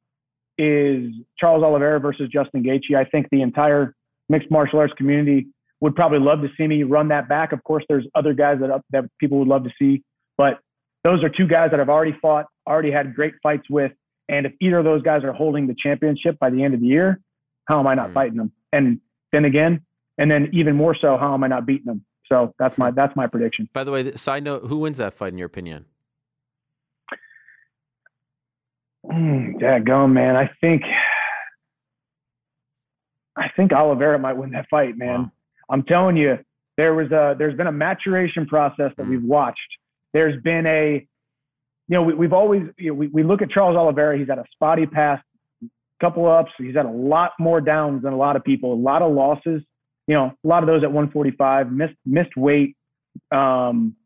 is 0.59 1.12
Charles 1.39 1.62
Oliveira 1.62 2.01
versus 2.01 2.28
Justin 2.32 2.62
Gaethje. 2.62 2.97
I 2.97 3.05
think 3.05 3.28
the 3.31 3.43
entire 3.43 3.94
mixed 4.28 4.51
martial 4.51 4.78
arts 4.78 4.93
community 4.97 5.47
would 5.81 5.94
probably 5.94 6.19
love 6.19 6.40
to 6.40 6.48
see 6.57 6.66
me 6.66 6.82
run 6.82 7.09
that 7.09 7.28
back. 7.28 7.53
Of 7.53 7.62
course, 7.65 7.85
there's 7.89 8.07
other 8.15 8.35
guys 8.35 8.59
that 8.61 8.81
that 8.90 9.05
people 9.19 9.39
would 9.39 9.48
love 9.48 9.65
to 9.65 9.70
see, 9.78 10.03
but 10.36 10.59
those 11.05 11.23
are 11.23 11.28
two 11.28 11.47
guys 11.47 11.70
that 11.70 11.81
I've 11.81 11.89
already 11.89 12.16
fought, 12.20 12.47
already 12.66 12.90
had 12.90 13.15
great 13.15 13.35
fights 13.43 13.70
with. 13.70 13.93
And 14.28 14.44
if 14.44 14.53
either 14.61 14.78
of 14.78 14.85
those 14.85 15.03
guys 15.03 15.23
are 15.23 15.32
holding 15.32 15.69
the 15.69 15.77
championship 15.81 16.36
by 16.40 16.51
the 16.51 16.65
end 16.65 16.74
of 16.74 16.81
the 16.81 16.86
year, 16.86 17.20
how 17.66 17.78
am 17.78 17.86
I 17.86 17.94
not 17.94 18.11
mm. 18.11 18.15
fighting 18.15 18.36
them? 18.36 18.53
And 18.73 19.01
then 19.32 19.44
again, 19.44 19.82
and 20.19 20.31
then 20.31 20.51
even 20.53 20.74
more 20.74 20.97
so, 21.01 21.16
how 21.16 21.35
am 21.35 21.44
I 21.44 21.47
not 21.47 21.66
beating 21.66 21.86
them? 21.86 22.05
So 22.28 22.53
that's 22.59 22.77
my 22.77 22.90
that's 22.90 23.15
my 23.15 23.27
prediction. 23.27 23.69
By 23.73 23.85
the 23.85 23.93
way, 23.93 24.11
side 24.12 24.43
note: 24.43 24.65
Who 24.66 24.78
wins 24.78 24.98
that 24.98 25.15
fight 25.15 25.32
in 25.32 25.39
your 25.39 25.47
opinion? 25.47 25.85
Mm, 29.05 29.61
yeah, 29.61 29.78
go 29.78 30.09
man. 30.09 30.35
I 30.35 30.51
think 30.61 30.82
I 33.36 33.48
think 33.54 33.72
Oliveira 33.72 34.18
might 34.18 34.34
win 34.34 34.50
that 34.52 34.66
fight, 34.70 34.96
man. 34.96 35.22
Wow. 35.22 35.32
I'm 35.70 35.82
telling 35.82 36.16
you, 36.16 36.38
there 36.76 36.94
was 36.94 37.10
a 37.10 37.34
there's 37.38 37.56
been 37.56 37.66
a 37.66 37.72
maturation 37.72 38.46
process 38.46 38.92
that 38.96 39.06
mm. 39.06 39.10
we've 39.10 39.24
watched. 39.24 39.58
There's 40.12 40.40
been 40.42 40.66
a 40.66 41.06
you 41.88 41.94
know, 41.94 42.02
we, 42.02 42.26
have 42.26 42.32
always, 42.32 42.62
you 42.78 42.88
know, 42.88 42.94
we, 42.94 43.06
we 43.06 43.22
look 43.22 43.42
at 43.42 43.50
Charles 43.50 43.76
Oliveira. 43.76 44.18
He's 44.18 44.26
had 44.26 44.38
a 44.38 44.44
spotty 44.50 44.86
past, 44.86 45.22
couple 46.00 46.26
ups. 46.26 46.50
He's 46.58 46.74
had 46.74 46.84
a 46.84 46.90
lot 46.90 47.30
more 47.38 47.60
downs 47.60 48.02
than 48.02 48.12
a 48.12 48.16
lot 48.16 48.34
of 48.34 48.42
people, 48.42 48.72
a 48.72 48.74
lot 48.74 49.02
of 49.02 49.12
losses 49.12 49.62
you 50.06 50.14
know, 50.14 50.32
a 50.44 50.48
lot 50.48 50.62
of 50.62 50.66
those 50.66 50.82
at 50.82 50.92
145 50.92 51.72
missed 51.72 51.94
missed 52.04 52.36
weight, 52.36 52.76
um, 53.32 53.96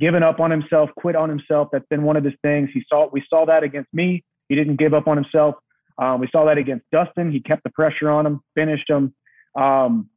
given 0.00 0.22
up 0.22 0.40
on 0.40 0.50
himself, 0.50 0.90
quit 0.96 1.14
on 1.14 1.28
himself. 1.28 1.68
That's 1.72 1.86
been 1.90 2.02
one 2.02 2.16
of 2.16 2.24
his 2.24 2.34
things. 2.42 2.70
He 2.72 2.82
saw 2.88 3.08
we 3.12 3.22
saw 3.28 3.44
that 3.46 3.62
against 3.62 3.92
me. 3.92 4.24
He 4.48 4.54
didn't 4.54 4.76
give 4.76 4.94
up 4.94 5.06
on 5.06 5.16
himself. 5.16 5.56
Um, 5.98 6.20
we 6.20 6.28
saw 6.30 6.44
that 6.46 6.58
against 6.58 6.84
Dustin. 6.90 7.30
He 7.30 7.40
kept 7.40 7.64
the 7.64 7.70
pressure 7.70 8.10
on 8.10 8.26
him, 8.26 8.40
finished 8.54 8.88
him. 8.88 9.14
Um, 9.54 10.08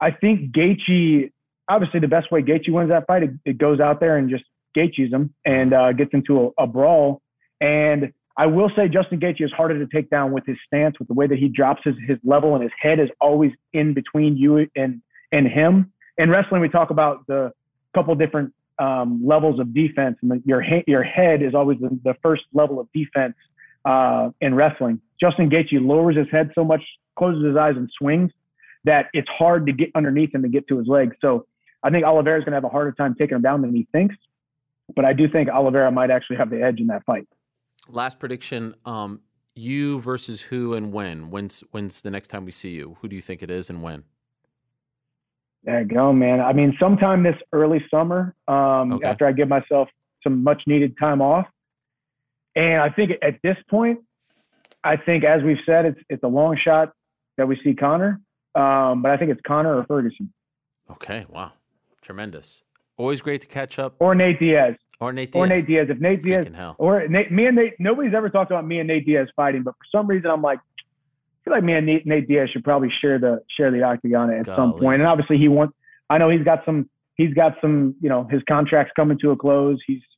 I 0.00 0.10
think 0.10 0.52
Gaethje, 0.52 1.30
obviously, 1.68 2.00
the 2.00 2.08
best 2.08 2.30
way 2.30 2.42
Gaethje 2.42 2.70
wins 2.70 2.90
that 2.90 3.06
fight, 3.06 3.22
it, 3.22 3.30
it 3.44 3.58
goes 3.58 3.80
out 3.80 4.00
there 4.00 4.16
and 4.16 4.30
just 4.30 4.44
Gaethjes 4.76 5.12
him 5.12 5.34
and 5.44 5.74
uh, 5.74 5.92
gets 5.92 6.10
into 6.14 6.52
a, 6.58 6.62
a 6.62 6.66
brawl. 6.66 7.20
And 7.60 8.12
I 8.36 8.46
will 8.46 8.70
say 8.74 8.88
Justin 8.88 9.20
Gaethje 9.20 9.44
is 9.44 9.52
harder 9.52 9.78
to 9.78 9.86
take 9.94 10.08
down 10.08 10.32
with 10.32 10.46
his 10.46 10.56
stance, 10.66 10.98
with 10.98 11.08
the 11.08 11.14
way 11.14 11.26
that 11.26 11.38
he 11.38 11.48
drops 11.48 11.82
his, 11.84 11.94
his 12.06 12.18
level 12.24 12.54
and 12.54 12.62
his 12.62 12.72
head 12.80 12.98
is 12.98 13.10
always 13.20 13.52
in 13.72 13.92
between 13.92 14.36
you 14.36 14.66
and 14.74 15.02
and 15.32 15.46
him. 15.46 15.92
In 16.16 16.30
wrestling, 16.30 16.60
we 16.60 16.68
talk 16.68 16.90
about 16.90 17.26
the 17.26 17.52
couple 17.94 18.14
different 18.14 18.52
um, 18.78 19.20
levels 19.24 19.60
of 19.60 19.74
defense, 19.74 20.16
and 20.22 20.30
the, 20.30 20.42
your 20.46 20.64
your 20.86 21.02
head 21.02 21.42
is 21.42 21.54
always 21.54 21.78
the, 21.80 21.90
the 22.02 22.14
first 22.22 22.44
level 22.54 22.80
of 22.80 22.88
defense 22.94 23.34
uh, 23.84 24.30
in 24.40 24.54
wrestling. 24.54 25.00
Justin 25.20 25.50
Gaethje 25.50 25.80
lowers 25.80 26.16
his 26.16 26.26
head 26.30 26.50
so 26.54 26.64
much, 26.64 26.82
closes 27.16 27.44
his 27.44 27.56
eyes, 27.56 27.74
and 27.76 27.90
swings 27.98 28.30
that 28.84 29.06
it's 29.12 29.28
hard 29.28 29.66
to 29.66 29.72
get 29.72 29.90
underneath 29.94 30.34
him 30.34 30.42
to 30.42 30.48
get 30.48 30.66
to 30.68 30.78
his 30.78 30.86
legs. 30.86 31.16
So 31.20 31.46
I 31.82 31.90
think 31.90 32.04
Oliveira 32.04 32.38
is 32.38 32.44
going 32.44 32.52
to 32.52 32.56
have 32.56 32.64
a 32.64 32.68
harder 32.68 32.92
time 32.92 33.14
taking 33.18 33.36
him 33.36 33.42
down 33.42 33.62
than 33.62 33.74
he 33.74 33.86
thinks. 33.92 34.16
But 34.96 35.04
I 35.04 35.12
do 35.12 35.28
think 35.28 35.48
Oliveira 35.48 35.90
might 35.92 36.10
actually 36.10 36.36
have 36.36 36.50
the 36.50 36.62
edge 36.62 36.80
in 36.80 36.88
that 36.88 37.04
fight. 37.04 37.28
Last 37.88 38.18
prediction: 38.18 38.74
um, 38.84 39.20
you 39.54 40.00
versus 40.00 40.42
who 40.42 40.74
and 40.74 40.92
when? 40.92 41.30
When's 41.30 41.62
when's 41.70 42.02
the 42.02 42.10
next 42.10 42.28
time 42.28 42.44
we 42.44 42.50
see 42.50 42.70
you? 42.70 42.96
Who 43.00 43.08
do 43.08 43.14
you 43.14 43.22
think 43.22 43.42
it 43.42 43.50
is 43.50 43.70
and 43.70 43.82
when? 43.82 44.04
There 45.64 45.80
you 45.82 45.86
go, 45.86 46.12
man. 46.12 46.40
I 46.40 46.52
mean, 46.52 46.76
sometime 46.80 47.22
this 47.22 47.36
early 47.52 47.84
summer, 47.90 48.34
um, 48.48 48.94
okay. 48.94 49.06
after 49.06 49.26
I 49.26 49.32
give 49.32 49.48
myself 49.48 49.88
some 50.22 50.42
much 50.42 50.62
needed 50.66 50.96
time 50.98 51.20
off. 51.20 51.46
And 52.56 52.80
I 52.80 52.90
think 52.90 53.12
at 53.22 53.36
this 53.42 53.56
point, 53.68 54.00
I 54.82 54.96
think 54.96 55.24
as 55.24 55.42
we've 55.42 55.60
said, 55.64 55.86
it's 55.86 56.00
it's 56.08 56.22
a 56.22 56.28
long 56.28 56.56
shot 56.56 56.92
that 57.36 57.46
we 57.46 57.60
see 57.62 57.74
Conor, 57.74 58.20
um, 58.54 59.02
but 59.02 59.10
I 59.10 59.16
think 59.16 59.30
it's 59.30 59.40
Conor 59.46 59.76
or 59.76 59.84
Ferguson. 59.84 60.32
Okay, 60.90 61.26
wow, 61.28 61.52
tremendous. 62.00 62.62
Always 62.96 63.22
great 63.22 63.40
to 63.42 63.46
catch 63.46 63.78
up. 63.78 63.94
Or 63.98 64.14
Nate 64.14 64.38
Diaz. 64.38 64.74
Or 65.00 65.12
Nate 65.12 65.32
Diaz. 65.32 65.42
Or 65.42 65.46
Nate 65.46 65.66
Diaz. 65.66 65.86
If 65.88 66.00
Nate 66.00 66.22
Diaz 66.22 66.46
or 66.78 67.08
Nate, 67.08 67.32
me 67.32 67.46
and 67.46 67.56
Nate, 67.56 67.74
nobody's 67.78 68.12
ever 68.14 68.28
talked 68.28 68.50
about 68.50 68.66
me 68.66 68.78
and 68.78 68.88
Nate 68.88 69.06
Diaz 69.06 69.28
fighting, 69.34 69.62
but 69.62 69.72
for 69.72 69.98
some 69.98 70.06
reason 70.06 70.30
I'm 70.30 70.42
like, 70.42 70.58
I 70.58 71.44
feel 71.44 71.54
like 71.54 71.64
me 71.64 71.72
and 71.74 71.86
Nate, 71.86 72.06
Nate 72.06 72.28
Diaz 72.28 72.50
should 72.50 72.64
probably 72.64 72.90
share 73.00 73.18
the 73.18 73.42
share 73.56 73.70
the 73.70 73.82
octagon 73.82 74.30
at 74.30 74.44
Golly. 74.44 74.56
some 74.56 74.78
point. 74.78 75.00
And 75.00 75.08
obviously 75.08 75.38
he 75.38 75.48
wants. 75.48 75.74
I 76.10 76.18
know 76.18 76.28
he's 76.28 76.44
got 76.44 76.64
some. 76.66 76.90
He's 77.14 77.32
got 77.32 77.56
some. 77.62 77.94
You 78.02 78.10
know, 78.10 78.24
his 78.30 78.42
contract's 78.48 78.92
coming 78.94 79.18
to 79.20 79.30
a 79.30 79.36
close. 79.36 79.78
He's 79.86 80.02
he's 80.02 80.09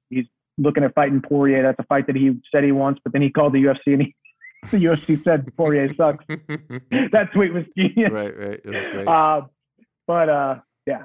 looking 0.58 0.84
at 0.84 0.94
fighting 0.94 1.22
Poirier. 1.22 1.62
That's 1.62 1.78
a 1.78 1.84
fight 1.84 2.06
that 2.06 2.16
he 2.16 2.38
said 2.52 2.64
he 2.64 2.72
wants, 2.72 3.00
but 3.02 3.12
then 3.12 3.22
he 3.22 3.30
called 3.30 3.52
the 3.52 3.62
UFC 3.62 3.94
and 3.94 4.02
he, 4.02 4.14
the 4.70 4.84
UFC 4.84 5.22
said 5.22 5.50
Poirier 5.56 5.94
sucks. 5.94 6.24
that 6.28 7.30
tweet 7.32 7.52
was 7.52 7.64
genius. 7.76 8.10
Right, 8.12 8.36
right. 8.36 8.60
It 8.64 8.66
was 8.66 8.86
great. 8.86 9.08
Uh, 9.08 9.42
but 10.06 10.28
uh, 10.28 10.54
yeah, 10.86 11.04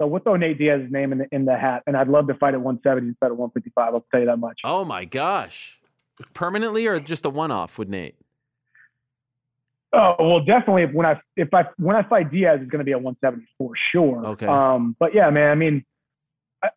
so 0.00 0.06
we'll 0.06 0.20
throw 0.20 0.36
Nate 0.36 0.58
Diaz's 0.58 0.90
name 0.90 1.12
in 1.12 1.18
the 1.18 1.26
in 1.32 1.44
the 1.44 1.56
hat, 1.56 1.82
and 1.86 1.96
I'd 1.96 2.08
love 2.08 2.26
to 2.28 2.34
fight 2.34 2.54
at 2.54 2.60
170 2.60 3.08
instead 3.08 3.30
of 3.30 3.38
155. 3.38 3.94
I'll 3.94 4.04
tell 4.10 4.20
you 4.20 4.26
that 4.26 4.38
much. 4.38 4.60
Oh 4.64 4.84
my 4.84 5.04
gosh, 5.04 5.78
permanently 6.34 6.86
or 6.86 6.98
just 7.00 7.24
a 7.24 7.30
one 7.30 7.50
off 7.50 7.78
with 7.78 7.88
Nate? 7.88 8.16
Oh 9.92 10.16
well, 10.18 10.40
definitely. 10.40 10.86
When 10.86 11.06
I 11.06 11.20
if 11.36 11.52
I 11.54 11.64
when 11.76 11.96
I 11.96 12.02
fight 12.02 12.30
Diaz, 12.30 12.58
it's 12.60 12.70
going 12.70 12.80
to 12.80 12.84
be 12.84 12.92
at 12.92 13.00
170 13.00 13.46
for 13.56 13.72
sure. 13.92 14.26
Okay. 14.26 14.46
Um, 14.46 14.96
but 14.98 15.14
yeah, 15.14 15.30
man. 15.30 15.50
I 15.50 15.54
mean, 15.54 15.84
I, 15.84 15.84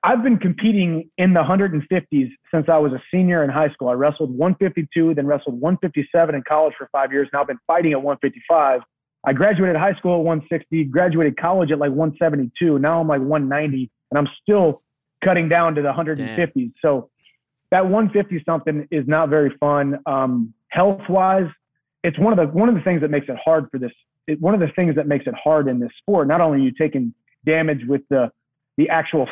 I've 0.03 0.23
been 0.23 0.37
competing 0.37 1.09
in 1.17 1.33
the 1.33 1.41
150s 1.41 2.29
since 2.53 2.65
I 2.69 2.77
was 2.77 2.93
a 2.93 3.01
senior 3.11 3.43
in 3.43 3.49
high 3.49 3.69
school. 3.69 3.89
I 3.89 3.93
wrestled 3.93 4.31
152, 4.31 5.15
then 5.15 5.25
wrestled 5.27 5.59
157 5.59 6.35
in 6.35 6.43
college 6.47 6.73
for 6.77 6.89
five 6.91 7.11
years. 7.11 7.29
Now 7.31 7.41
I've 7.41 7.47
been 7.47 7.59
fighting 7.67 7.93
at 7.93 8.01
155 8.01 8.81
I 9.27 9.33
graduated 9.33 9.75
high 9.75 9.93
school 9.95 10.19
at 10.19 10.23
160, 10.23 10.85
graduated 10.85 11.37
college 11.37 11.71
at 11.71 11.79
like 11.79 11.91
172. 11.91 12.79
Now 12.79 13.01
I'm 13.01 13.07
like 13.09 13.19
190, 13.19 13.91
and 14.11 14.17
I'm 14.17 14.27
still 14.41 14.81
cutting 15.23 15.49
down 15.49 15.75
to 15.75 15.81
the 15.81 15.91
150s. 15.91 16.53
Damn. 16.55 16.73
So 16.81 17.09
that 17.71 17.83
150 17.83 18.43
something 18.45 18.87
is 18.89 19.05
not 19.05 19.27
very 19.27 19.53
fun. 19.59 19.99
Um, 20.05 20.53
health 20.69 21.01
wise, 21.09 21.49
it's 22.03 22.17
one 22.17 22.37
of 22.37 22.39
the 22.39 22.57
one 22.57 22.69
of 22.69 22.75
the 22.75 22.81
things 22.81 23.01
that 23.01 23.11
makes 23.11 23.27
it 23.27 23.35
hard 23.43 23.67
for 23.69 23.79
this. 23.79 23.91
It, 24.27 24.39
one 24.39 24.53
of 24.53 24.61
the 24.61 24.69
things 24.75 24.95
that 24.95 25.07
makes 25.07 25.27
it 25.27 25.33
hard 25.41 25.67
in 25.67 25.79
this 25.79 25.91
sport. 25.97 26.29
Not 26.29 26.39
only 26.39 26.59
are 26.59 26.63
you 26.63 26.71
taking 26.71 27.13
damage 27.45 27.81
with 27.85 28.03
the 28.09 28.31
the 28.77 28.87
actual 28.87 29.27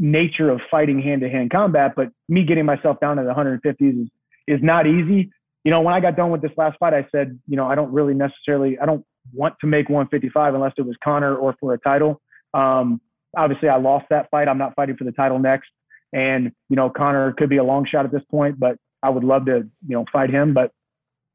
nature 0.00 0.50
of 0.50 0.60
fighting 0.70 1.00
hand 1.00 1.20
to 1.20 1.28
hand 1.28 1.50
combat, 1.50 1.92
but 1.94 2.08
me 2.28 2.42
getting 2.42 2.64
myself 2.64 2.98
down 3.00 3.18
to 3.18 3.22
the 3.22 3.32
150s 3.34 4.02
is 4.02 4.08
is 4.48 4.60
not 4.62 4.86
easy. 4.86 5.30
You 5.62 5.70
know, 5.70 5.80
when 5.82 5.94
I 5.94 6.00
got 6.00 6.16
done 6.16 6.30
with 6.30 6.42
this 6.42 6.50
last 6.56 6.78
fight, 6.78 6.94
I 6.94 7.06
said, 7.12 7.38
you 7.46 7.56
know, 7.56 7.66
I 7.66 7.74
don't 7.74 7.92
really 7.92 8.14
necessarily, 8.14 8.78
I 8.78 8.86
don't 8.86 9.04
want 9.32 9.54
to 9.60 9.66
make 9.66 9.88
155 9.88 10.54
unless 10.54 10.72
it 10.78 10.82
was 10.82 10.96
Conor 11.04 11.36
or 11.36 11.54
for 11.60 11.74
a 11.74 11.78
title. 11.78 12.20
Um, 12.54 13.00
obviously, 13.36 13.68
I 13.68 13.76
lost 13.76 14.06
that 14.10 14.28
fight. 14.30 14.48
I'm 14.48 14.58
not 14.58 14.74
fighting 14.74 14.96
for 14.96 15.04
the 15.04 15.12
title 15.12 15.38
next. 15.38 15.68
And, 16.12 16.50
you 16.68 16.76
know, 16.76 16.90
Conor 16.90 17.32
could 17.34 17.50
be 17.50 17.58
a 17.58 17.62
long 17.62 17.86
shot 17.86 18.04
at 18.04 18.10
this 18.10 18.22
point, 18.30 18.58
but 18.58 18.76
I 19.02 19.10
would 19.10 19.22
love 19.22 19.44
to, 19.46 19.68
you 19.86 19.96
know, 19.96 20.04
fight 20.12 20.30
him. 20.30 20.54
But 20.54 20.72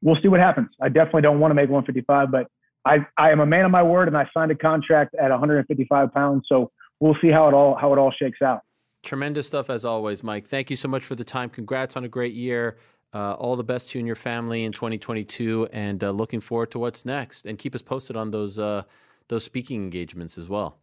we'll 0.02 0.20
see 0.20 0.28
what 0.28 0.40
happens. 0.40 0.68
I 0.82 0.88
definitely 0.88 1.22
don't 1.22 1.40
want 1.40 1.52
to 1.52 1.54
make 1.54 1.70
155, 1.70 2.30
but 2.30 2.48
I, 2.84 3.06
I 3.16 3.30
am 3.30 3.40
a 3.40 3.46
man 3.46 3.64
of 3.64 3.70
my 3.70 3.82
word 3.82 4.08
and 4.08 4.16
I 4.16 4.28
signed 4.34 4.50
a 4.50 4.56
contract 4.56 5.14
at 5.14 5.30
155 5.30 6.12
pounds. 6.12 6.44
So 6.48 6.70
we'll 7.00 7.16
see 7.20 7.30
how 7.30 7.48
it 7.48 7.54
all 7.54 7.74
how 7.74 7.92
it 7.92 7.98
all 7.98 8.12
shakes 8.12 8.42
out. 8.42 8.60
Tremendous 9.02 9.46
stuff 9.46 9.70
as 9.70 9.84
always, 9.84 10.22
Mike. 10.22 10.46
Thank 10.46 10.70
you 10.70 10.76
so 10.76 10.88
much 10.88 11.04
for 11.04 11.14
the 11.14 11.24
time. 11.24 11.48
Congrats 11.48 11.96
on 11.96 12.04
a 12.04 12.08
great 12.08 12.34
year. 12.34 12.76
Uh, 13.14 13.34
all 13.34 13.56
the 13.56 13.64
best 13.64 13.90
to 13.90 13.98
you 13.98 14.00
and 14.00 14.06
your 14.06 14.16
family 14.16 14.64
in 14.64 14.72
2022, 14.72 15.68
and 15.72 16.02
uh, 16.02 16.10
looking 16.10 16.40
forward 16.40 16.70
to 16.72 16.78
what's 16.78 17.04
next. 17.04 17.46
And 17.46 17.56
keep 17.56 17.74
us 17.74 17.82
posted 17.82 18.16
on 18.16 18.30
those 18.30 18.58
uh, 18.58 18.82
those 19.28 19.44
speaking 19.44 19.82
engagements 19.82 20.36
as 20.36 20.48
well. 20.48 20.78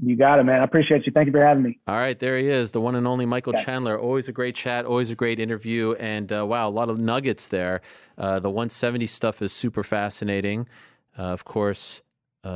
You 0.00 0.16
got 0.16 0.40
it, 0.40 0.44
man. 0.44 0.60
I 0.60 0.64
appreciate 0.64 1.06
you. 1.06 1.12
Thank 1.12 1.26
you 1.26 1.32
for 1.32 1.40
having 1.40 1.62
me. 1.62 1.78
All 1.86 1.96
right, 1.96 2.18
there 2.18 2.36
he 2.36 2.48
is, 2.48 2.72
the 2.72 2.80
one 2.80 2.96
and 2.96 3.06
only 3.06 3.26
Michael 3.26 3.54
okay. 3.54 3.64
Chandler. 3.64 3.98
Always 3.98 4.28
a 4.28 4.32
great 4.32 4.56
chat, 4.56 4.84
always 4.84 5.10
a 5.10 5.14
great 5.14 5.38
interview, 5.38 5.92
and 5.94 6.32
uh, 6.32 6.44
wow, 6.44 6.68
a 6.68 6.70
lot 6.70 6.90
of 6.90 6.98
nuggets 6.98 7.48
there. 7.48 7.80
Uh, 8.18 8.40
the 8.40 8.50
170 8.50 9.06
stuff 9.06 9.40
is 9.40 9.52
super 9.52 9.84
fascinating. 9.84 10.68
Uh, 11.16 11.22
of 11.22 11.44
course, 11.44 12.02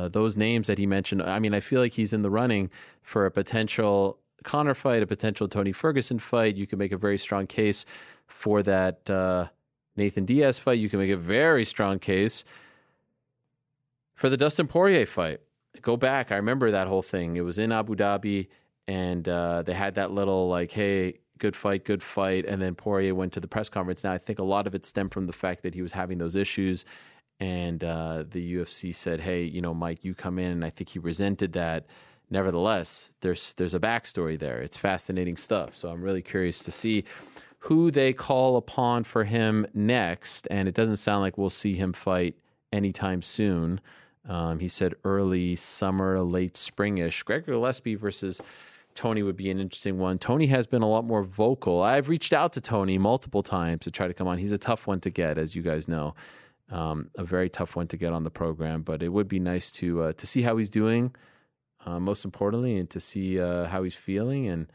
those 0.07 0.37
names 0.37 0.67
that 0.67 0.77
he 0.77 0.85
mentioned. 0.85 1.21
I 1.21 1.39
mean, 1.39 1.53
I 1.53 1.59
feel 1.59 1.81
like 1.81 1.93
he's 1.93 2.13
in 2.13 2.21
the 2.21 2.29
running 2.29 2.69
for 3.01 3.25
a 3.25 3.31
potential 3.31 4.19
Conor 4.43 4.73
fight, 4.73 5.03
a 5.03 5.07
potential 5.07 5.47
Tony 5.47 5.71
Ferguson 5.71 6.19
fight. 6.19 6.55
You 6.55 6.67
can 6.67 6.79
make 6.79 6.91
a 6.91 6.97
very 6.97 7.17
strong 7.17 7.47
case 7.47 7.85
for 8.27 8.63
that 8.63 9.09
uh, 9.09 9.47
Nathan 9.97 10.25
Diaz 10.25 10.59
fight. 10.59 10.79
You 10.79 10.89
can 10.89 10.99
make 10.99 11.11
a 11.11 11.17
very 11.17 11.65
strong 11.65 11.99
case 11.99 12.45
for 14.15 14.29
the 14.29 14.37
Dustin 14.37 14.67
Poirier 14.67 15.05
fight. 15.05 15.41
Go 15.81 15.97
back. 15.97 16.31
I 16.31 16.35
remember 16.35 16.71
that 16.71 16.87
whole 16.87 17.01
thing. 17.01 17.35
It 17.35 17.41
was 17.41 17.57
in 17.57 17.71
Abu 17.71 17.95
Dhabi, 17.95 18.47
and 18.87 19.27
uh, 19.27 19.63
they 19.63 19.73
had 19.73 19.95
that 19.95 20.11
little 20.11 20.49
like, 20.49 20.71
"Hey, 20.71 21.15
good 21.39 21.55
fight, 21.55 21.85
good 21.85 22.03
fight. 22.03 22.45
And 22.45 22.61
then 22.61 22.75
Poirier 22.75 23.15
went 23.15 23.33
to 23.33 23.39
the 23.39 23.47
press 23.47 23.69
conference. 23.69 24.03
Now, 24.03 24.11
I 24.11 24.17
think 24.17 24.37
a 24.37 24.43
lot 24.43 24.67
of 24.67 24.75
it 24.75 24.85
stemmed 24.85 25.13
from 25.13 25.25
the 25.25 25.33
fact 25.33 25.63
that 25.63 25.73
he 25.73 25.81
was 25.81 25.93
having 25.93 26.19
those 26.19 26.35
issues. 26.35 26.85
And 27.39 27.83
uh, 27.83 28.23
the 28.29 28.55
UFC 28.55 28.93
said, 28.93 29.21
hey, 29.21 29.43
you 29.43 29.61
know, 29.61 29.73
Mike, 29.73 30.03
you 30.03 30.13
come 30.13 30.39
in. 30.39 30.51
And 30.51 30.65
I 30.65 30.69
think 30.69 30.89
he 30.89 30.99
resented 30.99 31.53
that. 31.53 31.85
Nevertheless, 32.29 33.11
there's 33.21 33.53
there's 33.55 33.73
a 33.73 33.79
backstory 33.79 34.37
there. 34.37 34.61
It's 34.61 34.77
fascinating 34.77 35.35
stuff. 35.35 35.75
So 35.75 35.89
I'm 35.89 36.01
really 36.01 36.21
curious 36.21 36.59
to 36.59 36.71
see 36.71 37.05
who 37.59 37.91
they 37.91 38.13
call 38.13 38.55
upon 38.55 39.03
for 39.03 39.23
him 39.23 39.65
next. 39.73 40.47
And 40.51 40.67
it 40.67 40.75
doesn't 40.75 40.97
sound 40.97 41.21
like 41.21 41.37
we'll 41.37 41.49
see 41.49 41.75
him 41.75 41.91
fight 41.93 42.35
anytime 42.71 43.21
soon. 43.21 43.81
Um, 44.27 44.59
he 44.59 44.67
said 44.67 44.93
early 45.03 45.55
summer, 45.55 46.21
late 46.21 46.53
springish. 46.53 47.25
Gregor 47.25 47.53
Gillespie 47.53 47.95
versus 47.95 48.39
Tony 48.93 49.23
would 49.23 49.37
be 49.37 49.49
an 49.49 49.59
interesting 49.59 49.97
one. 49.97 50.19
Tony 50.19 50.47
has 50.47 50.67
been 50.67 50.81
a 50.81 50.89
lot 50.89 51.05
more 51.05 51.23
vocal. 51.23 51.81
I've 51.81 52.09
reached 52.09 52.33
out 52.33 52.53
to 52.53 52.61
Tony 52.61 52.97
multiple 52.97 53.41
times 53.41 53.81
to 53.85 53.91
try 53.91 54.07
to 54.07 54.13
come 54.13 54.27
on. 54.27 54.37
He's 54.37 54.51
a 54.51 54.57
tough 54.57 54.87
one 54.87 54.99
to 55.01 55.09
get, 55.09 55.37
as 55.37 55.55
you 55.55 55.61
guys 55.61 55.87
know, 55.87 56.15
um, 56.71 57.09
a 57.17 57.23
very 57.23 57.49
tough 57.49 57.75
one 57.75 57.87
to 57.87 57.97
get 57.97 58.13
on 58.13 58.23
the 58.23 58.31
program. 58.31 58.81
But 58.81 59.01
it 59.01 59.09
would 59.09 59.27
be 59.27 59.39
nice 59.39 59.71
to 59.73 60.03
uh, 60.03 60.13
to 60.13 60.27
see 60.27 60.41
how 60.41 60.57
he's 60.57 60.69
doing, 60.69 61.15
uh, 61.85 61.99
most 61.99 62.25
importantly, 62.25 62.77
and 62.77 62.89
to 62.91 62.99
see 62.99 63.39
uh, 63.39 63.65
how 63.65 63.83
he's 63.83 63.95
feeling 63.95 64.47
and 64.47 64.71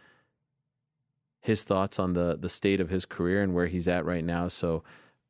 his 1.41 1.65
thoughts 1.65 1.99
on 1.99 2.15
the 2.15 2.37
the 2.41 2.49
state 2.49 2.81
of 2.81 2.91
his 2.91 3.05
career 3.05 3.43
and 3.43 3.55
where 3.55 3.67
he's 3.67 3.89
at 3.89 4.05
right 4.05 4.25
now. 4.25 4.49
So 4.49 4.83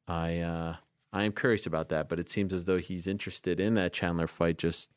I 0.07 0.39
uh, 0.39 0.77
I 1.13 1.25
am 1.25 1.33
curious 1.33 1.67
about 1.67 1.89
that. 1.91 2.09
But 2.09 2.19
it 2.19 2.29
seems 2.29 2.53
as 2.53 2.67
though 2.67 2.79
he's 2.79 3.07
interested 3.07 3.61
in 3.61 3.75
that 3.75 3.93
Chandler 3.93 4.27
fight. 4.27 4.59
Just 4.59 4.91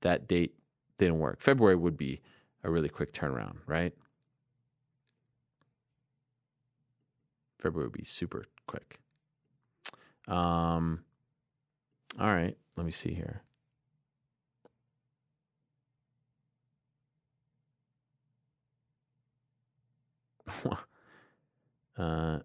that 0.00 0.28
date 0.28 0.54
didn't 0.98 1.18
work. 1.18 1.40
February 1.40 1.76
would 1.76 1.96
be 1.96 2.20
a 2.64 2.70
really 2.70 2.88
quick 2.88 3.12
turnaround, 3.12 3.56
right? 3.66 3.94
February 7.58 7.88
would 7.88 7.98
be 7.98 8.04
super 8.04 8.46
quick. 8.66 9.00
Um, 10.28 11.04
all 12.20 12.26
right, 12.26 12.56
let 12.76 12.84
me 12.84 12.92
see 12.92 13.14
here. 13.14 13.42
uh, 21.98 22.38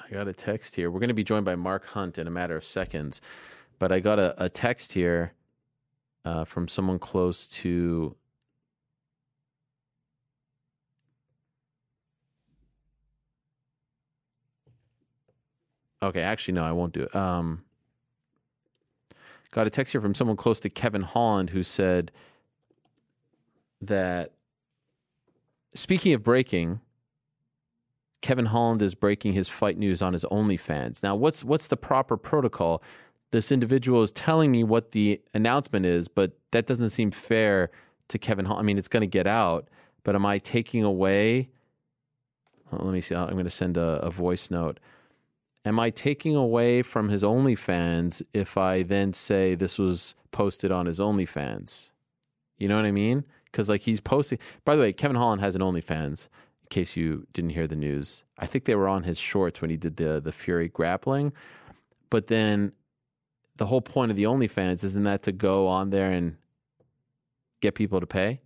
I 0.00 0.10
got 0.10 0.28
a 0.28 0.32
text 0.32 0.76
here. 0.76 0.90
We're 0.90 1.00
going 1.00 1.08
to 1.08 1.14
be 1.14 1.24
joined 1.24 1.44
by 1.44 1.56
Mark 1.56 1.86
Hunt 1.86 2.18
in 2.18 2.26
a 2.26 2.30
matter 2.30 2.56
of 2.56 2.64
seconds, 2.64 3.20
but 3.78 3.90
I 3.90 4.00
got 4.00 4.18
a, 4.18 4.44
a 4.44 4.48
text 4.48 4.92
here 4.92 5.32
uh, 6.24 6.44
from 6.44 6.68
someone 6.68 6.98
close 7.00 7.48
to 7.48 8.14
Okay, 16.02 16.20
actually, 16.20 16.54
no, 16.54 16.64
I 16.64 16.72
won't 16.72 16.92
do 16.92 17.02
it. 17.02 17.14
Um, 17.14 17.62
got 19.50 19.66
a 19.66 19.70
text 19.70 19.92
here 19.92 20.00
from 20.00 20.14
someone 20.14 20.36
close 20.36 20.58
to 20.60 20.70
Kevin 20.70 21.02
Holland 21.02 21.50
who 21.50 21.62
said 21.62 22.10
that 23.80 24.32
speaking 25.74 26.12
of 26.12 26.22
breaking, 26.22 26.80
Kevin 28.20 28.46
Holland 28.46 28.82
is 28.82 28.94
breaking 28.94 29.32
his 29.32 29.48
fight 29.48 29.78
news 29.78 30.02
on 30.02 30.12
his 30.12 30.24
OnlyFans. 30.24 31.02
Now, 31.02 31.14
what's 31.14 31.44
what's 31.44 31.68
the 31.68 31.76
proper 31.76 32.16
protocol? 32.16 32.82
this 33.32 33.50
individual 33.50 34.02
is 34.02 34.12
telling 34.12 34.52
me 34.52 34.62
what 34.62 34.92
the 34.92 35.20
announcement 35.34 35.84
is, 35.84 36.06
but 36.06 36.32
that 36.52 36.66
doesn't 36.66 36.90
seem 36.90 37.10
fair 37.10 37.70
to 38.08 38.18
Kevin 38.18 38.44
Holland. 38.44 38.64
I 38.64 38.66
mean, 38.66 38.78
it's 38.78 38.88
going 38.88 39.00
to 39.00 39.06
get 39.06 39.26
out, 39.26 39.68
but 40.04 40.14
am 40.14 40.24
I 40.24 40.38
taking 40.38 40.84
away? 40.84 41.48
Well, 42.70 42.82
let 42.84 42.92
me 42.92 43.00
see. 43.00 43.14
I'm 43.14 43.30
going 43.30 43.44
to 43.44 43.50
send 43.50 43.76
a, 43.76 44.00
a 44.02 44.10
voice 44.10 44.50
note. 44.50 44.78
Am 45.64 45.78
I 45.78 45.90
taking 45.90 46.34
away 46.34 46.82
from 46.82 47.08
his 47.08 47.22
OnlyFans 47.22 48.22
if 48.34 48.58
I 48.58 48.82
then 48.82 49.12
say 49.12 49.54
this 49.54 49.78
was 49.78 50.14
posted 50.32 50.72
on 50.72 50.86
his 50.86 50.98
OnlyFans? 50.98 51.90
You 52.58 52.68
know 52.68 52.76
what 52.76 52.84
I 52.84 52.90
mean? 52.90 53.24
Because 53.44 53.68
like 53.68 53.82
he's 53.82 54.00
posting. 54.00 54.38
By 54.64 54.74
the 54.74 54.82
way, 54.82 54.92
Kevin 54.92 55.16
Holland 55.16 55.40
has 55.40 55.54
an 55.54 55.62
OnlyFans. 55.62 56.28
In 56.62 56.68
case 56.68 56.96
you 56.96 57.26
didn't 57.32 57.50
hear 57.50 57.66
the 57.66 57.76
news, 57.76 58.24
I 58.38 58.46
think 58.46 58.64
they 58.64 58.74
were 58.74 58.88
on 58.88 59.04
his 59.04 59.18
shorts 59.18 59.60
when 59.60 59.70
he 59.70 59.76
did 59.76 59.96
the 59.96 60.20
the 60.20 60.32
Fury 60.32 60.68
grappling. 60.68 61.32
But 62.10 62.26
then 62.26 62.72
the 63.56 63.66
whole 63.66 63.80
point 63.80 64.10
of 64.10 64.16
the 64.16 64.24
OnlyFans 64.24 64.82
isn't 64.82 65.04
that 65.04 65.22
to 65.24 65.32
go 65.32 65.68
on 65.68 65.90
there 65.90 66.10
and 66.10 66.36
get 67.60 67.74
people 67.74 68.00
to 68.00 68.06
pay? 68.06 68.40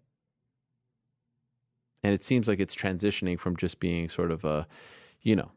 And 2.02 2.12
it 2.12 2.22
seems 2.22 2.46
like 2.46 2.60
it's 2.60 2.76
transitioning 2.76 3.38
from 3.38 3.56
just 3.56 3.80
being 3.80 4.08
sort 4.08 4.30
of 4.30 4.44
a, 4.44 4.66
you 5.22 5.34
know, 5.34 5.50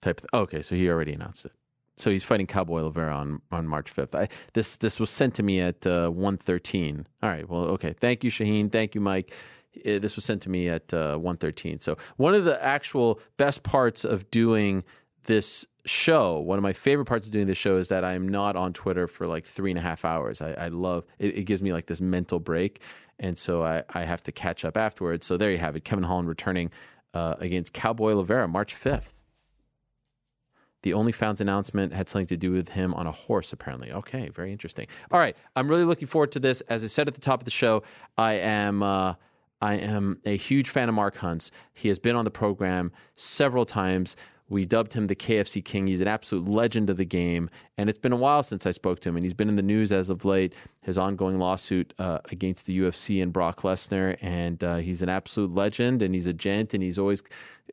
type. 0.00 0.20
Of, 0.20 0.40
okay, 0.42 0.62
so 0.62 0.74
he 0.74 0.88
already 0.88 1.12
announced 1.12 1.46
it. 1.46 1.52
So 1.98 2.10
he's 2.10 2.24
fighting 2.24 2.46
Cowboy 2.46 2.80
Oliveira 2.80 3.14
on, 3.14 3.40
on 3.50 3.66
March 3.66 3.94
5th. 3.94 4.14
I, 4.14 4.28
this 4.52 4.76
this 4.76 5.00
was 5.00 5.10
sent 5.10 5.34
to 5.36 5.42
me 5.42 5.60
at 5.60 5.86
uh, 5.86 6.10
1.13. 6.10 7.06
All 7.22 7.30
right, 7.30 7.48
well, 7.48 7.62
okay. 7.68 7.94
Thank 7.98 8.22
you, 8.22 8.30
Shaheen. 8.30 8.70
Thank 8.70 8.94
you, 8.94 9.00
Mike. 9.00 9.32
Uh, 9.78 9.98
this 9.98 10.16
was 10.16 10.24
sent 10.24 10.42
to 10.42 10.50
me 10.50 10.68
at 10.68 10.92
uh, 10.92 11.18
1.13. 11.18 11.82
So 11.82 11.96
one 12.16 12.34
of 12.34 12.44
the 12.44 12.62
actual 12.62 13.20
best 13.36 13.62
parts 13.62 14.04
of 14.04 14.30
doing 14.30 14.84
this 15.24 15.66
show, 15.84 16.38
one 16.38 16.58
of 16.58 16.62
my 16.62 16.72
favorite 16.72 17.06
parts 17.06 17.26
of 17.26 17.32
doing 17.32 17.46
this 17.46 17.58
show 17.58 17.76
is 17.76 17.88
that 17.88 18.04
I'm 18.04 18.28
not 18.28 18.56
on 18.56 18.72
Twitter 18.72 19.06
for 19.06 19.26
like 19.26 19.46
three 19.46 19.70
and 19.70 19.78
a 19.78 19.82
half 19.82 20.04
hours. 20.04 20.40
I, 20.40 20.52
I 20.52 20.68
love 20.68 21.04
it, 21.18 21.38
it 21.38 21.42
gives 21.44 21.62
me 21.62 21.72
like 21.72 21.86
this 21.86 22.00
mental 22.00 22.40
break. 22.40 22.80
And 23.18 23.38
so 23.38 23.62
I, 23.62 23.82
I 23.94 24.04
have 24.04 24.22
to 24.24 24.32
catch 24.32 24.64
up 24.64 24.76
afterwards. 24.76 25.26
So 25.26 25.36
there 25.36 25.50
you 25.50 25.58
have 25.58 25.76
it. 25.76 25.84
Kevin 25.84 26.04
Holland 26.04 26.28
returning 26.28 26.70
uh, 27.14 27.36
against 27.38 27.72
Cowboy 27.72 28.12
Oliveira 28.12 28.46
March 28.46 28.78
5th. 28.78 29.15
The 30.86 30.94
only 30.94 31.12
OnlyFans 31.12 31.40
announcement 31.40 31.92
had 31.92 32.08
something 32.08 32.26
to 32.26 32.36
do 32.36 32.52
with 32.52 32.68
him 32.68 32.94
on 32.94 33.08
a 33.08 33.10
horse, 33.10 33.52
apparently. 33.52 33.90
Okay, 33.90 34.28
very 34.28 34.52
interesting. 34.52 34.86
All 35.10 35.18
right, 35.18 35.36
I'm 35.56 35.66
really 35.66 35.82
looking 35.82 36.06
forward 36.06 36.30
to 36.30 36.38
this. 36.38 36.60
As 36.68 36.84
I 36.84 36.86
said 36.86 37.08
at 37.08 37.14
the 37.14 37.20
top 37.20 37.40
of 37.40 37.44
the 37.44 37.50
show, 37.50 37.82
I 38.16 38.34
am 38.34 38.84
uh, 38.84 39.14
I 39.60 39.74
am 39.78 40.20
a 40.24 40.36
huge 40.36 40.68
fan 40.68 40.88
of 40.88 40.94
Mark 40.94 41.16
Hunt's. 41.16 41.50
He 41.72 41.88
has 41.88 41.98
been 41.98 42.14
on 42.14 42.24
the 42.24 42.30
program 42.30 42.92
several 43.16 43.64
times. 43.64 44.14
We 44.48 44.64
dubbed 44.64 44.92
him 44.92 45.08
the 45.08 45.16
KFC 45.16 45.64
King. 45.64 45.86
He's 45.86 46.00
an 46.00 46.08
absolute 46.08 46.48
legend 46.48 46.88
of 46.90 46.96
the 46.96 47.04
game. 47.04 47.48
And 47.76 47.88
it's 47.90 47.98
been 47.98 48.12
a 48.12 48.16
while 48.16 48.42
since 48.42 48.66
I 48.66 48.70
spoke 48.70 49.00
to 49.00 49.08
him. 49.08 49.16
And 49.16 49.24
he's 49.24 49.34
been 49.34 49.48
in 49.48 49.56
the 49.56 49.62
news 49.62 49.90
as 49.92 50.08
of 50.08 50.24
late, 50.24 50.54
his 50.82 50.96
ongoing 50.96 51.38
lawsuit 51.38 51.92
uh, 51.98 52.18
against 52.30 52.66
the 52.66 52.78
UFC 52.78 53.22
and 53.22 53.32
Brock 53.32 53.62
Lesnar. 53.62 54.16
And 54.20 54.62
uh, 54.62 54.76
he's 54.76 55.02
an 55.02 55.08
absolute 55.08 55.52
legend 55.52 56.02
and 56.02 56.14
he's 56.14 56.26
a 56.26 56.32
gent 56.32 56.74
and 56.74 56.82
he's 56.82 56.98
always 56.98 57.22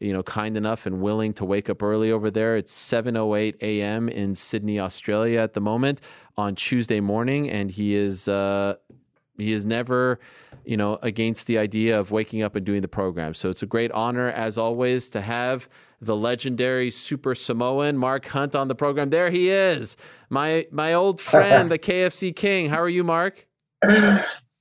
you 0.01 0.11
know, 0.11 0.23
kind 0.23 0.57
enough 0.57 0.85
and 0.85 1.01
willing 1.01 1.33
to 1.33 1.45
wake 1.45 1.69
up 1.69 1.83
early 1.83 2.11
over 2.11 2.31
there. 2.31 2.55
It's 2.55 2.73
7:08 2.73 3.61
a.m. 3.61 4.09
in 4.09 4.35
Sydney, 4.35 4.79
Australia 4.79 5.39
at 5.39 5.53
the 5.53 5.61
moment 5.61 6.01
on 6.35 6.55
Tuesday 6.55 6.99
morning, 6.99 7.49
and 7.49 7.69
he 7.69 7.95
is 7.95 8.27
uh, 8.27 8.75
he 9.37 9.51
is 9.51 9.65
never, 9.65 10.19
you 10.63 10.77
know, 10.77 10.99
against 11.01 11.47
the 11.47 11.57
idea 11.57 11.99
of 11.99 12.11
waking 12.11 12.43
up 12.43 12.55
and 12.55 12.65
doing 12.65 12.81
the 12.81 12.87
program. 12.87 13.33
So 13.33 13.49
it's 13.49 13.63
a 13.63 13.65
great 13.65 13.91
honor, 13.91 14.29
as 14.29 14.57
always, 14.57 15.09
to 15.11 15.21
have 15.21 15.67
the 16.01 16.15
legendary 16.15 16.91
Super 16.91 17.33
Samoan 17.33 17.97
Mark 17.97 18.27
Hunt 18.27 18.55
on 18.55 18.67
the 18.67 18.75
program. 18.75 19.09
There 19.09 19.31
he 19.31 19.49
is, 19.49 19.97
my 20.29 20.67
my 20.71 20.93
old 20.93 21.19
friend, 21.19 21.71
the 21.71 21.79
KFC 21.89 22.35
King. 22.35 22.69
How 22.69 22.81
are 22.81 22.89
you, 22.89 23.03
Mark? 23.03 23.47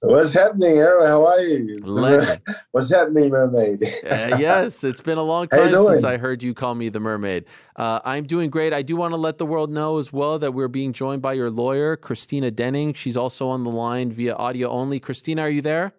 What's 0.05 0.35
happening, 0.35 0.79
Ariel? 0.79 1.07
How 1.07 1.25
are 1.27 1.41
you? 1.41 1.79
What's 2.73 2.91
happening, 2.91 3.31
mermaid? 3.31 3.85
uh, 3.85 4.37
yes, 4.37 4.83
it's 4.83 5.01
been 5.01 5.17
a 5.17 5.23
long 5.23 5.47
time 5.47 5.71
since 5.71 6.03
I 6.03 6.17
heard 6.17 6.43
you 6.43 6.55
call 6.55 6.75
me 6.75 6.89
the 6.89 6.99
mermaid. 6.99 7.45
Uh, 7.77 8.01
I'm 8.05 8.25
doing 8.25 8.51
great. 8.51 8.73
I 8.73 8.83
do 8.83 8.97
want 8.97 9.13
to 9.13 9.17
let 9.17 9.39
the 9.39 9.47
world 9.47 9.71
know 9.71 9.99
as 9.99 10.13
well 10.13 10.41
that 10.41 10.55
we're 10.55 10.67
being 10.67 10.93
joined 10.93 11.23
by 11.23 11.35
your 11.35 11.51
lawyer, 11.51 11.97
Christina 11.97 12.51
Denning. 12.51 12.95
She's 12.95 13.17
also 13.17 13.49
on 13.49 13.63
the 13.63 13.71
line 13.71 14.11
via 14.11 14.35
audio 14.35 14.71
only. 14.71 14.99
Christina, 14.99 15.43
are 15.43 15.51
you 15.51 15.63
there? 15.63 15.93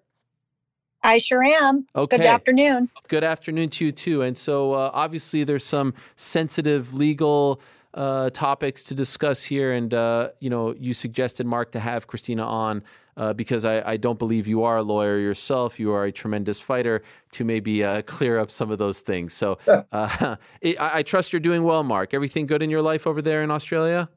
I 1.02 1.18
sure 1.20 1.42
am. 1.42 1.88
Okay. 1.96 2.18
Good 2.18 2.26
afternoon. 2.26 2.90
Good 3.08 3.24
afternoon 3.24 3.70
to 3.70 3.86
you 3.86 3.92
too. 3.94 4.22
And 4.22 4.38
so, 4.38 4.74
uh, 4.74 4.92
obviously, 4.94 5.46
there's 5.46 5.66
some 5.66 5.94
sensitive 6.18 6.94
legal 6.94 7.62
uh, 7.94 8.30
topics 8.32 8.84
to 8.84 8.96
discuss 8.96 9.44
here, 9.44 9.72
and 9.72 9.94
uh, 9.94 10.30
you 10.40 10.50
know, 10.50 10.74
you 10.74 10.94
suggested 10.94 11.46
Mark 11.46 11.72
to 11.72 11.80
have 11.80 12.08
Christina 12.08 12.44
on 12.44 12.84
uh, 13.18 13.34
because 13.34 13.66
I, 13.66 13.92
I, 13.92 13.98
don't 13.98 14.18
believe 14.18 14.48
you 14.48 14.64
are 14.64 14.78
a 14.78 14.82
lawyer 14.82 15.20
yourself. 15.20 15.80
You 15.80 15.92
are 15.94 16.06
a 16.06 16.12
tremendous 16.12 16.60
fighter 16.60 17.04
to 17.34 17.46
maybe 17.46 17.84
uh, 17.84 18.02
clear 18.02 18.40
up 18.40 18.50
some 18.50 18.72
of 18.72 18.80
those 18.80 19.02
things. 19.02 19.34
So, 19.34 19.60
uh, 19.68 19.86
I, 20.64 20.76
I 20.80 21.04
trust 21.04 21.34
you're 21.34 21.40
doing 21.40 21.64
well, 21.64 21.84
Mark. 21.84 22.14
Everything 22.14 22.48
good 22.48 22.64
in 22.64 22.70
your 22.70 22.82
life 22.82 23.06
over 23.06 23.22
there 23.22 23.44
in 23.44 23.52
Australia? 23.52 24.10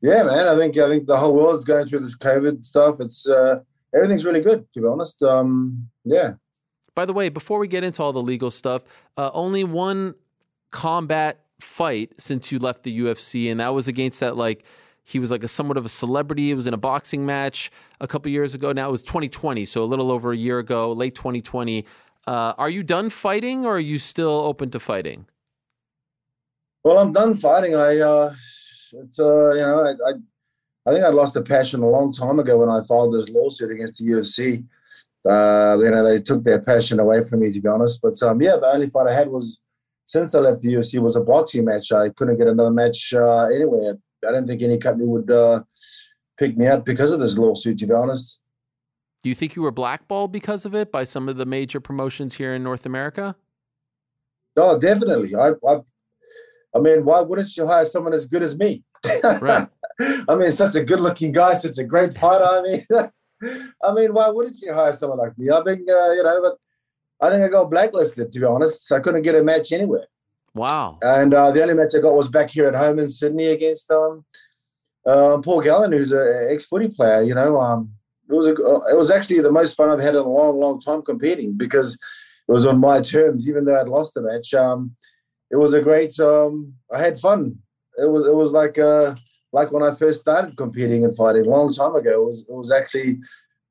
Yeah, 0.00 0.24
man. 0.24 0.48
I 0.48 0.56
think 0.56 0.76
I 0.76 0.88
think 0.88 1.06
the 1.06 1.16
whole 1.16 1.34
world's 1.34 1.64
going 1.64 1.86
through 1.86 2.00
this 2.00 2.16
COVID 2.16 2.64
stuff. 2.64 2.96
It's 3.00 3.26
everything's 3.94 4.24
really 4.24 4.40
good, 4.40 4.66
to 4.74 4.80
be 4.80 4.86
honest. 4.86 5.22
Um, 5.22 5.88
yeah. 6.04 6.34
By 6.94 7.04
the 7.04 7.12
way, 7.12 7.28
before 7.28 7.58
we 7.58 7.68
get 7.68 7.84
into 7.84 8.02
all 8.02 8.12
the 8.12 8.22
legal 8.22 8.50
stuff, 8.50 8.82
uh, 9.16 9.30
only 9.32 9.64
one 9.64 10.14
combat 10.70 11.45
fight 11.60 12.12
since 12.18 12.52
you 12.52 12.58
left 12.58 12.82
the 12.82 13.00
UFC, 13.00 13.50
and 13.50 13.60
that 13.60 13.74
was 13.74 13.88
against 13.88 14.20
that 14.20 14.36
like 14.36 14.64
he 15.04 15.18
was 15.18 15.30
like 15.30 15.44
a 15.44 15.48
somewhat 15.48 15.76
of 15.76 15.84
a 15.84 15.88
celebrity. 15.88 16.50
It 16.50 16.54
was 16.54 16.66
in 16.66 16.74
a 16.74 16.78
boxing 16.78 17.24
match 17.24 17.70
a 18.00 18.08
couple 18.08 18.30
years 18.30 18.54
ago. 18.54 18.72
Now 18.72 18.88
it 18.88 18.92
was 18.92 19.02
2020, 19.02 19.64
so 19.64 19.82
a 19.82 19.86
little 19.86 20.10
over 20.10 20.32
a 20.32 20.36
year 20.36 20.58
ago, 20.58 20.92
late 20.92 21.14
2020. 21.14 21.86
Uh, 22.26 22.54
are 22.58 22.68
you 22.68 22.82
done 22.82 23.08
fighting, 23.08 23.64
or 23.64 23.76
are 23.76 23.80
you 23.80 23.98
still 23.98 24.30
open 24.30 24.70
to 24.70 24.80
fighting? 24.80 25.26
Well, 26.82 26.98
I'm 26.98 27.12
done 27.12 27.34
fighting. 27.34 27.76
I, 27.76 27.98
uh, 27.98 28.34
it's, 28.92 29.18
uh, 29.18 29.50
you 29.50 29.60
know, 29.60 29.84
I, 29.84 30.10
I, 30.10 30.12
I 30.86 30.92
think 30.92 31.04
I 31.04 31.08
lost 31.08 31.34
the 31.34 31.42
passion 31.42 31.82
a 31.82 31.88
long 31.88 32.12
time 32.12 32.38
ago 32.40 32.58
when 32.58 32.68
I 32.68 32.82
filed 32.82 33.14
this 33.14 33.28
lawsuit 33.28 33.70
against 33.70 33.98
the 33.98 34.06
UFC. 34.06 34.64
Uh, 35.28 35.76
you 35.80 35.90
know, 35.90 36.04
they 36.04 36.20
took 36.20 36.44
their 36.44 36.60
passion 36.60 37.00
away 37.00 37.22
from 37.22 37.40
me, 37.40 37.52
to 37.52 37.60
be 37.60 37.68
honest. 37.68 38.00
But 38.02 38.20
um, 38.22 38.40
yeah, 38.40 38.56
the 38.56 38.66
only 38.66 38.90
fight 38.90 39.08
I 39.08 39.12
had 39.12 39.28
was 39.28 39.60
since 40.06 40.34
I 40.34 40.38
left 40.40 40.62
the 40.62 40.74
UFC 40.74 41.00
was 41.00 41.16
a 41.16 41.20
boxing 41.20 41.64
match. 41.64 41.92
I 41.92 42.10
couldn't 42.10 42.38
get 42.38 42.46
another 42.46 42.70
match 42.70 43.12
uh, 43.12 43.46
anywhere. 43.46 43.96
I 44.26 44.32
don't 44.32 44.46
think 44.46 44.62
any 44.62 44.78
company 44.78 45.06
would 45.06 45.30
uh, 45.30 45.62
pick 46.38 46.56
me 46.56 46.66
up 46.66 46.84
because 46.84 47.12
of 47.12 47.20
this 47.20 47.36
lawsuit. 47.36 47.78
To 47.78 47.86
be 47.86 47.92
honest. 47.92 48.40
Do 49.22 49.28
you 49.28 49.34
think 49.34 49.56
you 49.56 49.62
were 49.62 49.72
blackballed 49.72 50.30
because 50.30 50.64
of 50.64 50.74
it 50.74 50.92
by 50.92 51.02
some 51.02 51.28
of 51.28 51.36
the 51.36 51.46
major 51.46 51.80
promotions 51.80 52.36
here 52.36 52.54
in 52.54 52.62
North 52.62 52.86
America? 52.86 53.34
Oh, 54.56 54.78
definitely. 54.78 55.34
I, 55.34 55.50
I, 55.66 55.80
I 56.74 56.78
mean, 56.78 57.04
why 57.04 57.20
wouldn't 57.20 57.56
you 57.56 57.66
hire 57.66 57.84
someone 57.84 58.14
as 58.14 58.26
good 58.26 58.42
as 58.42 58.56
me? 58.56 58.84
Right. 59.24 59.68
I 60.28 60.34
mean, 60.36 60.52
such 60.52 60.76
a 60.76 60.84
good-looking 60.84 61.32
guy, 61.32 61.54
such 61.54 61.78
a 61.78 61.84
great 61.84 62.14
fighter. 62.14 62.44
I 62.44 62.62
mean, 62.62 62.86
I 63.82 63.92
mean, 63.92 64.14
why 64.14 64.28
wouldn't 64.28 64.60
you 64.60 64.72
hire 64.72 64.92
someone 64.92 65.18
like 65.18 65.36
me? 65.36 65.50
I 65.50 65.62
mean, 65.62 65.84
uh, 65.88 66.10
you 66.12 66.22
know, 66.22 66.40
but 66.42 66.58
I 67.20 67.30
think 67.30 67.42
I 67.42 67.48
got 67.48 67.70
blacklisted. 67.70 68.32
To 68.32 68.40
be 68.40 68.44
honest, 68.44 68.90
I 68.92 69.00
couldn't 69.00 69.22
get 69.22 69.34
a 69.34 69.42
match 69.42 69.72
anywhere. 69.72 70.06
Wow. 70.54 70.98
And 71.02 71.34
uh, 71.34 71.50
the 71.52 71.62
only 71.62 71.74
match 71.74 71.92
I 71.96 72.00
got 72.00 72.14
was 72.14 72.28
back 72.28 72.50
here 72.50 72.66
at 72.66 72.74
home 72.74 72.98
in 72.98 73.08
Sydney 73.08 73.46
against 73.46 73.90
um, 73.90 74.24
uh, 75.06 75.38
Paul 75.38 75.60
Gallen, 75.60 75.92
who's 75.92 76.12
an 76.12 76.48
ex-footy 76.50 76.88
player. 76.88 77.22
You 77.22 77.34
know, 77.34 77.58
um, 77.60 77.92
it 78.28 78.32
was 78.32 78.46
a, 78.46 78.52
it 78.52 78.96
was 78.96 79.10
actually 79.10 79.40
the 79.40 79.52
most 79.52 79.76
fun 79.76 79.90
I've 79.90 80.00
had 80.00 80.14
in 80.14 80.20
a 80.20 80.28
long, 80.28 80.58
long 80.58 80.80
time 80.80 81.02
competing 81.02 81.52
because 81.56 81.94
it 82.48 82.52
was 82.52 82.66
on 82.66 82.80
my 82.80 83.00
terms, 83.00 83.48
even 83.48 83.64
though 83.64 83.78
I'd 83.80 83.88
lost 83.88 84.14
the 84.14 84.22
match. 84.22 84.54
Um, 84.54 84.96
it 85.50 85.56
was 85.56 85.74
a 85.74 85.82
great. 85.82 86.18
Um, 86.18 86.74
I 86.92 87.00
had 87.00 87.20
fun. 87.20 87.58
It 87.98 88.10
was 88.10 88.26
it 88.26 88.34
was 88.34 88.52
like 88.52 88.78
uh, 88.78 89.14
like 89.52 89.72
when 89.72 89.82
I 89.82 89.94
first 89.94 90.20
started 90.20 90.56
competing 90.56 91.04
and 91.04 91.16
fighting 91.16 91.46
a 91.46 91.50
long 91.50 91.72
time 91.72 91.94
ago. 91.94 92.22
It 92.22 92.26
was 92.26 92.46
it 92.48 92.54
was 92.54 92.72
actually 92.72 93.18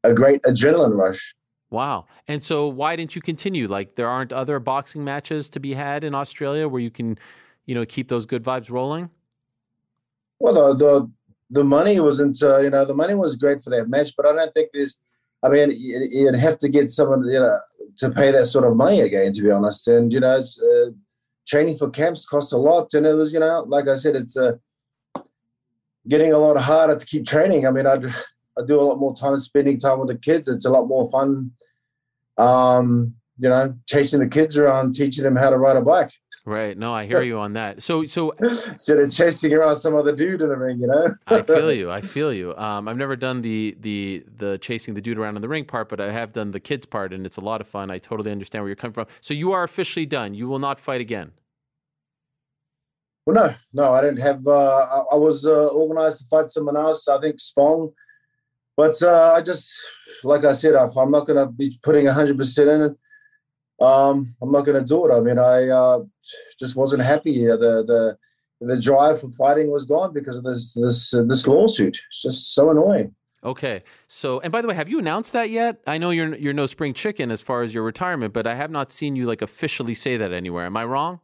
a 0.03 0.13
great 0.13 0.41
adrenaline 0.43 0.95
rush. 0.95 1.35
Wow. 1.70 2.06
And 2.28 2.44
so 2.44 2.68
why 2.68 2.96
didn't 2.96 3.16
you 3.16 3.22
continue? 3.22 3.68
Like 3.68 3.96
there 3.96 4.08
aren't 4.08 4.32
other 4.32 4.60
boxing 4.60 5.04
matches 5.04 5.50
to 5.50 5.60
be 5.60 5.74
had 5.74 6.04
in 6.04 6.14
Australia 6.14 6.68
where 6.68 6.82
you 6.82 6.92
can, 6.92 7.18
you 7.66 7.76
know, 7.76 7.86
keep 7.86 8.08
those 8.08 8.26
good 8.26 8.44
vibes 8.44 8.70
rolling? 8.70 9.10
Well, 10.40 10.54
the 10.54 10.86
the, 10.86 11.12
the 11.50 11.64
money 11.64 12.00
wasn't, 12.00 12.42
uh, 12.42 12.60
you 12.60 12.70
know, 12.70 12.86
the 12.86 12.94
money 12.94 13.14
was 13.14 13.36
great 13.36 13.64
for 13.64 13.70
that 13.72 13.90
match, 13.90 14.14
but 14.16 14.26
I 14.26 14.34
don't 14.34 14.54
think 14.54 14.70
there's. 14.74 15.00
I 15.44 15.50
mean, 15.50 15.70
you'd 15.72 16.36
have 16.36 16.58
to 16.60 16.70
get 16.70 16.90
someone, 16.90 17.24
you 17.26 17.40
know, 17.40 17.60
to 17.98 18.10
pay 18.10 18.32
that 18.32 18.46
sort 18.46 18.66
of 18.66 18.76
money 18.76 19.02
again, 19.02 19.32
to 19.34 19.42
be 19.44 19.52
honest. 19.52 19.88
And 19.88 20.12
you 20.12 20.20
know, 20.20 20.40
it's 20.40 20.60
uh, 20.60 20.90
training 21.48 21.78
for 21.78 21.90
camps 21.90 22.26
costs 22.26 22.52
a 22.52 22.58
lot, 22.58 22.94
and 22.94 23.06
it 23.06 23.14
was, 23.14 23.32
you 23.32 23.40
know, 23.40 23.64
like 23.68 23.88
I 23.88 23.96
said, 23.96 24.16
it's 24.16 24.38
uh, 24.38 24.54
getting 26.08 26.34
a 26.34 26.38
lot 26.38 26.60
harder 26.60 26.98
to 26.98 27.06
keep 27.06 27.26
training. 27.28 27.68
I 27.68 27.72
mean, 27.72 27.86
I 27.86 27.98
I 28.57 28.65
do 28.65 28.80
a 28.80 28.84
lot 28.84 28.99
more 28.99 29.15
time 29.15 29.38
spending 29.38 29.80
time 29.80 29.99
with 29.99 30.07
the 30.07 30.18
kids. 30.18 30.48
It's 30.48 30.65
a 30.65 30.69
lot 30.69 30.88
more 30.88 31.10
fun 31.11 31.52
um, 32.38 33.15
you 33.38 33.49
know, 33.49 33.76
chasing 33.88 34.19
the 34.19 34.27
kids 34.27 34.57
around, 34.57 34.95
teaching 34.95 35.23
them 35.23 35.36
how 35.36 35.49
to 35.49 35.57
ride 35.57 35.76
a 35.76 35.82
bike. 35.82 36.11
Right. 36.45 36.77
No, 36.77 36.94
I 36.94 37.06
hear 37.06 37.23
you 37.23 37.40
on 37.40 37.53
that. 37.53 37.82
So, 37.82 38.06
so 38.06 38.32
instead 38.40 38.99
of 38.99 39.11
chasing 39.11 39.52
around 39.52 39.76
some 39.76 39.95
other 39.95 40.15
dude 40.15 40.41
in 40.41 40.49
the 40.49 40.56
ring, 40.56 40.80
you 40.80 40.88
know. 40.88 41.14
I 41.27 41.41
feel 41.41 41.72
you. 41.72 41.91
I 41.91 42.02
feel 42.02 42.32
you. 42.32 42.56
Um, 42.56 42.88
I've 42.88 42.98
never 42.98 43.15
done 43.15 43.41
the 43.41 43.76
the 43.80 44.23
the 44.38 44.57
chasing 44.60 44.94
the 44.94 45.02
dude 45.02 45.18
around 45.18 45.36
in 45.36 45.41
the 45.41 45.49
ring 45.49 45.65
part, 45.65 45.90
but 45.90 45.99
I 45.99 46.11
have 46.11 46.32
done 46.32 46.52
the 46.52 46.60
kids 46.60 46.86
part, 46.86 47.14
and 47.14 47.26
it's 47.26 47.38
a 47.38 47.41
lot 47.41 47.61
of 47.61 47.68
fun. 47.68 47.90
I 47.90 47.98
totally 47.98 48.32
understand 48.32 48.64
where 48.64 48.69
you're 48.69 48.76
coming 48.76 48.94
from. 48.94 49.07
So, 49.22 49.34
you 49.34 49.52
are 49.52 49.64
officially 49.64 50.06
done. 50.06 50.34
You 50.34 50.48
will 50.48 50.60
not 50.60 50.80
fight 50.80 51.02
again. 51.02 51.32
Well, 53.26 53.36
no, 53.36 53.56
no, 53.73 53.91
I 53.91 54.02
didn't 54.02 54.22
have. 54.22 54.45
Uh, 54.45 54.52
I, 54.52 54.99
I, 55.14 55.15
was 55.15 55.45
uh, 55.45 55.68
organized 55.68 56.19
to 56.19 56.27
fight 56.27 56.52
someone 56.52 56.77
else. 56.77 57.07
I 57.07 57.19
think 57.19 57.40
Spong 57.40 57.91
but 58.77 59.02
uh, 59.02 59.34
I 59.35 59.41
just, 59.41 59.72
like 60.23 60.43
I 60.43 60.53
said, 60.53 60.76
if 60.76 60.97
I'm 60.97 61.11
not 61.11 61.27
going 61.27 61.39
to 61.39 61.52
be 61.52 61.80
putting 61.81 62.06
100% 62.06 62.76
in 62.76 62.81
it, 62.81 62.97
um, 63.81 64.35
I'm 64.41 64.52
not 64.52 64.65
going 64.65 64.80
to 64.80 64.85
do 64.85 65.06
it. 65.06 65.14
I 65.14 65.19
mean, 65.22 65.40
I 65.40 65.67
uh, 65.67 66.00
just 66.59 66.75
wasn't 66.75 67.03
happy. 67.03 67.45
The 67.45 67.83
the 67.85 68.17
the 68.61 68.80
drive 68.80 69.19
for 69.19 69.30
fighting 69.32 69.69
was 69.69 69.85
gone 69.85 70.14
because 70.14 70.38
of 70.38 70.45
this 70.45 70.74
this 70.74 71.14
uh, 71.14 71.24
this 71.24 71.45
lawsuit. 71.45 72.00
It's 72.09 72.22
just 72.22 72.53
so 72.56 72.69
annoying. 72.72 73.14
Okay. 73.43 73.83
So, 74.08 74.40
and 74.40 74.51
by 74.51 74.61
the 74.61 74.67
way, 74.69 74.75
have 74.75 74.88
you 74.88 74.98
announced 74.98 75.33
that 75.33 75.50
yet? 75.50 75.82
I 75.88 75.98
know 75.98 76.11
you're 76.11 76.35
you're 76.35 76.53
no 76.53 76.67
spring 76.67 76.93
chicken 76.93 77.32
as 77.32 77.41
far 77.41 77.64
as 77.64 77.74
your 77.74 77.83
retirement, 77.83 78.33
but 78.33 78.48
I 78.48 78.56
have 78.56 78.72
not 78.72 78.91
seen 78.91 79.17
you 79.17 79.25
like 79.25 79.41
officially 79.41 79.93
say 79.93 80.16
that 80.16 80.32
anywhere. 80.32 80.66
Am 80.66 80.77
I 80.77 80.85
wrong? 80.85 81.19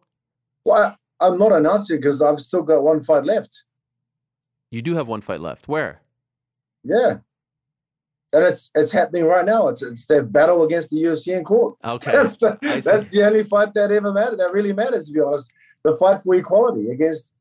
Well, 0.65 0.97
I'm 1.21 1.37
not 1.37 1.53
announcing 1.53 1.97
because 1.97 2.21
I've 2.21 2.41
still 2.41 2.63
got 2.63 2.83
one 2.83 3.01
fight 3.01 3.23
left. 3.23 3.63
You 4.71 4.81
do 4.81 4.95
have 4.95 5.07
one 5.07 5.21
fight 5.21 5.39
left. 5.39 5.69
Where? 5.69 6.01
Yeah 6.83 7.19
and 8.33 8.43
it's 8.43 8.71
it's 8.75 8.91
happening 8.91 9.25
right 9.25 9.45
now. 9.45 9.67
It's 9.67 9.81
it's 9.81 10.05
their 10.05 10.23
battle 10.23 10.63
against 10.63 10.89
the 10.89 11.03
UFC 11.03 11.35
in 11.37 11.43
court. 11.43 11.75
Okay, 11.83 12.11
that's 12.11 12.37
the 12.37 12.57
that's 12.61 13.03
the 13.03 13.25
only 13.25 13.43
fight 13.43 13.73
that 13.73 13.91
ever 13.91 14.13
mattered. 14.13 14.39
That 14.39 14.53
really 14.53 14.73
matters, 14.73 15.07
to 15.07 15.13
be 15.13 15.19
honest. 15.19 15.51
The 15.83 15.95
fight 15.95 16.21
for 16.23 16.35
equality 16.35 16.89
against 16.89 17.33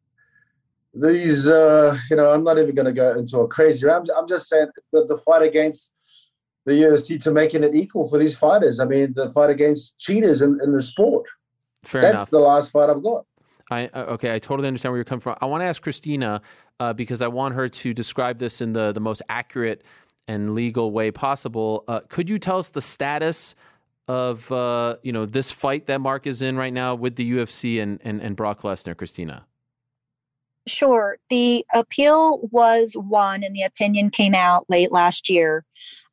these. 0.94 1.46
Uh, 1.48 1.96
you 2.08 2.16
know, 2.16 2.30
I'm 2.30 2.42
not 2.42 2.58
even 2.58 2.74
going 2.74 2.86
to 2.86 2.92
go 2.92 3.14
into 3.14 3.38
a 3.40 3.48
crazy. 3.48 3.88
I'm 3.88 4.04
I'm 4.16 4.28
just 4.28 4.48
saying 4.48 4.68
that 4.92 5.08
the 5.08 5.18
fight 5.18 5.42
against 5.42 5.92
the 6.66 6.72
UFC 6.72 7.20
to 7.22 7.30
making 7.30 7.64
it 7.64 7.74
equal 7.74 8.08
for 8.08 8.18
these 8.18 8.36
fighters. 8.36 8.80
I 8.80 8.84
mean, 8.84 9.12
the 9.14 9.30
fight 9.30 9.50
against 9.50 9.98
cheaters 9.98 10.42
in, 10.42 10.58
in 10.62 10.72
the 10.72 10.82
sport. 10.82 11.26
Fair 11.84 12.02
that's 12.02 12.14
enough. 12.14 12.30
the 12.30 12.38
last 12.40 12.70
fight 12.72 12.90
I've 12.90 13.02
got. 13.02 13.24
I 13.70 13.86
uh, 13.94 14.14
okay, 14.14 14.34
I 14.34 14.38
totally 14.38 14.66
understand 14.66 14.92
where 14.92 14.98
you're 14.98 15.04
coming 15.04 15.20
from. 15.20 15.36
I 15.40 15.46
want 15.46 15.62
to 15.62 15.66
ask 15.66 15.80
Christina 15.80 16.42
uh, 16.80 16.92
because 16.92 17.22
I 17.22 17.28
want 17.28 17.54
her 17.54 17.68
to 17.68 17.94
describe 17.94 18.38
this 18.38 18.60
in 18.60 18.72
the 18.72 18.92
the 18.92 19.00
most 19.00 19.22
accurate 19.28 19.84
and 20.30 20.54
legal 20.54 20.92
way 20.92 21.10
possible. 21.10 21.82
Uh, 21.88 21.98
could 22.08 22.30
you 22.30 22.38
tell 22.38 22.58
us 22.58 22.70
the 22.70 22.80
status 22.80 23.56
of 24.06 24.50
uh, 24.52 24.96
you 25.02 25.10
know 25.12 25.26
this 25.26 25.50
fight 25.50 25.86
that 25.86 26.00
Mark 26.00 26.24
is 26.26 26.40
in 26.40 26.56
right 26.56 26.72
now 26.72 26.94
with 26.94 27.16
the 27.16 27.32
UFC 27.32 27.82
and 27.82 28.00
and, 28.04 28.22
and 28.22 28.36
Brock 28.36 28.62
Lesnar, 28.62 28.96
Christina? 28.96 29.44
Sure. 30.68 31.18
The 31.30 31.66
appeal 31.74 32.48
was 32.52 32.94
won, 32.96 33.42
and 33.42 33.56
the 33.56 33.62
opinion 33.62 34.10
came 34.10 34.34
out 34.34 34.66
late 34.68 34.92
last 34.92 35.28
year. 35.28 35.64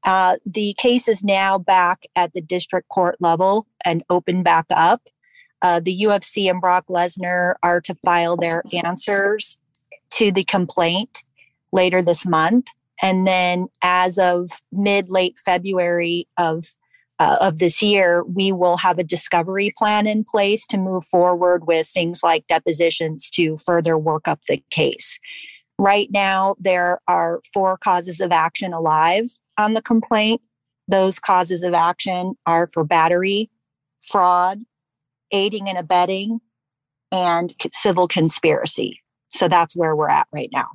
Uh, 0.03 0.37
the 0.45 0.73
case 0.79 1.07
is 1.07 1.23
now 1.23 1.59
back 1.59 2.07
at 2.15 2.33
the 2.33 2.41
district 2.41 2.89
court 2.89 3.17
level 3.19 3.67
and 3.85 4.03
open 4.09 4.41
back 4.41 4.65
up. 4.71 5.03
Uh, 5.61 5.79
the 5.79 6.01
UFC 6.03 6.49
and 6.49 6.61
Brock 6.61 6.85
Lesnar 6.89 7.55
are 7.61 7.81
to 7.81 7.93
file 8.03 8.35
their 8.35 8.63
answers 8.83 9.59
to 10.11 10.31
the 10.31 10.43
complaint 10.43 11.23
later 11.71 12.01
this 12.01 12.25
month. 12.25 12.67
And 13.01 13.27
then 13.27 13.67
as 13.81 14.17
of 14.17 14.49
mid 14.71 15.09
late 15.09 15.37
February 15.43 16.27
of 16.37 16.65
uh, 17.19 17.37
of 17.41 17.57
this 17.57 17.81
year, 17.81 18.23
we 18.23 18.51
will 18.51 18.77
have 18.77 18.99
a 18.99 19.03
discovery 19.03 19.73
plan 19.75 20.05
in 20.05 20.23
place 20.23 20.67
to 20.67 20.77
move 20.77 21.03
forward 21.03 21.65
with 21.65 21.87
things 21.87 22.21
like 22.21 22.45
depositions 22.47 23.29
to 23.31 23.57
further 23.57 23.97
work 23.97 24.27
up 24.27 24.39
the 24.47 24.63
case. 24.69 25.19
Right 25.79 26.09
now, 26.11 26.55
there 26.59 26.99
are 27.07 27.41
four 27.53 27.77
causes 27.77 28.19
of 28.19 28.31
action 28.31 28.73
alive 28.73 29.25
on 29.57 29.73
the 29.73 29.81
complaint. 29.81 30.41
Those 30.87 31.19
causes 31.19 31.63
of 31.63 31.73
action 31.73 32.35
are 32.45 32.67
for 32.67 32.83
battery, 32.83 33.49
fraud, 33.97 34.59
aiding 35.31 35.67
and 35.67 35.77
abetting, 35.77 36.39
and 37.11 37.53
civil 37.73 38.07
conspiracy. 38.07 39.01
So 39.27 39.47
that's 39.47 39.75
where 39.75 39.95
we're 39.95 40.09
at 40.09 40.27
right 40.33 40.49
now. 40.51 40.67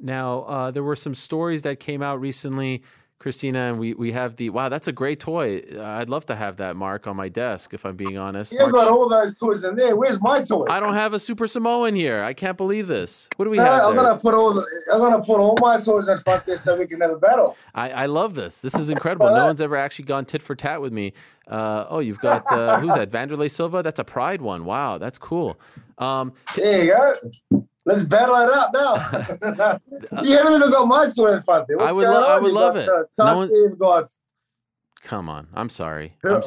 Now, 0.00 0.40
uh, 0.42 0.70
there 0.70 0.82
were 0.82 0.96
some 0.96 1.14
stories 1.14 1.62
that 1.62 1.78
came 1.78 2.02
out 2.02 2.20
recently, 2.20 2.82
Christina, 3.18 3.68
and 3.68 3.78
we, 3.78 3.92
we 3.92 4.12
have 4.12 4.36
the 4.36 4.48
wow, 4.48 4.70
that's 4.70 4.88
a 4.88 4.92
great 4.92 5.20
toy. 5.20 5.62
I'd 5.78 6.08
love 6.08 6.24
to 6.26 6.34
have 6.34 6.56
that 6.56 6.74
mark 6.74 7.06
on 7.06 7.16
my 7.16 7.28
desk, 7.28 7.74
if 7.74 7.84
I'm 7.84 7.94
being 7.94 8.16
honest. 8.16 8.50
You 8.50 8.72
got 8.72 8.88
all 8.88 9.10
those 9.10 9.38
toys 9.38 9.62
in 9.62 9.76
there. 9.76 9.94
Where's 9.94 10.18
my 10.22 10.42
toy? 10.42 10.64
I 10.70 10.80
don't 10.80 10.94
have 10.94 11.12
a 11.12 11.18
Super 11.18 11.46
Samoan 11.46 11.94
here. 11.94 12.22
I 12.22 12.32
can't 12.32 12.56
believe 12.56 12.86
this. 12.86 13.28
What 13.36 13.44
do 13.44 13.50
we 13.50 13.58
have? 13.58 13.82
I'm 13.84 13.94
there? 13.94 14.04
gonna 14.04 14.18
put 14.18 14.32
all 14.32 14.54
the, 14.54 14.66
I'm 14.90 15.00
gonna 15.00 15.22
put 15.22 15.38
all 15.38 15.54
my 15.60 15.78
toys 15.78 16.08
in 16.08 16.16
front 16.20 16.46
there 16.46 16.56
so 16.56 16.78
we 16.78 16.86
can 16.86 17.02
have 17.02 17.10
a 17.10 17.18
battle. 17.18 17.58
I, 17.74 17.90
I 17.90 18.06
love 18.06 18.34
this. 18.34 18.62
This 18.62 18.74
is 18.74 18.88
incredible. 18.88 19.26
no 19.26 19.44
one's 19.48 19.60
ever 19.60 19.76
actually 19.76 20.06
gone 20.06 20.24
tit 20.24 20.40
for 20.40 20.54
tat 20.54 20.80
with 20.80 20.94
me. 20.94 21.12
Uh, 21.46 21.84
oh, 21.90 21.98
you've 21.98 22.20
got 22.20 22.50
uh, 22.50 22.80
who's 22.80 22.94
that? 22.94 23.10
Wanderlei 23.10 23.50
Silva. 23.50 23.82
That's 23.82 23.98
a 23.98 24.04
Pride 24.04 24.40
one. 24.40 24.64
Wow, 24.64 24.96
that's 24.96 25.18
cool. 25.18 25.60
Um, 25.98 26.32
there 26.56 26.84
you 26.84 26.92
go. 27.50 27.62
Let's 27.90 28.04
battle 28.04 28.36
it 28.36 28.50
out 28.52 28.72
now. 28.72 29.80
you 30.22 30.36
haven't 30.36 30.52
even 30.54 30.70
got 30.70 30.86
my 30.86 31.08
sword 31.08 31.34
in 31.34 31.42
front 31.42 31.68
I 31.80 31.90
would, 31.90 32.06
lo- 32.06 32.28
I 32.28 32.38
would 32.38 32.52
love 32.52 32.76
it. 32.76 32.88
Uh, 32.88 33.02
no 33.18 33.36
one... 33.36 33.76
got... 33.76 34.12
Come 35.02 35.28
on, 35.28 35.48
I'm 35.54 35.68
sorry. 35.68 36.14
I'm? 36.22 36.40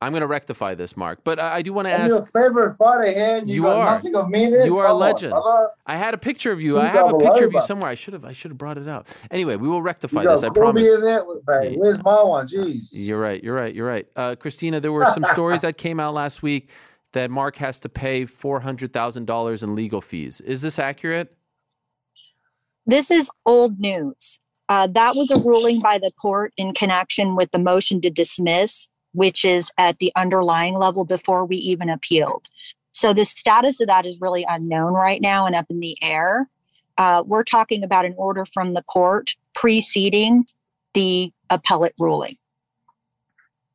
I'm 0.00 0.12
going 0.12 0.20
to 0.20 0.28
rectify 0.28 0.76
this, 0.76 0.96
Mark. 0.96 1.20
But 1.24 1.40
I, 1.40 1.56
I 1.56 1.62
do 1.62 1.72
want 1.72 1.88
to 1.88 1.92
ask. 1.92 2.08
Your 2.08 2.24
favorite 2.24 2.76
fighter 2.76 3.12
hand. 3.12 3.48
You, 3.50 3.56
you 3.56 3.68
are. 3.68 3.96
Nothing 3.96 4.14
of 4.14 4.28
me. 4.28 4.46
This. 4.46 4.64
You 4.64 4.78
are 4.78 4.86
a 4.86 4.94
legend. 4.94 5.32
On, 5.32 5.68
I 5.86 5.96
had 5.96 6.14
a 6.14 6.18
picture 6.18 6.52
of 6.52 6.60
you. 6.60 6.78
I 6.78 6.86
have 6.86 7.12
a 7.12 7.18
picture 7.18 7.46
of 7.46 7.52
you 7.52 7.60
somewhere. 7.60 7.90
I 7.90 7.96
should 7.96 8.14
have. 8.14 8.24
I 8.24 8.32
should 8.32 8.52
have 8.52 8.58
brought 8.58 8.78
it 8.78 8.88
out. 8.88 9.08
Anyway, 9.30 9.56
we 9.56 9.68
will 9.68 9.82
rectify 9.82 10.24
this. 10.24 10.42
I 10.42 10.50
promise. 10.50 10.84
Where's 10.84 12.02
my 12.02 12.22
one? 12.22 12.46
Jeez. 12.46 12.90
You're 12.92 13.20
right. 13.20 13.42
You're 13.42 13.56
right. 13.56 13.74
You're 13.74 13.88
right. 13.88 14.06
Uh, 14.14 14.36
Christina, 14.36 14.78
there 14.78 14.92
were 14.92 15.04
some 15.06 15.24
stories 15.32 15.62
that 15.62 15.76
came 15.76 15.98
out 15.98 16.14
last 16.14 16.42
week 16.42 16.70
that 17.12 17.30
Mark 17.30 17.56
has 17.56 17.80
to 17.80 17.88
pay 17.88 18.24
four 18.26 18.60
hundred 18.60 18.92
thousand 18.92 19.26
dollars 19.26 19.62
in 19.62 19.74
legal 19.74 20.00
fees. 20.00 20.40
Is 20.40 20.62
this 20.62 20.78
accurate? 20.78 21.34
This 22.86 23.10
is 23.10 23.30
old 23.44 23.78
news. 23.78 24.40
Uh, 24.68 24.86
that 24.88 25.16
was 25.16 25.30
a 25.30 25.38
ruling 25.38 25.80
by 25.80 25.98
the 25.98 26.10
court 26.12 26.52
in 26.56 26.74
connection 26.74 27.36
with 27.36 27.50
the 27.52 27.58
motion 27.58 28.00
to 28.02 28.10
dismiss 28.10 28.88
which 29.12 29.44
is 29.44 29.70
at 29.78 29.98
the 29.98 30.12
underlying 30.16 30.74
level 30.74 31.04
before 31.04 31.44
we 31.44 31.56
even 31.56 31.88
appealed. 31.88 32.48
So 32.92 33.12
the 33.12 33.24
status 33.24 33.80
of 33.80 33.86
that 33.86 34.06
is 34.06 34.20
really 34.20 34.44
unknown 34.48 34.92
right 34.94 35.20
now 35.20 35.46
and 35.46 35.54
up 35.54 35.66
in 35.70 35.80
the 35.80 35.96
air. 36.02 36.48
Uh, 36.96 37.22
we're 37.26 37.44
talking 37.44 37.84
about 37.84 38.04
an 38.04 38.14
order 38.16 38.44
from 38.44 38.74
the 38.74 38.82
court 38.82 39.36
preceding 39.54 40.46
the 40.94 41.32
appellate 41.48 41.94
ruling. 41.98 42.36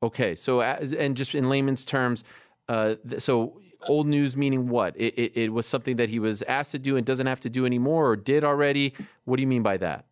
Okay, 0.02 0.36
so 0.36 0.60
as, 0.60 0.94
and 0.94 1.16
just 1.16 1.34
in 1.34 1.48
layman's 1.48 1.86
terms, 1.86 2.26
uh, 2.69 2.95
so 3.17 3.59
old 3.88 4.08
news 4.08 4.38
meaning 4.38 4.69
what? 4.69 4.95
It, 4.98 5.14
it, 5.16 5.38
it 5.38 5.53
was 5.53 5.66
something 5.66 5.98
that 5.98 6.09
he 6.09 6.19
was 6.19 6.42
asked 6.43 6.72
to 6.72 6.80
do 6.80 6.98
and 6.98 7.06
doesn't 7.06 7.27
have 7.27 7.42
to 7.42 7.50
do 7.50 7.66
anymore, 7.66 8.09
or 8.09 8.16
did 8.16 8.43
already. 8.43 8.93
What 9.25 9.38
do 9.38 9.42
you 9.42 9.48
mean 9.48 9.64
by 9.64 9.77
that? 9.77 10.06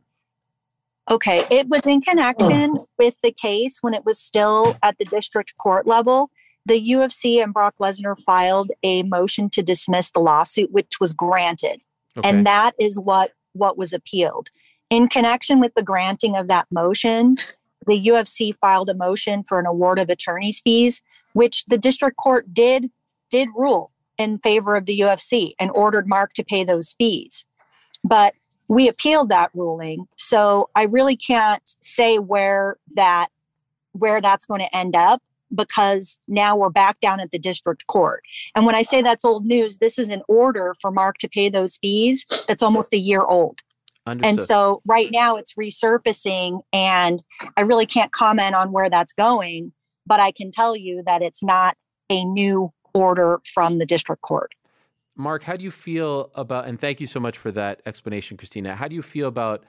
Okay, 1.10 1.44
it 1.50 1.68
was 1.68 1.86
in 1.86 2.02
connection 2.02 2.78
with 2.98 3.20
the 3.22 3.32
case 3.32 3.80
when 3.82 3.94
it 3.94 4.06
was 4.06 4.20
still 4.20 4.78
at 4.84 4.98
the 4.98 5.06
district 5.06 5.56
court 5.58 5.88
level. 5.88 6.30
The 6.66 6.92
UFC 6.92 7.44
and 7.44 7.54
Brock 7.54 7.76
Lesnar 7.82 8.20
filed 8.20 8.72
a 8.84 9.04
motion 9.04 9.50
to 9.52 9.64
dismiss 9.64 10.12
the 10.12 10.20
lawsuit, 10.20 10.72
which 10.72 11.00
was 11.00 11.12
granted. 11.12 11.82
Okay. 12.16 12.30
And 12.30 12.46
that 12.46 12.74
is 12.80 13.00
what, 13.00 13.32
what 13.54 13.78
was 13.78 13.94
appealed. 13.94 14.50
In 14.90 15.08
connection 15.08 15.60
with 15.60 15.74
the 15.74 15.84
granting 15.84 16.36
of 16.36 16.48
that 16.50 16.68
motion, 16.70 17.38
the 17.88 18.08
UFC 18.08 18.56
filed 18.62 18.90
a 18.90 18.94
motion 18.94 19.44
for 19.44 19.60
an 19.60 19.66
award 19.66 19.98
of 19.98 20.10
attorney's 20.10 20.60
fees, 20.60 21.02
which 21.34 21.66
the 21.66 21.78
district 21.78 22.18
court 22.18 22.54
did 22.54 22.90
did 23.30 23.50
rule 23.56 23.92
in 24.18 24.38
favor 24.40 24.76
of 24.76 24.86
the 24.86 25.00
UFC 25.00 25.54
and 25.60 25.72
ordered 25.72 26.08
Mark 26.08 26.34
to 26.34 26.44
pay 26.44 26.64
those 26.64 26.94
fees. 26.98 27.46
But 28.04 28.34
we 28.70 28.88
appealed 28.88 29.30
that 29.30 29.52
ruling. 29.54 30.08
So 30.18 30.70
I 30.76 30.84
really 30.84 31.16
can't 31.16 31.64
say 31.82 32.20
where 32.20 32.78
that 32.96 33.28
where 33.94 34.22
that's 34.22 34.46
going 34.46 34.62
to 34.62 34.76
end 34.76 34.96
up 34.96 35.22
because 35.54 36.20
now 36.28 36.56
we're 36.56 36.70
back 36.70 37.00
down 37.02 37.20
at 37.20 37.32
the 37.32 37.40
district 37.40 37.88
court. 37.88 38.24
And 38.56 38.66
when 38.66 38.76
I 38.76 38.84
say 38.84 39.02
that's 39.02 39.26
old 39.26 39.46
news, 39.46 39.80
this 39.80 40.00
is 40.00 40.08
an 40.10 40.22
order 40.30 40.76
for 40.80 40.92
Mark 40.92 41.18
to 41.18 41.30
pay 41.30 41.50
those 41.50 41.78
fees 41.78 42.26
that's 42.48 42.64
almost 42.64 42.94
a 42.94 42.98
year 42.98 43.22
old. 43.22 43.60
Understood. 44.08 44.30
And 44.30 44.42
so 44.42 44.82
right 44.88 45.10
now 45.12 45.36
it's 45.36 45.56
resurfacing 45.56 46.62
and 46.72 47.22
I 47.58 47.62
really 47.62 47.86
can't 47.86 48.12
comment 48.12 48.56
on 48.56 48.72
where 48.72 48.90
that's 48.90 49.14
going, 49.14 49.74
but 50.06 50.20
I 50.20 50.32
can 50.32 50.52
tell 50.52 50.76
you 50.76 51.04
that 51.06 51.22
it's 51.22 51.44
not 51.44 51.78
a 52.10 52.24
new 52.26 52.72
order 52.94 53.40
from 53.46 53.78
the 53.78 53.86
district 53.86 54.22
court. 54.22 54.54
Mark, 55.16 55.44
how 55.44 55.56
do 55.56 55.64
you 55.64 55.72
feel 55.72 56.32
about, 56.36 56.68
and 56.68 56.80
thank 56.80 57.00
you 57.00 57.08
so 57.08 57.20
much 57.20 57.38
for 57.38 57.52
that 57.52 57.82
explanation, 57.86 58.38
Christina. 58.38 58.76
How 58.76 58.88
do 58.88 58.96
you 58.96 59.02
feel 59.02 59.28
about 59.28 59.64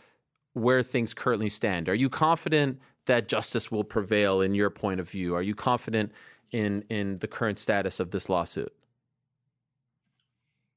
where 0.54 0.82
things 0.82 1.14
currently 1.14 1.48
stand? 1.48 1.88
Are 1.88 1.94
you 1.94 2.08
confident 2.08 2.80
that 3.06 3.28
justice 3.28 3.70
will 3.70 3.84
prevail 3.84 4.40
in 4.40 4.54
your 4.54 4.70
point 4.70 5.00
of 5.00 5.08
view? 5.08 5.34
Are 5.34 5.42
you 5.42 5.54
confident 5.54 6.12
in, 6.52 6.82
in 6.88 7.18
the 7.18 7.28
current 7.28 7.58
status 7.58 8.00
of 8.00 8.10
this 8.10 8.28
lawsuit? 8.28 8.72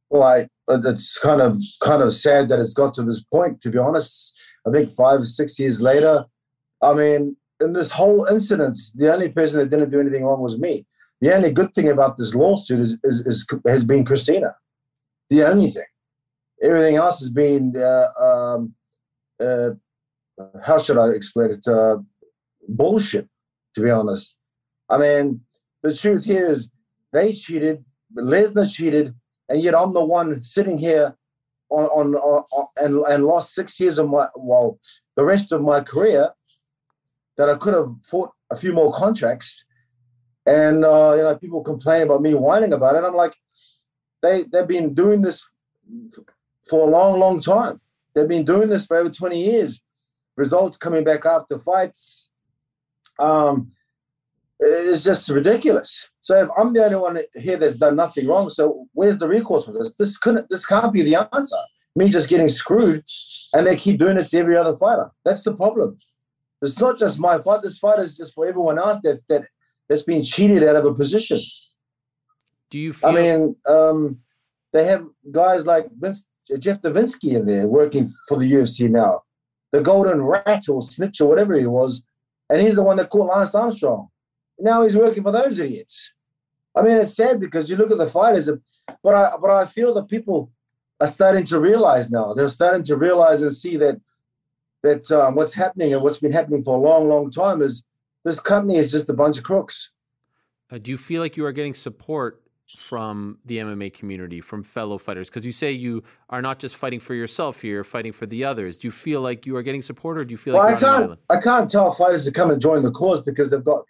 Well, 0.09 0.24
I, 0.24 0.48
uh, 0.67 0.80
it's 0.84 1.19
kind 1.19 1.42
of 1.42 1.58
kind 1.82 2.01
of 2.01 2.14
sad 2.14 2.50
that 2.50 2.59
it's 2.59 2.74
got 2.74 2.93
to 2.95 3.03
this 3.03 3.24
point. 3.24 3.61
To 3.61 3.72
be 3.72 3.77
honest, 3.77 4.40
I 4.66 4.72
think 4.72 4.90
five 4.92 5.19
or 5.19 5.25
six 5.25 5.59
years 5.59 5.82
later, 5.82 6.25
I 6.82 6.93
mean, 6.93 7.35
in 7.61 7.74
this 7.74 7.92
whole 7.92 8.25
incident, 8.25 8.77
the 8.95 9.14
only 9.14 9.32
person 9.32 9.59
that 9.59 9.69
didn't 9.69 9.92
do 9.92 10.00
anything 10.00 10.24
wrong 10.24 10.42
was 10.42 10.58
me. 10.58 10.85
The 11.22 11.34
only 11.34 11.51
good 11.51 11.74
thing 11.74 11.90
about 11.90 12.17
this 12.17 12.35
lawsuit 12.35 12.80
is, 12.80 12.98
is, 13.03 13.22
is 13.22 13.48
has 13.67 13.84
been 13.84 14.06
Christina. 14.06 14.56
The 15.30 15.43
only 15.43 15.69
thing. 15.69 15.85
Everything 16.61 16.95
else 16.98 17.19
has 17.19 17.30
been, 17.30 17.75
uh, 17.77 18.08
um, 18.22 18.74
uh, 19.40 19.72
how 20.64 20.77
should 20.80 20.98
I 20.98 21.09
explain 21.09 21.51
it? 21.51 21.67
Uh, 21.67 21.98
bullshit, 22.67 23.27
to 23.75 23.82
be 23.82 23.90
honest. 23.90 24.35
I 24.90 24.98
mean, 24.98 25.42
the 25.84 25.95
truth 25.95 26.25
here 26.25 26.48
is 26.48 26.69
they 27.14 27.34
cheated, 27.34 27.84
Lesnar 28.16 28.72
cheated, 28.72 29.16
and 29.50 29.61
yet 29.61 29.75
I'm 29.75 29.93
the 29.93 30.03
one 30.03 30.43
sitting 30.43 30.77
here 30.77 31.16
on, 31.69 31.85
on, 31.85 32.16
on, 32.16 32.67
and, 32.77 33.03
and 33.06 33.25
lost 33.25 33.53
six 33.53 33.80
years 33.80 33.98
of 33.98 34.09
my, 34.09 34.27
well, 34.35 34.80
the 35.16 35.24
rest 35.24 35.51
of 35.51 35.61
my 35.61 35.82
career 35.82 36.30
that 37.38 37.49
I 37.49 37.55
could 37.55 37.73
have 37.73 37.93
fought 38.03 38.31
a 38.49 38.57
few 38.57 38.73
more 38.73 38.93
contracts 38.93 39.65
and 40.45 40.85
uh, 40.85 41.14
you 41.15 41.23
know 41.23 41.35
people 41.35 41.64
complain 41.64 42.03
about 42.03 42.22
me 42.22 42.33
whining 42.33 42.73
about 42.73 42.95
it. 42.95 43.03
I'm 43.03 43.15
like, 43.15 43.35
they 44.22 44.43
they've 44.43 44.67
been 44.67 44.93
doing 44.93 45.22
this 45.22 45.45
for 46.69 46.88
a 46.88 46.91
long, 46.91 47.19
long 47.19 47.39
time. 47.39 47.81
They've 48.14 48.27
been 48.27 48.45
doing 48.45 48.69
this 48.69 48.85
for 48.85 48.97
over 48.97 49.09
20 49.09 49.43
years. 49.43 49.81
Results 50.38 50.77
coming 50.77 51.03
back 51.03 51.25
after 51.25 51.59
fights. 51.59 52.30
Um, 53.19 53.72
it's 54.59 55.03
just 55.03 55.30
ridiculous. 55.30 56.09
So 56.22 56.43
if 56.43 56.49
I'm 56.57 56.73
the 56.73 56.83
only 56.83 56.95
one 56.95 57.19
here 57.35 57.57
that's 57.57 57.77
done 57.77 57.95
nothing 57.95 58.27
wrong, 58.27 58.49
so 58.49 58.88
where's 58.93 59.17
the 59.17 59.27
recourse 59.27 59.65
for 59.65 59.73
this? 59.73 59.93
This 59.93 60.17
couldn't. 60.17 60.49
This 60.49 60.65
can't 60.65 60.93
be 60.93 61.01
the 61.01 61.15
answer. 61.15 61.57
Me 61.95 62.09
just 62.09 62.30
getting 62.30 62.49
screwed, 62.49 63.03
and 63.53 63.65
they 63.65 63.75
keep 63.75 63.99
doing 63.99 64.17
it 64.17 64.27
to 64.27 64.38
every 64.38 64.57
other 64.57 64.75
fighter. 64.77 65.11
That's 65.23 65.43
the 65.43 65.53
problem. 65.53 65.97
It's 66.61 66.80
not 66.80 66.98
just 66.98 67.19
my 67.19 67.40
fight. 67.40 67.61
This 67.61 67.77
fight 67.77 68.00
is 68.00 68.17
just 68.17 68.34
for 68.34 68.48
everyone 68.48 68.80
else 68.80 69.00
that 69.03 69.22
that 69.30 69.45
that's 69.88 70.03
been 70.03 70.24
cheated 70.24 70.64
out 70.64 70.75
of 70.75 70.85
a 70.85 70.93
position. 70.93 71.43
Do 72.69 72.80
you 72.80 72.93
feel? 72.93 73.09
I 73.09 73.14
mean, 73.14 73.56
um, 73.67 74.19
they 74.74 74.85
have 74.85 75.06
guys 75.32 75.66
like 75.66 75.88
Vince, 76.00 76.25
Jeff 76.59 76.82
Novitzky 76.82 77.35
in 77.35 77.45
there 77.45 77.67
working 77.67 78.09
for 78.27 78.38
the 78.38 78.51
UFC 78.51 78.90
now, 78.90 79.24
the 79.72 79.82
Golden 79.82 80.22
Rat 80.22 80.67
or 80.69 80.82
Snitch 80.82 81.22
or 81.22 81.30
whatever 81.30 81.58
he 81.58 81.67
was, 81.67 82.01
and 82.50 82.61
he's 82.61 82.75
the 82.75 82.84
one 82.84 82.98
that 82.98 83.09
caught 83.09 83.35
Lance 83.35 83.56
Armstrong. 83.56 84.09
Now 84.58 84.84
he's 84.84 84.98
working 84.98 85.24
for 85.24 85.32
those 85.32 85.59
idiots. 85.59 86.14
I 86.75 86.82
mean, 86.82 86.98
it's 86.98 87.16
sad 87.16 87.40
because 87.40 87.69
you 87.69 87.77
look 87.77 87.92
at 87.92 87.98
the 87.98 88.08
fighters, 88.08 88.50
but 89.03 89.14
I 89.14 89.34
but 89.42 89.51
I 89.51 89.66
feel 89.66 89.93
that 89.93 90.09
people 90.09 90.51
are 91.00 91.08
starting 91.08 91.45
to 91.45 91.59
realize 91.59 92.09
now. 92.09 92.34
They're 92.34 92.50
starting 92.50 92.84
to 92.85 92.98
realize 92.98 93.42
and 93.42 93.53
see 93.53 93.77
that 93.77 94.00
that 94.85 95.11
um, 95.11 95.35
what's 95.35 95.53
happening 95.53 95.93
and 95.93 96.01
what's 96.01 96.19
been 96.19 96.31
happening 96.31 96.64
for 96.64 96.77
a 96.77 96.80
long, 96.80 97.09
long 97.09 97.31
time 97.31 97.61
is 97.61 97.83
this 98.23 98.39
company 98.39 98.77
is 98.77 98.91
just 98.91 99.09
a 99.09 99.14
bunch 99.14 99.38
of 99.38 99.43
crooks. 99.43 99.89
Uh, 100.72 100.77
do 100.77 100.91
you 100.91 100.97
feel 100.97 101.22
like 101.22 101.35
you 101.38 101.45
are 101.45 101.51
getting 101.51 101.73
support 101.73 102.41
from 102.77 103.38
the 103.45 103.57
MMA 103.57 103.93
community, 103.93 104.41
from 104.41 104.64
fellow 104.64 104.97
fighters? 104.97 105.30
Because 105.30 105.45
you 105.45 105.51
say 105.51 105.72
you 105.72 106.03
are 106.30 106.41
not 106.41 106.59
just 106.59 106.75
fighting 106.75 106.99
for 106.99 107.15
yourself 107.15 107.61
here, 107.61 107.73
you're 107.73 107.83
fighting 107.83 108.11
for 108.11 108.25
the 108.27 108.43
others. 108.43 108.77
Do 108.77 108.88
you 108.88 108.91
feel 108.91 109.22
like 109.22 109.45
you 109.45 109.55
are 109.55 109.64
getting 109.64 109.81
support, 109.81 110.22
or 110.22 110.25
do 110.25 110.31
you 110.31 110.38
feel 110.38 110.55
well, 110.55 110.65
like 110.65 110.75
I 110.75 110.80
can't? 110.80 111.19
I 111.30 111.39
can't 111.39 111.69
tell 111.69 111.91
fighters 111.91 112.25
to 112.25 112.31
come 112.31 112.51
and 112.51 112.61
join 112.61 112.83
the 112.83 112.91
cause 112.91 113.22
because 113.22 113.49
they've 113.49 113.64
got 113.64 113.85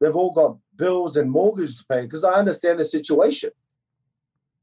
they've 0.00 0.14
all 0.14 0.32
got 0.32 0.56
bills 0.76 1.16
and 1.16 1.30
mortgages 1.30 1.76
to 1.78 1.84
pay. 1.86 2.02
Because 2.02 2.24
I 2.24 2.34
understand 2.34 2.78
the 2.78 2.84
situation. 2.84 3.50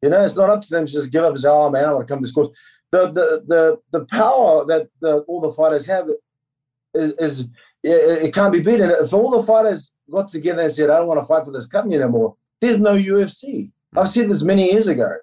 You 0.01 0.09
know, 0.09 0.23
it's 0.23 0.35
not 0.35 0.49
up 0.49 0.61
to 0.61 0.69
them 0.69 0.85
to 0.85 0.91
just 0.91 1.11
give 1.11 1.23
up 1.23 1.31
and 1.31 1.39
say, 1.39 1.49
"Oh 1.49 1.69
man, 1.69 1.85
I 1.85 1.93
want 1.93 2.07
to 2.07 2.13
come 2.13 2.21
to 2.21 2.27
this 2.27 2.33
cause." 2.33 2.49
The 2.91 3.07
the 3.07 3.43
the 3.47 3.79
the 3.91 4.05
power 4.05 4.65
that 4.65 4.87
the, 5.01 5.19
all 5.21 5.41
the 5.41 5.51
fighters 5.51 5.85
have 5.87 6.07
is, 6.93 7.13
is 7.13 7.41
it, 7.83 8.25
it 8.25 8.33
can't 8.33 8.53
be 8.53 8.61
beaten. 8.61 8.89
If 8.89 9.13
all 9.13 9.31
the 9.31 9.43
fighters 9.43 9.91
got 10.09 10.29
together 10.29 10.61
and 10.63 10.71
said, 10.71 10.89
I 10.89 10.97
don't 10.97 11.07
want 11.07 11.19
to 11.19 11.25
fight 11.25 11.45
for 11.45 11.51
this 11.51 11.65
company 11.65 11.95
anymore, 11.95 12.35
there's 12.61 12.79
no 12.79 12.95
UFC. 12.95 13.71
Hmm. 13.93 13.99
I've 13.99 14.09
seen 14.09 14.29
this 14.29 14.43
many 14.43 14.71
years 14.71 14.87
ago. 14.87 15.15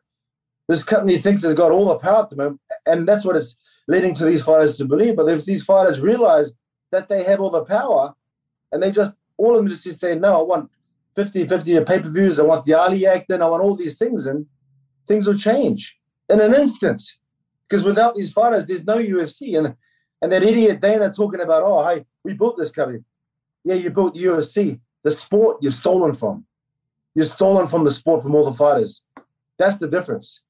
This 0.69 0.85
company 0.85 1.19
thinks 1.19 1.45
it's 1.45 1.55
got 1.55 1.73
all 1.73 1.87
the 1.87 1.99
power 1.99 2.29
to 2.29 2.35
them, 2.35 2.61
and 2.87 3.07
that's 3.07 3.25
what 3.25 3.37
it's 3.37 3.57
leading 3.89 4.15
to 4.15 4.25
these 4.25 4.45
fighters 4.45 4.77
to 4.79 4.85
believe. 4.85 5.17
But 5.17 5.29
if 5.29 5.45
these 5.45 5.65
fighters 5.65 6.01
realize 6.01 6.53
that 6.93 7.09
they 7.09 7.25
have 7.25 7.41
all 7.41 7.51
the 7.51 7.65
power, 7.65 8.15
and 8.71 8.83
they 8.83 8.91
just, 8.91 9.15
all 9.37 9.51
of 9.51 9.57
them 9.57 9.69
just 9.69 9.99
say, 9.99 10.15
no, 10.15 10.41
I 10.41 10.43
want 10.43 10.71
50 11.17 11.47
50 11.47 11.85
pay 11.85 12.01
per 12.01 12.09
views, 12.09 12.39
I 12.39 12.45
want 12.45 12.65
the 12.65 12.75
Ali 12.75 13.07
Act, 13.07 13.31
and 13.31 13.43
I 13.43 13.49
want 13.49 13.63
all 13.63 13.75
these 13.75 13.99
things, 13.99 14.27
and 14.27 14.47
things 15.07 15.27
will 15.27 15.37
change 15.37 15.97
in 16.31 16.41
an 16.41 16.55
instant. 16.55 17.03
Because 17.73 17.87
without 17.87 18.15
these 18.15 18.31
fighters, 18.31 18.67
there's 18.67 18.85
no 18.85 18.99
UFC. 18.99 19.57
And 19.57 19.75
and 20.21 20.31
that 20.31 20.43
idiot 20.43 20.83
Dana 20.83 21.11
talking 21.11 21.41
about, 21.41 21.63
oh, 21.65 21.89
hey, 21.89 22.05
we 22.23 22.35
built 22.35 22.59
this 22.59 22.71
company. 22.71 22.99
Yeah, 23.65 23.77
you 23.77 23.91
built 23.91 24.15
UFC. 24.15 24.79
The 25.05 25.11
sport 25.11 25.57
you've 25.63 25.73
stolen 25.73 26.13
from. 26.13 26.45
You've 27.15 27.29
stolen 27.29 27.67
from 27.67 27.85
the 27.85 27.91
sport 27.91 28.23
from 28.23 28.35
all 28.35 28.45
the 28.45 28.53
fighters. 28.53 29.01
That's 29.59 29.79
the 29.79 29.89
difference. 29.89 30.43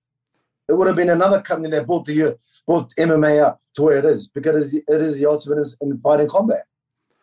It 0.69 0.73
would 0.73 0.89
have 0.89 0.97
been 0.97 1.11
another 1.11 1.41
company 1.41 1.71
that 1.71 1.87
built 1.87 2.07
the 2.07 2.37
built 2.67 2.93
MMA 2.99 3.41
up 3.41 3.63
to 3.75 3.83
where 3.83 3.99
it 3.99 4.05
is 4.05 4.27
because 4.27 4.75
it 4.75 4.85
is 4.89 5.15
the 5.15 5.27
ultimate 5.27 5.65
in 5.81 5.99
fighting 5.99 6.29
combat. 6.29 6.65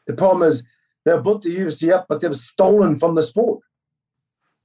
The 0.08 0.14
problem 0.14 0.48
is 0.48 0.64
They've 1.06 1.24
built 1.24 1.44
the 1.44 1.56
UFC 1.56 1.92
up, 1.92 2.06
but 2.10 2.20
they've 2.20 2.36
stolen 2.36 3.00
from 3.00 3.16
the 3.16 3.24
sport. 3.24 3.64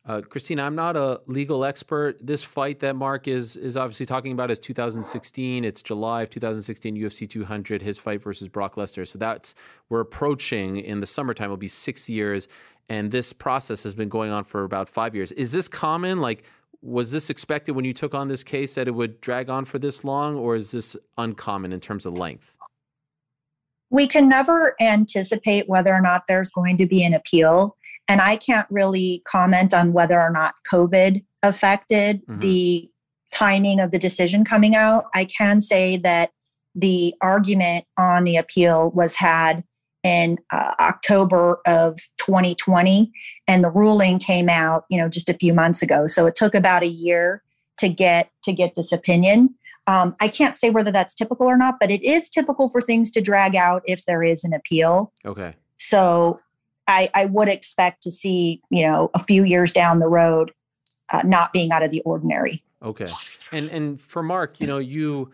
Uh, 0.06 0.20
Christina, 0.20 0.64
I'm 0.64 0.74
not 0.74 0.96
a 0.96 1.22
legal 1.26 1.64
expert. 1.64 2.18
This 2.20 2.44
fight 2.44 2.80
that 2.80 2.94
Mark 2.94 3.26
is 3.26 3.56
is 3.56 3.74
obviously 3.74 4.04
talking 4.04 4.32
about 4.32 4.50
is 4.50 4.58
2016. 4.58 5.64
It's 5.64 5.82
July 5.82 6.22
of 6.22 6.30
2016, 6.30 6.94
UFC 6.96 7.28
200. 7.28 7.80
His 7.80 7.96
fight 7.96 8.22
versus 8.22 8.48
Brock 8.48 8.74
Lesnar. 8.74 9.08
So 9.08 9.18
that's 9.18 9.54
we're 9.88 10.00
approaching 10.00 10.76
in 10.76 11.00
the 11.00 11.06
summertime. 11.06 11.46
It'll 11.46 11.56
be 11.56 11.68
six 11.68 12.10
years, 12.10 12.48
and 12.90 13.10
this 13.10 13.32
process 13.32 13.82
has 13.84 13.94
been 13.94 14.10
going 14.10 14.30
on 14.30 14.44
for 14.44 14.64
about 14.64 14.90
five 14.90 15.14
years. 15.14 15.32
Is 15.32 15.52
this 15.52 15.68
common? 15.68 16.20
Like, 16.20 16.44
was 16.82 17.10
this 17.10 17.30
expected 17.30 17.72
when 17.72 17.86
you 17.86 17.94
took 17.94 18.14
on 18.14 18.28
this 18.28 18.44
case 18.44 18.74
that 18.74 18.86
it 18.86 18.94
would 18.94 19.22
drag 19.22 19.48
on 19.48 19.64
for 19.64 19.78
this 19.78 20.04
long, 20.04 20.36
or 20.36 20.54
is 20.54 20.70
this 20.70 20.98
uncommon 21.16 21.72
in 21.72 21.80
terms 21.80 22.04
of 22.04 22.12
length? 22.12 22.58
We 23.88 24.06
can 24.06 24.28
never 24.28 24.74
anticipate 24.82 25.66
whether 25.66 25.94
or 25.94 26.02
not 26.02 26.24
there's 26.28 26.50
going 26.50 26.76
to 26.76 26.86
be 26.86 27.02
an 27.04 27.14
appeal 27.14 27.74
and 28.08 28.20
I 28.20 28.36
can't 28.36 28.66
really 28.70 29.22
comment 29.26 29.72
on 29.72 29.92
whether 29.92 30.20
or 30.20 30.30
not 30.30 30.54
COVID 30.70 31.24
affected 31.42 32.22
mm-hmm. 32.26 32.40
the 32.40 32.90
timing 33.32 33.80
of 33.80 33.90
the 33.90 33.98
decision 33.98 34.44
coming 34.44 34.74
out. 34.74 35.06
I 35.14 35.24
can 35.24 35.60
say 35.60 35.96
that 35.98 36.30
the 36.74 37.14
argument 37.20 37.84
on 37.98 38.24
the 38.24 38.36
appeal 38.36 38.90
was 38.90 39.16
had 39.16 39.64
in 40.02 40.38
uh, 40.50 40.74
October 40.78 41.60
of 41.66 41.98
2020 42.18 43.10
and 43.48 43.64
the 43.64 43.70
ruling 43.70 44.18
came 44.18 44.48
out, 44.48 44.84
you 44.90 44.98
know, 44.98 45.08
just 45.08 45.30
a 45.30 45.34
few 45.34 45.54
months 45.54 45.82
ago. 45.82 46.06
So 46.06 46.26
it 46.26 46.34
took 46.34 46.54
about 46.54 46.82
a 46.82 46.88
year 46.88 47.42
to 47.78 47.88
get 47.88 48.30
to 48.44 48.52
get 48.52 48.76
this 48.76 48.92
opinion. 48.92 49.54
Um, 49.86 50.14
I 50.20 50.28
can't 50.28 50.56
say 50.56 50.70
whether 50.70 50.92
that's 50.92 51.14
typical 51.14 51.46
or 51.46 51.56
not, 51.56 51.76
but 51.80 51.90
it 51.90 52.02
is 52.02 52.28
typical 52.28 52.68
for 52.68 52.80
things 52.80 53.10
to 53.12 53.20
drag 53.20 53.56
out 53.56 53.82
if 53.86 54.04
there 54.04 54.22
is 54.22 54.44
an 54.44 54.52
appeal. 54.52 55.12
Okay. 55.24 55.54
So 55.78 56.40
I, 56.86 57.10
I 57.14 57.26
would 57.26 57.48
expect 57.48 58.02
to 58.02 58.10
see, 58.10 58.60
you 58.70 58.82
know, 58.82 59.10
a 59.14 59.18
few 59.18 59.44
years 59.44 59.72
down 59.72 59.98
the 59.98 60.08
road, 60.08 60.52
uh, 61.12 61.22
not 61.24 61.52
being 61.52 61.72
out 61.72 61.82
of 61.82 61.90
the 61.90 62.00
ordinary. 62.02 62.62
Okay. 62.82 63.06
And 63.52 63.68
and 63.70 64.00
for 64.00 64.22
Mark, 64.22 64.60
you 64.60 64.66
know, 64.66 64.78
you 64.78 65.32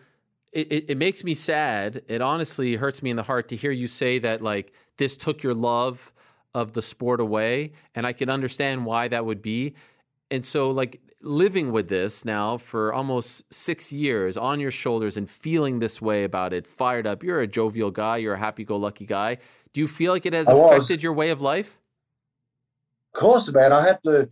it, 0.53 0.89
it, 0.89 0.97
makes 0.97 1.23
me 1.23 1.33
sad. 1.33 2.03
It 2.07 2.21
honestly 2.21 2.75
hurts 2.75 3.01
me 3.01 3.09
in 3.09 3.15
the 3.15 3.23
heart 3.23 3.47
to 3.49 3.55
hear 3.55 3.71
you 3.71 3.87
say 3.87 4.19
that 4.19 4.41
like 4.41 4.73
this 4.97 5.15
took 5.15 5.43
your 5.43 5.53
love 5.53 6.13
of 6.53 6.73
the 6.73 6.81
sport 6.81 7.19
away. 7.19 7.71
And 7.95 8.05
I 8.05 8.13
can 8.13 8.29
understand 8.29 8.85
why 8.85 9.07
that 9.07 9.25
would 9.25 9.41
be. 9.41 9.75
And 10.29 10.45
so 10.45 10.71
like 10.71 11.01
living 11.21 11.71
with 11.71 11.87
this 11.87 12.25
now 12.25 12.57
for 12.57 12.93
almost 12.93 13.53
six 13.53 13.93
years 13.93 14.37
on 14.37 14.59
your 14.59 14.71
shoulders 14.71 15.17
and 15.17 15.29
feeling 15.29 15.79
this 15.79 16.01
way 16.01 16.23
about 16.23 16.51
it, 16.51 16.67
fired 16.67 17.07
up. 17.07 17.23
You're 17.23 17.41
a 17.41 17.47
jovial 17.47 17.91
guy, 17.91 18.17
you're 18.17 18.33
a 18.33 18.39
happy 18.39 18.63
go 18.63 18.75
lucky 18.77 19.05
guy. 19.05 19.37
Do 19.73 19.81
you 19.81 19.87
feel 19.87 20.11
like 20.13 20.25
it 20.25 20.33
has 20.33 20.49
I 20.49 20.53
affected 20.53 20.97
was. 20.97 21.03
your 21.03 21.13
way 21.13 21.29
of 21.29 21.41
life? 21.41 21.77
Of 23.13 23.19
course, 23.19 23.51
man. 23.51 23.71
I 23.71 23.85
have 23.85 24.01
to. 24.03 24.29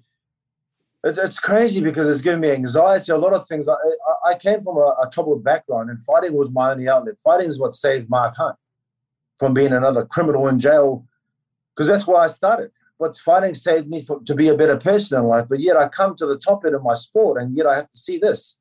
It's, 1.03 1.17
it's 1.17 1.39
crazy 1.39 1.79
because 1.81 2.09
it's 2.09 2.21
given 2.21 2.41
me 2.41 2.51
anxiety. 2.51 3.11
A 3.11 3.17
lot 3.17 3.33
of 3.33 3.47
things. 3.47 3.67
I, 3.67 4.29
I 4.31 4.35
came 4.35 4.63
from 4.63 4.77
a, 4.77 4.95
a 5.01 5.09
troubled 5.11 5.43
background, 5.43 5.89
and 5.89 6.03
fighting 6.03 6.33
was 6.33 6.51
my 6.51 6.71
only 6.71 6.89
outlet. 6.89 7.15
Fighting 7.23 7.49
is 7.49 7.59
what 7.59 7.73
saved 7.73 8.09
Mark 8.09 8.35
Hunt 8.35 8.57
from 9.37 9.53
being 9.53 9.71
another 9.71 10.05
criminal 10.05 10.49
in 10.49 10.59
jail, 10.59 11.05
because 11.73 11.87
that's 11.87 12.05
why 12.05 12.23
I 12.25 12.27
started. 12.27 12.71
But 12.99 13.17
fighting 13.17 13.55
saved 13.55 13.87
me 13.87 14.03
for, 14.03 14.19
to 14.25 14.35
be 14.35 14.49
a 14.49 14.57
better 14.57 14.75
person 14.75 15.17
in 15.19 15.25
life. 15.25 15.45
But 15.47 15.61
yet 15.61 15.77
I 15.77 15.87
come 15.87 16.15
to 16.17 16.25
the 16.25 16.37
top 16.37 16.65
end 16.65 16.75
of 16.75 16.83
my 16.83 16.95
sport, 16.95 17.41
and 17.41 17.55
yet 17.55 17.65
I 17.65 17.75
have 17.75 17.89
to 17.89 17.97
see 17.97 18.17
this. 18.17 18.57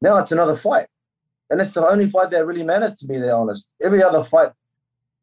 Now 0.00 0.18
it's 0.18 0.30
another 0.30 0.56
fight, 0.56 0.86
and 1.50 1.60
it's 1.60 1.72
the 1.72 1.88
only 1.88 2.08
fight 2.08 2.30
that 2.30 2.46
really 2.46 2.62
matters 2.62 2.94
to 2.96 3.08
me. 3.08 3.18
They're 3.18 3.34
honest. 3.34 3.68
Every 3.82 4.00
other 4.00 4.22
fight 4.22 4.52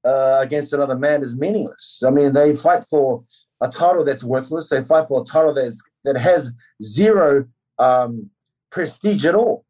uh, 0.03 0.37
against 0.39 0.73
another 0.73 0.97
man 0.97 1.21
is 1.21 1.37
meaningless. 1.37 2.03
I 2.05 2.09
mean, 2.09 2.33
they 2.33 2.55
fight 2.55 2.83
for 2.83 3.23
a 3.61 3.69
title 3.69 4.03
that's 4.03 4.23
worthless. 4.23 4.69
They 4.69 4.83
fight 4.83 5.07
for 5.07 5.21
a 5.21 5.25
title 5.25 5.53
that's 5.53 5.81
that 6.05 6.17
has 6.17 6.51
zero 6.81 7.45
um, 7.77 8.29
prestige 8.69 9.25
at 9.25 9.35
all. 9.35 9.65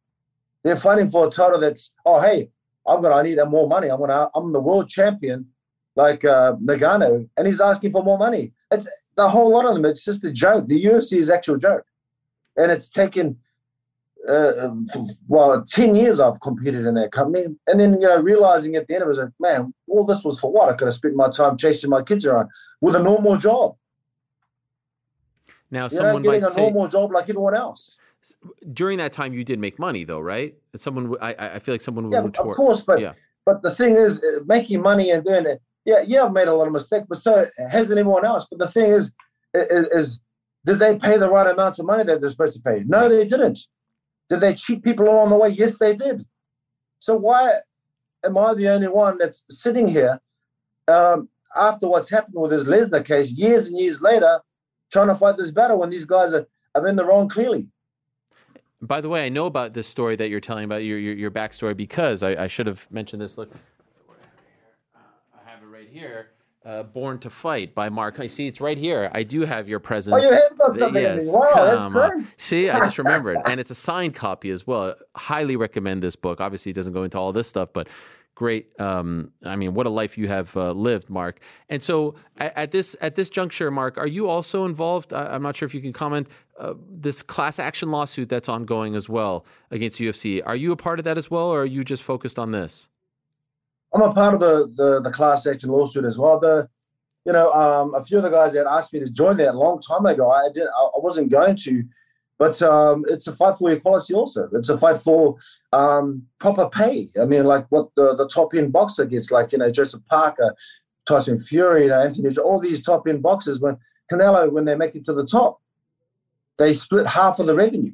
They're 0.63 0.77
fighting 0.77 1.09
for 1.09 1.27
a 1.27 1.29
title 1.29 1.59
that's 1.59 1.91
oh 2.05 2.21
hey, 2.21 2.49
I'm 2.85 3.01
gonna 3.01 3.15
I 3.15 3.23
need 3.23 3.39
more 3.47 3.67
money. 3.67 3.89
I'm 3.89 3.99
gonna 3.99 4.29
I'm 4.35 4.51
the 4.51 4.59
world 4.59 4.89
champion 4.89 5.47
like 5.95 6.23
uh, 6.23 6.55
Ngannou, 6.55 7.27
and 7.35 7.47
he's 7.47 7.61
asking 7.61 7.91
for 7.91 8.03
more 8.03 8.17
money. 8.17 8.53
It's 8.71 8.87
the 9.15 9.27
whole 9.27 9.51
lot 9.51 9.65
of 9.65 9.73
them. 9.73 9.85
It's 9.85 10.05
just 10.05 10.23
a 10.23 10.31
joke. 10.31 10.67
The 10.67 10.83
UFC 10.83 11.17
is 11.17 11.29
actual 11.29 11.57
joke, 11.57 11.83
and 12.57 12.71
it's 12.71 12.89
taken 12.89 13.37
uh, 14.29 14.69
well, 15.27 15.63
10 15.63 15.95
years 15.95 16.19
I've 16.19 16.39
competed 16.41 16.85
in 16.85 16.93
that 16.95 17.11
company. 17.11 17.45
And 17.67 17.79
then, 17.79 17.93
you 18.01 18.07
know, 18.07 18.21
realizing 18.21 18.75
at 18.75 18.87
the 18.87 18.95
end 18.95 19.03
of 19.03 19.09
it, 19.09 19.17
like, 19.17 19.29
man, 19.39 19.73
all 19.87 20.05
this 20.05 20.23
was 20.23 20.39
for 20.39 20.51
what? 20.51 20.69
I 20.69 20.73
could 20.73 20.87
have 20.87 20.95
spent 20.95 21.15
my 21.15 21.29
time 21.29 21.57
chasing 21.57 21.89
my 21.89 22.03
kids 22.03 22.25
around 22.25 22.49
with 22.81 22.95
a 22.95 23.01
normal 23.01 23.37
job. 23.37 23.75
Now, 25.71 25.85
you 25.85 25.89
someone 25.89 26.21
know, 26.21 26.31
getting 26.31 26.41
might 26.41 26.49
a 26.49 26.53
say, 26.53 26.61
normal 26.61 26.87
job 26.87 27.11
like 27.11 27.29
everyone 27.29 27.55
else. 27.55 27.97
During 28.73 28.97
that 28.99 29.13
time, 29.13 29.33
you 29.33 29.43
did 29.43 29.59
make 29.59 29.79
money, 29.79 30.03
though, 30.03 30.19
right? 30.19 30.55
Someone, 30.75 31.15
I, 31.21 31.35
I 31.39 31.59
feel 31.59 31.73
like 31.73 31.81
someone 31.81 32.05
would 32.05 32.13
yeah, 32.13 32.21
retort. 32.21 32.49
Of 32.49 32.55
course, 32.55 32.81
but 32.81 32.99
yeah. 32.99 33.13
but 33.45 33.61
the 33.63 33.71
thing 33.71 33.95
is, 33.95 34.21
uh, 34.23 34.43
making 34.45 34.81
money 34.81 35.11
and 35.11 35.23
doing 35.23 35.45
it. 35.45 35.61
Yeah, 35.85 36.03
yeah, 36.05 36.25
I've 36.25 36.33
made 36.33 36.47
a 36.47 36.53
lot 36.53 36.67
of 36.67 36.73
mistakes, 36.73 37.05
but 37.07 37.17
so 37.17 37.45
hasn't 37.71 37.97
anyone 37.97 38.25
else. 38.25 38.45
But 38.49 38.59
the 38.59 38.67
thing 38.67 38.91
is, 38.91 39.11
is, 39.53 39.87
is 39.87 40.19
did 40.65 40.79
they 40.79 40.97
pay 40.97 41.17
the 41.17 41.29
right 41.29 41.49
amounts 41.49 41.79
of 41.79 41.85
money 41.85 42.03
that 42.03 42.19
they're 42.19 42.29
supposed 42.29 42.55
to 42.57 42.61
pay? 42.61 42.83
No, 42.85 43.07
they 43.07 43.25
didn't. 43.25 43.59
Did 44.29 44.41
they 44.41 44.53
cheat 44.53 44.83
people 44.83 45.05
along 45.05 45.29
the 45.29 45.37
way? 45.37 45.49
Yes, 45.49 45.77
they 45.77 45.95
did. 45.95 46.25
So 46.99 47.15
why 47.15 47.53
am 48.23 48.37
I 48.37 48.53
the 48.53 48.69
only 48.69 48.87
one 48.87 49.17
that's 49.17 49.43
sitting 49.49 49.87
here 49.87 50.19
um, 50.87 51.29
after 51.59 51.87
what's 51.87 52.09
happened 52.09 52.35
with 52.35 52.51
this 52.51 52.65
Lesnar 52.65 53.03
case, 53.03 53.31
years 53.31 53.67
and 53.67 53.77
years 53.77 54.01
later, 54.01 54.39
trying 54.91 55.07
to 55.07 55.15
fight 55.15 55.37
this 55.37 55.51
battle 55.51 55.79
when 55.79 55.89
these 55.89 56.05
guys 56.05 56.33
are, 56.33 56.47
are 56.75 56.87
in 56.87 56.95
the 56.95 57.05
wrong 57.05 57.27
clearly? 57.27 57.67
By 58.81 59.01
the 59.01 59.09
way, 59.09 59.25
I 59.25 59.29
know 59.29 59.45
about 59.45 59.73
this 59.73 59.87
story 59.87 60.15
that 60.17 60.29
you're 60.29 60.39
telling 60.39 60.63
about 60.63 60.83
your 60.83 60.97
your, 60.97 61.13
your 61.13 61.31
backstory 61.31 61.75
because 61.75 62.23
I, 62.23 62.43
I 62.43 62.47
should 62.47 62.67
have 62.67 62.87
mentioned 62.89 63.21
this. 63.21 63.37
Look, 63.37 63.51
I 64.09 65.49
have 65.49 65.61
it 65.61 65.65
right 65.65 65.89
here 65.89 66.29
uh, 66.65 66.83
Born 66.83 67.19
to 67.19 67.29
Fight 67.29 67.73
by 67.73 67.89
Mark. 67.89 68.19
I 68.19 68.27
see 68.27 68.47
it's 68.47 68.59
right 68.59 68.77
here. 68.77 69.09
I 69.13 69.23
do 69.23 69.41
have 69.41 69.69
your 69.69 69.79
presence. 69.79 70.15
Oh, 70.15 70.19
you 70.19 70.33
have 70.33 70.57
got 70.57 70.71
something 70.71 71.01
yes, 71.01 71.27
Wow, 71.27 71.65
that's 71.65 71.91
great. 71.91 72.39
See, 72.39 72.69
I 72.69 72.79
just 72.79 72.97
remembered. 72.97 73.37
and 73.45 73.59
it's 73.59 73.71
a 73.71 73.75
signed 73.75 74.15
copy 74.15 74.49
as 74.49 74.67
well. 74.67 74.95
Highly 75.15 75.55
recommend 75.55 76.03
this 76.03 76.15
book. 76.15 76.41
Obviously, 76.41 76.71
it 76.71 76.75
doesn't 76.75 76.93
go 76.93 77.03
into 77.03 77.17
all 77.17 77.31
this 77.31 77.47
stuff, 77.47 77.69
but 77.73 77.87
great. 78.35 78.79
Um, 78.79 79.31
I 79.43 79.55
mean, 79.55 79.73
what 79.73 79.85
a 79.85 79.89
life 79.89 80.17
you 80.17 80.27
have 80.27 80.55
uh, 80.57 80.71
lived, 80.71 81.09
Mark. 81.09 81.39
And 81.69 81.81
so, 81.81 82.15
at, 82.37 82.57
at, 82.57 82.71
this 82.71 82.95
at 82.99 83.15
this 83.15 83.29
juncture, 83.29 83.71
Mark, 83.71 83.97
are 83.97 84.07
you 84.07 84.27
also 84.27 84.65
involved? 84.65 85.13
I, 85.13 85.35
am 85.35 85.41
not 85.41 85.55
sure 85.55 85.65
if 85.65 85.73
you 85.73 85.81
can 85.81 85.93
comment. 85.93 86.27
Uh, 86.57 86.73
this 86.89 87.23
class 87.23 87.57
action 87.57 87.89
lawsuit 87.89 88.27
that's 88.27 88.49
ongoing 88.49 88.95
as 88.95 89.07
well 89.07 89.45
against 89.71 89.99
UFC. 89.99 90.41
Are 90.45 90.55
you 90.55 90.73
a 90.73 90.75
part 90.75 90.99
of 90.99 91.05
that 91.05 91.17
as 91.17 91.31
well, 91.31 91.47
or 91.47 91.61
are 91.61 91.65
you 91.65 91.83
just 91.83 92.03
focused 92.03 92.37
on 92.37 92.51
this? 92.51 92.89
I'm 93.93 94.01
a 94.01 94.13
part 94.13 94.33
of 94.33 94.39
the 94.39 94.71
the, 94.75 95.01
the 95.01 95.11
class 95.11 95.47
action 95.47 95.69
lawsuit 95.69 96.05
as 96.05 96.17
well. 96.17 96.39
The 96.39 96.69
you 97.25 97.33
know, 97.33 97.51
um, 97.51 97.93
a 97.93 98.03
few 98.03 98.17
of 98.17 98.23
the 98.23 98.29
guys 98.29 98.53
that 98.53 98.65
asked 98.65 98.93
me 98.93 98.99
to 98.99 99.09
join 99.09 99.37
that 99.37 99.53
a 99.53 99.57
long 99.57 99.79
time 99.81 100.05
ago, 100.05 100.31
I 100.31 100.47
didn't, 100.53 100.69
I 100.69 100.89
wasn't 100.95 101.29
going 101.29 101.57
to, 101.57 101.83
but 102.39 102.59
um, 102.61 103.05
it's 103.09 103.27
a 103.27 103.35
fight 103.35 103.57
for 103.57 103.71
equality. 103.71 104.13
Also, 104.13 104.49
it's 104.53 104.69
a 104.69 104.77
fight 104.77 104.97
for 104.97 105.37
um, 105.73 106.25
proper 106.39 106.69
pay. 106.69 107.09
I 107.21 107.25
mean, 107.25 107.43
like 107.43 107.65
what 107.69 107.89
the, 107.95 108.15
the 108.15 108.27
top 108.29 108.55
end 108.55 108.71
boxer 108.71 109.05
gets, 109.05 109.29
like 109.29 109.51
you 109.51 109.57
know, 109.57 109.69
Joseph 109.69 110.01
Parker, 110.09 110.55
Tyson 111.05 111.37
Fury, 111.37 111.83
you 111.83 111.89
know, 111.89 112.01
Anthony, 112.01 112.35
all 112.37 112.59
these 112.59 112.81
top 112.81 113.07
end 113.07 113.21
boxers. 113.21 113.59
When 113.59 113.77
Canelo, 114.11 114.49
when 114.51 114.65
they 114.65 114.75
make 114.75 114.95
it 114.95 115.03
to 115.03 115.13
the 115.13 115.25
top, 115.25 115.61
they 116.57 116.73
split 116.73 117.05
half 117.05 117.39
of 117.39 117.45
the 117.45 117.55
revenue 117.55 117.93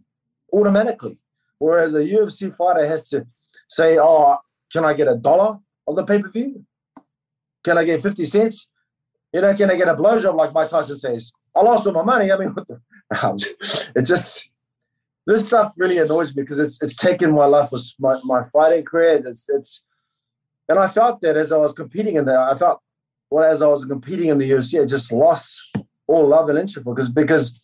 automatically. 0.53 1.17
Whereas 1.57 1.95
a 1.95 1.99
UFC 1.99 2.55
fighter 2.55 2.85
has 2.85 3.09
to 3.09 3.25
say, 3.67 3.97
"Oh, 3.99 4.37
can 4.71 4.85
I 4.85 4.93
get 4.93 5.07
a 5.07 5.15
dollar?" 5.15 5.57
On 5.87 5.95
the 5.95 6.03
pay 6.03 6.21
per 6.21 6.29
view? 6.29 6.65
Can 7.63 7.77
I 7.77 7.83
get 7.83 8.01
50 8.01 8.25
cents? 8.25 8.69
You 9.33 9.41
know, 9.41 9.53
can 9.55 9.71
I 9.71 9.75
get 9.75 9.87
a 9.87 9.95
blowjob 9.95 10.35
like 10.35 10.53
Mike 10.53 10.69
Tyson 10.69 10.97
says? 10.97 11.31
I 11.55 11.61
lost 11.61 11.87
all 11.87 11.93
my 11.93 12.03
money. 12.03 12.31
I 12.31 12.37
mean, 12.37 12.55
it 13.95 14.03
just, 14.03 14.49
this 15.25 15.47
stuff 15.47 15.73
really 15.77 15.97
annoys 15.97 16.35
me 16.35 16.43
because 16.43 16.59
it's 16.59 16.81
it's 16.81 16.95
taken 16.95 17.33
my 17.33 17.45
life, 17.45 17.71
was 17.71 17.95
my, 17.99 18.15
my 18.23 18.43
fighting 18.53 18.85
career. 18.85 19.21
It's, 19.25 19.49
it's, 19.49 19.83
and 20.69 20.79
I 20.79 20.87
felt 20.87 21.21
that 21.21 21.37
as 21.37 21.51
I 21.51 21.57
was 21.57 21.73
competing 21.73 22.15
in 22.15 22.25
there, 22.25 22.39
I 22.39 22.55
felt, 22.55 22.81
well, 23.29 23.43
as 23.43 23.61
I 23.61 23.67
was 23.67 23.85
competing 23.85 24.29
in 24.29 24.37
the 24.37 24.49
UFC, 24.49 24.81
I 24.81 24.85
just 24.85 25.11
lost 25.11 25.75
all 26.07 26.27
love 26.27 26.49
and 26.49 26.57
interest 26.57 26.85
because, 26.85 27.09
because, 27.09 27.59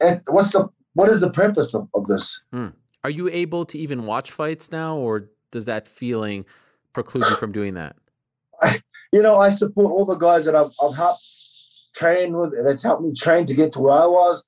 and 0.00 0.20
what's 0.26 0.52
the, 0.52 0.68
what 0.94 1.08
is 1.08 1.20
the 1.20 1.30
purpose 1.30 1.74
of, 1.74 1.88
of 1.94 2.06
this? 2.06 2.40
Hmm. 2.52 2.68
Are 3.04 3.10
you 3.10 3.28
able 3.28 3.64
to 3.66 3.78
even 3.78 4.06
watch 4.06 4.30
fights 4.30 4.72
now, 4.72 4.96
or 4.96 5.28
does 5.50 5.66
that 5.66 5.86
feeling 5.86 6.46
preclude 6.94 7.28
you 7.28 7.36
from 7.36 7.52
doing 7.52 7.74
that? 7.74 7.96
I, 8.62 8.80
you 9.12 9.22
know, 9.22 9.36
I 9.36 9.50
support 9.50 9.92
all 9.92 10.04
the 10.04 10.16
guys 10.16 10.44
that 10.46 10.56
I've, 10.56 10.72
I've 10.82 10.96
helped 10.96 11.22
train 11.94 12.36
with. 12.36 12.52
That's 12.66 12.82
helped 12.82 13.02
me 13.02 13.12
train 13.12 13.46
to 13.46 13.54
get 13.54 13.72
to 13.72 13.80
where 13.80 14.00
I 14.00 14.06
was. 14.06 14.44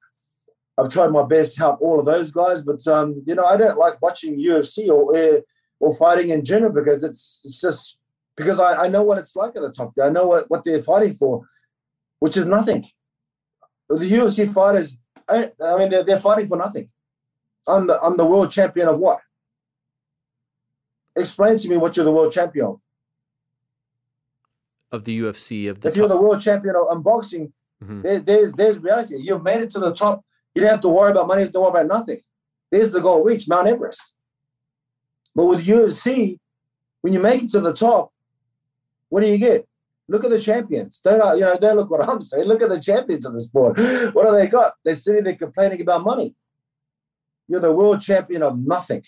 I've 0.78 0.90
tried 0.90 1.08
my 1.08 1.24
best 1.24 1.54
to 1.54 1.60
help 1.60 1.80
all 1.80 1.98
of 1.98 2.06
those 2.06 2.32
guys, 2.32 2.62
but 2.62 2.86
um, 2.86 3.22
you 3.26 3.34
know, 3.34 3.44
I 3.44 3.56
don't 3.56 3.78
like 3.78 4.00
watching 4.02 4.38
UFC 4.38 4.88
or 4.88 5.42
or 5.78 5.94
fighting 5.96 6.30
in 6.30 6.44
general 6.44 6.72
because 6.72 7.02
it's 7.02 7.40
it's 7.44 7.60
just 7.60 7.98
because 8.36 8.60
I, 8.60 8.84
I 8.84 8.88
know 8.88 9.02
what 9.02 9.18
it's 9.18 9.34
like 9.34 9.56
at 9.56 9.62
the 9.62 9.72
top. 9.72 9.94
I 10.02 10.10
know 10.10 10.26
what, 10.26 10.50
what 10.50 10.64
they're 10.64 10.82
fighting 10.82 11.16
for, 11.16 11.48
which 12.20 12.36
is 12.36 12.46
nothing. 12.46 12.84
The 13.88 13.96
UFC 13.96 14.52
fighters, 14.52 14.96
I, 15.28 15.50
I 15.62 15.78
mean, 15.78 15.90
they're, 15.90 16.02
they're 16.02 16.20
fighting 16.20 16.48
for 16.48 16.56
nothing. 16.56 16.90
I'm 17.66 17.86
the, 17.86 18.00
I'm 18.00 18.16
the 18.16 18.26
world 18.26 18.52
champion 18.52 18.88
of 18.88 18.98
what? 18.98 19.20
Explain 21.16 21.58
to 21.58 21.68
me 21.68 21.76
what 21.76 21.96
you're 21.96 22.04
the 22.04 22.12
world 22.12 22.32
champion 22.32 22.66
of. 22.66 22.80
Of 24.92 25.04
the 25.04 25.20
UFC, 25.20 25.68
of 25.68 25.80
the 25.80 25.88
if 25.88 25.94
top. 25.94 25.98
you're 25.98 26.08
the 26.08 26.20
world 26.20 26.40
champion 26.40 26.76
of 26.76 26.88
unboxing, 26.88 27.52
mm-hmm. 27.82 28.02
there, 28.02 28.20
there's 28.20 28.52
there's 28.52 28.78
reality. 28.78 29.16
You've 29.18 29.42
made 29.42 29.60
it 29.60 29.70
to 29.72 29.80
the 29.80 29.94
top. 29.94 30.24
You 30.54 30.62
don't 30.62 30.70
have 30.70 30.80
to 30.82 30.88
worry 30.88 31.10
about 31.10 31.26
money. 31.26 31.42
You 31.42 31.48
don't 31.48 31.62
worry 31.62 31.82
about 31.82 31.98
nothing. 31.98 32.20
There's 32.70 32.92
the 32.92 33.00
goal 33.00 33.24
reach, 33.24 33.48
Mount 33.48 33.66
Everest. 33.66 34.12
But 35.34 35.46
with 35.46 35.66
UFC, 35.66 36.38
when 37.02 37.12
you 37.12 37.20
make 37.20 37.42
it 37.42 37.50
to 37.50 37.60
the 37.60 37.72
top, 37.72 38.12
what 39.08 39.22
do 39.22 39.30
you 39.30 39.38
get? 39.38 39.66
Look 40.08 40.24
at 40.24 40.30
the 40.30 40.40
champions. 40.40 41.00
Don't 41.00 41.20
uh, 41.20 41.34
you 41.34 41.40
know? 41.40 41.56
Don't 41.58 41.76
look 41.76 41.90
what 41.90 42.08
I'm 42.08 42.22
saying. 42.22 42.46
Look 42.46 42.62
at 42.62 42.68
the 42.68 42.80
champions 42.80 43.26
of 43.26 43.32
the 43.32 43.40
sport. 43.40 43.78
What 44.14 44.26
do 44.26 44.32
they 44.32 44.46
got? 44.46 44.74
They're 44.84 44.94
sitting 44.94 45.24
there 45.24 45.34
complaining 45.34 45.80
about 45.80 46.04
money. 46.04 46.34
You're 47.48 47.60
the 47.60 47.72
world 47.72 48.00
champion 48.02 48.42
of 48.42 48.58
nothing. 48.58 49.02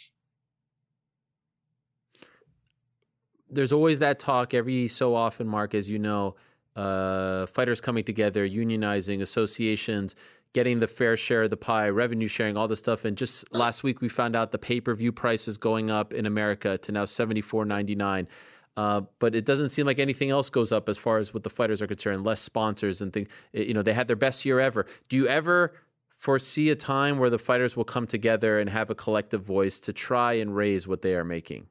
There's 3.50 3.72
always 3.72 3.98
that 4.00 4.18
talk 4.18 4.54
every 4.54 4.88
so 4.88 5.14
often, 5.14 5.46
Mark, 5.46 5.74
as 5.74 5.88
you 5.88 5.98
know, 5.98 6.36
uh, 6.76 7.46
fighters 7.46 7.80
coming 7.80 8.04
together, 8.04 8.48
unionizing, 8.48 9.22
associations, 9.22 10.14
getting 10.52 10.80
the 10.80 10.86
fair 10.86 11.16
share 11.16 11.42
of 11.44 11.50
the 11.50 11.56
pie, 11.56 11.88
revenue 11.88 12.28
sharing, 12.28 12.56
all 12.56 12.68
this 12.68 12.78
stuff. 12.78 13.04
And 13.04 13.16
just 13.16 13.52
last 13.54 13.82
week, 13.82 14.00
we 14.00 14.08
found 14.08 14.36
out 14.36 14.52
the 14.52 14.58
pay 14.58 14.80
per 14.80 14.94
view 14.94 15.12
price 15.12 15.48
is 15.48 15.58
going 15.58 15.90
up 15.90 16.14
in 16.14 16.26
America 16.26 16.78
to 16.78 16.92
now 16.92 17.04
seventy 17.04 17.40
four 17.40 17.64
ninety 17.64 17.94
nine. 17.94 18.28
Uh, 18.76 19.02
but 19.18 19.34
it 19.34 19.44
doesn't 19.44 19.70
seem 19.70 19.86
like 19.86 19.98
anything 19.98 20.30
else 20.30 20.50
goes 20.50 20.70
up 20.70 20.88
as 20.88 20.96
far 20.96 21.18
as 21.18 21.34
what 21.34 21.42
the 21.42 21.50
fighters 21.50 21.82
are 21.82 21.88
concerned. 21.88 22.24
Less 22.24 22.40
sponsors 22.40 23.00
and 23.00 23.12
things. 23.12 23.28
You 23.52 23.74
know, 23.74 23.82
they 23.82 23.92
had 23.92 24.06
their 24.06 24.16
best 24.16 24.44
year 24.44 24.60
ever. 24.60 24.86
Do 25.08 25.16
you 25.16 25.26
ever 25.26 25.74
foresee 26.14 26.70
a 26.70 26.76
time 26.76 27.18
where 27.18 27.30
the 27.30 27.38
fighters 27.38 27.76
will 27.76 27.84
come 27.84 28.06
together 28.06 28.60
and 28.60 28.70
have 28.70 28.88
a 28.88 28.94
collective 28.94 29.42
voice 29.42 29.80
to 29.80 29.92
try 29.92 30.34
and 30.34 30.54
raise 30.54 30.86
what 30.86 31.02
they 31.02 31.14
are 31.14 31.24
making? 31.24 31.66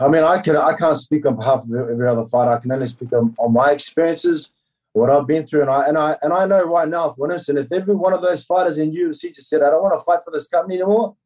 I 0.00 0.08
mean, 0.08 0.22
I 0.22 0.40
can 0.40 0.56
I 0.56 0.74
can't 0.74 0.98
speak 0.98 1.26
on 1.26 1.36
behalf 1.36 1.64
of 1.64 1.74
every 1.74 2.08
other 2.08 2.24
fighter. 2.26 2.52
I 2.52 2.60
can 2.60 2.72
only 2.72 2.86
speak 2.86 3.12
on, 3.12 3.34
on 3.38 3.52
my 3.52 3.72
experiences, 3.72 4.52
what 4.92 5.10
I've 5.10 5.26
been 5.26 5.46
through, 5.46 5.62
and 5.62 5.70
I 5.70 5.88
and 5.88 5.98
I 5.98 6.16
and 6.22 6.32
I 6.32 6.46
know 6.46 6.64
right 6.64 6.88
now, 6.88 7.10
for 7.10 7.30
instance, 7.30 7.60
if 7.60 7.72
every 7.72 7.94
one 7.94 8.12
of 8.12 8.22
those 8.22 8.44
fighters 8.44 8.78
in 8.78 8.92
UFC 8.92 9.34
just 9.34 9.48
said, 9.48 9.62
"I 9.62 9.70
don't 9.70 9.82
want 9.82 9.98
to 9.98 10.04
fight 10.04 10.20
for 10.24 10.30
this 10.30 10.48
company 10.48 10.76
anymore," 10.76 11.16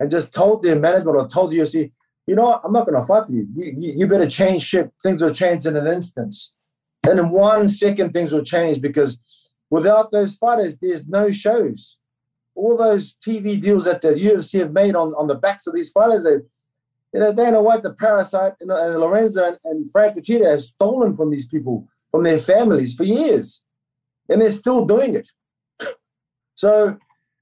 and 0.00 0.10
just 0.10 0.32
told 0.32 0.62
their 0.62 0.76
management 0.76 1.16
or 1.16 1.28
told 1.28 1.52
the 1.52 1.58
UFC, 1.58 1.92
you 2.26 2.34
know 2.34 2.44
what? 2.44 2.60
I'm 2.64 2.72
not 2.72 2.86
going 2.86 3.00
to 3.00 3.06
fight 3.06 3.26
for 3.26 3.32
you. 3.32 3.46
You, 3.54 3.74
you. 3.78 3.92
you 3.98 4.06
better 4.06 4.28
change 4.28 4.62
ship. 4.62 4.92
Things 5.02 5.22
will 5.22 5.34
change 5.34 5.66
in 5.66 5.76
an 5.76 5.86
instance. 5.86 6.54
And 7.06 7.18
in 7.18 7.30
one 7.30 7.68
second, 7.68 8.12
things 8.12 8.32
will 8.32 8.44
change 8.44 8.80
because 8.80 9.18
without 9.68 10.10
those 10.10 10.36
fighters, 10.36 10.78
there's 10.78 11.06
no 11.06 11.30
shows. 11.30 11.98
All 12.54 12.76
those 12.76 13.16
TV 13.16 13.60
deals 13.60 13.84
that 13.84 14.00
the 14.00 14.14
UFC 14.14 14.60
have 14.60 14.72
made 14.72 14.94
on, 14.94 15.12
on 15.14 15.26
the 15.26 15.34
backs 15.34 15.66
of 15.66 15.74
these 15.74 15.90
fighters, 15.90 16.26
you 17.14 17.20
know, 17.20 17.32
Dana 17.32 17.62
White, 17.62 17.84
the 17.84 17.94
parasite, 17.94 18.54
and, 18.60 18.72
and 18.72 18.98
Lorenzo 18.98 19.46
and, 19.46 19.58
and 19.64 19.90
Frank 19.90 20.18
Fertitta 20.18 20.50
have 20.50 20.60
stolen 20.60 21.16
from 21.16 21.30
these 21.30 21.46
people, 21.46 21.86
from 22.10 22.24
their 22.24 22.40
families 22.40 22.94
for 22.94 23.04
years. 23.04 23.62
And 24.28 24.42
they're 24.42 24.50
still 24.50 24.84
doing 24.84 25.14
it. 25.14 25.28
So 26.56 26.96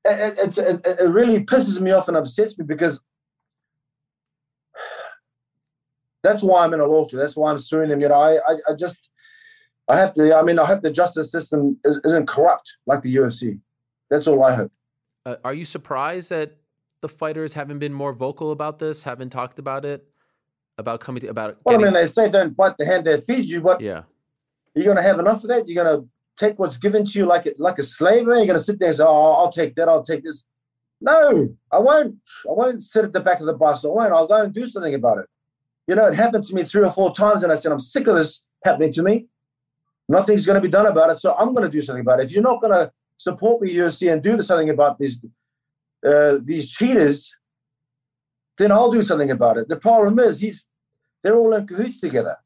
it, 0.07 0.39
it, 0.39 0.59
it, 0.59 0.87
it 0.87 1.09
really 1.11 1.45
pisses 1.45 1.79
me 1.83 1.93
off 1.93 2.09
and 2.09 2.17
upsets 2.17 2.59
me 2.59 2.65
because 2.65 2.99
that's 6.23 6.43
why 6.43 6.65
I'm 6.65 6.73
in 6.73 6.81
a 6.81 6.87
lawsuit. 6.87 7.21
That's 7.21 7.37
why 7.37 7.51
I'm 7.51 7.59
suing 7.59 7.91
them. 7.91 8.01
You 8.01 8.09
know, 8.09 8.15
I, 8.15 8.37
I, 8.37 8.57
I 8.71 8.75
just, 8.75 9.11
I 9.89 9.99
have 9.99 10.15
to. 10.15 10.35
I 10.35 10.41
mean, 10.41 10.59
I 10.59 10.65
hope 10.65 10.81
the 10.81 10.91
justice 10.91 11.31
system 11.31 11.79
is, 11.85 12.01
not 12.07 12.27
corrupt 12.27 12.73
like 12.87 13.03
the 13.03 13.15
UFC. 13.15 13.61
That's 14.09 14.27
all 14.27 14.43
I 14.43 14.55
hope. 14.55 14.73
Uh, 15.27 15.37
are 15.45 15.53
you 15.53 15.67
surprised 15.67 16.31
that 16.31 16.57
the 17.03 17.09
fighters 17.09 17.53
haven't 17.53 17.81
been 17.81 17.93
more 17.93 18.15
vocal 18.15 18.53
about 18.53 18.79
this? 18.79 19.03
Haven't 19.03 19.31
talked 19.31 19.59
about 19.59 19.85
it? 19.85 20.07
About 20.79 21.01
coming 21.01 21.21
to, 21.21 21.29
about. 21.29 21.59
Well, 21.65 21.77
getting... 21.77 21.89
I 21.89 21.91
mean, 21.91 21.95
they 21.95 22.07
say 22.07 22.31
don't 22.31 22.57
bite 22.57 22.79
the 22.79 22.87
hand 22.87 23.05
that 23.05 23.25
feeds 23.25 23.51
you, 23.51 23.61
but 23.61 23.81
yeah, 23.81 24.03
you're 24.75 24.87
going 24.87 24.97
to 24.97 25.03
have 25.03 25.19
enough 25.19 25.43
of 25.43 25.49
that. 25.51 25.69
You're 25.69 25.85
going 25.85 26.01
to 26.01 26.09
take 26.39 26.59
what's 26.59 26.79
given 26.79 27.05
to 27.05 27.19
you 27.19 27.27
like 27.27 27.45
a, 27.45 27.53
like 27.59 27.79
a 27.79 27.83
slave. 27.83 28.27
Man, 28.27 28.39
you're 28.39 28.47
going 28.47 28.59
to 28.59 28.65
sit 28.65 28.79
there 28.79 28.89
and 28.89 28.97
say, 28.97 29.05
"Oh, 29.07 29.33
I'll 29.33 29.53
take 29.53 29.75
that. 29.75 29.89
I'll 29.89 30.03
take 30.03 30.25
this." 30.25 30.45
No, 31.03 31.55
I 31.71 31.79
won't. 31.79 32.17
I 32.49 32.53
won't 32.53 32.83
sit 32.83 33.05
at 33.05 33.13
the 33.13 33.21
back 33.21 33.41
of 33.41 33.47
the 33.47 33.53
bus. 33.53 33.85
I 33.85 33.89
won't. 33.89 34.13
I'll 34.13 34.27
go 34.27 34.43
and 34.43 34.55
do 34.55 34.67
something 34.67 34.95
about 34.95 35.19
it. 35.19 35.27
You 35.89 35.97
know, 35.97 36.07
it 36.07 36.15
happened 36.15 36.45
to 36.45 36.55
me 36.55 36.63
three 36.63 36.85
or 36.85 36.93
four 36.93 37.13
times, 37.13 37.43
and 37.43 37.53
I 37.53 37.57
said, 37.57 37.73
I'm 37.73 37.81
sick 37.81 38.07
of 38.07 38.15
this 38.15 38.45
happening 38.65 38.93
to 38.93 39.03
me. 39.03 39.27
Nothing's 40.09 40.47
going 40.47 40.55
to 40.55 40.61
be 40.61 40.71
done 40.71 40.87
about 40.87 41.11
it, 41.11 41.19
so 41.19 41.35
I'm 41.35 41.53
going 41.53 41.65
to 41.65 41.71
do 41.71 41.83
something 41.83 42.03
about 42.03 42.21
it. 42.21 42.27
If 42.27 42.33
you're 42.33 42.43
not 42.43 42.61
going 42.61 42.73
to 42.73 42.93
support 43.19 43.61
me, 43.61 43.75
UFC, 43.75 44.13
and 44.13 44.23
do 44.23 44.41
something 44.43 44.71
about 44.71 44.99
these 44.99 45.21
uh, 46.07 46.39
these 46.43 46.71
cheaters, 46.71 47.35
then 48.59 48.73
I'll 48.73 48.91
do 48.91 49.03
something 49.03 49.31
about 49.31 49.57
it. 49.57 49.69
The 49.69 49.77
problem 49.77 50.19
is, 50.19 50.39
he's 50.39 50.67
they're 51.23 51.37
all 51.37 51.55
in 51.55 51.67
cahoots 51.67 52.01
together. 52.01 52.37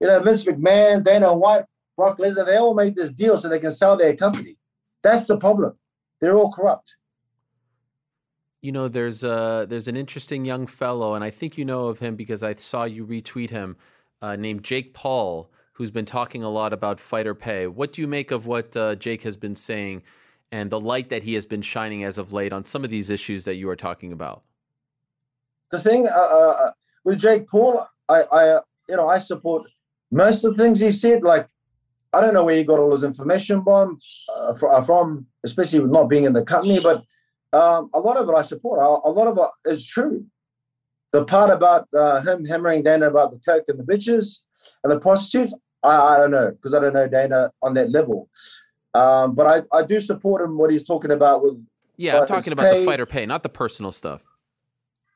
You 0.00 0.08
know, 0.08 0.20
Vince 0.20 0.44
McMahon, 0.44 1.04
Dana 1.04 1.34
White, 1.34 1.64
Brock 1.96 2.18
Lesnar, 2.18 2.46
they 2.46 2.56
all 2.56 2.74
made 2.74 2.96
this 2.96 3.10
deal 3.10 3.38
so 3.38 3.48
they 3.48 3.58
can 3.58 3.70
sell 3.70 3.96
their 3.96 4.16
company. 4.16 4.56
That's 5.02 5.26
the 5.26 5.36
problem. 5.36 5.78
They're 6.20 6.36
all 6.36 6.52
corrupt 6.52 6.94
you 8.62 8.72
know, 8.72 8.88
there's 8.88 9.24
a 9.24 9.66
there's 9.68 9.88
an 9.88 9.96
interesting 9.96 10.44
young 10.44 10.66
fellow, 10.66 11.14
and 11.14 11.24
I 11.24 11.30
think 11.30 11.56
you 11.56 11.64
know 11.64 11.86
of 11.86 11.98
him 11.98 12.16
because 12.16 12.42
I 12.42 12.54
saw 12.54 12.84
you 12.84 13.06
retweet 13.06 13.50
him, 13.50 13.76
uh, 14.20 14.36
named 14.36 14.64
Jake 14.64 14.92
Paul, 14.92 15.50
who's 15.72 15.90
been 15.90 16.04
talking 16.04 16.42
a 16.42 16.50
lot 16.50 16.72
about 16.72 17.00
fighter 17.00 17.34
pay. 17.34 17.66
What 17.66 17.92
do 17.92 18.02
you 18.02 18.08
make 18.08 18.30
of 18.30 18.46
what 18.46 18.76
uh, 18.76 18.96
Jake 18.96 19.22
has 19.22 19.36
been 19.36 19.54
saying, 19.54 20.02
and 20.52 20.70
the 20.70 20.80
light 20.80 21.08
that 21.10 21.22
he 21.22 21.34
has 21.34 21.46
been 21.46 21.62
shining 21.62 22.04
as 22.04 22.18
of 22.18 22.32
late 22.32 22.52
on 22.52 22.64
some 22.64 22.84
of 22.84 22.90
these 22.90 23.10
issues 23.10 23.44
that 23.44 23.54
you 23.54 23.68
are 23.68 23.76
talking 23.76 24.12
about? 24.12 24.42
The 25.70 25.78
thing 25.78 26.08
uh, 26.08 26.10
uh 26.10 26.70
with 27.04 27.18
Jake 27.18 27.48
Paul, 27.48 27.86
I, 28.08 28.22
I 28.32 28.60
you 28.88 28.96
know 28.96 29.08
I 29.08 29.18
support 29.18 29.62
most 30.10 30.44
of 30.44 30.56
the 30.56 30.62
things 30.62 30.80
he 30.80 30.92
said. 30.92 31.22
Like 31.22 31.46
I 32.12 32.20
don't 32.20 32.34
know 32.34 32.44
where 32.44 32.56
he 32.56 32.64
got 32.64 32.80
all 32.80 32.92
his 32.92 33.04
information 33.04 33.62
from, 33.62 33.98
uh, 34.34 34.82
from 34.82 35.26
especially 35.44 35.80
with 35.80 35.92
not 35.92 36.08
being 36.08 36.24
in 36.24 36.32
the 36.32 36.44
company, 36.44 36.80
but 36.80 37.04
um, 37.52 37.90
a 37.94 38.00
lot 38.00 38.16
of 38.16 38.28
it 38.28 38.34
I 38.34 38.42
support. 38.42 38.80
A, 38.80 39.08
a, 39.08 39.12
lot 39.12 39.28
of 39.28 39.38
it 39.38 39.70
is 39.70 39.86
true. 39.86 40.24
The 41.12 41.24
part 41.24 41.50
about 41.50 41.88
uh, 41.96 42.20
him 42.20 42.44
hammering 42.44 42.82
Dana 42.82 43.08
about 43.08 43.30
the 43.30 43.38
coke 43.38 43.64
and 43.68 43.78
the 43.78 43.84
bitches 43.84 44.42
and 44.82 44.92
the 44.92 45.00
prostitutes, 45.00 45.54
I, 45.82 46.14
I 46.14 46.16
don't 46.16 46.30
know 46.30 46.50
because 46.50 46.74
I 46.74 46.80
don't 46.80 46.94
know 46.94 47.08
Dana 47.08 47.52
on 47.62 47.74
that 47.74 47.90
level. 47.90 48.28
Um, 48.94 49.34
but 49.34 49.46
I, 49.46 49.76
I 49.76 49.82
do 49.84 50.00
support 50.00 50.42
him 50.42 50.58
what 50.58 50.70
he's 50.70 50.84
talking 50.84 51.10
about 51.10 51.42
with. 51.42 51.64
Yeah, 51.96 52.20
I'm 52.20 52.26
talking 52.26 52.52
about 52.52 52.72
pay. 52.72 52.80
the 52.80 52.86
fighter 52.86 53.06
pay, 53.06 53.26
not 53.26 53.42
the 53.42 53.48
personal 53.48 53.92
stuff. 53.92 54.22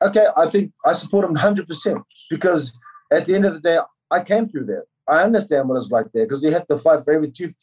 Okay, 0.01 0.27
I 0.37 0.49
think 0.49 0.71
I 0.85 0.93
support 0.93 1.25
him 1.25 1.31
100 1.31 1.67
percent 1.67 1.97
because 2.29 2.73
at 3.11 3.25
the 3.25 3.35
end 3.35 3.45
of 3.45 3.53
the 3.53 3.59
day, 3.59 3.79
I 4.11 4.21
came 4.21 4.47
through 4.47 4.65
that. 4.65 4.83
I 5.07 5.23
understand 5.23 5.67
what 5.67 5.77
it's 5.77 5.91
like 5.91 6.07
there 6.13 6.25
because 6.25 6.43
you 6.43 6.51
have 6.51 6.67
to 6.67 6.77
fight 6.77 7.03
for 7.03 7.13
every 7.13 7.31
tooth, 7.31 7.53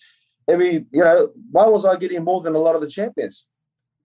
every 0.49 0.87
you 0.91 1.05
know. 1.05 1.31
Why 1.51 1.67
was 1.67 1.85
I 1.85 1.97
getting 1.97 2.25
more 2.25 2.41
than 2.41 2.55
a 2.55 2.59
lot 2.59 2.75
of 2.75 2.81
the 2.81 2.89
champions? 2.89 3.47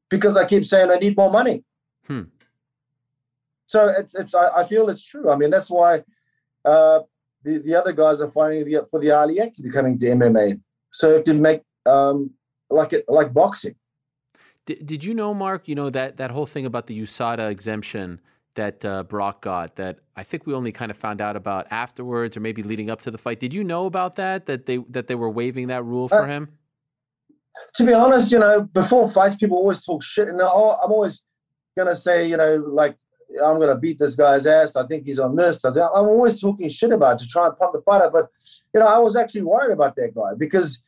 because 0.10 0.38
I 0.38 0.45
keep 0.45 0.66
saying 0.66 0.90
I 0.92 0.95
need 0.95 1.18
more 1.18 1.32
money. 1.32 1.64
Hmm. 2.06 2.24
So 3.66 3.90
it's 3.90 4.16
it's 4.16 4.34
I, 4.34 4.48
I, 4.58 4.68
feel 4.68 4.90
it's 4.90 5.03
true. 5.03 5.30
I 5.30 5.36
mean 5.36 5.50
that's 5.50 5.69
why 5.69 6.03
uh, 6.64 7.02
the 7.44 7.58
the 7.60 7.76
other 7.76 7.92
guys 7.92 8.22
are 8.22 8.32
fighting 8.32 8.66
the, 8.66 8.88
for 8.90 9.00
the 9.00 9.11
Ali 9.11 9.42
Act 9.42 9.58
to 9.58 9.61
be 9.61 9.69
coming 9.69 9.98
to 10.00 10.06
MMA, 10.06 10.61
so 10.92 11.16
it 11.16 11.26
can 11.26 11.42
make 11.42 11.61
um, 11.88 12.32
like 12.70 12.94
it 12.94 13.06
like 13.08 13.34
boxing. 13.34 13.76
Did, 14.66 14.86
did 14.86 15.04
you 15.04 15.14
know, 15.14 15.34
Mark? 15.34 15.68
You 15.68 15.76
know 15.76 15.90
that 15.90 16.18
that 16.18 16.32
whole 16.32 16.46
thing 16.46 16.66
about 16.66 16.88
the 16.88 17.00
USADA 17.02 17.50
exemption 17.50 18.20
that 18.56 18.84
uh, 18.84 19.04
Brock 19.04 19.42
got 19.42 19.76
that 19.76 20.00
I 20.16 20.24
think 20.24 20.46
we 20.46 20.54
only 20.54 20.72
kind 20.72 20.92
of 20.92 20.98
found 20.98 21.22
out 21.22 21.36
about 21.36 21.68
afterwards 21.72 22.36
or 22.36 22.40
maybe 22.40 22.64
leading 22.64 22.90
up 22.90 23.02
to 23.02 23.12
the 23.12 23.18
fight. 23.18 23.40
Did 23.40 23.54
you 23.54 23.64
know 23.64 23.86
about 23.86 24.16
that? 24.16 24.46
That 24.48 24.66
they 24.66 24.78
that 24.90 25.08
they 25.08 25.16
were 25.16 25.30
waiving 25.30 25.68
that 25.68 25.84
rule 25.84 26.10
for 26.10 26.24
uh, 26.24 26.28
him? 26.28 26.50
to 27.76 27.86
be 27.86 27.94
honest, 27.94 28.32
you 28.32 28.40
know, 28.40 28.62
before 28.62 29.10
fights, 29.10 29.36
people 29.36 29.58
always 29.58 29.82
talk 29.82 30.04
shit, 30.04 30.28
and 30.28 30.42
I'm 30.42 30.48
always 30.48 31.22
gonna 31.78 31.96
say, 31.96 32.28
you 32.28 32.38
know, 32.38 32.56
like 32.68 32.98
I'm 33.44 33.60
gonna 33.60 33.78
beat 33.78 34.00
this 34.00 34.16
guy's 34.16 34.46
ass. 34.46 34.76
I 34.76 34.86
think 34.88 35.06
he's 35.06 35.20
on 35.20 35.36
this. 35.36 35.64
I'm 35.64 35.78
always 35.78 36.40
talking 36.40 36.70
shit 36.70 36.92
about 36.92 37.20
to 37.20 37.28
try 37.28 37.48
and 37.48 37.58
pump 37.58 37.74
the 37.74 37.82
fight 37.82 38.02
up. 38.02 38.14
But 38.14 38.30
you 38.74 38.80
know, 38.80 38.88
I 38.88 39.00
was 39.00 39.16
actually 39.16 39.44
worried 39.44 39.74
about 39.74 39.96
that 39.96 40.16
guy 40.16 40.34
because 40.38 40.82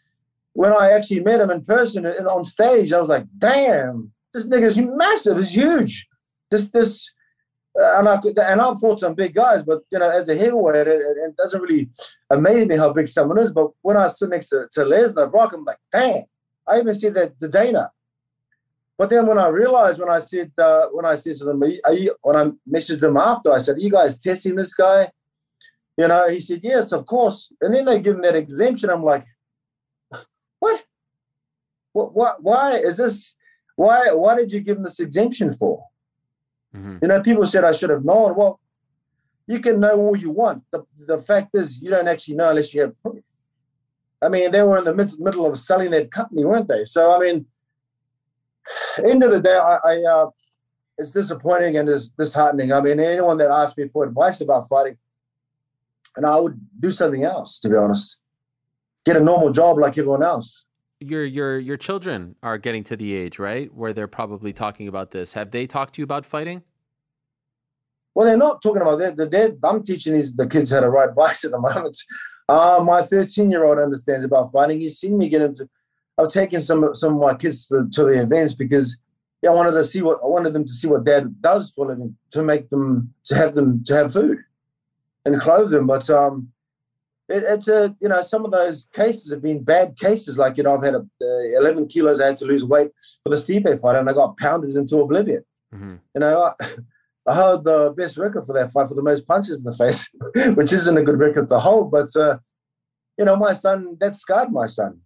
when 0.54 0.74
I 0.74 0.92
actually 0.92 1.22
met 1.22 1.42
him 1.42 1.52
in 1.52 1.64
person 1.64 2.06
and 2.06 2.28
on 2.28 2.44
stage, 2.44 2.92
I 2.92 3.00
was 3.00 3.10
like, 3.10 3.26
damn, 3.38 4.12
this 4.34 4.48
nigga's 4.48 4.78
massive. 4.78 5.38
He's 5.38 5.56
huge. 5.56 6.08
This 6.52 6.68
this. 6.68 7.10
Uh, 7.80 8.00
and 8.00 8.10
I 8.10 8.20
and 8.52 8.60
I've 8.60 8.80
fought 8.80 9.00
some 9.00 9.14
big 9.14 9.36
guys, 9.36 9.64
but 9.64 9.84
you 9.92 10.00
know, 10.00 10.10
as 10.10 10.28
a 10.28 10.36
heavyweight, 10.36 10.76
it, 10.76 10.88
it, 10.88 11.38
doesn't 11.38 11.62
really 11.62 11.90
amaze 12.30 12.66
me 12.66 12.76
how 12.76 12.92
big 12.92 13.08
someone 13.08 13.40
is. 13.40 13.52
But 13.52 13.70
when 13.84 13.96
I 13.96 14.08
stood 14.08 14.32
next 14.32 14.50
to, 14.50 14.68
to 14.72 14.82
Lesnar, 14.82 15.32
Brock, 15.32 15.54
I'm 15.54 15.64
like, 15.64 15.78
damn, 15.92 16.24
I 16.68 16.80
even 16.80 16.96
said 16.96 17.14
that 17.14 17.40
to 17.40 17.48
Dana. 17.48 17.92
But 18.98 19.10
then 19.10 19.28
when 19.28 19.38
I 19.38 19.48
realized, 19.48 20.00
when 20.00 20.10
I 20.10 20.20
said, 20.20 20.52
uh, 20.58 20.88
when 20.92 21.06
I 21.06 21.16
said 21.16 21.38
to 21.38 21.46
them, 21.46 21.64
are 21.64 21.94
you, 21.94 22.16
when 22.22 22.36
I 22.36 22.52
messaged 22.70 23.00
them 23.00 23.16
after, 23.16 23.52
I 23.52 23.60
said, 23.60 23.78
are 23.78 23.80
you 23.80 23.92
guys 23.92 24.18
testing 24.18 24.56
this 24.56 24.74
guy? 24.74 25.10
You 25.96 26.08
know, 26.08 26.28
he 26.28 26.42
said, 26.42 26.62
yes, 26.64 26.92
of 26.92 27.06
course. 27.06 27.54
And 27.62 27.74
then 27.74 27.86
they 27.86 28.02
give 28.02 28.16
him 28.16 28.22
that 28.24 28.36
exemption. 28.36 28.90
I'm 28.90 29.04
like? 29.04 29.26
What? 31.94 32.16
What? 32.16 32.44
Why 32.44 32.76
is 32.76 32.98
this? 32.98 33.36
Why? 33.76 34.12
Why 34.14 34.36
did 34.36 34.52
you 34.52 34.62
give 34.62 34.78
him 34.78 34.84
this 34.84 35.00
exemption 35.00 35.54
for? 35.54 35.84
Mm-hmm. 36.76 36.98
You 37.02 37.08
know, 37.08 37.22
people 37.22 37.46
said 37.46 37.64
I 37.64 37.72
should 37.72 37.90
have 37.90 38.06
known. 38.06 38.36
Well, 38.36 38.60
you 39.48 39.60
can 39.60 39.80
know 39.80 40.00
all 40.00 40.16
you 40.16 40.30
want. 40.30 40.64
The, 40.72 40.86
the 41.08 41.18
fact 41.18 41.56
is, 41.56 41.82
you 41.82 41.90
don't 41.90 42.08
actually 42.08 42.36
know 42.36 42.50
unless 42.50 42.74
you 42.74 42.82
have 42.82 43.02
proof. 43.02 43.24
I 44.22 44.30
mean, 44.30 44.52
they 44.52 44.62
were 44.62 44.78
in 44.78 44.84
the 44.84 44.94
mid- 44.94 45.20
middle 45.20 45.46
of 45.46 45.58
selling 45.58 45.92
that 45.92 46.12
company, 46.12 46.46
weren't 46.46 46.68
they? 46.68 46.86
So, 46.86 47.12
I 47.12 47.20
mean, 47.20 47.46
end 49.04 49.24
of 49.24 49.32
the 49.32 49.42
day, 49.42 49.56
I, 49.56 49.78
I 49.84 50.04
uh, 50.04 50.30
it's 50.98 51.12
disappointing 51.12 51.78
and 51.78 51.90
it's 51.90 52.10
disheartening. 52.10 52.74
I 52.74 52.82
mean, 52.82 53.00
anyone 53.00 53.38
that 53.38 53.50
asks 53.50 53.78
me 53.78 53.88
for 53.88 54.04
advice 54.04 54.42
about 54.42 54.68
fighting, 54.68 54.98
and 56.16 56.26
I 56.26 56.38
would 56.40 56.60
do 56.80 56.92
something 56.92 57.24
else, 57.24 57.60
to 57.62 57.70
be 57.70 57.78
honest. 57.78 58.18
Get 59.06 59.16
a 59.16 59.22
normal 59.22 59.52
job 59.52 59.78
like 59.78 59.98
everyone 59.98 60.24
else. 60.24 60.66
Your 61.02 61.24
your 61.24 61.60
your 61.60 61.78
children 61.78 62.36
are 62.44 62.58
getting 62.58 62.84
to 62.86 62.98
the 62.98 63.16
age, 63.16 63.40
right, 63.40 63.74
where 63.74 63.94
they're 63.94 64.08
probably 64.08 64.52
talking 64.52 64.90
about 64.90 65.12
this. 65.12 65.34
Have 65.34 65.52
they 65.52 65.66
talked 65.66 65.96
to 65.96 66.02
you 66.02 66.04
about 66.04 66.26
fighting? 66.26 66.62
Well, 68.16 68.28
they're 68.28 68.38
not 68.38 68.62
talking 68.62 68.82
about 68.82 69.00
that. 69.00 69.32
They're, 69.32 69.54
I'm 69.64 69.82
teaching 69.82 70.14
these 70.14 70.36
the 70.36 70.46
kids 70.46 70.72
how 70.72 70.82
to 70.82 70.90
ride 70.90 71.16
bikes 71.16 71.46
at 71.46 71.52
the 71.52 71.60
moment. 71.60 71.98
Uh, 72.50 72.82
my 72.84 73.02
13 73.02 73.50
year 73.50 73.64
old 73.64 73.78
understands 73.78 74.26
about 74.26 74.52
fighting. 74.52 74.80
He's 74.82 75.00
seen 75.00 75.18
me 75.18 75.30
get 75.30 75.42
into. 75.42 75.70
I've 76.18 76.30
taken 76.30 76.62
some 76.62 76.94
some 76.94 77.16
of 77.16 77.22
my 77.22 77.36
kids 77.36 77.68
to, 77.68 77.88
to 77.94 78.04
the 78.04 78.22
events 78.22 78.54
because 78.54 78.98
yeah, 79.42 79.52
I 79.52 79.54
wanted 79.54 79.72
to 79.72 79.86
see 79.86 80.02
what 80.02 80.20
I 80.22 80.28
wanted 80.28 80.52
them 80.52 80.66
to 80.66 80.72
see 80.72 80.88
what 80.88 81.06
dad 81.06 81.42
does 81.42 81.70
for 81.70 81.86
living 81.86 82.18
to 82.32 82.44
make 82.44 82.70
them 82.70 83.14
to 83.26 83.36
have 83.36 83.56
them 83.56 83.84
to 83.86 83.96
have 83.96 84.12
food 84.12 84.40
and 85.24 85.40
clothe 85.40 85.72
them. 85.72 85.88
But 85.88 86.10
um, 86.10 86.52
it, 87.30 87.44
it's 87.44 87.68
a 87.68 87.96
you 88.02 88.10
know 88.10 88.22
some 88.24 88.46
of 88.46 88.52
those 88.52 88.88
cases 88.94 89.32
have 89.32 89.42
been 89.42 89.64
bad 89.64 89.98
cases. 89.98 90.38
Like 90.38 90.58
you 90.58 90.64
know 90.64 90.76
I've 90.76 90.84
had 90.84 90.96
a, 90.96 91.06
uh, 91.22 91.60
11 91.60 91.88
kilos 91.88 92.20
I 92.20 92.28
had 92.28 92.38
to 92.40 92.46
lose 92.46 92.66
weight 92.66 92.92
for 93.24 93.30
the 93.30 93.36
Stipe 93.36 93.80
fight 93.82 93.96
and 93.96 94.10
I 94.10 94.14
got 94.14 94.38
pounded 94.38 94.76
into 94.76 95.00
oblivion. 95.00 95.44
Mm-hmm. 95.74 95.96
You 96.16 96.20
know. 96.20 96.54
I, 96.60 96.66
I 97.28 97.36
hold 97.36 97.64
the 97.64 97.94
best 97.96 98.18
record 98.18 98.48
for 98.48 98.54
that 98.54 98.72
fight 98.72 98.88
for 98.88 98.96
the 98.96 99.04
most 99.04 99.28
punches 99.28 99.60
in 99.60 99.64
the 99.64 99.74
face, 99.74 100.10
which 100.56 100.74
isn't 100.74 100.98
a 100.98 101.04
good 101.04 101.20
record 101.20 101.48
to 101.50 101.60
hold. 101.60 101.92
But 101.92 102.08
uh, 102.16 102.40
you 103.20 103.26
know, 103.26 103.36
my 103.36 103.54
son 103.54 103.98
that 104.00 104.16
scarred 104.16 104.52
my 104.52 104.66
son. 104.66 105.02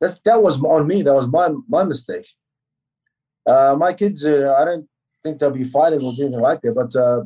That's 0.00 0.20
that 0.24 0.40
was 0.40 0.62
on 0.62 0.86
me. 0.86 1.02
That 1.02 1.14
was 1.14 1.26
my 1.26 1.48
my 1.68 1.82
mistake. 1.82 2.28
Uh, 3.46 3.76
my 3.78 3.92
kids, 3.92 4.24
uh, 4.24 4.54
I 4.56 4.64
don't 4.64 4.88
think 5.22 5.38
they'll 5.38 5.50
be 5.50 5.64
fighting 5.64 6.02
or 6.02 6.12
anything 6.12 6.40
like 6.40 6.60
that. 6.62 6.74
But 6.74 6.94
uh, 6.94 7.24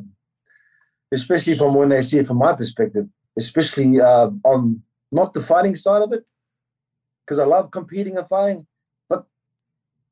especially 1.11 1.57
from 1.57 1.75
when 1.75 1.89
they 1.89 2.01
see 2.01 2.19
it 2.19 2.27
from 2.27 2.37
my 2.37 2.53
perspective, 2.53 3.07
especially 3.39 3.99
uh, 3.99 4.29
on 4.43 4.81
not 5.11 5.33
the 5.33 5.41
fighting 5.41 5.75
side 5.75 6.01
of 6.01 6.13
it, 6.13 6.23
because 7.25 7.39
I 7.39 7.45
love 7.45 7.71
competing 7.71 8.17
and 8.17 8.27
fighting, 8.27 8.67
but 9.07 9.25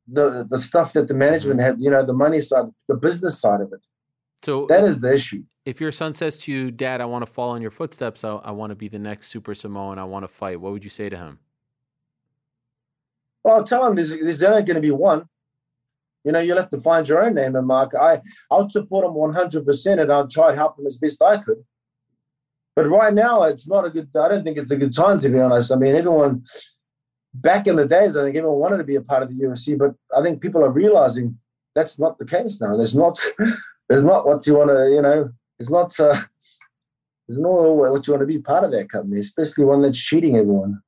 the 0.07 0.47
the 0.49 0.57
stuff 0.57 0.93
that 0.93 1.07
the 1.07 1.14
management 1.14 1.61
have, 1.61 1.80
you 1.80 1.89
know, 1.89 2.03
the 2.03 2.14
money 2.14 2.41
side, 2.41 2.65
the 2.88 2.95
business 2.95 3.39
side 3.39 3.61
of 3.61 3.72
it. 3.73 3.81
So 4.43 4.65
that 4.67 4.83
is 4.83 4.99
the 4.99 5.14
issue. 5.14 5.43
If 5.65 5.81
your 5.81 5.91
son 5.91 6.14
says 6.14 6.38
to 6.39 6.51
you, 6.51 6.72
"Dad, 6.72 7.01
I 7.01 7.06
want 7.06 7.25
to 7.25 7.31
follow 7.31 7.56
in 7.56 7.61
your 7.61 7.72
footsteps. 7.72 8.23
I, 8.23 8.35
I 8.35 8.51
want 8.51 8.72
to 8.72 8.75
be 8.75 8.88
the 8.88 8.99
next 8.99 9.27
Super 9.27 9.53
Samoan. 9.53 9.99
I 9.99 10.06
want 10.06 10.23
to 10.23 10.27
fight," 10.27 10.59
what 10.61 10.72
would 10.72 10.83
you 10.83 10.89
say 10.89 11.09
to 11.09 11.17
him? 11.17 11.39
Well, 13.43 13.57
I'll 13.57 13.64
tell 13.64 13.85
him 13.85 13.95
there's, 13.95 14.09
there's 14.09 14.43
only 14.43 14.64
going 14.64 14.75
to 14.75 14.81
be 14.81 14.91
one. 14.91 15.25
You 16.23 16.33
know, 16.33 16.39
you'll 16.39 16.57
have 16.57 16.69
to 16.72 16.81
find 16.81 17.07
your 17.07 17.23
own 17.23 17.35
name 17.35 17.56
and 17.56 17.65
mark. 17.65 17.93
I 17.95 18.22
I'll 18.51 18.69
support 18.69 19.06
him 19.06 19.14
100, 19.14 19.65
percent 19.65 20.01
and 20.01 20.11
I'll 20.11 20.27
try 20.27 20.51
to 20.51 20.56
help 20.56 20.77
him 20.77 20.85
as 20.85 20.97
best 20.97 21.22
I 21.22 21.38
could. 21.38 21.64
But 22.77 22.89
right 22.89 23.11
now, 23.11 23.41
it's 23.41 23.67
not 23.67 23.85
a 23.85 23.89
good. 23.89 24.07
I 24.15 24.27
don't 24.27 24.43
think 24.43 24.59
it's 24.59 24.69
a 24.69 24.77
good 24.77 24.93
time 24.93 25.19
to 25.22 25.30
be 25.30 25.39
honest. 25.39 25.72
I 25.72 25.77
mean, 25.77 25.95
everyone 25.95 26.43
back 27.33 27.65
in 27.65 27.75
the 27.75 27.88
days, 27.88 28.15
I 28.15 28.23
think 28.23 28.35
everyone 28.35 28.59
wanted 28.59 28.77
to 28.77 28.83
be 28.83 28.97
a 28.97 29.01
part 29.01 29.23
of 29.23 29.30
the 29.30 29.45
UFC, 29.45 29.75
but 29.75 29.95
I 30.15 30.22
think 30.22 30.43
people 30.43 30.64
are 30.64 30.69
realizing 30.69 31.39
that's 31.73 31.97
not 31.97 32.19
the 32.19 32.25
case 32.25 32.61
now. 32.61 32.77
There's 32.77 32.95
not 32.95 33.19
there's 33.89 34.03
not 34.03 34.27
what 34.27 34.45
you 34.45 34.56
want 34.56 34.69
to, 34.69 34.91
you 34.93 35.01
know, 35.01 35.31
it's 35.57 35.72
not, 35.72 35.99
uh, 35.99 36.22
it's 37.27 37.39
not 37.39 37.49
what 37.49 38.06
you 38.06 38.14
want 38.14 38.22
to 38.22 38.27
be 38.27 38.38
part 38.38 38.64
of 38.64 38.69
that 38.73 38.89
company, 38.89 39.22
especially 39.22 39.65
one 39.65 39.81
that's 39.81 39.97
cheating 39.97 40.35
everyone. 40.35 40.80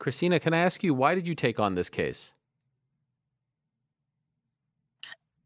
Christina, 0.00 0.40
can 0.40 0.52
I 0.52 0.58
ask 0.58 0.82
you, 0.82 0.94
why 0.94 1.14
did 1.14 1.28
you 1.28 1.36
take 1.36 1.60
on 1.60 1.76
this 1.76 1.88
case? 1.88 2.32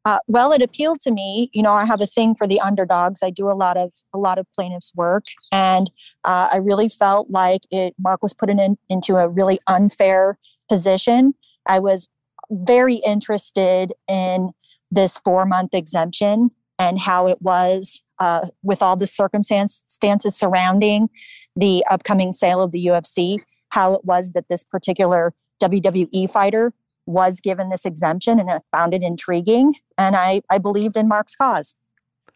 Uh, 0.05 0.18
well, 0.28 0.52
it 0.52 0.60
appealed 0.60 1.00
to 1.00 1.10
me. 1.10 1.50
You 1.55 1.62
know, 1.62 1.73
I 1.73 1.86
have 1.86 2.00
a 2.00 2.07
thing 2.07 2.34
for 2.34 2.47
the 2.47 2.60
underdogs. 2.60 3.23
I 3.23 3.31
do 3.31 3.50
a 3.50 3.52
lot 3.55 3.76
of 3.76 3.92
a 4.12 4.18
lot 4.18 4.39
of 4.39 4.47
plaintiffs' 4.55 4.92
work, 4.94 5.24
and 5.50 5.91
uh, 6.24 6.49
I 6.52 6.58
really 6.58 6.89
felt 6.89 7.31
like 7.31 7.62
it. 7.70 7.94
Mark 7.99 8.23
was 8.23 8.34
put 8.34 8.50
in 8.50 8.76
into 8.89 9.16
a 9.16 9.28
really 9.28 9.60
unfair 9.66 10.39
position. 10.68 11.34
I 11.66 11.78
was 11.78 12.08
very 12.50 12.97
interested 12.97 13.92
in 14.08 14.50
this 14.91 15.18
four 15.18 15.47
month 15.47 15.74
exemption 15.74 16.50
and 16.78 16.99
how 16.99 17.26
it 17.28 17.41
was 17.41 18.02
uh, 18.18 18.47
with 18.62 18.83
all 18.83 18.97
the 18.97 19.07
circumstances 19.07 20.36
surrounding 20.36 21.08
the 21.57 21.84
upcoming 21.91 22.33
sale 22.33 22.60
of 22.60 22.73
the 22.73 22.86
UFC, 22.86 23.41
how 23.70 23.94
it 23.94 24.05
was 24.05 24.33
that 24.33 24.49
this 24.49 24.65
particular 24.65 25.33
WWE 25.62 26.31
fighter 26.31 26.73
was 27.07 27.41
given 27.41 27.70
this 27.70 27.84
exemption 27.84 28.39
and 28.39 28.50
I 28.50 28.58
found 28.73 28.94
it 28.94 29.02
intriguing. 29.02 29.74
And 29.99 30.16
I, 30.16 30.42
I 30.50 30.58
believed 30.58 30.97
in 30.97 31.08
Mark's 31.08 31.36
cause. 31.36 31.76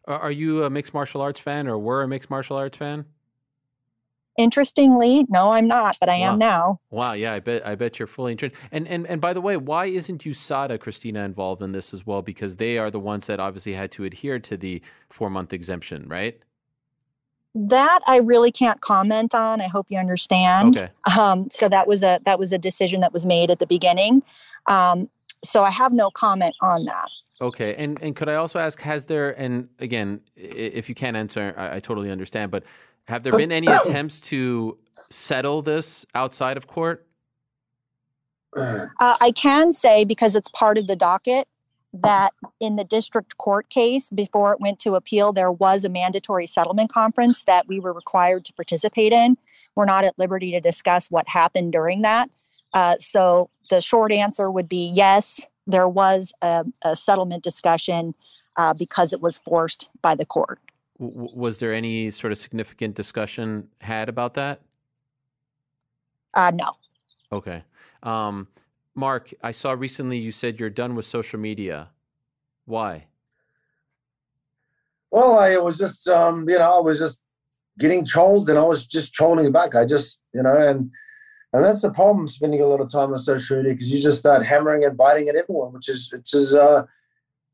Are 0.07 0.31
you 0.31 0.65
a 0.65 0.71
mixed 0.71 0.95
martial 0.95 1.21
arts 1.21 1.41
fan 1.41 1.69
or 1.69 1.79
were 1.79 2.03
a 2.03 2.09
mixed 2.09 2.31
martial 2.31 2.57
arts 2.57 2.79
fan? 2.79 3.05
Interestingly, 4.39 5.27
no, 5.29 5.53
I'm 5.53 5.67
not, 5.67 5.97
but 5.99 6.09
I 6.09 6.21
wow. 6.21 6.33
am 6.33 6.39
now. 6.39 6.81
Wow, 6.91 7.13
yeah, 7.15 7.35
I 7.35 7.41
bet 7.41 7.67
I 7.67 7.75
bet 7.75 7.99
you're 7.99 8.07
fully 8.07 8.33
entrenched. 8.33 8.57
And 8.71 8.87
and 8.87 9.05
and 9.09 9.21
by 9.21 9.33
the 9.33 9.41
way, 9.41 9.57
why 9.57 9.87
isn't 9.87 10.23
USADA, 10.23 10.79
Christina, 10.79 11.25
involved 11.25 11.61
in 11.61 11.73
this 11.73 11.93
as 11.93 12.07
well? 12.07 12.23
Because 12.23 12.57
they 12.57 12.79
are 12.79 12.89
the 12.89 13.01
ones 13.01 13.27
that 13.27 13.41
obviously 13.41 13.75
had 13.75 13.91
to 13.93 14.05
adhere 14.05 14.39
to 14.39 14.57
the 14.57 14.81
four 15.11 15.29
month 15.29 15.53
exemption, 15.53 16.09
right? 16.09 16.41
That 17.55 18.01
I 18.07 18.18
really 18.18 18.52
can't 18.52 18.81
comment 18.81 19.35
on. 19.35 19.60
I 19.60 19.68
hope 19.68 19.86
you 19.89 19.99
understand. 19.99 20.77
Okay. 20.77 20.91
Um, 21.18 21.49
so 21.51 21.68
that 21.68 21.86
was 21.86 22.02
a 22.02 22.20
that 22.25 22.39
was 22.39 22.52
a 22.52 22.59
decision 22.59 23.01
that 23.01 23.12
was 23.12 23.25
made 23.25 23.51
at 23.51 23.59
the 23.59 23.67
beginning. 23.67 24.23
Um, 24.67 25.09
so 25.43 25.65
I 25.65 25.70
have 25.70 25.93
no 25.93 26.10
comment 26.10 26.55
on 26.60 26.85
that. 26.85 27.09
Okay, 27.41 27.75
and 27.77 28.01
and 28.02 28.15
could 28.15 28.28
I 28.28 28.35
also 28.35 28.59
ask, 28.59 28.81
has 28.81 29.07
there 29.07 29.39
and 29.41 29.68
again, 29.78 30.20
if 30.36 30.89
you 30.89 30.94
can't 30.94 31.17
answer, 31.17 31.55
I, 31.57 31.77
I 31.77 31.81
totally 31.81 32.10
understand, 32.10 32.51
but 32.51 32.65
have 33.07 33.23
there 33.23 33.33
been 33.33 33.52
any 33.52 33.67
attempts 33.85 34.20
to 34.23 34.77
settle 35.10 35.62
this 35.62 36.05
outside 36.15 36.57
of 36.57 36.67
court? 36.67 37.07
Uh, 38.57 38.86
I 38.99 39.33
can 39.35 39.73
say 39.73 40.05
because 40.05 40.35
it's 40.35 40.49
part 40.49 40.78
of 40.78 40.86
the 40.86 40.97
docket 40.97 41.47
that 41.92 42.34
in 42.60 42.76
the 42.76 42.84
district 42.84 43.39
court 43.39 43.68
case 43.70 44.10
before 44.10 44.52
it 44.52 44.60
went 44.60 44.78
to 44.78 44.94
appeal 44.94 45.33
there 45.33 45.50
was 45.50 45.84
a 45.84 45.89
mandatory 45.89 46.47
settlement 46.47 46.92
conference 46.92 47.44
that 47.44 47.67
we 47.67 47.81
were 47.81 47.92
required 47.92 48.44
to 48.44 48.52
participate 48.52 49.12
in 49.12 49.36
we're 49.75 49.86
not 49.86 50.05
at 50.05 50.18
liberty 50.18 50.50
to 50.50 50.60
discuss 50.60 51.10
what 51.10 51.28
happened 51.28 51.73
during 51.73 52.02
that 52.02 52.28
uh, 52.75 52.94
so 53.00 53.49
the 53.70 53.81
short 53.81 54.12
answer 54.12 54.50
would 54.50 54.68
be 54.68 54.92
yes 54.94 55.41
there 55.67 55.89
was 55.89 56.33
a, 56.42 56.65
a 56.84 56.94
settlement 56.94 57.42
discussion 57.42 58.15
uh, 58.57 58.75
because 58.75 59.12
it 59.12 59.20
was 59.20 59.39
forced 59.39 59.89
by 60.02 60.15
the 60.15 60.26
court 60.26 60.60
W- 61.00 61.31
was 61.33 61.58
there 61.58 61.73
any 61.73 62.10
sort 62.10 62.33
of 62.33 62.39
significant 62.39 62.94
discussion 62.94 63.68
had 63.81 64.08
about 64.08 64.34
that? 64.34 64.60
Uh, 66.34 66.50
no. 66.55 66.73
Okay. 67.33 67.62
Um, 68.02 68.49
Mark, 68.99 69.33
I 69.43 69.52
saw 69.52 69.70
recently 69.73 70.18
you 70.18 70.33
said 70.33 70.59
you're 70.59 70.70
done 70.70 70.97
with 70.97 71.05
social 71.05 71.39
media. 71.39 71.91
Why? 72.65 73.07
Well, 75.12 75.39
I 75.39 75.57
was 75.57 75.78
just, 75.78 76.09
um, 76.09 76.49
you 76.49 76.59
know, 76.59 76.78
I 76.78 76.81
was 76.81 76.99
just 76.99 77.23
getting 77.78 78.05
trolled 78.05 78.51
and 78.51 78.59
I 78.59 78.65
was 78.65 78.86
just 78.86 79.15
trolling 79.15 79.52
back. 79.52 79.77
I 79.77 79.85
just, 79.86 80.18
you 80.35 80.43
know, 80.43 80.57
and 80.57 80.91
and 81.52 81.65
that's 81.65 81.81
the 81.81 81.93
problem 81.93 82.27
spending 82.27 82.60
a 82.60 82.67
lot 82.67 82.81
of 82.81 82.91
time 82.91 83.12
on 83.12 83.18
social 83.20 83.57
media 83.59 83.73
because 83.73 83.91
you 83.91 84.01
just 84.02 84.18
start 84.18 84.44
hammering 84.44 84.85
and 84.85 84.97
biting 84.97 85.28
at 85.28 85.36
everyone, 85.36 85.73
which 85.73 85.89
is, 85.89 86.10
it's 86.12 86.35
is, 86.35 86.55
uh, 86.55 86.83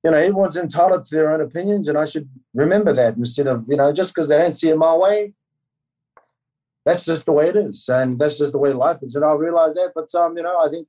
you 0.02 0.10
know, 0.10 0.16
everyone's 0.16 0.56
entitled 0.56 1.05
to 1.05 1.14
their 1.14 1.32
own 1.32 1.42
opinions, 1.42 1.89
and 1.89 1.97
I 1.97 2.06
should 2.06 2.28
remember 2.55 2.92
that 2.94 3.16
instead 3.16 3.47
of, 3.47 3.64
you 3.68 3.76
know, 3.76 3.92
just 3.92 4.12
because 4.12 4.28
they 4.28 4.39
don't 4.39 4.52
see 4.52 4.70
it 4.70 4.76
my 4.76 4.97
way, 4.97 5.34
that's 6.84 7.05
just 7.05 7.26
the 7.26 7.32
way 7.32 7.50
it 7.50 7.56
is, 7.56 7.89
and 7.89 8.18
that's 8.18 8.39
just 8.39 8.52
the 8.52 8.58
way 8.58 8.73
life 8.73 8.98
is. 9.02 9.14
And 9.14 9.24
I 9.24 9.32
realize 9.34 9.74
that, 9.74 9.92
but 9.94 10.12
um, 10.14 10.36
you 10.36 10.42
know, 10.42 10.58
I 10.58 10.68
think, 10.70 10.89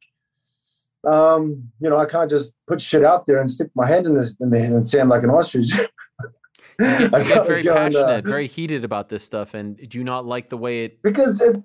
um, 1.05 1.71
you 1.79 1.89
know, 1.89 1.97
I 1.97 2.05
can't 2.05 2.29
just 2.29 2.53
put 2.67 2.81
shit 2.81 3.03
out 3.03 3.27
there 3.27 3.39
and 3.39 3.49
stick 3.49 3.69
my 3.75 3.87
hand 3.87 4.05
in 4.05 4.15
this 4.15 4.35
in 4.39 4.49
the 4.49 4.59
and 4.59 4.87
sound 4.87 5.09
like 5.09 5.23
an 5.23 5.29
ostrich. 5.29 5.71
I 6.79 7.23
get, 7.23 7.45
very 7.47 7.63
passionate, 7.63 7.95
and, 7.95 7.95
uh, 7.95 8.21
very 8.21 8.47
heated 8.47 8.83
about 8.83 9.07
this 9.07 9.23
stuff, 9.23 9.53
and 9.53 9.77
do 9.77 9.97
you 9.97 10.03
not 10.03 10.25
like 10.25 10.49
the 10.49 10.57
way 10.57 10.83
it? 10.83 11.01
Because 11.01 11.39
it, 11.39 11.63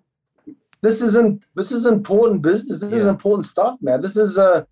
this 0.82 1.02
isn't 1.02 1.42
this 1.56 1.72
is 1.72 1.86
important 1.86 2.42
business. 2.42 2.80
This 2.80 2.90
yeah. 2.90 2.96
is 2.96 3.06
important 3.06 3.46
stuff, 3.46 3.78
man. 3.80 4.02
This 4.02 4.16
is 4.16 4.38
uh 4.38 4.64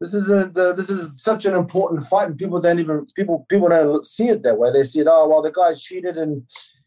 This 0.00 0.14
is 0.14 0.30
a 0.30 0.46
the, 0.46 0.72
this 0.72 0.88
is 0.88 1.22
such 1.22 1.44
an 1.44 1.54
important 1.54 2.06
fight, 2.06 2.28
and 2.28 2.38
people 2.38 2.60
don't 2.60 2.80
even 2.80 3.06
people 3.14 3.46
people 3.50 3.68
don't 3.68 4.06
see 4.06 4.28
it 4.28 4.42
that 4.44 4.58
way. 4.58 4.72
They 4.72 4.82
see 4.82 5.00
it, 5.00 5.08
oh 5.10 5.28
well, 5.28 5.42
the 5.42 5.52
guy 5.52 5.74
cheated 5.74 6.16
and 6.16 6.42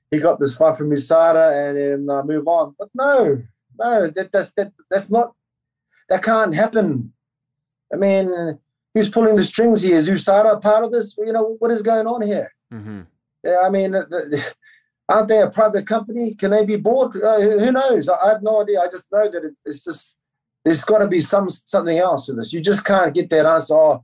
he 0.09 0.19
got 0.19 0.40
this 0.40 0.56
fight 0.56 0.77
from 0.77 0.90
USADA 0.90 1.69
and 1.69 1.77
then 1.77 2.15
uh, 2.15 2.23
move 2.23 2.48
on. 2.48 2.75
But 2.77 2.90
no, 2.95 3.41
no, 3.80 4.07
that, 4.07 4.32
that's 4.32 4.51
that 4.53 4.72
that's 4.90 5.11
not 5.11 5.33
that 6.14 6.22
can't 6.22 6.53
happen. 6.53 7.11
I 7.92 7.98
mean, 7.98 8.59
who's 8.93 9.09
pulling 9.09 9.35
the 9.35 9.43
strings 9.43 9.82
here? 9.82 9.98
Is 9.98 10.08
USADA 10.08 10.61
part 10.61 10.83
of 10.83 10.92
this? 10.92 11.17
You 11.17 11.33
know, 11.33 11.56
what 11.58 11.72
is 11.72 11.82
going 11.82 12.06
on 12.06 12.22
here? 12.22 12.53
Mm-hmm. 12.72 13.01
Yeah, 13.43 13.58
I 13.64 13.69
mean, 13.72 13.93
the, 13.93 14.06
the, 14.06 14.53
aren't 15.09 15.27
they 15.27 15.42
a 15.42 15.50
private 15.50 15.88
company? 15.88 16.35
Can 16.35 16.51
they 16.51 16.66
be 16.66 16.75
bought? 16.75 17.16
Uh, 17.16 17.42
who 17.42 17.72
knows? 17.72 18.08
I, 18.08 18.14
I, 18.14 18.30
have 18.30 18.43
no 18.43 18.61
idea. 18.61 18.82
I 18.82 18.90
just 18.90 19.11
know 19.11 19.27
that 19.27 19.43
it, 19.43 19.53
it's 19.66 19.83
just 19.83 20.17
there's 20.64 20.83
got 20.83 21.00
to 21.00 21.08
be 21.08 21.19
some 21.19 21.50
something 21.50 21.98
else 21.98 22.27
to 22.27 22.33
this. 22.33 22.53
You 22.53 22.61
just 22.61 22.85
can't 22.85 23.14
get 23.14 23.32
that 23.32 23.48
answer. 23.48 23.74
Oh, 23.74 24.03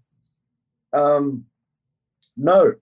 um, 0.93 1.45
no, 2.35 2.73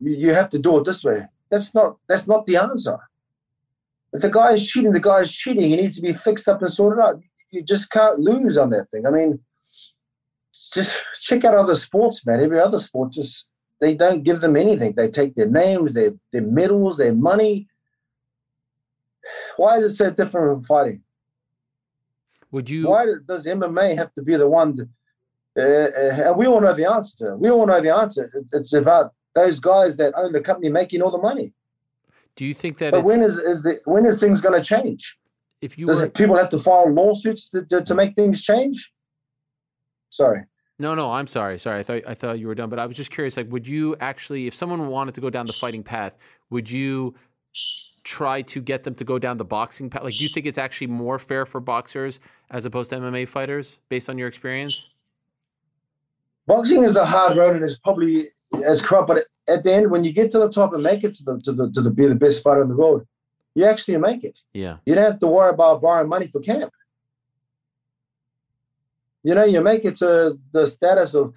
you, 0.00 0.16
you 0.16 0.34
have 0.34 0.50
to 0.50 0.58
do 0.58 0.76
it 0.78 0.84
this 0.84 1.02
way. 1.02 1.22
That's 1.50 1.74
not 1.74 1.96
that's 2.06 2.26
not 2.26 2.44
the 2.44 2.58
answer. 2.58 2.98
If 4.12 4.20
the 4.20 4.30
guy 4.30 4.52
is 4.52 4.68
cheating, 4.68 4.92
the 4.92 5.00
guy 5.00 5.20
is 5.20 5.32
cheating. 5.32 5.64
He 5.64 5.76
needs 5.76 5.96
to 5.96 6.02
be 6.02 6.12
fixed 6.12 6.46
up 6.46 6.60
and 6.60 6.70
sorted 6.70 7.02
out. 7.02 7.22
You 7.50 7.62
just 7.62 7.90
can't 7.90 8.18
lose 8.20 8.56
on 8.56 8.70
that 8.70 8.90
thing. 8.90 9.06
I 9.06 9.10
mean, 9.10 9.40
just 10.72 10.98
check 11.20 11.44
out 11.44 11.54
other 11.54 11.74
sports, 11.74 12.24
man. 12.24 12.40
Every 12.40 12.60
other 12.60 12.78
sport, 12.78 13.12
just 13.12 13.50
they 13.80 13.94
don't 13.94 14.22
give 14.22 14.40
them 14.40 14.56
anything. 14.56 14.94
They 14.94 15.08
take 15.08 15.34
their 15.34 15.48
names, 15.48 15.94
their 15.94 16.12
their 16.32 16.42
medals, 16.42 16.98
their 16.98 17.14
money. 17.14 17.68
Why 19.56 19.78
is 19.78 19.92
it 19.92 19.96
so 19.96 20.10
different 20.10 20.54
from 20.54 20.64
fighting? 20.64 21.02
Would 22.52 22.68
you? 22.68 22.88
Why 22.88 23.06
does 23.26 23.46
MMA 23.46 23.96
have 23.96 24.12
to 24.14 24.22
be 24.22 24.36
the 24.36 24.48
one? 24.48 24.76
To, 24.76 24.88
uh, 25.58 25.62
uh, 25.62 26.28
and 26.28 26.36
we 26.36 26.46
all 26.46 26.60
know 26.60 26.72
the 26.72 26.90
answer. 26.90 27.36
We 27.36 27.50
all 27.50 27.66
know 27.66 27.80
the 27.80 27.94
answer. 27.94 28.30
It's 28.52 28.72
about 28.72 29.12
those 29.34 29.60
guys 29.60 29.96
that 29.96 30.14
own 30.16 30.32
the 30.32 30.40
company 30.40 30.68
making 30.68 31.02
all 31.02 31.10
the 31.10 31.22
money. 31.22 31.52
Do 32.36 32.44
you 32.46 32.54
think 32.54 32.78
that? 32.78 32.92
But 32.92 33.04
when 33.04 33.22
is 33.22 33.36
is 33.36 33.62
the 33.62 33.80
when 33.84 34.06
is 34.06 34.18
things 34.18 34.40
going 34.40 34.60
to 34.60 34.64
change? 34.64 35.16
If 35.60 35.78
you 35.78 35.86
does 35.86 36.00
were... 36.00 36.06
it, 36.06 36.14
people 36.14 36.36
have 36.36 36.48
to 36.50 36.58
file 36.58 36.92
lawsuits 36.92 37.48
to, 37.50 37.64
to, 37.66 37.82
to 37.82 37.94
make 37.94 38.14
things 38.14 38.42
change? 38.42 38.92
Sorry. 40.10 40.42
No, 40.78 40.94
no, 40.94 41.12
I'm 41.12 41.26
sorry. 41.26 41.58
Sorry, 41.58 41.80
I 41.80 41.82
thought 41.82 42.02
I 42.06 42.14
thought 42.14 42.38
you 42.38 42.46
were 42.46 42.54
done, 42.54 42.70
but 42.70 42.78
I 42.78 42.86
was 42.86 42.96
just 42.96 43.10
curious. 43.10 43.36
Like, 43.36 43.52
would 43.52 43.66
you 43.66 43.96
actually, 44.00 44.46
if 44.46 44.54
someone 44.54 44.88
wanted 44.88 45.14
to 45.16 45.20
go 45.20 45.28
down 45.28 45.46
the 45.46 45.52
fighting 45.52 45.82
path, 45.82 46.16
would 46.48 46.70
you 46.70 47.14
try 48.02 48.40
to 48.40 48.62
get 48.62 48.82
them 48.82 48.94
to 48.94 49.04
go 49.04 49.18
down 49.18 49.36
the 49.36 49.44
boxing 49.44 49.90
path? 49.90 50.04
Like, 50.04 50.14
do 50.14 50.22
you 50.22 50.30
think 50.30 50.46
it's 50.46 50.56
actually 50.56 50.86
more 50.86 51.18
fair 51.18 51.44
for 51.44 51.60
boxers 51.60 52.18
as 52.50 52.64
opposed 52.64 52.90
to 52.90 52.96
MMA 52.96 53.28
fighters, 53.28 53.78
based 53.90 54.08
on 54.08 54.16
your 54.16 54.26
experience? 54.26 54.88
Boxing 56.46 56.82
is 56.82 56.96
a 56.96 57.04
hard 57.04 57.36
road, 57.36 57.56
and 57.56 57.64
it's 57.64 57.78
probably 57.78 58.28
as 58.64 58.80
corrupt. 58.80 59.08
But 59.08 59.24
at 59.48 59.62
the 59.64 59.74
end, 59.74 59.90
when 59.90 60.02
you 60.02 60.14
get 60.14 60.30
to 60.30 60.38
the 60.38 60.50
top 60.50 60.72
and 60.72 60.82
make 60.82 61.04
it 61.04 61.12
to 61.16 61.24
the 61.24 61.38
to 61.40 61.52
the 61.52 61.70
to 61.72 61.82
the, 61.82 61.90
be 61.90 62.06
the 62.06 62.14
best 62.14 62.42
fighter 62.42 62.62
in 62.62 62.68
the 62.68 62.76
world, 62.76 63.06
you 63.54 63.64
actually 63.64 63.96
make 63.98 64.24
it. 64.24 64.38
Yeah, 64.52 64.76
you 64.84 64.94
don't 64.94 65.04
have 65.04 65.18
to 65.20 65.26
worry 65.26 65.50
about 65.50 65.82
borrowing 65.82 66.08
money 66.08 66.28
for 66.28 66.40
camp 66.40 66.72
you 69.22 69.34
know, 69.34 69.44
you 69.44 69.60
make 69.60 69.84
it 69.84 69.96
to 69.96 70.38
the 70.52 70.66
status 70.66 71.14
of 71.14 71.34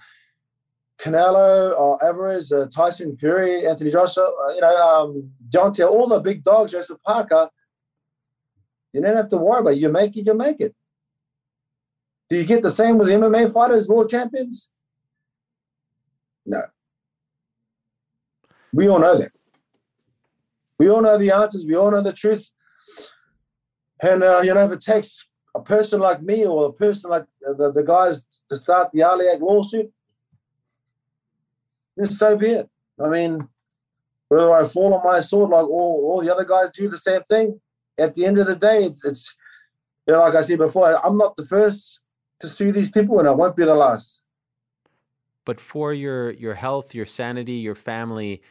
Canelo 0.99 1.77
or 1.77 2.03
Alvarez, 2.03 2.51
uh, 2.51 2.67
Tyson 2.73 3.17
Fury, 3.17 3.67
Anthony 3.67 3.91
Joshua, 3.91 4.23
uh, 4.23 4.53
you 4.53 4.61
know, 4.61 4.77
um, 4.77 5.31
Deontay, 5.49 5.89
all 5.89 6.07
the 6.07 6.19
big 6.19 6.43
dogs, 6.43 6.71
Joseph 6.71 7.01
Parker. 7.05 7.49
You 8.93 9.01
don't 9.01 9.17
have 9.17 9.29
to 9.29 9.37
worry 9.37 9.59
about 9.59 9.73
it. 9.73 9.79
You 9.79 9.89
make 9.89 10.15
it, 10.15 10.25
you 10.25 10.33
make 10.33 10.61
it. 10.61 10.73
Do 12.29 12.37
you 12.37 12.45
get 12.45 12.63
the 12.63 12.69
same 12.69 12.97
with 12.97 13.07
the 13.07 13.15
MMA 13.15 13.51
fighters, 13.51 13.87
world 13.87 14.09
champions? 14.09 14.69
No. 16.45 16.61
We 18.71 18.87
all 18.87 18.99
know 18.99 19.17
that. 19.17 19.31
We 20.83 20.89
all 20.89 21.01
know 21.01 21.17
the 21.17 21.31
answers. 21.31 21.65
We 21.65 21.75
all 21.75 21.91
know 21.91 22.01
the 22.01 22.11
truth. 22.11 22.45
And, 24.01 24.21
uh, 24.21 24.41
you 24.43 24.53
know, 24.53 24.65
if 24.65 24.71
it 24.73 24.81
takes 24.81 25.25
a 25.55 25.61
person 25.61 26.01
like 26.01 26.21
me 26.21 26.45
or 26.45 26.65
a 26.65 26.73
person 26.73 27.09
like 27.09 27.23
the, 27.39 27.71
the 27.71 27.83
guys 27.83 28.27
to 28.49 28.57
start 28.57 28.89
the 28.91 29.01
Ali 29.03 29.29
Act 29.29 29.41
lawsuit, 29.41 29.89
this 31.95 32.19
so 32.19 32.35
be 32.35 32.49
it. 32.49 32.69
I 33.01 33.07
mean, 33.07 33.39
whether 34.27 34.51
I 34.51 34.67
fall 34.67 34.93
on 34.93 35.05
my 35.05 35.21
sword 35.21 35.51
like 35.51 35.63
all, 35.63 36.11
all 36.11 36.21
the 36.21 36.33
other 36.33 36.43
guys 36.43 36.71
do 36.71 36.89
the 36.89 36.97
same 36.97 37.23
thing, 37.29 37.61
at 37.97 38.13
the 38.15 38.25
end 38.25 38.37
of 38.39 38.47
the 38.47 38.55
day, 38.57 38.83
it's, 38.83 39.05
it's 39.05 39.33
you 40.05 40.13
know, 40.13 40.19
like 40.19 40.35
I 40.35 40.41
said 40.41 40.57
before, 40.57 40.99
I'm 41.05 41.17
not 41.17 41.37
the 41.37 41.45
first 41.45 42.01
to 42.41 42.49
sue 42.49 42.73
these 42.73 42.91
people 42.91 43.19
and 43.19 43.27
I 43.29 43.31
won't 43.31 43.55
be 43.55 43.63
the 43.63 43.73
last. 43.73 44.21
But 45.45 45.61
for 45.61 45.93
your 45.93 46.31
your 46.31 46.55
health, 46.55 46.93
your 46.93 47.05
sanity, 47.05 47.53
your 47.53 47.75
family, 47.75 48.41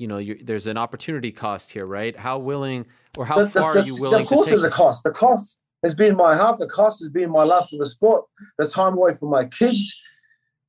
you 0.00 0.06
know, 0.06 0.20
there's 0.42 0.66
an 0.66 0.78
opportunity 0.78 1.30
cost 1.30 1.70
here, 1.70 1.84
right? 1.84 2.16
How 2.16 2.38
willing 2.38 2.86
or 3.18 3.26
how 3.26 3.38
the, 3.38 3.50
far 3.50 3.74
the, 3.74 3.80
are 3.80 3.86
you 3.86 3.94
willing? 3.94 4.22
Of 4.22 4.26
course, 4.26 4.48
there's 4.48 4.64
a 4.64 4.70
cost. 4.70 5.04
The 5.04 5.10
cost 5.10 5.60
has 5.82 5.94
been 5.94 6.16
my 6.16 6.34
health. 6.34 6.58
The 6.58 6.68
cost 6.68 7.00
has 7.00 7.10
been 7.10 7.30
my 7.30 7.42
love 7.42 7.68
for 7.68 7.76
the 7.76 7.86
sport, 7.86 8.24
the 8.58 8.66
time 8.66 8.94
away 8.94 9.14
from 9.14 9.28
my 9.28 9.44
kids, 9.44 10.00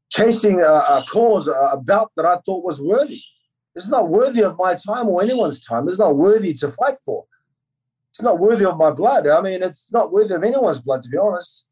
chasing 0.09 0.59
a, 0.59 0.63
a 0.63 1.05
cause, 1.09 1.47
a, 1.47 1.51
a 1.51 1.77
bout 1.77 2.11
that 2.17 2.25
I 2.25 2.37
thought 2.45 2.65
was 2.65 2.81
worthy. 2.81 3.21
It's 3.73 3.87
not 3.87 4.09
worthy 4.09 4.43
of 4.43 4.57
my 4.57 4.75
time 4.75 5.07
or 5.07 5.21
anyone's 5.21 5.63
time. 5.63 5.87
It's 5.87 5.99
not 5.99 6.17
worthy 6.17 6.53
to 6.55 6.69
fight 6.69 6.95
for. 7.05 7.23
It's 8.09 8.21
not 8.21 8.37
worthy 8.37 8.65
of 8.65 8.77
my 8.77 8.91
blood. 8.91 9.27
I 9.27 9.41
mean, 9.41 9.63
it's 9.63 9.89
not 9.91 10.11
worthy 10.11 10.35
of 10.35 10.43
anyone's 10.43 10.81
blood, 10.81 11.03
to 11.03 11.09
be 11.09 11.17
honest. 11.17 11.63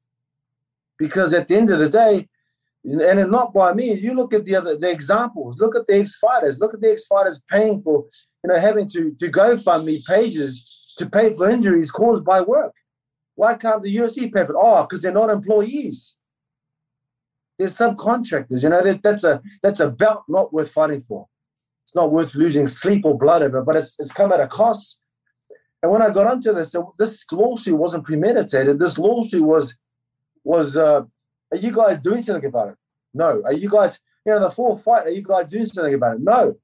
Because 0.98 1.34
at 1.34 1.50
the 1.50 1.58
end 1.58 1.72
of 1.72 1.80
the 1.80 1.90
day, 1.90 2.30
and 2.92 3.20
it's 3.20 3.30
not 3.30 3.54
by 3.54 3.74
me, 3.74 3.94
you 3.94 4.14
look 4.14 4.34
at 4.34 4.46
the 4.46 4.56
other 4.56 4.76
the 4.76 4.90
examples, 4.90 5.58
look 5.60 5.76
at 5.76 5.88
the 5.88 6.00
ex-fighters, 6.00 6.60
look 6.60 6.74
at 6.74 6.82
the 6.82 6.92
ex-fighters 6.92 7.42
paying 7.50 7.82
for, 7.82 8.06
you 8.44 8.52
know, 8.52 8.60
having 8.60 8.88
to 8.90 9.16
to 9.20 9.32
GoFundMe 9.32 10.06
pages 10.06 10.94
to 10.98 11.10
pay 11.10 11.34
for 11.36 11.50
injuries 11.50 11.92
caused 11.92 12.26
by 12.26 12.42
work. 12.42 12.74
Why 13.36 13.56
can't 13.56 13.84
the 13.84 13.96
UFC 13.96 14.34
pay 14.34 14.46
for 14.46 14.54
it? 14.54 14.60
Oh, 14.60 14.84
because 14.84 15.02
they're 15.02 15.12
not 15.12 15.30
employees. 15.30 16.16
They're 17.58 17.68
subcontractors. 17.68 18.64
You 18.64 18.70
know, 18.70 18.82
that, 18.84 19.04
that's 19.04 19.24
a 19.24 19.42
that's 19.62 19.80
a 19.80 19.90
belt 19.90 20.24
not 20.28 20.52
worth 20.52 20.72
fighting 20.72 21.04
for. 21.08 21.28
It's 21.86 21.96
not 21.96 22.12
worth 22.12 22.36
losing 22.36 22.68
sleep 22.68 23.06
or 23.06 23.18
blood 23.18 23.42
over, 23.44 23.62
but 23.62 23.76
it's 23.76 23.96
it's 24.00 24.12
come 24.12 24.32
at 24.32 24.40
a 24.40 24.48
cost. 24.48 25.00
And 25.82 25.92
when 25.92 26.02
I 26.02 26.10
got 26.10 26.28
onto 26.28 26.54
this, 26.54 26.76
this 26.98 27.26
lawsuit 27.32 27.78
wasn't 27.78 28.06
premeditated. 28.06 28.80
This 28.80 28.98
lawsuit 28.98 29.44
was 29.44 29.76
was 30.44 30.78
uh, 30.78 31.04
are 31.52 31.58
you 31.58 31.72
guys 31.72 31.98
doing 32.00 32.22
something 32.22 32.46
about 32.46 32.70
it? 32.70 32.76
No. 33.14 33.42
Are 33.46 33.54
you 33.54 33.70
guys, 33.70 34.00
you 34.26 34.32
know, 34.32 34.40
the 34.40 34.52
full 34.52 34.78
fight, 34.78 35.08
are 35.08 35.12
you 35.12 35.24
guys 35.24 35.48
doing 35.48 35.66
something 35.66 35.94
about 35.94 36.16
it? 36.16 36.22
No. 36.22 36.56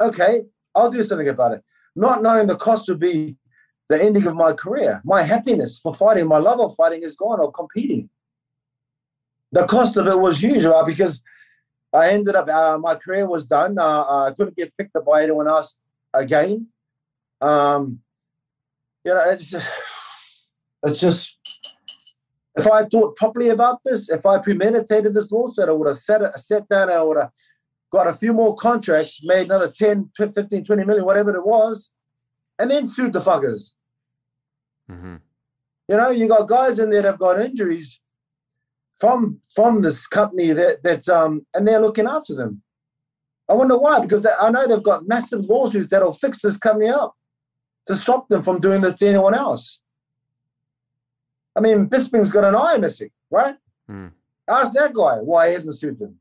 Okay, 0.00 0.42
I'll 0.74 0.90
do 0.90 1.02
something 1.02 1.28
about 1.28 1.52
it. 1.52 1.64
Not 1.96 2.22
knowing 2.22 2.46
the 2.46 2.56
cost 2.56 2.88
would 2.88 3.00
be 3.00 3.36
the 3.88 4.00
ending 4.00 4.26
of 4.26 4.36
my 4.36 4.52
career. 4.52 5.00
My 5.04 5.22
happiness 5.22 5.78
for 5.78 5.94
fighting, 5.94 6.26
my 6.28 6.38
love 6.38 6.60
of 6.60 6.76
fighting 6.76 7.02
is 7.02 7.16
gone 7.16 7.40
or 7.40 7.50
competing. 7.50 8.08
The 9.50 9.66
cost 9.66 9.96
of 9.96 10.06
it 10.06 10.18
was 10.18 10.40
huge 10.40 10.64
right? 10.64 10.86
because 10.86 11.22
I 11.92 12.10
ended 12.10 12.36
up, 12.36 12.48
uh, 12.48 12.78
my 12.78 12.94
career 12.94 13.26
was 13.26 13.46
done. 13.46 13.78
Uh, 13.78 14.26
I 14.26 14.34
couldn't 14.36 14.56
get 14.56 14.76
picked 14.76 14.94
up 14.94 15.06
by 15.06 15.22
anyone 15.22 15.48
else 15.48 15.74
again. 16.12 16.68
Um, 17.40 18.00
you 19.04 19.14
know, 19.14 19.20
it's, 19.30 19.54
it's 20.84 21.00
just, 21.00 21.37
if 22.58 22.66
I 22.66 22.84
thought 22.84 23.16
properly 23.16 23.50
about 23.50 23.80
this, 23.84 24.08
if 24.08 24.26
I 24.26 24.38
premeditated 24.38 25.14
this 25.14 25.30
lawsuit, 25.30 25.68
I 25.68 25.72
would 25.72 25.88
have 25.88 25.98
sat, 25.98 26.22
sat 26.40 26.68
down, 26.68 26.90
I 26.90 27.02
would 27.02 27.18
have 27.18 27.30
got 27.92 28.06
a 28.06 28.12
few 28.12 28.32
more 28.32 28.54
contracts, 28.56 29.20
made 29.22 29.46
another 29.46 29.70
10, 29.70 30.10
15, 30.16 30.64
20 30.64 30.84
million, 30.84 31.04
whatever 31.04 31.34
it 31.36 31.46
was, 31.46 31.90
and 32.58 32.70
then 32.70 32.86
sued 32.86 33.12
the 33.12 33.20
fuckers. 33.20 33.72
Mm-hmm. 34.90 35.16
You 35.88 35.96
know, 35.96 36.10
you 36.10 36.28
got 36.28 36.48
guys 36.48 36.78
in 36.78 36.90
there 36.90 37.02
that 37.02 37.08
have 37.08 37.18
got 37.18 37.40
injuries 37.40 38.00
from 38.98 39.40
from 39.54 39.80
this 39.80 40.06
company 40.06 40.52
that 40.52 40.82
that 40.82 41.08
um 41.08 41.46
and 41.54 41.66
they're 41.66 41.80
looking 41.80 42.06
after 42.06 42.34
them. 42.34 42.62
I 43.48 43.54
wonder 43.54 43.78
why, 43.78 44.00
because 44.00 44.22
they, 44.22 44.30
I 44.38 44.50
know 44.50 44.66
they've 44.66 44.82
got 44.82 45.08
massive 45.08 45.44
lawsuits 45.44 45.88
that'll 45.88 46.12
fix 46.12 46.42
this 46.42 46.58
company 46.58 46.88
up 46.88 47.14
to 47.86 47.96
stop 47.96 48.28
them 48.28 48.42
from 48.42 48.60
doing 48.60 48.82
this 48.82 48.94
to 48.96 49.08
anyone 49.08 49.34
else. 49.34 49.80
I 51.56 51.60
mean, 51.60 51.88
Bisping's 51.88 52.32
got 52.32 52.44
an 52.44 52.54
eye 52.54 52.78
missing, 52.78 53.10
right? 53.30 53.56
Mm. 53.90 54.12
Ask 54.48 54.72
that 54.74 54.94
guy 54.94 55.16
why 55.16 55.48
he 55.48 55.54
hasn't 55.54 55.76
sued 55.78 55.98
them. 55.98 56.18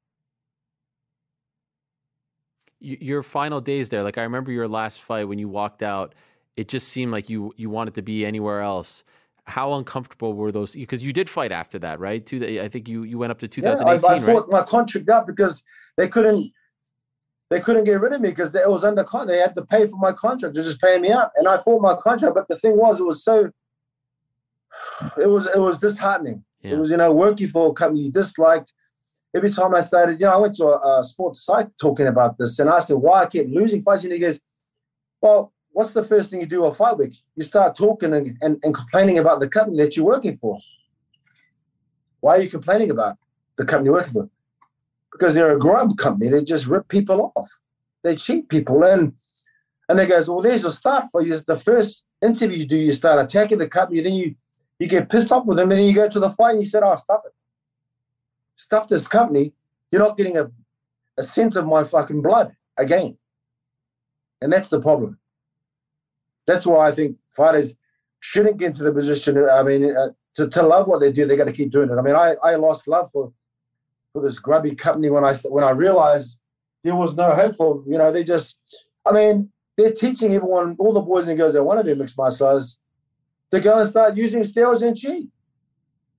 Your 2.80 3.24
final 3.24 3.60
days 3.60 3.90
there, 3.90 4.04
like 4.04 4.18
I 4.18 4.24
remember 4.24 4.52
your 4.52 4.68
last 4.68 5.02
fight 5.02 5.28
when 5.28 5.40
you 5.40 5.50
walked 5.50 5.82
out 5.82 6.14
it 6.58 6.68
just 6.68 6.90
seemed 6.90 7.12
like 7.12 7.30
you 7.30 7.54
you 7.56 7.70
wanted 7.70 7.94
to 7.94 8.02
be 8.02 8.26
anywhere 8.26 8.62
else. 8.62 9.04
How 9.46 9.74
uncomfortable 9.76 10.34
were 10.34 10.52
those? 10.52 10.76
Because 10.76 11.04
you 11.04 11.14
did 11.14 11.30
fight 11.30 11.54
after 11.54 11.80
that, 11.80 12.00
right? 12.00 12.26
To 12.26 12.60
I 12.60 12.68
think 12.68 12.90
you 12.90 13.04
you 13.04 13.18
went 13.18 13.32
up 13.32 13.40
to 13.40 13.48
2018. 13.48 13.88
Yeah, 13.88 14.10
I, 14.10 14.16
I 14.16 14.20
fought 14.20 14.50
right? 14.50 14.52
my 14.52 14.64
contract 14.64 15.08
up 15.08 15.28
because 15.28 15.64
they 15.96 16.08
couldn't 16.10 16.52
they 17.50 17.62
couldn't 17.62 17.86
get 17.86 18.02
rid 18.02 18.12
of 18.12 18.20
me 18.20 18.30
because 18.30 18.54
it 18.54 18.70
was 18.70 18.84
under 18.84 19.04
contract. 19.04 19.30
They 19.30 19.38
had 19.38 19.56
to 19.56 19.66
pay 19.66 19.88
for 19.88 19.98
my 19.98 20.12
contract 20.12 20.56
to 20.56 20.64
just 20.64 20.82
pay 20.82 21.00
me 21.00 21.12
out, 21.12 21.32
and 21.36 21.48
I 21.48 21.62
fought 21.62 21.82
my 21.82 21.96
contract. 21.96 22.36
But 22.36 22.48
the 22.50 22.58
thing 22.58 22.76
was, 22.76 23.00
it 23.00 23.06
was 23.06 23.24
so 23.24 23.52
it 25.18 25.28
was 25.28 25.48
it 25.48 25.60
was 25.60 25.80
disheartening. 25.80 26.44
Yeah. 26.62 26.74
It 26.74 26.80
was 26.80 26.92
you 26.92 26.98
know 26.98 27.14
working 27.14 27.48
for 27.48 27.70
a 27.70 27.74
company 27.74 28.04
you 28.04 28.12
disliked. 28.12 28.74
every 29.36 29.52
time 29.52 29.76
I 29.76 29.82
started, 29.82 30.20
you 30.20 30.26
know, 30.26 30.34
I 30.34 30.38
went 30.38 30.56
to 30.56 30.66
a, 30.66 31.00
a 31.00 31.04
sports 31.04 31.44
site 31.44 31.68
talking 31.80 32.08
about 32.08 32.38
this 32.38 32.60
and 32.60 32.70
asking 32.70 32.98
why 32.98 33.24
I 33.24 33.26
kept 33.28 33.50
losing 33.50 33.84
fights. 33.84 34.04
And 34.04 34.14
he 34.14 34.20
goes, 34.20 34.40
Well, 35.22 35.54
what's 35.72 35.94
the 35.94 36.04
first 36.04 36.30
thing 36.30 36.42
you 36.42 36.48
do 36.48 36.66
a 36.66 36.74
fight 36.74 36.98
week? 36.98 37.16
You 37.36 37.44
start 37.44 37.76
talking 37.76 38.14
and, 38.14 38.38
and, 38.42 38.58
and 38.64 38.74
complaining 38.74 39.20
about 39.20 39.40
the 39.40 39.50
company 39.50 39.78
that 39.78 39.96
you're 39.96 40.06
working 40.06 40.38
for. 40.38 40.60
Why 42.20 42.38
are 42.38 42.42
you 42.42 42.50
complaining 42.50 42.90
about 42.90 43.18
the 43.58 43.66
company 43.66 43.88
you're 43.88 43.96
working 43.96 44.14
for? 44.14 44.30
Because 45.12 45.36
they're 45.36 45.56
a 45.56 45.60
grub 45.60 45.98
company. 45.98 46.30
They 46.30 46.44
just 46.44 46.66
rip 46.68 46.88
people 46.88 47.32
off. 47.36 47.50
They 48.04 48.16
cheat 48.16 48.50
people. 48.50 48.84
And 48.84 49.14
and 49.90 49.98
they 49.98 50.08
goes, 50.08 50.30
Well, 50.30 50.42
there's 50.42 50.66
a 50.66 50.72
start 50.72 51.06
for 51.12 51.22
you. 51.22 51.40
The 51.40 51.56
first 51.56 52.04
interview 52.22 52.60
you 52.60 52.68
do, 52.68 52.76
you 52.76 52.94
start 52.94 53.24
attacking 53.24 53.60
the 53.60 53.70
company, 53.70 54.02
then 54.02 54.14
you 54.14 54.36
you 54.80 54.88
get 54.88 55.10
pissed 55.10 55.32
off 55.32 55.46
with 55.46 55.58
them, 55.58 55.72
and 55.72 55.80
then 55.80 55.88
you 55.88 55.94
go 55.94 56.08
to 56.08 56.20
the 56.20 56.30
fight 56.30 56.52
and 56.52 56.64
you 56.64 56.70
said, 56.70 56.84
Oh, 56.84 56.96
stop 56.96 57.24
it 57.26 57.34
stuff 58.58 58.88
this 58.88 59.08
company, 59.08 59.54
you're 59.92 60.02
not 60.02 60.18
getting 60.18 60.38
a, 60.38 60.52
a 61.18 61.24
sense 61.24 61.56
of 61.56 61.66
my 61.66 61.84
fucking 61.84 62.22
blood 62.22 62.54
again. 62.78 63.18
And 64.42 64.52
that's 64.52 64.70
the 64.70 64.82
problem. 64.82 65.18
That's 66.46 66.66
why 66.66 66.88
I 66.88 66.92
think 66.92 67.18
fighters 67.32 67.76
shouldn't 68.20 68.58
get 68.58 68.68
into 68.68 68.84
the 68.84 68.92
position. 68.92 69.48
I 69.50 69.64
mean, 69.64 69.96
uh, 69.96 70.10
to, 70.36 70.48
to 70.50 70.64
love 70.64 70.88
what 70.88 71.00
they 71.00 71.12
do, 71.12 71.26
they 71.26 71.36
got 71.36 71.46
to 71.46 71.52
keep 71.52 71.72
doing 71.72 71.90
it. 71.90 71.96
I 71.96 72.02
mean, 72.02 72.16
I, 72.16 72.36
I 72.44 72.56
lost 72.56 72.88
love 72.88 73.10
for 73.12 73.32
for 74.14 74.22
this 74.22 74.40
grubby 74.40 74.74
company 74.74 75.10
when 75.10 75.26
I 75.26 75.36
when 75.36 75.64
I 75.64 75.72
realized 75.72 76.38
there 76.84 76.96
was 76.96 77.16
no 77.16 77.36
hope 77.36 77.56
for 77.56 77.84
you 77.86 77.98
know 77.98 78.12
they 78.12 78.24
just 78.24 78.58
I 79.06 79.12
mean 79.12 79.52
they're 79.76 79.92
teaching 79.92 80.34
everyone 80.34 80.78
all 80.80 80.94
the 80.94 81.02
boys 81.02 81.28
and 81.28 81.38
girls 81.38 81.54
that 81.54 81.64
want 81.64 81.86
to 81.86 81.94
do 81.94 82.00
mixed 82.00 82.18
martial 82.18 82.48
arts 82.48 82.80
to 83.52 83.60
go 83.60 83.80
and 83.80 83.88
start 83.88 84.18
using 84.18 84.42
steroids 84.42 84.82
and 84.82 84.96
cheat 84.96 85.30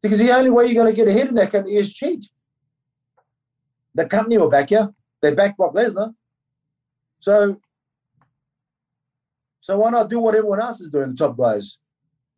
because 0.03 0.19
the 0.19 0.31
only 0.31 0.51
way 0.51 0.67
you're 0.67 0.83
going 0.83 0.95
to 0.95 0.97
get 0.97 1.09
ahead 1.09 1.29
in 1.29 1.35
that 1.35 1.53
company 1.53 1.77
is 1.77 1.93
cheat. 1.93 2.29
The 3.95 4.07
company 4.07 4.39
will 4.39 4.49
back 4.49 4.71
you. 4.71 4.95
They 5.21 5.35
back 5.35 5.57
Brock 5.57 5.75
Lesnar. 5.75 6.15
So, 7.21 7.61
so 9.61 9.79
why 9.79 9.91
not 9.91 10.09
do 10.09 10.21
what 10.21 10.35
everyone 10.35 10.61
else 10.61 10.81
is 10.81 10.91
doing, 10.91 11.11
the 11.11 11.17
top 11.17 11.37
guys? 11.37 11.79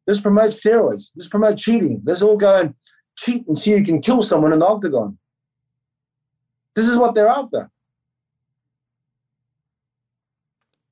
This 0.07 0.21
promotes 0.21 0.61
steroids. 0.61 1.11
This 1.15 1.29
promotes 1.29 1.63
cheating. 1.63 2.01
Let's 2.05 2.23
all 2.23 2.37
go 2.37 2.61
and 2.61 2.75
cheat 3.17 3.47
and 3.47 3.57
see 3.57 3.73
who 3.73 3.85
can 3.85 4.01
kill 4.01 4.23
someone 4.23 4.53
in 4.53 4.59
the 4.61 4.67
octagon. 4.67 5.19
This 6.75 6.89
is 6.89 6.97
what 6.97 7.15
they're 7.15 7.29
after. 7.29 7.71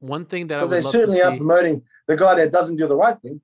One 0.00 0.26
thing 0.26 0.46
that 0.48 0.60
I 0.60 0.62
would 0.62 0.70
they 0.70 0.80
certainly 0.82 1.20
are 1.22 1.36
promoting 1.36 1.82
the 2.06 2.16
guy 2.16 2.36
that 2.36 2.52
doesn't 2.52 2.76
do 2.76 2.86
the 2.86 2.94
right 2.94 3.20
thing. 3.20 3.40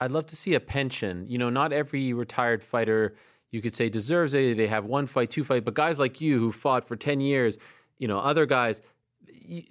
I'd 0.00 0.12
love 0.12 0.26
to 0.26 0.36
see 0.36 0.54
a 0.54 0.60
pension. 0.60 1.26
You 1.28 1.38
know, 1.38 1.50
not 1.50 1.72
every 1.72 2.12
retired 2.12 2.62
fighter 2.62 3.16
you 3.50 3.62
could 3.62 3.74
say 3.74 3.88
deserves 3.88 4.34
it. 4.34 4.56
They 4.56 4.66
have 4.66 4.84
one 4.84 5.06
fight, 5.06 5.30
two 5.30 5.44
fight, 5.44 5.64
but 5.64 5.74
guys 5.74 5.98
like 5.98 6.20
you 6.20 6.38
who 6.38 6.52
fought 6.52 6.86
for 6.86 6.96
10 6.96 7.20
years, 7.20 7.58
you 7.98 8.06
know, 8.06 8.18
other 8.18 8.46
guys 8.46 8.82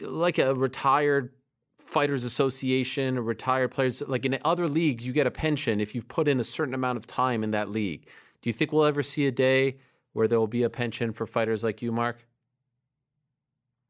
like 0.02 0.40
a 0.40 0.54
retired 0.56 1.32
fighters 1.78 2.24
association 2.24 3.18
or 3.18 3.22
retired 3.22 3.72
players 3.72 4.02
like 4.02 4.26
in 4.26 4.38
other 4.44 4.68
leagues 4.68 5.08
you 5.08 5.14
get 5.14 5.26
a 5.26 5.32
pension 5.32 5.80
if 5.80 5.96
you've 5.96 6.08
put 6.08 6.28
in 6.28 6.40
a 6.40 6.44
certain 6.44 6.74
amount 6.74 6.98
of 6.98 7.08
time 7.08 7.44
in 7.44 7.52
that 7.52 7.70
league. 7.70 8.08
Do 8.42 8.50
you 8.50 8.54
think 8.54 8.72
we'll 8.72 8.86
ever 8.86 9.04
see 9.04 9.28
a 9.28 9.32
day 9.32 9.78
where 10.14 10.28
there 10.28 10.40
will 10.40 10.48
be 10.48 10.64
a 10.64 10.70
pension 10.70 11.14
for 11.14 11.26
fighters 11.26 11.64
like 11.64 11.82
you, 11.82 11.92
Mark? 11.92 12.26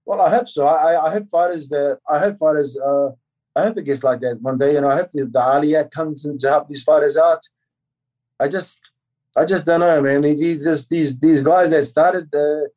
Well, 0.06 0.22
I 0.22 0.30
hope 0.30 0.48
so. 0.48 0.68
I, 0.68 1.08
I 1.08 1.12
hope 1.12 1.30
fighters 1.30 1.70
that 1.70 2.00
I 2.08 2.20
hope 2.20 2.38
fighters 2.38 2.78
uh, 2.78 3.10
I 3.58 3.64
hope 3.64 3.78
it 3.78 3.86
gets 3.86 4.04
like 4.04 4.20
that 4.22 4.42
one 4.42 4.58
day. 4.60 4.76
And 4.76 4.86
I 4.86 4.98
hope 4.98 5.10
the, 5.14 5.26
the 5.26 5.42
Ali 5.42 5.76
Act 5.76 5.92
comes 5.94 6.26
in 6.26 6.38
to 6.38 6.50
help 6.50 6.68
these 6.68 6.84
fighters 6.84 7.18
out. 7.18 7.42
I 8.40 8.48
just, 8.48 8.80
I 9.36 9.46
just 9.46 9.66
don't 9.66 9.80
know, 9.80 10.00
man. 10.02 10.22
These 10.22 10.88
these 10.88 11.20
these 11.20 11.42
guys 11.42 11.72
that 11.72 11.84
started 11.84 12.30
the, 12.32 12.70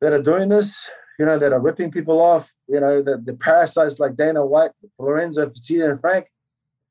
that 0.00 0.12
are 0.12 0.22
doing 0.22 0.48
this, 0.48 0.88
you 1.18 1.26
know, 1.26 1.38
that 1.38 1.52
are 1.52 1.60
ripping 1.60 1.90
people 1.90 2.20
off, 2.20 2.52
you 2.68 2.78
know, 2.78 3.02
the, 3.02 3.18
the 3.18 3.34
parasites 3.34 3.98
like 3.98 4.16
Dana 4.16 4.46
White, 4.46 4.70
Lorenzo 4.98 5.46
Fertitta, 5.48 5.90
and 5.90 6.00
Frank. 6.00 6.26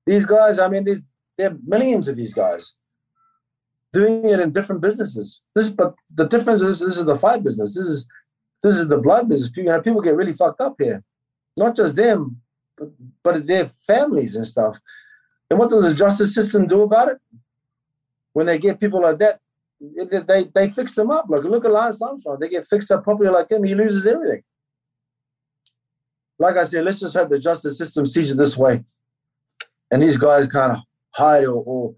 These 0.05 0.25
guys, 0.25 0.59
I 0.59 0.67
mean, 0.67 0.83
these 0.83 1.01
there 1.37 1.51
are 1.51 1.57
millions 1.65 2.07
of 2.09 2.17
these 2.17 2.33
guys 2.33 2.75
doing 3.93 4.27
it 4.27 4.39
in 4.39 4.51
different 4.51 4.81
businesses. 4.81 5.41
This, 5.55 5.69
but 5.69 5.95
the 6.13 6.27
difference 6.27 6.61
is 6.61 6.79
this 6.79 6.97
is 6.97 7.05
the 7.05 7.15
fight 7.15 7.43
business. 7.43 7.75
This 7.75 7.87
is 7.87 8.07
this 8.61 8.75
is 8.75 8.87
the 8.89 8.97
blood 8.97 9.29
business. 9.29 9.51
You 9.55 9.63
know, 9.63 9.81
people 9.81 10.01
get 10.01 10.15
really 10.15 10.33
fucked 10.33 10.59
up 10.59 10.75
here. 10.79 11.01
Not 11.55 11.75
just 11.75 11.95
them, 11.95 12.41
but, 12.77 12.89
but 13.23 13.47
their 13.47 13.65
families 13.65 14.35
and 14.35 14.45
stuff. 14.45 14.79
And 15.49 15.59
what 15.59 15.69
does 15.69 15.83
the 15.83 15.93
justice 15.93 16.33
system 16.33 16.67
do 16.67 16.81
about 16.81 17.09
it? 17.09 17.17
When 18.33 18.45
they 18.45 18.57
get 18.57 18.79
people 18.79 19.01
like 19.01 19.19
that, 19.19 19.39
they 19.79 20.45
they 20.55 20.69
fix 20.69 20.95
them 20.95 21.11
up. 21.11 21.25
Like 21.29 21.43
look 21.43 21.65
at 21.65 21.71
Lance 21.71 22.01
Armstrong, 22.01 22.37
they 22.39 22.49
get 22.49 22.65
fixed 22.65 22.91
up 22.91 23.03
properly 23.03 23.29
like 23.29 23.51
him. 23.51 23.63
He 23.63 23.75
loses 23.75 24.07
everything. 24.07 24.43
Like 26.39 26.57
I 26.57 26.63
said, 26.63 26.83
let's 26.83 26.99
just 26.99 27.15
hope 27.15 27.29
the 27.29 27.39
justice 27.39 27.77
system 27.77 28.05
sees 28.05 28.31
it 28.31 28.37
this 28.37 28.57
way, 28.57 28.83
and 29.91 30.01
these 30.01 30.17
guys 30.17 30.47
kind 30.47 30.71
of 30.71 30.79
hide 31.11 31.43
or, 31.43 31.63
or 31.63 31.95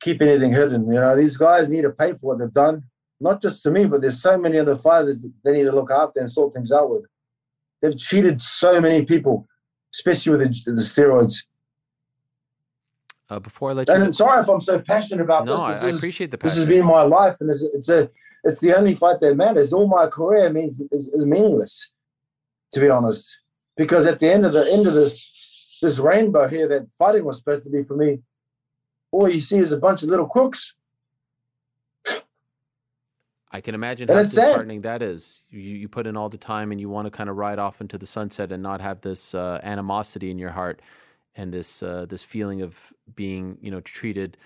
keep 0.00 0.20
anything 0.20 0.52
hidden. 0.52 0.86
You 0.86 1.00
know, 1.00 1.16
these 1.16 1.36
guys 1.36 1.68
need 1.68 1.82
to 1.82 1.90
pay 1.90 2.12
for 2.12 2.18
what 2.20 2.38
they've 2.38 2.52
done. 2.52 2.82
Not 3.20 3.40
just 3.40 3.62
to 3.62 3.70
me, 3.70 3.86
but 3.86 4.02
there's 4.02 4.20
so 4.20 4.36
many 4.36 4.58
other 4.58 4.76
fathers 4.76 5.24
they 5.44 5.52
need 5.52 5.64
to 5.64 5.72
look 5.72 5.90
after 5.90 6.20
and 6.20 6.30
sort 6.30 6.52
things 6.52 6.72
out 6.72 6.90
with. 6.90 7.04
They've 7.80 7.96
cheated 7.96 8.42
so 8.42 8.80
many 8.80 9.04
people 9.04 9.46
especially 9.92 10.36
with 10.36 10.40
the, 10.40 10.72
the 10.72 10.80
steroids. 10.80 11.44
Uh, 13.30 13.38
before 13.38 13.70
I 13.70 13.72
let 13.72 13.88
you, 13.88 13.94
and 13.94 14.14
sorry 14.14 14.40
if 14.40 14.48
I'm 14.48 14.60
so 14.60 14.78
passionate 14.78 15.22
about 15.22 15.46
no, 15.46 15.68
this. 15.68 15.76
this 15.76 15.84
I, 15.84 15.88
is, 15.88 15.96
appreciate 15.96 16.30
the 16.30 16.38
passion. 16.38 16.56
This 16.56 16.66
has 16.66 16.74
been 16.74 16.86
my 16.86 17.02
life, 17.02 17.36
and 17.40 17.48
it's, 17.48 17.62
it's 17.62 17.88
a 17.88 18.10
it's 18.44 18.60
the 18.60 18.76
only 18.76 18.94
fight 18.94 19.20
that 19.20 19.36
matters. 19.36 19.72
All 19.72 19.86
my 19.86 20.06
career 20.06 20.50
means 20.50 20.80
is, 20.90 21.08
is 21.08 21.24
meaningless, 21.24 21.92
to 22.72 22.80
be 22.80 22.90
honest. 22.90 23.38
Because 23.76 24.06
at 24.06 24.20
the 24.20 24.30
end 24.30 24.44
of 24.44 24.52
the 24.52 24.70
end 24.70 24.86
of 24.86 24.92
this 24.92 25.78
this 25.80 25.98
rainbow 25.98 26.46
here 26.46 26.68
that 26.68 26.86
fighting 26.98 27.24
was 27.24 27.38
supposed 27.38 27.64
to 27.64 27.70
be 27.70 27.82
for 27.82 27.96
me, 27.96 28.20
all 29.12 29.28
you 29.28 29.40
see 29.40 29.58
is 29.58 29.72
a 29.72 29.78
bunch 29.78 30.02
of 30.02 30.08
little 30.10 30.28
crooks. 30.28 30.74
I 33.52 33.60
can 33.60 33.74
imagine 33.74 34.08
and 34.08 34.16
how 34.16 34.24
disheartening 34.24 34.82
sad. 34.82 35.00
that 35.00 35.02
is. 35.02 35.44
You, 35.50 35.60
you 35.60 35.88
put 35.88 36.06
in 36.06 36.16
all 36.16 36.28
the 36.28 36.38
time 36.38 36.72
and 36.72 36.80
you 36.80 36.88
want 36.88 37.06
to 37.06 37.10
kind 37.10 37.28
of 37.28 37.36
ride 37.36 37.58
off 37.58 37.80
into 37.80 37.98
the 37.98 38.06
sunset 38.06 38.50
and 38.50 38.62
not 38.62 38.80
have 38.80 39.02
this 39.02 39.34
uh, 39.34 39.60
animosity 39.62 40.30
in 40.30 40.38
your 40.38 40.50
heart 40.50 40.80
and 41.36 41.52
this 41.52 41.82
uh, 41.82 42.06
this 42.08 42.22
feeling 42.22 42.62
of 42.62 42.92
being 43.14 43.58
you 43.60 43.70
know 43.70 43.80
treated 43.80 44.36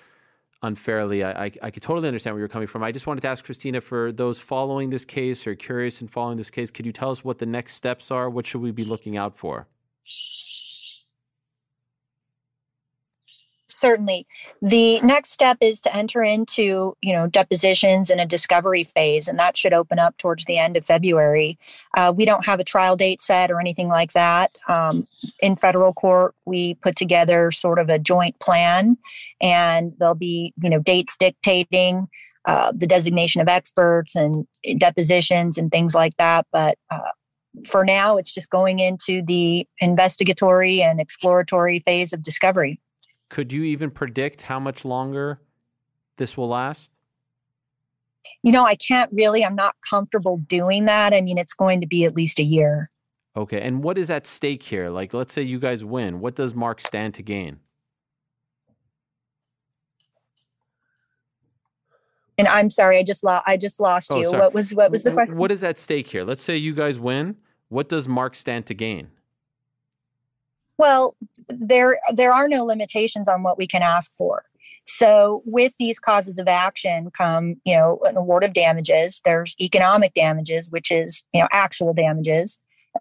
unfairly. 0.62 1.22
I, 1.22 1.44
I, 1.44 1.50
I 1.62 1.70
could 1.70 1.82
totally 1.82 2.08
understand 2.08 2.34
where 2.34 2.40
you're 2.40 2.48
coming 2.48 2.66
from. 2.66 2.82
I 2.82 2.90
just 2.90 3.06
wanted 3.06 3.20
to 3.22 3.28
ask 3.28 3.44
Christina 3.44 3.80
for 3.80 4.10
those 4.10 4.38
following 4.38 4.90
this 4.90 5.04
case 5.04 5.46
or 5.46 5.54
curious 5.54 6.00
in 6.00 6.08
following 6.08 6.36
this 6.36 6.50
case, 6.50 6.70
could 6.70 6.86
you 6.86 6.92
tell 6.92 7.10
us 7.10 7.22
what 7.22 7.38
the 7.38 7.46
next 7.46 7.74
steps 7.74 8.10
are? 8.10 8.28
What 8.30 8.46
should 8.46 8.62
we 8.62 8.70
be 8.70 8.84
looking 8.84 9.16
out 9.16 9.36
for? 9.36 9.66
Certainly. 13.76 14.26
The 14.60 15.00
next 15.00 15.30
step 15.32 15.58
is 15.60 15.80
to 15.82 15.94
enter 15.94 16.22
into, 16.22 16.96
you 17.02 17.12
know, 17.12 17.26
depositions 17.26 18.10
in 18.10 18.18
a 18.18 18.26
discovery 18.26 18.84
phase, 18.84 19.28
and 19.28 19.38
that 19.38 19.56
should 19.56 19.72
open 19.72 19.98
up 19.98 20.16
towards 20.16 20.44
the 20.46 20.58
end 20.58 20.76
of 20.76 20.84
February. 20.86 21.58
Uh, 21.96 22.12
we 22.14 22.24
don't 22.24 22.46
have 22.46 22.60
a 22.60 22.64
trial 22.64 22.96
date 22.96 23.22
set 23.22 23.50
or 23.50 23.60
anything 23.60 23.88
like 23.88 24.12
that. 24.12 24.56
Um, 24.68 25.06
in 25.40 25.56
federal 25.56 25.92
court, 25.92 26.34
we 26.44 26.74
put 26.74 26.96
together 26.96 27.50
sort 27.50 27.78
of 27.78 27.88
a 27.88 27.98
joint 27.98 28.38
plan, 28.40 28.96
and 29.40 29.92
there'll 29.98 30.14
be, 30.14 30.52
you 30.62 30.70
know, 30.70 30.80
dates 30.80 31.16
dictating. 31.16 32.08
Uh, 32.46 32.70
the 32.72 32.86
designation 32.86 33.40
of 33.40 33.48
experts 33.48 34.14
and 34.14 34.46
depositions 34.78 35.58
and 35.58 35.72
things 35.72 35.96
like 35.96 36.16
that. 36.16 36.46
But 36.52 36.78
uh, 36.92 37.00
for 37.64 37.84
now, 37.84 38.18
it's 38.18 38.30
just 38.30 38.50
going 38.50 38.78
into 38.78 39.20
the 39.20 39.66
investigatory 39.80 40.80
and 40.80 41.00
exploratory 41.00 41.80
phase 41.80 42.12
of 42.12 42.22
discovery. 42.22 42.80
Could 43.28 43.52
you 43.52 43.64
even 43.64 43.90
predict 43.90 44.42
how 44.42 44.60
much 44.60 44.84
longer 44.84 45.40
this 46.16 46.36
will 46.36 46.48
last? 46.48 46.92
You 48.42 48.52
know, 48.52 48.64
I 48.64 48.76
can't 48.76 49.10
really. 49.12 49.44
I'm 49.44 49.54
not 49.56 49.74
comfortable 49.88 50.38
doing 50.38 50.84
that. 50.86 51.12
I 51.12 51.20
mean, 51.20 51.38
it's 51.38 51.54
going 51.54 51.80
to 51.80 51.86
be 51.86 52.04
at 52.04 52.14
least 52.14 52.38
a 52.38 52.44
year. 52.44 52.88
Okay. 53.36 53.60
And 53.60 53.82
what 53.82 53.98
is 53.98 54.10
at 54.10 54.26
stake 54.26 54.62
here? 54.62 54.90
Like, 54.90 55.12
let's 55.12 55.32
say 55.32 55.42
you 55.42 55.58
guys 55.58 55.84
win. 55.84 56.20
What 56.20 56.34
does 56.34 56.54
Mark 56.54 56.80
stand 56.80 57.14
to 57.14 57.22
gain? 57.22 57.58
And 62.38 62.48
I'm 62.48 62.68
sorry, 62.68 62.98
I 62.98 63.02
just 63.02 63.24
lost. 63.24 63.44
I 63.46 63.56
just 63.56 63.80
lost 63.80 64.10
oh, 64.12 64.18
you. 64.18 64.24
Sorry. 64.26 64.40
What 64.40 64.54
was 64.54 64.74
what 64.74 64.90
was 64.90 65.04
the 65.04 65.12
question? 65.12 65.36
What 65.36 65.50
is 65.50 65.62
at 65.64 65.78
stake 65.78 66.08
here? 66.08 66.22
Let's 66.22 66.42
say 66.42 66.56
you 66.56 66.74
guys 66.74 66.98
win. 66.98 67.36
What 67.68 67.88
does 67.88 68.06
Mark 68.06 68.34
stand 68.34 68.66
to 68.66 68.74
gain? 68.74 69.08
Well, 70.78 71.16
there 71.48 71.98
there 72.12 72.32
are 72.32 72.48
no 72.48 72.64
limitations 72.64 73.28
on 73.28 73.42
what 73.42 73.58
we 73.58 73.66
can 73.66 73.82
ask 73.82 74.12
for. 74.16 74.44
So 74.86 75.42
with 75.44 75.74
these 75.78 75.98
causes 75.98 76.38
of 76.38 76.46
action 76.46 77.10
come, 77.10 77.56
you 77.64 77.74
know, 77.74 77.98
an 78.04 78.16
award 78.16 78.44
of 78.44 78.52
damages. 78.52 79.20
There's 79.24 79.56
economic 79.60 80.14
damages, 80.14 80.70
which 80.70 80.92
is, 80.92 81.24
you 81.32 81.40
know, 81.40 81.48
actual 81.52 81.92
damages. 81.92 82.58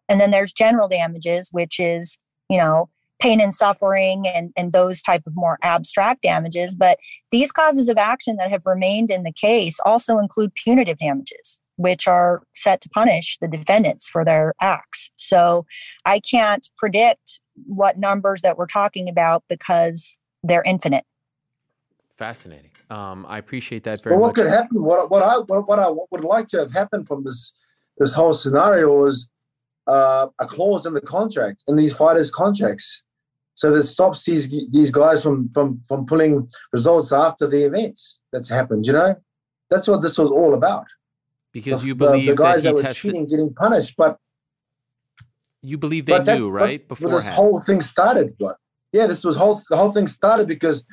And 0.09 0.19
then 0.19 0.31
there's 0.31 0.51
general 0.51 0.87
damages, 0.87 1.49
which 1.51 1.79
is, 1.79 2.17
you 2.49 2.57
know, 2.57 2.89
pain 3.19 3.39
and 3.39 3.53
suffering 3.53 4.27
and, 4.27 4.51
and 4.57 4.73
those 4.73 5.01
type 5.01 5.23
of 5.25 5.35
more 5.35 5.57
abstract 5.61 6.23
damages. 6.23 6.75
But 6.75 6.97
these 7.31 7.51
causes 7.51 7.87
of 7.87 7.97
action 7.97 8.35
that 8.37 8.49
have 8.49 8.65
remained 8.65 9.11
in 9.11 9.23
the 9.23 9.31
case 9.31 9.79
also 9.85 10.17
include 10.17 10.53
punitive 10.55 10.97
damages, 10.97 11.59
which 11.77 12.07
are 12.07 12.43
set 12.53 12.81
to 12.81 12.89
punish 12.89 13.37
the 13.39 13.47
defendants 13.47 14.07
for 14.07 14.23
their 14.23 14.53
acts. 14.61 15.11
So 15.15 15.65
I 16.05 16.19
can't 16.19 16.67
predict 16.77 17.39
what 17.65 17.97
numbers 17.97 18.41
that 18.41 18.57
we're 18.57 18.67
talking 18.67 19.09
about 19.09 19.43
because 19.49 20.17
they're 20.43 20.63
infinite. 20.63 21.05
Fascinating. 22.17 22.71
Um, 22.89 23.25
I 23.27 23.39
appreciate 23.39 23.83
that 23.83 24.01
very 24.03 24.15
well, 24.15 24.21
what 24.21 24.27
much. 24.29 24.37
What 24.37 24.43
could 24.43 24.51
happen? 24.51 24.83
What, 24.83 25.09
what 25.09 25.23
I 25.23 25.37
what 25.37 25.79
I 25.79 25.89
would 26.11 26.23
like 26.23 26.47
to 26.49 26.59
have 26.59 26.71
happened 26.71 27.07
from 27.07 27.23
this 27.23 27.53
this 27.97 28.13
whole 28.13 28.33
scenario 28.33 29.01
was 29.01 29.29
uh, 29.87 30.27
a 30.39 30.45
clause 30.45 30.85
in 30.85 30.93
the 30.93 31.01
contract 31.01 31.63
in 31.67 31.75
these 31.75 31.93
fighters' 31.93 32.31
contracts, 32.31 33.03
so 33.55 33.71
that 33.71 33.83
stops 33.83 34.23
these 34.25 34.49
these 34.71 34.91
guys 34.91 35.23
from 35.23 35.49
from 35.53 35.81
from 35.87 36.05
pulling 36.05 36.47
results 36.71 37.11
after 37.11 37.47
the 37.47 37.63
events 37.63 38.19
that's 38.31 38.49
happened. 38.49 38.85
You 38.85 38.93
know, 38.93 39.15
that's 39.69 39.87
what 39.87 40.01
this 40.01 40.17
was 40.17 40.29
all 40.29 40.53
about. 40.53 40.85
Because 41.55 41.81
the, 41.81 41.87
you 41.87 41.95
believe 41.95 42.25
the, 42.25 42.33
the 42.33 42.37
guys 42.37 42.63
that, 42.63 42.71
that, 42.71 42.75
were 42.75 42.81
tested... 42.81 43.11
cheating 43.11 43.25
getting 43.27 43.53
punished, 43.53 43.95
but 43.97 44.19
you 45.61 45.77
believe 45.77 46.05
they 46.05 46.21
knew, 46.21 46.49
right? 46.51 46.85
Before 46.85 47.11
this 47.11 47.27
whole 47.29 47.61
thing 47.61 47.79
started, 47.79 48.35
but 48.37 48.57
yeah, 48.91 49.07
this 49.07 49.23
was 49.23 49.37
whole 49.37 49.61
the 49.69 49.77
whole 49.77 49.93
thing 49.93 50.07
started 50.07 50.49
because 50.49 50.83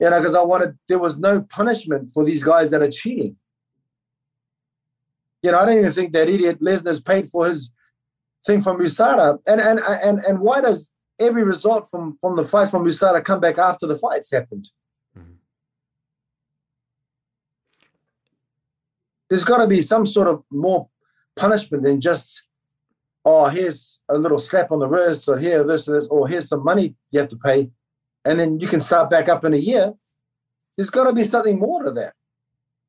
you 0.00 0.08
know 0.08 0.18
because 0.18 0.34
I 0.34 0.42
wanted 0.42 0.78
there 0.88 0.98
was 0.98 1.18
no 1.18 1.42
punishment 1.42 2.12
for 2.14 2.24
these 2.24 2.42
guys 2.42 2.70
that 2.70 2.80
are 2.80 2.90
cheating. 2.90 3.36
You 5.42 5.52
know, 5.52 5.58
I 5.58 5.66
don't 5.66 5.78
even 5.78 5.92
think 5.92 6.14
that 6.14 6.30
idiot 6.30 6.62
Lesnar's 6.62 7.02
paid 7.02 7.30
for 7.30 7.46
his 7.46 7.70
thing 8.46 8.62
from 8.62 8.78
USADA. 8.78 9.38
And 9.46 9.60
and 9.60 9.80
and 9.80 10.18
and 10.20 10.40
why 10.40 10.62
does 10.62 10.90
every 11.20 11.44
result 11.44 11.90
from 11.90 12.16
from 12.22 12.36
the 12.36 12.44
fights 12.46 12.70
from 12.70 12.86
USADA 12.86 13.22
come 13.22 13.40
back 13.40 13.58
after 13.58 13.86
the 13.86 13.98
fights 13.98 14.32
happened? 14.32 14.70
There's 19.30 19.44
got 19.44 19.58
to 19.58 19.66
be 19.66 19.80
some 19.80 20.06
sort 20.06 20.28
of 20.28 20.42
more 20.50 20.88
punishment 21.36 21.84
than 21.84 22.00
just 22.00 22.44
oh 23.24 23.46
here's 23.46 24.00
a 24.08 24.18
little 24.18 24.38
slap 24.38 24.72
on 24.72 24.80
the 24.80 24.88
wrist 24.88 25.28
or 25.28 25.38
here 25.38 25.62
this, 25.62 25.84
this 25.84 26.06
or 26.10 26.28
here's 26.28 26.48
some 26.48 26.64
money 26.64 26.94
you 27.12 27.20
have 27.20 27.28
to 27.28 27.36
pay 27.36 27.70
and 28.24 28.38
then 28.38 28.58
you 28.58 28.66
can 28.66 28.80
start 28.80 29.08
back 29.08 29.28
up 29.28 29.44
in 29.44 29.54
a 29.54 29.58
year. 29.58 29.94
There's 30.76 30.90
got 30.90 31.04
to 31.04 31.12
be 31.12 31.24
something 31.24 31.58
more 31.58 31.84
to 31.84 31.92
that. 31.92 32.14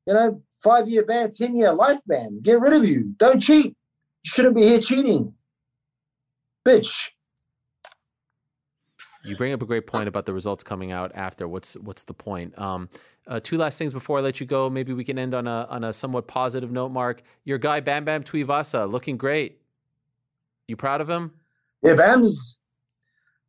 You 0.07 0.13
know 0.15 0.41
five 0.61 0.89
year 0.89 1.05
ban 1.05 1.31
10 1.31 1.57
year 1.57 1.73
life 1.73 1.99
ban 2.07 2.39
get 2.41 2.59
rid 2.59 2.73
of 2.73 2.85
you. 2.85 3.13
Don't 3.17 3.39
cheat. 3.39 3.65
You 3.65 4.29
shouldn't 4.29 4.55
be 4.55 4.63
here 4.63 4.79
cheating. 4.79 5.33
Bitch. 6.67 7.09
You 9.23 9.35
bring 9.35 9.53
up 9.53 9.61
a 9.61 9.65
great 9.65 9.85
point 9.85 10.07
about 10.07 10.25
the 10.25 10.33
results 10.33 10.63
coming 10.63 10.91
out 10.91 11.11
after. 11.13 11.47
What's 11.47 11.73
what's 11.75 12.03
the 12.03 12.13
point? 12.13 12.57
Um, 12.57 12.89
uh, 13.31 13.39
two 13.41 13.57
last 13.57 13.77
things 13.77 13.93
before 13.93 14.17
I 14.17 14.21
let 14.21 14.41
you 14.41 14.45
go. 14.45 14.69
Maybe 14.69 14.91
we 14.91 15.05
can 15.05 15.17
end 15.17 15.33
on 15.33 15.47
a 15.47 15.65
on 15.69 15.85
a 15.85 15.93
somewhat 15.93 16.27
positive 16.27 16.69
note. 16.69 16.89
Mark, 16.89 17.21
your 17.45 17.57
guy 17.57 17.79
Bam 17.79 18.03
Bam 18.03 18.23
Tuivasa 18.23 18.91
looking 18.91 19.15
great. 19.15 19.61
You 20.67 20.75
proud 20.75 20.99
of 20.99 21.09
him? 21.09 21.31
Yeah, 21.81 21.93
Bam's. 21.93 22.57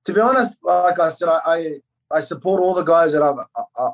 To 0.04 0.12
be 0.12 0.20
honest, 0.20 0.56
like 0.62 1.00
I 1.00 1.08
said, 1.08 1.28
I 1.28 1.40
I, 1.44 1.76
I 2.12 2.20
support 2.20 2.62
all 2.62 2.74
the 2.74 2.84
guys 2.84 3.12
that 3.12 3.22
I've, 3.22 3.38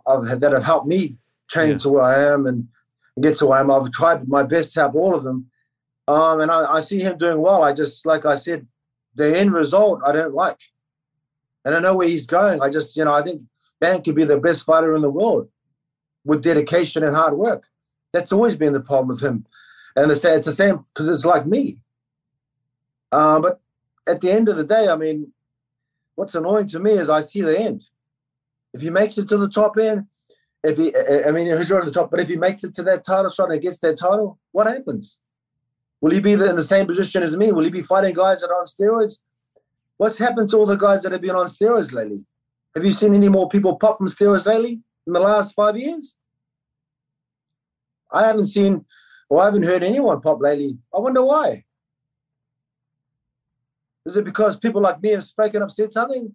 I've 0.07 0.41
that 0.41 0.52
have 0.52 0.62
helped 0.62 0.86
me 0.86 1.17
change 1.49 1.73
yeah. 1.73 1.78
to 1.78 1.89
where 1.89 2.02
I 2.02 2.23
am 2.23 2.47
and 2.47 2.68
get 3.23 3.39
to 3.39 3.47
where 3.47 3.58
I 3.58 3.60
am. 3.62 3.70
I've 3.70 3.91
tried 3.91 4.28
my 4.28 4.42
best 4.42 4.75
to 4.75 4.81
help 4.81 4.94
all 4.94 5.15
of 5.15 5.25
them, 5.25 5.47
um, 6.07 6.42
and 6.42 6.50
I, 6.50 6.75
I 6.75 6.81
see 6.81 7.00
him 7.00 7.17
doing 7.17 7.41
well. 7.41 7.62
I 7.62 7.73
just 7.73 8.05
like 8.05 8.26
I 8.26 8.34
said, 8.34 8.67
the 9.15 9.39
end 9.39 9.55
result 9.55 10.02
I 10.05 10.12
don't 10.12 10.34
like, 10.34 10.60
and 11.65 11.75
I 11.75 11.81
know 11.81 11.97
where 11.97 12.08
he's 12.08 12.26
going. 12.26 12.60
I 12.60 12.68
just 12.68 12.94
you 12.94 13.07
know 13.07 13.15
I 13.15 13.23
think 13.23 13.41
Bam 13.81 14.02
could 14.02 14.17
be 14.17 14.25
the 14.25 14.39
best 14.39 14.67
fighter 14.67 14.94
in 14.94 15.00
the 15.00 15.08
world 15.08 15.49
with 16.28 16.42
dedication 16.42 17.02
and 17.02 17.16
hard 17.16 17.34
work. 17.34 17.65
That's 18.12 18.32
always 18.32 18.55
been 18.55 18.74
the 18.74 18.81
problem 18.81 19.08
with 19.08 19.23
him, 19.23 19.47
and 19.97 20.10
they 20.10 20.15
say 20.15 20.34
it's 20.34 20.47
the 20.47 20.52
same 20.52 20.84
because 20.89 21.08
it's 21.08 21.24
like 21.24 21.47
me. 21.47 21.78
Uh, 23.10 23.40
but 23.40 23.60
at 24.07 24.20
the 24.20 24.31
end 24.31 24.48
of 24.50 24.57
the 24.57 24.65
day, 24.65 24.89
I 24.89 24.97
mean, 24.97 25.32
what's 26.15 26.34
annoying 26.34 26.68
to 26.68 26.81
me 26.81 26.92
is 26.92 27.08
I 27.08 27.20
see 27.23 27.40
the 27.40 27.58
end. 27.58 27.82
If 28.74 28.82
he 28.82 28.90
makes 28.90 29.16
it 29.16 29.28
to 29.31 29.39
the 29.39 29.48
top 29.48 29.78
end, 29.78 30.07
if 30.62 30.76
he, 30.76 30.94
I 31.26 31.31
mean, 31.31 31.47
he's 31.57 31.70
right 31.70 31.81
at 31.81 31.86
the 31.86 31.98
top, 31.98 32.10
but 32.10 32.20
if 32.20 32.28
he 32.28 32.36
makes 32.36 32.62
it 32.62 32.74
to 32.74 32.82
that 32.82 33.05
title 33.05 33.31
shot 33.31 33.50
and 33.50 33.62
gets 33.62 33.78
that 33.81 33.97
title, 33.97 34.39
what 34.52 34.66
happens? 34.66 35.18
Will 36.02 36.12
he 36.12 36.20
be 36.20 36.32
in 36.32 36.57
the 36.57 36.62
same 36.62 36.86
position 36.86 37.23
as 37.23 37.36
me? 37.36 37.52
Will 37.52 37.65
he 37.65 37.70
be 37.70 37.82
fighting 37.82 38.15
guys 38.15 38.42
that 38.42 38.50
are 38.50 38.60
on 38.60 38.66
steroids? 38.66 39.18
What's 39.97 40.18
happened 40.18 40.50
to 40.50 40.58
all 40.58 40.66
the 40.66 40.76
guys 40.76 41.02
that 41.02 41.12
have 41.12 41.23
been 41.23 41.36
on 41.36 41.47
steroids 41.47 41.92
lately? 41.92 42.26
Have 42.74 42.84
you 42.84 42.92
seen 42.92 43.15
any 43.15 43.28
more 43.28 43.48
people 43.48 43.76
pop 43.76 43.98
from 43.98 44.08
steroids 44.08 44.47
lately 44.47 44.81
in 45.07 45.12
the 45.12 45.20
last 45.20 45.55
five 45.55 45.76
years? 45.78 46.15
I 48.11 48.27
haven't 48.27 48.47
seen 48.47 48.85
or 49.28 49.43
I 49.43 49.47
haven't 49.47 49.65
heard 49.65 49.83
anyone 49.83 50.20
pop 50.20 50.41
lately. 50.41 50.78
I 50.95 51.01
wonder 51.01 51.25
why. 51.25 51.65
Is 54.07 54.17
it 54.17 54.25
because 54.25 54.59
people 54.59 54.81
like 54.81 55.03
me 55.03 55.11
have 55.11 55.25
spoken 55.25 55.62
up, 55.62 55.70
said 55.70 55.93
something? 55.93 56.35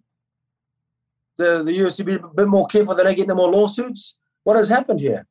The, 1.36 1.64
the 1.64 1.76
UFC 1.76 2.04
be 2.04 2.14
a 2.14 2.18
bit 2.20 2.46
more 2.46 2.68
careful 2.68 2.94
that 2.94 3.04
they 3.04 3.14
get 3.16 3.26
no 3.26 3.34
more 3.34 3.50
lawsuits? 3.50 4.18
What 4.44 4.56
has 4.56 4.68
happened 4.68 5.00
here? 5.00 5.26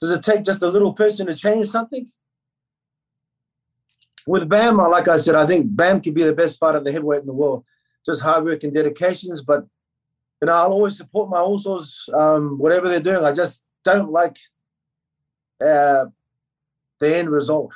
Does 0.00 0.10
it 0.10 0.24
take 0.24 0.42
just 0.42 0.62
a 0.62 0.68
little 0.68 0.92
person 0.92 1.26
to 1.26 1.34
change 1.34 1.68
something? 1.68 2.10
With 4.26 4.48
Bam, 4.48 4.78
like 4.78 5.06
I 5.06 5.18
said, 5.18 5.36
I 5.36 5.46
think 5.46 5.66
Bam 5.68 6.00
could 6.00 6.14
be 6.14 6.24
the 6.24 6.34
best 6.34 6.58
fighter, 6.58 6.80
the 6.80 6.90
heavyweight 6.90 7.20
in 7.20 7.26
the 7.26 7.32
world. 7.32 7.64
Just 8.04 8.20
hard 8.20 8.44
work 8.44 8.64
and 8.64 8.74
dedications. 8.74 9.42
But 9.42 9.64
you 10.42 10.46
know, 10.46 10.54
I'll 10.54 10.72
always 10.72 10.96
support 10.96 11.30
my 11.30 11.38
Usos, 11.38 12.12
um, 12.12 12.58
whatever 12.58 12.88
they're 12.88 12.98
doing. 12.98 13.24
I 13.24 13.32
just 13.32 13.62
don't 13.84 14.10
like 14.10 14.36
uh, 15.60 16.06
the 16.98 17.16
end 17.16 17.30
result. 17.30 17.72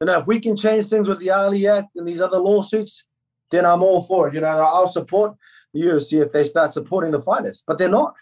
You 0.00 0.06
know, 0.06 0.18
if 0.18 0.26
we 0.26 0.40
can 0.40 0.56
change 0.56 0.86
things 0.86 1.08
with 1.08 1.18
the 1.18 1.30
Ali 1.30 1.66
Act 1.66 1.88
and 1.96 2.08
these 2.08 2.20
other 2.20 2.38
lawsuits, 2.38 3.04
then 3.50 3.66
I'm 3.66 3.82
all 3.82 4.02
for 4.02 4.28
it. 4.28 4.34
You 4.34 4.40
know, 4.40 4.46
I'll 4.46 4.90
support 4.90 5.36
the 5.74 5.80
UFC 5.82 6.24
if 6.24 6.32
they 6.32 6.44
start 6.44 6.72
supporting 6.72 7.10
the 7.10 7.20
fighters, 7.20 7.62
but 7.66 7.78
they're 7.78 7.88
not. 7.88 8.14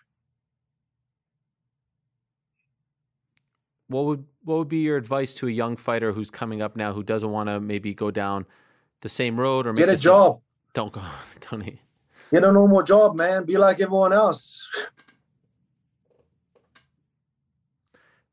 What 3.89 4.05
would 4.07 4.25
what 4.45 4.59
would 4.59 4.69
be 4.69 4.79
your 4.79 4.97
advice 4.97 5.35
to 5.35 5.49
a 5.49 5.51
young 5.51 5.77
fighter 5.77 6.13
who's 6.13 6.31
coming 6.31 6.63
up 6.63 6.77
now 6.77 6.93
who 6.93 7.03
doesn't 7.03 7.31
want 7.31 7.49
to 7.49 7.61
maybe 7.61 7.95
go 7.95 8.11
down 8.11 8.47
the 9.01 9.09
same 9.09 9.39
road 9.39 9.67
or 9.67 9.73
get 9.73 9.89
a 9.89 9.97
job? 9.97 10.37
Same, 10.37 10.43
don't 10.75 10.93
go, 10.93 11.03
Tony. 11.41 11.81
Get 12.31 12.45
a 12.45 12.53
normal 12.53 12.83
job, 12.83 13.17
man. 13.17 13.45
Be 13.45 13.57
like 13.57 13.81
everyone 13.81 14.13
else. 14.13 14.69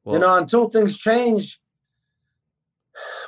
Well, 0.05 0.15
you 0.15 0.21
know, 0.21 0.37
until 0.37 0.69
things 0.69 0.97
change, 0.97 1.59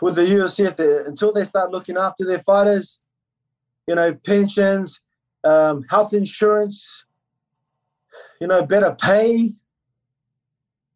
with 0.02 0.16
the 0.16 0.22
UFC 0.22 0.76
they, 0.76 1.10
until 1.10 1.32
they 1.34 1.44
start 1.44 1.72
looking 1.72 1.98
after 1.98 2.26
their 2.26 2.40
fighters. 2.40 3.02
You 3.88 3.96
know, 3.96 4.14
pensions, 4.14 5.02
um, 5.44 5.84
health 5.90 6.14
insurance. 6.14 7.06
You 8.42 8.48
know, 8.48 8.66
better 8.66 8.96
pay. 9.00 9.54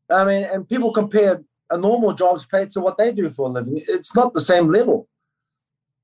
I 0.10 0.26
mean, 0.26 0.44
and 0.44 0.68
people 0.68 0.92
compare 0.92 1.42
a 1.70 1.78
normal 1.78 2.14
job's 2.14 2.46
paid 2.46 2.70
to 2.72 2.82
what 2.82 2.98
they 2.98 3.14
do 3.14 3.30
for 3.30 3.48
a 3.48 3.50
living. 3.52 3.82
It's 3.88 4.16
not 4.16 4.34
the 4.34 4.42
same 4.42 4.70
level. 4.70 5.08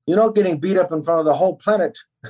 You're 0.06 0.16
not 0.16 0.34
getting 0.34 0.58
beat 0.58 0.78
up 0.78 0.92
in 0.92 1.02
front 1.02 1.20
of 1.20 1.26
the 1.26 1.34
whole 1.34 1.56
planet 1.56 1.96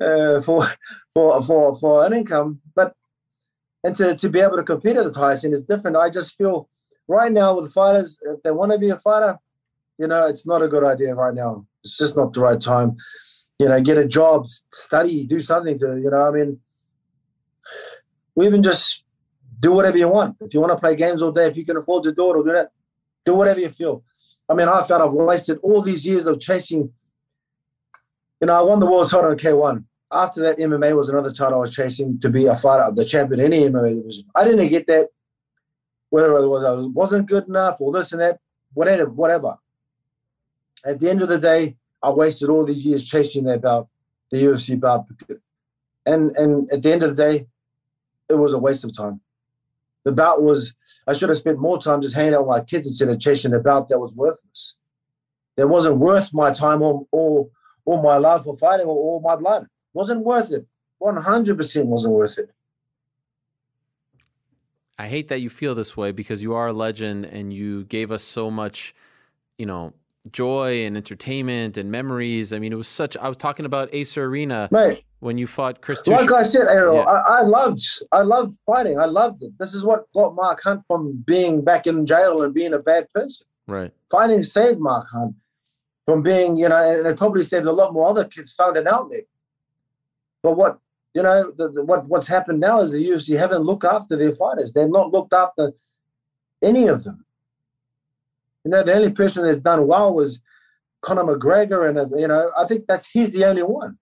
uh, 0.00 0.40
for 0.40 0.66
for 1.12 1.42
for 1.42 1.76
for 1.76 2.06
an 2.06 2.14
income, 2.14 2.60
but 2.74 2.94
and 3.86 3.94
to, 3.94 4.16
to 4.16 4.28
be 4.28 4.40
able 4.40 4.56
to 4.56 4.64
compete 4.64 4.96
at 4.96 5.12
the 5.12 5.16
highest 5.16 5.44
end 5.44 5.54
is 5.54 5.62
different. 5.62 5.96
I 5.96 6.10
just 6.10 6.36
feel 6.36 6.68
right 7.06 7.30
now 7.30 7.54
with 7.54 7.72
fighters, 7.72 8.18
if 8.22 8.42
they 8.42 8.50
want 8.50 8.72
to 8.72 8.78
be 8.78 8.90
a 8.90 8.98
fighter, 8.98 9.38
you 9.96 10.08
know, 10.08 10.26
it's 10.26 10.44
not 10.44 10.60
a 10.60 10.66
good 10.66 10.82
idea 10.82 11.14
right 11.14 11.32
now. 11.32 11.64
It's 11.84 11.96
just 11.96 12.16
not 12.16 12.32
the 12.32 12.40
right 12.40 12.60
time. 12.60 12.96
You 13.60 13.68
know, 13.68 13.80
get 13.80 13.96
a 13.96 14.04
job, 14.04 14.48
study, 14.72 15.24
do 15.24 15.38
something 15.38 15.78
to, 15.78 16.00
you 16.02 16.10
know, 16.10 16.28
I 16.28 16.32
mean, 16.32 16.58
we 18.34 18.48
even 18.48 18.64
just 18.64 19.04
do 19.60 19.70
whatever 19.70 19.96
you 19.96 20.08
want. 20.08 20.36
If 20.40 20.52
you 20.52 20.60
want 20.60 20.72
to 20.72 20.80
play 20.80 20.96
games 20.96 21.22
all 21.22 21.30
day, 21.30 21.46
if 21.46 21.56
you 21.56 21.64
can 21.64 21.76
afford 21.76 22.02
to 22.04 22.12
do 22.12 22.30
it 22.30 22.36
or 22.38 22.42
do 22.42 22.52
that, 22.54 22.70
do 23.24 23.36
whatever 23.36 23.60
you 23.60 23.70
feel. 23.70 24.02
I 24.48 24.54
mean, 24.54 24.66
I 24.68 24.82
felt 24.82 25.00
I've 25.00 25.12
wasted 25.12 25.58
all 25.62 25.80
these 25.80 26.04
years 26.04 26.26
of 26.26 26.40
chasing. 26.40 26.92
You 28.40 28.46
know, 28.48 28.52
I 28.52 28.62
won 28.62 28.80
the 28.80 28.86
world 28.86 29.10
title 29.10 29.30
in 29.30 29.38
K1. 29.38 29.84
After 30.12 30.40
that, 30.42 30.58
MMA 30.58 30.96
was 30.96 31.08
another 31.08 31.32
title 31.32 31.58
I 31.58 31.60
was 31.62 31.74
chasing 31.74 32.20
to 32.20 32.30
be 32.30 32.46
a 32.46 32.54
fighter, 32.54 32.90
the 32.94 33.04
champion 33.04 33.40
in 33.40 33.52
any 33.52 33.68
MMA 33.68 33.96
division. 33.96 34.24
I 34.34 34.44
didn't 34.44 34.68
get 34.68 34.86
that, 34.86 35.08
whatever 36.10 36.38
it 36.38 36.48
was. 36.48 36.64
I 36.64 36.74
wasn't 36.94 37.28
good 37.28 37.48
enough 37.48 37.76
or 37.80 37.92
this 37.92 38.12
and 38.12 38.20
that, 38.20 38.38
whatever, 38.74 39.10
whatever 39.10 39.58
at 40.86 41.00
the 41.00 41.10
end 41.10 41.20
of 41.20 41.28
the 41.28 41.38
day, 41.38 41.76
I 42.02 42.10
wasted 42.10 42.48
all 42.48 42.64
these 42.64 42.84
years 42.84 43.04
chasing 43.04 43.44
that 43.44 43.60
belt, 43.60 43.88
the 44.30 44.38
UFC 44.38 44.78
belt, 44.78 45.06
and 46.06 46.34
and 46.36 46.70
at 46.72 46.82
the 46.82 46.92
end 46.92 47.02
of 47.02 47.16
the 47.16 47.22
day, 47.22 47.46
it 48.28 48.34
was 48.34 48.52
a 48.52 48.58
waste 48.58 48.84
of 48.84 48.96
time. 48.96 49.20
The 50.04 50.12
bout 50.12 50.42
was 50.42 50.72
I 51.06 51.14
should 51.14 51.28
have 51.28 51.38
spent 51.38 51.58
more 51.58 51.80
time 51.80 52.00
just 52.00 52.14
hanging 52.14 52.34
out 52.34 52.46
with 52.46 52.56
my 52.56 52.60
kids 52.60 52.86
instead 52.86 53.08
of 53.08 53.18
chasing 53.18 53.54
a 53.54 53.58
bout 53.58 53.88
that 53.88 53.98
was 53.98 54.14
worthless. 54.14 54.74
That 55.56 55.68
wasn't 55.68 55.98
worth 55.98 56.32
my 56.32 56.52
time 56.52 56.82
or 56.82 57.06
or 57.10 57.48
all 57.84 58.02
my 58.02 58.16
love 58.16 58.44
for 58.44 58.56
fighting 58.56 58.86
or 58.86 58.94
all 58.94 59.20
my 59.20 59.36
blood. 59.36 59.66
Wasn't 59.96 60.26
worth 60.26 60.52
it. 60.52 60.66
100% 61.02 61.84
wasn't 61.86 62.12
worth 62.12 62.36
it. 62.36 62.50
I 64.98 65.08
hate 65.08 65.28
that 65.28 65.40
you 65.40 65.48
feel 65.48 65.74
this 65.74 65.96
way 65.96 66.12
because 66.12 66.42
you 66.42 66.52
are 66.52 66.66
a 66.66 66.72
legend 66.74 67.24
and 67.24 67.50
you 67.50 67.84
gave 67.84 68.10
us 68.10 68.22
so 68.22 68.50
much, 68.50 68.94
you 69.56 69.64
know, 69.64 69.94
joy 70.30 70.84
and 70.84 70.98
entertainment 70.98 71.78
and 71.78 71.90
memories. 71.90 72.52
I 72.52 72.58
mean, 72.58 72.74
it 72.74 72.76
was 72.76 72.88
such. 72.88 73.16
I 73.16 73.26
was 73.26 73.38
talking 73.38 73.64
about 73.64 73.88
Acer 73.94 74.24
Arena, 74.24 74.68
Mate, 74.70 75.02
when 75.20 75.38
you 75.38 75.46
fought 75.46 75.80
Chris. 75.80 76.02
Tush- 76.02 76.12
like 76.12 76.30
I 76.30 76.42
said, 76.42 76.66
Errol, 76.68 76.96
yeah. 76.96 77.04
I, 77.04 77.38
I, 77.38 77.40
loved, 77.40 77.80
I 78.12 78.20
loved 78.20 78.54
fighting. 78.66 78.98
I 78.98 79.06
loved 79.06 79.42
it. 79.42 79.52
This 79.58 79.72
is 79.72 79.82
what 79.82 80.04
got 80.14 80.34
Mark 80.34 80.62
Hunt 80.62 80.82
from 80.86 81.24
being 81.26 81.64
back 81.64 81.86
in 81.86 82.04
jail 82.04 82.42
and 82.42 82.52
being 82.52 82.74
a 82.74 82.78
bad 82.78 83.10
person. 83.14 83.46
Right. 83.66 83.92
Fighting 84.10 84.42
saved 84.42 84.78
Mark 84.78 85.06
Hunt 85.10 85.34
from 86.04 86.20
being, 86.20 86.58
you 86.58 86.68
know, 86.68 86.76
and 86.76 87.06
it 87.06 87.16
probably 87.16 87.44
saved 87.44 87.64
a 87.64 87.72
lot 87.72 87.94
more 87.94 88.06
other 88.06 88.26
kids 88.26 88.52
found 88.52 88.76
an 88.76 88.88
outlet. 88.88 89.24
But 90.46 90.56
what 90.56 90.78
you 91.12 91.24
know, 91.24 91.50
the, 91.58 91.72
the, 91.72 91.84
what 91.84 92.06
what's 92.06 92.28
happened 92.28 92.60
now 92.60 92.78
is 92.78 92.92
the 92.92 93.04
UFC 93.04 93.36
haven't 93.36 93.64
looked 93.64 93.82
after 93.82 94.14
their 94.14 94.36
fighters. 94.36 94.72
They've 94.72 94.88
not 94.88 95.12
looked 95.12 95.32
after 95.32 95.72
any 96.62 96.86
of 96.86 97.02
them. 97.02 97.24
You 98.64 98.70
know, 98.70 98.84
the 98.84 98.94
only 98.94 99.10
person 99.10 99.42
that's 99.42 99.58
done 99.58 99.88
well 99.88 100.14
was 100.14 100.40
Conor 101.02 101.24
McGregor, 101.24 101.88
and 101.88 101.98
uh, 101.98 102.16
you 102.16 102.28
know, 102.28 102.52
I 102.56 102.64
think 102.64 102.86
that's 102.86 103.06
he's 103.06 103.32
the 103.32 103.44
only 103.44 103.64
one. 103.64 103.98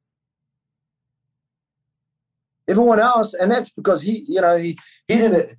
Everyone 2.68 3.00
else, 3.00 3.32
and 3.32 3.50
that's 3.50 3.70
because 3.70 4.02
he, 4.02 4.26
you 4.28 4.42
know, 4.42 4.58
he 4.58 4.78
he 5.08 5.16
didn't. 5.16 5.56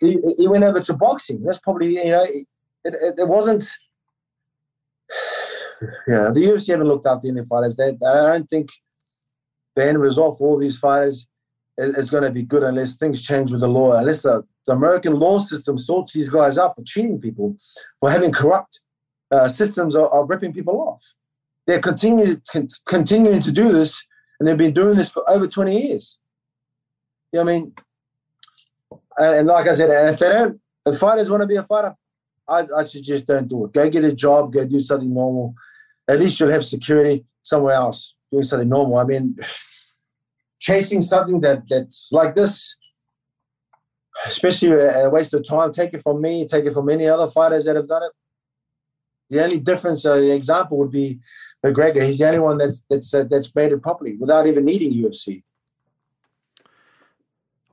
He, 0.00 0.18
he 0.36 0.48
went 0.48 0.64
over 0.64 0.80
to 0.80 0.92
boxing. 0.92 1.42
That's 1.42 1.60
probably 1.60 1.94
you 1.94 2.10
know, 2.10 2.24
it, 2.24 2.46
it, 2.84 3.20
it 3.20 3.28
wasn't. 3.28 3.64
Yeah, 6.08 6.30
the 6.32 6.40
UFC 6.40 6.70
haven't 6.70 6.88
looked 6.88 7.06
after 7.06 7.28
any 7.28 7.44
fighters. 7.44 7.76
They, 7.76 7.88
I 7.88 8.32
don't 8.32 8.48
think 8.48 8.70
the 9.76 9.86
end 9.86 10.00
result 10.00 10.38
for 10.38 10.48
all 10.48 10.58
these 10.58 10.78
fighters 10.78 11.28
is, 11.78 11.94
is 11.96 12.10
going 12.10 12.24
to 12.24 12.30
be 12.30 12.42
good 12.42 12.62
unless 12.62 12.96
things 12.96 13.22
change 13.22 13.52
with 13.52 13.60
the 13.60 13.68
law. 13.68 13.92
Unless 13.92 14.22
the, 14.22 14.44
the 14.66 14.72
American 14.72 15.14
law 15.14 15.38
system 15.38 15.78
sorts 15.78 16.12
these 16.12 16.28
guys 16.28 16.58
out 16.58 16.74
for 16.74 16.82
cheating 16.82 17.20
people, 17.20 17.56
for 18.00 18.10
having 18.10 18.32
corrupt 18.32 18.80
uh, 19.30 19.48
systems 19.48 19.94
are, 19.94 20.24
ripping 20.24 20.52
people 20.52 20.80
off. 20.80 21.04
They're 21.66 21.80
continuing, 21.80 22.40
con- 22.50 22.68
continuing 22.86 23.40
to 23.42 23.52
do 23.52 23.72
this, 23.72 24.04
and 24.38 24.46
they've 24.46 24.56
been 24.56 24.74
doing 24.74 24.96
this 24.96 25.10
for 25.10 25.28
over 25.28 25.46
20 25.46 25.86
years. 25.86 26.18
You 27.32 27.44
know 27.44 27.50
I 27.50 27.54
mean? 27.54 27.74
And, 29.18 29.34
and, 29.34 29.48
like 29.48 29.66
I 29.66 29.74
said, 29.74 29.90
and 29.90 30.10
if 30.10 30.18
they 30.18 30.28
don't, 30.28 30.60
if 30.86 30.98
fighters 30.98 31.30
want 31.30 31.42
to 31.42 31.48
be 31.48 31.56
a 31.56 31.64
fighter, 31.64 31.94
I, 32.48 32.64
I 32.76 32.84
suggest 32.84 33.26
don't 33.26 33.48
do 33.48 33.64
it. 33.64 33.72
Go 33.72 33.90
get 33.90 34.04
a 34.04 34.12
job, 34.12 34.52
go 34.52 34.64
do 34.64 34.78
something 34.78 35.12
normal. 35.12 35.54
At 36.06 36.20
least 36.20 36.38
you'll 36.38 36.52
have 36.52 36.64
security 36.64 37.24
somewhere 37.42 37.74
else 37.74 38.14
doing 38.30 38.44
something 38.44 38.68
normal. 38.68 38.98
I 38.98 39.04
mean, 39.04 39.36
chasing 40.58 41.02
something 41.02 41.40
that 41.40 41.68
that's 41.68 42.08
like 42.12 42.34
this, 42.34 42.76
especially 44.26 44.70
a 44.70 45.08
waste 45.10 45.34
of 45.34 45.46
time. 45.46 45.72
Take 45.72 45.94
it 45.94 46.02
from 46.02 46.20
me. 46.20 46.46
Take 46.46 46.64
it 46.64 46.72
from 46.72 46.86
many 46.86 47.06
other 47.06 47.30
fighters 47.30 47.64
that 47.66 47.76
have 47.76 47.88
done 47.88 48.02
it. 48.04 48.12
The 49.28 49.42
only 49.42 49.58
difference, 49.58 50.06
uh, 50.06 50.16
the 50.16 50.34
example, 50.34 50.78
would 50.78 50.92
be 50.92 51.18
McGregor. 51.64 52.06
He's 52.06 52.18
the 52.18 52.26
only 52.26 52.38
one 52.38 52.58
that's 52.58 52.84
that's 52.88 53.12
uh, 53.12 53.24
that's 53.24 53.54
made 53.54 53.72
it 53.72 53.82
properly 53.82 54.16
without 54.16 54.46
even 54.46 54.64
needing 54.64 54.92
UFC. 54.92 55.42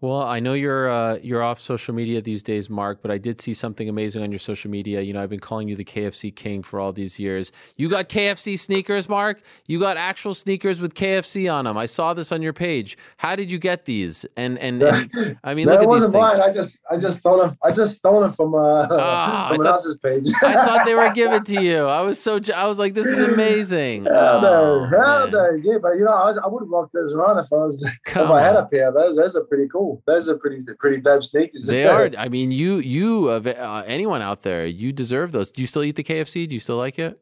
Well, 0.03 0.22
I 0.22 0.41
know 0.41 0.51
you're 0.51 0.91
uh, 0.91 1.19
you're 1.22 1.41
off 1.41 1.61
social 1.61 1.93
media 1.93 2.22
these 2.22 2.43
days, 2.43 2.69
Mark, 2.69 2.99
but 3.01 3.09
I 3.09 3.17
did 3.17 3.40
see 3.40 3.53
something 3.53 3.88
amazing 3.88 4.22
on 4.22 4.33
your 4.33 4.40
social 4.40 4.69
media. 4.69 4.99
You 4.99 5.14
know, 5.14 5.23
I've 5.23 5.30
been 5.30 5.40
calling 5.40 5.69
you 5.69 5.77
the 5.77 5.85
KFC 5.85 6.35
king 6.35 6.61
for 6.61 6.77
all 6.77 6.91
these 6.91 7.19
years. 7.19 7.53
You 7.77 7.88
got 7.88 8.09
KFC 8.09 8.59
sneakers, 8.59 9.07
Mark. 9.07 9.41
You 9.65 9.80
got 9.80 9.95
actual 9.95 10.33
sneakers 10.33 10.82
with 10.82 10.93
KFC 10.93 11.49
on 11.49 11.64
them. 11.64 11.77
I 11.77 11.85
saw 11.85 12.14
this 12.14 12.33
on 12.33 12.41
your 12.41 12.51
page. 12.51 12.98
How 13.19 13.38
did 13.38 13.49
you 13.49 13.57
get 13.57 13.85
these? 13.85 14.25
And 14.35 14.59
and, 14.59 14.83
and 14.83 15.40
I 15.45 15.53
mean, 15.53 15.67
no, 15.67 15.75
look 15.75 15.83
it 15.83 15.88
wasn't 15.88 16.11
mine. 16.11 16.41
I 16.41 16.51
just 16.51 16.82
I 16.91 16.98
just 16.98 17.19
stole 17.19 17.38
them. 17.38 17.57
I 17.64 17.72
just 17.72 17.95
stole 17.95 18.19
them 18.19 18.33
from 18.33 18.56
uh, 18.56 18.88
oh, 18.90 19.45
someone 19.48 19.65
thought, 19.65 19.75
else's 19.75 19.98
page. 19.99 20.25
I 20.43 20.51
thought 20.65 20.85
they 20.85 20.95
were 20.95 21.14
given 21.14 21.43
to 21.45 21.64
you. 21.64 21.85
I 21.85 22.01
was 22.01 22.19
so 22.19 22.41
I 22.53 22.67
was 22.67 22.77
like, 22.77 22.93
this 22.93 23.07
is 23.07 23.25
amazing. 23.25 24.03
Hell 24.03 24.45
oh, 24.45 24.90
no, 24.91 24.99
hell 24.99 25.32
no, 25.32 25.51
yeah. 25.61 25.77
But 25.82 25.93
you 25.93 26.03
know, 26.03 26.11
I, 26.11 26.25
was, 26.25 26.38
I 26.40 26.48
would 26.48 26.69
rock 26.69 26.90
those 26.91 27.14
around 27.14 27.40
if 27.40 27.53
I 27.53 27.56
was 27.56 27.90
Come 28.03 28.25
if 28.25 28.32
I 28.32 28.41
had 28.41 28.57
a 28.57 28.65
pair. 28.65 28.91
Those 28.91 29.15
those 29.15 29.38
are 29.38 29.45
pretty 29.45 29.69
cool. 29.69 29.93
Those 30.06 30.30
are 30.30 30.38
pretty 30.38 30.60
pretty 30.80 31.02
dope 31.02 31.24
sneakers. 31.24 31.66
They 31.66 31.86
are. 31.86 32.10
I 32.18 32.30
mean, 32.30 32.52
you 32.52 32.78
you 32.78 33.30
uh, 33.30 33.84
anyone 33.86 34.22
out 34.22 34.44
there, 34.44 34.66
you 34.66 34.92
deserve 34.92 35.32
those. 35.32 35.52
Do 35.52 35.62
you 35.62 35.68
still 35.68 35.84
eat 35.84 35.96
the 35.96 36.04
KFC? 36.04 36.48
Do 36.48 36.56
you 36.56 36.60
still 36.60 36.78
like 36.78 37.00
it? 37.00 37.20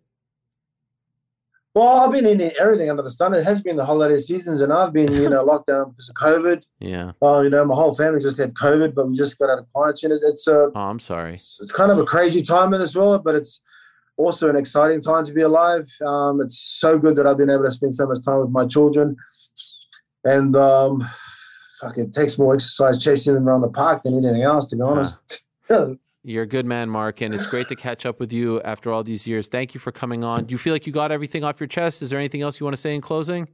Well, 1.74 1.88
I've 1.88 2.12
been 2.12 2.28
eating 2.28 2.52
everything 2.60 2.90
under 2.90 3.02
the 3.02 3.10
sun. 3.10 3.34
It 3.34 3.46
has 3.46 3.62
been 3.62 3.78
the 3.78 3.86
holiday 3.86 4.18
seasons, 4.18 4.60
and 4.60 4.74
I've 4.74 4.92
been, 4.92 5.14
you 5.14 5.30
know, 5.30 5.42
locked 5.46 5.68
down 5.68 5.92
because 5.92 6.10
of 6.10 6.16
COVID. 6.16 6.66
Yeah. 6.80 7.14
Oh, 7.22 7.42
you 7.42 7.50
know, 7.50 7.64
my 7.64 7.76
whole 7.76 7.94
family 7.94 8.20
just 8.20 8.38
had 8.38 8.54
COVID, 8.56 8.94
but 8.94 9.08
we 9.08 9.16
just 9.16 9.40
got 9.40 9.50
out 9.50 9.60
of 9.60 9.72
quarantine. 9.72 10.12
It, 10.12 10.20
it's 10.24 10.48
a. 10.48 10.70
Oh, 10.76 10.82
I'm 10.82 11.00
sorry. 11.00 11.36
It's, 11.36 11.60
it's, 11.62 11.72
kind 11.72 11.90
of 11.90 11.98
a 11.98 12.04
crazy 12.04 12.42
time 12.42 12.74
in 12.74 12.80
this 12.82 12.94
world, 12.94 13.24
but 13.24 13.36
it's 13.36 13.62
also 14.18 14.50
an 14.50 14.58
exciting 14.58 15.02
time 15.02 15.24
to 15.24 15.32
be 15.32 15.42
alive. 15.42 15.90
Um, 16.06 16.42
it's 16.42 16.60
so 16.60 17.00
good 17.00 17.16
that 17.16 17.26
I've 17.26 17.38
been 17.38 17.50
able 17.50 17.64
to 17.64 17.72
spend 17.72 17.96
so 17.96 18.06
much 18.06 18.24
time 18.26 18.42
with 18.42 18.50
my 18.50 18.66
children, 18.66 19.16
and 20.26 20.54
um, 20.58 21.08
fuck, 21.82 21.98
it 21.98 22.14
takes 22.14 22.38
more 22.38 22.54
exercise 22.54 23.04
chasing 23.04 23.34
them 23.34 23.48
around 23.48 23.62
the 23.62 23.70
park 23.70 24.04
than 24.04 24.18
anything 24.18 24.44
else, 24.44 24.70
to 24.70 24.76
be 24.76 24.82
honest. 24.82 25.44
You're 26.24 26.44
a 26.44 26.48
good 26.48 26.68
man, 26.68 26.88
Mark, 26.88 27.22
and 27.22 27.34
it's 27.34 27.48
great 27.48 27.68
to 27.70 27.76
catch 27.76 28.06
up 28.06 28.20
with 28.20 28.32
you 28.32 28.62
after 28.62 28.92
all 28.92 29.04
these 29.04 29.26
years. 29.26 29.48
Thank 29.48 29.74
you 29.74 29.80
for 29.80 29.92
coming 29.92 30.24
on. 30.24 30.46
Do 30.46 30.52
you 30.52 30.60
feel 30.60 30.72
like 30.72 30.86
you 30.86 30.94
got 30.94 31.12
everything 31.12 31.44
off 31.44 31.60
your 31.60 31.68
chest? 31.68 32.04
Is 32.04 32.12
there 32.12 32.20
anything 32.20 32.44
else 32.44 32.60
you 32.60 32.64
want 32.64 32.76
to 32.76 32.82
say 32.82 32.94
in 32.94 33.02
closing? 33.02 33.48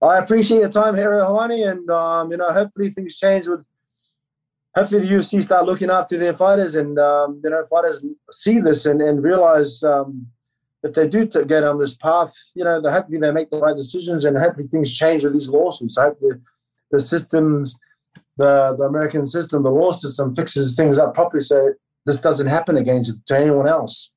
I 0.00 0.16
appreciate 0.16 0.60
your 0.60 0.70
time 0.70 0.94
here, 0.94 1.10
Helwani, 1.10 1.70
and 1.70 1.88
um, 1.90 2.30
you 2.30 2.38
know, 2.38 2.50
hopefully 2.50 2.90
things 2.90 3.16
change 3.16 3.46
with. 3.46 3.64
Hopefully, 4.74 5.06
the 5.06 5.14
UFC 5.14 5.42
start 5.42 5.66
looking 5.66 5.90
after 5.90 6.16
their 6.16 6.34
fighters, 6.34 6.74
and 6.74 6.98
um, 6.98 7.42
you 7.44 7.50
know, 7.50 7.66
fighters 7.68 8.02
see 8.30 8.58
this 8.58 8.86
and, 8.86 9.02
and 9.02 9.22
realize 9.22 9.82
um, 9.82 10.26
if 10.82 10.94
they 10.94 11.06
do 11.06 11.26
t- 11.26 11.44
get 11.44 11.64
on 11.64 11.78
this 11.78 11.94
path, 11.94 12.34
you 12.54 12.64
know, 12.64 12.80
they 12.80 12.90
hopefully 12.90 13.18
they 13.18 13.30
make 13.30 13.50
the 13.50 13.58
right 13.58 13.76
decisions, 13.76 14.24
and 14.24 14.38
hopefully 14.38 14.68
things 14.68 14.90
change 14.90 15.22
with 15.22 15.34
these 15.34 15.50
lawsuits. 15.50 15.98
I 15.98 16.04
hope 16.04 16.18
the, 16.20 16.40
the 16.92 17.00
systems 17.00 17.76
the, 18.36 18.74
the 18.78 18.84
American 18.84 19.26
system, 19.26 19.62
the 19.62 19.70
law 19.70 19.92
system 19.92 20.34
fixes 20.34 20.74
things 20.74 20.98
up 20.98 21.14
properly 21.14 21.42
so 21.42 21.74
this 22.06 22.20
doesn't 22.20 22.46
happen 22.46 22.76
again 22.76 23.04
to, 23.04 23.12
to 23.26 23.38
anyone 23.38 23.68
else. 23.68 24.10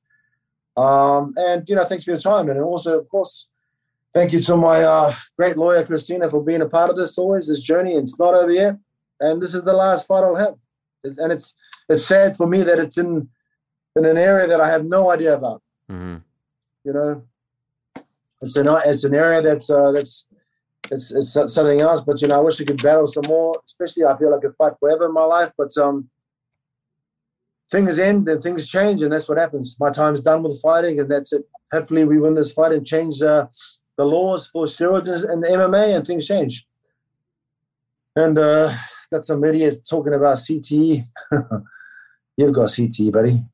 Um, 0.76 1.34
and, 1.36 1.68
you 1.68 1.74
know, 1.74 1.84
thanks 1.84 2.04
for 2.04 2.10
your 2.10 2.20
time. 2.20 2.48
And 2.48 2.60
also, 2.60 2.98
of 2.98 3.08
course, 3.08 3.48
thank 4.12 4.32
you 4.32 4.40
to 4.42 4.56
my 4.56 4.82
uh, 4.82 5.14
great 5.36 5.56
lawyer, 5.56 5.84
Christina, 5.84 6.28
for 6.28 6.42
being 6.42 6.62
a 6.62 6.68
part 6.68 6.90
of 6.90 6.96
this 6.96 7.16
always, 7.18 7.48
this 7.48 7.62
journey. 7.62 7.94
It's 7.94 8.18
not 8.18 8.34
over 8.34 8.50
yet. 8.50 8.76
And 9.20 9.40
this 9.40 9.54
is 9.54 9.62
the 9.62 9.72
last 9.72 10.06
fight 10.06 10.24
I'll 10.24 10.36
have. 10.36 10.56
And 11.04 11.32
it's 11.32 11.54
it's 11.88 12.04
sad 12.04 12.36
for 12.36 12.48
me 12.48 12.62
that 12.62 12.80
it's 12.80 12.98
in 12.98 13.28
in 13.94 14.04
an 14.04 14.18
area 14.18 14.48
that 14.48 14.60
I 14.60 14.68
have 14.68 14.84
no 14.84 15.10
idea 15.10 15.34
about. 15.34 15.62
Mm-hmm. 15.88 16.16
You 16.84 16.92
know, 16.92 17.22
it's 18.42 18.56
an 18.56 18.68
it's 18.84 19.04
an 19.04 19.14
area 19.14 19.40
that's 19.40 19.70
uh, 19.70 19.92
that's 19.92 20.26
it's 20.90 21.10
it's 21.12 21.32
something 21.32 21.80
else. 21.80 22.00
But 22.00 22.20
you 22.22 22.28
know, 22.28 22.38
I 22.38 22.42
wish 22.42 22.60
I 22.60 22.64
could 22.64 22.82
battle 22.82 23.06
some 23.06 23.24
more. 23.28 23.60
Especially, 23.64 24.04
I 24.04 24.16
feel 24.16 24.30
like 24.30 24.38
I 24.38 24.46
could 24.48 24.56
fight 24.56 24.72
forever 24.80 25.06
in 25.06 25.12
my 25.14 25.24
life. 25.24 25.52
But 25.56 25.76
um, 25.76 26.08
things 27.70 27.98
end 27.98 28.28
and 28.28 28.42
things 28.42 28.68
change, 28.68 29.02
and 29.02 29.12
that's 29.12 29.28
what 29.28 29.38
happens. 29.38 29.76
My 29.78 29.90
time's 29.90 30.20
done 30.20 30.42
with 30.42 30.60
fighting, 30.60 31.00
and 31.00 31.10
that's 31.10 31.32
it. 31.32 31.42
Hopefully, 31.72 32.04
we 32.04 32.18
win 32.18 32.34
this 32.34 32.52
fight 32.52 32.72
and 32.72 32.86
change 32.86 33.22
uh, 33.22 33.46
the 33.96 34.04
laws 34.04 34.46
for 34.46 34.64
steroids 34.64 35.28
and 35.28 35.44
MMA, 35.44 35.96
and 35.96 36.06
things 36.06 36.26
change. 36.26 36.66
And 38.14 38.38
uh, 38.38 38.74
got 39.12 39.24
some 39.24 39.44
idiot 39.44 39.78
talking 39.88 40.14
about 40.14 40.38
CTE. 40.38 41.04
You've 42.36 42.52
got 42.52 42.68
CTE, 42.68 43.12
buddy. 43.12 43.44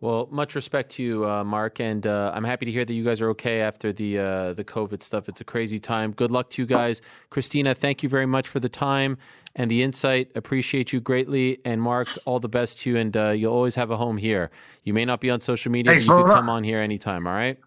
Well, 0.00 0.28
much 0.30 0.54
respect 0.54 0.92
to 0.92 1.02
you, 1.02 1.28
uh, 1.28 1.44
Mark, 1.44 1.78
and 1.78 2.06
uh, 2.06 2.32
I'm 2.34 2.44
happy 2.44 2.64
to 2.64 2.72
hear 2.72 2.86
that 2.86 2.92
you 2.92 3.04
guys 3.04 3.20
are 3.20 3.28
okay 3.30 3.60
after 3.60 3.92
the 3.92 4.18
uh, 4.18 4.52
the 4.54 4.64
COVID 4.64 5.02
stuff. 5.02 5.28
It's 5.28 5.42
a 5.42 5.44
crazy 5.44 5.78
time. 5.78 6.12
Good 6.12 6.30
luck 6.30 6.48
to 6.50 6.62
you 6.62 6.66
guys, 6.66 7.02
Christina. 7.28 7.74
Thank 7.74 8.02
you 8.02 8.08
very 8.08 8.24
much 8.24 8.48
for 8.48 8.60
the 8.60 8.68
time 8.70 9.18
and 9.56 9.70
the 9.70 9.82
insight. 9.82 10.30
Appreciate 10.34 10.90
you 10.94 11.00
greatly, 11.00 11.58
and 11.66 11.82
Mark, 11.82 12.06
all 12.24 12.40
the 12.40 12.48
best 12.48 12.80
to 12.80 12.90
you. 12.90 12.96
And 12.96 13.14
uh, 13.14 13.30
you'll 13.30 13.52
always 13.52 13.74
have 13.74 13.90
a 13.90 13.96
home 13.98 14.16
here. 14.16 14.50
You 14.84 14.94
may 14.94 15.04
not 15.04 15.20
be 15.20 15.28
on 15.28 15.40
social 15.40 15.70
media, 15.70 15.92
thanks, 15.92 16.06
but 16.06 16.16
you 16.16 16.24
can 16.24 16.32
come 16.32 16.48
on 16.48 16.64
here 16.64 16.80
anytime. 16.80 17.26
All 17.26 17.34
right. 17.34 17.58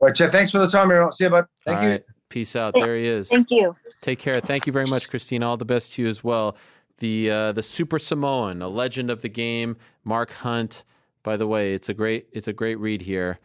All 0.00 0.08
right, 0.08 0.14
Chad. 0.14 0.30
Thanks 0.30 0.50
for 0.50 0.58
the 0.58 0.68
time, 0.68 0.90
Aaron. 0.90 1.10
See 1.10 1.24
you, 1.24 1.30
bud. 1.30 1.46
Thank 1.64 1.78
all 1.78 1.84
you. 1.84 1.90
Right. 1.92 2.04
Peace 2.28 2.54
out. 2.54 2.74
There 2.74 2.98
he 2.98 3.06
is. 3.06 3.30
Thank 3.30 3.46
you. 3.50 3.74
Take 4.02 4.18
care. 4.18 4.40
Thank 4.40 4.66
you 4.66 4.74
very 4.74 4.86
much, 4.86 5.08
Christina. 5.08 5.48
All 5.48 5.56
the 5.56 5.64
best 5.64 5.94
to 5.94 6.02
you 6.02 6.08
as 6.08 6.22
well. 6.22 6.58
The 6.98 7.30
uh, 7.30 7.52
the 7.52 7.62
Super 7.62 7.98
Samoan, 7.98 8.60
a 8.60 8.68
legend 8.68 9.10
of 9.10 9.22
the 9.22 9.30
game, 9.30 9.78
Mark 10.04 10.30
Hunt. 10.30 10.84
By 11.24 11.38
the 11.38 11.48
way, 11.48 11.72
it's 11.74 11.88
a 11.88 11.94
great 11.94 12.28
it's 12.30 12.46
a 12.46 12.52
great 12.52 12.78
read 12.78 13.02
here. 13.02 13.40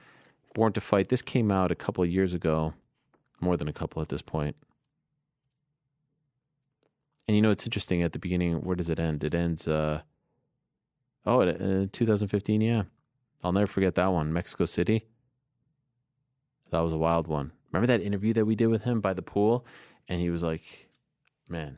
Born 0.53 0.74
to 0.74 0.82
Fight. 0.82 1.09
This 1.09 1.22
came 1.24 1.49
out 1.49 1.72
a 1.72 1.75
couple 1.75 2.03
of 2.03 2.09
years 2.11 2.33
ago, 2.33 2.74
more 3.40 3.56
than 3.58 3.67
a 3.67 3.74
couple 3.74 4.01
at 4.01 4.09
this 4.09 4.22
point. 4.22 4.56
And 7.27 7.35
you 7.35 7.41
know, 7.41 7.51
it's 7.51 7.66
interesting 7.66 8.03
at 8.03 8.11
the 8.11 8.19
beginning. 8.19 8.61
Where 8.64 8.75
does 8.75 8.90
it 8.90 8.99
end? 8.99 9.24
It 9.24 9.33
ends. 9.33 9.67
Uh, 9.67 10.01
oh, 11.25 11.41
uh, 11.41 11.85
2015. 11.91 12.59
Yeah, 12.61 12.83
I'll 13.43 13.53
never 13.53 13.67
forget 13.67 13.95
that 13.95 14.11
one. 14.11 14.33
Mexico 14.33 14.66
City. 14.66 15.06
that 16.72 16.80
was 16.82 16.93
a 16.93 16.98
wild 16.98 17.27
one. 17.27 17.53
Remember 17.72 17.88
that 17.88 18.01
interview 18.01 18.33
that 18.33 18.45
we 18.45 18.56
did 18.56 18.67
with 18.67 18.83
him 18.83 18.99
by 18.99 19.14
the 19.14 19.22
pool, 19.22 19.66
and 20.09 20.19
he 20.19 20.30
was 20.30 20.43
like, 20.43 20.90
"Man, 21.48 21.77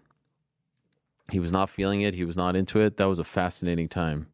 he 1.30 1.40
was 1.40 1.52
not 1.52 1.70
feeling 1.70 2.02
it. 2.02 2.16
He 2.16 2.24
was 2.24 2.38
not 2.38 2.56
into 2.56 2.80
it. 2.80 2.98
That 2.98 3.06
was 3.06 3.20
a 3.20 3.24
fascinating 3.24 3.88
time." 3.88 4.31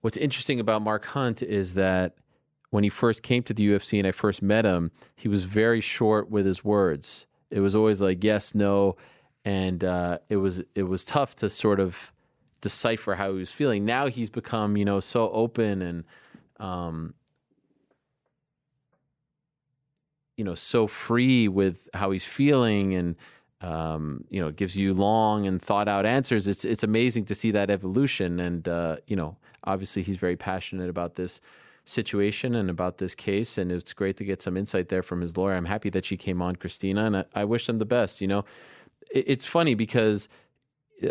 What's 0.00 0.16
interesting 0.16 0.60
about 0.60 0.82
Mark 0.82 1.04
Hunt 1.06 1.42
is 1.42 1.74
that 1.74 2.14
when 2.70 2.84
he 2.84 2.90
first 2.90 3.22
came 3.22 3.42
to 3.44 3.54
the 3.54 3.68
UFC 3.68 3.98
and 3.98 4.06
I 4.06 4.12
first 4.12 4.42
met 4.42 4.64
him, 4.64 4.90
he 5.16 5.28
was 5.28 5.44
very 5.44 5.80
short 5.80 6.30
with 6.30 6.46
his 6.46 6.62
words. 6.62 7.26
It 7.50 7.60
was 7.60 7.74
always 7.74 8.02
like 8.02 8.22
yes, 8.22 8.54
no, 8.54 8.96
and 9.44 9.82
uh, 9.82 10.18
it 10.28 10.36
was 10.36 10.62
it 10.74 10.82
was 10.84 11.04
tough 11.04 11.34
to 11.36 11.48
sort 11.48 11.80
of 11.80 12.12
decipher 12.60 13.14
how 13.14 13.32
he 13.32 13.38
was 13.38 13.50
feeling. 13.50 13.84
Now 13.84 14.08
he's 14.08 14.30
become 14.30 14.76
you 14.76 14.84
know 14.84 15.00
so 15.00 15.30
open 15.30 15.82
and 15.82 16.04
um, 16.60 17.14
you 20.36 20.44
know 20.44 20.54
so 20.54 20.86
free 20.86 21.48
with 21.48 21.88
how 21.94 22.10
he's 22.10 22.24
feeling 22.24 22.94
and 22.94 23.16
um, 23.62 24.24
you 24.28 24.40
know 24.40 24.50
gives 24.50 24.76
you 24.76 24.92
long 24.92 25.46
and 25.46 25.60
thought 25.60 25.88
out 25.88 26.04
answers. 26.04 26.46
It's 26.46 26.64
it's 26.66 26.82
amazing 26.82 27.24
to 27.26 27.34
see 27.34 27.50
that 27.52 27.70
evolution 27.70 28.40
and 28.40 28.68
uh, 28.68 28.96
you 29.06 29.16
know 29.16 29.38
obviously 29.64 30.02
he's 30.02 30.16
very 30.16 30.36
passionate 30.36 30.88
about 30.88 31.16
this 31.16 31.40
situation 31.84 32.54
and 32.54 32.68
about 32.68 32.98
this 32.98 33.14
case. 33.14 33.58
And 33.58 33.72
it's 33.72 33.92
great 33.92 34.16
to 34.18 34.24
get 34.24 34.42
some 34.42 34.56
insight 34.56 34.88
there 34.88 35.02
from 35.02 35.20
his 35.20 35.36
lawyer. 35.36 35.54
I'm 35.54 35.64
happy 35.64 35.90
that 35.90 36.04
she 36.04 36.16
came 36.16 36.42
on, 36.42 36.56
Christina, 36.56 37.04
and 37.06 37.16
I, 37.18 37.24
I 37.34 37.44
wish 37.44 37.66
them 37.66 37.78
the 37.78 37.86
best. 37.86 38.20
You 38.20 38.28
know, 38.28 38.44
it, 39.10 39.24
it's 39.26 39.44
funny 39.44 39.74
because 39.74 40.28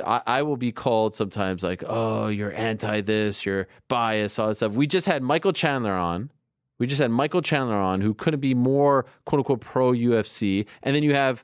I, 0.06 0.22
I, 0.28 0.42
will 0.44 0.58
be 0.58 0.72
called 0.72 1.16
sometimes 1.16 1.64
like, 1.64 1.84
oh, 1.88 2.28
you're 2.28 2.54
anti 2.54 3.02
this, 3.02 3.46
you're 3.46 3.68
biased, 3.88 4.40
all 4.40 4.50
that 4.50 4.56
stuff. 4.56 4.74
We 4.74 4.86
just 4.86 5.08
had 5.08 5.24
Michael 5.24 5.54
Chandler 5.54 5.94
on. 5.94 6.30
We 6.78 6.86
just 6.86 7.02
had 7.02 7.10
Michael 7.10 7.42
Chandler 7.42 7.78
on, 7.78 8.02
who 8.02 8.14
couldn't 8.14 8.40
be 8.40 8.54
more 8.54 9.06
quote 9.26 9.40
unquote 9.40 9.62
pro 9.62 9.94
UFC. 9.94 10.68
And 10.84 10.96
then 10.96 11.04
you 11.04 11.16
have 11.16 11.44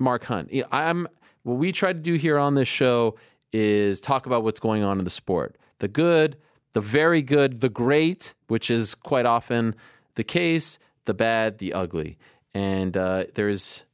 Mark 0.00 0.24
Hunt. 0.24 0.52
You 0.52 0.62
know, 0.62 0.68
I'm 0.72 1.08
what 1.44 1.54
we 1.54 1.72
try 1.72 1.92
to 1.92 1.98
do 1.98 2.14
here 2.14 2.38
on 2.38 2.54
this 2.54 2.68
show 2.68 3.16
is 3.52 4.00
talk 4.00 4.26
about 4.26 4.42
what's 4.42 4.60
going 4.60 4.82
on 4.82 4.98
in 4.98 5.04
the 5.04 5.10
sport, 5.10 5.56
the 5.82 5.88
good, 5.88 6.36
the 6.74 6.80
very 6.80 7.22
good, 7.22 7.58
the 7.58 7.68
great, 7.68 8.34
which 8.46 8.70
is 8.70 8.94
quite 8.94 9.26
often 9.26 9.74
the 10.14 10.22
case, 10.22 10.78
the 11.06 11.12
bad, 11.12 11.58
the 11.58 11.72
ugly. 11.72 12.16
And 12.54 12.96
uh, 12.96 13.24
there's, 13.34 13.84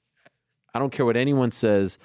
I 0.75 0.79
don't 0.79 0.93
care 0.93 1.07
what 1.07 1.17
anyone 1.17 1.51
says, 1.51 1.99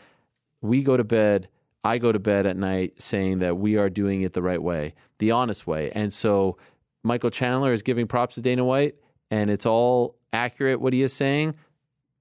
we 0.62 0.84
go 0.84 0.96
to 0.96 1.04
bed, 1.04 1.50
I 1.84 1.98
go 1.98 2.14
to 2.14 2.18
bed 2.18 2.46
at 2.46 2.56
night 2.56 3.02
saying 3.02 3.40
that 3.40 3.58
we 3.58 3.76
are 3.76 3.90
doing 3.90 4.22
it 4.22 4.32
the 4.32 4.42
right 4.42 4.62
way, 4.62 4.94
the 5.20 5.32
honest 5.32 5.68
way. 5.68 5.92
And 5.92 6.14
so 6.14 6.56
Michael 7.04 7.30
Chandler 7.30 7.74
is 7.74 7.82
giving 7.82 8.08
props 8.08 8.36
to 8.36 8.42
Dana 8.42 8.64
White, 8.64 8.96
and 9.30 9.50
it's 9.50 9.66
all 9.66 10.16
accurate 10.32 10.80
what 10.80 10.94
he 10.94 11.02
is 11.02 11.12
saying. 11.12 11.58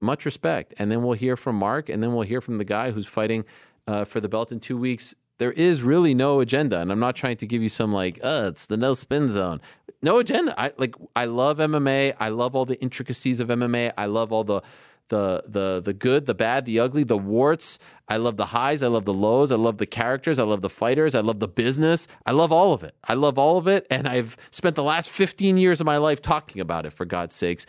Much 0.01 0.25
respect. 0.25 0.73
And 0.77 0.91
then 0.91 1.01
we'll 1.01 1.13
hear 1.13 1.37
from 1.37 1.55
Mark, 1.55 1.87
and 1.87 2.03
then 2.03 2.13
we'll 2.13 2.27
hear 2.27 2.41
from 2.41 2.57
the 2.57 2.65
guy 2.65 2.91
who's 2.91 3.07
fighting 3.07 3.45
uh, 3.87 4.03
for 4.03 4.19
the 4.19 4.27
belt 4.27 4.51
in 4.51 4.59
two 4.59 4.77
weeks 4.77 5.15
there 5.43 5.51
is 5.51 5.83
really 5.83 6.13
no 6.13 6.39
agenda 6.39 6.79
and 6.79 6.89
i'm 6.89 7.01
not 7.01 7.17
trying 7.17 7.35
to 7.35 7.45
give 7.45 7.61
you 7.61 7.67
some 7.67 7.91
like 7.91 8.17
uh 8.23 8.45
it's 8.47 8.67
the 8.67 8.77
no 8.77 8.93
spin 8.93 9.27
zone 9.27 9.59
no 10.01 10.19
agenda 10.19 10.57
i 10.57 10.71
like 10.77 10.95
i 11.17 11.25
love 11.25 11.57
mma 11.57 12.15
i 12.17 12.29
love 12.29 12.55
all 12.55 12.63
the 12.63 12.79
intricacies 12.79 13.41
of 13.41 13.49
mma 13.49 13.91
i 13.97 14.05
love 14.05 14.31
all 14.31 14.45
the 14.45 14.61
the 15.09 15.43
the 15.45 15.81
the 15.83 15.91
good 15.91 16.27
the 16.27 16.33
bad 16.33 16.63
the 16.63 16.79
ugly 16.79 17.03
the 17.03 17.17
warts 17.17 17.77
i 18.07 18.15
love 18.15 18.37
the 18.37 18.45
highs 18.45 18.81
i 18.81 18.87
love 18.87 19.03
the 19.03 19.13
lows 19.13 19.51
i 19.51 19.55
love 19.57 19.77
the 19.79 19.85
characters 19.85 20.39
i 20.39 20.43
love 20.43 20.61
the 20.61 20.69
fighters 20.69 21.13
i 21.13 21.19
love 21.19 21.39
the 21.41 21.47
business 21.47 22.07
i 22.25 22.31
love 22.31 22.53
all 22.53 22.71
of 22.73 22.81
it 22.81 22.95
i 23.03 23.13
love 23.13 23.37
all 23.37 23.57
of 23.57 23.67
it 23.67 23.85
and 23.91 24.07
i've 24.07 24.37
spent 24.49 24.77
the 24.77 24.83
last 24.83 25.09
15 25.09 25.57
years 25.57 25.81
of 25.81 25.85
my 25.85 25.97
life 25.97 26.21
talking 26.21 26.61
about 26.61 26.85
it 26.85 26.93
for 26.93 27.03
god's 27.03 27.35
sakes 27.35 27.65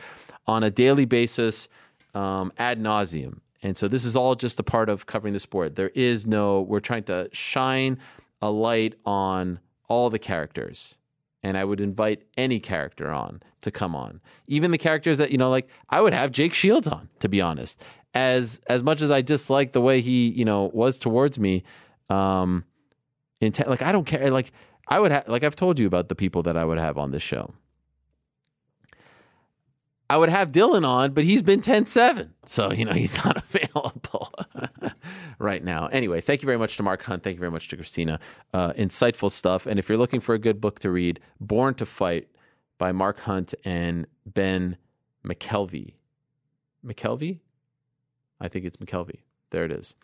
on 0.46 0.62
a 0.62 0.70
daily 0.70 1.06
basis 1.06 1.68
um, 2.14 2.52
ad 2.56 2.78
nauseum 2.78 3.40
and 3.64 3.78
so 3.78 3.88
this 3.88 4.04
is 4.04 4.14
all 4.14 4.34
just 4.34 4.60
a 4.60 4.62
part 4.62 4.90
of 4.90 5.06
covering 5.06 5.32
the 5.32 5.40
sport. 5.40 5.74
There 5.74 5.88
is 5.94 6.26
no, 6.26 6.60
we're 6.60 6.80
trying 6.80 7.04
to 7.04 7.30
shine 7.32 7.98
a 8.42 8.50
light 8.50 8.94
on 9.06 9.58
all 9.88 10.10
the 10.10 10.18
characters. 10.18 10.98
And 11.42 11.56
I 11.56 11.64
would 11.64 11.80
invite 11.80 12.24
any 12.36 12.60
character 12.60 13.10
on 13.10 13.42
to 13.62 13.70
come 13.70 13.96
on. 13.96 14.20
Even 14.48 14.70
the 14.70 14.78
characters 14.78 15.18
that, 15.18 15.30
you 15.30 15.38
know, 15.38 15.48
like 15.48 15.68
I 15.88 16.02
would 16.02 16.12
have 16.12 16.30
Jake 16.30 16.52
Shields 16.52 16.86
on, 16.86 17.08
to 17.20 17.28
be 17.28 17.40
honest. 17.40 17.82
As 18.14 18.60
as 18.68 18.82
much 18.82 19.02
as 19.02 19.10
I 19.10 19.22
dislike 19.22 19.72
the 19.72 19.80
way 19.80 20.00
he, 20.00 20.28
you 20.28 20.44
know, 20.44 20.70
was 20.72 20.98
towards 20.98 21.38
me, 21.38 21.64
um, 22.08 22.64
intent 23.40 23.68
like 23.68 23.82
I 23.82 23.92
don't 23.92 24.06
care. 24.06 24.30
Like 24.30 24.52
I 24.88 25.00
would 25.00 25.10
have 25.10 25.26
like 25.26 25.42
I've 25.42 25.56
told 25.56 25.78
you 25.78 25.86
about 25.86 26.08
the 26.08 26.14
people 26.14 26.42
that 26.44 26.56
I 26.56 26.64
would 26.64 26.78
have 26.78 26.96
on 26.96 27.10
this 27.10 27.22
show. 27.22 27.52
I 30.10 30.16
would 30.18 30.28
have 30.28 30.52
Dylan 30.52 30.86
on, 30.86 31.12
but 31.12 31.24
he's 31.24 31.42
been 31.42 31.60
10 31.60 31.86
7. 31.86 32.32
So, 32.44 32.72
you 32.72 32.84
know, 32.84 32.92
he's 33.04 33.22
not 33.24 33.36
available 33.36 34.32
right 35.38 35.64
now. 35.64 35.86
Anyway, 35.86 36.20
thank 36.20 36.42
you 36.42 36.46
very 36.46 36.58
much 36.58 36.76
to 36.76 36.82
Mark 36.82 37.02
Hunt. 37.02 37.22
Thank 37.22 37.34
you 37.34 37.40
very 37.40 37.52
much 37.52 37.68
to 37.68 37.76
Christina. 37.76 38.20
Uh, 38.52 38.72
insightful 38.72 39.30
stuff. 39.30 39.66
And 39.66 39.78
if 39.78 39.88
you're 39.88 39.98
looking 39.98 40.20
for 40.20 40.34
a 40.34 40.38
good 40.38 40.60
book 40.60 40.78
to 40.80 40.90
read, 40.90 41.20
Born 41.40 41.74
to 41.74 41.86
Fight 41.86 42.28
by 42.78 42.92
Mark 42.92 43.20
Hunt 43.20 43.54
and 43.64 44.06
Ben 44.26 44.76
McKelvey. 45.24 45.94
McKelvey? 46.84 47.40
I 48.40 48.48
think 48.48 48.66
it's 48.66 48.76
McKelvey. 48.76 49.20
There 49.50 49.64
it 49.64 49.72
is. 49.72 49.94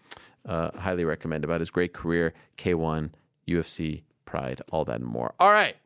Uh, 0.47 0.71
highly 0.79 1.05
recommend 1.05 1.45
about 1.45 1.61
his 1.61 1.71
great 1.71 1.93
career, 1.93 2.33
K1, 2.57 3.11
UFC, 3.47 4.03
Pride, 4.25 4.63
all 4.71 4.85
that 4.85 5.01
and 5.01 5.05
more. 5.05 5.35
All 5.39 5.51
right. 5.51 5.77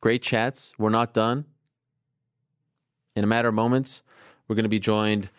Great 0.00 0.22
chats. 0.22 0.72
We're 0.78 0.90
not 0.90 1.12
done. 1.12 1.44
In 3.16 3.24
a 3.24 3.26
matter 3.26 3.48
of 3.48 3.54
moments, 3.54 4.02
we're 4.46 4.54
going 4.54 4.64
to 4.64 4.68
be 4.68 4.78
joined 4.78 5.30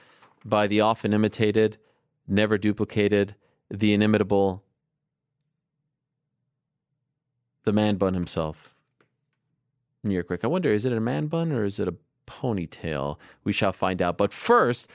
by 0.44 0.66
the 0.66 0.82
often 0.82 1.14
imitated, 1.14 1.78
never 2.28 2.58
duplicated, 2.58 3.36
the 3.70 3.94
inimitable, 3.94 4.64
the 7.64 7.72
man 7.72 7.98
bun 7.98 8.16
himself. 8.16 8.74
New 10.04 10.14
York 10.14 10.30
Ric. 10.30 10.44
I 10.44 10.48
wonder, 10.48 10.74
is 10.74 10.86
it 10.86 10.94
a 10.94 11.00
man 11.00 11.28
bun 11.28 11.52
or 11.52 11.64
is 11.64 11.80
it 11.80 11.88
a 11.88 11.94
ponytail? 12.26 13.18
We 13.44 13.54
shall 13.54 13.74
find 13.74 14.02
out. 14.02 14.18
But 14.18 14.34
first, 14.34 14.90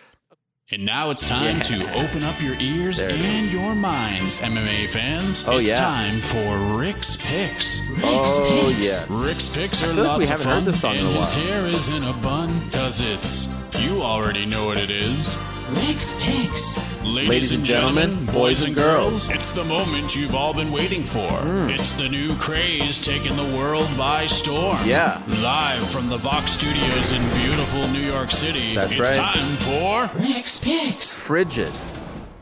and 0.72 0.86
now 0.86 1.10
it's 1.10 1.22
time 1.22 1.58
yeah. 1.58 1.62
to 1.62 1.94
open 1.98 2.22
up 2.22 2.40
your 2.40 2.58
ears 2.58 2.98
and 3.00 3.44
is. 3.44 3.52
your 3.52 3.74
minds, 3.74 4.40
MMA 4.40 4.88
fans. 4.88 5.44
Oh, 5.46 5.58
it's 5.58 5.70
yeah. 5.70 5.76
time 5.76 6.22
for 6.22 6.78
Ric's 6.78 7.16
Picks. 7.16 7.86
Ric's 7.90 8.02
oh, 8.04 8.68
Picks. 8.68 8.84
yes. 8.84 9.10
Ric's 9.10 9.54
Picks 9.54 9.82
are 9.82 9.92
lots 9.92 10.30
like 10.30 10.38
of 10.38 10.74
fun, 10.74 10.96
and 10.96 11.08
his 11.08 11.32
hair 11.34 11.66
is 11.66 11.88
in 11.88 12.02
a 12.02 12.14
bun, 12.14 12.58
because 12.66 13.02
it's, 13.02 13.54
you 13.78 14.00
already 14.00 14.46
know 14.46 14.66
what 14.66 14.78
it 14.78 14.90
is. 14.90 15.38
Ric's 15.72 16.14
Picks. 16.22 16.76
Ladies, 17.02 17.28
Ladies 17.28 17.52
and 17.52 17.64
gentlemen, 17.64 18.10
gentlemen, 18.10 18.34
boys 18.34 18.64
and 18.64 18.74
girls, 18.74 19.30
it's 19.30 19.52
the 19.52 19.64
moment 19.64 20.14
you've 20.14 20.34
all 20.34 20.52
been 20.52 20.70
waiting 20.70 21.02
for. 21.02 21.28
Mm. 21.28 21.78
It's 21.78 21.92
the 21.92 22.08
new 22.08 22.34
craze 22.36 23.00
taking 23.00 23.34
the 23.36 23.56
world 23.56 23.88
by 23.96 24.26
storm. 24.26 24.78
Yeah. 24.84 25.22
Live 25.42 25.90
from 25.90 26.10
the 26.10 26.18
Vox 26.18 26.50
Studios 26.50 27.12
in 27.12 27.22
beautiful 27.40 27.88
New 27.88 28.00
York 28.00 28.30
City. 28.30 28.74
That's 28.74 28.92
it's 28.92 29.16
right. 29.16 29.34
time 29.34 29.56
for 29.56 30.18
Ric's 30.18 30.62
Picks. 30.62 31.26
Frigid. 31.26 31.72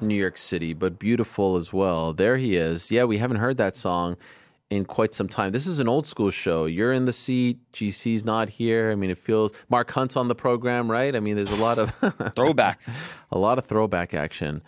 New 0.01 0.17
York 0.17 0.37
City, 0.37 0.73
but 0.73 0.99
beautiful 0.99 1.57
as 1.57 1.73
well. 1.73 2.13
There 2.13 2.37
he 2.37 2.57
is. 2.57 2.91
Yeah, 2.91 3.05
we 3.05 3.19
haven't 3.19 3.37
heard 3.37 3.59
that 3.59 3.77
song 3.77 4.17
in 4.71 4.85
quite 4.85 5.13
some 5.13 5.29
time. 5.29 5.51
This 5.53 5.67
is 5.67 5.81
an 5.81 5.89
old 5.89 6.07
school 6.07 6.31
show. 6.31 6.65
You're 6.65 6.93
in 6.93 7.05
the 7.05 7.13
seat. 7.13 7.59
GC's 7.73 8.25
not 8.25 8.49
here. 8.49 8.93
I 8.93 8.95
mean, 8.95 9.11
it 9.11 9.19
feels 9.19 9.53
Mark 9.69 9.91
Hunt's 9.91 10.17
on 10.17 10.29
the 10.29 10.35
program, 10.35 10.91
right? 10.91 11.15
I 11.15 11.21
mean, 11.21 11.37
there's 11.37 11.53
a 11.53 11.57
lot 11.57 11.79
of 11.79 11.91
throwback, 12.37 12.81
a 13.33 13.39
lot 13.39 13.59
of 13.59 13.67
throwback 13.67 14.15
action. 14.15 14.63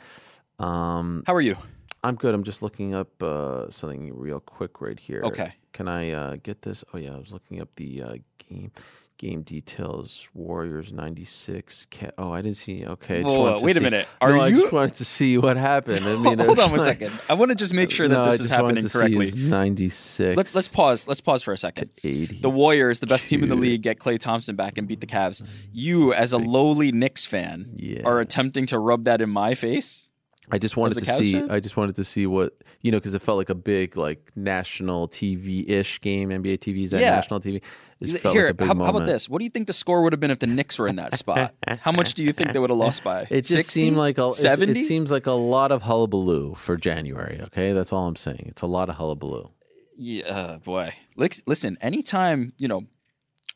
Um, 0.58 1.22
How 1.26 1.34
are 1.34 1.40
you? 1.40 1.56
I'm 2.04 2.16
good. 2.16 2.34
I'm 2.34 2.42
just 2.42 2.62
looking 2.62 2.94
up 2.94 3.22
uh, 3.22 3.70
something 3.70 4.12
real 4.16 4.40
quick 4.40 4.80
right 4.80 4.98
here. 4.98 5.22
Okay. 5.24 5.54
Can 5.72 5.86
I 5.86 6.10
uh, 6.10 6.36
get 6.42 6.62
this? 6.62 6.84
Oh 6.92 6.98
yeah, 6.98 7.14
I 7.14 7.18
was 7.18 7.32
looking 7.32 7.60
up 7.60 7.68
the 7.76 8.02
uh, 8.02 8.14
game 8.50 8.72
game 9.18 9.42
details. 9.42 10.28
Warriors 10.34 10.92
ninety 10.92 11.24
six. 11.24 11.86
Oh, 12.18 12.32
I 12.32 12.42
didn't 12.42 12.56
see. 12.56 12.84
Okay, 12.84 13.22
Whoa, 13.22 13.56
wait 13.60 13.76
a 13.76 13.80
minute. 13.80 14.08
Are 14.20 14.30
no, 14.30 14.44
you? 14.44 14.58
I 14.58 14.60
just 14.60 14.72
wanted 14.72 14.94
to 14.94 15.04
see 15.04 15.38
what 15.38 15.56
happened. 15.56 16.04
I 16.04 16.16
mean, 16.16 16.38
hold 16.38 16.58
on 16.58 16.70
one 16.70 16.80
like... 16.80 16.98
second. 16.98 17.12
I 17.28 17.34
want 17.34 17.50
to 17.50 17.54
just 17.54 17.74
make 17.74 17.90
sure 17.90 18.08
that 18.08 18.14
no, 18.14 18.30
this 18.30 18.40
is 18.40 18.50
happening 18.50 18.88
correctly. 18.88 19.30
Ninety 19.36 19.88
six. 19.88 20.36
Let's 20.36 20.54
let's 20.54 20.68
pause. 20.68 21.06
Let's 21.08 21.20
pause 21.20 21.42
for 21.42 21.52
a 21.52 21.58
second. 21.58 21.90
Eighty. 22.04 22.40
The 22.40 22.50
Warriors, 22.50 23.00
the 23.00 23.06
best 23.06 23.28
team 23.28 23.42
in 23.42 23.48
the 23.48 23.56
league, 23.56 23.82
get 23.82 23.98
Klay 23.98 24.18
Thompson 24.18 24.56
back 24.56 24.78
and 24.78 24.88
beat 24.88 25.00
the 25.00 25.06
Cavs. 25.06 25.46
You, 25.72 26.12
as 26.12 26.32
a 26.32 26.38
lowly 26.38 26.92
Knicks 26.92 27.26
fan, 27.26 27.70
yeah. 27.76 28.02
are 28.04 28.20
attempting 28.20 28.66
to 28.66 28.78
rub 28.78 29.04
that 29.04 29.20
in 29.20 29.30
my 29.30 29.54
face. 29.54 30.08
I 30.52 30.58
just 30.58 30.76
wanted 30.76 30.98
to 30.98 31.06
see. 31.06 31.42
I 31.42 31.60
just 31.60 31.76
wanted 31.78 31.96
to 31.96 32.04
see 32.04 32.26
what 32.26 32.54
you 32.82 32.92
know 32.92 32.98
because 32.98 33.14
it 33.14 33.22
felt 33.22 33.38
like 33.38 33.48
a 33.48 33.54
big 33.54 33.96
like 33.96 34.30
national 34.36 35.08
TV 35.08 35.68
ish 35.68 35.98
game. 36.00 36.28
NBA 36.28 36.58
TV 36.58 36.84
is 36.84 36.90
that 36.90 37.00
Yeah. 37.00 37.12
national 37.12 37.40
TV. 37.40 37.62
Here, 38.00 38.44
like 38.44 38.50
a 38.50 38.54
big 38.54 38.66
how, 38.68 38.74
how 38.74 38.90
about 38.90 39.06
this? 39.06 39.28
What 39.28 39.38
do 39.38 39.44
you 39.44 39.50
think 39.50 39.66
the 39.66 39.72
score 39.72 40.02
would 40.02 40.12
have 40.12 40.20
been 40.20 40.30
if 40.30 40.40
the 40.40 40.46
Knicks 40.46 40.78
were 40.78 40.88
in 40.88 40.96
that 40.96 41.14
spot? 41.14 41.54
how 41.80 41.92
much 41.92 42.14
do 42.14 42.22
you 42.24 42.32
think 42.32 42.52
they 42.52 42.58
would 42.58 42.70
have 42.70 42.78
lost 42.78 43.02
by? 43.02 43.22
It 43.30 43.42
just 43.42 43.52
60? 43.52 43.82
seemed 43.82 43.96
like 43.96 44.18
a, 44.18 44.32
70? 44.32 44.78
It 44.80 44.84
seems 44.84 45.10
like 45.10 45.26
a 45.26 45.32
lot 45.32 45.72
of 45.72 45.82
hullabaloo 45.82 46.54
for 46.54 46.76
January. 46.76 47.40
Okay, 47.44 47.72
that's 47.72 47.92
all 47.92 48.06
I'm 48.06 48.16
saying. 48.16 48.46
It's 48.48 48.62
a 48.62 48.66
lot 48.66 48.88
of 48.88 48.96
hullabaloo. 48.96 49.50
Yeah, 49.96 50.24
uh, 50.24 50.58
boy. 50.58 50.92
Listen, 51.16 51.78
anytime 51.80 52.52
you 52.58 52.66
know, 52.66 52.82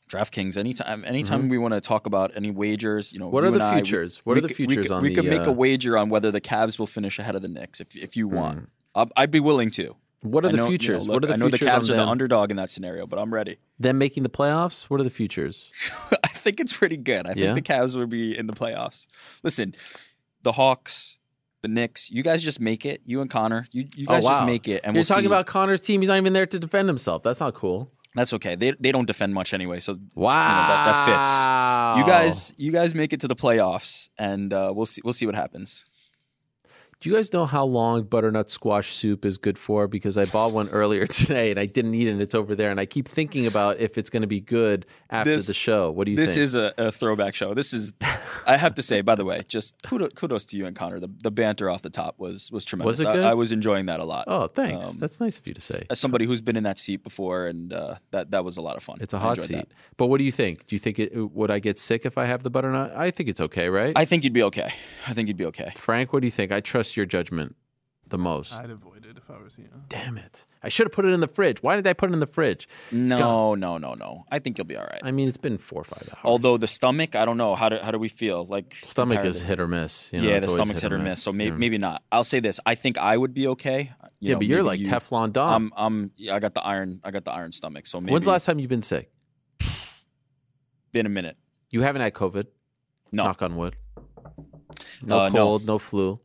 DraftKings. 0.08 0.56
Anytime, 0.56 1.04
anytime 1.04 1.48
we 1.48 1.58
want 1.58 1.74
to 1.74 1.80
talk 1.80 2.06
about 2.06 2.32
any 2.36 2.50
wagers, 2.50 3.12
you 3.12 3.18
know, 3.18 3.26
Mm-hmm. 3.26 3.32
What 3.34 3.40
you 3.42 3.48
are 3.48 3.50
the 3.50 3.54
and 3.56 3.62
I, 3.64 3.74
we- 3.74 3.80
futures? 3.82 4.20
What 4.24 4.34
we 4.34 4.38
are 4.38 4.46
the 4.46 4.54
futures 4.54 4.86
could- 4.86 4.92
on 4.92 5.02
We 5.02 5.08
the, 5.10 5.14
could 5.22 5.30
make 5.30 5.46
uh, 5.46 5.50
a 5.50 5.52
wager 5.52 5.98
on 5.98 6.08
whether 6.10 6.30
the 6.30 6.40
Cavs 6.40 6.78
will 6.78 6.86
finish 6.86 7.18
ahead 7.18 7.34
of 7.34 7.42
the 7.42 7.48
Knicks 7.48 7.80
if 7.80 7.96
if 7.96 8.16
you 8.16 8.28
want. 8.28 8.68
I'd, 8.94 9.10
I'd 9.16 9.30
be 9.30 9.40
willing 9.40 9.70
to. 9.72 9.96
What 10.22 10.44
are 10.44 10.48
the 10.48 10.56
know- 10.56 10.64
you 10.64 10.70
know, 10.70 10.78
futures? 10.78 11.06
look, 11.06 11.14
what 11.14 11.24
are 11.24 11.26
the 11.28 11.34
I 11.34 11.36
know 11.36 11.48
the 11.48 11.58
Cavs 11.58 11.90
are 11.90 11.96
the 11.96 12.06
underdog 12.06 12.50
in 12.50 12.56
that 12.56 12.70
scenario, 12.70 13.06
but 13.06 13.18
I'm 13.18 13.32
ready. 13.34 13.58
Them 13.78 13.98
making 13.98 14.22
the 14.22 14.28
playoffs. 14.30 14.84
What 14.84 15.00
are 15.00 15.04
the 15.04 15.10
futures? 15.10 15.70
I 16.24 16.28
think 16.28 16.60
it's 16.60 16.72
pretty 16.72 16.96
good. 16.96 17.26
I 17.26 17.30
Yeah? 17.36 17.52
think 17.54 17.66
the 17.66 17.72
Cavs 17.74 17.96
will 17.96 18.06
be 18.06 18.36
in 18.36 18.46
the 18.46 18.52
playoffs. 18.54 19.06
Listen, 19.42 19.74
the 20.42 20.52
Hawks, 20.52 21.18
the 21.62 21.68
Knicks, 21.68 22.10
you 22.10 22.22
guys 22.22 22.42
just 22.42 22.60
make 22.60 22.86
it. 22.86 23.02
You 23.04 23.20
and 23.20 23.28
Connor, 23.30 23.66
you, 23.72 23.84
you 23.94 24.06
guys 24.06 24.22
oh, 24.24 24.26
wow. 24.28 24.34
just 24.36 24.46
make 24.46 24.68
it, 24.68 24.82
and 24.84 24.94
you're 24.94 25.00
we'll 25.00 25.04
talking 25.04 25.24
see. 25.24 25.26
about 25.26 25.46
Connor's 25.46 25.80
team. 25.80 26.00
He's 26.00 26.08
not 26.08 26.16
even 26.16 26.32
there 26.32 26.46
to 26.46 26.58
defend 26.58 26.88
himself. 26.88 27.22
That's 27.22 27.40
not 27.40 27.54
cool. 27.54 27.90
That's 28.16 28.32
okay. 28.32 28.56
They 28.56 28.72
they 28.80 28.92
don't 28.92 29.06
defend 29.06 29.34
much 29.34 29.52
anyway, 29.52 29.78
so 29.78 29.98
Wow, 30.14 30.68
that, 30.68 30.84
that 30.86 31.04
fits. 31.06 32.00
You 32.00 32.12
guys, 32.12 32.52
you 32.56 32.72
guys 32.72 32.94
make 32.94 33.12
it 33.12 33.20
to 33.20 33.28
the 33.28 33.36
playoffs, 33.36 34.08
and 34.18 34.52
uh, 34.52 34.72
we'll 34.74 34.86
see. 34.86 35.02
We'll 35.04 35.12
see 35.12 35.26
what 35.26 35.34
happens. 35.34 35.84
Do 37.00 37.10
you 37.10 37.16
guys 37.16 37.30
know 37.30 37.44
how 37.44 37.64
long 37.66 38.04
butternut 38.04 38.50
squash 38.50 38.94
soup 38.94 39.26
is 39.26 39.36
good 39.36 39.58
for? 39.58 39.86
Because 39.86 40.16
I 40.16 40.24
bought 40.24 40.52
one 40.52 40.70
earlier 40.70 41.06
today 41.06 41.50
and 41.50 41.60
I 41.60 41.66
didn't 41.66 41.94
eat 41.94 42.08
it. 42.08 42.12
and 42.12 42.22
It's 42.22 42.34
over 42.34 42.54
there, 42.54 42.70
and 42.70 42.80
I 42.80 42.86
keep 42.86 43.06
thinking 43.06 43.46
about 43.46 43.78
if 43.78 43.98
it's 43.98 44.08
going 44.08 44.22
to 44.22 44.26
be 44.26 44.40
good 44.40 44.86
after 45.10 45.30
This- 45.30 45.46
the 45.46 45.52
show. 45.54 45.90
What 45.90 46.06
do 46.06 46.12
you 46.12 46.16
this 46.16 46.34
think? 46.34 46.44
is 46.44 46.54
a, 46.54 46.72
a 46.78 46.90
throwback 46.90 47.34
show. 47.34 47.52
This 47.52 47.74
is, 47.74 47.92
I 48.46 48.56
have 48.56 48.74
to 48.74 48.82
say, 48.82 49.02
by 49.02 49.14
the 49.14 49.26
way, 49.26 49.42
just 49.46 49.80
kudos, 49.82 50.14
kudos 50.14 50.46
to 50.46 50.56
you 50.56 50.64
and 50.64 50.74
Connor. 50.74 50.98
The, 50.98 51.08
the 51.22 51.30
banter 51.30 51.68
off 51.68 51.82
the 51.82 51.90
top 51.90 52.18
was 52.18 52.50
was 52.50 52.64
tremendous. 52.64 52.96
Was 52.98 53.00
it 53.00 53.08
I- 53.08 53.12
good? 53.12 53.24
I, 53.24 53.34
was 53.34 53.52
enjoying 53.52 53.86
that 53.86 54.00
a 54.00 54.04
lot. 54.04 54.24
oh, 54.26 54.46
thanks. 54.46 54.86
Um, 54.88 54.96
That's 54.98 55.20
nice 55.20 55.38
of 55.38 55.46
you 55.46 55.52
to 55.52 55.60
say. 55.60 55.84
As 55.90 56.00
somebody 56.00 56.24
who's 56.24 56.40
been 56.40 56.56
in 56.56 56.64
that 56.64 56.78
seat 56.78 57.02
before, 57.02 57.46
and 57.46 57.74
uh, 57.74 57.96
that 58.12 58.30
that 58.30 58.42
was 58.44 58.56
a 58.56 58.62
lot 58.62 58.76
of 58.76 58.82
fun. 58.82 58.96
It's 59.02 59.12
a 59.12 59.18
hot 59.18 59.42
seat. 59.42 59.52
that. 59.56 59.68
But 59.98 60.06
what 60.06 60.16
do 60.16 60.24
you 60.24 60.32
think? 60.32 60.64
Do 60.66 60.74
you 60.74 60.78
think 60.80 60.98
it 60.98 61.14
would 61.14 61.50
I 61.50 61.58
get 61.58 61.78
sick 61.78 62.06
if 62.06 62.16
I 62.16 62.24
have 62.24 62.42
the 62.42 62.48
butternut? 62.50 62.96
I 62.96 63.10
think 63.10 63.28
it's 63.28 63.40
okay, 63.42 63.68
right? 63.68 63.92
I 63.94 64.06
think 64.06 64.24
you'd 64.24 64.32
be 64.32 64.42
okay. 64.44 64.70
I 65.06 65.12
think 65.12 65.28
you'd 65.28 65.36
be 65.36 65.44
okay. 65.46 65.72
Frank, 65.76 66.14
what 66.14 66.20
do 66.20 66.26
you 66.26 66.30
think? 66.30 66.52
I 66.52 66.60
trust 66.60 66.95
your 66.96 67.06
judgment 67.06 67.56
the 68.08 68.18
most. 68.18 68.52
I'd 68.52 68.70
avoid 68.70 69.04
it 69.04 69.16
if 69.16 69.28
I 69.28 69.42
was 69.42 69.58
you. 69.58 69.64
Damn 69.88 70.16
it! 70.16 70.44
I 70.62 70.68
should 70.68 70.86
have 70.86 70.92
put 70.92 71.04
it 71.04 71.08
in 71.08 71.18
the 71.20 71.26
fridge. 71.28 71.60
Why 71.62 71.74
did 71.74 71.86
I 71.88 71.92
put 71.92 72.10
it 72.10 72.12
in 72.12 72.20
the 72.20 72.26
fridge? 72.26 72.68
No, 72.92 73.54
no, 73.56 73.78
no, 73.78 73.94
no. 73.94 74.24
I 74.30 74.38
think 74.38 74.58
you'll 74.58 74.64
be 74.66 74.76
all 74.76 74.84
right. 74.84 75.00
I 75.02 75.10
mean, 75.10 75.26
it's 75.26 75.36
been 75.36 75.58
four 75.58 75.80
or 75.80 75.84
five 75.84 76.08
hours. 76.14 76.20
Although 76.24 76.56
the 76.56 76.68
stomach, 76.68 77.16
I 77.16 77.24
don't 77.24 77.36
know. 77.36 77.56
How 77.56 77.68
do 77.68 77.78
how 77.82 77.90
do 77.90 77.98
we 77.98 78.08
feel? 78.08 78.44
Like 78.46 78.76
Stomach 78.82 79.24
is 79.24 79.42
hit 79.42 79.58
or 79.58 79.66
miss. 79.66 80.12
you 80.12 80.20
know, 80.20 80.28
yeah, 80.28 80.38
the 80.38 80.48
stomach's 80.48 80.82
hit 80.82 80.92
or 80.92 80.98
miss. 80.98 81.20
So 81.22 81.32
maybe 81.32 81.50
Yeah. 81.50 81.56
maybe 81.56 81.78
not. 81.78 82.02
I'll 82.12 82.22
say 82.24 82.38
this. 82.40 82.60
I 82.64 82.76
think 82.76 82.96
I 82.96 83.16
would 83.16 83.34
be 83.34 83.48
okay. 83.48 83.92
You 84.20 84.28
Yeah, 84.28 84.32
know, 84.34 84.38
but 84.38 84.46
you're 84.46 84.62
like 84.62 84.78
you- 84.80 84.86
Teflon 84.86 85.32
Dom. 85.32 85.52
I'm 85.52 85.72
I'm 85.76 86.10
yeah, 86.16 86.36
I 86.36 86.38
got 86.38 86.54
the 86.54 86.62
iron. 86.62 87.00
I 87.02 87.10
got 87.10 87.24
the 87.24 87.32
iron 87.32 87.50
stomach. 87.52 87.86
So 87.88 88.00
maybe 88.00 88.12
When's 88.12 88.24
the 88.26 88.30
last 88.30 88.44
time 88.46 88.58
you've 88.60 88.70
been 88.70 88.82
sick? 88.82 89.10
been 90.92 91.06
a 91.06 91.10
minute. 91.10 91.36
You 91.70 91.82
haven't 91.82 92.02
had 92.02 92.14
COVID. 92.14 92.46
No. 93.12 93.24
Knock 93.24 93.42
on 93.42 93.56
wood. 93.56 93.74
No 95.02 95.20
Uh, 95.20 95.28
no. 95.28 95.34
cold, 95.34 95.66
no. 95.66 95.78
flu. 95.78 96.20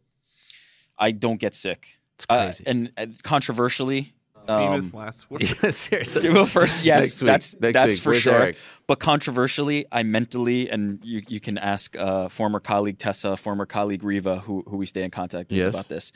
I 1.02 1.12
don't 1.12 1.40
get 1.40 1.54
sick. 1.54 2.00
It's 2.16 2.26
Uh, 2.30 2.46
crazy. 2.46 2.64
and 2.68 2.92
uh, 2.98 3.08
controversially, 3.24 4.14
Famous 4.48 4.94
um, 4.94 5.00
last 5.00 5.30
word. 5.32 5.46
Seriously. 5.74 6.30
Well, 6.30 6.46
first, 6.48 6.84
yes, 6.92 7.02
Next 7.04 7.20
that's 7.20 7.60
Next 7.60 7.74
that's 7.74 7.94
week. 7.96 8.02
for 8.04 8.10
Where's 8.12 8.22
sure. 8.22 8.42
Eric? 8.42 8.56
But 8.88 9.00
controversially, 9.00 9.86
I 9.92 10.04
mentally, 10.04 10.70
and 10.70 11.00
you 11.04 11.22
you 11.28 11.40
can 11.40 11.58
ask 11.58 11.96
uh, 11.96 12.28
former 12.30 12.60
colleague 12.60 12.98
Tessa, 12.98 13.36
former 13.38 13.66
colleague 13.66 14.04
Riva, 14.04 14.40
who 14.40 14.64
who 14.68 14.78
we 14.78 14.86
stay 14.86 15.04
in 15.04 15.12
contact 15.12 15.50
with 15.52 15.60
Yes. 15.60 15.74
about 15.74 15.88
this. 15.90 16.12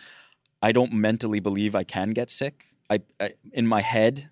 I 0.62 0.72
don't 0.72 0.92
mentally 0.94 1.40
believe 1.40 1.76
I 1.76 1.84
can 1.84 2.12
get 2.12 2.32
sick. 2.32 2.66
I, 2.90 3.02
I 3.20 3.34
in 3.54 3.68
my 3.68 3.82
head, 3.82 4.30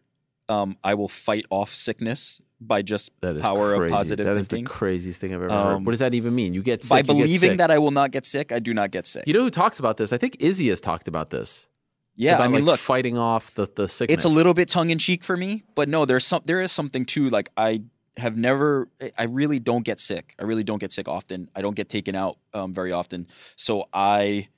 um, 0.49 0.77
I 0.83 0.93
will 0.95 1.07
fight 1.09 1.45
off 1.49 1.69
sickness 1.73 2.41
by 2.67 2.81
just 2.81 3.11
That 3.21 3.35
is 3.35 3.41
power 3.41 3.75
crazy. 3.77 3.85
of 3.85 3.97
positive 3.97 4.25
thinking. 4.25 4.33
That 4.35 4.39
is 4.39 4.47
thinking. 4.47 4.63
the 4.65 4.69
craziest 4.69 5.21
thing 5.21 5.33
I've 5.33 5.41
ever 5.43 5.53
heard. 5.53 5.73
Um, 5.75 5.83
What 5.85 5.91
does 5.91 5.99
that 5.99 6.13
even 6.13 6.33
mean? 6.35 6.53
You 6.53 6.61
get 6.63 6.83
sick. 6.83 6.89
by 6.89 7.01
believing 7.01 7.51
sick. 7.51 7.57
that 7.57 7.71
I 7.71 7.77
will 7.77 7.91
not 7.91 8.11
get 8.11 8.25
sick, 8.25 8.51
I 8.51 8.59
do 8.59 8.73
not 8.73 8.91
get 8.91 9.05
sick. 9.07 9.23
You 9.27 9.33
know 9.33 9.43
who 9.43 9.49
talks 9.49 9.79
about 9.79 9.97
this? 9.97 10.11
I 10.13 10.17
think 10.17 10.37
Izzy 10.39 10.69
has 10.69 10.81
talked 10.81 11.07
about 11.07 11.29
this. 11.29 11.67
yeah, 12.15 12.37
I 12.39 12.47
mean, 12.47 12.63
like, 12.63 12.63
look, 12.63 12.79
fighting 12.79 13.17
off 13.17 13.53
the 13.55 13.67
the 13.75 13.87
sickness. 13.87 14.13
it's 14.15 14.25
a 14.25 14.29
little 14.29 14.53
bit 14.53 14.67
tongue 14.69 14.89
in 14.91 14.99
cheek 14.99 15.23
for 15.23 15.35
me, 15.35 15.63
but 15.75 15.89
no, 15.89 16.05
there's 16.05 16.25
some 16.25 16.41
there 16.45 16.61
is 16.61 16.71
something 16.71 17.05
too. 17.05 17.29
Like 17.29 17.49
I 17.57 17.81
have 18.17 18.37
never, 18.37 18.87
I 19.17 19.23
really 19.23 19.57
don't 19.59 19.83
get 19.83 19.99
sick. 19.99 20.35
I 20.39 20.43
really 20.43 20.63
don't 20.63 20.77
get 20.79 20.91
sick 20.91 21.07
often. 21.07 21.49
I 21.55 21.61
don't 21.63 21.75
get 21.75 21.89
taken 21.89 22.13
out 22.15 22.37
um, 22.53 22.71
very 22.71 22.91
often. 22.91 23.25
So 23.55 23.89
I 23.91 24.49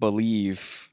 believe 0.00 0.90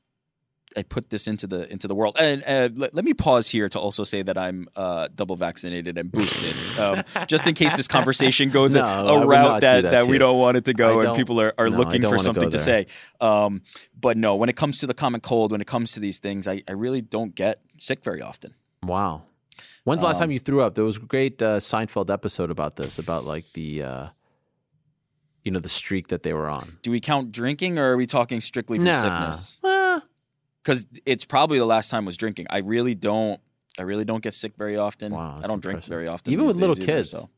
I 0.77 0.83
put 0.83 1.09
this 1.09 1.27
into 1.27 1.48
the 1.48 1.72
into 1.72 1.88
the 1.88 1.95
world. 1.95 2.16
And 2.19 2.43
uh, 2.45 2.69
let, 2.75 2.93
let 2.95 3.06
me 3.06 3.14
pause 3.14 3.50
here 3.50 3.67
to 3.69 3.80
also 3.80 4.03
say 4.03 4.22
that 4.24 4.38
I'm 4.38 4.67
uh, 4.75 5.09
double 5.14 5.35
vaccinated 5.35 5.98
and 5.98 6.11
boosted, 6.11 6.80
um, 6.82 7.03
just 7.27 7.45
in 7.48 7.53
case 7.56 7.74
this 7.74 7.88
conversation 7.88 8.50
goes 8.50 8.74
No, 8.74 8.82
a, 8.82 8.85
I 8.85 9.16
a 9.16 9.19
would 9.19 9.27
route 9.27 9.61
that, 9.61 9.82
that 9.83 9.91
that 9.91 10.08
we 10.08 10.17
don't 10.17 10.38
want 10.40 10.58
it 10.58 10.66
to 10.66 10.74
go, 10.74 11.01
and 11.01 11.16
people 11.16 11.41
are, 11.41 11.53
are 11.58 11.69
no, 11.69 11.77
looking 11.77 12.01
for 12.03 12.17
something 12.17 12.50
to 12.50 12.59
say. 12.59 12.88
Um, 13.19 13.61
but 14.00 14.17
no, 14.17 14.35
when 14.35 14.50
it 14.50 14.56
comes 14.56 14.80
to 14.80 14.88
the 14.88 14.93
common 14.93 15.22
cold, 15.22 15.51
when 15.51 15.61
it 15.61 15.67
comes 15.67 15.91
to 15.93 16.00
these 16.00 16.19
things, 16.19 16.48
I, 16.48 16.61
I 16.67 16.72
really 16.72 17.01
don't 17.01 17.35
get 17.35 17.61
sick 17.77 18.03
very 18.03 18.22
often. 18.22 18.53
Wow. 18.83 19.24
When's 19.83 20.01
the 20.01 20.08
last 20.08 20.16
Um, 20.17 20.22
time 20.22 20.32
you 20.32 20.40
threw 20.40 20.61
up? 20.61 20.75
There 20.75 20.83
was 20.83 20.98
a 20.98 21.01
great 21.01 21.41
uh, 21.41 21.58
Seinfeld 21.59 22.09
episode 22.09 22.50
about 22.51 22.75
this, 22.77 22.98
about 23.00 23.25
like 23.25 23.45
the, 23.53 23.83
uh, 23.83 24.08
you 25.43 25.51
know, 25.51 25.59
the 25.59 25.69
streak 25.69 26.08
that 26.09 26.24
they 26.24 26.33
were 26.33 26.50
on. 26.50 26.77
Do 26.83 26.91
we 26.91 27.00
count 27.00 27.32
drinking, 27.32 27.77
or 27.80 27.91
are 27.93 27.98
we 27.98 28.06
talking 28.06 28.41
strictly 28.41 28.77
from 28.77 28.85
Nah. 28.85 29.01
sickness? 29.01 29.59
Eh, 29.64 30.00
Because 30.64 30.85
it's 31.06 31.25
probably 31.25 31.57
the 31.57 31.65
last 31.65 31.90
time 31.90 32.03
I 32.03 32.07
was 32.07 32.17
drinking. 32.17 32.48
I 32.49 32.59
really 32.59 32.95
don't. 32.95 33.40
I 33.80 33.83
really 33.83 34.06
don't 34.06 34.22
get 34.22 34.33
sick 34.33 34.56
very 34.57 34.77
often. 34.77 35.14
Wow, 35.14 35.40
I 35.43 35.48
don't 35.48 35.61
drink 35.61 35.83
very 35.85 36.07
often. 36.07 36.33
Even 36.33 36.45
with 36.45 36.56
little 36.57 36.75
either, 36.75 36.85
kids. 36.85 37.09
so. 37.11 37.30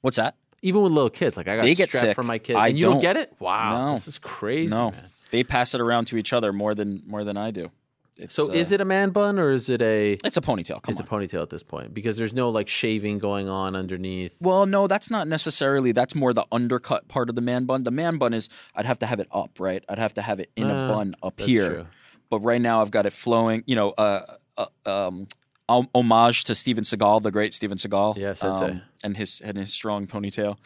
What's 0.00 0.16
that? 0.16 0.36
even 0.64 0.80
with 0.80 0.92
little 0.92 1.10
kids, 1.10 1.36
like 1.36 1.48
I 1.48 1.56
got 1.56 1.62
They 1.62 1.74
get 1.74 1.90
sick. 1.90 2.14
from 2.14 2.26
my 2.28 2.38
kids, 2.38 2.56
I 2.56 2.68
and 2.68 2.78
you 2.78 2.84
don't 2.84 2.92
don't. 2.94 3.00
get 3.02 3.16
it. 3.16 3.32
Wow, 3.40 3.86
No. 3.88 3.92
this 3.94 4.06
is 4.06 4.18
crazy. 4.20 4.72
no, 4.72 4.92
man. 4.92 5.06
they 5.32 5.42
pass 5.42 5.74
it 5.74 5.80
around 5.80 6.04
to 6.06 6.16
each 6.16 6.32
other 6.32 6.52
more 6.52 6.72
than 6.72 7.02
more 7.04 7.24
than 7.24 7.36
I 7.36 7.50
do. 7.50 7.70
It's, 8.16 8.32
So 8.34 8.48
uh, 8.48 8.52
is 8.54 8.70
it 8.70 8.80
a 8.80 8.84
man 8.84 9.10
bun 9.10 9.40
or 9.40 9.50
is 9.50 9.68
it 9.68 9.82
a? 9.82 10.12
It's 10.24 10.36
a 10.36 10.40
ponytail. 10.40 10.80
Come 10.82 10.92
it's 10.92 11.00
on. 11.00 11.06
a 11.06 11.10
ponytail 11.10 11.42
at 11.42 11.50
this 11.50 11.64
point 11.64 11.92
because 11.92 12.16
there's 12.16 12.32
no 12.32 12.48
like 12.50 12.68
shaving 12.68 13.18
going 13.18 13.48
on 13.48 13.74
underneath. 13.74 14.36
Well, 14.40 14.64
no, 14.66 14.86
that's 14.86 15.10
not 15.10 15.26
necessarily. 15.26 15.90
That's 15.90 16.14
more 16.14 16.32
the 16.32 16.44
undercut 16.52 17.08
part 17.08 17.28
of 17.28 17.34
the 17.34 17.40
man 17.40 17.64
bun. 17.64 17.82
The 17.82 17.90
man 17.90 18.18
bun 18.18 18.32
is 18.32 18.48
I'd 18.76 18.86
have 18.86 19.00
to 19.00 19.06
have 19.06 19.18
it 19.18 19.26
up, 19.32 19.58
right? 19.58 19.84
I'd 19.88 19.98
have 19.98 20.14
to 20.14 20.22
have 20.22 20.38
it 20.38 20.50
in 20.56 20.70
Uh, 20.70 20.84
a 20.84 20.88
bun 20.92 21.16
up 21.24 21.36
that's 21.38 21.48
here. 21.48 21.68
true. 21.70 21.86
But 22.32 22.38
right 22.38 22.62
now 22.62 22.80
I've 22.80 22.90
got 22.90 23.04
it 23.04 23.12
flowing. 23.12 23.62
You 23.66 23.76
know, 23.76 23.90
uh, 23.90 24.36
uh, 24.56 24.66
um, 24.86 25.26
homage 25.68 26.44
to 26.44 26.54
Steven 26.54 26.82
Seagal, 26.82 27.22
the 27.22 27.30
great 27.30 27.52
Steven 27.52 27.76
Seagal. 27.76 28.16
Yeah, 28.16 28.32
sensei. 28.32 28.70
um, 28.70 28.82
and 29.04 29.18
his 29.18 29.42
and 29.42 29.58
his 29.58 29.70
strong 29.70 30.06
ponytail. 30.06 30.56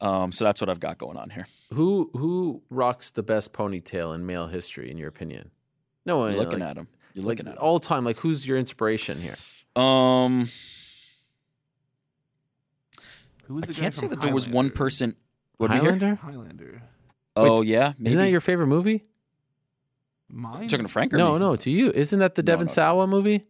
Um, 0.00 0.32
so 0.32 0.44
that's 0.44 0.60
what 0.60 0.68
I've 0.68 0.80
got 0.80 0.98
going 0.98 1.16
on 1.16 1.30
here. 1.30 1.46
Who 1.72 2.10
who 2.14 2.62
rocks 2.70 3.12
the 3.12 3.22
best 3.22 3.52
ponytail 3.52 4.12
in 4.16 4.26
male 4.26 4.48
history, 4.48 4.90
in 4.90 4.98
your 4.98 5.06
opinion? 5.06 5.52
No 6.04 6.18
one 6.18 6.36
looking 6.36 6.58
like, 6.58 6.70
at 6.70 6.76
him. 6.76 6.88
You're 7.14 7.24
like, 7.24 7.38
looking 7.38 7.52
at 7.52 7.56
him. 7.56 7.62
all 7.62 7.78
time. 7.78 8.04
Like 8.04 8.16
who's 8.16 8.44
your 8.44 8.58
inspiration 8.58 9.20
here? 9.20 9.36
Um, 9.80 10.48
Who 13.44 13.54
was 13.54 13.62
I 13.62 13.66
the 13.68 13.72
guy 13.74 13.80
can't 13.80 13.94
say 13.94 14.00
from 14.00 14.10
that 14.10 14.20
there 14.22 14.34
was 14.34 14.48
one 14.48 14.70
person. 14.70 15.14
What 15.58 15.70
did 15.70 15.74
we 15.74 15.80
hear? 15.82 15.92
Highlander. 15.92 16.14
Highlander. 16.16 16.82
Oh 17.36 17.62
yeah, 17.62 17.92
Isn't 18.02 18.18
that 18.18 18.30
your 18.30 18.40
favorite 18.40 18.66
movie? 18.66 19.04
Mine. 20.34 20.66
Talking 20.68 20.86
to 20.86 20.92
Frank 20.92 21.12
or 21.12 21.18
No, 21.18 21.34
me? 21.34 21.40
no, 21.40 21.56
to 21.56 21.70
you. 21.70 21.90
Isn't 21.90 22.18
that 22.20 22.34
the 22.34 22.42
No, 22.42 22.46
Devon 22.46 22.66
no. 22.66 22.72
Sawa 22.72 23.06
movie? 23.06 23.44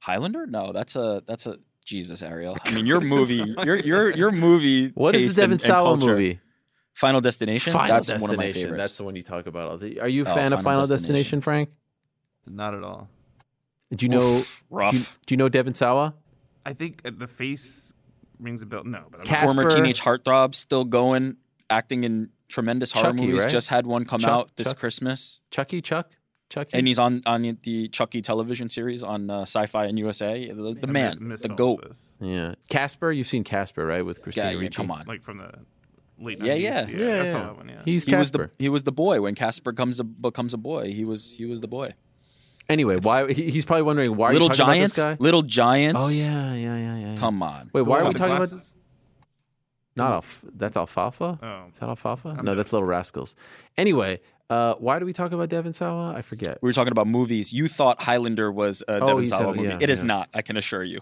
Highlander? 0.00 0.46
No, 0.46 0.72
that's 0.72 0.96
a 0.96 1.22
that's 1.26 1.46
a 1.46 1.56
Jesus, 1.84 2.22
Ariel. 2.22 2.56
I 2.64 2.74
mean, 2.74 2.84
your 2.86 3.00
movie, 3.14 3.36
your 3.64 3.76
your 3.76 4.10
your 4.16 4.30
movie. 4.30 4.88
What 4.94 5.14
is 5.14 5.22
taste 5.22 5.36
the 5.36 5.42
Devon 5.42 5.52
and- 5.52 5.60
and 5.60 5.66
Sawa 5.66 5.84
culture. 5.96 6.12
movie? 6.12 6.38
Final 6.94 7.20
Destination. 7.20 7.72
Final 7.72 7.88
that's 7.94 8.08
Destination. 8.08 8.22
one 8.22 8.30
of 8.30 8.38
my 8.48 8.52
favorites. 8.52 8.76
That's 8.76 8.96
the 8.96 9.04
one 9.04 9.14
you 9.16 9.22
talk 9.22 9.46
about. 9.46 9.68
all 9.70 9.78
the- 9.78 10.00
Are 10.00 10.08
you 10.08 10.24
a 10.24 10.28
Oh, 10.28 10.34
fan 10.34 10.46
of 10.46 10.58
Final 10.58 10.62
Final 10.62 10.80
Destination. 10.80 11.14
Destination, 11.14 11.40
Frank? 11.42 11.68
Not 12.46 12.74
at 12.74 12.82
all. 12.82 13.08
Do 13.94 14.04
you 14.04 14.10
know? 14.10 14.20
Oof, 14.38 14.64
Do 14.70 14.84
you, 14.96 15.02
do 15.26 15.32
you 15.34 15.36
know 15.36 15.48
Devon 15.48 15.74
Sawa? 15.74 16.14
I 16.66 16.72
think 16.72 17.00
uh, 17.04 17.10
the 17.16 17.28
face 17.28 17.94
rings 18.40 18.62
a 18.62 18.66
bell. 18.66 18.82
No, 18.84 19.04
but 19.10 19.20
I'm 19.20 19.26
Casper- 19.26 19.46
Former 19.54 19.70
teenage 19.70 20.00
heartthrob, 20.00 20.54
still 20.56 20.84
going, 20.84 21.36
acting 21.70 22.02
in 22.04 22.30
tremendous 22.48 22.92
horror 22.92 23.12
Chucky, 23.12 23.26
movies. 23.26 23.42
right? 23.42 23.50
Just 23.50 23.68
had 23.68 23.86
one 23.86 24.04
come 24.04 24.20
Chuck- 24.20 24.30
out 24.30 24.56
this 24.56 24.68
Chuck? 24.68 24.78
Christmas, 24.78 25.40
Chucky, 25.50 25.80
Chuck, 25.82 26.10
Chucky. 26.50 26.76
and 26.76 26.86
he's 26.86 26.98
on 26.98 27.22
on 27.26 27.58
the 27.62 27.88
Chucky 27.88 28.22
television 28.22 28.68
series 28.68 29.02
on 29.02 29.30
uh, 29.30 29.42
Sci-Fi 29.42 29.84
and 29.84 29.98
USA. 29.98 30.46
The, 30.48 30.74
the 30.74 30.88
I 30.88 30.90
man, 30.90 31.34
the 31.40 31.48
all 31.50 31.56
goat. 31.56 31.96
yeah, 32.20 32.54
Casper. 32.68 33.12
You've 33.12 33.26
seen 33.26 33.44
Casper, 33.44 33.84
right? 33.86 34.04
With 34.04 34.22
Christina 34.22 34.46
Yeah, 34.48 34.52
yeah, 34.54 34.60
Ricci. 34.60 34.76
come 34.76 34.90
on. 34.90 35.04
Like 35.06 35.22
from 35.22 35.38
the 35.38 35.52
late 36.18 36.42
Yeah, 36.42 36.54
90s. 36.54 36.60
yeah. 36.60 36.86
yeah, 36.88 36.96
Yeah, 37.16 37.22
I 37.22 37.26
saw 37.26 37.38
yeah. 37.38 37.44
that 37.44 37.56
one. 37.56 37.68
Yeah. 37.68 37.82
He's 37.84 38.04
he 38.04 38.14
was 38.16 38.30
the 38.30 38.38
Casper. 38.38 38.54
he 38.58 38.68
was 38.68 38.82
the 38.84 38.92
boy 38.92 39.20
when 39.20 39.34
Casper 39.34 39.72
comes 39.72 40.00
a, 40.00 40.04
becomes 40.04 40.54
a 40.54 40.58
boy. 40.58 40.90
He 40.92 41.04
was 41.04 41.32
he 41.32 41.44
was 41.44 41.60
the 41.60 41.68
boy. 41.68 41.90
Anyway, 42.70 42.96
why 42.96 43.32
he- 43.32 43.50
he's 43.50 43.64
probably 43.64 43.82
wondering 43.82 44.14
why 44.16 44.30
Little 44.32 44.48
are 44.48 44.52
you 44.52 44.56
talking 44.56 44.74
Giants, 44.74 44.98
about 44.98 45.08
this 45.10 45.18
guy? 45.18 45.22
Little 45.24 45.42
Giants. 45.42 46.02
Oh 46.04 46.08
yeah, 46.08 46.52
yeah, 46.54 46.76
yeah, 46.76 46.96
yeah. 46.98 47.12
yeah. 47.12 47.18
Come 47.18 47.42
on. 47.42 47.70
Wait, 47.72 47.82
why 47.86 48.00
are 48.00 48.02
we 48.02 48.08
With 48.08 48.18
the 48.18 48.26
talking 48.26 48.36
about? 48.44 48.64
Glasses? 49.98 50.10
Not 50.10 50.12
alf. 50.14 50.44
That's 50.56 50.76
alfalfa. 50.76 51.38
Oh. 51.42 51.68
Is 51.72 51.78
that 51.80 51.88
alfalfa? 51.88 52.36
I'm 52.38 52.44
no, 52.44 52.54
that's 52.54 52.72
Little 52.72 52.86
Rascals. 52.88 53.36
Anyway, 53.76 54.20
uh, 54.50 54.74
why 54.74 54.98
do 54.98 55.04
we 55.04 55.12
talk 55.12 55.32
about 55.32 55.48
Devon 55.50 55.72
Sawa? 55.72 56.14
I 56.16 56.22
forget. 56.22 56.58
We 56.62 56.68
were 56.68 56.72
talking 56.72 56.92
about 56.92 57.06
movies. 57.06 57.52
You 57.52 57.68
thought 57.68 58.02
Highlander 58.02 58.50
was 58.50 58.82
a 58.88 58.98
Oh, 59.00 59.06
Devon 59.06 59.26
said- 59.26 59.38
Sawa 59.38 59.54
movie. 59.54 59.68
yeah, 59.68 59.78
It 59.80 59.90
is 59.90 60.00
yeah. 60.02 60.06
not. 60.06 60.28
I 60.32 60.42
can 60.42 60.56
assure 60.56 60.82
you. 60.84 61.00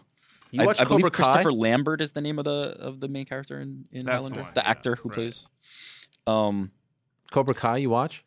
You 0.52 0.62
I, 0.62 0.66
watched 0.66 0.80
I 0.80 0.84
believe 0.84 1.04
Cobra 1.04 1.10
Kai? 1.10 1.24
Christopher 1.24 1.52
Lambert 1.52 2.00
is 2.00 2.12
the 2.12 2.20
name 2.22 2.38
of 2.38 2.44
the 2.44 2.76
of 2.78 3.00
the 3.00 3.08
main 3.08 3.26
character 3.26 3.60
in, 3.60 3.84
in 3.92 4.06
That's 4.06 4.24
the 4.24 4.30
Highlander. 4.30 4.42
one, 4.42 4.54
The, 4.54 4.60
yeah, 4.62 4.68
actor 4.70 4.96
who 4.96 5.08
right. 5.08 5.14
plays. 5.14 5.48
Um, 6.26 6.70
Cobra 7.32 7.54
Kai. 7.54 7.78
You 7.78 7.90
watch? 7.90 8.24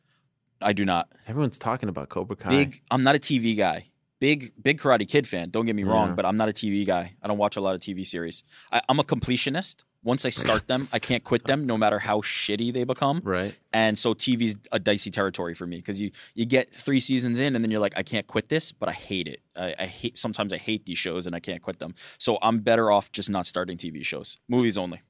I 0.61 0.73
do 0.73 0.83
not. 0.85 1.09
Everyone's 1.27 1.57
talking 1.57 1.87
about 1.89 2.09
Cobra 2.09 2.35
Kai. 2.35 2.49
Big. 2.49 2.81
I'm 2.91 3.03
not 3.03 3.15
a 3.15 3.19
TV 3.19 3.55
guy. 3.57 3.85
Big 4.19 4.51
big 4.61 4.79
Karate 4.81 5.07
Kid 5.07 5.25
fan. 5.27 5.49
Don't 5.49 5.65
get 5.65 5.75
me 5.75 5.83
wrong, 5.85 6.09
Yeah. 6.09 6.15
but 6.15 6.25
I'm 6.25 6.35
not 6.35 6.49
a 6.49 6.51
TV 6.51 6.85
guy. 6.85 7.15
I 7.23 7.27
don't 7.27 7.37
watch 7.37 7.55
a 7.55 7.61
lot 7.61 7.75
of 7.75 7.79
TV 7.81 8.05
series. 8.05 8.43
I, 8.71 8.81
I'm 8.89 8.99
a 8.99 9.03
completionist. 9.03 9.83
Once 10.01 10.23
I 10.25 10.29
start 10.29 10.65
them, 10.67 10.81
I 10.93 10.99
can't 10.99 11.23
quit 11.25 11.43
them, 11.43 11.65
no 11.65 11.77
matter 11.77 11.99
how 11.99 12.21
shitty 12.21 12.71
they 12.73 12.85
become. 12.85 13.21
Right. 13.23 13.53
And 13.73 13.99
so 13.99 14.13
TV's 14.13 14.55
a 14.71 14.79
dicey 14.79 15.11
territory 15.11 15.53
for 15.53 15.67
me 15.67 15.75
because 15.77 15.99
you 16.01 16.11
you 16.33 16.45
get 16.45 16.73
three 16.73 17.01
seasons 17.01 17.39
in 17.39 17.53
and 17.55 17.63
then 17.63 17.69
you're 17.69 17.81
like, 17.81 17.93
I 17.97 18.03
can't 18.03 18.25
quit 18.25 18.47
this, 18.47 18.71
but 18.71 18.87
I 18.87 18.93
hate 18.93 19.27
it. 19.27 19.41
I, 19.57 19.75
I 19.77 19.85
hate 19.87 20.17
sometimes 20.17 20.53
I 20.53 20.57
hate 20.57 20.85
these 20.85 20.97
shows 20.97 21.25
and 21.27 21.35
I 21.35 21.41
can't 21.41 21.61
quit 21.61 21.79
them. 21.79 21.95
So 22.17 22.37
I'm 22.41 22.59
better 22.59 22.89
off 22.91 23.11
just 23.11 23.29
not 23.29 23.45
starting 23.45 23.75
TV 23.77 24.05
shows, 24.05 24.39
movies 24.47 24.77
only. 24.77 25.01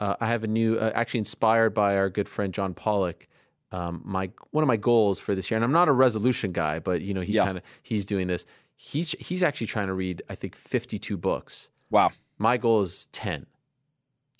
Uh, 0.00 0.16
I 0.18 0.28
have 0.28 0.44
a 0.44 0.46
new, 0.46 0.76
uh, 0.78 0.92
actually 0.94 1.18
inspired 1.18 1.74
by 1.74 1.96
our 1.98 2.08
good 2.08 2.26
friend 2.28 2.54
John 2.54 2.72
Pollock. 2.72 3.28
Um, 3.70 4.00
my 4.04 4.30
one 4.50 4.64
of 4.64 4.68
my 4.68 4.78
goals 4.78 5.20
for 5.20 5.34
this 5.34 5.50
year, 5.50 5.56
and 5.56 5.64
I'm 5.64 5.72
not 5.72 5.88
a 5.88 5.92
resolution 5.92 6.52
guy, 6.52 6.78
but 6.78 7.02
you 7.02 7.12
know 7.14 7.20
he 7.20 7.34
Yeah. 7.34 7.44
kind 7.44 7.58
of 7.58 7.64
he's 7.82 8.06
doing 8.06 8.26
this. 8.28 8.46
He's 8.76 9.10
he's 9.20 9.42
actually 9.42 9.66
trying 9.68 9.88
to 9.88 9.92
read 9.94 10.22
I 10.30 10.34
think 10.36 10.56
52 10.56 11.18
books. 11.18 11.68
Wow. 11.90 12.12
My 12.38 12.56
goal 12.56 12.80
is 12.80 13.06
10. 13.12 13.44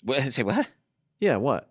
What, 0.03 0.21
say 0.33 0.43
what? 0.43 0.69
Yeah, 1.19 1.37
what? 1.37 1.69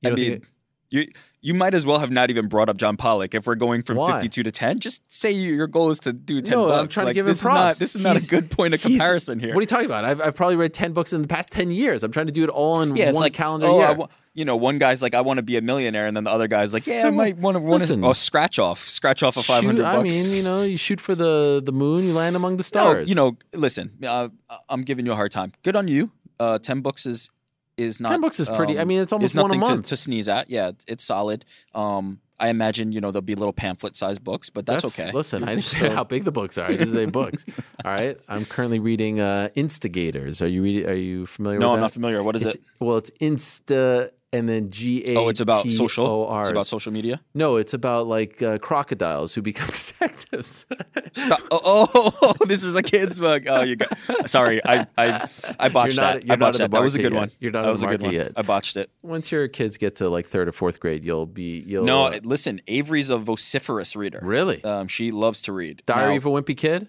You 0.00 0.10
I 0.10 0.14
mean, 0.14 0.30
think 0.40 0.46
you 0.90 1.08
you 1.40 1.54
might 1.54 1.74
as 1.74 1.84
well 1.84 1.98
have 1.98 2.10
not 2.10 2.30
even 2.30 2.46
brought 2.48 2.68
up 2.68 2.76
John 2.76 2.96
Pollock 2.96 3.34
if 3.34 3.46
we're 3.46 3.54
going 3.56 3.82
from 3.82 3.96
Why? 3.96 4.12
52 4.12 4.44
to 4.44 4.52
10. 4.52 4.78
Just 4.78 5.10
say 5.10 5.30
you- 5.32 5.54
your 5.54 5.66
goal 5.66 5.90
is 5.90 5.98
to 6.00 6.12
do 6.12 6.40
10 6.40 6.52
No, 6.56 6.66
bucks. 6.68 6.80
I'm 6.80 6.88
trying 6.88 7.04
to 7.04 7.08
Like, 7.08 7.14
give 7.14 7.26
him 7.26 7.30
this 7.30 7.38
Is 7.38 7.42
props. 7.42 7.56
not, 7.56 7.76
this 7.78 7.96
is 7.96 8.02
not 8.02 8.12
He's- 8.12 8.26
a 8.26 8.30
good 8.30 8.50
point 8.50 8.74
of 8.74 8.80
comparison 8.80 9.40
here. 9.40 9.48
What 9.54 9.58
are 9.58 9.62
you 9.62 9.66
talking 9.66 9.86
about? 9.86 10.04
I've, 10.04 10.20
I've 10.20 10.34
probably 10.36 10.54
read 10.56 10.72
10 10.72 10.92
books 10.92 11.12
in 11.12 11.20
the 11.22 11.26
past 11.26 11.50
10 11.50 11.70
years. 11.72 12.04
I'm 12.04 12.12
trying 12.12 12.26
to 12.26 12.32
do 12.32 12.44
it 12.44 12.50
all 12.50 12.80
in 12.82 12.94
yeah, 12.94 13.06
one 13.06 13.14
like 13.14 13.32
calendar 13.32 13.66
oh, 13.66 13.78
year. 13.80 13.94
Wa- 13.94 14.08
you 14.34 14.44
know, 14.44 14.54
one 14.56 14.78
guy's 14.78 15.02
like, 15.02 15.14
I 15.14 15.20
want 15.22 15.38
to 15.38 15.42
be 15.42 15.56
a 15.56 15.60
millionaire, 15.60 16.06
and 16.06 16.16
then 16.16 16.24
the 16.24 16.30
other 16.30 16.46
guy's 16.46 16.72
like, 16.72 16.86
Yeah, 16.86 17.02
I 17.06 17.10
might 17.10 17.36
want 17.38 17.56
to 17.56 17.60
want 17.60 17.80
listen. 17.80 18.00
to 18.02 18.08
oh, 18.08 18.12
scratch 18.12 18.58
off, 18.58 18.78
scratch 18.78 19.22
off 19.22 19.36
a 19.36 19.42
five 19.42 19.64
hundred. 19.64 19.84
I 19.84 20.00
mean, 20.02 20.30
you 20.30 20.42
know, 20.42 20.62
you 20.62 20.76
shoot 20.76 21.00
for 21.00 21.14
the, 21.14 21.60
the 21.64 21.72
moon, 21.72 22.04
you 22.04 22.14
land 22.14 22.36
among 22.36 22.52
the 22.52 22.62
no, 22.62 22.62
stars. 22.62 23.08
you 23.08 23.14
know, 23.14 23.36
listen, 23.52 23.92
uh, 24.06 24.28
I'm 24.68 24.82
giving 24.84 25.04
you 25.04 25.12
a 25.12 25.16
hard 25.16 25.32
time. 25.32 25.52
Good 25.62 25.76
on 25.76 25.88
you. 25.88 26.12
Uh, 26.40 26.58
ten 26.58 26.80
books 26.80 27.04
is 27.04 27.30
is 27.76 28.00
not 28.00 28.10
10 28.10 28.20
books 28.20 28.38
is 28.40 28.48
pretty- 28.48 28.78
I 28.78 28.82
um, 28.82 28.88
mean, 28.88 29.00
it's 29.00 29.12
almost 29.12 29.34
one 29.34 29.46
a 29.46 29.48
nothing 29.48 29.60
to- 29.62 29.70
month. 29.76 29.86
To, 29.86 29.96
sneeze 29.96 30.28
at. 30.28 30.50
Yeah, 30.50 30.72
it's 30.86 31.04
solid. 31.04 31.44
Um, 31.74 32.20
I 32.40 32.48
imagine 32.48 32.90
you 32.90 33.00
know 33.00 33.12
there'll 33.12 33.22
be 33.22 33.36
little 33.36 33.52
pamphlet 33.52 33.96
sized 33.96 34.24
books, 34.24 34.50
but 34.50 34.66
that's, 34.66 34.98
okay. 34.98 35.12
Listen, 35.12 35.44
I 35.44 35.46
didn't 35.54 35.62
say 35.62 35.88
how 35.88 36.02
big 36.02 36.24
the 36.24 36.32
books 36.32 36.58
are. 36.58 36.66
I 36.66 36.76
just 36.76 36.92
say 36.92 37.04
books. 37.06 37.46
All 37.84 37.92
right. 37.92 38.18
I'm 38.28 38.44
currently 38.44 38.80
reading 38.80 39.20
uh, 39.20 39.50
Instigators. 39.54 40.42
Are 40.42 40.48
you 40.48 40.62
reading? 40.62 40.86
Are 40.88 40.94
you 40.94 41.26
familiar 41.26 41.60
No, 41.60 41.70
I'm 41.70 41.76
that? 41.76 41.82
not 41.82 41.92
familiar. 41.92 42.22
What 42.22 42.34
is 42.36 42.42
It's- 42.42 42.56
it? 42.56 42.62
Well, 42.80 42.96
it's 42.96 43.10
Insta 43.20 44.10
and 44.32 44.48
then 44.48 44.70
G 44.70 45.02
A. 45.06 45.16
Oh, 45.16 45.28
it's 45.28 45.40
about 45.40 45.70
social. 45.70 46.40
It's 46.40 46.48
about 46.50 46.66
social 46.66 46.92
media. 46.92 47.20
No, 47.34 47.56
it's 47.56 47.74
about 47.74 48.06
like 48.06 48.42
uh, 48.42 48.58
crocodiles 48.58 49.34
who 49.34 49.42
become 49.42 49.66
detectives. 49.72 50.66
Stop! 51.12 51.40
Oh, 51.50 51.88
oh, 52.22 52.34
this 52.46 52.64
is 52.64 52.74
a 52.76 52.82
kid's 52.82 53.18
book. 53.20 53.44
Oh, 53.46 53.62
you 53.62 53.76
got. 53.76 53.96
Sorry, 54.28 54.60
I 54.64 54.86
I 54.96 55.28
I 55.60 55.68
botched 55.68 55.96
not- 55.96 56.14
that. 56.14 56.26
you're 56.26 56.32
I 56.32 56.36
botched 56.36 56.58
that. 56.58 56.70
That 56.70 56.80
was 56.82 56.94
a 56.94 56.98
good 57.02 57.12
yet. 57.12 57.18
one. 57.18 57.30
You're 57.40 57.52
not 57.52 57.62
that 57.64 57.70
was 57.70 57.82
a 57.82 57.86
good 57.86 58.02
one. 58.02 58.12
yet. 58.12 58.32
I 58.36 58.42
botched 58.42 58.76
it. 58.76 58.90
Once 59.02 59.30
your 59.30 59.48
kids 59.48 59.76
get 59.76 59.96
to 59.96 60.08
like 60.08 60.26
third 60.26 60.48
or 60.48 60.52
fourth 60.52 60.80
grade, 60.80 61.04
you'll 61.04 61.26
be 61.26 61.62
you'll 61.66 61.84
No, 61.84 62.06
uh, 62.06 62.20
listen. 62.24 62.60
Avery's 62.66 63.10
a 63.10 63.18
vociferous 63.18 63.94
reader. 63.96 64.20
really 64.22 64.62
Um, 64.64 64.88
she 64.88 65.10
loves 65.10 65.42
to 65.42 65.52
read. 65.52 65.82
Diary 65.86 66.12
Now, 66.12 66.16
of 66.18 66.26
a 66.26 66.30
Wimpy 66.30 66.56
Kid. 66.56 66.88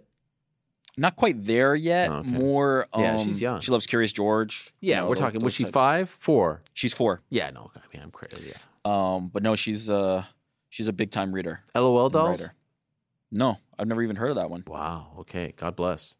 Not 0.98 1.16
quite 1.16 1.46
there 1.46 1.74
yet. 1.76 2.10
Oh, 2.10 2.16
okay. 2.18 2.30
More. 2.30 2.88
Um, 2.94 3.02
Yeah, 3.04 3.24
she's 3.24 3.42
young. 3.42 3.60
She 3.62 3.72
loves 3.72 3.86
Curious 3.88 4.12
George. 4.14 4.74
you 4.80 4.92
Yeah, 4.92 5.02
know, 5.02 5.10
we're 5.10 5.16
talking. 5.16 5.42
Was 5.42 5.54
she 5.54 5.64
types. 5.64 5.74
five, 5.74 6.10
four? 6.10 6.62
She's 6.74 6.94
four. 6.94 7.22
Yeah, 7.30 7.50
no. 7.50 7.72
I 7.76 7.80
mean, 7.94 8.04
I'm 8.04 8.12
crazy. 8.12 8.50
Yeah. 8.50 8.54
Um, 8.86 9.30
but 9.30 9.44
no, 9.44 9.56
she's 9.56 9.90
uh 9.90 10.24
she's 10.70 10.88
a 10.88 10.94
big 10.94 11.10
time 11.12 11.32
reader. 11.34 11.62
LOL 11.76 12.10
dolls. 12.10 12.42
writer. 12.42 12.54
No, 13.32 13.58
I've 13.80 13.88
never 13.88 14.04
even 14.04 14.16
heard 14.18 14.30
of 14.30 14.36
that 14.36 14.50
one. 14.50 14.64
Wow. 14.68 15.08
Okay. 15.20 15.54
God 15.56 15.76
bless. 15.76 16.16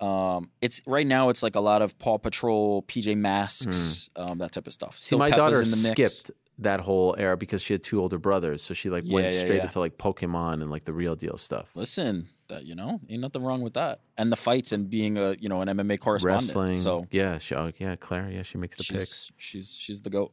Um, 0.00 0.50
it's 0.60 0.80
right 0.86 1.06
now. 1.06 1.30
It's 1.30 1.42
like 1.42 1.54
a 1.54 1.60
lot 1.60 1.80
of 1.82 1.98
Paw 1.98 2.18
Patrol, 2.18 2.82
PJ 2.82 3.16
Masks, 3.16 4.10
um, 4.16 4.38
that 4.38 4.52
type 4.52 4.66
of 4.66 4.72
stuff. 4.72 4.96
See, 4.96 5.04
Still 5.06 5.18
my 5.18 5.30
Peppa's 5.30 5.38
daughter 5.38 5.62
in 5.62 5.70
the 5.70 5.76
mix. 5.76 6.12
skipped 6.12 6.30
that 6.58 6.80
whole 6.80 7.14
era 7.18 7.36
because 7.36 7.62
she 7.62 7.72
had 7.74 7.82
two 7.82 8.00
older 8.00 8.18
brothers, 8.18 8.62
so 8.62 8.72
she 8.74 8.88
like 8.90 9.04
went 9.06 9.26
Yeah, 9.28 9.32
yeah, 9.32 9.40
straight 9.40 9.56
yeah. 9.56 9.62
into 9.64 9.80
like 9.80 9.96
Pokemon 9.98 10.54
and 10.62 10.70
like 10.70 10.84
the 10.84 10.92
real 10.92 11.14
deal 11.16 11.36
stuff. 11.38 11.70
Listen, 11.74 12.28
that 12.48 12.64
you 12.64 12.74
know, 12.74 13.00
ain't 13.08 13.20
nothing 13.20 13.42
wrong 13.42 13.62
with 13.62 13.74
that. 13.74 14.00
And 14.16 14.30
the 14.32 14.36
fights 14.36 14.72
and 14.72 14.88
being 14.88 15.18
a 15.18 15.34
you 15.38 15.48
know 15.48 15.60
an 15.62 15.68
MMA 15.68 15.98
correspondent. 16.00 16.44
Wrestling. 16.46 16.74
So 16.74 17.06
yeah, 17.10 17.38
she, 17.38 17.54
oh, 17.54 17.72
yeah, 17.78 17.96
Claire. 17.96 18.30
Yeah, 18.30 18.42
she 18.42 18.58
makes 18.58 18.76
the 18.76 18.82
she's 18.84 18.98
picks. 18.98 19.32
she's 19.36 19.74
she's 19.74 20.00
the 20.02 20.10
goat. 20.10 20.32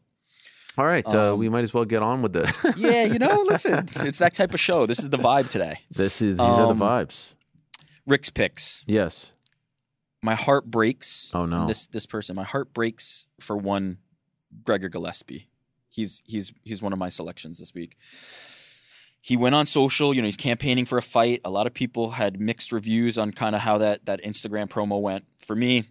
All 0.75 0.85
right, 0.85 1.05
uh, 1.13 1.33
um, 1.33 1.39
we 1.39 1.49
might 1.49 1.61
as 1.61 1.71
well 1.73 1.85
get 1.85 2.01
on 2.01 2.23
with 2.23 2.33
this. 2.33 2.57
Yeah, 2.77 3.03
you 3.05 3.19
know, 3.19 3.43
listen, 3.47 3.85
it's 3.97 4.17
that 4.17 4.33
type 4.33 4.53
of 4.55 4.59
show. 4.59 4.87
This 4.87 4.99
is 4.99 5.09
the 5.11 5.17
vibe 5.19 5.49
today. 5.49 5.81
this 5.91 6.19
is 6.21 6.35
these 6.35 6.41
are 6.41 6.63
Um, 6.71 6.77
the 6.77 6.83
vibes. 6.83 7.33
Ric's 8.07 8.29
picks. 8.31 8.83
Yes. 8.87 9.31
My 10.23 10.33
heart 10.35 10.65
breaks. 10.71 11.29
Oh, 11.33 11.45
no. 11.45 11.67
This 11.67 11.85
this 11.85 12.05
person, 12.05 12.35
my 12.35 12.43
heart 12.43 12.73
breaks 12.73 13.27
for 13.39 13.55
one, 13.55 13.97
Gregor 14.63 14.89
Gillespie. 14.89 15.47
He's 15.89 16.23
he's 16.25 16.51
he's 16.63 16.81
one 16.81 16.91
of 16.91 16.97
my 16.97 17.09
selections 17.09 17.59
this 17.59 17.73
week. 17.75 17.95
He 19.23 19.37
went 19.37 19.55
on 19.55 19.65
social, 19.65 20.13
you 20.13 20.21
know, 20.21 20.25
he's 20.25 20.35
campaigning 20.35 20.83
for 20.83 20.97
a 20.97 21.01
fight. 21.01 21.39
A 21.45 21.49
lot 21.49 21.65
of 21.65 21.73
people 21.73 22.11
had 22.11 22.41
mixed 22.41 22.73
reviews 22.73 23.17
on 23.17 23.31
kind 23.31 23.55
of 23.55 23.61
how 23.61 23.77
that 23.77 24.05
that 24.05 24.21
Instagram 24.21 24.67
promo 24.67 25.01
went. 25.01 25.23
For 25.37 25.55
me, 25.55 25.85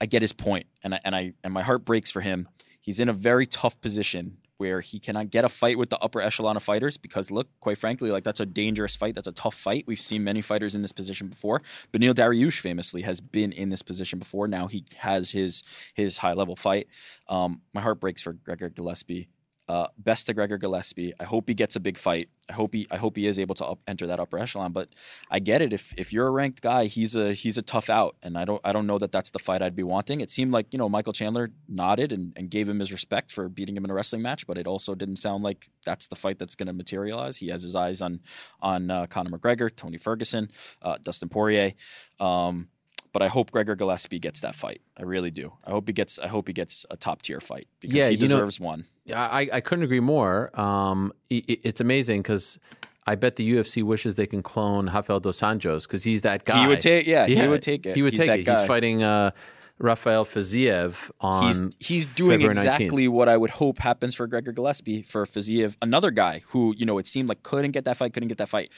I 0.00 0.06
get 0.06 0.22
his 0.22 0.32
point, 0.32 0.64
and 0.82 0.94
I, 0.94 1.00
and 1.04 1.14
I 1.14 1.34
and 1.44 1.52
my 1.52 1.62
heart 1.62 1.84
breaks 1.84 2.10
for 2.10 2.22
him. 2.22 2.48
He's 2.80 3.00
in 3.00 3.10
a 3.10 3.12
very 3.12 3.46
tough 3.46 3.78
position 3.82 4.38
where 4.56 4.80
he 4.80 4.98
cannot 4.98 5.28
get 5.28 5.44
a 5.44 5.48
fight 5.50 5.76
with 5.76 5.90
the 5.90 5.98
upper 5.98 6.22
echelon 6.22 6.56
of 6.56 6.62
fighters 6.62 6.96
because 6.96 7.30
look, 7.30 7.48
quite 7.60 7.76
frankly, 7.76 8.10
like 8.10 8.24
that's 8.24 8.40
a 8.40 8.46
dangerous 8.46 8.96
fight. 8.96 9.14
That's 9.14 9.28
a 9.28 9.32
tough 9.32 9.54
fight. 9.54 9.84
We've 9.86 10.00
seen 10.00 10.24
many 10.24 10.40
fighters 10.40 10.74
in 10.74 10.80
this 10.80 10.92
position 10.92 11.28
before. 11.28 11.60
Beneil 11.92 12.14
Dariush 12.14 12.60
famously 12.60 13.02
has 13.02 13.20
been 13.20 13.52
in 13.52 13.68
this 13.68 13.82
position 13.82 14.18
before. 14.18 14.48
Now 14.48 14.68
he 14.68 14.86
has 14.96 15.32
his 15.32 15.62
his 15.92 16.16
high 16.16 16.32
level 16.32 16.56
fight. 16.56 16.88
Um, 17.28 17.60
my 17.74 17.82
heart 17.82 18.00
breaks 18.00 18.22
for 18.22 18.32
Gregor 18.32 18.70
Gillespie. 18.70 19.28
Uh, 19.72 19.86
best 19.96 20.26
to 20.26 20.34
Gregor 20.34 20.58
Gillespie. 20.58 21.14
I 21.18 21.24
hope 21.24 21.48
he 21.48 21.54
gets 21.54 21.76
a 21.76 21.80
big 21.80 21.96
fight. 21.96 22.28
I 22.50 22.52
hope 22.52 22.74
he 22.74 22.86
I 22.90 22.98
hope 22.98 23.16
he 23.16 23.26
is 23.26 23.38
able 23.38 23.54
to 23.54 23.64
up, 23.64 23.78
enter 23.88 24.06
that 24.06 24.20
upper 24.20 24.38
echelon. 24.38 24.72
But 24.72 24.90
I 25.30 25.38
get 25.38 25.62
it. 25.62 25.72
If 25.72 25.94
if 25.96 26.12
you're 26.12 26.26
a 26.26 26.30
ranked 26.30 26.60
guy, 26.60 26.84
he's 26.84 27.16
a 27.16 27.32
he's 27.32 27.56
a 27.56 27.62
tough 27.62 27.88
out, 27.88 28.16
and 28.22 28.36
I 28.36 28.44
don't 28.44 28.60
I 28.64 28.72
don't 28.74 28.86
know 28.86 28.98
that 28.98 29.12
that's 29.12 29.30
the 29.30 29.38
fight 29.38 29.62
I'd 29.62 29.74
be 29.74 29.82
wanting. 29.82 30.20
It 30.20 30.28
seemed 30.28 30.52
like 30.52 30.66
you 30.72 30.78
know 30.78 30.90
Michael 30.90 31.14
Chandler 31.14 31.52
nodded 31.70 32.12
and, 32.12 32.34
and 32.36 32.50
gave 32.50 32.68
him 32.68 32.80
his 32.80 32.92
respect 32.92 33.30
for 33.30 33.48
beating 33.48 33.74
him 33.74 33.86
in 33.86 33.90
a 33.90 33.94
wrestling 33.94 34.20
match, 34.20 34.46
but 34.46 34.58
it 34.58 34.66
also 34.66 34.94
didn't 34.94 35.16
sound 35.16 35.42
like 35.42 35.70
that's 35.86 36.06
the 36.06 36.16
fight 36.16 36.38
that's 36.38 36.54
going 36.54 36.66
to 36.66 36.74
materialize. 36.74 37.38
He 37.38 37.48
has 37.48 37.62
his 37.62 37.74
eyes 37.74 38.02
on 38.02 38.20
on 38.60 38.90
uh, 38.90 39.06
Conor 39.06 39.38
McGregor, 39.38 39.74
Tony 39.74 39.96
Ferguson, 39.96 40.50
uh, 40.82 40.98
Dustin 41.02 41.30
Poirier. 41.30 41.72
Um, 42.20 42.68
but 43.12 43.22
I 43.22 43.28
hope 43.28 43.50
Gregor 43.50 43.74
Gillespie 43.74 44.18
gets 44.18 44.40
that 44.40 44.54
fight. 44.54 44.80
I 44.98 45.02
really 45.02 45.30
do. 45.30 45.52
I 45.64 45.70
hope 45.70 45.88
he 45.88 45.92
gets. 45.92 46.18
I 46.18 46.28
hope 46.28 46.48
he 46.48 46.54
gets 46.54 46.86
a 46.90 46.96
top 46.96 47.22
tier 47.22 47.40
fight 47.40 47.68
because 47.80 47.94
Yeah, 47.96 48.06
he 48.08 48.12
you 48.14 48.18
know- 48.20 48.26
deserves 48.26 48.58
one. 48.60 48.86
Yeah, 49.04 49.20
I, 49.26 49.48
I 49.52 49.60
couldn't 49.60 49.84
agree 49.84 50.00
more. 50.00 50.50
Um, 50.58 51.12
i- 51.30 51.42
i- 51.48 51.58
it's 51.64 51.80
amazing 51.80 52.22
because 52.22 52.58
I 53.06 53.16
bet 53.16 53.34
the 53.36 53.50
UFC 53.56 53.82
wishes 53.82 54.14
they 54.14 54.26
can 54.26 54.42
clone 54.42 54.86
Rafael 54.86 55.18
dos 55.20 55.40
Anjos 55.40 55.82
because 55.88 56.04
he's 56.04 56.22
that 56.22 56.44
guy. 56.44 56.60
He 56.62 56.68
would 56.68 56.78
take. 56.80 57.06
Yeah, 57.06 57.26
he 57.26 57.48
would 57.48 57.62
take 57.62 57.84
it. 57.84 57.96
He 57.96 58.02
would 58.02 58.12
He's 58.12 58.20
take 58.20 58.40
it. 58.40 58.44
Guy. 58.44 58.58
He's 58.60 58.66
fighting 58.68 59.02
uh, 59.02 59.32
Rafael 59.78 60.24
Fiziev 60.24 61.10
on. 61.20 61.46
he's 61.46 61.60
he's 61.80 62.06
doing 62.06 62.32
February 62.38 62.54
19th. 62.54 62.58
exactly 62.74 63.08
what 63.08 63.28
I 63.28 63.36
would 63.36 63.50
hope 63.50 63.78
happens 63.80 64.14
for 64.14 64.28
Gregor 64.28 64.52
Gillespie 64.52 65.02
for 65.02 65.24
Fiziev, 65.26 65.76
another 65.82 66.12
guy 66.12 66.42
who 66.48 66.72
you 66.76 66.86
know 66.86 66.98
it 66.98 67.08
seemed 67.08 67.28
like 67.28 67.42
couldn't 67.42 67.72
get 67.72 67.84
that 67.86 67.96
fight, 67.96 68.12
couldn't 68.12 68.28
get 68.28 68.38
that 68.38 68.48
fight. 68.48 68.70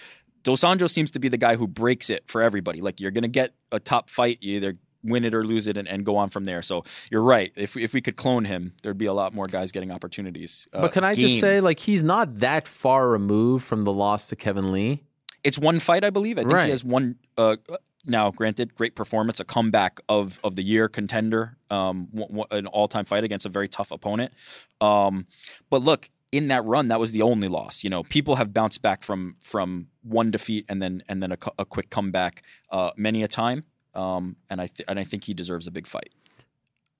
Dos 0.44 0.60
Anjos 0.62 0.90
seems 0.90 1.10
to 1.10 1.18
be 1.18 1.28
the 1.28 1.36
guy 1.36 1.56
who 1.56 1.66
breaks 1.66 2.08
it 2.10 2.22
for 2.28 2.40
everybody. 2.42 2.80
Like 2.80 3.00
you're 3.00 3.10
gonna 3.10 3.28
get 3.28 3.54
a 3.72 3.80
top 3.80 4.08
fight, 4.08 4.38
you 4.40 4.56
either 4.56 4.78
win 5.02 5.24
it 5.24 5.34
or 5.34 5.44
lose 5.44 5.66
it, 5.66 5.76
and, 5.76 5.86
and 5.88 6.04
go 6.06 6.16
on 6.16 6.28
from 6.30 6.44
there. 6.44 6.62
So 6.62 6.84
you're 7.10 7.22
right. 7.22 7.52
If 7.56 7.76
if 7.76 7.92
we 7.92 8.00
could 8.00 8.16
clone 8.16 8.44
him, 8.46 8.72
there'd 8.82 8.96
be 8.96 9.06
a 9.06 9.12
lot 9.12 9.34
more 9.34 9.46
guys 9.46 9.72
getting 9.72 9.90
opportunities. 9.90 10.66
Uh, 10.72 10.82
but 10.82 10.92
can 10.92 11.02
I 11.04 11.14
game. 11.14 11.28
just 11.28 11.40
say, 11.40 11.60
like, 11.60 11.80
he's 11.80 12.02
not 12.02 12.38
that 12.40 12.66
far 12.68 13.08
removed 13.08 13.64
from 13.66 13.84
the 13.84 13.92
loss 13.92 14.28
to 14.28 14.36
Kevin 14.36 14.72
Lee. 14.72 15.02
it's 15.42 15.58
one 15.58 15.78
fight? 15.78 16.04
I 16.04 16.10
believe. 16.10 16.38
I 16.38 16.42
think 16.42 16.52
Right. 16.54 16.64
he 16.64 16.70
has 16.70 16.82
one. 16.84 17.16
Uh, 17.36 17.56
now, 18.06 18.30
granted, 18.30 18.74
great 18.74 18.94
performance, 18.94 19.40
a 19.40 19.44
comeback 19.44 20.00
of 20.08 20.40
of 20.44 20.56
the 20.56 20.62
year 20.62 20.88
contender, 20.88 21.56
um, 21.70 22.08
an 22.50 22.66
all 22.66 22.88
time 22.88 23.04
fight 23.04 23.24
against 23.24 23.44
a 23.46 23.50
very 23.50 23.68
tough 23.68 23.90
opponent. 23.90 24.32
Um, 24.80 25.26
but 25.70 25.82
look, 25.82 26.08
in 26.32 26.48
that 26.48 26.64
run, 26.64 26.88
that 26.88 26.98
was 26.98 27.12
the 27.12 27.22
only 27.22 27.48
loss. 27.48 27.84
You 27.84 27.90
know, 27.90 28.02
people 28.02 28.36
have 28.36 28.52
bounced 28.52 28.82
back 28.82 29.02
from 29.02 29.36
from 29.40 29.88
one 30.02 30.30
defeat 30.30 30.64
and 30.68 30.82
then 30.82 31.02
and 31.08 31.22
then 31.22 31.32
a, 31.32 31.38
a 31.58 31.64
quick 31.64 31.90
comeback 31.90 32.42
uh, 32.70 32.90
many 32.96 33.22
a 33.22 33.28
time. 33.28 33.64
Um, 33.94 34.36
and 34.50 34.60
I 34.60 34.66
th- 34.66 34.86
and 34.88 34.98
I 34.98 35.04
think 35.04 35.24
he 35.24 35.34
deserves 35.34 35.66
a 35.66 35.70
big 35.70 35.86
fight. 35.86 36.10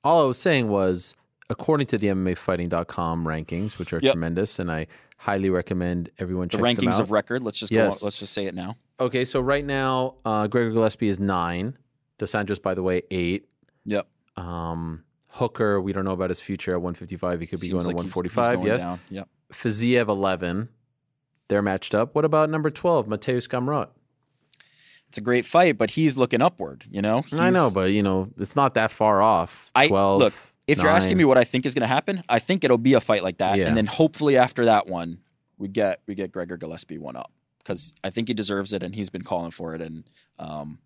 All 0.04 0.22
I 0.22 0.26
was 0.26 0.38
saying 0.38 0.68
was, 0.68 1.16
according 1.50 1.86
to 1.88 1.98
the 1.98 2.08
MMAfighting.com 2.08 3.24
rankings, 3.24 3.78
which 3.78 3.92
are 3.92 4.00
yep. 4.02 4.12
tremendous, 4.12 4.58
and 4.58 4.70
I 4.70 4.86
highly 5.18 5.50
recommend 5.50 6.10
everyone 6.18 6.48
check 6.48 6.60
out 6.60 6.76
the 6.76 6.86
rankings 6.86 7.00
of 7.00 7.10
record. 7.10 7.42
Let's 7.42 7.58
just 7.58 7.72
yes. 7.72 8.00
go. 8.00 8.06
let's 8.06 8.18
just 8.18 8.32
say 8.32 8.46
it 8.46 8.54
now. 8.54 8.76
Okay, 9.00 9.24
so 9.24 9.40
right 9.40 9.64
now, 9.64 10.14
uh, 10.24 10.46
Gregor 10.46 10.70
Gillespie 10.70 11.08
is 11.08 11.18
nine. 11.18 11.76
Dos 12.18 12.32
Anjos, 12.32 12.62
by 12.62 12.74
the 12.74 12.82
way, 12.82 13.02
eight. 13.10 13.48
Yep. 13.86 14.06
Um, 14.36 15.04
Hooker, 15.34 15.80
we 15.80 15.92
don't 15.92 16.04
know 16.04 16.12
about 16.12 16.30
his 16.30 16.40
future 16.40 16.72
at 16.72 16.80
155. 16.80 17.40
He 17.40 17.46
could 17.46 17.60
be 17.60 17.66
Seems 17.66 17.86
going 17.86 17.96
like 17.96 18.06
to 18.06 18.16
145. 18.18 18.52
He's, 18.52 18.58
he's 18.58 18.66
yes. 18.66 18.80
Down. 18.80 19.00
Yep. 19.10 19.28
Fiziev 19.52 20.08
11. 20.08 20.68
They're 21.48 21.62
matched 21.62 21.94
up. 21.94 22.14
What 22.14 22.24
about 22.24 22.50
number 22.50 22.70
12, 22.70 23.06
Mateusz 23.06 23.48
Gamrot? 23.48 23.88
It's 25.08 25.18
a 25.18 25.20
great 25.20 25.44
fight, 25.44 25.76
but 25.76 25.90
he's 25.90 26.16
looking 26.16 26.40
upward. 26.40 26.84
You 26.90 27.02
know. 27.02 27.22
He's, 27.22 27.38
I 27.38 27.50
know, 27.50 27.70
but 27.72 27.92
you 27.92 28.02
know, 28.02 28.30
it's 28.38 28.56
not 28.56 28.74
that 28.74 28.90
far 28.90 29.22
off. 29.22 29.70
12, 29.74 29.92
I 29.92 30.24
look. 30.24 30.34
If 30.66 30.78
you 30.78 30.84
you're 30.84 30.92
asking 30.92 31.18
me 31.18 31.24
what 31.24 31.36
I 31.36 31.44
think 31.44 31.66
is 31.66 31.74
going 31.74 31.82
to 31.82 31.86
happen, 31.86 32.22
I 32.28 32.38
think 32.38 32.64
it'll 32.64 32.78
be 32.78 32.94
a 32.94 33.00
fight 33.00 33.22
like 33.22 33.36
that, 33.36 33.58
yeah. 33.58 33.66
and 33.66 33.76
then 33.76 33.84
hopefully 33.84 34.38
after 34.38 34.64
that 34.64 34.86
one, 34.86 35.18
we 35.58 35.68
get 35.68 36.00
we 36.06 36.14
get 36.14 36.32
Gregor 36.32 36.56
Gillespie 36.56 36.98
one 36.98 37.16
up 37.16 37.30
because 37.58 37.92
I 38.02 38.10
think 38.10 38.28
he 38.28 38.34
deserves 38.34 38.72
it 38.72 38.82
and 38.82 38.94
he's 38.94 39.10
been 39.10 39.22
calling 39.22 39.50
for 39.50 39.74
it. 39.74 39.82
And 39.82 40.04
um, 40.38 40.78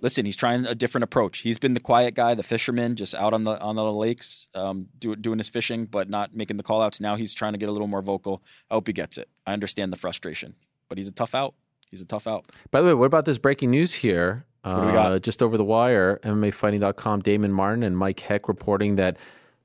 listen, 0.00 0.26
he's 0.26 0.36
trying 0.36 0.66
a 0.66 0.74
different 0.74 1.04
approach. 1.04 1.38
He's 1.38 1.58
been 1.58 1.74
the 1.74 1.80
quiet 1.80 2.14
guy, 2.14 2.34
the 2.34 2.42
fisherman, 2.42 2.96
just 2.96 3.14
out 3.14 3.32
on 3.32 3.42
the 3.42 3.58
on 3.60 3.76
the 3.76 3.92
lakes, 3.92 4.48
um, 4.54 4.88
do, 4.98 5.16
doing 5.16 5.38
his 5.38 5.48
fishing, 5.48 5.86
but 5.86 6.08
not 6.08 6.34
making 6.34 6.56
the 6.56 6.62
call 6.62 6.82
outs. 6.82 7.00
Now 7.00 7.16
he's 7.16 7.34
trying 7.34 7.52
to 7.52 7.58
get 7.58 7.68
a 7.68 7.72
little 7.72 7.88
more 7.88 8.02
vocal. 8.02 8.42
I 8.70 8.74
hope 8.74 8.86
he 8.86 8.92
gets 8.92 9.18
it. 9.18 9.28
I 9.46 9.52
understand 9.52 9.92
the 9.92 9.96
frustration, 9.96 10.54
but 10.88 10.98
he's 10.98 11.08
a 11.08 11.12
tough 11.12 11.34
out. 11.34 11.54
He's 11.90 12.00
a 12.00 12.06
tough 12.06 12.26
out. 12.26 12.46
By 12.70 12.80
the 12.80 12.88
way, 12.88 12.94
what 12.94 13.06
about 13.06 13.24
this 13.24 13.38
breaking 13.38 13.70
news 13.70 13.94
here? 13.94 14.44
Uh, 14.64 15.20
just 15.20 15.44
over 15.44 15.56
the 15.56 15.64
wire, 15.64 16.18
MMAfighting.com, 16.24 17.20
Damon 17.20 17.52
Martin 17.52 17.84
and 17.84 17.96
Mike 17.96 18.18
Heck 18.18 18.48
reporting 18.48 18.96
that 18.96 19.16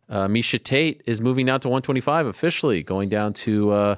uh, 0.10 0.28
Miesha 0.28 0.64
Tate 0.64 1.02
is 1.08 1.20
moving 1.22 1.48
now 1.48 1.58
to 1.58 1.68
125 1.68 2.28
officially, 2.28 2.84
going 2.84 3.10
down 3.10 3.34
to 3.34 3.72
uh, 3.72 3.96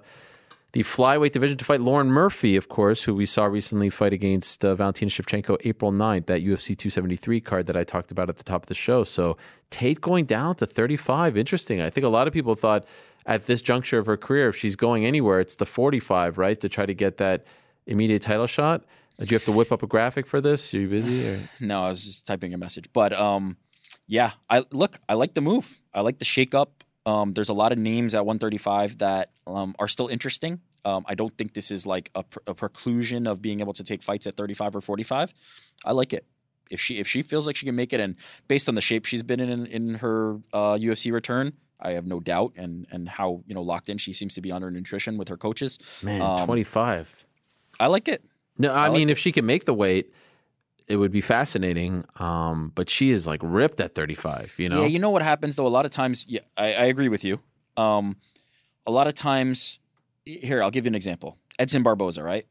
the 0.73 0.81
flyweight 0.81 1.31
division 1.31 1.55
to 1.59 1.65
fight 1.65 1.79
Lauren 1.79 2.07
Murphy, 2.07 2.55
of 2.55 2.67
course, 2.67 3.03
who 3.03 3.13
we 3.13 3.27
saw 3.27 3.45
recently 3.45 3.91
fight 3.91 4.11
against 4.11 4.65
uh, 4.65 4.73
Valentina 4.73 5.09
Shevchenko 5.09 5.57
April 5.65 5.91
9th, 5.91 6.25
that 6.25 6.41
UFC 6.41 6.75
273 6.75 7.39
card 7.41 7.67
that 7.67 7.77
I 7.77 7.83
talked 7.83 8.11
about 8.11 8.27
at 8.27 8.37
the 8.37 8.43
top 8.43 8.63
of 8.63 8.69
the 8.69 8.73
show. 8.73 9.03
So 9.03 9.37
Tate 9.69 10.01
going 10.01 10.25
down 10.25 10.55
to 10.55 10.65
35. 10.65 11.37
Interesting. 11.37 11.79
I 11.79 11.91
think 11.91 12.05
a 12.05 12.09
lot 12.09 12.27
of 12.27 12.33
people 12.33 12.55
thought 12.55 12.85
at 13.27 13.45
this 13.45 13.61
juncture 13.61 13.99
of 13.99 14.07
her 14.07 14.17
career, 14.17 14.49
if 14.49 14.55
she's 14.55 14.75
going 14.75 15.05
anywhere, 15.05 15.39
it's 15.39 15.55
the 15.55 15.67
45, 15.67 16.39
right? 16.39 16.59
To 16.59 16.67
try 16.67 16.87
to 16.87 16.93
get 16.95 17.17
that 17.17 17.45
immediate 17.85 18.23
title 18.23 18.47
shot. 18.47 18.83
Do 19.19 19.25
you 19.25 19.35
have 19.35 19.45
to 19.45 19.51
whip 19.51 19.71
up 19.71 19.83
a 19.83 19.87
graphic 19.87 20.25
for 20.25 20.41
this? 20.41 20.73
Are 20.73 20.79
you 20.79 20.89
busy? 20.89 21.29
Or? 21.29 21.39
No, 21.59 21.83
I 21.83 21.89
was 21.89 22.03
just 22.03 22.25
typing 22.25 22.51
a 22.51 22.57
message. 22.57 22.91
But 22.91 23.13
um, 23.13 23.57
yeah, 24.07 24.31
I 24.49 24.65
look, 24.71 24.99
I 25.07 25.13
like 25.13 25.35
the 25.35 25.41
move. 25.41 25.81
I 25.93 26.01
like 26.01 26.17
the 26.17 26.25
shake 26.25 26.55
up. 26.55 26.83
Um, 27.05 27.33
there's 27.33 27.49
a 27.49 27.53
lot 27.53 27.71
of 27.71 27.77
names 27.77 28.13
at 28.15 28.25
135 28.25 28.99
that 28.99 29.31
um, 29.45 29.75
are 29.77 29.87
still 29.87 30.07
interesting. 30.07 30.61
Um, 30.85 31.05
I 31.07 31.15
don't 31.15 31.37
think 31.37 31.53
this 31.53 31.71
is 31.71 31.85
like 31.85 32.09
a, 32.15 32.23
a, 32.47 32.53
preclusion 32.53 33.29
of 33.29 33.41
being 33.41 33.59
able 33.59 33.73
to 33.73 33.83
take 33.83 34.01
fights 34.01 34.27
at 34.27 34.35
35 34.35 34.77
or 34.77 34.81
45. 34.81 35.33
I 35.85 35.91
like 35.91 36.13
it. 36.13 36.25
If 36.69 36.79
she 36.79 36.97
if 36.97 37.07
she 37.07 37.21
feels 37.21 37.45
like 37.45 37.55
she 37.57 37.65
can 37.65 37.75
make 37.75 37.91
it, 37.91 37.99
and 37.99 38.15
based 38.47 38.69
on 38.69 38.75
the 38.75 38.81
shape 38.81 39.05
she's 39.05 39.21
been 39.21 39.39
in 39.39 39.65
in 39.65 39.95
her 39.95 40.39
uh, 40.53 40.75
UFC 40.75 41.11
return, 41.11 41.53
I 41.79 41.91
have 41.91 42.05
no 42.05 42.19
doubt, 42.19 42.53
and 42.55 42.87
and 42.89 43.07
how 43.07 43.43
you 43.45 43.53
know 43.53 43.61
locked 43.61 43.89
in 43.89 43.97
she 43.97 44.13
seems 44.13 44.33
to 44.35 44.41
be 44.41 44.51
on 44.51 44.61
her 44.61 44.71
nutrition 44.71 45.17
with 45.17 45.27
her 45.27 45.37
coaches. 45.37 45.77
Man, 46.01 46.21
um, 46.21 46.45
25. 46.45 47.27
I 47.79 47.87
like 47.87 48.07
it. 48.07 48.23
No, 48.57 48.73
I, 48.73 48.87
I 48.87 48.89
mean 48.89 49.07
like 49.07 49.11
if 49.11 49.19
she 49.19 49.31
can 49.31 49.45
make 49.45 49.65
the 49.65 49.73
weight, 49.73 50.11
it 50.87 50.97
would 50.97 51.11
be 51.11 51.21
fascinating. 51.21 52.05
Um, 52.17 52.71
but 52.75 52.89
she 52.89 53.11
is 53.11 53.25
like 53.27 53.39
ripped 53.43 53.79
at 53.79 53.95
35, 53.95 54.55
you 54.57 54.69
know? 54.69 54.81
Yeah, 54.81 54.87
you 54.87 54.99
know 54.99 55.09
what 55.09 55.21
happens 55.21 55.55
though? 55.55 55.67
A 55.67 55.69
lot 55.69 55.85
of 55.85 55.91
times, 55.91 56.25
yeah, 56.27 56.41
I, 56.57 56.73
I 56.73 56.83
agree 56.85 57.09
with 57.09 57.23
you. 57.23 57.39
Um, 57.77 58.17
a 58.85 58.91
lot 58.91 59.07
of 59.07 59.13
times, 59.13 59.79
here, 60.25 60.61
I'll 60.61 60.71
give 60.71 60.85
you 60.85 60.89
an 60.89 60.95
example. 60.95 61.37
Edson 61.59 61.83
Barboza, 61.83 62.23
right? 62.23 62.45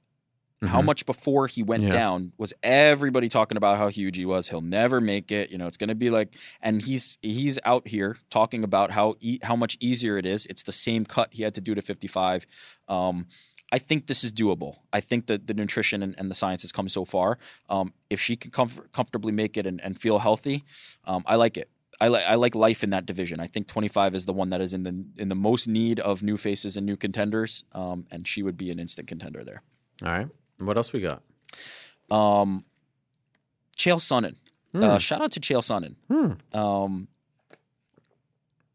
Mm-hmm. 0.62 0.72
How 0.72 0.80
much 0.80 1.06
before 1.06 1.48
he 1.48 1.64
went 1.64 1.82
yeah. 1.82 1.90
down 1.90 2.32
was 2.38 2.54
everybody 2.62 3.28
talking 3.28 3.56
about 3.56 3.78
how 3.78 3.88
huge 3.88 4.16
he 4.16 4.24
was? 4.24 4.48
He'll 4.48 4.60
never 4.60 5.00
make 5.00 5.32
it. 5.32 5.50
You 5.50 5.58
know, 5.58 5.66
it's 5.66 5.76
going 5.76 5.88
to 5.88 5.96
be 5.96 6.08
like, 6.08 6.36
and 6.60 6.80
he's 6.80 7.18
he's 7.20 7.58
out 7.64 7.88
here 7.88 8.16
talking 8.30 8.62
about 8.62 8.92
how 8.92 9.16
e- 9.18 9.40
how 9.42 9.56
much 9.56 9.76
easier 9.80 10.18
it 10.18 10.24
is. 10.24 10.46
It's 10.46 10.62
the 10.62 10.70
same 10.70 11.04
cut 11.04 11.30
he 11.32 11.42
had 11.42 11.54
to 11.54 11.60
do 11.60 11.74
to 11.74 11.82
55. 11.82 12.46
Um, 12.86 13.26
I 13.72 13.78
think 13.78 14.06
this 14.06 14.22
is 14.22 14.32
doable. 14.32 14.76
I 14.92 15.00
think 15.00 15.26
that 15.26 15.46
the 15.46 15.54
nutrition 15.54 16.02
and, 16.02 16.14
and 16.18 16.30
the 16.30 16.34
science 16.34 16.60
has 16.62 16.70
come 16.72 16.88
so 16.90 17.04
far. 17.06 17.38
Um, 17.70 17.94
if 18.10 18.20
she 18.20 18.36
can 18.36 18.50
comf- 18.50 18.92
comfortably 18.92 19.32
make 19.32 19.56
it 19.56 19.66
and, 19.66 19.80
and 19.80 19.98
feel 19.98 20.18
healthy, 20.18 20.64
um, 21.06 21.22
I 21.26 21.36
like 21.36 21.56
it. 21.56 21.70
I, 21.98 22.08
li- 22.08 22.22
I 22.22 22.34
like 22.34 22.54
life 22.54 22.84
in 22.84 22.90
that 22.90 23.06
division. 23.06 23.40
I 23.40 23.46
think 23.46 23.68
25 23.68 24.14
is 24.14 24.26
the 24.26 24.32
one 24.32 24.50
that 24.50 24.60
is 24.60 24.74
in 24.74 24.82
the 24.82 25.04
in 25.16 25.28
the 25.28 25.34
most 25.34 25.68
need 25.68 26.00
of 26.00 26.22
new 26.22 26.36
faces 26.36 26.76
and 26.76 26.84
new 26.84 26.96
contenders, 26.96 27.64
um, 27.72 28.06
and 28.10 28.28
she 28.28 28.42
would 28.42 28.56
be 28.56 28.70
an 28.70 28.78
instant 28.78 29.08
contender 29.08 29.42
there. 29.44 29.62
All 30.04 30.08
right. 30.12 30.28
What 30.58 30.76
else 30.76 30.92
we 30.92 31.00
got? 31.00 31.22
Um, 32.10 32.64
Chael 33.76 33.98
Sonnen. 34.00 34.36
Hmm. 34.72 34.82
Uh, 34.82 34.98
shout 34.98 35.22
out 35.22 35.32
to 35.32 35.40
Chael 35.40 35.62
Sonnen. 35.62 35.94
Hmm. 36.10 36.58
Um, 36.58 37.08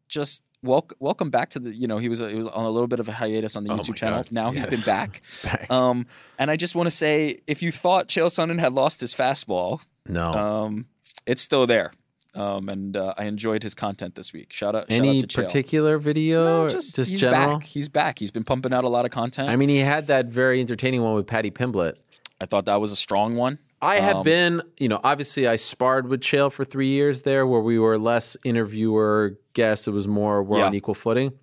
just 0.07 0.41
welcome 0.63 0.97
welcome 0.99 1.29
back 1.29 1.49
to 1.49 1.59
the 1.59 1.73
you 1.73 1.87
know 1.87 1.97
he 1.97 2.09
was, 2.09 2.19
he 2.19 2.25
was 2.25 2.47
on 2.47 2.65
a 2.65 2.69
little 2.69 2.87
bit 2.87 2.99
of 2.99 3.09
a 3.09 3.11
hiatus 3.11 3.55
on 3.55 3.63
the 3.63 3.71
oh 3.71 3.77
YouTube 3.77 3.95
channel. 3.95 4.19
God. 4.19 4.31
Now 4.31 4.51
yes. 4.51 4.65
he's 4.65 4.75
been 4.77 4.85
back. 4.85 5.21
back. 5.43 5.71
Um, 5.71 6.05
and 6.37 6.51
I 6.51 6.55
just 6.55 6.75
want 6.75 6.87
to 6.87 6.91
say, 6.91 7.39
if 7.47 7.61
you 7.61 7.71
thought 7.71 8.07
Chael 8.07 8.27
Sonnen 8.27 8.59
had 8.59 8.73
lost 8.73 9.01
his 9.01 9.13
fastball, 9.13 9.81
no, 10.07 10.31
um, 10.31 10.85
it's 11.25 11.41
still 11.41 11.67
there. 11.67 11.91
Um, 12.35 12.69
and 12.69 12.95
uh, 12.95 13.15
I 13.17 13.23
enjoyed 13.23 13.63
his 13.63 13.73
content 13.73 14.13
this 14.13 14.31
week. 14.31 14.53
Shout 14.53 14.75
out! 14.75 14.85
Any 14.89 15.21
shout 15.21 15.45
out 15.45 15.45
particular 15.45 15.97
video? 15.97 16.43
No, 16.43 16.69
just, 16.69 16.95
just 16.95 17.09
he's 17.09 17.19
general. 17.19 17.57
Back. 17.57 17.67
He's 17.67 17.89
back. 17.89 18.19
He's 18.19 18.29
been 18.29 18.43
pumping 18.43 18.73
out 18.73 18.83
a 18.83 18.89
lot 18.89 19.05
of 19.05 19.11
content. 19.11 19.49
I 19.49 19.55
mean, 19.55 19.69
he 19.69 19.79
had 19.79 20.07
that 20.07 20.27
very 20.27 20.59
entertaining 20.59 21.01
one 21.01 21.15
with 21.15 21.25
Paddy 21.25 21.49
Pimblett. 21.49 21.95
I 22.39 22.45
thought 22.45 22.65
that 22.65 22.79
was 22.79 22.91
a 22.91 22.95
strong 22.95 23.35
one. 23.35 23.57
I 23.81 23.99
have 23.99 24.17
um, 24.17 24.23
been, 24.23 24.61
you 24.79 24.87
know, 24.87 24.99
obviously 25.03 25.47
I 25.47 25.55
sparred 25.55 26.07
with 26.07 26.21
Chael 26.21 26.51
for 26.51 26.65
three 26.65 26.87
years 26.87 27.21
there, 27.21 27.45
where 27.45 27.61
we 27.61 27.77
were 27.77 27.97
less 27.97 28.35
interviewer 28.43 29.37
guest. 29.53 29.87
It 29.87 29.91
was 29.91 30.07
more 30.07 30.41
we're 30.41 30.59
yeah. 30.59 30.65
on 30.65 30.73
equal 30.73 30.95
footing. 30.95 31.33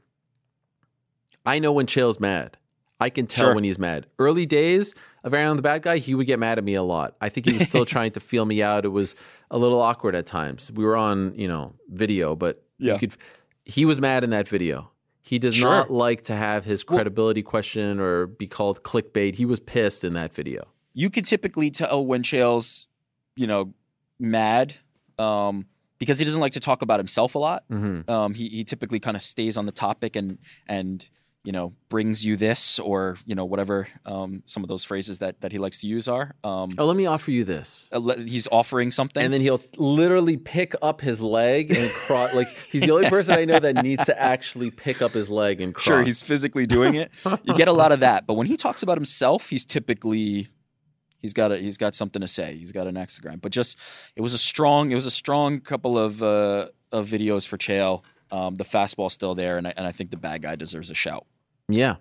I 1.47 1.59
know 1.59 1.73
when 1.73 1.87
Chael's 1.87 2.19
mad. 2.19 2.57
I 3.01 3.11
can 3.11 3.27
tell 3.27 3.47
sure. 3.47 3.55
when 3.55 3.65
he's 3.65 3.79
mad. 3.79 4.07
Early 4.19 4.47
days 4.47 4.95
of 5.25 5.35
Aaron 5.35 5.57
the 5.57 5.63
Bad 5.63 5.83
Guy, 5.83 5.99
he 5.99 6.15
would 6.15 6.27
get 6.27 6.39
mad 6.39 6.59
at 6.59 6.65
me 6.65 6.75
a 6.75 6.83
lot. 6.83 7.17
I 7.21 7.29
think 7.29 7.47
he 7.47 7.59
was 7.59 7.69
still 7.69 7.85
trying 7.87 8.13
to 8.13 8.21
feel 8.21 8.45
me 8.47 8.63
out. 8.63 8.85
It 8.85 8.89
was 8.89 9.15
a 9.51 9.59
little 9.59 9.81
awkward 9.81 10.15
at 10.15 10.27
times. 10.27 10.73
We 10.73 10.85
were 10.85 10.97
on, 10.97 11.35
you 11.35 11.49
know, 11.49 11.75
video, 11.89 12.35
but 12.35 12.65
yeah. 12.79 12.99
could. 12.99 13.15
He 13.65 13.85
was 13.85 14.01
mad 14.01 14.25
in 14.25 14.31
that 14.31 14.49
video. 14.49 14.91
He 15.23 15.39
does 15.39 15.55
sure. 15.55 15.71
not 15.71 15.91
like 15.91 16.23
to 16.25 16.37
have 16.37 16.65
his 16.65 16.85
credibility 16.85 17.43
well, 17.43 17.51
questioned 17.51 18.01
or 18.01 18.27
be 18.27 18.47
called 18.47 18.83
clickbait. 18.83 19.35
He 19.35 19.47
was 19.47 19.59
pissed 19.59 20.05
in 20.05 20.13
that 20.15 20.35
video 20.35 20.65
you 20.95 21.11
can 21.11 21.25
typically 21.25 21.71
tell 21.71 22.05
when 22.07 22.23
Chael's, 22.23 22.87
you 23.37 23.47
know, 23.47 23.75
mad 24.19 24.75
um, 25.19 25.67
because 25.99 26.19
he 26.19 26.25
doesn't 26.25 26.41
like 26.41 26.53
to 26.53 26.61
talk 26.61 26.83
about 26.83 27.01
himself 27.01 27.35
a 27.35 27.39
lot. 27.39 27.65
Mm-hmm. 27.71 28.11
Um, 28.11 28.35
he 28.35 28.49
he 28.49 28.65
typically 28.65 29.01
kind 29.01 29.17
of 29.17 29.23
stays 29.23 29.57
on 29.57 29.67
the 29.67 29.73
topic 29.73 30.17
and 30.17 30.39
and 30.67 31.07
you 31.45 31.53
know 31.53 31.75
brings 31.91 32.25
you 32.25 32.37
this 32.37 32.79
or 32.79 33.17
you 33.27 33.35
know 33.35 33.45
whatever 33.45 33.87
um, 34.07 34.43
some 34.47 34.63
of 34.63 34.69
those 34.69 34.83
phrases 34.83 35.19
that 35.19 35.41
that 35.43 35.53
he 35.53 35.59
likes 35.59 35.81
to 35.81 35.87
use 35.87 36.09
are. 36.09 36.35
Um, 36.43 36.71
oh, 36.79 36.87
let 36.87 36.97
me 36.97 37.07
offer 37.07 37.31
you 37.31 37.45
this. 37.45 37.89
Uh, 37.93 38.17
he's 38.17 38.49
offering 38.51 38.91
something, 38.91 39.23
and 39.23 39.33
then 39.33 39.41
he'll 39.41 39.63
literally 39.77 40.37
pick 40.37 40.75
up 40.83 41.01
his 41.01 41.21
leg 41.21 41.71
and 41.71 41.91
cross. 41.91 42.35
like 42.37 42.49
he's 42.49 42.83
the 42.83 42.93
only 42.93 43.09
person 43.09 43.35
I 43.35 43.45
know 43.45 43.59
that 43.59 43.83
needs 43.83 44.07
to 44.07 44.21
actually 44.21 44.71
pick 44.71 45.03
up 45.03 45.13
his 45.13 45.31
leg 45.31 45.61
and 45.61 45.75
cross. 45.75 45.85
Sure, 45.85 46.03
he's 46.03 46.23
physically 46.23 46.67
doing 46.67 46.95
it. 46.95 47.13
you 47.45 47.55
get 47.55 47.69
a 47.69 47.73
lot 47.73 47.93
of 47.93 48.01
that, 48.01 48.27
but 48.27 48.35
when 48.35 48.47
he 48.47 48.57
talks 48.57 48.83
about 48.83 48.97
himself, 48.97 49.51
he's 49.51 49.65
typically 49.65 50.49
He's 51.25 51.33
got 51.33 51.53
a, 51.53 51.57
he's 51.57 51.79
got 51.79 51.95
something 51.95 52.21
to 52.21 52.29
say. 52.29 52.55
He's 52.55 52.71
got 52.71 52.87
an 52.87 52.97
Instagram. 52.97 53.41
But 53.41 53.51
just 53.51 53.79
it 54.15 54.21
was 54.21 54.35
a 54.35 54.39
strong 54.39 54.93
it 54.93 54.95
was 54.95 55.07
a 55.07 55.11
strong 55.11 55.59
couple 55.59 55.99
of 55.99 56.23
uh, 56.23 56.69
of 56.93 57.07
videos 57.07 57.49
for 57.49 57.57
Chael. 57.57 58.03
Um, 58.31 58.57
the 58.57 58.65
fastball 58.65 59.11
still 59.11 59.35
there, 59.35 59.57
and 59.57 59.67
I, 59.67 59.73
and 59.75 59.87
I 59.87 59.91
think 59.91 60.11
the 60.11 60.19
bad 60.19 60.43
guy 60.43 60.55
deserves 60.55 60.91
a 60.91 60.95
shout. 60.95 61.25
Yeah. 61.67 61.97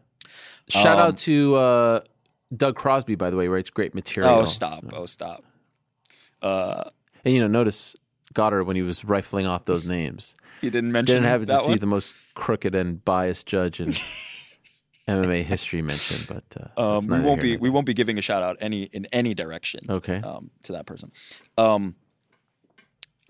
Shout 0.67 0.99
um, 0.99 1.07
out 1.07 1.17
to 1.19 1.55
uh, 1.55 1.99
Doug 2.53 2.75
Crosby, 2.75 3.15
by 3.15 3.29
the 3.29 3.37
way, 3.37 3.47
writes 3.47 3.69
great 3.69 3.95
material. 3.95 4.39
Oh, 4.39 4.43
stop! 4.43 4.83
Oh, 4.91 5.05
stop! 5.05 5.45
Uh, 6.41 6.89
and 7.23 7.33
you 7.33 7.39
know, 7.39 7.47
notice 7.47 7.95
Goddard 8.33 8.65
when 8.65 8.75
he 8.75 8.81
was 8.81 9.05
rifling 9.05 9.47
off 9.47 9.63
those 9.63 9.85
names. 9.85 10.35
He 10.61 10.69
didn't 10.69 10.93
mention. 10.93 11.15
Didn't 11.17 11.27
have 11.27 11.45
to 11.45 11.57
see 11.57 11.75
the 11.75 11.85
most 11.85 12.15
crooked 12.35 12.73
and 12.73 13.03
biased 13.03 13.47
judge 13.47 13.81
and 13.81 13.93
MMA 15.07 15.43
history 15.43 15.81
mention, 15.81 16.33
but 16.33 16.71
uh, 16.77 16.97
um, 16.97 17.05
we 17.07 17.19
won't 17.21 17.41
be 17.41 17.57
we 17.57 17.69
won't 17.69 17.85
be 17.85 17.93
giving 17.93 18.17
a 18.17 18.21
shout 18.21 18.41
out 18.43 18.57
any 18.61 18.83
in 18.83 19.05
any 19.11 19.33
direction. 19.33 19.81
Okay. 19.89 20.17
Um, 20.21 20.49
to 20.63 20.71
that 20.73 20.85
person, 20.85 21.11
um, 21.57 21.95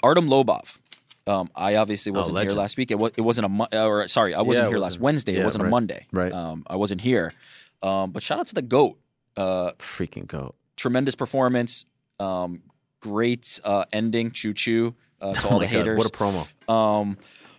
Artem 0.02 0.28
Lobov. 0.28 0.80
Um, 1.26 1.50
I 1.56 1.76
obviously 1.78 2.12
Oh, 2.12 2.16
wasn't 2.16 2.38
here 2.40 2.52
last 2.52 2.78
week. 2.78 2.92
It 2.92 3.00
was 3.00 3.12
it 3.18 3.22
wasn't 3.22 3.46
a 3.46 3.50
Mo- 3.50 3.68
or 3.72 4.08
sorry, 4.08 4.34
I 4.36 4.42
wasn't 4.42 4.66
Yeah, 4.66 4.70
here 4.72 4.80
last 4.80 5.00
Wednesday. 5.00 5.34
yeah, 5.34 5.42
it 5.42 5.46
wasn't 5.46 5.66
a 5.66 5.70
Monday. 5.70 6.06
right. 6.12 6.32
Um, 6.32 6.64
I 6.68 6.76
wasn't 6.76 7.02
here. 7.02 7.34
Um, 7.82 8.12
but 8.12 8.22
shout 8.22 8.40
out 8.40 8.48
to 8.48 8.56
the 8.56 8.62
goat. 8.62 9.00
Uh, 9.38 9.72
Freaking 9.80 10.28
goat. 10.28 10.56
tremendous 10.76 11.16
performance. 11.16 11.86
Um, 12.20 12.62
great 13.00 13.60
uh, 13.64 13.86
ending. 13.94 14.32
Choo 14.32 14.54
choo 14.54 14.96
uh, 15.22 15.34
to 15.34 15.48
Oh 15.48 15.52
all 15.52 15.60
the 15.60 15.66
God, 15.66 15.72
haters. 15.72 15.98
what 15.98 16.08
a 16.08 16.12
promo. 16.12 16.48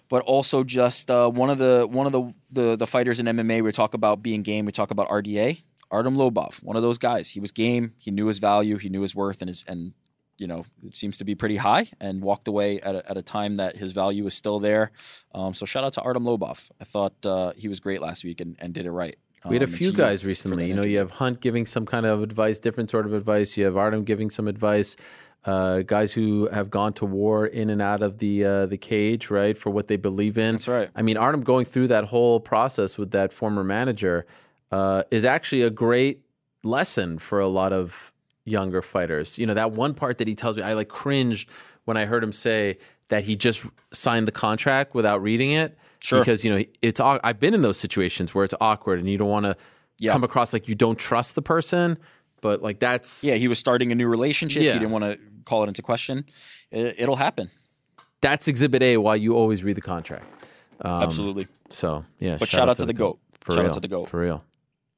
But 0.08 0.22
also 0.22 0.64
just 0.64 1.10
uh, 1.10 1.28
one 1.30 1.50
of 1.50 1.58
the 1.58 1.86
one 1.90 2.06
of 2.06 2.12
the, 2.12 2.32
the 2.50 2.76
the 2.76 2.86
fighters 2.86 3.20
in 3.20 3.26
MMA. 3.26 3.62
We 3.62 3.72
talk 3.72 3.94
about 3.94 4.22
being 4.22 4.42
game. 4.42 4.66
We 4.66 4.72
talk 4.72 4.90
about 4.90 5.08
RDA. 5.08 5.62
Artem 5.90 6.16
Lobov, 6.16 6.62
one 6.62 6.76
of 6.76 6.82
those 6.82 6.98
guys. 6.98 7.30
He 7.30 7.40
was 7.40 7.52
game. 7.52 7.92
He 7.98 8.10
knew 8.10 8.26
his 8.26 8.38
value. 8.38 8.78
He 8.78 8.88
knew 8.88 9.02
his 9.02 9.14
worth, 9.14 9.40
and 9.42 9.48
his 9.48 9.64
and 9.68 9.92
you 10.38 10.46
know 10.46 10.64
it 10.84 10.96
seems 10.96 11.18
to 11.18 11.24
be 11.24 11.34
pretty 11.34 11.56
high. 11.56 11.88
And 12.00 12.22
walked 12.22 12.48
away 12.48 12.80
at 12.80 12.94
a, 12.96 13.10
at 13.10 13.16
a 13.16 13.22
time 13.22 13.54
that 13.56 13.76
his 13.76 13.92
value 13.92 14.26
is 14.26 14.34
still 14.34 14.58
there. 14.60 14.90
Um, 15.34 15.54
so 15.54 15.64
shout 15.66 15.84
out 15.84 15.92
to 15.94 16.00
Artem 16.02 16.24
Lobov. 16.24 16.70
I 16.80 16.84
thought 16.84 17.14
uh, 17.24 17.52
he 17.56 17.68
was 17.68 17.80
great 17.80 18.00
last 18.02 18.24
week 18.24 18.40
and, 18.40 18.56
and 18.58 18.74
did 18.74 18.86
it 18.86 18.90
right. 18.92 19.16
We 19.46 19.56
had 19.56 19.62
a 19.62 19.66
Um, 19.66 19.72
few 19.72 19.92
guys 19.92 20.24
recently. 20.24 20.66
You 20.68 20.74
know, 20.74 20.84
you 20.84 20.96
have 20.98 21.10
Hunt 21.10 21.40
giving 21.40 21.66
some 21.66 21.84
kind 21.84 22.06
of 22.06 22.22
advice, 22.22 22.58
different 22.58 22.90
sort 22.90 23.04
of 23.04 23.12
advice. 23.12 23.56
You 23.58 23.66
have 23.66 23.76
Artem 23.76 24.02
giving 24.04 24.30
some 24.30 24.48
advice. 24.48 24.96
Uh, 25.44 25.82
guys 25.82 26.10
who 26.12 26.48
have 26.52 26.70
gone 26.70 26.92
to 26.94 27.04
war 27.04 27.46
in 27.46 27.68
and 27.68 27.82
out 27.82 28.02
of 28.02 28.16
the 28.18 28.44
uh, 28.44 28.66
the 28.66 28.78
cage, 28.78 29.28
right, 29.30 29.58
for 29.58 29.68
what 29.70 29.88
they 29.88 29.96
believe 29.96 30.38
in. 30.38 30.52
That's 30.52 30.68
right. 30.68 30.88
I 30.96 31.02
mean, 31.02 31.18
Artem 31.18 31.42
going 31.42 31.66
through 31.66 31.88
that 31.88 32.04
whole 32.04 32.40
process 32.40 32.96
with 32.96 33.10
that 33.10 33.30
former 33.32 33.62
manager 33.62 34.24
uh, 34.72 35.02
is 35.10 35.24
actually 35.26 35.60
a 35.62 35.68
great 35.70 36.22
lesson 36.62 37.18
for 37.18 37.40
a 37.40 37.46
lot 37.48 37.72
of 37.74 38.10
younger 38.46 38.80
fighters. 38.80 39.36
You 39.38 39.46
know, 39.46 39.52
that 39.54 39.72
one 39.72 39.92
part 39.92 40.16
that 40.18 40.26
he 40.28 40.34
tells 40.34 40.56
me, 40.56 40.62
I 40.62 40.72
like 40.72 40.88
cringed 40.88 41.50
when 41.84 41.98
I 41.98 42.06
heard 42.06 42.24
him 42.24 42.32
say 42.32 42.78
that 43.08 43.24
he 43.24 43.36
just 43.36 43.66
signed 43.92 44.26
the 44.26 44.32
contract 44.32 44.94
without 44.94 45.22
reading 45.22 45.52
it. 45.52 45.76
Sure. 46.00 46.20
Because 46.20 46.42
you 46.42 46.54
know, 46.56 46.64
it's 46.80 47.00
I've 47.00 47.38
been 47.38 47.52
in 47.52 47.60
those 47.62 47.76
situations 47.76 48.34
where 48.34 48.44
it's 48.44 48.54
awkward 48.62 48.98
and 48.98 49.08
you 49.10 49.18
don't 49.18 49.28
want 49.28 49.44
to 49.44 49.56
Yeah. 49.98 50.12
come 50.12 50.24
across 50.24 50.52
like 50.54 50.68
you 50.68 50.74
don't 50.74 50.98
trust 50.98 51.34
the 51.34 51.42
person, 51.42 51.98
but 52.44 52.62
like 52.62 52.78
that's 52.78 53.24
Yeah, 53.24 53.34
he 53.36 53.48
was 53.48 53.58
starting 53.58 53.90
a 53.90 53.94
new 53.94 54.06
relationship. 54.06 54.62
Yeah. 54.62 54.74
He 54.74 54.78
didn't 54.78 54.92
want 54.92 55.04
to 55.04 55.18
call 55.46 55.64
it 55.64 55.68
into 55.68 55.82
question. 55.82 56.26
It, 56.70 56.94
it'll 56.98 57.16
happen. 57.16 57.50
that's 58.20 58.46
exhibit 58.48 58.82
A. 58.82 58.96
Why 58.98 59.16
you 59.16 59.34
always 59.34 59.64
read 59.64 59.76
the 59.76 59.80
contract. 59.94 60.24
Um, 60.80 61.02
Absolutely. 61.02 61.46
So 61.70 62.04
yeah, 62.20 62.36
But 62.38 62.48
shout 62.48 62.68
out 62.68 62.76
to 62.78 62.84
the 62.86 62.92
GOAT. 62.92 63.18
For 63.40 63.52
Shout 63.52 63.60
out 63.60 63.64
real. 63.64 63.74
to 63.74 63.80
the 63.80 63.88
GOAT. 63.88 64.08
for 64.08 64.20
real. 64.20 64.44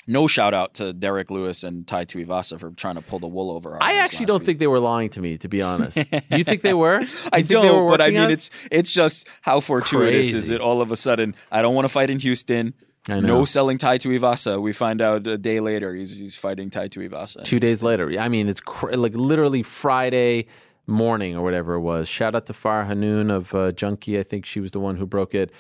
No 0.09 0.27
shout 0.29 0.55
out 0.55 0.75
to 0.75 0.93
Derrick 0.93 1.31
Lewis 1.33 1.65
and 1.65 1.85
Tai 1.87 2.05
Tuivasa 2.05 2.61
for 2.61 2.71
trying 2.71 2.95
to 2.95 3.01
pull 3.01 3.19
the 3.19 3.27
wool 3.27 3.51
over 3.51 3.75
our 3.75 3.83
I 3.83 3.95
actually 3.95 4.27
don't 4.27 4.39
week. 4.41 4.47
think 4.47 4.59
they 4.61 4.69
were 4.69 4.79
lying 4.79 5.11
to 5.11 5.21
me, 5.21 5.37
to 5.39 5.49
be 5.49 5.63
honest. 5.63 5.99
you 6.31 6.45
think 6.45 6.63
they 6.63 6.75
were? 6.85 7.01
You 7.03 7.09
I 7.33 7.43
they 7.43 7.57
were 7.57 7.63
don't, 7.63 7.89
but 7.89 8.01
I 8.01 8.11
mean, 8.11 8.21
us? 8.21 8.33
it's 8.33 8.51
it's 8.71 8.93
just 8.93 9.27
how 9.43 9.59
fortuitous 9.61 10.33
is 10.33 10.49
it? 10.51 10.61
All 10.61 10.81
of 10.81 10.93
a 10.93 10.97
sudden, 10.97 11.35
I 11.51 11.61
don't 11.63 11.75
want 11.75 11.87
to 11.87 11.93
fight 11.99 12.11
in 12.11 12.19
Houston. 12.21 12.75
No 13.09 13.45
selling 13.45 13.79
Tai 13.79 13.99
Tuivasa. 13.99 14.61
We 14.61 14.73
find 14.73 15.01
out 15.01 15.27
a 15.27 15.39
day 15.39 15.61
later 15.61 15.95
he's 15.95 16.17
he's 16.17 16.37
fighting 16.37 16.71
Tai 16.71 16.89
Tuivasa. 16.89 17.43
two 17.43 17.61
days 17.61 17.83
later. 17.83 18.19
I 18.19 18.29
mean, 18.29 18.49
it's 18.49 18.61
cr- 18.61 18.93
like 18.95 19.15
literally 19.15 19.63
Friday 19.63 20.47
morning 20.87 21.37
or 21.37 21.43
whatever 21.43 21.75
it 21.75 21.81
was. 21.81 22.09
Shout 22.09 22.35
out 22.35 22.47
to 22.47 22.53
Farah 22.53 22.87
Hannoun 22.87 23.31
of 23.31 23.55
uh, 23.55 23.73
Junkie. 23.73 24.19
I 24.19 24.23
think 24.23 24.47
she 24.47 24.61
was 24.61 24.71
the 24.71 24.81
one 24.81 24.97
who 24.97 25.07
broke 25.07 25.35
it. 25.35 25.53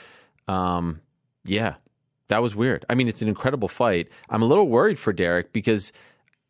Um, 0.49 1.01
yeah, 1.45 1.75
that 2.29 2.43
was 2.43 2.55
weird. 2.55 2.85
I 2.89 2.95
mean, 2.95 3.09
it's 3.09 3.23
an 3.23 3.29
incredible 3.29 3.69
fight. 3.69 4.09
I'm 4.29 4.43
a 4.43 4.47
little 4.47 4.69
worried 4.69 4.99
for 4.99 5.13
Derrick 5.13 5.53
because 5.53 5.93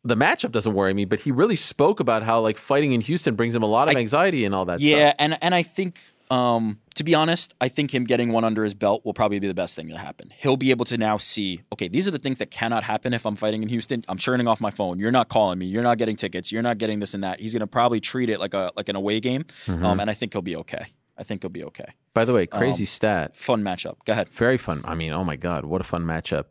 the 0.03 0.15
matchup 0.15 0.51
doesn't 0.51 0.73
worry 0.73 0.93
me, 0.93 1.05
but 1.05 1.19
he 1.21 1.31
really 1.31 1.55
spoke 1.55 1.99
about 1.99 2.23
how 2.23 2.39
like 2.39 2.57
fighting 2.57 2.93
in 2.93 3.01
Houston 3.01 3.35
brings 3.35 3.55
him 3.55 3.63
a 3.63 3.67
lot 3.67 3.89
of 3.89 3.95
anxiety 3.95 4.45
and 4.45 4.55
all 4.55 4.65
that 4.65 4.79
yeah, 4.79 5.09
stuff. 5.09 5.15
and 5.19 5.37
and 5.43 5.55
I 5.55 5.63
think 5.63 5.99
um, 6.29 6.79
to 6.95 7.03
be 7.03 7.15
honest, 7.15 7.53
I 7.61 7.67
think 7.69 7.93
him 7.93 8.03
getting 8.03 8.31
one 8.31 8.43
under 8.43 8.63
his 8.63 8.73
belt 8.73 9.05
will 9.05 9.13
probably 9.13 9.39
be 9.39 9.47
the 9.47 9.53
best 9.53 9.75
thing 9.75 9.87
that 9.89 9.97
happened. 9.97 10.33
He'll 10.37 10.57
be 10.57 10.71
able 10.71 10.85
to 10.85 10.97
now 10.97 11.17
see, 11.17 11.61
okay, 11.71 11.87
these 11.87 12.07
are 12.07 12.11
the 12.11 12.19
things 12.19 12.39
that 12.39 12.51
cannot 12.51 12.83
happen 12.83 13.13
if 13.13 13.25
I'm 13.25 13.35
fighting 13.35 13.63
in 13.63 13.69
Houston. 13.69 14.03
I'm 14.09 14.17
turning 14.17 14.47
off 14.47 14.59
my 14.59 14.71
phone. 14.71 14.99
You're 14.99 15.11
not 15.11 15.29
calling 15.29 15.59
me. 15.59 15.67
You're 15.67 15.83
not 15.83 15.97
getting 15.97 16.15
tickets. 16.15 16.51
You're 16.51 16.61
not 16.63 16.77
getting 16.79 16.99
this 16.99 17.13
and 17.13 17.23
that. 17.23 17.39
He's 17.39 17.53
going 17.53 17.61
to 17.61 17.67
probably 17.67 17.99
treat 17.99 18.29
it 18.29 18.39
like 18.39 18.53
a 18.53 18.71
like 18.75 18.89
an 18.89 18.95
away 18.95 19.19
game, 19.19 19.45
Mhm. 19.67 19.83
um, 19.83 19.99
and 19.99 20.09
I 20.09 20.13
think 20.13 20.33
he'll 20.33 20.41
be 20.41 20.55
okay. 20.57 20.85
I 21.17 21.23
think 21.23 21.43
he'll 21.43 21.49
be 21.49 21.63
okay. 21.63 21.93
By 22.13 22.25
the 22.25 22.33
way, 22.33 22.45
crazy 22.45 22.83
Um, 22.83 22.87
stat. 22.87 23.35
Fun 23.37 23.63
matchup. 23.63 23.95
Go 24.05 24.13
ahead. 24.13 24.29
Very 24.29 24.57
fun. 24.57 24.81
I 24.85 24.95
mean, 24.95 25.11
oh 25.13 25.23
my 25.23 25.35
God, 25.35 25.65
what 25.65 25.81
a 25.81 25.83
fun 25.83 26.03
matchup. 26.03 26.45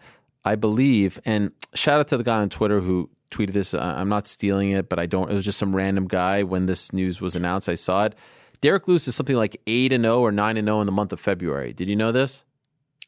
I 0.44 0.54
believe, 0.54 1.20
and 1.24 1.50
shout 1.74 1.98
out 2.00 2.08
to 2.08 2.16
the 2.16 2.24
guy 2.24 2.38
on 2.40 2.48
Twitter 2.48 2.80
who 2.80 3.10
tweeted 3.30 3.52
this. 3.52 3.74
Uh, 3.74 3.94
I'm 3.96 4.08
not 4.08 4.26
stealing 4.28 4.70
it, 4.70 4.88
but 4.88 4.98
I 4.98 5.06
don't. 5.06 5.30
It 5.30 5.34
was 5.34 5.44
just 5.44 5.58
some 5.58 5.74
random 5.74 6.06
guy 6.06 6.44
when 6.44 6.66
this 6.66 6.92
news 6.92 7.20
was 7.20 7.34
announced. 7.36 7.68
I 7.68 7.74
saw 7.74 8.04
it. 8.04 8.14
Derrick 8.60 8.88
Lewis 8.88 9.06
is 9.08 9.14
something 9.14 9.36
like 9.36 9.60
8 9.66 9.92
and 9.92 10.04
0 10.04 10.20
or 10.20 10.32
9 10.32 10.56
and 10.56 10.66
0 10.66 10.80
in 10.80 10.86
the 10.86 10.92
month 10.92 11.12
of 11.12 11.20
February. 11.20 11.72
Did 11.72 11.88
you 11.88 11.96
know 11.96 12.12
this? 12.12 12.44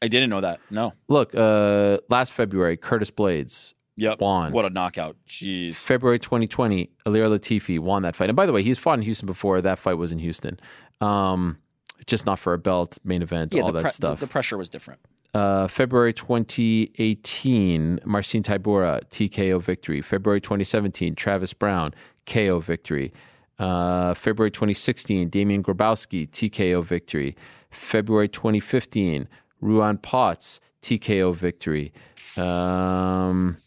I 0.01 0.07
didn't 0.07 0.29
know 0.29 0.41
that. 0.41 0.59
No. 0.69 0.93
Look, 1.07 1.35
uh, 1.35 1.97
last 2.09 2.31
February, 2.31 2.77
Curtis 2.77 3.11
Blaydes 3.11 3.73
Yep. 3.97 4.21
won. 4.21 4.53
What 4.53 4.63
a 4.65 4.69
knockout. 4.69 5.17
Jeez. 5.27 5.75
February 5.75 6.19
2020, 6.19 6.89
Ilir 7.05 7.27
Latifi 7.27 7.79
won 7.79 8.03
that 8.03 8.15
fight. 8.15 8.29
And 8.29 8.35
by 8.37 8.45
the 8.45 8.53
way, 8.53 8.63
he's 8.63 8.77
fought 8.77 8.97
in 8.97 9.01
Houston 9.01 9.25
before. 9.25 9.61
That 9.61 9.77
fight 9.77 9.95
was 9.95 10.13
in 10.13 10.19
Houston. 10.19 10.57
Um, 11.01 11.57
just 12.05 12.25
not 12.25 12.39
for 12.39 12.53
a 12.53 12.57
belt, 12.57 12.97
main 13.03 13.21
event, 13.21 13.53
Yeah, 13.53 13.63
all 13.63 13.73
that 13.73 13.81
pre- 13.81 13.89
stuff. 13.91 14.19
the 14.21 14.25
the 14.25 14.31
pressure 14.31 14.57
was 14.57 14.69
different. 14.69 15.01
Uh, 15.33 15.67
February 15.67 16.13
2018, 16.13 17.99
Marcin 18.05 18.41
Tybura, 18.43 19.01
TKO 19.09 19.61
victory. 19.61 20.01
February 20.01 20.41
2017, 20.41 21.15
Travis 21.15 21.53
Browne, 21.53 21.93
KO 22.25 22.59
victory. 22.59 23.11
Uh, 23.59 24.13
February 24.13 24.51
2016, 24.51 25.29
Damian 25.29 25.61
Grabowski, 25.61 26.29
TKO 26.29 26.83
victory. 26.83 27.35
February 27.71 28.29
2015, 28.29 29.27
Ruan 29.61 29.97
Potts, 29.97 30.59
TKO 30.81 31.35
victory. 31.35 31.91
Um, 32.37 33.57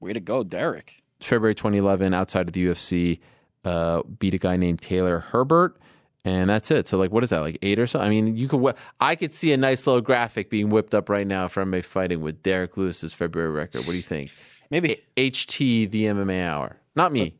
Way 0.00 0.12
to 0.12 0.20
go, 0.20 0.44
Derrick. 0.44 1.02
February 1.20 1.54
2011, 1.54 2.14
outside 2.14 2.46
of 2.46 2.52
the 2.52 2.66
UFC, 2.66 3.20
uh, 3.64 4.02
beat 4.18 4.34
a 4.34 4.38
guy 4.38 4.56
named 4.56 4.80
Taylor 4.80 5.18
Herbert. 5.18 5.76
And 6.24 6.50
that's 6.50 6.70
it. 6.70 6.86
So, 6.86 6.98
like, 6.98 7.10
what 7.10 7.24
is 7.24 7.30
that? 7.30 7.38
Like 7.38 7.58
eight 7.62 7.78
or 7.78 7.86
so? 7.86 8.00
I 8.00 8.10
mean, 8.10 8.36
you 8.36 8.48
could. 8.48 8.74
I 9.00 9.14
could 9.14 9.32
see 9.32 9.52
a 9.52 9.56
nice 9.56 9.86
little 9.86 10.02
graphic 10.02 10.50
being 10.50 10.68
whipped 10.68 10.94
up 10.94 11.08
right 11.08 11.26
now 11.26 11.48
from 11.48 11.72
a 11.72 11.80
fighting 11.80 12.20
with 12.20 12.42
Derrick 12.42 12.76
Lewis's 12.76 13.14
February 13.14 13.50
record. 13.50 13.86
What 13.86 13.92
do 13.92 13.96
you 13.96 14.02
think? 14.02 14.30
Maybe 14.70 15.00
HT 15.16 15.90
the 15.90 16.04
MMA 16.04 16.44
hour, 16.44 16.76
not 16.94 17.12
me, 17.12 17.36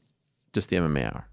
just 0.52 0.70
the 0.70 0.76
MMA 0.76 1.04
hour. 1.12 1.26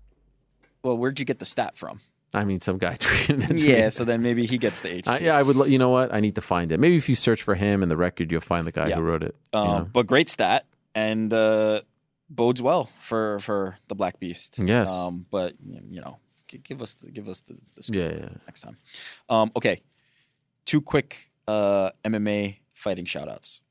Well, 0.83 0.97
where'd 0.97 1.19
you 1.19 1.25
get 1.25 1.39
the 1.39 1.45
stat 1.45 1.75
from? 1.77 2.01
I 2.33 2.43
mean, 2.43 2.59
some 2.59 2.77
guy 2.77 2.93
tweeted 2.99 3.49
it. 3.51 3.63
yeah, 3.63 3.89
so 3.89 4.03
then 4.03 4.21
maybe 4.21 4.45
he 4.45 4.57
gets 4.57 4.81
the 4.81 4.89
HT. 4.89 5.07
I, 5.07 5.17
yeah, 5.19 5.37
I 5.37 5.41
would. 5.43 5.69
You 5.71 5.77
know 5.77 5.89
what? 5.89 6.13
I 6.13 6.19
need 6.19 6.35
to 6.35 6.41
find 6.41 6.71
it. 6.71 6.79
Maybe 6.79 6.97
if 6.97 7.07
you 7.07 7.15
search 7.15 7.41
for 7.43 7.55
him 7.55 7.81
in 7.81 7.89
the 7.89 7.97
record, 7.97 8.31
you'll 8.31 8.41
find 8.41 8.67
the 8.67 8.71
guy 8.71 8.87
Yeah. 8.89 8.95
who 8.95 9.01
wrote 9.01 9.23
it. 9.23 9.35
you 9.53 9.59
Um, 9.59 9.67
know? 9.67 9.89
But 9.91 10.07
great 10.07 10.27
stat 10.29 10.65
and 10.93 11.33
uh, 11.33 11.81
bodes 12.29 12.61
well 12.61 12.89
for 12.99 13.39
for 13.39 13.77
the 13.87 13.95
Black 13.95 14.19
Beast. 14.19 14.59
Yes. 14.59 14.89
Um, 14.89 15.25
but 15.31 15.53
you 15.65 16.01
know, 16.01 16.17
give 16.47 16.81
us 16.81 16.93
the, 16.95 17.09
give 17.11 17.29
us 17.29 17.39
the, 17.41 17.55
the 17.75 17.97
Yeah, 17.97 18.11
yeah. 18.23 18.29
next 18.45 18.61
time. 18.61 18.77
Um, 19.29 19.51
okay, 19.55 19.81
two 20.65 20.81
quick 20.81 21.31
uh, 21.47 21.91
MMA 22.03 22.57
fighting 22.73 23.05
shout 23.05 23.29
outs. 23.29 23.61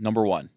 Number 0.00 0.26
one. 0.26 0.50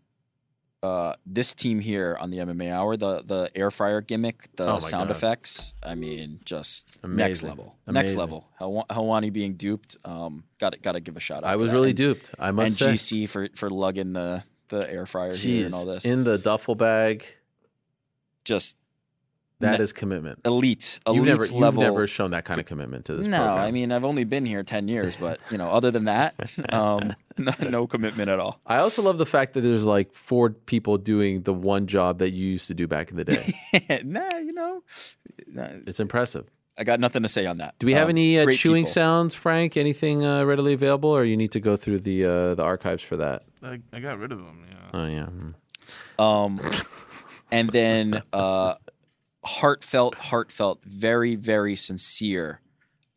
Uh, 0.88 1.14
this 1.26 1.54
team 1.54 1.80
here 1.80 2.16
on 2.20 2.30
the 2.30 2.38
MMA 2.38 2.72
Hour, 2.72 2.96
the 2.98 3.22
the 3.22 3.52
air 3.56 3.70
fryer 3.72 4.00
gimmick, 4.02 4.48
the 4.56 4.66
Oh 4.72 4.80
sound 4.80 5.10
God. 5.10 5.16
effects. 5.18 5.74
I 5.84 5.96
mean, 5.96 6.40
just 6.46 6.88
next 7.04 7.44
Amazing. 7.44 7.50
level, 7.50 7.76
next 7.88 8.16
level. 8.16 8.48
Helwani 8.60 9.32
being 9.34 9.54
duped. 9.56 9.98
Um, 10.06 10.44
got 10.60 10.72
to 10.74 10.80
got 10.80 10.94
to 10.94 11.00
give 11.02 11.18
a 11.18 11.20
shout 11.20 11.44
out. 11.44 11.50
I 11.50 11.56
was 11.58 11.72
really 11.72 11.90
And- 11.90 11.98
duped. 11.98 12.32
I 12.40 12.52
must 12.52 12.82
and 12.82 12.98
say. 13.00 13.26
GC 13.26 13.30
for 13.30 13.50
for 13.56 13.70
lugging 13.70 14.14
the 14.14 14.44
the 14.70 14.90
air 14.90 15.06
fryer 15.06 15.34
here 15.36 15.66
and 15.66 15.74
all 15.74 15.86
this. 15.86 16.06
in 16.06 16.24
the 16.24 16.38
duffel 16.38 16.76
bag. 16.76 17.26
Just 18.46 18.78
That 19.60 19.80
Ne- 19.80 19.84
is 19.84 19.92
commitment. 19.92 20.40
elite, 20.46 21.00
elite 21.08 21.16
You've 21.18 21.26
never, 21.26 21.44
you've 21.46 21.56
level. 21.56 21.82
never 21.82 22.06
shown 22.06 22.30
that 22.32 22.46
kind 22.46 22.60
of 22.60 22.68
commitment 22.68 23.06
to 23.06 23.16
this 23.16 23.26
no, 23.26 23.38
program. 23.38 23.58
I 23.66 23.72
mean 23.72 23.92
I've 23.92 24.06
only 24.06 24.24
been 24.24 24.46
here 24.46 24.62
ten 24.64 24.88
years, 24.88 25.16
but 25.20 25.40
you 25.50 25.58
know, 25.58 25.70
other 25.72 25.90
than 25.90 26.06
that, 26.06 26.36
um, 26.74 27.16
no, 27.38 27.52
no 27.62 27.88
commitment 27.88 28.30
at 28.30 28.40
all. 28.40 28.60
I 28.68 28.78
also 28.78 29.02
love 29.02 29.18
the 29.18 29.26
fact 29.26 29.54
that 29.54 29.62
there's 29.62 29.86
like 29.86 30.14
four 30.14 30.52
people 30.52 30.98
doing 31.00 31.42
the 31.42 31.54
one 31.54 31.88
job 31.88 32.20
that 32.20 32.32
you 32.32 32.46
used 32.46 32.68
to 32.68 32.76
do 32.76 32.88
back 32.88 33.10
in 33.10 33.18
the 33.18 33.26
day. 33.26 33.54
nah, 34.04 34.38
you 34.38 34.54
know, 34.54 34.84
nah, 35.48 35.68
it's 35.88 36.00
impressive. 36.00 36.46
I 36.80 36.84
got 36.84 37.00
nothing 37.00 37.24
to 37.24 37.28
say 37.28 37.48
on 37.48 37.58
that. 37.58 37.74
Do 37.80 37.88
we 37.88 37.94
have 37.96 38.04
Um, 38.04 38.10
any 38.12 38.38
uh, 38.38 38.46
chewing 38.52 38.84
people. 38.84 38.94
sounds, 38.94 39.34
Frank? 39.34 39.76
Anything 39.78 40.24
uh, 40.24 40.44
readily 40.44 40.74
available, 40.74 41.10
or 41.10 41.24
you 41.26 41.36
need 41.36 41.52
to 41.54 41.60
go 41.60 41.76
through 41.76 42.02
the 42.02 42.24
uh, 42.26 42.54
the 42.54 42.62
archives 42.62 43.02
for 43.02 43.18
that? 43.18 43.42
I, 43.64 43.80
I 43.92 44.00
got 44.00 44.20
rid 44.20 44.32
of 44.32 44.38
them. 44.38 44.64
Yeah. 44.70 44.90
Oh 44.94 45.08
yeah. 45.08 45.26
mm. 45.26 45.54
Um, 46.24 46.60
and 47.52 47.70
then 47.72 48.22
uh, 48.34 48.76
heartfelt, 49.48 50.16
heartfelt, 50.16 50.84
very, 50.84 51.36
very 51.36 51.76
sincere. 51.76 52.62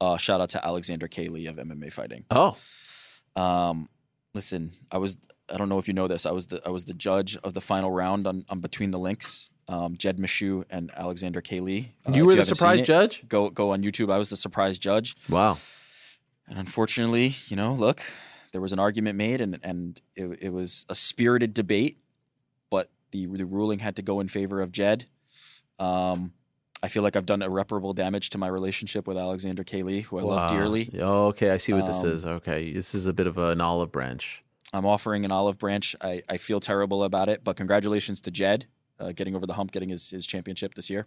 Uh, 0.00 0.16
shout 0.16 0.40
out 0.40 0.48
to 0.50 0.64
Alexander 0.66 1.08
K. 1.08 1.28
Lee 1.28 1.46
of 1.46 1.56
MMA 1.56 1.92
Fighting. 1.92 2.24
Oh, 2.30 2.56
Um, 3.36 3.88
listen, 4.34 4.72
I 4.90 4.98
was 4.98 5.18
I 5.52 5.56
don't 5.56 5.68
know 5.68 5.78
if 5.78 5.88
you 5.88 5.94
know 5.94 6.08
this. 6.08 6.26
I 6.26 6.30
was 6.30 6.46
the 6.46 6.62
I 6.64 6.70
was 6.70 6.84
the 6.84 6.94
judge 6.94 7.36
of 7.38 7.54
the 7.54 7.60
final 7.60 7.90
round 7.90 8.26
on, 8.26 8.44
on 8.48 8.60
Between 8.60 8.90
the 8.92 8.98
Links. 8.98 9.50
Um, 9.68 9.96
Jed 9.96 10.18
Meshew 10.18 10.64
and 10.68 10.90
Alexander. 10.96 11.40
Lee. 11.50 11.92
Uh, 12.08 12.12
you 12.12 12.24
were 12.24 12.34
the 12.34 12.44
surprise 12.44 12.82
judge. 12.82 13.28
Go 13.28 13.50
go 13.50 13.72
on 13.72 13.82
YouTube. 13.82 14.10
I 14.12 14.18
was 14.18 14.30
the 14.30 14.36
surprise 14.36 14.78
judge. 14.78 15.16
Wow. 15.28 15.58
And 16.48 16.58
unfortunately, 16.58 17.36
you 17.46 17.54
know, 17.56 17.72
look, 17.74 18.02
there 18.52 18.60
was 18.60 18.72
an 18.72 18.78
argument 18.80 19.16
made, 19.16 19.40
and 19.40 19.58
and 19.62 20.00
it, 20.16 20.38
it 20.40 20.52
was 20.52 20.86
a 20.88 20.94
spirited 20.94 21.54
debate, 21.54 21.98
but 22.70 22.90
the 23.12 23.26
the 23.26 23.44
ruling 23.44 23.78
had 23.80 23.94
to 23.96 24.02
go 24.02 24.18
in 24.20 24.28
favor 24.28 24.60
of 24.60 24.72
Jed. 24.72 25.06
Um, 25.80 26.32
I 26.82 26.88
feel 26.88 27.02
like 27.02 27.16
I've 27.16 27.26
done 27.26 27.42
irreparable 27.42 27.92
damage 27.92 28.30
to 28.30 28.38
my 28.38 28.46
relationship 28.46 29.06
with 29.06 29.18
Alexander. 29.18 29.64
Lee, 29.72 30.00
who 30.02 30.18
I 30.18 30.22
wow. 30.22 30.28
love 30.36 30.50
dearly. 30.50 30.90
Oh, 31.00 31.26
okay, 31.26 31.50
I 31.50 31.56
see 31.56 31.72
what 31.72 31.82
um, 31.82 31.88
this 31.88 32.02
is. 32.02 32.24
Okay, 32.24 32.72
this 32.72 32.94
is 32.94 33.06
a 33.06 33.12
bit 33.12 33.26
of 33.26 33.36
an 33.38 33.60
olive 33.60 33.92
branch. 33.92 34.42
I'm 34.72 34.86
offering 34.86 35.24
an 35.24 35.32
olive 35.32 35.58
branch. 35.58 35.96
I, 36.00 36.22
I 36.28 36.36
feel 36.36 36.60
terrible 36.60 37.02
about 37.02 37.28
it, 37.28 37.42
but 37.42 37.56
congratulations 37.56 38.20
to 38.22 38.30
Jed 38.30 38.66
uh, 39.00 39.12
getting 39.12 39.34
over 39.34 39.46
the 39.46 39.54
hump, 39.54 39.72
getting 39.72 39.88
his, 39.88 40.10
his 40.10 40.26
championship 40.26 40.74
this 40.74 40.90
year. 40.90 41.06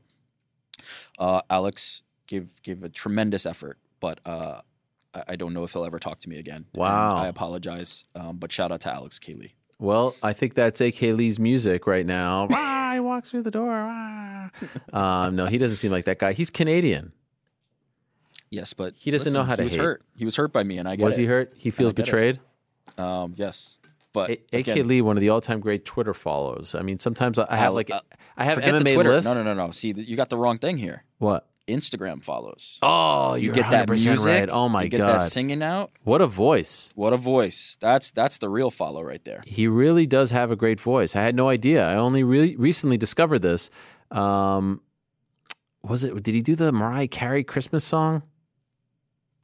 Uh, 1.18 1.42
Alex 1.50 2.03
gave 2.27 2.61
gave 2.64 2.84
a 2.84 2.90
tremendous 2.90 3.45
effort, 3.45 3.77
but 4.00 4.19
uh, 4.26 4.61
I, 5.14 5.24
I, 5.30 5.35
don't 5.35 5.53
know 5.53 5.64
if 5.64 5.74
he'll 5.74 5.85
ever 5.85 6.00
talk 6.00 6.19
to 6.22 6.30
me 6.30 6.40
again. 6.40 6.66
Wow, 6.74 7.11
and 7.11 7.26
I 7.26 7.27
apologize, 7.27 8.06
um, 8.16 8.38
but 8.38 8.52
shout 8.52 8.72
out 8.72 8.82
to 8.82 8.93
Alex 8.93 9.19
K. 9.19 9.53
Well, 9.83 10.15
I 10.23 10.31
think 10.31 10.53
that's 10.53 10.79
AK 10.79 11.01
Lee's 11.01 11.39
music 11.39 11.85
right 11.87 12.05
now. 12.05 12.47
he 12.93 13.01
walks 13.01 13.29
through 13.29 13.41
the 13.41 13.51
door. 13.51 13.73
um, 14.93 15.35
no, 15.35 15.47
he 15.47 15.57
doesn't 15.57 15.75
seem 15.75 15.91
like 15.91 16.05
that 16.05 16.19
guy. 16.19 16.31
He's 16.31 16.49
Canadian. 16.49 17.11
Yes, 18.49 18.73
but 18.73 18.93
he 18.95 19.11
doesn't 19.11 19.33
listen, 19.33 19.33
know 19.33 19.43
how 19.43 19.57
to 19.57 19.63
he 19.63 19.65
was 19.65 19.73
hate. 19.73 19.81
hurt. 19.81 20.03
He 20.15 20.23
was 20.23 20.37
hurt 20.37 20.53
by 20.53 20.63
me, 20.63 20.77
and 20.77 20.87
I 20.87 20.95
get 20.95 21.03
was 21.03 21.17
it. 21.17 21.21
he 21.21 21.27
hurt? 21.27 21.51
He 21.57 21.69
feels 21.69 21.91
betrayed. 21.91 22.39
Um, 22.97 23.33
yes, 23.35 23.77
but 24.13 24.29
a- 24.29 24.59
AK 24.59 24.85
Lee, 24.85 25.01
one 25.01 25.17
of 25.17 25.21
the 25.21 25.29
all-time 25.29 25.59
great 25.59 25.83
Twitter 25.83 26.13
follows. 26.13 26.75
I 26.75 26.81
mean, 26.81 26.97
sometimes 26.97 27.37
I 27.37 27.57
have 27.57 27.73
like 27.73 27.91
uh, 27.91 27.99
I 28.37 28.45
have 28.45 28.59
MMA 28.59 29.03
lists. 29.03 29.25
No, 29.25 29.33
no, 29.33 29.43
no, 29.43 29.53
no. 29.53 29.71
See, 29.71 29.93
you 29.97 30.15
got 30.15 30.29
the 30.29 30.37
wrong 30.37 30.59
thing 30.59 30.77
here. 30.77 31.03
What? 31.17 31.45
Instagram 31.67 32.24
follows. 32.24 32.80
Oh, 32.82 33.35
you 33.35 33.51
get 33.51 33.69
that 33.72 33.88
100% 33.88 34.06
music. 34.06 34.25
right. 34.25 34.50
Oh 34.50 34.67
my 34.69 34.83
you 34.83 34.90
get 34.90 34.98
god, 34.98 35.22
that 35.22 35.32
singing 35.32 35.64
out. 35.64 35.92
What 36.03 36.22
a 36.22 36.27
voice! 36.27 36.90
What 36.95 37.14
a 37.14 37.17
voice. 37.17 37.77
That's 37.80 38.11
that's 38.11 38.38
the 38.40 38.50
real 38.50 38.69
follow 38.72 39.01
right 39.03 39.24
there. 39.24 39.42
He 39.45 39.67
really 39.67 40.06
does 40.06 40.32
have 40.32 40.51
a 40.51 40.56
great 40.56 40.80
voice. 40.80 41.16
I 41.16 41.22
had 41.22 41.35
no 41.35 41.50
idea. 41.50 41.85
I 41.88 41.95
only 41.95 42.24
really 42.24 42.56
recently 42.56 42.98
discovered 42.98 43.40
this. 43.40 43.69
Um, 44.11 44.82
was 45.83 46.03
it? 46.03 46.22
Did 46.22 46.35
he 46.35 46.42
do 46.42 46.56
the 46.56 46.72
Mariah 46.72 47.08
Carey 47.08 47.43
Christmas 47.43 47.83
song? 47.83 48.24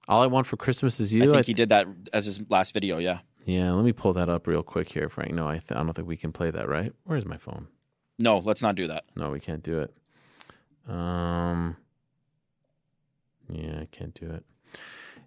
All 0.08 0.22
I 0.24 0.28
want 0.28 0.48
for 0.48 0.58
Christmas 0.58 1.00
is 1.00 1.14
you. 1.14 1.24
I 1.24 1.28
think 1.28 1.38
I 1.38 1.42
he 1.44 1.54
did 1.54 1.70
that 1.70 1.88
as 2.12 2.26
his 2.26 2.50
last 2.50 2.74
video. 2.74 2.98
Yeah. 2.98 3.20
Yeah, 3.46 3.72
let 3.72 3.86
me 3.86 3.94
pull 3.94 4.14
that 4.14 4.30
up 4.30 4.46
real 4.48 4.62
quick 4.62 4.92
here, 4.92 5.10
Frank. 5.10 5.34
No, 5.34 5.48
I, 5.48 5.54
th- 5.54 5.72
I 5.72 5.76
don't 5.76 5.94
think 5.94 6.08
we 6.08 6.18
can 6.18 6.32
play 6.32 6.52
that, 6.52 6.68
right? 6.68 6.92
Where's 7.06 7.26
my 7.26 7.38
phone? 7.38 7.68
No, 8.20 8.40
let's 8.40 8.62
not 8.62 8.76
do 8.76 8.88
that. 8.88 9.06
No, 9.16 9.32
we 9.32 9.40
can't 9.40 9.64
do 9.64 9.80
it. 9.80 9.94
Um, 10.88 11.78
yeah, 13.52 13.80
I 13.82 13.86
can't 13.92 14.14
do 14.14 14.32
it. 14.32 14.46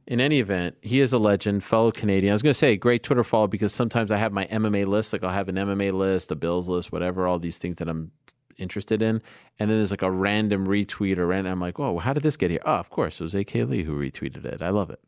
In 0.06 0.20
any 0.20 0.40
event, 0.40 0.76
he 0.80 1.00
is 1.00 1.12
a 1.12 1.18
legend, 1.18 1.62
fellow 1.62 1.92
Canadian. 1.92 2.32
I 2.32 2.34
was 2.34 2.42
going 2.42 2.50
to 2.50 2.58
say 2.58 2.76
great 2.76 3.04
Twitter 3.04 3.22
follow 3.22 3.46
because 3.46 3.72
sometimes 3.72 4.10
I 4.10 4.16
have 4.16 4.32
my 4.32 4.46
MMA 4.46 4.86
list. 4.86 5.12
Like 5.12 5.22
I'll 5.22 5.30
have 5.30 5.48
an 5.48 5.54
MMA 5.54 5.92
list, 5.92 6.32
a 6.32 6.36
Bills 6.36 6.68
list, 6.68 6.90
whatever, 6.90 7.26
all 7.26 7.38
these 7.38 7.58
things 7.58 7.76
that 7.76 7.88
I'm 7.88 8.10
interested 8.58 9.00
in. 9.00 9.22
And 9.58 9.70
then 9.70 9.78
there's 9.78 9.92
like 9.92 10.02
a 10.02 10.10
random 10.10 10.66
retweet 10.66 11.18
or 11.18 11.26
random. 11.26 11.52
I'm 11.52 11.60
like, 11.60 11.78
oh, 11.78 11.98
how 11.98 12.12
did 12.12 12.24
this 12.24 12.36
get 12.36 12.50
here? 12.50 12.60
Oh, 12.64 12.74
of 12.74 12.90
course, 12.90 13.20
it 13.20 13.24
was 13.24 13.34
AK 13.34 13.54
Lee 13.54 13.84
who 13.84 13.96
retweeted 13.96 14.44
it. 14.44 14.60
I 14.60 14.70
love 14.70 14.90
it. 14.90 15.00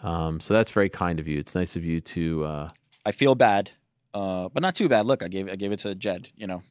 Um, 0.00 0.40
so 0.40 0.52
that's 0.52 0.70
very 0.70 0.88
kind 0.88 1.20
of 1.20 1.28
you. 1.28 1.38
It's 1.38 1.54
nice 1.54 1.76
of 1.76 1.84
you 1.84 2.00
to. 2.00 2.44
Uh, 2.44 2.68
I 3.06 3.12
feel 3.12 3.34
bad, 3.34 3.70
uh, 4.12 4.48
but 4.48 4.62
not 4.62 4.74
too 4.74 4.88
bad. 4.88 5.06
Look, 5.06 5.22
I 5.22 5.28
gave 5.28 5.48
I 5.48 5.56
gave 5.56 5.72
it 5.72 5.78
to 5.80 5.94
Jed. 5.94 6.28
You 6.36 6.46
know, 6.46 6.62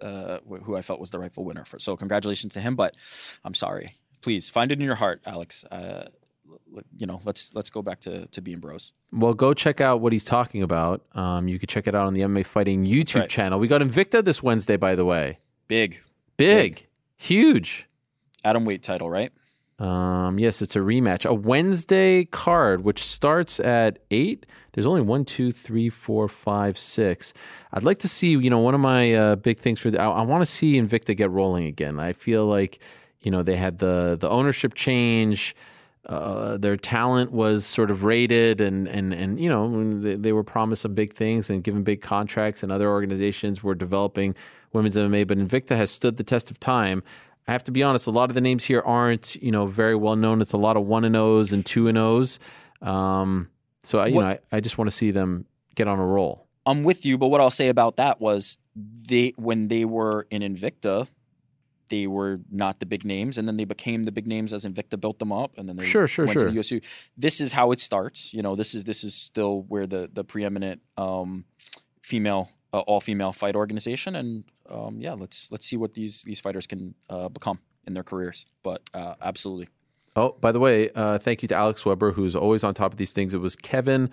uh, 0.00 0.38
who 0.62 0.76
I 0.76 0.82
felt 0.82 0.98
was 0.98 1.10
the 1.10 1.18
rightful 1.18 1.44
winner 1.44 1.64
for. 1.64 1.78
So 1.78 1.96
congratulations 1.96 2.54
to 2.54 2.60
him. 2.60 2.74
But 2.74 2.96
I'm 3.44 3.54
sorry. 3.54 3.94
Please 4.22 4.48
find 4.48 4.72
it 4.72 4.78
in 4.78 4.84
your 4.84 4.94
heart, 4.94 5.20
Alex. 5.26 5.64
Uh, 5.64 6.08
you 6.96 7.06
know, 7.06 7.20
let's 7.24 7.54
let's 7.54 7.70
go 7.70 7.82
back 7.82 8.00
to 8.00 8.26
to 8.26 8.40
being 8.40 8.58
bros. 8.58 8.92
Well, 9.12 9.34
go 9.34 9.52
check 9.52 9.80
out 9.80 10.00
what 10.00 10.12
he's 10.12 10.24
talking 10.24 10.62
about. 10.62 11.02
Um, 11.12 11.48
you 11.48 11.58
can 11.58 11.66
check 11.66 11.86
it 11.86 11.94
out 11.94 12.06
on 12.06 12.14
the 12.14 12.22
MMA 12.22 12.46
Fighting 12.46 12.84
YouTube 12.84 13.20
right. 13.20 13.28
channel. 13.28 13.58
We 13.58 13.68
got 13.68 13.80
Invicta 13.82 14.24
this 14.24 14.42
Wednesday, 14.42 14.76
by 14.76 14.94
the 14.94 15.04
way. 15.04 15.38
Big, 15.68 16.02
big, 16.36 16.74
big. 16.74 16.86
huge. 17.16 17.86
Atom 18.44 18.64
weight 18.64 18.82
title, 18.82 19.10
right? 19.10 19.32
Um, 19.78 20.38
yes, 20.38 20.62
it's 20.62 20.76
a 20.76 20.80
rematch. 20.80 21.26
A 21.26 21.34
Wednesday 21.34 22.24
card, 22.24 22.84
which 22.84 23.02
starts 23.02 23.58
at 23.58 23.98
eight. 24.10 24.46
There's 24.72 24.86
only 24.86 25.00
one, 25.02 25.24
two, 25.24 25.50
three, 25.50 25.90
four, 25.90 26.28
five, 26.28 26.78
six. 26.78 27.34
I'd 27.72 27.82
like 27.82 27.98
to 27.98 28.08
see, 28.08 28.30
you 28.30 28.48
know, 28.48 28.60
one 28.60 28.74
of 28.74 28.80
my 28.80 29.12
uh, 29.12 29.36
big 29.36 29.58
things 29.58 29.80
for 29.80 29.90
the, 29.90 30.00
I, 30.00 30.08
I 30.08 30.22
want 30.22 30.42
to 30.42 30.46
see 30.46 30.74
Invicta 30.74 31.16
get 31.16 31.30
rolling 31.30 31.66
again. 31.66 31.98
I 31.98 32.12
feel 32.12 32.46
like, 32.46 32.78
you 33.22 33.30
know, 33.30 33.42
they 33.42 33.56
had 33.56 33.78
the 33.78 34.16
the 34.18 34.28
ownership 34.28 34.74
change. 34.74 35.54
Uh, 36.04 36.56
their 36.56 36.76
talent 36.76 37.30
was 37.30 37.64
sort 37.64 37.90
of 37.90 38.02
rated, 38.02 38.60
and 38.60 38.88
and 38.88 39.14
and 39.14 39.38
you 39.38 39.48
know, 39.48 40.00
they, 40.00 40.16
they 40.16 40.32
were 40.32 40.42
promised 40.42 40.82
some 40.82 40.94
big 40.94 41.14
things 41.14 41.48
and 41.48 41.62
given 41.62 41.82
big 41.82 42.02
contracts, 42.02 42.62
and 42.62 42.72
other 42.72 42.88
organizations 42.88 43.62
were 43.62 43.74
developing 43.74 44.34
women's 44.72 44.96
MMA. 44.96 45.26
But 45.26 45.38
Invicta 45.38 45.76
has 45.76 45.90
stood 45.90 46.16
the 46.16 46.24
test 46.24 46.50
of 46.50 46.58
time. 46.58 47.02
I 47.46 47.52
have 47.52 47.64
to 47.64 47.72
be 47.72 47.82
honest, 47.82 48.06
a 48.06 48.10
lot 48.10 48.30
of 48.30 48.34
the 48.34 48.40
names 48.40 48.64
here 48.64 48.80
aren't, 48.80 49.34
you 49.36 49.50
know, 49.50 49.66
very 49.66 49.96
well 49.96 50.14
known. 50.14 50.40
It's 50.40 50.52
a 50.52 50.56
lot 50.56 50.76
of 50.76 50.86
one 50.86 51.04
and 51.04 51.16
O's 51.16 51.52
and 51.52 51.66
two 51.66 51.88
and 51.88 51.98
O's. 51.98 52.38
Um, 52.80 53.48
so 53.82 53.98
I, 53.98 54.06
you 54.06 54.14
what, 54.14 54.22
know, 54.22 54.28
I, 54.28 54.38
I 54.52 54.60
just 54.60 54.78
want 54.78 54.90
to 54.90 54.96
see 54.96 55.10
them 55.10 55.46
get 55.74 55.88
on 55.88 55.98
a 55.98 56.06
roll. 56.06 56.46
I'm 56.64 56.84
with 56.84 57.04
you, 57.04 57.18
but 57.18 57.28
what 57.28 57.40
I'll 57.40 57.50
say 57.50 57.68
about 57.68 57.96
that 57.96 58.20
was 58.20 58.58
they 58.76 59.32
when 59.36 59.68
they 59.68 59.84
were 59.84 60.28
in 60.30 60.42
Invicta, 60.42 61.08
they 61.92 62.06
were 62.06 62.40
not 62.50 62.80
the 62.80 62.86
big 62.86 63.04
names, 63.04 63.36
and 63.36 63.46
then 63.46 63.58
they 63.58 63.66
became 63.66 64.04
the 64.04 64.10
big 64.10 64.26
names 64.26 64.54
as 64.54 64.64
Invicta 64.64 64.98
built 64.98 65.18
them 65.18 65.30
up, 65.30 65.58
and 65.58 65.68
then 65.68 65.76
they 65.76 65.84
sure, 65.84 66.06
sure, 66.06 66.24
went 66.24 66.40
sure. 66.40 66.48
to 66.48 66.50
the 66.50 66.58
USU. 66.58 66.80
This 67.18 67.38
is 67.38 67.52
how 67.52 67.70
it 67.70 67.80
starts. 67.80 68.32
You 68.32 68.40
know, 68.40 68.56
this 68.56 68.74
is 68.74 68.84
this 68.84 69.04
is 69.04 69.14
still 69.14 69.66
where 69.68 69.86
the 69.86 70.08
the 70.10 70.24
preeminent 70.24 70.80
um, 70.96 71.44
female 72.00 72.48
uh, 72.72 72.78
all 72.80 72.98
female 72.98 73.32
fight 73.32 73.54
organization, 73.54 74.16
and 74.16 74.44
um, 74.70 75.02
yeah, 75.02 75.12
let's 75.12 75.52
let's 75.52 75.66
see 75.66 75.76
what 75.76 75.92
these 75.92 76.22
these 76.22 76.40
fighters 76.40 76.66
can 76.66 76.94
uh, 77.10 77.28
become 77.28 77.58
in 77.86 77.92
their 77.92 78.04
careers. 78.04 78.46
But 78.62 78.80
uh, 78.94 79.16
absolutely. 79.20 79.68
Oh, 80.16 80.34
by 80.40 80.50
the 80.50 80.60
way, 80.60 80.88
uh, 80.94 81.18
thank 81.18 81.42
you 81.42 81.48
to 81.48 81.54
Alex 81.54 81.84
Weber, 81.84 82.12
who's 82.12 82.34
always 82.34 82.64
on 82.64 82.72
top 82.72 82.92
of 82.92 82.96
these 82.96 83.12
things. 83.12 83.34
It 83.34 83.42
was 83.42 83.54
Kevin 83.54 84.08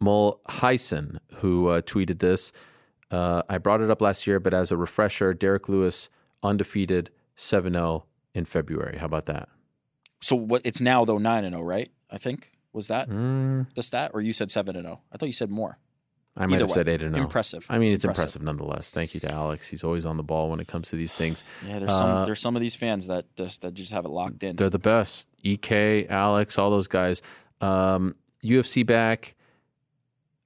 Mulheisen 0.00 1.18
who 1.38 1.68
uh, 1.68 1.80
tweeted 1.80 2.20
this. 2.20 2.52
Uh, 3.10 3.42
I 3.48 3.58
brought 3.58 3.80
it 3.80 3.90
up 3.90 4.00
last 4.00 4.28
year, 4.28 4.38
but 4.38 4.54
as 4.54 4.70
a 4.70 4.76
refresher, 4.76 5.34
Derrick 5.34 5.68
Lewis 5.68 6.08
undefeated 6.42 7.10
7 7.36 7.72
0 7.72 8.06
in 8.34 8.44
February. 8.44 8.98
How 8.98 9.06
about 9.06 9.26
that? 9.26 9.48
So 10.20 10.36
what? 10.36 10.62
It's 10.64 10.80
now 10.80 11.04
though 11.04 11.18
nine 11.18 11.44
and 11.44 11.54
zero, 11.54 11.64
right? 11.64 11.90
I 12.10 12.18
think 12.18 12.52
was 12.72 12.88
that 12.88 13.08
mm. 13.08 13.66
the 13.74 13.82
stat, 13.82 14.10
or 14.14 14.20
you 14.20 14.32
said 14.32 14.50
seven 14.50 14.76
and 14.76 14.84
zero? 14.84 15.00
I 15.12 15.16
thought 15.16 15.26
you 15.26 15.32
said 15.32 15.50
more. 15.50 15.78
I 16.36 16.46
might 16.46 16.56
Either 16.56 16.64
have 16.64 16.70
way. 16.70 16.74
said 16.74 16.88
eight 16.88 17.02
and 17.02 17.14
zero. 17.14 17.24
Impressive. 17.24 17.66
I 17.70 17.78
mean, 17.78 17.92
it's 17.92 18.04
Impressive. 18.04 18.40
impressive. 18.40 18.42
nonetheless. 18.42 18.90
Thank 18.90 19.14
you 19.14 19.20
to 19.20 19.32
Alex. 19.32 19.68
He's 19.68 19.82
always 19.82 20.04
on 20.04 20.18
the 20.18 20.22
ball 20.22 20.50
when 20.50 20.60
it 20.60 20.68
comes 20.68 20.90
to 20.90 20.96
these 20.96 21.14
things. 21.14 21.44
Yeah, 21.66 21.78
there's 21.78 21.96
some 21.96 22.26
there's 22.26 22.40
some 22.40 22.56
of 22.56 22.60
these 22.60 22.74
fans 22.74 23.06
that 23.06 23.24
just 23.36 23.62
that 23.62 23.74
just 23.74 23.92
have 23.92 24.04
it 24.04 24.10
locked 24.10 24.42
in. 24.42 24.56
They're 24.56 24.70
the 24.70 24.78
best. 24.78 25.28
Ek, 25.44 26.10
Alex, 26.10 26.58
all 26.58 26.70
those 26.70 26.88
guys. 26.88 27.22
Um, 27.60 28.14
UFC 28.44 28.84
back. 28.84 29.34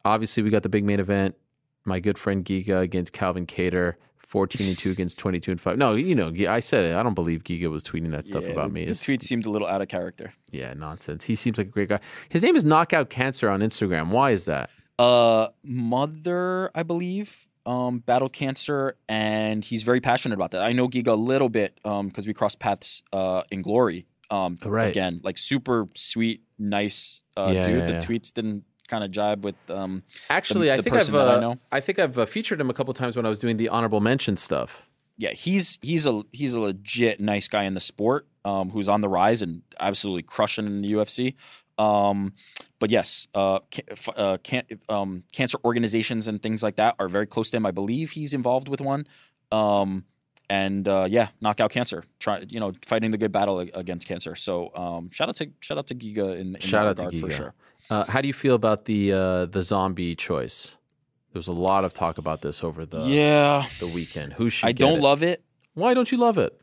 Obviously, 0.05 0.43
we 0.43 0.51
got 0.51 0.62
the 0.62 0.69
big 0.69 0.85
main 0.85 1.01
event. 1.01 1.36
My 1.85 2.01
good 2.01 2.19
friend 2.19 2.44
Giga 2.44 2.81
against 2.81 3.12
Calvin 3.12 3.47
Kattar. 3.47 3.94
14 4.31 4.68
and 4.68 4.78
2 4.78 4.92
against 4.92 5.18
22 5.18 5.50
and 5.50 5.60
5. 5.60 5.76
No, 5.76 5.97
you 5.97 6.15
know, 6.15 6.33
I 6.49 6.60
said 6.60 6.84
it. 6.84 6.94
I 6.94 7.02
don't 7.02 7.15
believe 7.15 7.42
Giga 7.42 7.68
was 7.68 7.83
tweeting 7.83 8.12
that 8.12 8.28
stuff 8.28 8.44
Yeah, 8.44 8.50
about 8.52 8.70
me. 8.70 8.83
The 8.84 8.92
It's- 8.92 9.05
tweet 9.05 9.25
seemed 9.25 9.44
a 9.44 9.50
little 9.50 9.67
out 9.67 9.83
of 9.83 9.89
character. 9.89 10.33
yeah, 10.52 10.73
nonsense. 10.75 11.25
He 11.25 11.34
seems 11.34 11.59
like 11.59 11.67
a 11.67 11.70
great 11.70 11.89
guy. 11.89 11.99
His 12.28 12.41
name 12.41 12.55
is 12.55 12.65
Knockout 12.65 13.10
Cancer 13.10 13.50
on 13.50 13.59
Instagram. 13.60 14.10
Why 14.10 14.31
is 14.31 14.44
that? 14.44 14.70
Uh, 15.00 15.49
mother, 15.65 16.70
I 16.75 16.84
believe, 16.84 17.47
um, 17.67 17.99
battled 17.99 18.33
cancer, 18.33 18.97
and 19.09 19.65
he's 19.65 19.83
very 19.83 20.00
passionate 20.00 20.34
about 20.36 20.52
that. 20.52 20.62
I 20.62 20.73
know 20.73 20.89
Giga 20.89 21.09
a 21.09 21.15
little 21.15 21.49
bit 21.49 21.78
um 21.84 22.07
because 22.09 22.26
we 22.26 22.33
crossed 22.34 22.59
paths 22.60 23.02
uh 23.12 23.42
in 23.50 23.62
glory. 23.62 24.07
Um, 24.31 24.59
Right. 24.65 24.86
again, 24.89 25.18
like 25.25 25.39
super 25.39 25.89
sweet, 25.97 26.42
nice 26.57 27.23
uh, 27.36 27.50
Yeah, 27.52 27.62
dude. 27.65 27.78
yeah, 27.81 27.86
the 27.86 28.07
tweets 28.07 28.33
didn't 28.33 28.62
kind 28.91 29.05
of 29.05 29.10
jibe 29.10 29.44
with 29.44 29.55
um. 29.70 30.02
Actually, 30.28 30.67
the, 30.67 30.75
I 30.75 30.77
think 30.77 30.94
person 30.97 31.15
I've 31.15 31.20
that 31.27 31.35
uh, 31.35 31.36
I 31.36 31.41
know. 31.41 31.59
I 31.73 31.81
think 31.81 31.99
I've 31.99 32.19
uh, 32.19 32.27
featured 32.27 32.60
him 32.60 32.69
a 32.69 32.75
couple 32.75 32.93
times 32.94 33.17
when 33.17 33.25
I 33.25 33.28
was 33.28 33.39
doing 33.39 33.57
the 33.57 33.69
honorable 33.69 34.01
mention 34.01 34.36
stuff. 34.36 34.86
yeah, 35.17 35.33
he's 35.33 35.78
he's 35.83 36.07
a 36.07 36.23
he's 36.33 36.52
a 36.55 36.60
legit 36.60 37.20
nice 37.20 37.49
guy 37.49 37.65
in 37.65 37.75
the 37.75 37.81
sport, 37.81 38.27
um, 38.44 38.70
who's 38.70 38.89
on 38.89 39.01
the 39.01 39.09
rise 39.09 39.41
and 39.43 39.62
absolutely 39.78 40.23
crushing 40.23 40.67
in 40.67 40.83
the 40.83 40.93
UFC. 40.93 41.35
Um, 41.78 42.35
but 42.78 42.91
yes, 42.91 43.27
uh, 43.35 43.60
ca- 43.73 43.85
f- 43.91 44.09
uh, 44.17 44.36
can, 44.43 44.65
um, 44.91 45.23
cancer 45.33 45.57
organizations 45.65 46.28
and 46.28 46.43
things 46.43 46.62
like 46.62 46.77
that 46.77 46.94
are 46.99 47.09
very 47.09 47.27
close 47.27 47.49
to 47.51 47.57
him. 47.57 47.65
I 47.65 47.70
believe 47.70 48.10
he's 48.10 48.35
involved 48.35 48.69
with 48.69 48.83
one. 48.83 49.07
Um, 49.51 50.05
and 50.51 50.86
uh, 50.89 51.07
yeah, 51.09 51.28
knock 51.41 51.60
out 51.60 51.70
cancer. 51.70 52.02
Try 52.19 52.44
you 52.49 52.59
know 52.60 52.73
fighting 52.85 53.12
the 53.12 53.19
good 53.19 53.33
battle 53.33 53.60
against 53.60 54.07
cancer. 54.09 54.35
So 54.35 54.75
um, 54.75 55.10
shout 55.10 55.28
out 55.28 55.36
to 55.36 55.51
shout 55.60 55.78
out 55.78 55.86
to 55.86 55.94
Giga 55.94 56.39
in, 56.39 56.57
in 56.57 56.60
shout 56.60 56.86
out 56.86 56.97
to 56.99 57.05
Giga. 57.05 57.20
for 57.20 57.31
sure. 57.31 57.55
Uh, 57.91 58.05
how 58.09 58.20
do 58.20 58.28
you 58.28 58.35
feel 58.35 58.55
about 58.55 58.85
the 58.86 59.12
uh, 59.12 59.47
the 59.47 59.62
zombie 59.62 60.15
choice? 60.15 60.77
There 61.33 61.39
was 61.39 61.49
a 61.49 61.52
lot 61.52 61.85
of 61.85 61.93
talk 61.93 62.19
about 62.19 62.41
this 62.41 62.62
over 62.65 62.86
the 62.86 63.02
yeah 63.02 63.67
the 63.81 63.86
weekend. 63.89 64.35
Who 64.35 64.49
should 64.49 64.67
I 64.69 64.73
don't 64.73 64.99
it? 64.99 65.02
love 65.02 65.23
it. 65.23 65.43
Why 65.75 65.93
don't 65.94 66.10
you 66.10 66.19
love 66.19 66.39
it? 66.39 66.59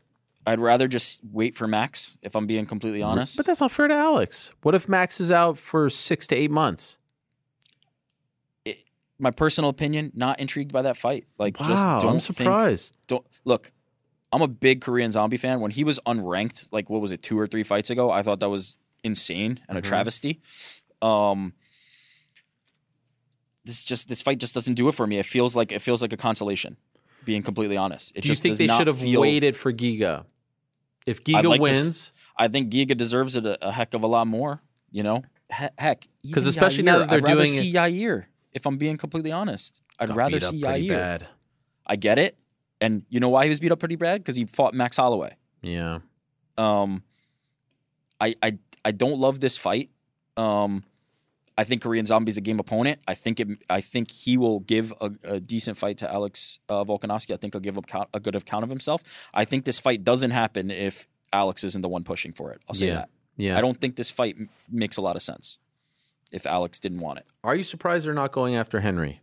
I'd 0.46 0.58
rather 0.60 0.88
just 0.88 1.20
wait 1.30 1.54
for 1.56 1.66
Max 1.68 2.16
if 2.22 2.34
I'm 2.34 2.46
being 2.46 2.64
completely 2.64 3.02
honest. 3.02 3.36
But 3.36 3.44
that's 3.46 3.60
not 3.60 3.70
fair 3.70 3.88
to 3.88 3.94
Alex. 3.94 4.52
What 4.62 4.74
if 4.74 4.88
Max 4.88 5.20
is 5.20 5.30
out 5.30 5.58
for 5.58 5.90
six 5.90 6.26
to 6.28 6.36
eight 6.36 6.50
months? 6.50 6.96
my 9.20 9.32
personal 9.32 9.68
opinion, 9.68 10.12
not 10.14 10.38
intrigued 10.38 10.72
by 10.72 10.80
that 10.82 10.96
fight. 10.96 11.24
Like, 11.38 11.58
Wow, 11.58 11.66
just 11.68 11.84
I'm 11.84 12.00
don't 12.00 12.20
think- 12.22 12.36
surprised. 12.36 12.96
don't 13.08 13.26
look. 13.44 13.72
I'm 14.30 14.42
a 14.42 14.46
big 14.46 14.80
Korean 14.80 15.10
Zombie 15.10 15.36
fan. 15.38 15.58
When 15.60 15.72
he 15.72 15.82
was 15.82 15.98
unranked, 16.06 16.72
like 16.72 16.88
what 16.88 17.00
was 17.00 17.10
it, 17.10 17.20
two 17.20 17.36
or 17.36 17.48
three 17.48 17.64
fights 17.64 17.90
ago, 17.90 18.12
I 18.12 18.22
thought 18.22 18.38
that 18.38 18.48
was 18.48 18.76
insane 19.02 19.58
and 19.68 19.76
a 19.76 19.80
Mhm. 19.82 19.84
travesty. 19.86 20.40
Um, 21.02 21.52
this 23.64 23.84
just 23.84 24.08
this 24.08 24.22
fight 24.22 24.38
just 24.38 24.54
doesn't 24.54 24.74
do 24.74 24.88
it 24.88 24.92
for 24.92 25.06
me. 25.06 25.18
It 25.18 25.26
feels 25.26 25.54
like 25.54 25.72
it 25.72 25.80
feels 25.80 26.02
like 26.02 26.12
a 26.12 26.16
consolation. 26.16 26.76
Being 27.24 27.42
completely 27.42 27.76
honest, 27.76 28.12
it 28.14 28.22
do 28.22 28.28
you 28.28 28.32
just 28.32 28.42
think 28.42 28.52
does 28.52 28.58
they 28.58 28.68
should 28.68 28.86
have 28.86 28.98
feel- 28.98 29.20
waited 29.20 29.56
for 29.56 29.72
Giga? 29.72 30.24
If 31.06 31.24
Giga 31.24 31.44
like 31.44 31.58
to 31.58 31.62
wins, 31.62 32.12
I 32.36 32.48
think 32.48 32.72
Giga 32.72 32.96
deserves 32.96 33.36
it 33.36 33.44
a, 33.44 33.68
a 33.68 33.72
heck 33.72 33.92
of 33.94 34.02
a 34.02 34.06
lot 34.06 34.26
more. 34.26 34.62
You 34.90 35.02
know, 35.02 35.24
He- 35.54 35.66
heck, 35.78 36.00
'Cause 36.00 36.08
even 36.24 36.48
especially 36.48 36.84
now 36.84 36.98
that 37.00 37.08
they're 37.10 37.18
I'd 37.18 37.24
rather 37.24 37.44
doing 37.44 37.54
it- 37.54 37.58
see 37.60 37.72
Yair. 37.74 38.26
If 38.52 38.64
I'm 38.66 38.78
being 38.78 38.96
completely 38.96 39.30
honest, 39.32 39.78
I'd 39.98 40.08
got 40.08 40.16
rather 40.16 40.40
beat 40.40 40.44
see 40.48 40.62
pretty 40.62 40.86
Yair. 40.86 40.96
bad. 40.96 41.26
I 41.86 41.96
get 41.96 42.18
it, 42.18 42.38
and 42.80 43.04
you 43.10 43.20
know 43.20 43.28
why 43.28 43.44
he 43.44 43.50
was 43.50 43.60
beat 43.60 43.72
up 43.72 43.78
pretty 43.80 43.96
bad? 43.96 44.22
Because 44.22 44.36
he 44.36 44.46
fought 44.46 44.72
Max 44.72 44.96
Holloway. 44.96 45.34
Yeah. 45.60 45.98
Um, 46.56 47.02
I 48.20 48.34
I 48.42 48.58
I 48.84 48.90
don't 48.92 49.18
love 49.20 49.40
this 49.40 49.58
fight. 49.58 49.90
Um, 50.38 50.84
I 51.58 51.64
think 51.64 51.82
Korean 51.82 52.06
Zombie's 52.06 52.36
a 52.38 52.40
game 52.40 52.58
opponent. 52.60 53.00
I 53.08 53.14
think 53.14 53.40
it. 53.40 53.48
I 53.68 53.80
think 53.80 54.10
he 54.12 54.38
will 54.38 54.60
give 54.60 54.92
a, 55.00 55.10
a 55.24 55.40
decent 55.40 55.76
fight 55.76 55.98
to 55.98 56.10
Alex 56.10 56.60
uh, 56.68 56.84
Volkanovski. 56.84 57.34
I 57.34 57.36
think 57.36 57.52
he'll 57.52 57.60
give 57.60 57.76
a, 57.76 57.82
count, 57.82 58.08
a 58.14 58.20
good 58.20 58.36
account 58.36 58.62
of 58.62 58.70
himself. 58.70 59.02
I 59.34 59.44
think 59.44 59.64
this 59.64 59.78
fight 59.80 60.04
doesn't 60.04 60.30
happen 60.30 60.70
if 60.70 61.08
Alex 61.32 61.64
isn't 61.64 61.82
the 61.82 61.88
one 61.88 62.04
pushing 62.04 62.32
for 62.32 62.52
it. 62.52 62.60
I'll 62.68 62.74
say 62.74 62.86
Yeah. 62.86 62.94
that. 62.94 63.10
Yeah. 63.36 63.58
I 63.58 63.60
don't 63.60 63.80
think 63.80 63.96
this 63.96 64.08
fight 64.10 64.36
m- 64.38 64.48
makes 64.70 64.96
a 64.96 65.00
lot 65.00 65.16
of 65.16 65.22
sense 65.22 65.58
if 66.30 66.46
Alex 66.46 66.78
didn't 66.78 67.00
want 67.00 67.18
it. 67.18 67.26
Are 67.42 67.56
you 67.56 67.62
surprised 67.64 68.06
they're 68.06 68.14
not 68.14 68.30
going 68.32 68.54
after 68.54 68.78
Henry? 68.80 69.18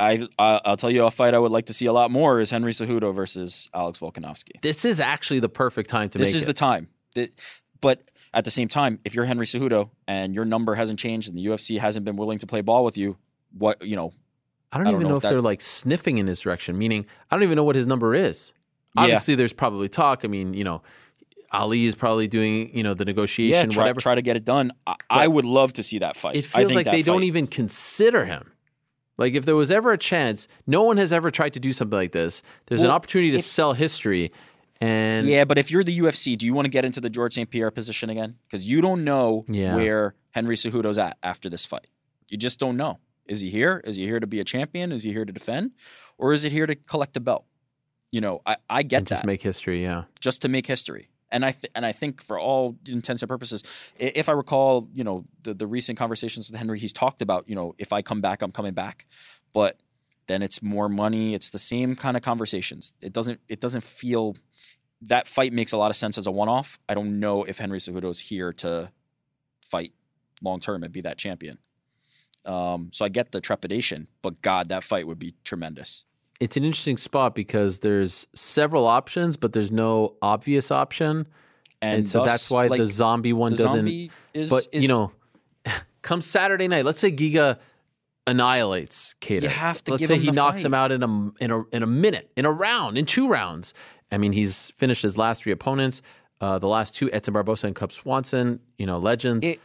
I, 0.00 0.26
I 0.38 0.60
I'll 0.64 0.76
tell 0.76 0.90
you 0.90 1.04
a 1.04 1.10
fight 1.10 1.34
I 1.34 1.38
would 1.38 1.50
like 1.52 1.66
to 1.66 1.72
see 1.72 1.86
a 1.86 1.92
lot 1.92 2.10
more 2.10 2.40
is 2.40 2.50
Henry 2.50 2.72
Cejudo 2.72 3.14
versus 3.14 3.68
Alex 3.74 3.98
Volkanovski. 4.00 4.60
This 4.62 4.84
is 4.84 4.98
actually 4.98 5.40
the 5.40 5.48
perfect 5.48 5.90
time 5.90 6.08
to 6.10 6.18
this 6.18 6.28
make 6.28 6.36
is 6.36 6.42
it. 6.44 6.46
the 6.46 6.52
time. 6.54 6.88
That- 7.14 7.32
but 7.80 8.02
at 8.32 8.44
the 8.44 8.50
same 8.50 8.68
time, 8.68 8.98
if 9.04 9.14
you're 9.14 9.24
Henry 9.24 9.46
Cejudo 9.46 9.90
and 10.06 10.34
your 10.34 10.44
number 10.44 10.74
hasn't 10.74 10.98
changed 10.98 11.28
and 11.28 11.36
the 11.36 11.44
UFC 11.46 11.78
hasn't 11.78 12.04
been 12.04 12.16
willing 12.16 12.38
to 12.38 12.46
play 12.46 12.60
ball 12.60 12.84
with 12.84 12.96
you, 12.96 13.16
what 13.56 13.84
you 13.84 13.96
know? 13.96 14.12
I 14.72 14.78
don't 14.78 14.86
even 14.88 15.08
know, 15.08 15.16
if 15.16 15.22
that- 15.22 15.30
they're 15.30 15.40
like 15.40 15.60
sniffing 15.60 16.18
in 16.18 16.26
his 16.28 16.40
direction. 16.40 16.78
Meaning, 16.78 17.06
I 17.30 17.36
don't 17.36 17.42
even 17.42 17.56
know 17.56 17.64
what 17.64 17.74
his 17.76 17.86
number 17.88 18.14
is. 18.14 18.52
Yeah. 18.94 19.02
Obviously, 19.02 19.34
there's 19.34 19.52
probably 19.52 19.88
talk. 19.88 20.24
I 20.24 20.28
mean, 20.28 20.54
you 20.54 20.62
know, 20.64 20.82
Ali 21.52 21.86
is 21.86 21.96
probably 21.96 22.28
doing 22.28 22.76
you 22.76 22.82
know 22.84 22.94
the 22.94 23.04
negotiation. 23.04 23.70
Yeah, 23.70 23.74
try, 23.74 23.82
whatever. 23.84 24.00
try 24.00 24.14
to 24.14 24.22
get 24.22 24.36
it 24.36 24.44
done. 24.44 24.72
I, 24.86 24.94
I 25.10 25.28
would 25.28 25.44
love 25.44 25.72
to 25.74 25.82
see 25.82 25.98
that 25.98 26.16
fight. 26.16 26.36
it 26.36 26.44
I 26.54 26.60
feels 26.60 26.74
like 26.74 26.86
they 26.86 27.02
don't 27.02 27.24
even 27.24 27.46
consider 27.48 28.24
him. 28.24 28.52
Like 29.18 29.34
if 29.34 29.44
there 29.44 29.56
was 29.56 29.70
ever 29.70 29.92
a 29.92 29.98
chance, 29.98 30.48
no 30.66 30.82
one 30.84 30.96
has 30.96 31.12
ever 31.12 31.30
tried 31.30 31.52
to 31.54 31.60
do 31.60 31.72
something 31.72 31.96
like 31.96 32.12
this. 32.12 32.42
There's 32.66 32.82
an 32.82 32.90
opportunity 32.90 33.32
to 33.32 33.38
if- 33.38 33.44
sell 33.44 33.72
history, 33.74 34.30
and 34.80 35.26
Yeah, 35.26 35.44
but 35.44 35.58
if 35.58 35.70
you're 35.70 35.84
the 35.84 35.96
UFC, 35.98 36.36
do 36.36 36.46
you 36.46 36.54
want 36.54 36.64
to 36.66 36.70
get 36.70 36.84
into 36.84 37.00
the 37.00 37.10
George 37.10 37.34
St. 37.34 37.50
Pierre 37.50 37.70
position 37.70 38.10
again? 38.10 38.36
Because 38.48 38.68
you 38.68 38.80
don't 38.80 39.04
know 39.04 39.44
Yeah. 39.48 39.74
where 39.76 40.14
Henry 40.30 40.56
Cejudo's 40.56 40.98
at 40.98 41.18
after 41.22 41.48
this 41.50 41.66
fight. 41.66 41.88
You 42.28 42.38
just 42.38 42.58
don't 42.58 42.76
know. 42.76 42.98
Is 43.26 43.40
he 43.40 43.50
here? 43.50 43.80
Is 43.84 43.96
he 43.96 44.04
here 44.06 44.20
to 44.20 44.26
be 44.26 44.40
a 44.40 44.44
champion? 44.44 44.92
Is 44.92 45.02
he 45.02 45.12
here 45.12 45.24
to 45.24 45.32
defend? 45.32 45.72
Or 46.18 46.32
is 46.32 46.44
it 46.44 46.52
here 46.52 46.66
to 46.66 46.74
collect 46.74 47.16
a 47.16 47.20
belt? 47.20 47.44
You 48.10 48.20
know, 48.20 48.40
I, 48.44 48.56
I 48.68 48.82
get 48.82 48.98
and 48.98 49.06
that. 49.06 49.14
just 49.16 49.24
make 49.24 49.42
history. 49.42 49.82
Yeah, 49.82 50.04
just 50.18 50.42
to 50.42 50.48
make 50.48 50.66
history. 50.66 51.10
And 51.32 51.44
I 51.44 51.52
th- 51.52 51.70
and 51.76 51.86
I 51.86 51.92
think 51.92 52.20
for 52.20 52.40
all 52.40 52.76
intents 52.88 53.22
and 53.22 53.28
purposes, 53.28 53.62
if 53.96 54.28
I 54.28 54.32
recall, 54.32 54.88
you 54.92 55.04
know, 55.04 55.24
the 55.44 55.54
the 55.54 55.66
recent 55.66 55.96
conversations 55.96 56.50
with 56.50 56.58
Henry, 56.58 56.80
he's 56.80 56.92
talked 56.92 57.22
about, 57.22 57.48
you 57.48 57.54
know, 57.54 57.74
if 57.78 57.92
I 57.92 58.02
come 58.02 58.20
back, 58.20 58.42
I'm 58.42 58.50
coming 58.50 58.74
back. 58.74 59.06
But 59.52 59.78
then 60.30 60.42
it's 60.42 60.62
more 60.62 60.88
money. 60.88 61.34
It's 61.34 61.50
the 61.50 61.58
same 61.58 61.94
kind 61.96 62.16
of 62.16 62.22
conversations. 62.22 62.94
It 63.02 63.12
doesn't 63.12 63.40
it 63.48 63.60
doesn't 63.60 63.82
feel 63.82 64.36
that 65.02 65.26
fight 65.26 65.52
makes 65.52 65.72
a 65.72 65.76
lot 65.76 65.90
of 65.90 65.96
sense 65.96 66.16
as 66.18 66.26
a 66.26 66.30
one 66.30 66.48
off. 66.48 66.78
I 66.88 66.94
don't 66.94 67.18
know 67.20 67.42
if 67.44 67.58
Henry 67.58 67.78
Cejudo's 67.80 68.20
here 68.20 68.52
to 68.54 68.90
fight 69.66 69.92
long 70.42 70.60
term 70.60 70.82
and 70.84 70.92
be 70.92 71.00
that 71.02 71.18
champion. 71.18 71.58
Um, 72.46 72.88
so 72.92 73.04
I 73.04 73.08
get 73.10 73.32
the 73.32 73.40
trepidation, 73.40 74.08
but 74.22 74.40
God, 74.40 74.70
that 74.70 74.82
fight 74.82 75.06
would 75.06 75.18
be 75.18 75.34
tremendous. 75.44 76.04
it's 76.40 76.56
an 76.56 76.64
interesting 76.64 76.96
spot 76.96 77.34
because 77.34 77.80
there's 77.80 78.26
several 78.34 78.86
options, 78.86 79.36
but 79.36 79.52
there's 79.52 79.70
no 79.70 80.14
obvious 80.22 80.70
option, 80.70 81.26
And 81.82 82.08
so 82.08 82.20
thus, 82.20 82.30
that's 82.30 82.50
why 82.50 82.66
like, 82.68 82.78
the 82.78 82.86
zombie 82.86 83.34
one 83.34 83.52
the 83.52 83.58
doesn't. 83.58 83.76
zombie 83.80 84.10
is- 84.32 84.48
but 84.48 84.66
is- 84.72 84.82
you 84.82 84.88
know, 84.88 85.12
come 86.02 86.22
Saturday 86.22 86.66
night, 86.66 86.86
let's 86.86 86.98
say 87.00 87.12
Giga 87.12 87.58
annihilates 88.26 89.14
Kattar. 89.20 89.42
You 89.42 89.48
have 89.48 89.82
to 89.84 89.92
Let's 89.92 90.00
give 90.02 90.08
say 90.08 90.18
he 90.18 90.30
knocks 90.30 90.58
fight. 90.62 90.66
him 90.66 90.74
out 90.74 90.92
in 90.92 91.02
a 91.02 91.30
in 91.42 91.50
a 91.50 91.62
in 91.72 91.82
a 91.82 91.86
minute, 91.86 92.30
in 92.36 92.44
a 92.44 92.52
round, 92.52 92.96
in 92.98 93.06
two 93.06 93.28
rounds. 93.28 93.74
I 94.12 94.18
mean, 94.18 94.32
he's 94.32 94.70
finished 94.72 95.02
his 95.02 95.16
last 95.18 95.42
three 95.42 95.52
opponents. 95.52 96.02
Uh, 96.40 96.58
the 96.58 96.66
last 96.68 96.94
two, 96.94 97.10
Edson 97.12 97.34
Barbosa 97.34 97.64
and 97.64 97.74
Cub 97.76 97.92
Swanson, 97.92 98.60
you 98.78 98.86
know, 98.86 98.98
legends. 98.98 99.46
It 99.46 99.60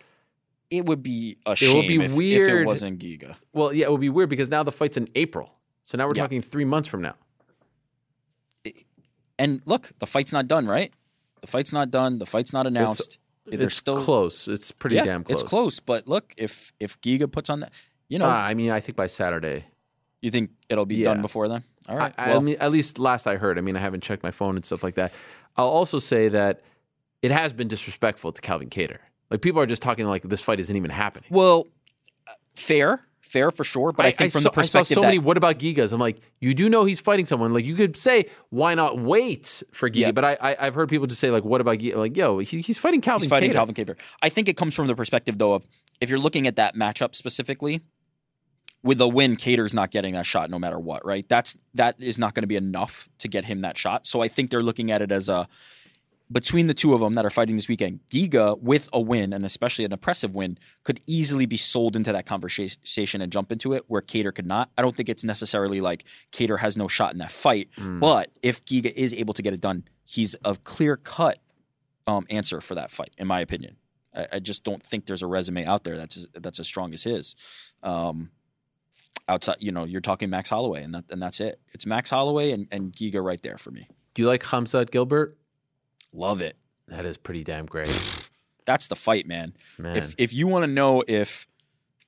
it 0.70 0.86
would 0.86 1.04
be 1.04 1.38
a 1.46 1.56
shame 1.56 1.70
It 1.70 1.76
would 1.76 1.88
be 1.88 1.96
if, 2.04 2.12
if 2.12 2.18
weird. 2.18 2.62
it 2.64 2.66
wasn't 2.66 3.00
Giga. 3.00 3.36
well, 3.54 3.72
yeah, 3.74 3.86
it 3.86 3.92
would 3.92 4.02
be 4.02 4.10
weird 4.10 4.30
because 4.30 4.50
now 4.50 4.64
the 4.64 4.72
fight's 4.72 4.98
in 4.98 5.08
April. 5.16 5.52
So 5.84 5.98
now 5.98 6.06
we're 6.08 6.14
Yeah. 6.16 6.24
talking 6.24 6.42
three 6.42 6.66
months 6.66 6.88
from 6.90 7.02
now. 7.02 7.16
And 9.38 9.62
look, 9.66 9.92
the 10.00 10.06
fight's 10.08 10.32
not 10.34 10.48
done, 10.48 10.66
right? 10.66 10.92
The 11.42 11.48
fight's 11.48 11.74
not 11.74 11.92
done. 11.92 12.20
The 12.20 12.26
fight's 12.26 12.54
not 12.54 12.66
announced. 12.66 13.18
They're 13.46 13.64
it's 13.64 13.76
still 13.76 14.02
close. 14.02 14.48
It's 14.48 14.72
pretty 14.72 14.96
Yeah, 14.96 15.04
damn 15.04 15.24
close. 15.24 15.42
It's 15.42 15.50
close, 15.50 15.80
but 15.80 16.08
look, 16.08 16.34
if 16.38 16.74
if 16.80 17.00
Giga 17.02 17.32
puts 17.32 17.50
on 17.50 17.60
that, 17.60 17.74
you 18.08 18.20
know, 18.20 18.28
Uh, 18.30 18.34
I 18.34 18.54
mean, 18.54 18.72
I 18.72 18.80
think 18.80 18.96
by 18.96 19.08
Saturday. 19.08 19.66
you 20.22 20.32
think 20.32 20.52
it'll 20.70 20.86
be 20.86 20.98
yeah. 20.98 21.06
done 21.06 21.22
before 21.22 21.48
then? 21.48 21.64
All 21.88 21.96
right. 21.98 22.14
I, 22.18 22.30
well, 22.30 22.38
I 22.38 22.42
mean, 22.42 22.58
at 22.60 22.72
least 22.72 22.98
last 22.98 23.28
I 23.28 23.36
heard. 23.36 23.58
I 23.58 23.62
mean, 23.62 23.76
I 23.76 23.80
haven't 23.80 24.02
checked 24.02 24.24
my 24.24 24.32
phone 24.32 24.56
and 24.56 24.66
stuff 24.66 24.84
like 24.84 24.96
that. 24.96 25.14
I'll 25.56 25.68
also 25.68 26.00
say 26.00 26.30
that 26.30 26.62
it 27.22 27.32
has 27.32 27.54
been 27.54 27.68
disrespectful 27.68 28.32
to 28.32 28.42
Calvin 28.42 28.70
Kattar. 28.70 28.98
Like 29.30 29.42
people 29.42 29.62
are 29.62 29.66
just 29.66 29.82
talking 29.82 30.06
like 30.06 30.24
this 30.24 30.42
fight 30.42 30.60
isn't 30.60 30.76
even 30.76 30.90
happening. 30.92 31.28
well, 31.30 31.68
uh, 32.28 32.32
fair, 32.56 33.06
fair 33.22 33.52
for 33.52 33.64
sure. 33.64 33.92
But 33.92 34.06
I, 34.06 34.12
think 34.12 34.32
from 34.32 34.42
saw, 34.42 34.50
the 34.50 34.54
perspective 34.54 34.92
I 34.92 34.96
saw 34.96 34.96
so 34.96 35.02
that 35.02 35.08
many. 35.08 35.20
What 35.20 35.38
about 35.38 35.58
Gigas? 35.60 35.92
I'm 35.92 36.00
like, 36.00 36.18
you 36.40 36.54
do 36.54 36.70
know 36.70 36.86
he's 36.86 37.00
fighting 37.00 37.26
someone. 37.26 37.54
Like 37.54 37.66
you 37.66 37.76
could 37.76 37.98
say, 37.98 38.26
why 38.50 38.76
not 38.76 39.00
wait 39.00 39.64
for 39.72 39.90
Giga? 39.90 39.96
Yeah. 39.98 40.12
But 40.12 40.26
I, 40.26 40.38
I, 40.42 40.56
I've 40.60 40.76
heard 40.76 40.90
people 40.90 41.08
just 41.08 41.22
say 41.22 41.32
like, 41.32 41.44
what 41.44 41.62
about 41.62 41.78
Giga? 41.80 41.96
Like, 41.96 42.16
yo, 42.16 42.40
he, 42.40 42.62
he's 42.62 42.78
fighting 42.78 43.02
Calvin. 43.02 43.24
he's 43.24 43.30
fighting 43.30 43.52
Kattar. 43.52 43.54
Calvin 43.54 43.76
Kattar. 43.76 43.98
I 44.22 44.30
think 44.30 44.48
it 44.50 44.58
comes 44.58 44.76
from 44.76 44.88
the 44.88 44.96
perspective 44.96 45.38
though 45.38 45.54
of 45.54 45.68
if 46.02 46.10
you're 46.10 46.20
looking 46.20 46.46
at 46.48 46.56
that 46.58 46.76
matchup 46.76 47.16
specifically, 47.16 47.82
with 48.86 49.02
a 49.02 49.08
win, 49.08 49.36
Kattar's 49.36 49.74
not 49.74 49.90
getting 49.90 50.14
that 50.14 50.28
shot 50.28 50.52
no 50.52 50.60
matter 50.60 50.78
what, 50.78 51.04
right? 51.04 51.28
That's 51.28 51.58
that 51.74 51.96
is 52.00 52.20
not 52.20 52.36
going 52.36 52.44
to 52.44 52.48
be 52.48 52.56
enough 52.56 53.10
to 53.18 53.28
get 53.28 53.46
him 53.46 53.62
that 53.62 53.78
shot. 53.78 54.06
So 54.06 54.22
I 54.22 54.28
think 54.28 54.52
they're 54.52 54.62
looking 54.62 54.92
at 54.92 55.02
it 55.02 55.12
as 55.12 55.28
a 55.28 55.50
between 56.32 56.68
the 56.68 56.74
two 56.74 56.94
of 56.94 57.00
them 57.00 57.14
that 57.14 57.26
are 57.26 57.32
fighting 57.32 57.56
this 57.56 57.68
weekend, 57.68 58.00
Giga 58.12 58.60
with 58.60 58.88
a 58.94 59.02
win 59.02 59.34
and 59.34 59.44
especially 59.44 59.86
an 59.86 59.92
impressive 59.92 60.36
win 60.36 60.58
could 60.84 61.00
easily 61.08 61.46
be 61.48 61.58
sold 61.58 61.96
into 61.96 62.12
that 62.12 62.26
conversation 62.28 63.22
and 63.22 63.32
jump 63.32 63.52
into 63.52 63.74
it 63.74 63.86
where 63.88 64.02
Kattar 64.02 64.34
could 64.34 64.46
not. 64.46 64.70
I 64.78 64.84
don't 64.84 64.96
think 64.96 65.10
it's 65.10 65.24
necessarily 65.24 65.82
like 65.82 66.04
Kattar 66.32 66.60
has 66.60 66.78
no 66.78 66.88
shot 66.88 67.12
in 67.14 67.20
that 67.20 67.32
fight, 67.32 67.70
but 68.00 68.30
if 68.44 68.64
Giga 68.66 68.94
is 68.94 69.14
able 69.16 69.34
to 69.34 69.42
get 69.42 69.54
it 69.54 69.62
done, 69.62 69.84
he's 70.04 70.36
a 70.46 70.56
clear 70.56 70.96
cut 70.96 71.40
um, 72.06 72.28
answer 72.30 72.62
for 72.62 72.76
that 72.76 72.92
fight, 72.92 73.14
in 73.18 73.26
my 73.28 73.40
opinion. 73.40 73.78
I, 74.16 74.28
I 74.34 74.40
just 74.40 74.64
don't 74.64 74.84
think 74.84 75.08
there's 75.08 75.24
a 75.24 75.28
resume 75.28 75.66
out 75.66 75.84
there 75.84 75.98
that's 75.98 76.28
that's 76.36 76.60
as 76.60 76.68
strong 76.68 76.94
as 76.94 77.04
his. 77.04 77.36
Um, 77.82 78.30
outside, 79.28 79.58
you 79.60 79.72
know, 79.72 79.84
you're 79.84 80.02
talking 80.02 80.30
Max 80.30 80.50
Holloway, 80.50 80.84
and 80.84 80.94
that 80.94 81.06
and 81.10 81.22
that's 81.22 81.40
it. 81.40 81.60
It's 81.74 81.86
Max 81.86 82.10
Holloway 82.10 82.52
and, 82.52 82.68
and 82.72 82.92
Giga 82.92 83.24
right 83.24 83.42
there 83.42 83.58
for 83.58 83.72
me. 83.72 83.88
Do 84.14 84.22
you 84.22 84.28
like 84.28 84.44
Khamzat 84.44 84.92
Gilbert? 84.92 85.38
Love 86.14 86.42
it. 86.42 86.58
That 86.88 87.06
is 87.06 87.18
pretty 87.18 87.44
damn 87.44 87.66
great, 87.66 88.30
That's 88.66 88.88
the 88.88 88.96
fight, 88.96 89.28
man. 89.28 89.54
man. 89.78 89.98
If 89.98 90.16
if 90.18 90.34
you 90.34 90.48
want 90.48 90.64
to 90.64 90.68
know 90.68 91.04
if 91.08 91.48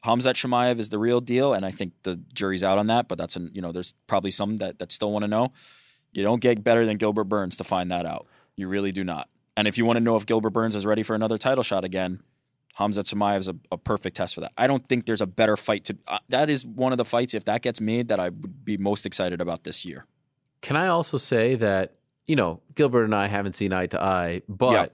Khamzat 0.05 0.35
Chimaev 0.35 0.79
is 0.79 0.89
the 0.89 0.99
real 0.99 1.21
deal, 1.21 1.53
and 1.53 1.65
I 1.65 1.71
think 1.71 1.93
the 2.03 2.21
jury's 2.33 2.63
out 2.63 2.77
on 2.77 2.87
that, 2.87 3.07
but 3.07 3.17
that's 3.17 3.35
an, 3.35 3.51
you 3.53 3.61
know, 3.61 3.71
there's 3.71 3.93
probably 4.07 4.31
some 4.31 4.57
that 4.57 4.79
that 4.79 4.91
still 4.91 5.11
want 5.11 5.23
to 5.23 5.27
know. 5.27 5.51
You 6.11 6.23
don't 6.23 6.41
get 6.41 6.63
better 6.63 6.85
than 6.85 6.97
Gilbert 6.97 7.25
Burns 7.25 7.57
to 7.57 7.63
find 7.63 7.91
that 7.91 8.05
out. 8.05 8.27
You 8.55 8.67
really 8.67 8.91
do 8.91 9.03
not. 9.03 9.29
And 9.55 9.67
if 9.67 9.77
you 9.77 9.85
want 9.85 9.97
to 9.97 10.01
know 10.01 10.15
if 10.15 10.25
Gilbert 10.25 10.51
Burns 10.51 10.75
is 10.75 10.85
ready 10.85 11.03
for 11.03 11.15
another 11.15 11.37
title 11.37 11.63
shot 11.63 11.83
again, 11.83 12.21
Khamzat 12.77 13.11
Chimaev 13.13 13.39
is 13.39 13.47
a, 13.47 13.55
a 13.71 13.77
perfect 13.77 14.15
test 14.17 14.35
for 14.35 14.41
that. 14.41 14.51
I 14.57 14.67
don't 14.67 14.85
think 14.87 15.05
there's 15.05 15.21
a 15.21 15.25
better 15.27 15.57
fight 15.57 15.85
to. 15.85 15.97
Uh, 16.07 16.19
that 16.29 16.49
is 16.49 16.65
one 16.65 16.91
of 16.91 16.97
the 16.97 17.05
fights 17.05 17.33
if 17.33 17.45
that 17.45 17.61
gets 17.63 17.81
made 17.81 18.07
that 18.09 18.19
I 18.19 18.29
would 18.29 18.63
be 18.63 18.77
most 18.77 19.05
excited 19.05 19.41
about 19.41 19.63
this 19.63 19.83
year. 19.85 20.05
Can 20.61 20.75
I 20.75 20.87
also 20.87 21.17
say 21.17 21.55
that 21.55 21.95
you 22.27 22.35
know 22.35 22.61
Gilbert 22.75 23.05
and 23.05 23.15
I 23.15 23.27
haven't 23.27 23.53
seen 23.53 23.73
eye 23.73 23.87
to 23.87 24.01
eye, 24.01 24.41
but 24.47 24.71
Yeah. 24.71 24.85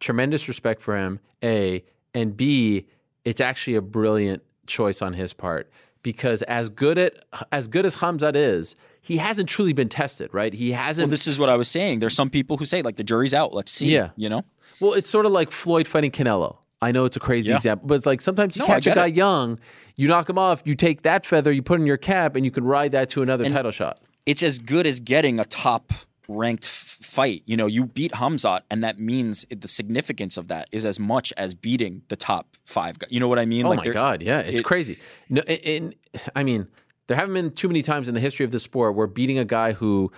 tremendous 0.00 0.48
respect 0.48 0.80
for 0.82 0.96
him. 0.96 1.20
A 1.42 1.84
and 2.14 2.36
B, 2.36 2.86
it's 3.24 3.40
actually 3.40 3.74
a 3.76 3.82
brilliant 3.82 4.42
choice 4.66 5.02
on 5.02 5.14
his 5.14 5.32
part 5.32 5.70
because 6.02 6.42
as 6.42 6.68
good 6.68 6.98
at 6.98 7.14
as 7.52 7.66
good 7.68 7.84
as 7.86 7.96
Khamzat 7.96 8.36
is, 8.36 8.76
he 9.00 9.16
hasn't 9.16 9.48
truly 9.48 9.72
been 9.72 9.88
tested, 9.88 10.32
right? 10.32 10.52
He 10.52 10.72
hasn't. 10.72 11.06
Well, 11.06 11.10
this 11.10 11.26
is 11.26 11.38
what 11.38 11.48
I 11.48 11.56
was 11.56 11.68
saying. 11.68 11.98
There's 11.98 12.14
some 12.14 12.30
people 12.30 12.58
who 12.58 12.64
say 12.66 12.82
like 12.82 12.96
the 12.96 13.04
jury's 13.04 13.34
out. 13.34 13.52
Let's 13.54 13.72
see. 13.72 13.92
Yeah. 13.92 14.10
You 14.16 14.28
know. 14.28 14.44
Well, 14.80 14.92
it's 14.92 15.10
sort 15.10 15.26
of 15.26 15.32
like 15.32 15.50
Floyd 15.50 15.88
fighting 15.88 16.10
Canelo. 16.12 16.58
I 16.80 16.92
know 16.92 17.04
it's 17.04 17.16
a 17.16 17.20
crazy 17.20 17.50
Yeah. 17.50 17.56
example, 17.56 17.88
but 17.88 17.94
it's 17.94 18.06
like 18.06 18.20
sometimes 18.20 18.56
you 18.56 18.60
No, 18.60 18.66
catch 18.66 18.86
a 18.86 18.94
guy 18.94 19.06
it. 19.08 19.16
young, 19.16 19.58
you 19.96 20.06
knock 20.08 20.28
him 20.30 20.38
off, 20.38 20.62
you 20.64 20.74
take 20.74 21.02
that 21.02 21.26
feather, 21.26 21.50
you 21.50 21.62
put 21.62 21.80
in 21.80 21.86
your 21.86 21.96
cap, 21.96 22.36
and 22.36 22.44
you 22.44 22.50
can 22.50 22.64
ride 22.64 22.92
that 22.92 23.08
to 23.10 23.22
another 23.22 23.44
And- 23.44 23.52
title 23.52 23.70
shot. 23.72 24.00
it's 24.26 24.42
as 24.42 24.58
good 24.58 24.86
as 24.86 25.00
getting 25.00 25.40
a 25.40 25.44
top 25.44 25.92
ranked 26.28 26.64
f- 26.66 26.98
fight. 27.00 27.42
You 27.46 27.56
know, 27.56 27.66
you 27.66 27.86
beat 27.86 28.12
Khamzat, 28.12 28.60
and 28.70 28.84
that 28.84 28.98
means 29.00 29.46
it, 29.50 29.62
the 29.62 29.68
significance 29.68 30.36
of 30.36 30.48
that 30.48 30.68
is 30.70 30.84
as 30.84 31.00
much 31.00 31.32
as 31.36 31.54
beating 31.54 32.02
the 32.08 32.16
top 32.16 32.56
five. 32.64 32.96
You 33.08 33.18
know 33.18 33.28
what 33.28 33.38
I 33.38 33.46
mean? 33.46 33.64
Oh 33.66 33.70
Like 33.70 33.86
my 33.86 33.90
god, 33.92 34.22
yeah, 34.22 34.40
it's 34.40 34.60
it- 34.60 34.64
crazy. 34.64 34.98
No, 35.30 35.40
and, 35.48 35.60
and 35.64 35.94
I 36.36 36.44
mean, 36.44 36.68
there 37.06 37.16
haven't 37.16 37.32
been 37.34 37.50
too 37.50 37.66
many 37.68 37.80
times 37.82 38.08
in 38.08 38.14
the 38.14 38.20
history 38.20 38.44
of 38.44 38.50
the 38.52 38.60
sport 38.60 38.94
where 38.94 39.06
beating 39.06 39.38
a 39.38 39.44
guy 39.44 39.72
who 39.72 40.12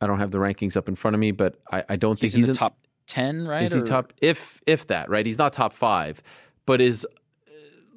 I 0.00 0.06
don't 0.06 0.18
have 0.20 0.30
the 0.30 0.38
rankings 0.38 0.76
up 0.76 0.88
in 0.88 0.94
front 0.94 1.14
of 1.14 1.20
me, 1.20 1.32
but 1.32 1.56
I, 1.70 1.84
I 1.90 1.96
don't 1.96 2.18
He's 2.18 2.32
think 2.32 2.44
in 2.44 2.48
he's 2.48 2.56
the 2.56 2.60
top 2.60 2.76
ten, 3.12 3.46
right? 3.46 3.62
Is 3.64 3.72
he 3.72 3.80
Or- 3.80 3.82
top? 3.82 4.12
If 4.20 4.60
if 4.66 4.86
that 4.88 5.08
right, 5.10 5.24
he's 5.26 5.38
not 5.38 5.52
top 5.52 5.72
five, 5.72 6.22
but 6.66 6.80
is 6.80 7.06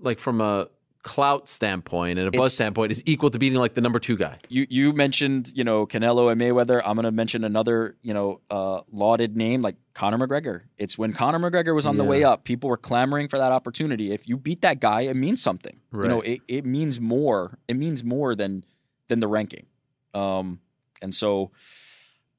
like 0.01 0.19
from 0.19 0.41
a 0.41 0.67
clout 1.03 1.47
standpoint 1.47 2.17
and 2.17 2.27
a 2.27 2.31
buzz 2.31 2.47
It's- 2.47 2.53
standpoint 2.55 2.91
is 2.91 3.03
equal 3.05 3.29
to 3.29 3.37
beating 3.37 3.59
like 3.59 3.75
the 3.75 3.81
number 3.81 3.99
two 3.99 4.17
guy. 4.17 4.39
You 4.49 4.65
you 4.69 4.91
mentioned 4.91 5.51
you 5.55 5.63
know 5.63 5.85
Canelo 5.85 6.31
and 6.31 6.41
Mayweather. 6.41 6.81
I'm 6.83 6.95
going 6.95 7.03
to 7.03 7.11
mention 7.11 7.43
another 7.43 7.95
you 8.01 8.13
know 8.13 8.41
uh, 8.49 8.81
lauded 8.91 9.37
name 9.37 9.61
like 9.61 9.75
Conor 9.93 10.17
McGregor. 10.17 10.61
It's 10.77 10.97
when 10.97 11.13
Conor 11.13 11.39
McGregor 11.39 11.75
was 11.75 11.85
on 11.85 11.97
the 11.97 12.03
way 12.03 12.23
up, 12.23 12.43
people 12.43 12.69
were 12.69 12.77
clamoring 12.77 13.27
for 13.27 13.37
that 13.37 13.51
opportunity. 13.51 14.11
If 14.11 14.27
you 14.27 14.35
beat 14.35 14.61
that 14.61 14.79
guy, 14.79 15.01
it 15.01 15.15
means 15.15 15.41
something. 15.41 15.79
You 15.93 16.07
know, 16.07 16.21
it, 16.21 16.41
it 16.47 16.65
means 16.65 16.99
more. 16.99 17.59
It 17.67 17.77
means 17.77 18.03
more 18.03 18.33
than 18.35 18.65
than 19.07 19.19
the 19.19 19.27
ranking. 19.27 19.67
Um, 20.15 20.59
and 21.03 21.13
so 21.13 21.51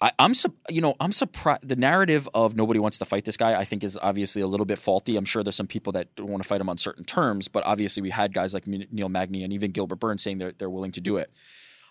I, 0.00 0.12
I'm 0.18 0.34
su- 0.34 0.54
you 0.68 0.80
know 0.80 0.94
I'm 1.00 1.12
surprised. 1.12 1.66
The 1.68 1.76
narrative 1.76 2.28
of 2.34 2.54
nobody 2.54 2.78
wants 2.78 2.98
to 2.98 3.04
fight 3.04 3.24
this 3.24 3.36
guy, 3.36 3.58
I 3.58 3.64
think, 3.64 3.82
is 3.82 3.98
obviously 4.00 4.42
a 4.42 4.46
little 4.46 4.66
bit 4.66 4.78
faulty. 4.78 5.16
I'm 5.16 5.24
sure 5.24 5.42
there's 5.42 5.56
some 5.56 5.66
people 5.66 5.92
that 5.94 6.14
don't 6.16 6.28
want 6.28 6.42
to 6.42 6.48
fight 6.48 6.60
him 6.60 6.68
on 6.68 6.76
certain 6.76 7.04
terms, 7.04 7.48
but 7.48 7.64
obviously 7.64 8.02
we 8.02 8.10
had 8.10 8.34
guys 8.34 8.52
like 8.52 8.66
Neil 8.66 9.08
Magny 9.08 9.42
and 9.42 9.52
even 9.52 9.70
Gilbert 9.70 9.96
Burns 10.00 10.22
saying 10.22 10.38
they're 10.38 10.52
they're 10.52 10.70
willing 10.70 10.92
to 10.92 11.00
do 11.00 11.16
it. 11.16 11.30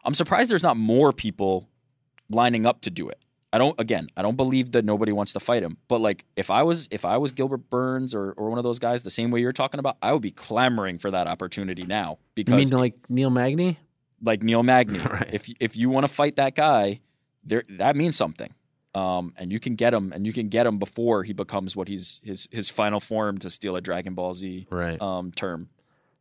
I'm 0.03 0.13
surprised 0.13 0.51
there's 0.51 0.61
not 0.63 0.77
more 0.77 1.11
people 1.13 1.67
lining 2.29 2.65
up 2.67 2.81
to 2.81 2.91
do 2.91 3.09
it. 3.09 3.19
I 3.51 3.57
don't 3.57 3.79
again, 3.79 4.07
I 4.17 4.21
don't 4.21 4.35
believe 4.35 4.71
that 4.73 4.85
nobody 4.85 5.11
wants 5.11 5.33
to 5.33 5.39
fight 5.39 5.63
him. 5.63 5.77
But 5.87 5.99
like 6.01 6.25
if 6.35 6.51
I 6.51 6.61
was 6.61 6.87
if 6.91 7.05
I 7.05 7.17
was 7.17 7.31
Gilbert 7.31 7.69
Burns 7.71 8.13
or, 8.13 8.33
or 8.33 8.49
one 8.49 8.59
of 8.59 8.63
those 8.63 8.77
guys, 8.79 9.01
the 9.01 9.09
same 9.09 9.31
way 9.31 9.39
you're 9.39 9.51
talking 9.51 9.79
about, 9.79 9.97
I 10.01 10.13
would 10.13 10.21
be 10.21 10.31
clamoring 10.31 10.97
for 10.99 11.09
that 11.09 11.25
opportunity 11.25 11.83
now 11.83 12.11
You 12.35 12.43
because 12.43 12.69
mean 12.69 12.79
like 12.79 12.95
Neil 13.09 13.29
Magny? 13.31 13.79
like 14.21 14.43
Neil 14.43 14.61
Magny. 14.61 14.99
Right. 15.09 15.29
If 15.31 15.49
if 15.59 15.75
you 15.77 15.89
want 15.89 16.03
to 16.05 16.11
fight 16.13 16.35
that 16.35 16.53
guy, 16.55 16.99
there 17.45 17.63
that 17.69 17.95
means 17.95 18.15
something. 18.15 18.53
Um, 18.93 19.33
and 19.37 19.51
you 19.51 19.59
can 19.59 19.75
get 19.75 19.93
him, 19.93 20.13
and 20.13 20.25
you 20.25 20.31
can 20.31 20.47
get 20.47 20.65
him 20.65 20.79
before 20.79 21.23
he 21.23 21.33
becomes 21.33 21.75
what 21.75 21.87
he's 21.89 22.21
his 22.23 22.47
his 22.51 22.69
final 22.69 22.99
form 22.99 23.37
to 23.39 23.49
steal 23.49 23.75
a 23.75 23.81
Dragon 23.81 24.13
Ball 24.13 24.33
Z 24.33 24.67
Right. 24.71 25.01
um, 25.01 25.31
term. 25.31 25.69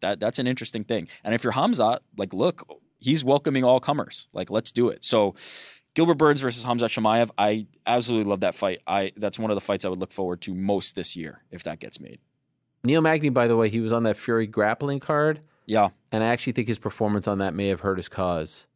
That 0.01 0.19
that's 0.20 0.39
an 0.41 0.47
interesting 0.47 0.83
thing. 0.85 1.09
And 1.23 1.35
if 1.35 1.44
you're 1.44 1.53
Khamzat, 1.53 2.01
like, 2.17 2.35
look, 2.35 2.69
he's 2.99 3.25
welcoming 3.25 3.62
all 3.65 3.78
comers. 3.81 4.27
Like, 4.33 4.51
let's 4.51 4.73
do 4.73 4.89
it. 4.89 5.05
So, 5.05 5.36
Gilbert 5.94 6.15
Burns 6.19 6.41
versus 6.41 6.65
Khamzat 6.67 6.89
Chimaev, 6.91 7.31
I 7.39 7.69
absolutely 7.86 8.28
love 8.28 8.41
that 8.41 8.57
fight. 8.57 8.81
I 8.89 9.12
that's 9.17 9.39
one 9.39 9.53
of 9.53 9.55
the 9.55 9.61
fights 9.61 9.85
I 9.85 9.89
would 9.89 10.01
look 10.01 10.12
forward 10.12 10.41
to 10.43 10.55
most 10.55 10.97
this 10.97 11.15
year 11.15 11.43
if 11.53 11.62
that 11.62 11.78
gets 11.78 12.01
made. 12.01 12.19
Neil 12.83 13.01
Magny, 13.03 13.28
by 13.31 13.47
the 13.47 13.57
way, 13.57 13.69
he 13.69 13.78
was 13.81 13.93
on 13.93 14.03
that 14.03 14.17
Fury 14.17 14.47
grappling 14.49 14.99
card, 15.01 15.41
Yeah, 15.65 15.91
and 16.12 16.23
I 16.25 16.27
actually 16.27 16.53
think 16.55 16.67
his 16.69 16.78
performance 16.78 17.27
on 17.28 17.39
that 17.39 17.55
may 17.55 17.69
have 17.69 17.81
hurt 17.81 17.97
his 17.99 18.09
cause. 18.09 18.67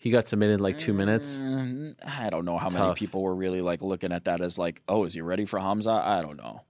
He 0.00 0.10
got 0.10 0.28
submitted 0.28 0.54
in 0.54 0.60
like 0.60 0.78
two 0.78 0.94
minutes. 0.94 1.34
Mm, 1.34 1.96
I 2.06 2.30
don't 2.30 2.44
know 2.44 2.56
how 2.56 2.70
many 2.70 2.94
people 2.94 3.20
were 3.20 3.34
really 3.34 3.60
like 3.60 3.82
looking 3.82 4.12
at 4.12 4.24
that 4.26 4.40
as 4.40 4.56
like, 4.56 4.80
oh, 4.88 5.04
is 5.04 5.14
he 5.14 5.20
ready 5.20 5.44
for 5.44 5.58
Hamza? 5.58 5.90
I 5.90 6.22
don't 6.22 6.36
know. 6.36 6.62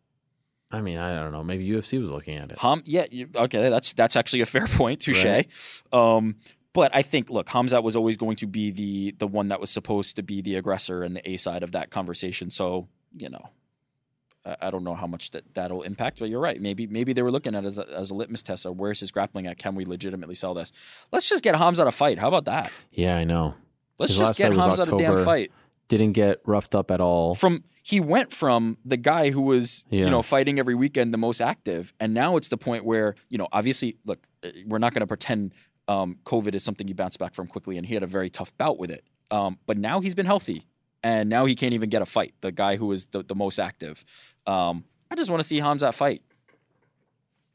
I 0.71 0.81
mean, 0.81 0.99
I 0.99 1.15
don't 1.23 1.33
know. 1.33 1.45
Maybe 1.45 1.69
UFC 1.69 2.01
was 2.01 2.11
looking 2.11 2.37
at 2.37 2.51
it. 2.51 2.59
Ham, 2.59 2.83
yeah, 2.85 3.07
you, 3.11 3.29
okay, 3.35 3.69
that's 3.69 3.93
that's 3.93 4.17
actually 4.17 4.41
a 4.41 4.47
fair 4.47 4.67
point, 4.77 5.01
touche. 5.01 5.25
Right. 5.25 5.47
Um, 5.93 6.37
but 6.73 6.95
I 6.95 7.03
think, 7.03 7.31
look, 7.31 7.47
Khamzat 7.47 7.83
was 7.83 7.97
always 7.97 8.17
going 8.17 8.37
to 8.37 8.47
be 8.47 8.71
the 8.71 9.15
the 9.19 9.27
one 9.27 9.49
that 9.49 9.61
was 9.61 9.71
supposed 9.71 10.17
to 10.17 10.23
be 10.23 10.41
the 10.41 10.57
aggressor 10.57 11.03
and 11.03 11.15
the 11.17 11.29
A 11.29 11.37
side 11.37 11.63
of 11.63 11.73
that 11.73 11.91
conversation. 11.91 12.51
So 12.51 12.89
you 13.17 13.29
know, 13.29 13.51
I, 14.45 14.71
don't 14.71 14.85
know 14.85 14.95
how 14.95 15.07
much 15.07 15.31
that 15.33 15.55
that'll 15.55 15.83
impact, 15.83 16.19
but 16.19 16.29
you're 16.29 16.41
right. 16.41 16.61
Maybe 16.61 16.87
maybe 16.87 17.13
they 17.13 17.23
were 17.23 17.31
looking 17.31 17.55
at 17.55 17.65
it 17.65 17.67
as 17.67 17.79
a, 17.79 17.87
as 17.91 18.11
a 18.11 18.15
litmus 18.15 18.43
test 18.43 18.65
of 18.67 18.79
where's 18.79 19.01
his 19.01 19.11
grappling 19.11 19.47
at? 19.47 19.59
Can 19.59 19.75
we 19.75 19.85
legitimately 19.85 20.35
sell 20.35 20.55
this? 20.55 20.73
Let's 21.13 21.29
just 21.29 21.43
get 21.43 21.55
Khamzat 21.55 21.87
a 21.87 21.91
fight. 21.93 22.19
How 22.19 22.29
about 22.29 22.47
that? 22.47 22.73
Yeah, 22.91 23.17
I 23.17 23.25
know. 23.25 23.55
Let's 23.99 24.13
His 24.13 24.19
just 24.19 24.37
get 24.37 24.55
fight 24.55 24.69
was 24.69 24.79
Khamzat 24.79 24.95
a 24.95 24.99
damn 24.99 25.25
fight. 25.25 25.53
Didn't 25.89 26.13
get 26.13 26.41
roughed 26.47 26.75
up 26.75 26.91
at 26.91 27.01
all. 27.01 27.35
From 27.35 27.65
he 27.83 28.01
went 28.01 28.33
from 28.33 28.77
the 28.85 28.97
guy 28.97 29.31
who 29.31 29.41
was 29.41 29.85
Yeah. 29.91 30.05
you 30.05 30.11
know 30.11 30.23
fighting 30.23 30.59
every 30.59 30.75
weekend 30.75 31.13
the 31.13 31.19
most 31.19 31.41
active, 31.41 31.93
and 31.99 32.15
now 32.15 32.37
it's 32.37 32.49
the 32.49 32.59
point 32.59 32.85
where 32.85 33.15
you 33.29 33.39
know 33.39 33.49
obviously 33.53 33.97
look 34.05 34.27
uh, 34.45 34.51
we're 34.67 34.79
not 34.79 34.95
going 34.95 35.01
to 35.01 35.07
pretend 35.07 35.53
um, 35.89 36.19
COVID 36.25 36.55
is 36.55 36.63
something 36.63 36.87
you 36.87 36.95
bounce 36.95 37.17
back 37.17 37.35
from 37.35 37.47
quickly, 37.47 37.77
and 37.79 37.87
he 37.87 37.95
had 37.95 38.03
a 38.03 38.07
very 38.07 38.31
tough 38.31 38.57
bout 38.59 38.79
with 38.79 38.91
it. 38.91 39.05
Um, 39.31 39.59
but 39.67 39.77
now 39.79 40.01
he's 40.01 40.15
been 40.15 40.27
healthy, 40.27 40.65
and 41.03 41.29
now 41.29 41.45
he 41.47 41.55
can't 41.55 41.73
even 41.75 41.89
get 41.91 42.03
a 42.03 42.07
fight. 42.07 42.35
The 42.41 42.53
guy 42.53 42.77
who 42.77 42.87
was 42.87 43.07
the, 43.07 43.23
the 43.23 43.35
most 43.35 43.59
active. 43.59 44.05
Um, 44.47 44.85
I 45.11 45.15
just 45.15 45.31
want 45.31 45.41
to 45.43 45.49
see 45.49 45.59
Khamzat 45.61 45.95
fight. 45.95 46.23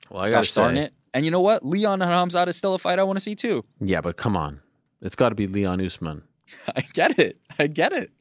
well, 0.10 0.22
I 0.24 0.30
gotta 0.30 0.42
Gosh 0.42 0.54
darn 0.54 0.76
say, 0.76 0.84
it! 0.86 0.94
And 1.14 1.26
you 1.26 1.32
know 1.32 1.42
what? 1.42 1.66
Leon 1.66 2.02
and 2.02 2.10
Khamzat 2.12 2.48
is 2.48 2.56
still 2.56 2.74
a 2.74 2.80
fight 2.80 3.00
I 3.00 3.04
want 3.04 3.18
to 3.18 3.22
see 3.24 3.36
too. 3.36 3.64
yeah, 3.80 4.02
but 4.02 4.18
come 4.18 4.36
on, 4.36 4.62
it's 5.02 5.16
got 5.16 5.30
to 5.30 5.36
be 5.36 5.48
Leon 5.48 5.82
Usman. 5.82 6.24
I 6.76 6.82
get 6.94 7.20
it. 7.20 7.40
I 7.60 7.68
get 7.68 7.94
it. 7.94 8.12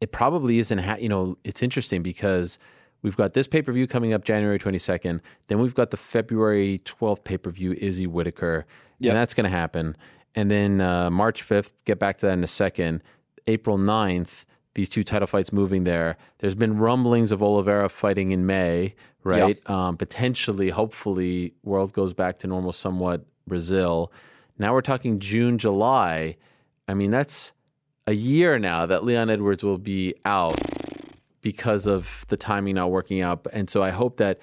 it 0.00 0.12
probably 0.12 0.58
isn't 0.58 0.78
ha- 0.78 0.96
you 0.98 1.08
know 1.08 1.36
it's 1.44 1.62
interesting 1.62 2.02
because 2.02 2.58
we've 3.02 3.16
got 3.16 3.32
this 3.34 3.46
pay-per-view 3.48 3.86
coming 3.86 4.12
up 4.12 4.24
january 4.24 4.58
22nd 4.58 5.20
then 5.48 5.58
we've 5.60 5.74
got 5.74 5.90
the 5.90 5.96
february 5.96 6.78
12th 6.84 7.22
pay-per-view 7.24 7.72
izzy 7.78 8.06
whitaker 8.06 8.66
Yep. 8.98 9.10
and 9.10 9.16
that's 9.18 9.34
going 9.34 9.44
to 9.44 9.50
happen 9.56 9.96
and 10.34 10.50
then 10.50 10.80
uh, 10.80 11.10
march 11.10 11.42
5th 11.48 11.72
get 11.84 11.98
back 11.98 12.18
to 12.18 12.26
that 12.26 12.32
in 12.32 12.42
a 12.44 12.48
second 12.48 13.02
april 13.46 13.78
9th 13.78 14.44
these 14.74 14.88
two 14.88 15.04
title 15.04 15.26
fights 15.26 15.52
moving 15.52 15.84
there 15.84 16.16
there's 16.38 16.54
been 16.54 16.78
rumblings 16.78 17.32
of 17.32 17.42
oliveira 17.42 17.88
fighting 17.88 18.32
in 18.32 18.46
may 18.46 18.94
right? 19.24 19.70
Um, 19.70 19.96
potentially 19.96 20.70
hopefully 20.70 21.54
world 21.62 21.92
goes 21.92 22.12
back 22.12 22.38
to 22.40 22.48
normal 22.48 22.72
somewhat 22.72 23.24
brazil. 23.46 24.12
Now 24.58 24.72
we're 24.72 24.80
talking 24.80 25.18
june 25.20 25.58
july. 25.58 26.36
I 26.88 26.94
mean 26.94 27.10
that's 27.10 27.52
a 28.06 28.12
year 28.12 28.58
now 28.58 28.86
that 28.86 29.04
Leon 29.04 29.30
Edwards 29.30 29.62
will 29.62 29.78
be 29.78 30.14
out 30.24 30.58
because 31.40 31.86
of 31.86 32.24
the 32.28 32.36
timing 32.36 32.74
not 32.76 32.90
working 32.90 33.20
out. 33.20 33.46
And 33.52 33.68
so 33.68 33.82
I 33.82 33.90
hope 33.90 34.16
that, 34.18 34.40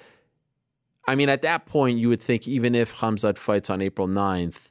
I 1.06 1.14
mean, 1.14 1.28
at 1.28 1.42
that 1.42 1.66
point, 1.66 1.98
you 1.98 2.08
would 2.08 2.22
think 2.22 2.46
even 2.46 2.74
if 2.74 2.94
Khamzat 2.98 3.38
fights 3.38 3.70
on 3.70 3.80
April 3.82 4.06
9th, 4.06 4.69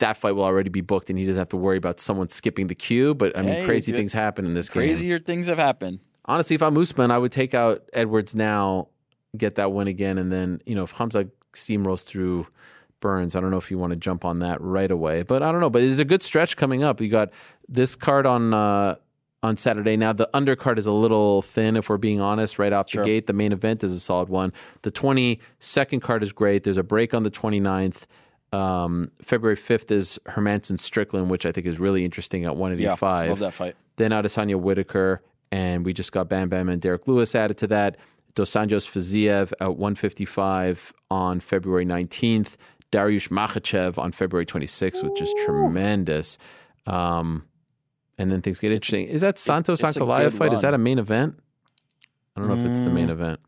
that 0.00 0.16
fight 0.18 0.32
will 0.32 0.44
already 0.44 0.68
be 0.68 0.80
booked 0.82 1.08
and 1.08 1.18
he 1.18 1.24
doesn't 1.24 1.40
have 1.40 1.48
to 1.50 1.56
worry 1.56 1.76
about 1.78 1.98
someone 1.98 2.28
skipping 2.28 2.66
the 2.66 2.74
queue. 2.74 3.14
But 3.14 3.36
I 3.38 3.42
mean, 3.42 3.54
Hey, 3.54 3.64
crazy 3.64 3.92
things 3.92 4.12
happen 4.12 4.44
in 4.44 4.52
this 4.54 4.68
game. 4.68 4.82
Crazier 4.82 5.18
things 5.18 5.46
have 5.46 5.58
happened. 5.58 6.00
Honestly, 6.26 6.54
if 6.54 6.62
I'm 6.62 6.76
Usman, 6.76 7.10
I 7.10 7.18
would 7.18 7.32
take 7.32 7.54
out 7.54 7.88
Edwards 7.92 8.34
now, 8.34 8.88
get 9.36 9.54
that 9.56 9.72
win 9.72 9.88
again. 9.88 10.18
And 10.18 10.30
then, 10.30 10.60
you 10.66 10.74
know, 10.74 10.82
if 10.84 10.90
Hamza 10.92 11.28
steamrolls 11.54 12.04
through 12.04 12.46
Burns, 13.00 13.34
I 13.34 13.40
don't 13.40 13.50
know 13.50 13.56
if 13.56 13.70
you 13.70 13.78
want 13.78 13.90
to 13.92 13.96
jump 13.96 14.24
on 14.24 14.40
that 14.40 14.60
right 14.60 14.90
away. 14.90 15.22
But 15.22 15.42
I 15.42 15.50
don't 15.50 15.60
know. 15.60 15.70
But 15.70 15.82
it's 15.82 15.98
a 15.98 16.04
good 16.04 16.22
stretch 16.22 16.56
coming 16.56 16.82
up. 16.84 17.00
You 17.00 17.08
got 17.08 17.30
this 17.68 17.96
card 17.96 18.26
on 18.26 18.52
uh, 18.54 18.96
on 19.42 19.56
Saturday. 19.56 19.96
Now 19.96 20.12
the 20.12 20.28
undercard 20.34 20.76
is 20.78 20.86
a 20.86 20.92
little 20.92 21.40
thin, 21.42 21.76
if 21.76 21.88
we're 21.88 21.96
being 21.96 22.20
honest, 22.20 22.58
right 22.58 22.72
out 22.72 22.90
Sure. 22.90 23.02
the 23.02 23.08
gate. 23.10 23.26
The 23.26 23.32
main 23.32 23.52
event 23.52 23.82
is 23.82 23.92
a 23.94 24.00
solid 24.00 24.28
one. 24.28 24.52
The 24.82 24.90
22nd 24.90 26.02
card 26.02 26.22
is 26.22 26.32
great. 26.32 26.62
There's 26.62 26.76
a 26.76 26.82
break 26.82 27.14
on 27.14 27.22
the 27.22 27.30
29th. 27.30 28.04
Um, 28.52 29.10
February 29.22 29.56
5th 29.56 29.90
is 29.90 30.18
Hermansson 30.26 30.78
Strickland, 30.78 31.30
which 31.30 31.46
I 31.46 31.52
think 31.52 31.66
is 31.66 31.78
really 31.78 32.04
interesting 32.04 32.44
at 32.44 32.52
Yeah, 32.52 32.58
185. 32.58 33.28
love 33.28 33.38
that 33.40 33.54
fight. 33.54 33.76
Then 33.96 34.10
Adesanya 34.10 34.56
Whitaker, 34.56 35.22
and 35.52 35.84
we 35.84 35.92
just 35.92 36.10
got 36.12 36.28
Bam 36.28 36.48
Bam 36.48 36.68
and 36.68 36.80
Derrick 36.80 37.06
Lewis 37.06 37.34
added 37.34 37.58
to 37.58 37.66
that. 37.68 37.96
Dos 38.34 38.50
Anjos 38.52 38.86
Fiziev 38.88 39.52
at 39.60 39.76
155 39.76 40.92
on 41.10 41.40
February 41.40 41.84
19th. 41.84 42.56
Dariush 42.92 43.28
Makhachev 43.28 43.98
on 43.98 44.10
February 44.12 44.46
26th, 44.46 45.02
which 45.08 45.20
is 45.22 45.32
tremendous. 45.44 46.38
Um, 46.86 47.44
and 48.18 48.30
then 48.30 48.42
things 48.42 48.58
get 48.58 48.72
interesting. 48.72 49.06
Is 49.06 49.20
that 49.20 49.38
Santos 49.38 49.80
Ankalaev 49.82 50.32
fight? 50.32 50.52
Is 50.52 50.62
that 50.62 50.74
a 50.74 50.78
main 50.78 50.98
event? 50.98 51.38
I 52.36 52.40
don't 52.40 52.48
know 52.48 52.54
if 52.54 52.64
it's 52.64 52.82
the 52.82 52.90
main 52.90 53.08
Mm, 53.08 53.12
event 53.12 53.40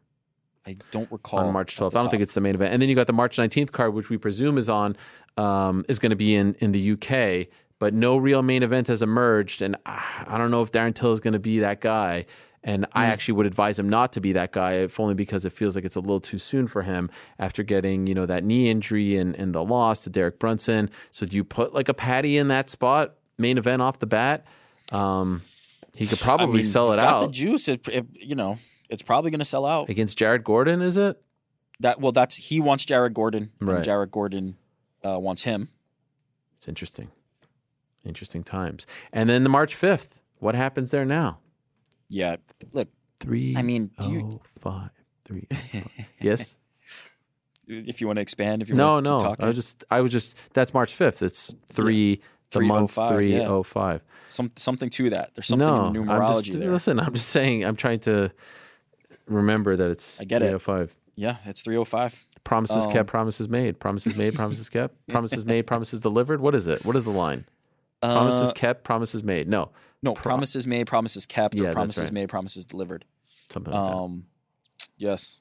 I 0.66 0.76
don't 0.90 1.10
recall 1.10 1.40
on 1.40 1.52
March 1.52 1.76
12th. 1.76 1.96
I 1.96 2.00
don't 2.00 2.10
think 2.10 2.22
it's 2.22 2.34
the 2.34 2.40
main 2.40 2.54
event. 2.54 2.72
And 2.72 2.80
then 2.80 2.88
you 2.88 2.94
got 2.94 3.06
the 3.06 3.12
March 3.12 3.36
19th 3.36 3.72
card, 3.72 3.94
which 3.94 4.10
we 4.10 4.16
presume 4.18 4.58
is 4.58 4.68
on, 4.68 4.96
um, 5.36 5.84
is 5.88 5.98
going 5.98 6.10
to 6.10 6.16
be 6.16 6.34
in, 6.34 6.54
in 6.60 6.72
the 6.72 6.92
UK. 6.92 7.48
but 7.78 7.92
no 7.94 8.16
real 8.16 8.42
main 8.42 8.62
event 8.62 8.86
has 8.86 9.02
emerged. 9.02 9.60
And 9.60 9.76
I, 9.86 10.24
I 10.28 10.38
don't 10.38 10.50
know 10.52 10.62
if 10.62 10.70
Darren 10.70 10.94
Till 10.94 11.12
is 11.12 11.20
going 11.20 11.32
to 11.32 11.40
be 11.40 11.58
that 11.60 11.80
guy. 11.80 12.26
And 12.64 12.86
I 12.92 13.06
actually 13.06 13.34
would 13.34 13.46
advise 13.46 13.76
him 13.76 13.88
not 13.88 14.12
to 14.12 14.20
be 14.20 14.34
that 14.34 14.52
guy, 14.52 14.74
if 14.74 15.00
only 15.00 15.14
because 15.14 15.44
it 15.44 15.50
feels 15.52 15.74
like 15.74 15.84
it's 15.84 15.96
a 15.96 16.00
little 16.00 16.20
too 16.20 16.38
soon 16.38 16.68
for 16.68 16.82
him 16.82 17.10
after 17.40 17.64
getting, 17.64 18.06
you 18.06 18.14
know, 18.14 18.24
that 18.26 18.44
knee 18.44 18.70
injury 18.70 19.16
and, 19.16 19.34
and 19.34 19.52
the 19.52 19.64
loss 19.64 20.04
to 20.04 20.10
Derek 20.10 20.38
Brunson. 20.38 20.88
So 21.10 21.26
do 21.26 21.34
you 21.36 21.42
put 21.42 21.74
like 21.74 21.88
a 21.88 21.94
Paddy 21.94 22.38
in 22.38 22.46
that 22.48 22.70
spot, 22.70 23.14
main 23.36 23.58
event 23.58 23.82
off 23.82 23.98
the 23.98 24.06
bat? 24.06 24.44
Um, 24.92 25.42
he 25.96 26.06
could 26.06 26.20
probably 26.20 26.60
I 26.60 26.62
mean, 26.62 26.70
sell 26.70 26.86
he's 26.86 26.94
it 26.94 27.00
got 27.00 27.08
out 27.22 27.26
The 27.26 27.32
juice, 27.32 27.66
it, 27.66 27.88
it- 27.88 28.06
you 28.14 28.36
know, 28.36 28.58
it's 28.92 29.02
probably 29.02 29.30
going 29.30 29.40
to 29.40 29.44
sell 29.44 29.66
out. 29.66 29.88
against 29.88 30.16
Jared 30.18 30.44
Gordon, 30.44 30.80
is 30.82 30.96
it? 30.96 31.20
That 31.80 32.00
well, 32.00 32.12
that's 32.12 32.36
he 32.36 32.60
wants 32.60 32.84
Jared 32.84 33.14
Gordon, 33.14 33.50
Right. 33.60 33.76
and 33.76 33.84
Jared 33.84 34.10
Gordon 34.12 34.56
uh, 35.04 35.18
wants 35.18 35.42
him. 35.42 35.68
It's 36.58 36.68
interesting. 36.68 37.10
Interesting 38.04 38.44
times. 38.44 38.86
And 39.12 39.28
then 39.28 39.42
the 39.42 39.48
March 39.48 39.74
5th, 39.76 40.20
what 40.38 40.54
happens 40.54 40.90
there 40.92 41.04
now? 41.04 41.38
Yeah, 42.08 42.36
look, 42.72 42.88
Three. 43.20 43.54
I 43.56 43.62
mean, 43.62 43.90
do 44.00 44.10
you, 44.10 44.20
oh, 44.34 44.40
five, 44.60 44.90
three. 45.24 45.46
oh, 45.52 45.56
five. 45.72 45.90
yes. 46.20 46.56
if 47.68 48.00
you 48.00 48.06
want 48.08 48.16
to 48.18 48.20
expand, 48.22 48.62
if 48.62 48.68
you 48.68 48.74
No, 48.74 48.94
want 48.94 49.04
to 49.06 49.10
no. 49.10 49.18
keep 49.30 49.42
I 49.42 49.46
was 49.46 49.54
just. 49.56 49.84
I 49.90 50.00
was 50.00 50.12
just. 50.12 50.36
That's 50.52 50.74
March 50.74 50.96
5th. 50.96 51.22
It's 51.22 51.54
three. 51.70 52.20
The 52.50 52.60
month 52.60 52.92
305, 52.92 53.24
yeah. 53.30 53.48
oh 53.48 53.62
five. 53.62 54.02
some 54.26 54.52
something 54.56 54.90
to 54.90 55.08
that. 55.10 55.30
There's 55.34 55.46
something 55.46 55.66
No, 55.66 55.86
in 55.86 55.96
I'm 55.96 56.06
numerology 56.06 56.42
just, 56.44 56.58
there. 56.60 56.70
listen. 56.70 57.00
I'm 57.00 57.14
just 57.14 57.30
saying. 57.30 57.64
I'm 57.64 57.76
trying 57.76 58.00
to 58.00 58.30
remember 59.34 59.76
that 59.76 59.90
it's. 59.90 60.20
I 60.20 60.24
get 60.24 60.42
it. 60.42 60.46
305. 60.46 60.94
Yeah, 61.14 61.36
it's 61.44 61.62
305. 61.62 62.26
Promises 62.44 62.86
Um, 62.86 62.92
kept, 62.92 63.08
promises 63.08 63.48
made. 63.48 63.78
Promises 63.78 64.16
made, 64.16 64.34
promises 64.34 64.68
kept. 64.70 64.94
Promises 65.08 65.44
made, 65.46 65.66
promises 65.66 66.00
delivered. 66.00 66.40
What 66.40 66.54
is 66.54 66.66
it? 66.66 66.84
What 66.84 66.96
is 66.96 67.04
the 67.04 67.10
line? 67.10 67.44
Promises 68.00 68.50
Uh, 68.50 68.52
kept, 68.54 68.82
promises 68.84 69.22
made. 69.22 69.48
No, 69.48 69.70
No, 70.02 70.14
Pro- 70.14 70.22
promises 70.22 70.66
made, 70.66 70.86
promises 70.86 71.24
kept, 71.26 71.54
Yeah, 71.54 71.60
or 71.62 71.64
that's 71.66 71.74
promises 71.74 72.02
right. 72.04 72.12
made, 72.12 72.28
promises 72.28 72.64
delivered. 72.66 73.04
something 73.50 73.72
like 73.72 73.84
that. 73.90 73.94
Um, 73.96 74.24
yes. 74.96 75.40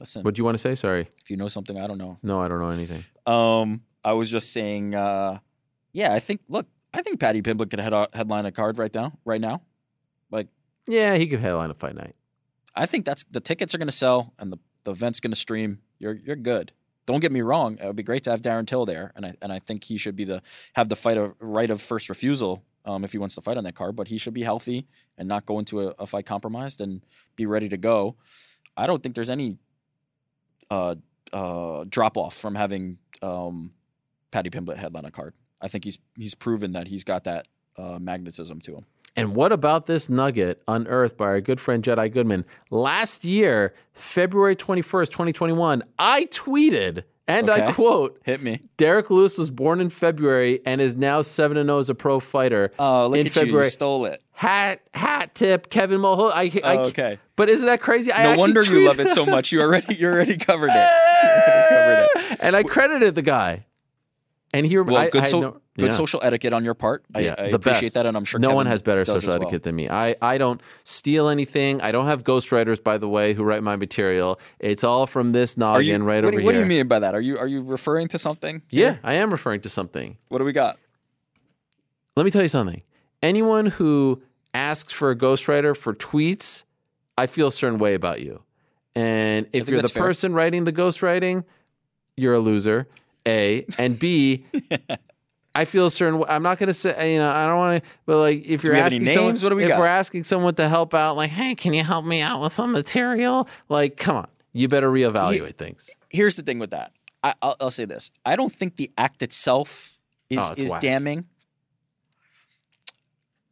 Listen, 0.00 0.22
What 0.24 0.34
do 0.34 0.40
you 0.40 0.44
want 0.44 0.54
to 0.56 0.58
say? 0.58 0.74
Sorry. 0.74 1.08
if 1.22 1.30
you 1.30 1.36
know 1.36 1.46
something, 1.48 1.78
I 1.78 1.86
don't 1.86 1.98
know. 1.98 2.18
No, 2.22 2.40
I 2.40 2.48
don't 2.48 2.58
know 2.58 2.70
anything. 2.70 3.04
Um, 3.26 3.82
I 4.02 4.12
was 4.14 4.28
just 4.30 4.52
saying, 4.52 4.94
uh, 4.94 5.38
yeah, 5.92 6.12
I 6.14 6.18
think. 6.18 6.40
Look, 6.48 6.66
I 6.92 7.02
think 7.02 7.20
Paddy 7.20 7.42
Pimblett 7.42 7.70
could 7.70 7.78
head 7.78 7.92
headline 8.12 8.46
a 8.46 8.50
card 8.52 8.76
right 8.78 8.92
now. 8.92 9.12
Right 9.24 9.40
now, 9.40 9.62
like 10.32 10.48
Yeah, 10.88 11.14
he 11.16 11.26
could 11.28 11.38
headline 11.40 11.70
a 11.70 11.74
fight 11.74 11.94
night. 11.94 12.16
I 12.74 12.86
think 12.86 13.04
that's 13.04 13.24
the 13.30 13.40
tickets 13.40 13.74
are 13.74 13.78
going 13.78 13.88
to 13.88 13.92
sell 13.92 14.32
and 14.38 14.52
the 14.52 14.58
the 14.84 14.92
event's 14.92 15.20
going 15.20 15.32
to 15.32 15.36
stream. 15.36 15.78
You're 15.98 16.14
you're 16.14 16.36
good. 16.36 16.72
Don't 17.06 17.20
get 17.20 17.32
me 17.32 17.42
wrong. 17.42 17.78
It 17.78 17.86
would 17.86 17.96
be 17.96 18.02
great 18.02 18.24
to 18.24 18.30
have 18.30 18.40
Darren 18.40 18.66
Till 18.66 18.86
there, 18.86 19.12
and 19.16 19.26
I 19.26 19.34
and 19.42 19.52
I 19.52 19.58
think 19.58 19.84
he 19.84 19.96
should 19.98 20.16
be 20.16 20.24
the 20.24 20.42
have 20.74 20.88
the 20.88 20.96
fight 20.96 21.16
of 21.16 21.34
right 21.40 21.70
of 21.70 21.80
first 21.80 22.08
refusal 22.08 22.64
um, 22.84 23.04
if 23.04 23.12
he 23.12 23.18
wants 23.18 23.34
to 23.34 23.40
fight 23.40 23.56
on 23.56 23.64
that 23.64 23.74
card. 23.74 23.96
But 23.96 24.08
he 24.08 24.18
should 24.18 24.34
be 24.34 24.42
healthy 24.42 24.86
and 25.18 25.28
not 25.28 25.46
go 25.46 25.58
into 25.58 25.88
a, 25.88 25.94
a 25.98 26.06
fight 26.06 26.26
compromised 26.26 26.80
and 26.80 27.02
be 27.36 27.46
ready 27.46 27.68
to 27.68 27.76
go. 27.76 28.16
I 28.76 28.86
don't 28.86 29.02
think 29.02 29.14
there's 29.14 29.30
any 29.30 29.58
uh, 30.70 30.96
uh, 31.32 31.84
drop 31.88 32.16
off 32.16 32.34
from 32.34 32.54
having 32.54 32.98
um, 33.22 33.72
Paddy 34.30 34.50
Pimblett 34.50 34.78
headline 34.78 35.04
a 35.04 35.10
card. 35.10 35.34
I 35.60 35.68
think 35.68 35.84
he's 35.84 35.98
he's 36.16 36.34
proven 36.34 36.72
that 36.72 36.88
he's 36.88 37.04
got 37.04 37.24
that 37.24 37.48
uh, 37.76 37.98
magnetism 37.98 38.60
to 38.62 38.76
him. 38.76 38.86
And 39.16 39.36
what 39.36 39.52
about 39.52 39.86
this 39.86 40.08
nugget 40.08 40.60
unearthed 40.66 41.16
by 41.16 41.26
our 41.26 41.40
good 41.40 41.60
friend 41.60 41.84
Jed 41.84 41.98
I. 42.00 42.08
Goodman? 42.08 42.44
Last 42.70 43.24
year, 43.24 43.72
February 43.92 44.56
21st, 44.56 45.06
2021, 45.10 45.84
I 45.98 46.24
tweeted, 46.26 47.04
and 47.28 47.48
I 47.48 47.70
quote, 47.72 48.20
Hit 48.24 48.42
me. 48.42 48.62
Derrick 48.76 49.10
Lewis 49.10 49.38
was 49.38 49.50
born 49.52 49.80
in 49.80 49.88
February 49.88 50.60
and 50.66 50.80
is 50.80 50.96
now 50.96 51.22
7 51.22 51.56
0 51.56 51.78
as 51.78 51.88
a 51.88 51.94
pro 51.94 52.18
fighter. 52.18 52.72
Oh, 52.76 53.06
look 53.06 53.18
in 53.20 53.26
at! 53.28 53.32
February. 53.32 53.66
You 53.66 53.70
stole 53.70 54.04
it. 54.06 54.20
Hat, 54.32 54.80
hat 54.92 55.32
tip, 55.36 55.70
Kevin 55.70 56.00
Mulholland. 56.00 56.34
I, 56.36 56.60
I, 56.68 56.76
Oh, 56.76 56.80
okay. 56.86 57.20
But 57.36 57.48
isn't 57.48 57.66
that 57.66 57.80
crazy? 57.80 58.12
I 58.12 58.32
no 58.34 58.38
wonder 58.38 58.62
you 58.64 58.84
love 58.84 58.98
it 58.98 59.10
so 59.10 59.24
much. 59.24 59.52
You 59.52 59.60
already 59.60 59.94
you 59.94 60.08
already 60.08 60.36
covered 60.36 60.70
it. 60.70 60.90
Already 61.24 61.68
covered 61.68 62.08
it. 62.32 62.38
and 62.40 62.56
I 62.56 62.64
credited 62.64 63.14
the 63.14 63.22
guy. 63.22 63.64
And 64.52 64.66
he, 64.66 64.76
Well, 64.76 64.96
I, 64.96 65.08
good, 65.10 65.22
I 65.22 65.26
so, 65.26 65.40
no- 65.40 65.60
good 65.78 65.90
yeah. 65.90 65.96
social 65.96 66.20
etiquette 66.22 66.52
on 66.52 66.64
your 66.64 66.74
part. 66.74 67.04
I, 67.14 67.20
Yeah, 67.20 67.34
I 67.36 67.42
appreciate 67.46 67.82
best. 67.82 67.94
that, 67.94 68.06
and 68.06 68.16
I'm 68.16 68.24
sure 68.24 68.38
no 68.38 68.48
Kevin 68.48 68.56
one 68.56 68.66
has 68.66 68.82
better 68.82 69.04
social 69.04 69.28
well. 69.28 69.36
etiquette 69.36 69.62
than 69.64 69.74
me. 69.74 69.88
I, 69.88 70.14
I 70.22 70.38
don't 70.38 70.60
steal 70.84 71.28
anything. 71.28 71.80
I 71.82 71.90
don't 71.90 72.06
have 72.06 72.22
ghostwriters, 72.24 72.82
by 72.82 72.98
the 72.98 73.08
way, 73.08 73.34
who 73.34 73.42
write 73.42 73.62
my 73.62 73.76
material. 73.76 74.38
It's 74.60 74.84
all 74.84 75.06
from 75.06 75.32
this 75.32 75.56
Are 75.58 75.80
you, 75.82 75.92
noggin 75.92 76.06
right 76.06 76.24
what, 76.24 76.32
over 76.32 76.40
do- 76.40 76.44
what 76.46 76.52
do 76.52 76.58
you 76.60 76.66
mean 76.66 76.86
by 76.88 77.00
that? 77.00 77.14
Are 77.14 77.20
you 77.20 77.38
are 77.38 77.46
you 77.46 77.62
referring 77.62 78.08
to 78.08 78.18
something? 78.18 78.62
Yeah. 78.70 78.96
I 79.02 79.14
am 79.14 79.30
referring 79.30 79.62
to 79.62 79.68
something. 79.68 80.16
What 80.28 80.38
do 80.38 80.44
we 80.44 80.52
got? 80.52 80.78
Let 82.16 82.24
me 82.24 82.30
tell 82.30 82.42
you 82.42 82.48
something. 82.48 82.82
Anyone 83.22 83.66
who 83.66 84.22
asks 84.52 84.92
for 84.92 85.10
a 85.10 85.16
ghostwriter 85.16 85.76
for 85.76 85.94
tweets, 85.94 86.62
I 87.18 87.26
feel 87.26 87.48
a 87.48 87.52
certain 87.52 87.78
way 87.78 87.94
about 87.94 88.20
you. 88.20 88.42
And 88.94 89.48
if 89.52 89.68
you're 89.68 89.82
the 89.82 89.88
fair. 89.88 90.04
person 90.04 90.34
writing 90.34 90.64
the 90.64 90.72
ghostwriting, 90.72 91.44
you're 92.16 92.34
a 92.34 92.38
loser. 92.38 92.86
A 93.26 93.66
and 93.78 93.98
B. 93.98 94.44
I 95.54 95.64
feel 95.66 95.86
a 95.86 95.90
certain 95.90 96.18
way. 96.18 96.26
I'm 96.28 96.42
not 96.42 96.58
going 96.58 96.66
to 96.66 96.74
say, 96.74 97.12
you 97.12 97.18
know, 97.20 97.30
I 97.30 97.46
don't 97.46 97.56
want 97.58 97.82
to, 97.84 97.90
but 98.06 98.18
like, 98.18 98.44
if 98.44 98.64
you're 98.64 98.72
we 98.72 98.78
have 98.80 98.92
any 98.92 99.06
asking 99.06 99.14
someone. 99.14 99.36
What 99.36 99.48
do 99.50 99.56
we 99.56 99.62
if 99.62 99.68
got? 99.68 99.78
we're 99.78 99.86
asking 99.86 100.24
someone 100.24 100.54
to 100.56 100.68
help 100.68 100.94
out, 100.94 101.16
like, 101.16 101.30
hey, 101.30 101.54
can 101.54 101.72
you 101.74 101.84
help 101.84 102.04
me 102.04 102.20
out 102.20 102.40
with 102.40 102.52
some 102.52 102.72
material? 102.72 103.48
Like, 103.68 103.96
come 103.96 104.16
on, 104.16 104.26
you 104.52 104.66
better 104.68 104.90
reevaluate 104.90 105.54
things. 105.56 105.88
Here's 106.10 106.34
the 106.36 106.42
thing 106.42 106.58
with 106.58 106.70
that. 106.70 106.92
I, 107.22 107.34
I'll, 107.40 107.56
I'll 107.60 107.70
say 107.70 107.84
this. 107.84 108.10
I 108.26 108.34
don't 108.36 108.52
think 108.52 108.76
the 108.76 108.90
act 108.98 109.22
itself 109.22 109.96
is 110.28 110.38
Oh, 110.40 110.52
it's 110.52 110.60
is 110.60 110.70
whack. 110.72 110.80
damning, 110.80 111.26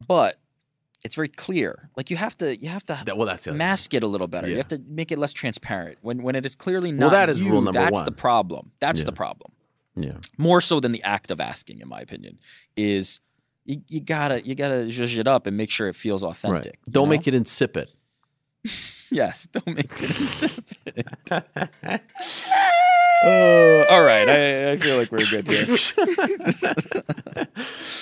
but 0.07 0.39
it's 1.03 1.15
very 1.15 1.29
clear. 1.29 1.89
Like 1.95 2.09
you 2.09 2.17
have 2.17 2.37
to 2.39 2.55
you 2.55 2.69
have 2.69 2.85
to 2.87 2.99
That- 3.05 3.17
well, 3.17 3.27
that's 3.27 3.47
mask 3.47 3.93
it 3.93 4.03
a 4.03 4.07
little 4.07 4.27
better. 4.27 4.47
You 4.49 4.57
have 4.57 4.67
to 4.69 4.81
make 4.87 5.11
it 5.11 5.17
less 5.19 5.33
transparent. 5.33 5.97
When 6.01 6.21
when 6.21 6.35
it 6.35 6.45
is 6.45 6.55
clearly 6.55 6.91
not 6.91 7.01
Well, 7.01 7.09
that 7.11 7.29
is 7.29 7.41
you, 7.41 7.49
rule 7.51 7.61
number 7.61 7.79
that's 7.79 7.93
one. 7.93 8.05
the 8.05 8.11
problem. 8.11 8.71
That's 8.79 8.99
Yeah. 9.01 9.05
the 9.05 9.11
problem. 9.13 9.51
Yeah. 9.95 10.17
more 10.37 10.59
so 10.61 10.79
than 10.79 10.91
the 10.91 11.03
act 11.03 11.29
of 11.31 11.39
asking, 11.39 11.79
in 11.79 11.87
my 11.87 11.99
opinion, 12.01 12.39
is 12.75 13.19
you, 13.65 13.81
you 13.87 14.01
gotta 14.01 14.43
you 14.45 14.55
gotta 14.55 14.85
zhuzh 14.85 15.17
it 15.17 15.27
up 15.27 15.45
and 15.47 15.55
make 15.55 15.69
sure 15.69 15.87
it 15.87 15.95
feels 15.95 16.23
authentic. 16.23 16.79
Right. 16.85 16.91
Don't 16.91 17.09
make 17.09 17.27
it 17.27 17.33
insipid. 17.35 17.89
Yes, 19.11 19.47
don't 19.51 19.67
make 19.67 19.91
it 19.91 20.09
insipid. 20.09 21.05
Oh, 23.25 23.85
all 23.89 24.03
right, 24.03 24.27
I, 24.27 24.71
I 24.73 24.77
feel 24.77 24.97
like 24.97 25.11
we're 25.11 25.25
good 25.29 25.47
here. 25.49 25.65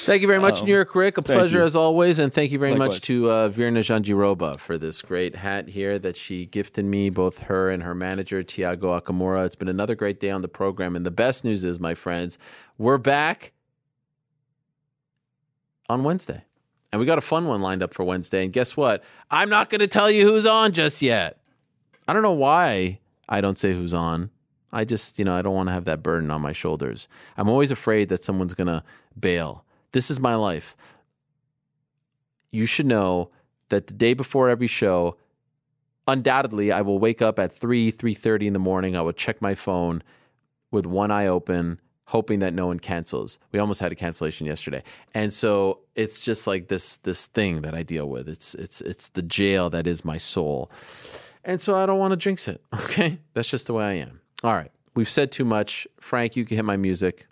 Thank 0.03 0.21
you 0.21 0.27
very 0.27 0.39
much, 0.39 0.59
Um, 0.61 0.65
New 0.65 0.73
York 0.73 0.95
Ric. 0.95 1.17
A 1.17 1.21
pleasure 1.21 1.59
you. 1.59 1.63
as 1.63 1.75
always. 1.75 2.17
And 2.17 2.33
thank 2.33 2.51
you 2.51 2.57
very 2.57 2.71
Likewise. 2.71 2.89
much 2.95 3.01
to 3.03 3.29
uh, 3.29 3.49
Virna 3.49 3.79
Jandiroba 3.79 4.57
for 4.59 4.77
this 4.79 5.01
great 5.03 5.35
hat 5.35 5.67
here 5.69 5.99
that 5.99 6.15
she 6.17 6.47
gifted 6.47 6.85
me, 6.85 7.09
both 7.11 7.39
her 7.39 7.69
and 7.69 7.83
her 7.83 7.93
manager, 7.93 8.41
Tiago 8.41 8.99
Akamura. 8.99 9.45
It's 9.45 9.55
been 9.55 9.67
another 9.67 9.93
great 9.93 10.19
day 10.19 10.31
on 10.31 10.41
the 10.41 10.47
program. 10.47 10.95
And 10.95 11.05
the 11.05 11.11
best 11.11 11.43
news 11.43 11.63
is, 11.63 11.79
my 11.79 11.93
friends, 11.93 12.39
we're 12.79 12.97
back 12.97 13.51
on 15.87 16.03
Wednesday. 16.03 16.43
And 16.91 16.99
we 16.99 17.05
got 17.05 17.19
a 17.19 17.21
fun 17.21 17.45
one 17.45 17.61
lined 17.61 17.83
up 17.83 17.93
for 17.93 18.03
Wednesday. 18.03 18.43
And 18.43 18.51
guess 18.51 18.75
what? 18.75 19.03
I'm 19.29 19.49
not 19.49 19.69
going 19.69 19.79
to 19.79 19.87
tell 19.87 20.09
you 20.09 20.27
who's 20.27 20.45
on 20.47 20.71
just 20.71 21.01
yet. 21.01 21.37
I 22.07 22.13
don't 22.13 22.23
know 22.23 22.31
why 22.31 22.99
I 23.29 23.39
don't 23.39 23.57
say 23.59 23.71
who's 23.73 23.93
on. 23.93 24.31
I 24.73 24.85
just, 24.85 25.19
you 25.19 25.25
know, 25.25 25.35
I 25.35 25.41
don't 25.41 25.55
want 25.55 25.69
to 25.69 25.73
have 25.73 25.85
that 25.85 26.01
burden 26.01 26.31
on 26.31 26.41
my 26.41 26.53
shoulders. 26.53 27.07
I'm 27.37 27.49
always 27.49 27.71
afraid 27.71 28.09
that 28.09 28.23
someone's 28.23 28.53
going 28.53 28.67
to 28.67 28.83
bail. 29.19 29.65
This 29.91 30.09
is 30.09 30.19
my 30.19 30.35
life. 30.35 30.75
You 32.51 32.65
should 32.65 32.85
know 32.85 33.29
that 33.69 33.87
the 33.87 33.93
day 33.93 34.13
before 34.13 34.49
every 34.49 34.67
show, 34.67 35.17
undoubtedly 36.07 36.71
I 36.71 36.81
will 36.81 36.99
wake 36.99 37.21
up 37.21 37.39
at 37.39 37.51
3, 37.51 37.91
3:30 37.91 38.47
in 38.47 38.53
the 38.53 38.59
morning. 38.59 38.95
I 38.95 39.01
will 39.01 39.13
check 39.13 39.41
my 39.41 39.55
phone 39.55 40.03
with 40.71 40.85
one 40.85 41.11
eye 41.11 41.27
open, 41.27 41.79
hoping 42.05 42.39
that 42.39 42.53
no 42.53 42.67
one 42.67 42.79
cancels. 42.79 43.39
We 43.51 43.59
almost 43.59 43.79
had 43.79 43.91
a 43.91 43.95
cancellation 43.95 44.47
yesterday. 44.47 44.83
And 45.13 45.31
so 45.33 45.79
it's 45.95 46.19
just 46.21 46.47
like 46.47 46.67
this 46.67 46.97
this 46.97 47.27
thing 47.27 47.61
that 47.61 47.75
I 47.75 47.83
deal 47.83 48.07
with. 48.07 48.29
It's 48.29 48.55
it's 48.55 48.81
it's 48.81 49.09
the 49.09 49.21
jail 49.21 49.69
that 49.69 49.87
is 49.87 50.05
my 50.05 50.17
soul. 50.17 50.71
And 51.43 51.59
so 51.59 51.75
I 51.75 51.85
don't 51.85 51.99
want 51.99 52.11
to 52.11 52.17
jinx 52.17 52.47
it. 52.47 52.61
Okay? 52.73 53.19
That's 53.33 53.49
just 53.49 53.67
the 53.67 53.73
way 53.73 53.85
I 53.85 53.93
am. 53.93 54.20
All 54.43 54.53
right. 54.53 54.71
We've 54.95 55.09
said 55.09 55.31
too 55.31 55.45
much. 55.45 55.87
Frank, 55.99 56.35
you 56.35 56.45
can 56.45 56.57
hit 56.57 56.65
my 56.65 56.77
music. 56.77 57.27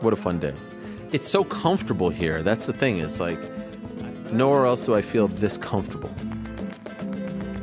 What 0.00 0.12
a 0.12 0.16
fun 0.16 0.40
day. 0.40 0.54
It's 1.12 1.28
so 1.28 1.44
comfortable 1.44 2.08
here. 2.08 2.42
That's 2.42 2.66
the 2.66 2.72
thing. 2.72 2.98
It's 2.98 3.20
like 3.20 3.38
nowhere 4.32 4.64
else 4.64 4.82
do 4.82 4.94
I 4.94 5.02
feel 5.02 5.28
this 5.28 5.58
comfortable. 5.58 6.10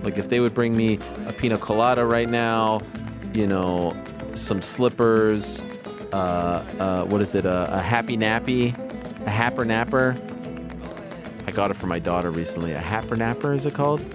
Like 0.03 0.17
if 0.17 0.29
they 0.29 0.39
would 0.39 0.53
bring 0.53 0.77
me 0.77 0.99
a 1.25 1.33
pina 1.33 1.57
colada 1.57 2.05
right 2.05 2.29
now, 2.29 2.81
you 3.33 3.47
know, 3.47 3.93
some 4.35 4.61
slippers, 4.61 5.61
uh, 6.13 6.63
uh, 6.79 7.03
what 7.05 7.21
is 7.21 7.35
it, 7.35 7.45
a, 7.45 7.75
a 7.75 7.81
happy 7.81 8.15
nappy, 8.15 8.77
a 9.25 9.29
happer 9.29 9.65
napper. 9.65 10.15
I 11.47 11.51
got 11.51 11.71
it 11.71 11.73
for 11.73 11.87
my 11.87 11.99
daughter 11.99 12.29
recently. 12.29 12.71
A 12.73 12.79
happer 12.79 13.15
napper 13.15 13.53
is 13.53 13.65
it 13.65 13.73
called? 13.73 14.05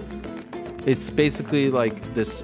It's 0.85 1.09
basically 1.09 1.69
like 1.69 2.01
this 2.13 2.43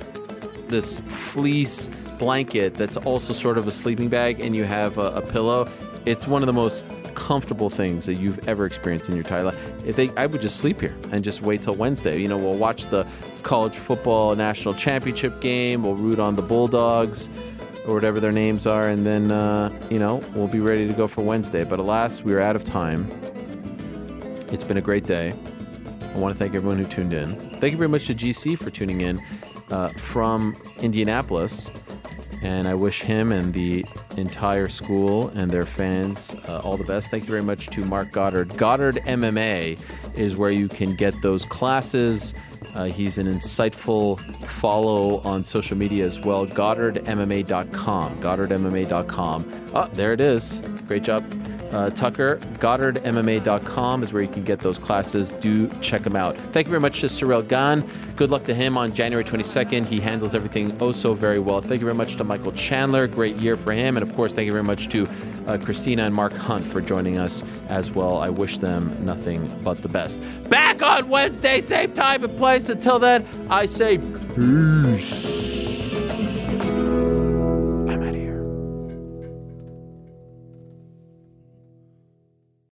this 0.68 1.02
fleece 1.02 1.90
blanket 2.18 2.76
that's 2.76 2.98
also 2.98 3.34
sort 3.34 3.58
of 3.58 3.68
a 3.68 3.72
sleeping 3.72 4.08
bag 4.08 4.40
and 4.40 4.56
you 4.56 4.64
have 4.64 4.98
a, 4.98 5.08
a 5.08 5.22
pillow, 5.22 5.68
it's 6.06 6.28
one 6.28 6.42
of 6.42 6.48
the 6.48 6.54
most 6.54 6.86
comfortable 7.16 7.70
things 7.70 8.06
that 8.06 8.16
you've 8.16 8.48
ever 8.48 8.66
experienced 8.66 9.10
in 9.10 9.16
your 9.16 9.24
entire 9.24 9.44
life. 9.44 9.86
If 9.86 9.96
they, 9.96 10.10
I 10.16 10.28
would 10.28 10.42
just 10.42 10.58
sleep 10.58 10.82
here 10.82 10.96
and 11.12 11.24
just 11.24 11.42
wait 11.42 11.64
till 11.64 11.76
Wednesday. 11.76 12.20
You 12.20 12.28
know, 12.28 12.38
we'll 12.38 12.58
watch 12.58 12.88
the 12.88 13.08
college 13.44 13.76
football 13.76 14.36
national 14.36 14.76
championship 14.76 15.42
game. 15.42 15.84
We'll 15.84 15.96
root 15.96 16.20
on 16.20 16.36
the 16.36 16.42
Bulldogs 16.42 17.28
or 17.88 17.96
whatever 17.96 18.20
their 18.20 18.32
names 18.32 18.68
are, 18.68 18.88
and 18.88 19.06
then 19.06 19.32
uh, 19.32 19.72
you 19.90 19.98
know 19.98 20.22
we'll 20.36 20.48
be 20.48 20.60
ready 20.60 20.88
to 20.88 20.94
go 20.94 21.08
for 21.08 21.24
Wednesday. 21.24 21.64
But 21.64 21.80
alas, 21.80 22.22
we 22.22 22.34
are 22.34 22.40
out 22.40 22.56
of 22.56 22.64
time. 22.64 23.10
It's 24.52 24.64
been 24.64 24.78
a 24.78 24.82
great 24.82 25.08
day. 25.08 25.34
I 26.14 26.18
want 26.18 26.34
to 26.34 26.38
thank 26.38 26.54
everyone 26.54 26.78
who 26.78 26.86
tuned 26.86 27.14
in. 27.14 27.51
Thank 27.62 27.74
you 27.74 27.78
very 27.78 27.90
much 27.90 28.08
to 28.08 28.16
GC 28.16 28.58
for 28.58 28.72
tuning 28.72 29.02
in 29.02 29.20
uh, 29.70 29.90
from 29.90 30.56
Indianapolis. 30.82 31.70
And 32.42 32.68
I 32.68 32.74
wish 32.74 33.04
him 33.04 33.32
and 33.32 33.54
the 33.54 33.86
entire 34.18 34.68
school 34.68 35.28
and 35.36 35.52
their 35.52 35.68
fans 35.68 36.36
uh, 36.48 36.62
all 36.64 36.76
the 36.76 36.84
best. 36.86 37.12
Thank 37.12 37.26
you 37.26 37.30
very 37.30 37.44
much 37.44 37.68
to 37.68 37.86
Marc 37.86 38.12
Goddard. 38.12 38.58
Goddard 38.58 38.96
MMA 38.96 39.80
is 40.18 40.36
where 40.36 40.50
you 40.50 40.68
can 40.68 40.96
get 40.96 41.14
those 41.22 41.46
classes. 41.46 42.34
Uh, 42.74 42.86
he's 42.86 43.20
an 43.20 43.28
insightful 43.28 44.20
follow 44.48 45.20
on 45.20 45.44
social 45.44 45.78
media 45.78 46.04
as 46.04 46.20
well. 46.20 46.48
GoddardMMA.com. 46.48 48.22
GoddardMMA.com. 48.22 49.72
Oh, 49.76 49.90
there 49.94 50.14
it 50.14 50.20
is. 50.20 50.62
Great 50.88 51.04
job, 51.04 51.24
uh, 51.72 51.90
Tucker. 51.90 52.38
GoddardMMA.com 52.60 54.04
is 54.04 54.14
where 54.14 54.22
you 54.22 54.30
can 54.30 54.44
get 54.44 54.60
those 54.60 54.78
classes. 54.78 55.34
Do 55.34 55.68
check 55.82 56.02
them 56.02 56.16
out. 56.16 56.36
Thank 56.38 56.68
you 56.68 56.72
very 56.72 56.82
much 56.82 57.02
to 57.02 57.08
Ciryl 57.08 57.48
Gane. 57.48 57.88
Good 58.16 58.30
luck 58.30 58.44
to 58.46 58.54
him 58.54 58.78
on 58.78 58.94
January 58.94 59.24
22nd. 59.24 59.86
He 59.86 60.00
handles 60.00 60.36
everything 60.36 60.76
oh 60.80 60.92
so 60.92 61.14
very 61.14 61.40
well. 61.40 61.62
Thank 61.62 61.82
you 61.82 61.86
very 61.86 61.96
much 61.96 62.16
to 62.18 62.24
Michael 62.24 62.52
Chandler. 62.52 63.08
Great 63.08 63.38
year 63.38 63.56
for 63.56 63.72
him. 63.72 63.98
And 63.98 64.08
of 64.08 64.16
course, 64.16 64.34
thank 64.34 64.46
you 64.46 64.52
very 64.52 64.64
much 64.64 64.90
to 64.90 65.08
uh, 65.48 65.58
Christina 65.58 66.04
and 66.04 66.14
Mark 66.14 66.34
Hunt 66.34 66.64
for 66.64 66.82
joining 66.82 67.18
us 67.18 67.44
as 67.70 67.92
well. 67.92 68.18
I 68.18 68.30
wish 68.30 68.58
them 68.60 69.04
nothing 69.04 69.54
but 69.64 69.78
the 69.78 69.90
best. 69.90 70.22
Back 70.50 70.82
on 70.82 71.10
Wednesday, 71.10 71.62
same 71.62 71.94
time 71.94 72.24
and 72.24 72.38
place. 72.38 72.70
Until 72.70 73.00
then, 73.00 73.26
I 73.50 73.66
say 73.66 73.98
peace. 74.36 76.01